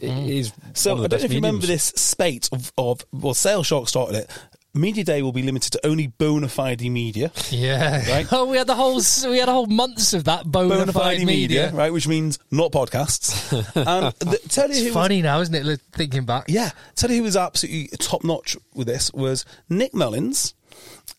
it 0.00 0.30
is. 0.30 0.52
So 0.74 0.92
I 0.92 1.06
don't 1.06 1.12
know 1.12 1.24
if 1.24 1.32
you 1.32 1.38
remember 1.38 1.66
this 1.66 1.84
spate 1.84 2.48
of, 2.52 2.72
of 2.78 3.04
well, 3.12 3.34
Sale 3.34 3.62
Shark 3.62 3.88
started 3.88 4.16
it. 4.16 4.30
Media 4.74 5.04
Day 5.04 5.20
will 5.20 5.32
be 5.32 5.42
limited 5.42 5.70
to 5.72 5.86
only 5.86 6.06
bona 6.06 6.48
fide 6.48 6.80
media. 6.82 7.30
Yeah. 7.50 8.08
Right. 8.10 8.26
Oh, 8.32 8.46
we 8.46 8.56
had 8.56 8.66
the 8.66 8.74
whole 8.74 9.00
we 9.30 9.38
had 9.38 9.48
a 9.48 9.52
whole 9.52 9.66
months 9.66 10.14
of 10.14 10.24
that 10.24 10.44
bona, 10.50 10.68
bona 10.70 10.92
fide 10.92 11.02
fide 11.18 11.26
media. 11.26 11.64
media, 11.66 11.72
right? 11.74 11.92
Which 11.92 12.08
means 12.08 12.38
not 12.50 12.72
podcasts. 12.72 13.52
and 13.76 14.14
the, 14.20 14.38
tell 14.48 14.68
you 14.68 14.70
It's 14.70 14.78
who 14.80 14.84
was- 14.86 14.94
funny 14.94 15.20
now, 15.20 15.40
isn't 15.40 15.54
it? 15.54 15.80
Thinking 15.92 16.24
back. 16.24 16.44
yeah, 16.48 16.70
tell 16.94 17.10
you 17.10 17.18
who 17.18 17.22
was 17.24 17.36
absolutely 17.36 17.88
top 17.98 18.24
notch 18.24 18.56
with 18.74 18.86
this 18.86 19.12
was 19.12 19.44
Nick 19.68 19.92
Mullins 19.94 20.54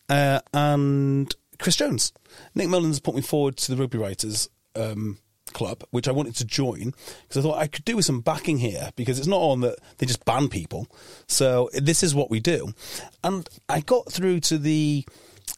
uh, 0.08 0.40
and 0.52 1.32
Chris 1.60 1.76
Jones. 1.76 2.12
Nick 2.56 2.68
Mullins 2.68 2.98
put 2.98 3.14
me 3.14 3.22
forward 3.22 3.56
to 3.58 3.74
the 3.74 3.80
Rugby 3.80 3.98
Writers 3.98 4.48
um, 4.74 5.18
Club, 5.54 5.84
which 5.90 6.06
I 6.06 6.12
wanted 6.12 6.36
to 6.36 6.44
join 6.44 6.92
because 7.22 7.38
I 7.38 7.40
thought 7.42 7.58
I 7.58 7.66
could 7.66 7.84
do 7.84 7.96
with 7.96 8.04
some 8.04 8.20
backing 8.20 8.58
here 8.58 8.90
because 8.96 9.18
it's 9.18 9.28
not 9.28 9.40
on 9.40 9.60
that 9.60 9.78
they 9.98 10.06
just 10.06 10.24
ban 10.24 10.48
people. 10.48 10.86
So 11.26 11.70
this 11.72 12.02
is 12.02 12.14
what 12.14 12.30
we 12.30 12.40
do, 12.40 12.74
and 13.22 13.48
I 13.68 13.80
got 13.80 14.12
through 14.12 14.40
to 14.40 14.58
the 14.58 15.06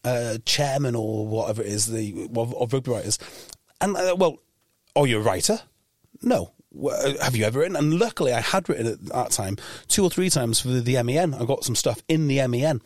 uh, 0.04 0.38
chairman 0.44 0.94
or 0.94 1.26
whatever 1.26 1.62
it 1.62 1.68
is 1.68 1.86
the 1.86 2.28
of, 2.36 2.54
of 2.54 2.72
Rugby 2.72 2.92
Writers, 2.92 3.18
and 3.80 3.96
uh, 3.96 4.14
well, 4.16 4.38
are 4.94 5.06
you 5.06 5.18
a 5.18 5.22
writer? 5.22 5.60
No. 6.22 6.52
Have 7.22 7.34
you 7.34 7.44
ever 7.46 7.60
written? 7.60 7.76
And 7.76 7.98
luckily, 7.98 8.34
I 8.34 8.40
had 8.40 8.68
written 8.68 8.86
at 8.86 9.04
that 9.06 9.30
time 9.30 9.56
two 9.88 10.04
or 10.04 10.10
three 10.10 10.28
times 10.28 10.60
for 10.60 10.68
the, 10.68 10.80
the 10.80 11.02
MEN. 11.02 11.32
I 11.32 11.44
got 11.46 11.64
some 11.64 11.74
stuff 11.74 12.02
in 12.06 12.28
the 12.28 12.46
MEN, 12.46 12.82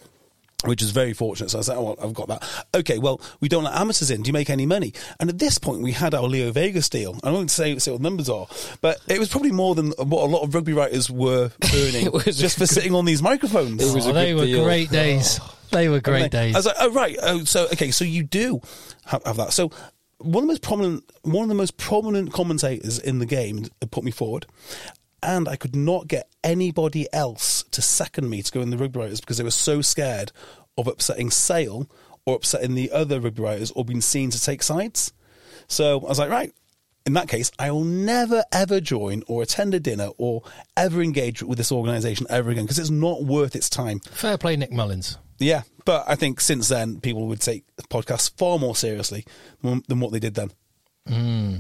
which 0.65 0.83
is 0.83 0.91
very 0.91 1.13
fortunate. 1.13 1.51
So 1.51 1.59
I 1.59 1.61
was 1.61 1.69
like, 1.69 1.79
oh, 1.79 1.83
well, 1.83 1.97
I've 2.03 2.15
got 2.15 2.29
that. 2.29 2.65
Okay, 2.75 2.99
well, 2.99 3.21
we 3.41 3.49
don't 3.49 3.65
let 3.65 3.75
amateurs 3.75 4.11
in. 4.11 4.23
Do 4.23 4.29
you 4.29 4.33
make 4.33 4.51
any 4.51 4.67
money? 4.67 4.93
And 5.19 5.31
at 5.31 5.39
this 5.39 5.59
point, 5.59 5.83
we 5.83 5.93
had 5.93 6.15
our 6.15 6.25
Leo 6.25 6.53
Vegas 6.53 6.89
deal. 6.89 7.19
I 7.25 7.31
won't 7.31 7.51
say, 7.51 7.79
say 7.79 7.91
what 7.93 7.99
the 8.03 8.03
numbers 8.09 8.29
are, 8.29 8.47
but 8.81 8.99
it 9.09 9.19
was 9.19 9.29
probably 9.29 9.53
more 9.53 9.75
than 9.75 9.93
what 9.93 10.23
a 10.25 10.31
lot 10.31 10.43
of 10.43 10.55
rugby 10.55 10.73
writers 10.73 11.11
were 11.11 11.51
earning 11.75 12.07
It 12.07 12.13
was 12.13 12.37
just 12.37 12.59
for 12.59 12.67
sitting 12.77 12.95
on 12.95 13.05
these 13.05 13.23
microphones. 13.23 13.83
It 13.83 13.95
was 13.95 14.07
Oh, 14.07 14.11
a 14.11 14.13
they 14.13 14.33
good 14.33 14.37
were 14.41 14.47
deal. 14.47 14.65
great 14.65 14.91
days. 14.91 15.39
Oh. 15.43 15.55
They 15.73 15.89
were 15.89 16.01
great 16.01 16.23
Okay. 16.25 16.29
days. 16.29 16.55
I 16.57 16.59
was 16.59 16.67
like, 16.67 16.77
oh 16.81 16.91
right, 16.93 17.17
oh 17.23 17.45
so 17.45 17.65
okay, 17.67 17.93
so 17.93 18.05
you 18.05 18.25
do 18.25 18.61
have, 19.07 19.23
have 19.25 19.37
that. 19.37 19.53
So 19.53 19.71
one 20.19 20.43
of 20.43 20.49
the 20.49 20.53
most 20.53 20.63
prominent, 20.63 21.05
one 21.23 21.45
of 21.45 21.49
the 21.49 21.55
most 21.55 21.77
prominent 21.77 22.33
commentators 22.33 22.99
in 22.99 23.21
the 23.21 23.25
game 23.27 23.67
put 23.93 24.03
me 24.03 24.11
forward, 24.11 24.47
and 25.23 25.49
I 25.49 25.57
could 25.57 25.77
not 25.77 26.09
get 26.09 26.29
anybody 26.43 27.07
else 27.13 27.63
to 27.71 27.83
second 27.83 28.29
me 28.29 28.43
to 28.43 28.53
go 28.53 28.61
in 28.61 28.71
the 28.71 28.79
rugby 28.79 29.01
writers 29.01 29.21
because 29.21 29.39
they 29.39 29.45
were 29.45 29.51
so 29.51 29.83
scared 29.83 30.33
of 30.77 30.87
upsetting 30.87 31.31
Sale 31.31 31.89
or 32.27 32.37
upsetting 32.37 32.75
the 32.75 32.91
other 32.91 33.21
rugby 33.21 33.43
writers 33.43 33.71
or 33.73 33.85
being 33.85 34.01
seen 34.01 34.31
to 34.31 34.41
take 34.41 34.63
sides. 34.63 35.13
So 35.69 36.01
I 36.01 36.09
was 36.09 36.19
like, 36.19 36.31
right. 36.31 36.53
In 37.07 37.15
that 37.15 37.29
case, 37.29 37.51
I 37.59 37.71
will 37.71 37.85
never 37.85 38.45
ever 38.53 38.79
join 38.79 39.23
or 39.27 39.43
attend 39.43 39.73
a 39.73 39.81
dinner 39.81 40.11
or 40.19 40.43
ever 40.77 41.03
engage 41.03 41.43
with 41.43 41.57
this 41.57 41.73
organisation 41.73 42.27
ever 42.29 42.51
again 42.51 42.65
because 42.65 42.79
it's 42.79 42.91
not 42.91 43.25
worth 43.25 43.57
its 43.57 43.71
time. 43.71 44.01
Fair 44.01 44.37
play, 44.37 44.55
Nick 44.57 44.71
Mullins. 44.71 45.17
Yeah, 45.39 45.63
but 45.87 46.05
I 46.07 46.15
think 46.15 46.41
since 46.43 46.69
then 46.69 47.01
people 47.01 47.27
would 47.29 47.41
take 47.41 47.65
podcasts 47.89 48.37
far 48.37 48.59
more 48.59 48.77
seriously 48.77 49.25
than, 49.63 49.83
than 49.89 50.01
what 50.01 50.13
they 50.13 50.21
did 50.21 50.35
then. 50.35 50.51
Hmm. 51.09 51.57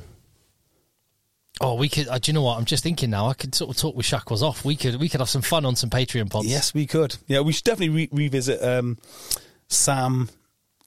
Oh, 1.61 1.75
we 1.75 1.89
could. 1.91 2.09
Uh, 2.09 2.19
do 2.19 2.31
you 2.31 2.35
know 2.35 2.43
what? 2.43 2.57
I'm 2.57 2.65
just 2.65 2.83
thinking 2.83 3.11
now. 3.11 3.27
I 3.27 3.35
could 3.35 3.55
sort 3.55 3.71
of 3.71 3.77
talk 3.77 3.95
with 3.95 4.07
shackles 4.07 4.43
off. 4.43 4.65
We 4.65 4.77
could. 4.77 4.97
We 4.97 5.09
could 5.11 5.21
have 5.21 5.29
some 5.29 5.43
fun 5.43 5.67
on 5.67 5.77
some 5.77 5.91
Patreon 5.91 6.31
pods. 6.31 6.47
Yes, 6.47 6.73
we 6.73 6.87
could. 6.87 7.17
Yeah, 7.27 7.41
we 7.41 7.53
should 7.53 7.65
definitely 7.65 7.91
re- 7.91 8.09
revisit 8.13 8.63
um, 8.63 8.97
Sam 9.69 10.31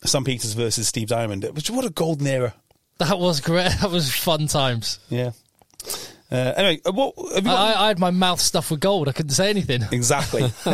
Sam 0.03 0.23
Peters 0.23 0.53
versus 0.53 0.87
Steve 0.87 1.07
Diamond. 1.09 1.43
Which 1.53 1.69
what 1.69 1.85
a 1.85 1.89
golden 1.91 2.25
era. 2.27 2.55
that 2.97 3.19
was 3.19 3.39
great. 3.39 3.71
That 3.81 3.91
was 3.91 4.13
fun 4.13 4.47
times. 4.47 4.99
Yeah. 5.09 5.31
Uh, 6.31 6.53
anyway, 6.57 6.81
uh, 6.85 6.91
what 6.91 7.13
have 7.35 7.45
you 7.45 7.51
I, 7.51 7.55
got? 7.55 7.77
I, 7.77 7.83
I 7.83 7.87
had 7.89 7.99
my 7.99 8.09
mouth 8.09 8.39
stuffed 8.39 8.71
with 8.71 8.79
gold. 8.79 9.07
I 9.07 9.11
couldn't 9.11 9.31
say 9.31 9.51
anything. 9.51 9.83
exactly. 9.91 10.51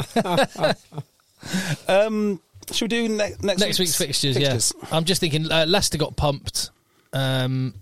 um, 1.89 2.39
should 2.71 2.91
we 2.91 3.07
do 3.07 3.09
ne- 3.09 3.35
next, 3.41 3.59
Next 3.59 3.79
week's 3.79 3.97
fixtures, 3.97 4.37
yeah. 4.37 4.57
I'm 4.91 5.03
just 5.03 5.19
thinking. 5.19 5.51
Uh, 5.51 5.65
Leicester 5.67 5.97
got 5.97 6.15
pumped. 6.15 6.69
Um, 7.11 7.73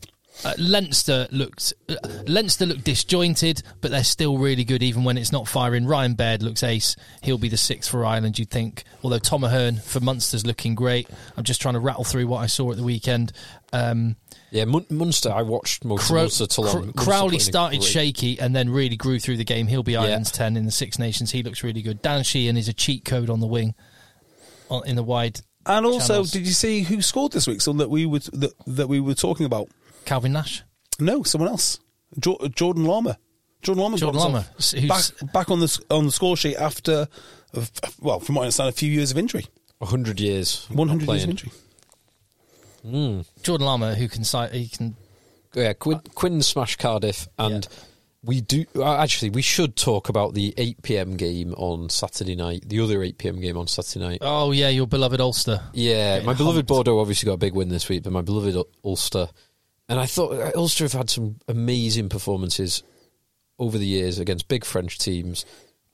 uh, 0.46 0.54
Leinster 0.58 1.28
looked 1.32 1.74
uh, 1.90 1.96
Leinster 2.28 2.66
looked 2.66 2.84
disjointed, 2.84 3.64
but 3.82 3.92
they're 3.92 4.04
still 4.04 4.38
really 4.38 4.64
good 4.64 4.84
even 4.84 5.04
when 5.04 5.18
it's 5.18 5.32
not 5.32 5.48
firing. 5.48 5.86
Ryan 5.86 6.14
Baird 6.14 6.44
looks 6.44 6.64
ace. 6.64 6.96
He'll 7.24 7.38
be 7.38 7.50
the 7.50 7.58
sixth 7.58 7.90
for 7.90 8.06
Ireland, 8.06 8.38
you'd 8.38 8.50
think. 8.52 8.84
Although 9.04 9.20
Tom 9.20 9.44
Ahern 9.44 9.78
for 9.78 10.00
Munster's 10.00 10.46
looking 10.46 10.76
great. 10.76 11.08
I'm 11.36 11.44
just 11.44 11.62
trying 11.62 11.74
to 11.74 11.80
rattle 11.80 12.04
through 12.04 12.28
what 12.28 12.38
I 12.40 12.46
saw 12.48 12.72
at 12.72 12.78
the 12.78 12.84
weekend. 12.84 13.32
Um, 13.74 14.16
Yeah, 14.52 14.66
Mun- 14.66 14.86
Munster. 14.90 15.32
I 15.32 15.42
watched 15.42 15.84
most 15.84 16.08
Crow- 16.08 16.18
of 16.20 16.24
Munster 16.24 16.48
till 16.48 16.64
Cr- 16.84 16.92
Crowley 16.92 17.30
put 17.30 17.34
in 17.34 17.42
a 17.42 17.44
started 17.44 17.80
great- 17.82 17.90
shaky 17.92 18.40
and 18.40 18.56
then 18.56 18.70
really 18.70 18.96
grew 18.96 19.20
through 19.20 19.38
the 19.38 19.44
game. 19.44 19.68
He'll 19.68 19.84
be 19.84 19.94
Yeah. 19.94 20.02
Ireland's 20.04 20.32
10 20.32 20.56
in 20.56 20.66
the 20.66 20.72
Six 20.72 20.98
Nations. 21.00 21.32
He 21.32 21.44
looks 21.44 21.64
really 21.64 21.82
good. 21.82 22.02
Dan 22.02 22.24
Sheehan 22.24 22.56
is 22.58 22.68
a 22.70 22.74
cheat 22.74 23.04
code 23.06 23.30
on 23.30 23.40
the 23.40 23.48
wing, 23.48 23.76
on, 24.70 24.86
in 24.88 24.96
the 24.96 25.04
wide. 25.04 25.42
And 25.66 25.86
also, 25.86 26.08
channels. 26.14 26.32
did 26.32 26.48
you 26.48 26.54
see 26.54 26.82
who 26.84 27.02
scored 27.02 27.34
this 27.34 27.46
week? 27.46 27.60
Someone 27.60 27.80
that 27.80 27.90
we 27.90 28.06
would 28.06 28.22
that, 28.34 28.54
that 28.68 28.88
we 28.88 29.02
were 29.02 29.16
talking 29.16 29.46
about. 29.46 29.68
Calvin 30.08 30.34
Nash. 30.34 30.64
No, 31.00 31.22
someone 31.22 31.50
else. 31.52 31.80
Jo- 32.18 32.40
Jordan 32.56 32.86
Larmour. 32.86 33.18
Jordan 33.62 33.82
Larmour. 33.84 33.98
Jordan 33.98 34.20
Larmour, 34.22 34.46
back 34.88 35.04
back 35.34 35.52
on 35.52 35.60
the 35.60 35.66
s- 35.66 35.80
on 35.92 36.06
the 36.06 36.12
score 36.12 36.36
sheet 36.38 36.56
after, 36.56 37.08
well, 38.02 38.20
from 38.20 38.36
what 38.36 38.42
I 38.42 38.46
understand, 38.46 38.70
a 38.70 38.72
few 38.72 38.90
years 38.92 39.12
of 39.12 39.18
injury. 39.18 39.46
A 39.82 39.86
hundred 39.86 40.20
years. 40.20 40.66
One 40.70 40.88
hundred 40.88 41.08
years 41.10 41.24
of 41.24 41.30
playing. 41.38 41.52
injury. 42.84 43.26
Jordan 43.44 43.66
Larmour, 43.68 43.96
who 43.96 44.08
can 44.08 44.24
si- 44.24 44.48
he 44.54 44.68
can 44.70 44.96
Yeah, 45.54 45.74
Quinn, 45.74 46.00
Quinn 46.16 46.42
smashed 46.42 46.80
Cardiff, 46.80 47.28
and 47.38 47.68
we 48.24 48.42
do 48.42 48.66
uh, 48.76 48.96
actually. 48.98 49.32
We 49.32 49.42
should 49.42 49.76
talk 49.76 50.08
about 50.10 50.34
the 50.34 50.54
eight 50.58 50.82
pm 50.84 51.18
game 51.18 51.54
on 51.56 51.90
Saturday 51.90 52.36
night. 52.36 52.64
The 52.68 52.80
other 52.80 53.04
eight 53.04 53.18
pm 53.18 53.40
game 53.42 53.58
on 53.58 53.68
Saturday 53.68 54.06
night. 54.06 54.18
Oh 54.22 54.52
yeah, 54.52 54.70
your 54.70 54.88
beloved 54.88 55.20
Ulster. 55.20 55.62
Yeah, 55.74 56.16
Getting 56.16 56.26
my 56.28 56.34
beloved. 56.34 56.66
Bordeaux 56.68 57.00
obviously 57.00 57.26
got 57.28 57.34
a 57.34 57.38
big 57.38 57.54
win 57.54 57.70
this 57.70 57.90
week, 57.90 58.04
but 58.04 58.14
my 58.14 58.22
beloved 58.22 58.56
Ulster, 58.86 59.28
and 59.90 60.00
I 60.00 60.06
thought 60.06 60.34
uh, 60.34 60.52
Ulster 60.56 60.86
have 60.86 60.94
had 60.94 61.10
some 61.10 61.38
amazing 61.48 62.10
performances 62.10 62.84
over 63.60 63.78
the 63.78 63.86
years 63.88 64.20
against 64.20 64.48
big 64.48 64.64
French 64.66 64.98
teams, 65.00 65.46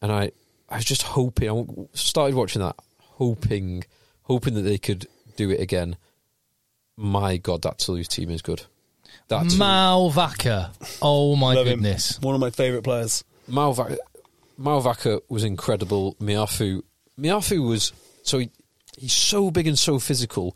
and 0.01 0.11
I, 0.11 0.31
I 0.69 0.77
was 0.77 0.85
just 0.85 1.03
hoping. 1.03 1.49
I 1.49 1.85
started 1.97 2.35
watching 2.35 2.61
that, 2.61 2.75
hoping, 2.99 3.83
hoping 4.23 4.53
that 4.55 4.61
they 4.61 4.77
could 4.77 5.07
do 5.37 5.49
it 5.51 5.59
again. 5.59 5.95
My 6.97 7.37
God, 7.37 7.63
that 7.63 7.79
Toulouse 7.79 8.07
team 8.07 8.29
is 8.29 8.41
good. 8.41 8.63
That 9.29 9.49
Toulouse- 9.49 9.55
Mauvaka. 10.15 10.69
Oh 11.01 11.35
my 11.35 11.53
Love 11.55 11.67
him. 11.67 11.79
goodness. 11.79 12.19
One 12.21 12.35
of 12.35 12.41
my 12.41 12.49
favourite 12.49 12.83
players. 12.83 13.23
Mauvaka, 13.49 13.97
Mauvaka 14.59 15.21
was 15.29 15.43
incredible. 15.43 16.15
Meafou, 16.21 16.83
Meafou 17.19 17.67
was 17.67 17.93
so 18.23 18.39
he, 18.39 18.49
he's 18.97 19.13
so 19.13 19.49
big 19.51 19.67
and 19.67 19.77
so 19.77 19.97
physical. 19.99 20.55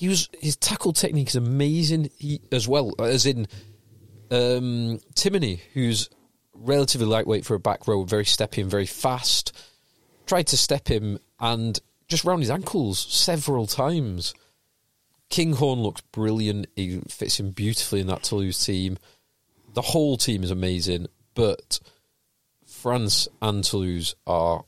He 0.00 0.08
was 0.08 0.30
his 0.40 0.56
tackle 0.56 0.94
technique 0.94 1.28
is 1.28 1.36
amazing. 1.36 2.08
He 2.16 2.40
as 2.50 2.66
well 2.66 2.94
as 2.98 3.26
in 3.26 3.46
um, 4.30 4.98
Timoney, 5.14 5.60
who's 5.74 6.08
relatively 6.54 7.06
lightweight 7.06 7.44
for 7.44 7.54
a 7.54 7.60
back 7.60 7.86
row, 7.86 8.04
very 8.04 8.24
steppy 8.24 8.62
and 8.62 8.70
very 8.70 8.86
fast. 8.86 9.54
Tried 10.24 10.46
to 10.46 10.56
step 10.56 10.88
him 10.88 11.18
and 11.38 11.78
just 12.08 12.24
round 12.24 12.40
his 12.40 12.48
ankles 12.50 12.98
several 12.98 13.66
times. 13.66 14.32
Kinghorn 15.28 15.80
looks 15.82 16.00
brilliant. 16.12 16.68
He 16.76 17.02
fits 17.10 17.38
in 17.38 17.50
beautifully 17.50 18.00
in 18.00 18.06
that 18.06 18.22
Toulouse 18.22 18.64
team. 18.64 18.96
The 19.74 19.82
whole 19.82 20.16
team 20.16 20.42
is 20.42 20.50
amazing, 20.50 21.08
but 21.34 21.78
France 22.66 23.28
and 23.42 23.62
Toulouse 23.62 24.14
are 24.26 24.64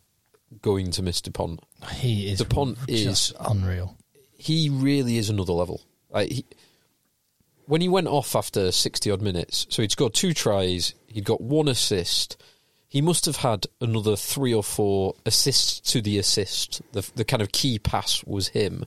going 0.61 0.91
to 0.91 1.03
miss 1.03 1.23
Dupont. 1.23 1.59
He 1.95 2.31
is 2.31 2.41
Dupont 2.41 2.77
is- 2.87 3.33
unreal. 3.41 3.97
He 4.43 4.69
really 4.70 5.19
is 5.19 5.31
another 5.31 5.52
level. 5.52 5.82
Like 6.10 6.28
he, 6.28 6.44
when 7.66 7.81
he 7.81 7.89
went 7.89 8.09
off 8.09 8.35
after 8.35 8.73
60 8.73 9.09
odd 9.09 9.23
minutes, 9.23 9.69
so 9.70 9.82
he'd 9.82 9.93
scored 9.93 10.14
two 10.14 10.35
tries, 10.35 10.94
he'd 11.06 11.24
got 11.24 11.40
one 11.40 11.69
assist. 11.69 12.43
He 12.89 13.01
must 13.01 13.24
have 13.27 13.36
had 13.36 13.69
another 13.81 14.16
three 14.16 14.52
or 14.52 14.64
four 14.64 15.14
assists 15.24 15.78
to 15.93 16.02
the 16.02 16.19
assist. 16.19 16.82
The, 16.90 17.09
the 17.14 17.24
kind 17.24 17.40
of 17.40 17.52
key 17.52 17.78
pass 17.78 18.24
was 18.24 18.48
him. 18.48 18.85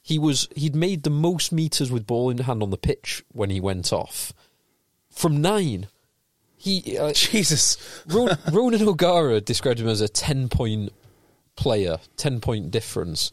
He 0.00 0.18
was 0.18 0.48
he'd 0.56 0.74
made 0.74 1.02
the 1.02 1.10
most 1.10 1.52
meters 1.52 1.92
with 1.92 2.06
ball 2.06 2.30
in 2.30 2.38
hand 2.38 2.62
on 2.62 2.70
the 2.70 2.78
pitch 2.78 3.22
when 3.32 3.50
he 3.50 3.60
went 3.60 3.92
off 3.92 4.32
from 5.10 5.42
nine. 5.42 5.88
He 6.56 6.96
uh, 6.96 7.12
Jesus. 7.12 7.76
Ron, 8.06 8.38
Ronan 8.50 8.88
O'Gara 8.88 9.42
described 9.42 9.78
him 9.78 9.88
as 9.88 10.00
a 10.00 10.08
10 10.08 10.48
point 10.48 10.90
player, 11.54 11.98
10 12.16 12.40
point 12.40 12.70
difference. 12.70 13.30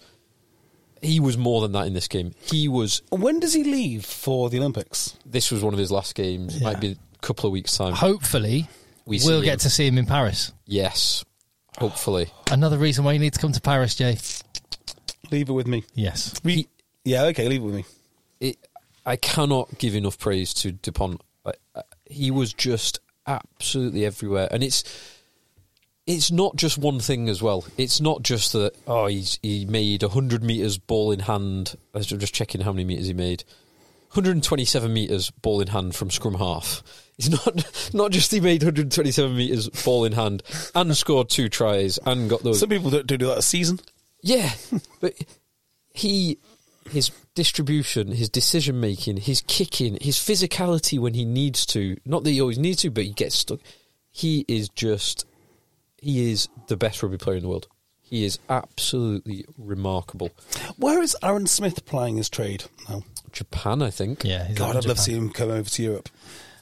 He 1.03 1.19
was 1.19 1.37
more 1.37 1.61
than 1.61 1.73
that 1.73 1.85
in 1.85 1.93
this 1.93 2.07
game. 2.07 2.33
He 2.41 2.67
was, 2.67 3.01
When 3.11 3.39
does 3.39 3.53
he 3.53 3.63
leave 3.63 4.05
for 4.05 4.49
the 4.49 4.57
Olympics? 4.59 5.15
this 5.25 5.51
was 5.51 5.61
one 5.63 5.73
of 5.73 5.79
his 5.79 5.91
last 5.91 6.15
games. 6.15 6.61
Might 6.61 6.79
be 6.79 6.91
a 6.93 6.97
couple 7.21 7.45
of 7.47 7.51
weeks' 7.53 7.75
time. 7.77 7.93
Hopefully, 7.93 8.67
We 9.05 9.19
we 9.19 9.25
will 9.25 9.41
get 9.41 9.53
him. 9.53 9.59
to 9.59 9.69
see 9.69 9.85
him 9.87 9.97
in 9.97 10.05
Paris. 10.05 10.51
Yes, 10.65 11.23
hopefully. 11.77 12.29
Another 12.51 12.77
reason 12.77 13.03
why 13.03 13.13
you 13.13 13.19
need 13.19 13.33
to 13.33 13.39
come 13.39 13.51
to 13.51 13.61
Paris, 13.61 13.95
Jay. 13.95 14.17
Leave 15.31 15.49
it 15.49 15.53
with 15.53 15.67
me. 15.67 15.83
Yes. 15.93 16.33
We, 16.43 16.67
yeah, 17.03 17.23
okay, 17.25 17.47
leave 17.49 17.61
it 17.61 17.65
with 17.65 17.75
me. 17.75 17.85
It, 18.39 18.57
I 19.05 19.15
cannot 19.17 19.77
give 19.77 19.95
enough 19.95 20.17
praise 20.17 20.53
to 20.55 20.71
Dupont. 20.71 21.21
I, 21.45 21.51
I, 21.75 21.81
he 22.05 22.31
was 22.31 22.53
just 22.53 22.99
absolutely 23.27 24.05
everywhere, 24.05 24.47
and 24.51 24.63
it's 24.63 24.83
it's 26.05 26.31
not 26.31 26.55
just 26.55 26.77
one 26.77 26.99
thing 26.99 27.29
as 27.29 27.41
well. 27.41 27.65
It's 27.77 28.01
not 28.01 28.23
just 28.23 28.53
that 28.53 28.73
oh 28.87 29.07
he's 29.07 29.39
he 29.41 29.65
made 29.65 30.01
hundred 30.01 30.43
meters 30.43 30.77
ball 30.77 31.11
in 31.11 31.19
hand. 31.19 31.75
I'm 31.93 32.01
just 32.01 32.33
checking 32.33 32.61
how 32.61 32.71
many 32.71 32.85
meters 32.85 33.07
he 33.07 33.13
made. 33.13 33.43
127 34.13 34.93
meters 34.93 35.31
ball 35.31 35.59
in 35.59 35.67
hand 35.67 35.95
from 35.95 36.11
scrum 36.11 36.35
half. 36.35 36.83
It's 37.17 37.29
not 37.29 37.93
not 37.93 38.11
just 38.11 38.31
he 38.31 38.39
made 38.39 38.61
127 38.61 39.35
meters 39.35 39.69
ball 39.69 40.05
in 40.05 40.11
hand 40.11 40.43
and 40.75 40.95
scored 40.95 41.29
two 41.29 41.49
tries 41.49 41.97
and 42.05 42.29
got 42.29 42.43
those. 42.43 42.59
Some 42.59 42.69
people 42.69 42.89
don't, 42.91 43.07
don't 43.07 43.17
do 43.17 43.27
that 43.27 43.39
a 43.39 43.43
season. 43.43 43.79
Yeah, 44.21 44.51
but 45.01 45.15
he, 45.93 46.39
his 46.89 47.11
distribution, 47.35 48.11
his 48.11 48.29
decision 48.29 48.79
making, 48.79 49.17
his 49.17 49.43
kicking, 49.47 49.97
his 50.01 50.17
physicality 50.17 50.99
when 50.99 51.13
he 51.13 51.25
needs 51.25 51.65
to. 51.67 51.97
Not 52.05 52.23
that 52.23 52.31
he 52.31 52.41
always 52.41 52.57
needs 52.57 52.81
to, 52.81 52.89
but 52.89 53.03
he 53.03 53.11
gets 53.11 53.35
stuck. 53.35 53.59
He 54.11 54.45
is 54.47 54.69
just, 54.69 55.25
he 56.03 56.31
is 56.31 56.49
the 56.67 56.77
best 56.77 57.01
rugby 57.01 57.17
player 57.17 57.37
in 57.37 57.43
the 57.43 57.49
world. 57.49 57.67
He 58.01 58.25
is 58.25 58.37
absolutely 58.49 59.45
remarkable. 59.57 60.31
Where 60.77 61.01
is 61.01 61.15
Aaron 61.23 61.47
Smith 61.47 61.85
playing 61.85 62.17
his 62.17 62.29
trade 62.29 62.65
now? 62.87 63.03
Japan, 63.31 63.81
I 63.81 63.89
think. 63.89 64.23
Yeah. 64.23 64.45
he's 64.45 64.57
God, 64.57 64.75
I'd 64.75 64.83
in 64.83 64.89
love 64.89 64.97
to 64.97 65.03
see 65.03 65.13
him 65.13 65.29
come 65.29 65.49
over 65.49 65.69
to 65.69 65.83
Europe. 65.83 66.09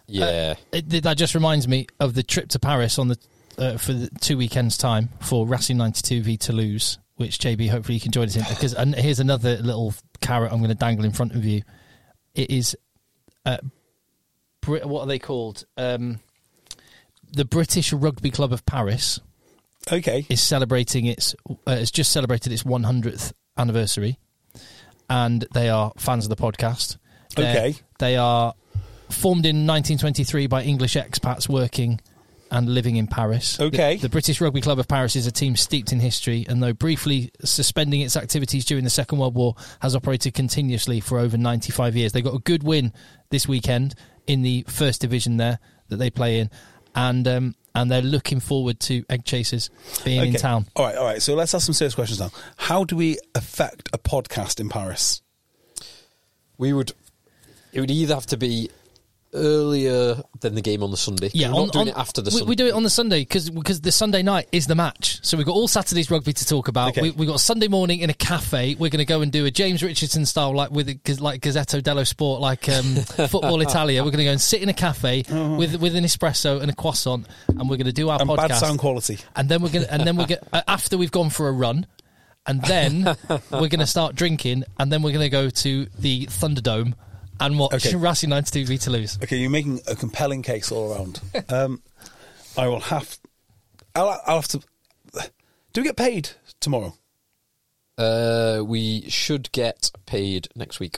Yeah. 0.08 0.56
It, 0.72 1.04
that 1.04 1.18
just 1.18 1.36
reminds 1.36 1.68
me 1.68 1.88
of 2.00 2.14
the 2.14 2.24
trip 2.24 2.50
to 2.50 2.60
Paris 2.60 3.00
on 3.00 3.08
the 3.10 3.18
uh, 3.58 3.78
for 3.78 3.92
the 3.94 4.10
two 4.22 4.38
weekends 4.38 4.78
time 4.78 5.10
for 5.20 5.46
Racing 5.46 5.78
92 5.78 6.22
v 6.22 6.38
Toulouse, 6.38 6.98
which 7.16 7.38
JB 7.40 7.70
hopefully 7.70 7.96
you 7.96 8.02
can 8.02 8.12
join 8.12 8.28
us 8.28 8.36
in 8.36 8.44
because 8.48 8.74
and 8.74 8.96
here's 8.96 9.20
another 9.20 9.58
little 9.58 9.94
carrot 10.22 10.52
I'm 10.52 10.60
going 10.60 10.70
to 10.70 10.76
dangle 10.76 11.06
in 11.06 11.12
front 11.12 11.34
of 11.36 11.44
you. 11.44 11.64
It 12.34 12.50
is, 12.50 12.78
uh, 13.46 13.58
Brit- 14.62 14.86
what 14.86 15.02
are 15.02 15.08
they 15.08 15.20
called? 15.20 15.66
Um, 15.76 16.20
the 17.32 17.46
British 17.46 17.92
Rugby 17.92 18.32
Club 18.32 18.54
of 18.54 18.66
Paris 18.66 19.20
Okay. 19.92 20.26
is 20.30 20.42
celebrating 20.42 21.06
its 21.06 21.36
uh, 21.50 21.56
it's 21.72 21.92
just 21.92 22.12
celebrated 22.12 22.52
its 22.52 22.64
100th 22.64 23.34
anniversary 23.58 24.20
and 25.10 25.46
they 25.54 25.70
are 25.70 25.92
fans 25.98 26.26
of 26.26 26.30
the 26.30 26.36
podcast 26.36 26.98
They're- 27.36 27.50
Okay. 27.56 27.76
they 28.00 28.18
are 28.18 28.54
formed 29.10 29.46
in 29.46 29.66
1923 29.68 30.48
by 30.48 30.64
english 30.64 30.96
expats 30.96 31.50
working 31.50 32.00
and 32.50 32.70
living 32.74 32.96
in 32.96 33.08
paris 33.08 33.60
Okay. 33.60 33.96
the, 33.96 34.04
the 34.04 34.10
british 34.10 34.40
rugby 34.40 34.62
club 34.62 34.80
of 34.80 34.88
paris 34.88 35.16
is 35.16 35.28
a 35.28 35.32
team 35.32 35.56
steeped 35.56 35.92
in 35.92 36.00
history 36.00 36.46
and 36.48 36.62
though 36.64 36.74
briefly 36.74 37.32
suspending 37.44 38.02
its 38.02 38.16
activities 38.16 38.64
during 38.66 38.84
the 38.84 38.90
second 38.90 39.18
world 39.20 39.36
war 39.36 39.56
has 39.82 39.96
operated 39.96 40.34
continuously 40.34 41.00
for 41.02 41.18
over 41.20 41.38
95 41.38 41.96
years 41.96 42.12
they 42.14 42.22
got 42.22 42.36
a 42.36 42.40
good 42.40 42.64
win 42.64 42.94
this 43.32 43.48
weekend 43.48 43.96
in 44.28 44.44
the 44.44 44.64
first 44.68 45.02
division 45.02 45.38
there 45.38 45.60
that 45.90 45.98
they 45.98 46.10
play 46.10 46.40
in 46.40 46.50
and 46.96 47.28
um, 47.28 47.56
and 47.74 47.92
they're 47.92 48.02
looking 48.02 48.40
forward 48.40 48.80
to 48.82 49.04
egg 49.10 49.24
chasers 49.26 49.70
being 50.04 50.34
in 50.34 50.34
town 50.34 50.66
All 50.76 50.86
right, 50.86 50.96
all 50.98 51.06
right. 51.06 51.22
So 51.22 51.36
let's 51.36 51.54
ask 51.54 51.66
some 51.66 51.74
serious 51.74 51.96
questions 51.96 52.20
now. 52.20 52.32
How 52.58 52.84
do 52.84 52.96
we 52.96 53.18
affect 53.36 53.90
a 53.94 53.98
podcast 53.98 54.60
in 54.60 54.70
Paris? 54.70 55.22
We 56.58 56.74
would, 56.74 56.94
it 57.74 57.80
would 57.80 57.92
either 57.92 58.14
have 58.14 58.26
to 58.28 58.38
be 58.38 58.70
earlier 59.34 60.22
than 60.42 60.56
the 60.56 60.62
game 60.62 60.84
on 60.84 60.92
the 60.92 60.98
Sunday. 60.98 61.30
Yeah, 61.34 61.50
We're 61.50 61.56
on, 61.62 61.66
not 61.68 61.74
doing 61.74 61.82
on- 61.90 61.96
it 61.96 61.98
after 61.98 62.22
the 62.22 62.28
we, 62.30 62.32
Sunday. 62.32 62.46
we 62.50 62.56
do 62.56 62.68
it 62.68 62.74
on 62.74 62.84
the 62.84 62.90
Sunday 62.90 63.22
because 63.22 63.82
the 63.82 63.92
Sunday 63.92 64.22
night 64.24 64.48
is 64.52 64.68
the 64.68 64.76
match. 64.76 65.20
So 65.24 65.38
we've 65.38 65.46
got 65.46 65.54
all 65.54 65.68
Saturday's 65.68 66.12
rugby 66.12 66.34
to 66.34 66.46
talk 66.46 66.68
about. 66.68 66.90
Okay. 66.90 67.02
We, 67.02 67.12
we've 67.12 67.28
got 67.30 67.40
Sunday 67.40 67.68
morning 67.68 68.00
in 68.00 68.10
a 68.10 68.14
cafe. 68.14 68.76
We're 68.76 68.90
going 68.90 69.00
to 69.00 69.06
go 69.06 69.22
and 69.22 69.32
do 69.32 69.46
a 69.46 69.52
James 69.52 69.82
Richardson 69.84 70.26
style, 70.26 70.56
like 70.56 70.72
with 70.72 70.88
like 71.20 71.42
Gazzetta 71.42 71.82
dello 71.82 72.04
Sport, 72.04 72.42
like 72.42 72.68
um, 72.70 72.96
Football 72.96 73.62
Italia. 73.62 74.04
We're 74.04 74.12
going 74.12 74.20
to 74.20 74.26
go 74.26 74.32
and 74.32 74.42
sit 74.42 74.62
in 74.62 74.70
a 74.70 74.74
cafe 74.74 75.24
with 75.30 75.76
with 75.82 75.96
an 75.96 76.04
espresso 76.04 76.62
and 76.62 76.70
a 76.72 76.76
croissant, 76.76 77.28
and 77.48 77.70
we're 77.70 77.78
going 77.78 77.86
to 77.86 77.94
do 77.94 78.10
our 78.10 78.20
And 78.20 78.30
podcast. 78.30 78.50
bad 78.50 78.58
sound 78.58 78.80
quality. 78.80 79.18
and 79.36 79.48
then 79.50 79.62
we're 79.62 79.70
going 79.70 79.86
to 79.86 79.94
and 79.94 80.04
then 80.08 80.18
we're 80.18 80.28
going 80.28 80.42
after 80.68 80.98
we've 80.98 81.12
gone 81.12 81.30
for 81.30 81.48
a 81.48 81.52
run. 81.52 81.86
And 82.48 82.60
then 82.64 83.04
we're 83.52 83.68
going 83.70 83.82
to 83.82 83.86
start 83.86 84.16
drinking, 84.16 84.64
and 84.80 84.92
then 84.92 85.04
we're 85.04 85.12
going 85.12 85.22
to 85.26 85.30
go 85.30 85.52
to 85.52 85.86
the 86.00 86.26
Thunderdome 86.26 86.96
and 87.42 87.60
watch 87.60 87.74
Okay. 87.74 87.96
Racing 87.96 88.30
92 88.30 88.66
v 88.66 88.78
Toulouse. 88.78 89.18
Okay, 89.24 89.38
you're 89.38 89.50
making 89.50 89.82
a 89.88 89.96
compelling 89.96 90.42
case 90.42 90.72
all 90.72 90.94
around. 90.94 91.20
um, 91.50 91.82
I 92.58 92.68
will 92.68 92.80
have. 92.80 93.18
I'll, 93.96 94.22
I'll 94.26 94.36
have 94.38 94.48
to. 94.50 94.60
Do 95.74 95.82
we 95.82 95.84
get 95.88 95.98
paid 95.98 96.30
tomorrow? 96.60 96.94
Uh, 97.98 98.62
we 98.66 99.10
should 99.10 99.52
get 99.52 99.92
paid 100.06 100.48
next 100.56 100.80
week. 100.80 100.98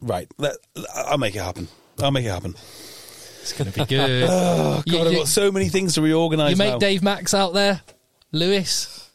Right. 0.00 0.28
Let, 0.38 0.56
I'll 0.94 1.18
make 1.18 1.34
it 1.36 1.42
happen. 1.42 1.68
I'll 2.02 2.10
make 2.10 2.24
it 2.26 2.30
happen. 2.30 2.54
It's 3.40 3.52
going 3.52 3.70
to 3.70 3.78
be 3.78 3.84
good. 3.84 4.28
Oh 4.30 4.82
You- 4.86 4.92
God, 4.92 5.06
I've 5.06 5.12
you- 5.12 5.18
got 5.20 5.28
so 5.28 5.52
many 5.52 5.68
things 5.68 5.94
to 5.94 6.02
reorganise. 6.02 6.50
You 6.52 6.56
make 6.56 6.72
now. 6.72 6.78
Dave 6.78 7.02
Max 7.02 7.34
out 7.34 7.52
there, 7.54 7.82
Lewis, 8.32 9.10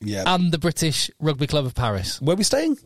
Yeah. 0.00 0.22
and 0.26 0.50
the 0.52 0.58
British 0.58 1.10
Rugby 1.20 1.46
Club 1.46 1.66
of 1.66 1.74
Paris 1.74 2.20
Where 2.22 2.34
are 2.34 2.36
we 2.36 2.44
staying? 2.44 2.78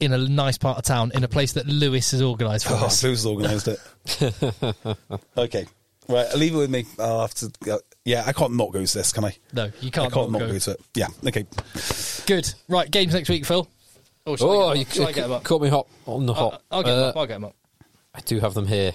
In 0.00 0.12
a 0.12 0.18
nice 0.18 0.58
part 0.58 0.78
of 0.78 0.84
town, 0.84 1.12
in 1.14 1.24
a 1.24 1.28
place 1.28 1.52
that 1.52 1.66
Lewis 1.66 2.10
has 2.10 2.20
organised 2.22 2.66
for 2.66 2.74
Oh, 2.74 2.86
us. 2.86 3.00
Blues 3.00 3.24
organised 3.26 3.68
it. 3.68 3.78
okay. 5.36 5.66
Right, 6.08 6.34
leave 6.34 6.54
it 6.54 6.58
with 6.58 6.70
me. 6.70 6.84
I'll 6.98 7.22
have 7.22 7.34
to. 7.36 7.50
Go. 7.64 7.78
Yeah, 8.04 8.24
I 8.26 8.32
can't 8.34 8.54
not 8.54 8.72
go 8.72 8.84
to 8.84 8.98
this, 8.98 9.12
can 9.12 9.24
I? 9.24 9.34
No, 9.54 9.70
you 9.80 9.90
can't. 9.90 10.12
I 10.12 10.14
can't 10.14 10.30
not 10.30 10.40
not 10.40 10.46
go. 10.46 10.52
go 10.52 10.58
to 10.58 10.70
it. 10.72 10.80
Yeah. 10.94 11.06
Okay. 11.26 11.46
Good. 12.26 12.52
Right, 12.68 12.90
games 12.90 13.14
next 13.14 13.28
week, 13.30 13.46
Phil. 13.46 13.66
Oh, 14.26 14.36
Oh, 14.40 14.68
I 14.68 14.74
you 14.74 14.84
get 14.84 14.96
'em 14.98 15.02
up? 15.04 15.08
I 15.08 15.12
get 15.12 15.30
'em 15.30 15.40
caught 15.42 15.62
me 15.62 15.68
hot 15.68 15.86
on 16.06 16.26
the 16.26 16.34
hot. 16.34 16.62
I'll, 16.70 16.78
I'll 16.78 16.82
get 16.84 16.92
'em 16.92 16.98
Uh, 16.98 17.06
up. 17.08 17.16
I'll 17.16 17.26
get 17.26 17.34
'em 17.36 17.44
up. 17.44 17.56
I 18.14 18.20
do 18.20 18.40
have 18.40 18.54
them 18.54 18.66
here. 18.66 18.92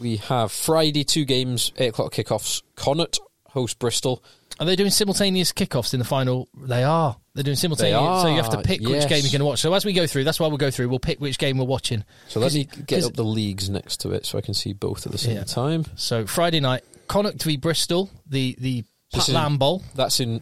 We 0.00 0.16
have 0.16 0.50
Friday 0.52 1.04
two 1.04 1.24
games, 1.24 1.72
eight 1.76 1.88
o'clock 1.88 2.12
kickoffs. 2.12 2.62
Connacht 2.76 3.20
host 3.50 3.78
Bristol. 3.78 4.22
Are 4.60 4.66
they 4.66 4.76
doing 4.76 4.90
simultaneous 4.90 5.52
kickoffs 5.52 5.92
in 5.92 5.98
the 5.98 6.04
final? 6.04 6.48
They 6.56 6.84
are. 6.84 7.16
They're 7.38 7.44
doing 7.44 7.54
simultaneous. 7.56 8.00
They 8.00 8.22
So 8.22 8.28
you 8.34 8.42
have 8.42 8.50
to 8.50 8.62
pick 8.62 8.80
which 8.80 9.08
game 9.08 9.22
you're 9.22 9.30
going 9.30 9.38
to 9.38 9.44
watch. 9.44 9.60
So 9.60 9.72
as 9.72 9.84
we 9.84 9.92
go 9.92 10.08
through, 10.08 10.24
that's 10.24 10.40
why 10.40 10.48
we'll 10.48 10.56
go 10.56 10.72
through. 10.72 10.88
We'll 10.88 10.98
pick 10.98 11.20
which 11.20 11.38
game 11.38 11.56
we're 11.58 11.66
watching. 11.66 12.02
So 12.26 12.40
let 12.40 12.52
me 12.52 12.66
get 12.88 13.04
up 13.04 13.12
the 13.14 13.22
leagues 13.22 13.70
next 13.70 13.98
to 13.98 14.10
it 14.10 14.26
so 14.26 14.38
I 14.38 14.40
can 14.40 14.54
see 14.54 14.72
both 14.72 15.06
at 15.06 15.12
the 15.12 15.18
same 15.18 15.36
Yeah. 15.36 15.44
time. 15.44 15.84
So 15.94 16.26
Friday 16.26 16.58
night, 16.58 16.82
Connacht 17.06 17.40
v 17.44 17.56
Bristol, 17.56 18.10
the 18.26 18.56
the 18.58 18.82
Pat 19.12 19.28
Lam 19.28 19.56
Bowl, 19.56 19.84
That's 19.94 20.18
in. 20.18 20.40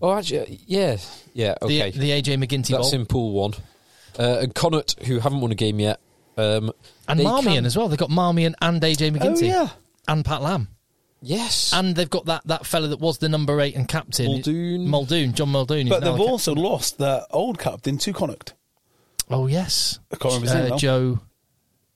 Oh, 0.00 0.14
actually, 0.14 0.58
yeah, 0.66 0.96
yeah, 1.34 1.54
okay. 1.60 1.90
the 1.90 1.98
the 1.98 2.10
AJ 2.12 2.36
MacGinty 2.38 2.68
That's 2.68 2.90
Bowl, 2.90 2.94
in 2.94 3.04
Pool 3.04 3.32
One. 3.32 3.52
Uh, 4.18 4.38
and 4.40 4.54
Connacht, 4.54 5.02
who 5.04 5.18
haven't 5.18 5.42
won 5.42 5.52
a 5.52 5.54
game 5.54 5.78
yet, 5.80 6.00
um, 6.38 6.72
and 7.08 7.20
Marmion 7.20 7.56
can- 7.56 7.66
as 7.66 7.76
well. 7.76 7.88
They've 7.88 7.98
got 7.98 8.08
Marmion 8.08 8.54
and 8.62 8.80
AJ 8.82 9.10
MacGinty. 9.14 9.42
Oh 9.52 9.64
yeah. 9.64 9.68
and 10.08 10.24
Pat 10.24 10.40
Lam. 10.40 10.68
Yes, 11.26 11.72
And 11.74 11.96
they've 11.96 12.08
got 12.08 12.26
that, 12.26 12.42
that 12.46 12.64
fella 12.66 12.88
that 12.88 13.00
was 13.00 13.18
the 13.18 13.28
number 13.28 13.60
eight 13.60 13.74
and 13.74 13.88
captain. 13.88 14.26
Muldoon. 14.26 14.88
Muldoon, 14.88 15.32
John 15.34 15.48
Muldoon. 15.50 15.88
But 15.88 16.00
they've 16.04 16.14
a 16.14 16.16
cap- 16.16 16.26
also 16.26 16.54
lost 16.54 16.98
their 16.98 17.22
old 17.30 17.58
captain 17.58 17.98
to 17.98 18.12
Connacht. 18.12 18.54
Oh, 19.28 19.46
yes. 19.48 19.98
I 20.12 20.16
can't 20.16 20.34
remember 20.34 20.46
his 20.46 20.54
name 20.64 20.72
Uh. 20.72 20.78
Joe. 20.78 21.20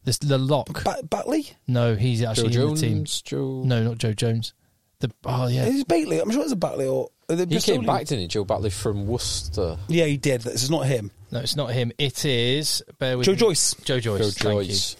This, 0.02 0.18
the 0.18 0.38
lock. 0.38 0.82
Ba- 0.82 1.02
Batley? 1.08 1.52
No, 1.68 1.94
he's 1.94 2.20
Joe 2.20 2.30
actually 2.30 2.46
in 2.46 2.52
Jones. 2.52 2.80
the 2.80 2.86
team. 2.88 3.04
Joe. 3.04 3.62
No, 3.64 3.82
not 3.84 3.98
Joe 3.98 4.12
Jones. 4.14 4.52
The 4.98 5.10
Oh, 5.24 5.46
yeah. 5.46 5.66
Is 5.66 5.80
it 5.80 5.88
Batley? 5.88 6.20
I'm 6.20 6.30
sure 6.30 6.42
it's 6.42 6.52
a 6.52 6.56
Batley 6.56 6.86
or. 6.86 7.08
are 7.28 7.36
they 7.36 7.44
he 7.54 7.60
came 7.60 7.84
back, 7.84 8.06
didn't 8.06 8.22
he? 8.22 8.26
Joe 8.28 8.44
Batley 8.44 8.70
from 8.70 9.06
Worcester. 9.06 9.78
Yeah, 9.88 10.06
he 10.06 10.16
did. 10.16 10.40
This 10.40 10.62
is 10.62 10.70
not 10.70 10.86
him. 10.86 11.10
No, 11.30 11.38
it's 11.40 11.54
not 11.54 11.70
him. 11.70 11.92
It 11.98 12.24
is. 12.24 12.82
Bear 12.98 13.16
with 13.16 13.26
Joe 13.26 13.32
me. 13.32 13.38
Joyce. 13.38 13.74
Joe 13.84 14.00
Joyce. 14.00 14.34
Joe 14.34 14.50
thank 14.50 14.62
you. 14.62 14.68
Joyce. 14.74 14.96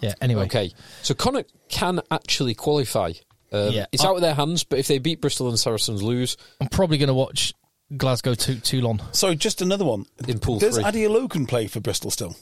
Yeah, 0.00 0.14
anyway. 0.20 0.44
Okay, 0.44 0.72
so 1.02 1.14
Connacht 1.14 1.52
can 1.68 2.00
actually 2.10 2.54
qualify 2.54 3.12
Um, 3.52 3.72
Yeah. 3.72 3.86
it's 3.92 4.04
I- 4.04 4.08
out 4.08 4.16
of 4.16 4.20
their 4.22 4.34
hands, 4.34 4.64
but 4.64 4.78
if 4.78 4.88
they 4.88 4.98
beat 4.98 5.20
Bristol 5.20 5.48
and 5.48 5.58
Saracens 5.58 6.02
lose 6.02 6.36
I'm 6.60 6.68
probably 6.68 6.98
going 6.98 7.08
to 7.08 7.14
watch 7.14 7.54
Glasgow 7.96 8.34
to 8.34 8.56
Toulon. 8.60 9.00
Sorry, 9.12 9.34
just 9.36 9.62
another 9.62 9.84
one. 9.84 10.04
in 10.26 10.38
Pool 10.38 10.58
Does 10.58 10.74
Three, 10.74 10.84
Adeolokun 10.84 11.48
play 11.48 11.66
for 11.66 11.80
Bristol 11.80 12.10
still? 12.10 12.36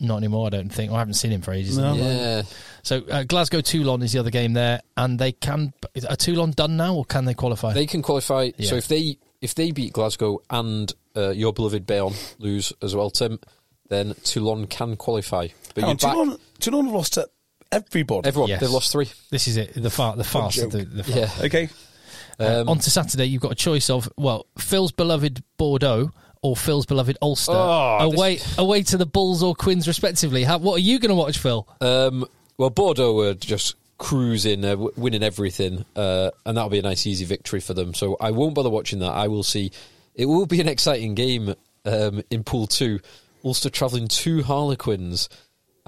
Not 0.00 0.18
anymore, 0.18 0.46
I 0.46 0.50
don't 0.50 0.68
think. 0.68 0.92
I 0.92 0.98
haven't 0.98 1.14
seen 1.14 1.32
him 1.32 1.40
for 1.40 1.52
ages. 1.52 1.76
No. 1.76 1.94
yeah, 1.94 2.42
So 2.84 3.02
uh, 3.10 3.24
Glasgow 3.24 3.60
Toulon 3.60 4.02
is 4.02 4.12
the 4.12 4.20
other 4.20 4.30
game 4.30 4.52
there, 4.52 4.80
and 4.96 5.18
they 5.18 5.32
can. 5.32 5.72
Is, 5.94 6.04
are 6.04 6.14
Toulon 6.14 6.52
done 6.52 6.76
now, 6.76 6.94
or 6.94 7.04
can 7.04 7.24
they 7.24 7.34
qualify? 7.34 7.72
they 7.72 7.86
can 7.86 8.00
qualify. 8.02 8.50
Yeah. 8.56 8.68
So 8.70 8.76
if 8.76 8.86
they 8.86 9.18
if 9.40 9.54
they 9.56 9.72
beat 9.72 9.92
Glasgow 9.92 10.40
and 10.50 10.92
uh, 11.16 11.30
your 11.30 11.52
beloved 11.52 11.84
Bayonne 11.84 12.14
lose 12.38 12.72
as 12.80 12.94
well, 12.94 13.10
Tim, 13.10 13.40
then 13.88 14.14
Toulon 14.22 14.68
can 14.68 14.94
qualify. 14.96 15.48
But 15.74 15.82
Hang 15.82 15.88
you 15.88 15.90
on, 15.90 15.96
back 15.96 16.12
Toulon, 16.12 16.38
Toulon 16.60 16.84
have 16.84 16.94
lost 16.94 17.14
to 17.14 17.28
everybody. 17.72 18.26
everyone. 18.28 18.48
Yes. 18.50 18.60
They've 18.60 18.70
lost 18.70 18.92
three. 18.92 19.08
this 19.30 19.48
is 19.48 19.56
it. 19.56 19.74
The 19.74 19.90
far, 19.90 20.16
the 20.16 20.24
fast. 20.24 20.56
The, 20.70 20.84
the 20.84 21.04
far. 21.04 21.18
Yeah. 21.18 21.30
Okay. 21.42 21.68
Uh, 22.40 22.60
Um, 22.62 22.68
on 22.68 22.78
to 22.78 22.90
Saturday, 22.90 23.24
you've 23.26 23.42
got 23.42 23.52
a 23.52 23.56
choice 23.56 23.90
of 23.90 24.08
well, 24.16 24.46
Phil's 24.58 24.92
beloved 24.92 25.42
Bordeaux 25.56 26.10
or 26.40 26.56
Phil's 26.56 26.86
beloved 26.86 27.18
Ulster 27.20 27.50
Oh, 27.52 27.98
away 28.12 28.38
away 28.56 28.82
to 28.84 28.96
the 28.96 29.06
Bulls 29.06 29.42
or 29.42 29.54
Quins 29.56 29.88
respectively. 29.88 30.44
How, 30.44 30.58
what 30.58 30.76
are 30.76 30.80
you 30.80 30.98
going 31.00 31.08
to 31.10 31.16
watch, 31.16 31.38
Phil? 31.38 31.66
Um, 31.80 32.24
well, 32.56 32.70
Bordeaux 32.70 33.12
were 33.14 33.34
just 33.34 33.74
cruising, 33.98 34.64
uh, 34.64 34.70
w- 34.70 34.92
winning 34.96 35.24
everything, 35.24 35.84
uh, 35.96 36.30
and 36.46 36.56
that'll 36.56 36.70
be 36.70 36.78
a 36.78 36.82
nice, 36.82 37.06
easy 37.08 37.24
victory 37.24 37.58
for 37.58 37.74
them. 37.74 37.92
So 37.94 38.16
I 38.20 38.30
won't 38.30 38.54
bother 38.54 38.70
watching 38.70 39.00
that. 39.00 39.10
I 39.10 39.26
will 39.26 39.42
see. 39.42 39.72
It 40.14 40.26
will 40.26 40.46
be 40.46 40.60
an 40.60 40.68
exciting 40.68 41.14
game 41.16 41.54
um, 41.84 42.22
in 42.30 42.44
Pool 42.44 42.68
Two. 42.68 43.00
Ulster 43.44 43.70
travelling 43.70 44.06
to 44.08 44.42
Harlequins, 44.44 45.28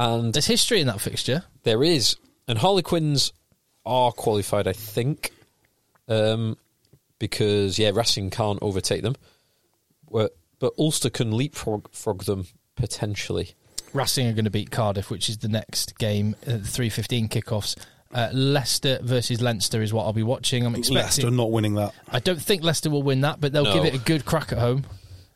and 0.01 0.33
There's 0.33 0.47
history 0.47 0.81
in 0.81 0.87
that 0.87 1.01
fixture. 1.01 1.45
there 1.63 1.83
is, 1.85 2.17
and 2.49 2.59
Harlequins 2.59 3.33
are 3.87 4.13
qualified, 4.13 4.67
I 4.67 4.73
think, 4.73 5.33
um, 6.09 6.57
because 7.19 7.79
yeah, 7.79 7.91
Racing 7.95 8.31
can't 8.31 8.59
overtake 8.63 9.03
them, 9.03 9.15
Well, 10.09 10.29
but 10.59 10.73
Ulster 10.79 11.11
can 11.11 11.37
leapfrog 11.37 11.93
frog 11.93 12.25
them 12.25 12.47
potentially. 12.77 13.51
Racing 13.93 14.27
are 14.29 14.33
going 14.33 14.45
to 14.45 14.51
beat 14.51 14.71
Cardiff, 14.71 15.11
which 15.11 15.29
is 15.29 15.39
the 15.39 15.49
next 15.49 15.99
game. 15.99 16.37
Uh, 16.47 16.59
Three 16.59 16.89
fifteen 16.91 17.29
kickoffs. 17.29 17.77
Uh, 18.13 18.29
Leicester 18.33 18.99
versus 19.03 19.41
Leinster 19.41 19.83
is 19.83 19.93
what 19.93 20.05
I'll 20.05 20.13
be 20.13 20.23
watching. 20.23 20.67
I'm 20.67 20.75
expecting. 20.75 21.03
Leicester 21.05 21.31
not 21.31 21.51
winning 21.53 21.75
that. 21.75 21.93
I 22.09 22.19
don't 22.21 22.41
think 22.43 22.63
Leicester 22.65 22.91
will 22.91 23.03
win 23.03 23.21
that, 23.23 23.41
but 23.41 23.53
they'll 23.53 23.65
No. 23.65 23.73
give 23.75 23.85
it 23.85 23.95
a 23.95 23.99
good 23.99 24.25
crack 24.25 24.51
at 24.53 24.59
home. 24.59 24.85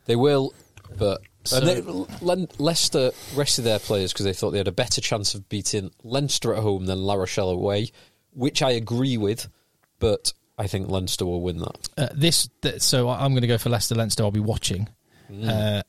They 0.06 0.16
will, 0.16 0.52
but 0.98 1.20
So- 1.44 1.58
and 1.58 1.66
they, 1.68 1.80
Le- 2.22 2.48
Leicester 2.58 3.10
rested 3.34 3.62
their 3.62 3.78
players 3.78 4.12
because 4.12 4.24
they 4.24 4.32
thought 4.32 4.50
they 4.52 4.58
had 4.58 4.68
a 4.68 4.72
better 4.72 5.00
chance 5.00 5.34
of 5.34 5.48
beating 5.48 5.90
Leinster 6.02 6.54
at 6.54 6.62
home 6.62 6.86
than 6.86 7.02
La 7.02 7.14
Rochelle 7.14 7.50
away, 7.50 7.90
which 8.32 8.62
I 8.62 8.70
agree 8.70 9.16
with, 9.16 9.48
but 9.98 10.32
I 10.58 10.66
think 10.66 10.88
Leinster 10.88 11.26
will 11.26 11.40
win 11.42 11.58
that. 11.58 11.88
Uh, 11.98 12.08
this, 12.14 12.48
th- 12.62 12.80
so 12.80 13.08
I- 13.08 13.24
I'm 13.24 13.32
going 13.32 13.42
to 13.42 13.48
go 13.48 13.58
for 13.58 13.68
Leicester. 13.70 13.94
Leinster. 13.94 14.22
I'll 14.22 14.30
be 14.30 14.40
watching. 14.40 14.88
Uh, 15.46 15.82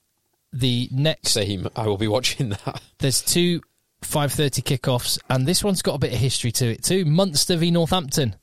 the 0.54 0.90
next 0.92 1.32
Same, 1.32 1.68
I 1.76 1.88
will 1.88 1.98
be 1.98 2.08
watching 2.08 2.50
that. 2.50 2.82
There's 3.00 3.22
two 3.22 3.62
5:30 4.02 4.64
kickoffs, 4.64 5.20
and 5.30 5.46
this 5.46 5.64
one's 5.64 5.82
got 5.82 5.96
a 5.96 6.00
bit 6.00 6.14
of 6.14 6.20
history 6.20 6.52
to 6.54 6.68
it 6.72 6.84
too. 6.84 7.06
Munster 7.06 7.58
v 7.58 7.72
Northampton, 7.72 8.36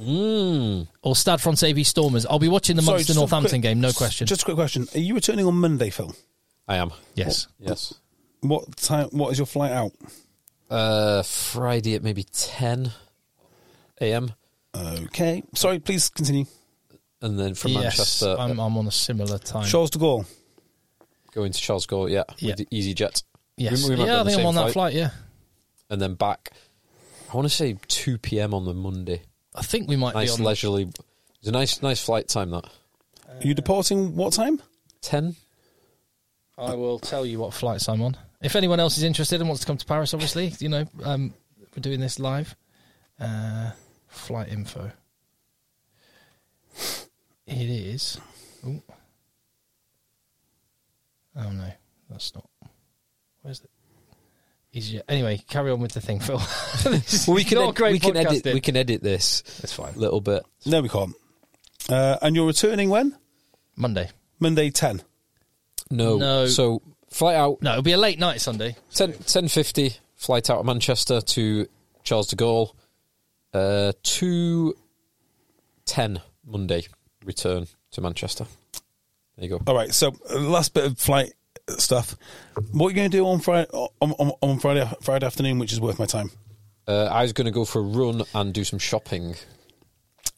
Mm. 0.00 0.88
or 1.02 1.14
Stade 1.14 1.40
Francais 1.40 1.72
v 1.72 1.84
Stormers. 1.84 2.26
I'll 2.26 2.38
be 2.38 2.48
watching 2.48 2.76
the 2.76 2.82
Sorry, 2.82 2.98
Munster 2.98 3.14
Northampton 3.14 3.50
quick- 3.50 3.62
game, 3.62 3.80
no 3.80 3.92
question. 3.92 4.26
Just 4.26 4.42
a 4.42 4.44
quick 4.44 4.56
question: 4.56 4.88
Are 4.94 4.98
you 4.98 5.14
returning 5.14 5.46
on 5.46 5.54
Monday, 5.54 5.90
Phil? 5.90 6.14
I 6.72 6.76
am. 6.76 6.90
yes, 7.14 7.48
Yes. 7.58 7.94
What 8.40 8.76
time? 8.76 9.08
What 9.12 9.30
is 9.32 9.38
your 9.38 9.46
flight 9.46 9.70
out? 9.72 9.92
Uh, 10.70 11.22
Friday 11.22 11.94
at 11.94 12.02
maybe 12.02 12.24
10 12.24 12.90
a.m. 14.00 14.32
Okay. 14.74 15.42
Sorry, 15.54 15.78
please 15.78 16.08
continue. 16.08 16.46
And 17.20 17.38
then 17.38 17.54
from 17.54 17.72
yes, 17.72 17.82
Manchester, 17.82 18.36
I'm, 18.38 18.58
I'm 18.58 18.76
on 18.78 18.86
a 18.86 18.90
similar 18.90 19.38
time. 19.38 19.66
Charles 19.66 19.90
de 19.90 19.98
Gaulle. 19.98 20.24
going 21.32 21.52
to 21.52 21.60
Charles 21.60 21.86
de 21.86 21.94
Gaulle, 21.94 22.10
yeah, 22.10 22.24
Yeah. 22.38 22.54
with 22.56 22.56
the 22.56 22.66
EasyJet. 22.76 23.22
yes, 23.56 23.86
We- 23.88 23.94
we 23.96 24.04
yeah, 24.06 24.22
I 24.22 24.24
think 24.24 24.28
I'm 24.28 24.34
same 24.38 24.46
on 24.46 24.54
that 24.56 24.72
flight. 24.72 24.94
Yeah, 24.94 25.10
And 25.90 26.00
then 26.00 26.14
back, 26.14 26.52
I 27.32 27.36
want 27.36 27.44
to 27.44 27.54
say 27.54 27.76
2 27.86 28.18
p.m. 28.18 28.54
on 28.54 28.64
the 28.64 28.74
Monday. 28.74 29.22
I 29.54 29.62
think 29.62 29.88
we 29.88 29.96
might 29.96 30.14
Nice 30.14 30.36
be 30.36 30.40
on. 30.42 30.46
leisurely. 30.48 30.88
It's 31.38 31.48
a 31.48 31.52
nice, 31.52 31.80
nice 31.82 32.02
flight 32.02 32.28
time. 32.28 32.50
That 32.50 32.64
Are 33.28 33.42
you 33.46 33.52
departing 33.54 34.16
what 34.16 34.32
time? 34.32 34.60
ten. 35.02 35.36
I 36.58 36.74
will 36.74 36.98
tell 36.98 37.24
you 37.24 37.38
what 37.38 37.54
flights 37.54 37.88
I'm 37.88 38.02
on. 38.02 38.16
If 38.42 38.56
anyone 38.56 38.80
else 38.80 38.96
is 38.98 39.04
interested 39.04 39.40
and 39.40 39.48
wants 39.48 39.60
to 39.60 39.66
come 39.66 39.76
to 39.76 39.86
Paris, 39.86 40.12
obviously, 40.14 40.52
you 40.58 40.68
know, 40.68 40.84
um, 41.04 41.32
we're 41.74 41.80
doing 41.80 42.00
this 42.00 42.18
live. 42.18 42.54
Uh, 43.18 43.70
flight 44.08 44.48
info. 44.48 44.90
It 47.46 47.68
is. 47.70 48.18
Ooh. 48.66 48.82
Oh 51.36 51.50
no, 51.50 51.70
that's 52.10 52.34
not. 52.34 52.48
Where's 53.42 53.60
the? 53.60 53.68
Easier. 54.74 55.02
Anyway, 55.08 55.38
carry 55.48 55.70
on 55.70 55.80
with 55.80 55.92
the 55.92 56.00
thing, 56.00 56.18
Phil. 56.20 56.38
This 56.84 57.12
is 57.12 57.28
we 57.28 57.44
can 57.44 57.58
not 57.58 57.70
ed- 57.70 57.74
great 57.76 57.92
we 57.92 57.98
can 58.00 58.16
edit 58.16 58.44
we 58.54 58.60
can 58.60 58.76
edit 58.76 59.02
this 59.02 59.42
That's 59.60 59.72
fine. 59.72 59.94
a 59.94 59.98
little 59.98 60.20
bit. 60.20 60.42
No, 60.66 60.80
we 60.80 60.88
can't. 60.88 61.14
Uh, 61.88 62.16
and 62.22 62.34
you're 62.34 62.46
returning 62.46 62.88
when? 62.88 63.16
Monday. 63.76 64.10
Monday 64.40 64.70
ten. 64.70 65.02
No, 65.90 66.18
No. 66.18 66.46
So 66.46 66.82
flight 67.10 67.36
out 67.36 67.62
No, 67.62 67.72
it'll 67.72 67.82
be 67.82 67.92
a 67.92 67.98
late 67.98 68.18
night 68.18 68.40
Sunday. 68.40 68.76
10, 68.94 69.12
10.50, 69.12 69.98
Flight 70.16 70.50
out 70.50 70.58
of 70.60 70.66
Manchester 70.66 71.20
to 71.20 71.66
Charles 72.04 72.28
de 72.28 72.36
Gaulle. 72.36 72.72
Uh, 73.52 73.92
two 74.02 74.74
ten 75.84 76.20
Monday. 76.46 76.86
Return 77.24 77.66
to 77.90 78.00
Manchester. 78.00 78.46
There 79.36 79.44
you 79.44 79.50
go. 79.50 79.60
All 79.66 79.74
right. 79.74 79.92
So 79.92 80.12
uh, 80.30 80.38
last 80.38 80.74
bit 80.74 80.84
of 80.84 80.98
flight 80.98 81.32
stuff. 81.78 82.16
What 82.72 82.86
are 82.86 82.90
you 82.90 82.96
going 82.96 83.10
to 83.10 83.16
do 83.16 83.26
on 83.26 83.40
Friday? 83.40 83.68
On, 83.72 83.90
on, 84.00 84.32
on 84.40 84.58
Friday 84.58 84.88
Friday 85.02 85.26
afternoon, 85.26 85.58
which 85.58 85.72
is 85.72 85.80
worth 85.80 85.98
my 85.98 86.06
time. 86.06 86.30
Uh, 86.86 87.04
I 87.04 87.22
was 87.22 87.32
going 87.32 87.44
to 87.46 87.50
go 87.52 87.64
for 87.64 87.80
a 87.80 87.82
run 87.82 88.22
and 88.34 88.52
do 88.52 88.64
some 88.64 88.78
shopping. 88.78 89.34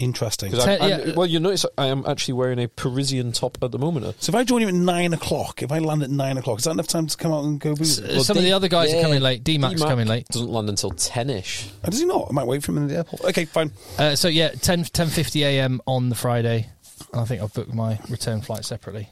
Interesting. 0.00 0.50
'Cause 0.50 0.60
I- 0.60 0.76
Ten- 0.76 0.90
I'm- 0.92 1.08
yeah. 1.08 1.14
well, 1.14 1.26
you 1.26 1.38
notice 1.38 1.64
I 1.78 1.86
am 1.86 2.04
actually 2.06 2.34
wearing 2.34 2.58
a 2.58 2.66
Parisian 2.68 3.30
top 3.30 3.58
at 3.62 3.70
the 3.70 3.78
moment. 3.78 4.16
So 4.20 4.30
if 4.30 4.34
I 4.34 4.42
join 4.42 4.60
you 4.60 4.68
at 4.68 4.74
nine 4.74 5.12
o'clock, 5.12 5.62
if 5.62 5.70
I 5.70 5.78
land 5.78 6.02
at 6.02 6.10
nine 6.10 6.36
o'clock, 6.36 6.58
is 6.58 6.64
that 6.64 6.72
enough 6.72 6.88
time 6.88 7.06
to 7.06 7.16
come 7.16 7.32
out 7.32 7.44
and 7.44 7.60
go 7.60 7.76
booze? 7.76 8.00
Uh, 8.00 8.22
Some 8.22 8.36
of 8.36 8.42
the 8.42 8.52
other 8.52 8.66
guys 8.68 8.92
are 8.92 9.00
coming 9.02 9.22
late. 9.22 9.44
D-Mac's 9.44 9.80
coming 9.82 10.08
late. 10.08 10.26
Doesn't 10.28 10.50
land 10.50 10.68
until 10.68 10.90
ten-ish. 10.90 11.68
Oh, 11.84 11.90
does 11.90 12.00
he 12.00 12.06
not? 12.06 12.26
I 12.28 12.32
might 12.32 12.46
wait 12.46 12.64
for 12.64 12.72
him 12.72 12.78
in 12.78 12.88
the 12.88 12.96
airport. 12.96 13.22
Okay, 13.24 13.44
fine. 13.44 13.70
Uh, 13.96 14.16
so 14.16 14.26
yeah, 14.28 14.48
10 14.50 14.84
10:50 14.84 15.42
a.m. 15.44 15.80
on 15.86 16.08
the 16.08 16.16
Friday, 16.16 16.68
and 17.12 17.20
I 17.20 17.24
think 17.24 17.40
I've 17.40 17.54
booked 17.54 17.72
my 17.72 17.98
return 18.08 18.40
flight 18.40 18.64
separately. 18.64 19.10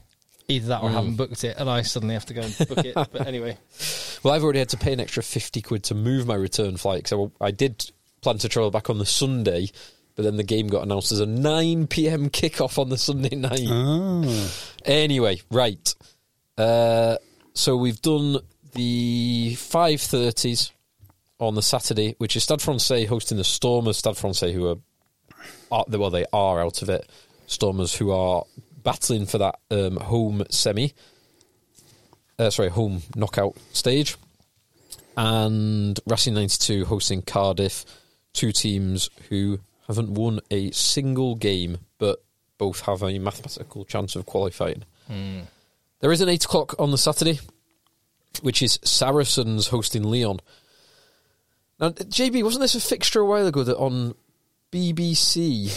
Either 0.48 0.66
that 0.66 0.82
or 0.82 0.90
I 0.90 0.92
haven't 0.94 1.14
booked 1.14 1.44
it, 1.44 1.56
and 1.58 1.70
I 1.70 1.82
suddenly 1.82 2.14
have 2.14 2.26
to 2.26 2.34
go 2.34 2.42
and 2.42 2.68
book 2.68 2.84
it. 2.84 2.94
But 2.94 3.26
anyway, 3.28 3.56
Well, 4.24 4.34
I've 4.34 4.42
already 4.42 4.58
had 4.58 4.68
to 4.70 4.76
pay 4.76 4.92
an 4.92 4.98
extra 4.98 5.22
50 5.22 5.62
quid 5.62 5.84
to 5.84 5.94
move 5.94 6.26
my 6.26 6.34
return 6.34 6.76
flight 6.76 7.04
because 7.04 7.30
I, 7.40 7.46
I 7.46 7.50
did 7.52 7.90
plan 8.20 8.38
to 8.38 8.48
travel 8.48 8.70
back 8.72 8.90
on 8.90 8.98
the 8.98 9.06
Sunday, 9.06 9.70
but 10.14 10.22
then 10.24 10.36
the 10.36 10.42
game 10.42 10.68
got 10.68 10.82
announced 10.82 11.12
as 11.12 11.20
a 11.20 11.26
9 11.26 11.86
pm 11.86 12.30
kickoff 12.30 12.78
on 12.78 12.88
the 12.88 12.98
Sunday 12.98 13.36
night. 13.36 13.68
Anyway, 14.84 15.40
right. 15.50 15.94
Uh, 16.56 17.16
so 17.54 17.76
we've 17.76 18.00
done 18.02 18.38
the 18.74 19.52
5.30s 19.54 20.72
on 21.38 21.54
the 21.54 21.62
Saturday, 21.62 22.14
which 22.18 22.36
is 22.36 22.44
Stade 22.44 22.62
Francais 22.62 23.04
hosting 23.04 23.38
the 23.38 23.44
Stormers. 23.44 23.98
Stade 23.98 24.16
Francais, 24.16 24.52
who 24.52 24.68
are, 24.68 24.76
are, 25.70 25.84
well, 25.88 26.10
they 26.10 26.26
are 26.32 26.60
out 26.60 26.82
of 26.82 26.88
it. 26.88 27.08
Stormers, 27.46 27.94
who 27.94 28.10
are 28.10 28.44
battling 28.82 29.26
for 29.26 29.38
that 29.38 29.58
um, 29.70 29.96
home 29.96 30.42
semi 30.50 30.94
uh, 32.38 32.50
sorry, 32.50 32.68
home 32.70 33.02
knockout 33.14 33.56
stage. 33.72 34.16
And 35.16 35.98
Racing 36.06 36.34
92 36.34 36.86
hosting 36.86 37.22
Cardiff, 37.22 37.84
two 38.32 38.52
teams 38.52 39.10
who 39.28 39.60
haven't 39.86 40.14
won 40.14 40.40
a 40.50 40.70
single 40.70 41.34
game, 41.34 41.78
but 41.98 42.22
both 42.58 42.80
have 42.82 43.02
a 43.02 43.18
mathematical 43.18 43.84
chance 43.84 44.14
of 44.16 44.26
qualifying. 44.26 44.84
Hmm. 45.08 45.40
There 46.00 46.12
is 46.12 46.20
an 46.20 46.28
8 46.28 46.44
o'clock 46.44 46.74
on 46.78 46.90
the 46.90 46.98
Saturday, 46.98 47.40
which 48.40 48.62
is 48.62 48.78
Saracens 48.84 49.68
hosting 49.68 50.02
Lyon. 50.02 50.40
Now, 51.78 51.90
JB, 51.90 52.42
wasn't 52.42 52.62
this 52.62 52.74
a 52.74 52.80
fixture 52.80 53.20
a 53.20 53.26
while 53.26 53.46
ago 53.46 53.64
that 53.64 53.76
on 53.76 54.14
BBC 54.72 55.70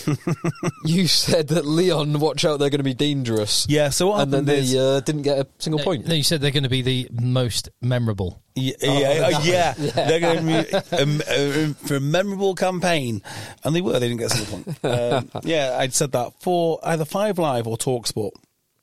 you 0.86 1.08
said 1.08 1.50
that 1.50 1.66
Lyon, 1.66 2.18
watch 2.20 2.46
out, 2.46 2.60
they're 2.60 2.70
going 2.70 2.80
to 2.80 2.84
be 2.84 2.94
dangerous? 2.94 3.68
Yeah. 3.68 3.90
So 3.90 4.08
what 4.08 4.22
and 4.22 4.32
then 4.32 4.46
happened 4.46 4.48
they 4.48 4.60
is, 4.60 4.76
uh, 4.76 5.02
didn't 5.02 5.24
get 5.24 5.38
a 5.40 5.48
single 5.60 5.84
point. 5.84 6.08
no, 6.08 6.14
you 6.14 6.24
said 6.24 6.40
they're 6.40 6.52
going 6.52 6.64
to 6.64 6.70
be 6.70 6.82
the 6.82 7.10
most 7.12 7.70
memorable. 7.82 8.42
yeah, 8.56 8.74
yeah, 8.82 8.90
uh, 8.90 9.42
yeah, 9.44 9.74
they're 9.74 10.20
going 10.22 10.46
to 10.46 10.64
be 10.64 10.98
um, 10.98 11.22
uh, 11.28 11.74
for 11.86 11.98
a 11.98 12.00
memorable 12.00 12.56
campaign, 12.56 13.22
and 13.66 13.76
they 13.76 13.82
were. 13.82 14.00
They 14.00 14.08
didn't 14.08 14.20
get 14.20 14.34
a 14.34 14.38
single 14.38 14.64
point. 14.64 14.80
Um, 14.96 15.30
yeah, 15.44 15.76
I'd 15.78 15.94
said 15.94 16.14
that 16.14 16.42
for 16.42 16.80
either 16.84 17.06
Five 17.06 17.38
Live 17.38 17.68
or 17.68 17.78
Talksport. 17.78 18.32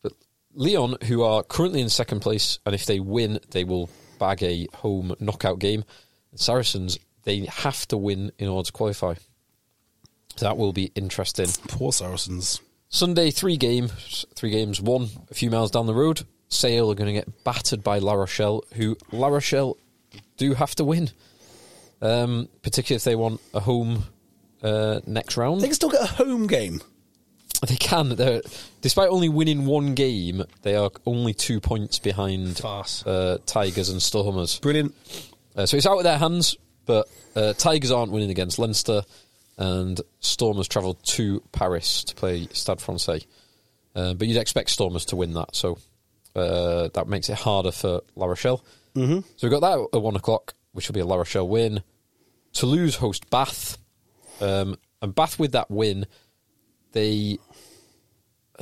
But 0.02 0.12
Lyon, 0.54 0.96
who 1.04 1.22
are 1.22 1.42
currently 1.42 1.80
in 1.80 1.88
second 1.88 2.20
place, 2.20 2.58
and 2.66 2.74
if 2.74 2.84
they 2.84 3.00
win, 3.00 3.40
they 3.50 3.64
will 3.64 3.88
bag 4.18 4.42
a 4.42 4.66
home 4.74 5.14
knockout 5.20 5.58
game. 5.58 5.84
Saracens, 6.34 6.98
they 7.22 7.46
have 7.46 7.86
to 7.88 7.96
win 7.96 8.30
in 8.38 8.48
order 8.48 8.66
to 8.66 8.72
qualify. 8.72 9.14
That 10.40 10.56
will 10.56 10.72
be 10.72 10.90
interesting. 10.94 11.48
Poor 11.68 11.92
Saracens. 11.92 12.60
Sunday, 12.88 13.30
three 13.30 13.56
games. 13.56 14.24
Three 14.34 14.50
games. 14.50 14.80
One 14.80 15.08
a 15.30 15.34
few 15.34 15.50
miles 15.50 15.70
down 15.70 15.86
the 15.86 15.94
road. 15.94 16.22
Sale 16.48 16.90
are 16.90 16.94
going 16.94 17.06
to 17.06 17.12
get 17.12 17.44
battered 17.44 17.82
by 17.82 17.98
La 17.98 18.12
Rochelle, 18.12 18.62
who 18.74 18.96
La 19.10 19.28
Rochelle 19.28 19.76
do 20.36 20.52
have 20.54 20.74
to 20.74 20.84
win, 20.84 21.10
um, 22.02 22.48
particularly 22.62 22.96
if 22.96 23.04
they 23.04 23.16
want 23.16 23.40
a 23.54 23.60
home 23.60 24.04
uh, 24.62 25.00
next 25.06 25.36
round. 25.36 25.62
They 25.62 25.68
can 25.68 25.74
still 25.74 25.88
get 25.88 26.02
a 26.02 26.06
home 26.06 26.46
game. 26.46 26.82
They 27.66 27.76
can. 27.76 28.16
They're, 28.16 28.42
despite 28.80 29.08
only 29.08 29.28
winning 29.28 29.66
one 29.66 29.94
game, 29.94 30.42
they 30.62 30.74
are 30.74 30.90
only 31.06 31.32
two 31.32 31.60
points 31.60 31.98
behind 31.98 32.60
uh, 32.64 33.38
Tigers 33.46 33.88
and 33.88 34.02
Stormers. 34.02 34.58
Brilliant. 34.58 34.94
Uh, 35.54 35.66
so 35.66 35.76
it's 35.76 35.86
out 35.86 35.98
of 35.98 36.04
their 36.04 36.18
hands, 36.18 36.56
but 36.86 37.08
uh, 37.36 37.52
Tigers 37.52 37.92
aren't 37.92 38.10
winning 38.10 38.30
against 38.30 38.58
Leinster, 38.58 39.02
and 39.58 40.00
Stormers 40.20 40.68
travelled 40.68 41.02
to 41.04 41.42
Paris 41.52 42.04
to 42.04 42.14
play 42.14 42.48
Stade 42.52 42.80
Francais. 42.80 43.26
Uh, 43.94 44.14
but 44.14 44.26
you'd 44.26 44.38
expect 44.38 44.70
Stormers 44.70 45.04
to 45.06 45.16
win 45.16 45.34
that, 45.34 45.54
so 45.54 45.78
uh, 46.34 46.88
that 46.94 47.08
makes 47.08 47.28
it 47.28 47.36
harder 47.36 47.72
for 47.72 48.00
La 48.16 48.26
Rochelle. 48.26 48.64
Mm-hmm. 48.94 49.20
So 49.36 49.48
we've 49.48 49.50
got 49.50 49.60
that 49.60 49.96
at 49.96 50.02
one 50.02 50.16
o'clock, 50.16 50.54
which 50.72 50.88
will 50.88 50.94
be 50.94 51.00
a 51.00 51.06
La 51.06 51.16
Rochelle 51.16 51.48
win. 51.48 51.82
Toulouse 52.52 52.96
host 52.96 53.28
Bath, 53.30 53.78
um, 54.40 54.76
and 55.00 55.14
Bath 55.14 55.38
with 55.38 55.52
that 55.52 55.70
win, 55.70 56.06
they 56.92 57.38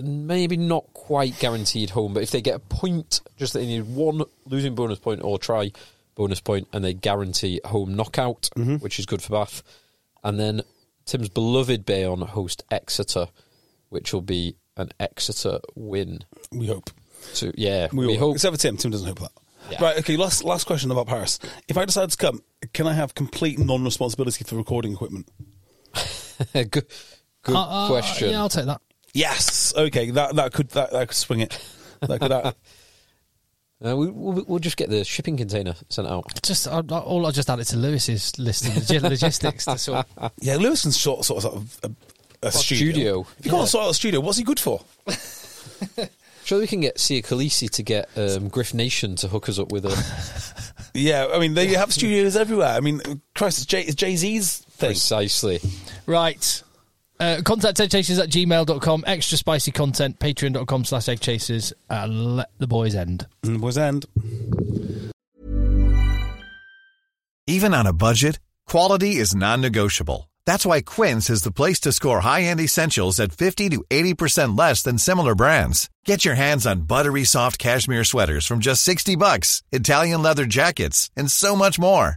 maybe 0.00 0.56
not 0.56 0.92
quite 0.94 1.38
guaranteed 1.38 1.90
home, 1.90 2.14
but 2.14 2.22
if 2.22 2.30
they 2.30 2.40
get 2.40 2.54
a 2.56 2.60
point, 2.60 3.20
just 3.36 3.52
that 3.52 3.58
they 3.60 3.66
need 3.66 3.86
one 3.86 4.22
losing 4.46 4.74
bonus 4.74 4.98
point 4.98 5.22
or 5.22 5.38
try 5.38 5.72
bonus 6.14 6.40
point, 6.40 6.68
and 6.72 6.84
they 6.84 6.94
guarantee 6.94 7.60
home 7.64 7.94
knockout, 7.94 8.48
which 8.80 8.98
is 8.98 9.06
good 9.06 9.22
for 9.22 9.32
Bath. 9.32 9.62
And 10.22 10.38
then 10.38 10.62
Tim's 11.10 11.28
beloved 11.28 11.84
Bayonne 11.84 12.20
host 12.20 12.62
Exeter, 12.70 13.26
which 13.88 14.12
will 14.12 14.22
be 14.22 14.54
an 14.76 14.90
Exeter 15.00 15.58
win. 15.74 16.20
We 16.52 16.68
hope. 16.68 16.90
So 17.32 17.50
yeah, 17.56 17.88
We, 17.92 17.98
we, 17.98 18.06
will. 18.12 18.18
hope. 18.18 18.34
Except 18.36 18.54
for 18.54 18.60
Tim. 18.62 18.76
Tim 18.76 18.92
doesn't 18.92 19.08
hope 19.08 19.18
that. 19.18 19.32
Yeah. 19.72 19.82
Right, 19.82 19.98
okay, 19.98 20.16
last 20.16 20.44
last 20.44 20.66
question 20.68 20.90
about 20.92 21.08
Paris. 21.08 21.40
If 21.68 21.76
I 21.76 21.84
decide 21.84 22.10
to 22.10 22.16
come, 22.16 22.40
can 22.72 22.86
I 22.86 22.92
have 22.92 23.14
complete 23.16 23.58
non 23.58 23.82
responsibility 23.84 24.44
for 24.44 24.54
recording 24.54 24.92
equipment? 24.92 25.28
good 26.54 26.70
good 27.42 27.56
Uh, 27.56 27.60
uh, 27.60 27.88
question. 27.88 28.30
Yeah, 28.30 28.38
I'll 28.40 28.48
take 28.48 28.66
that. 28.66 28.80
Yes. 29.12 29.74
Okay, 29.76 30.10
that 30.12 30.36
that 30.36 30.52
could 30.52 30.68
that, 30.70 30.92
that 30.92 31.08
could 31.08 31.16
swing 31.16 31.40
it. 31.40 31.58
That 32.02 32.20
could 32.20 32.30
that, 32.30 32.56
Uh, 33.84 33.96
we, 33.96 34.08
we'll, 34.10 34.44
we'll 34.46 34.58
just 34.58 34.76
get 34.76 34.90
the 34.90 35.04
shipping 35.04 35.36
container 35.36 35.74
sent 35.88 36.06
out. 36.06 36.42
Just 36.42 36.68
I, 36.68 36.78
I- 36.90 36.98
all 36.98 37.26
I 37.26 37.30
just 37.30 37.48
added 37.48 37.66
to 37.68 37.76
Lewis's 37.78 38.38
list 38.38 38.66
of 38.68 38.76
logi- 38.76 38.98
logistics. 39.08 39.64
To 39.64 39.78
sort 39.78 40.06
of, 40.16 40.32
Yeah, 40.40 40.56
Lewis 40.56 40.82
can 40.82 40.92
sort, 40.92 41.24
sort 41.24 41.44
of, 41.44 41.50
sort 41.50 41.56
of 41.56 41.96
a, 42.42 42.46
a 42.48 42.52
studio. 42.52 42.92
studio. 42.92 43.26
If 43.38 43.46
you 43.46 43.50
can't 43.52 43.68
sort 43.68 43.84
out 43.84 43.90
a 43.90 43.94
studio, 43.94 44.20
what's 44.20 44.38
he 44.38 44.44
good 44.44 44.60
for? 44.60 44.80
Sure, 46.42 46.58
we 46.58 46.66
can 46.66 46.80
get 46.80 46.98
Sia 46.98 47.22
Khaleesi 47.22 47.68
to 47.70 47.82
get 47.82 48.08
um, 48.16 48.48
Griff 48.48 48.74
Nation 48.74 49.14
to 49.16 49.28
hook 49.28 49.48
us 49.48 49.58
up 49.58 49.70
with 49.70 49.84
a 49.84 50.72
Yeah, 50.94 51.28
I 51.32 51.38
mean, 51.38 51.54
they 51.54 51.68
have 51.74 51.92
studios 51.92 52.34
everywhere. 52.34 52.68
I 52.70 52.80
mean, 52.80 53.00
Christ, 53.36 53.58
it's, 53.58 53.66
Jay, 53.66 53.82
it's 53.82 53.94
Jay 53.94 54.16
Z's 54.16 54.58
thing. 54.58 54.88
precisely. 54.88 55.60
right. 56.06 56.62
Uh, 57.20 57.42
contact 57.44 57.76
eggchasers 57.78 58.18
at 58.18 58.30
gmail.com. 58.30 59.04
Extra 59.06 59.36
spicy 59.36 59.70
content. 59.72 60.18
Patreon.com 60.18 60.84
slash 60.84 61.06
eggchasers. 61.06 61.72
And 61.88 62.36
let 62.36 62.50
the 62.58 62.66
boys 62.66 62.94
end. 62.94 63.26
And 63.44 63.60
was 63.60 63.76
end. 63.76 64.06
Even 67.46 67.74
on 67.74 67.86
a 67.86 67.92
budget, 67.92 68.38
quality 68.66 69.16
is 69.16 69.34
non-negotiable. 69.34 70.30
That's 70.46 70.64
why 70.64 70.80
Quince 70.80 71.28
is 71.30 71.42
the 71.42 71.52
place 71.52 71.80
to 71.80 71.92
score 71.92 72.20
high-end 72.20 72.60
essentials 72.60 73.20
at 73.20 73.32
50 73.32 73.68
to 73.70 73.84
80% 73.90 74.58
less 74.58 74.82
than 74.82 74.98
similar 74.98 75.34
brands. 75.34 75.90
Get 76.04 76.24
your 76.24 76.36
hands 76.36 76.66
on 76.66 76.82
buttery 76.82 77.24
soft 77.24 77.58
cashmere 77.58 78.04
sweaters 78.04 78.46
from 78.46 78.60
just 78.60 78.82
60 78.82 79.16
bucks, 79.16 79.62
Italian 79.72 80.22
leather 80.22 80.46
jackets, 80.46 81.10
and 81.16 81.30
so 81.30 81.56
much 81.56 81.78
more. 81.78 82.16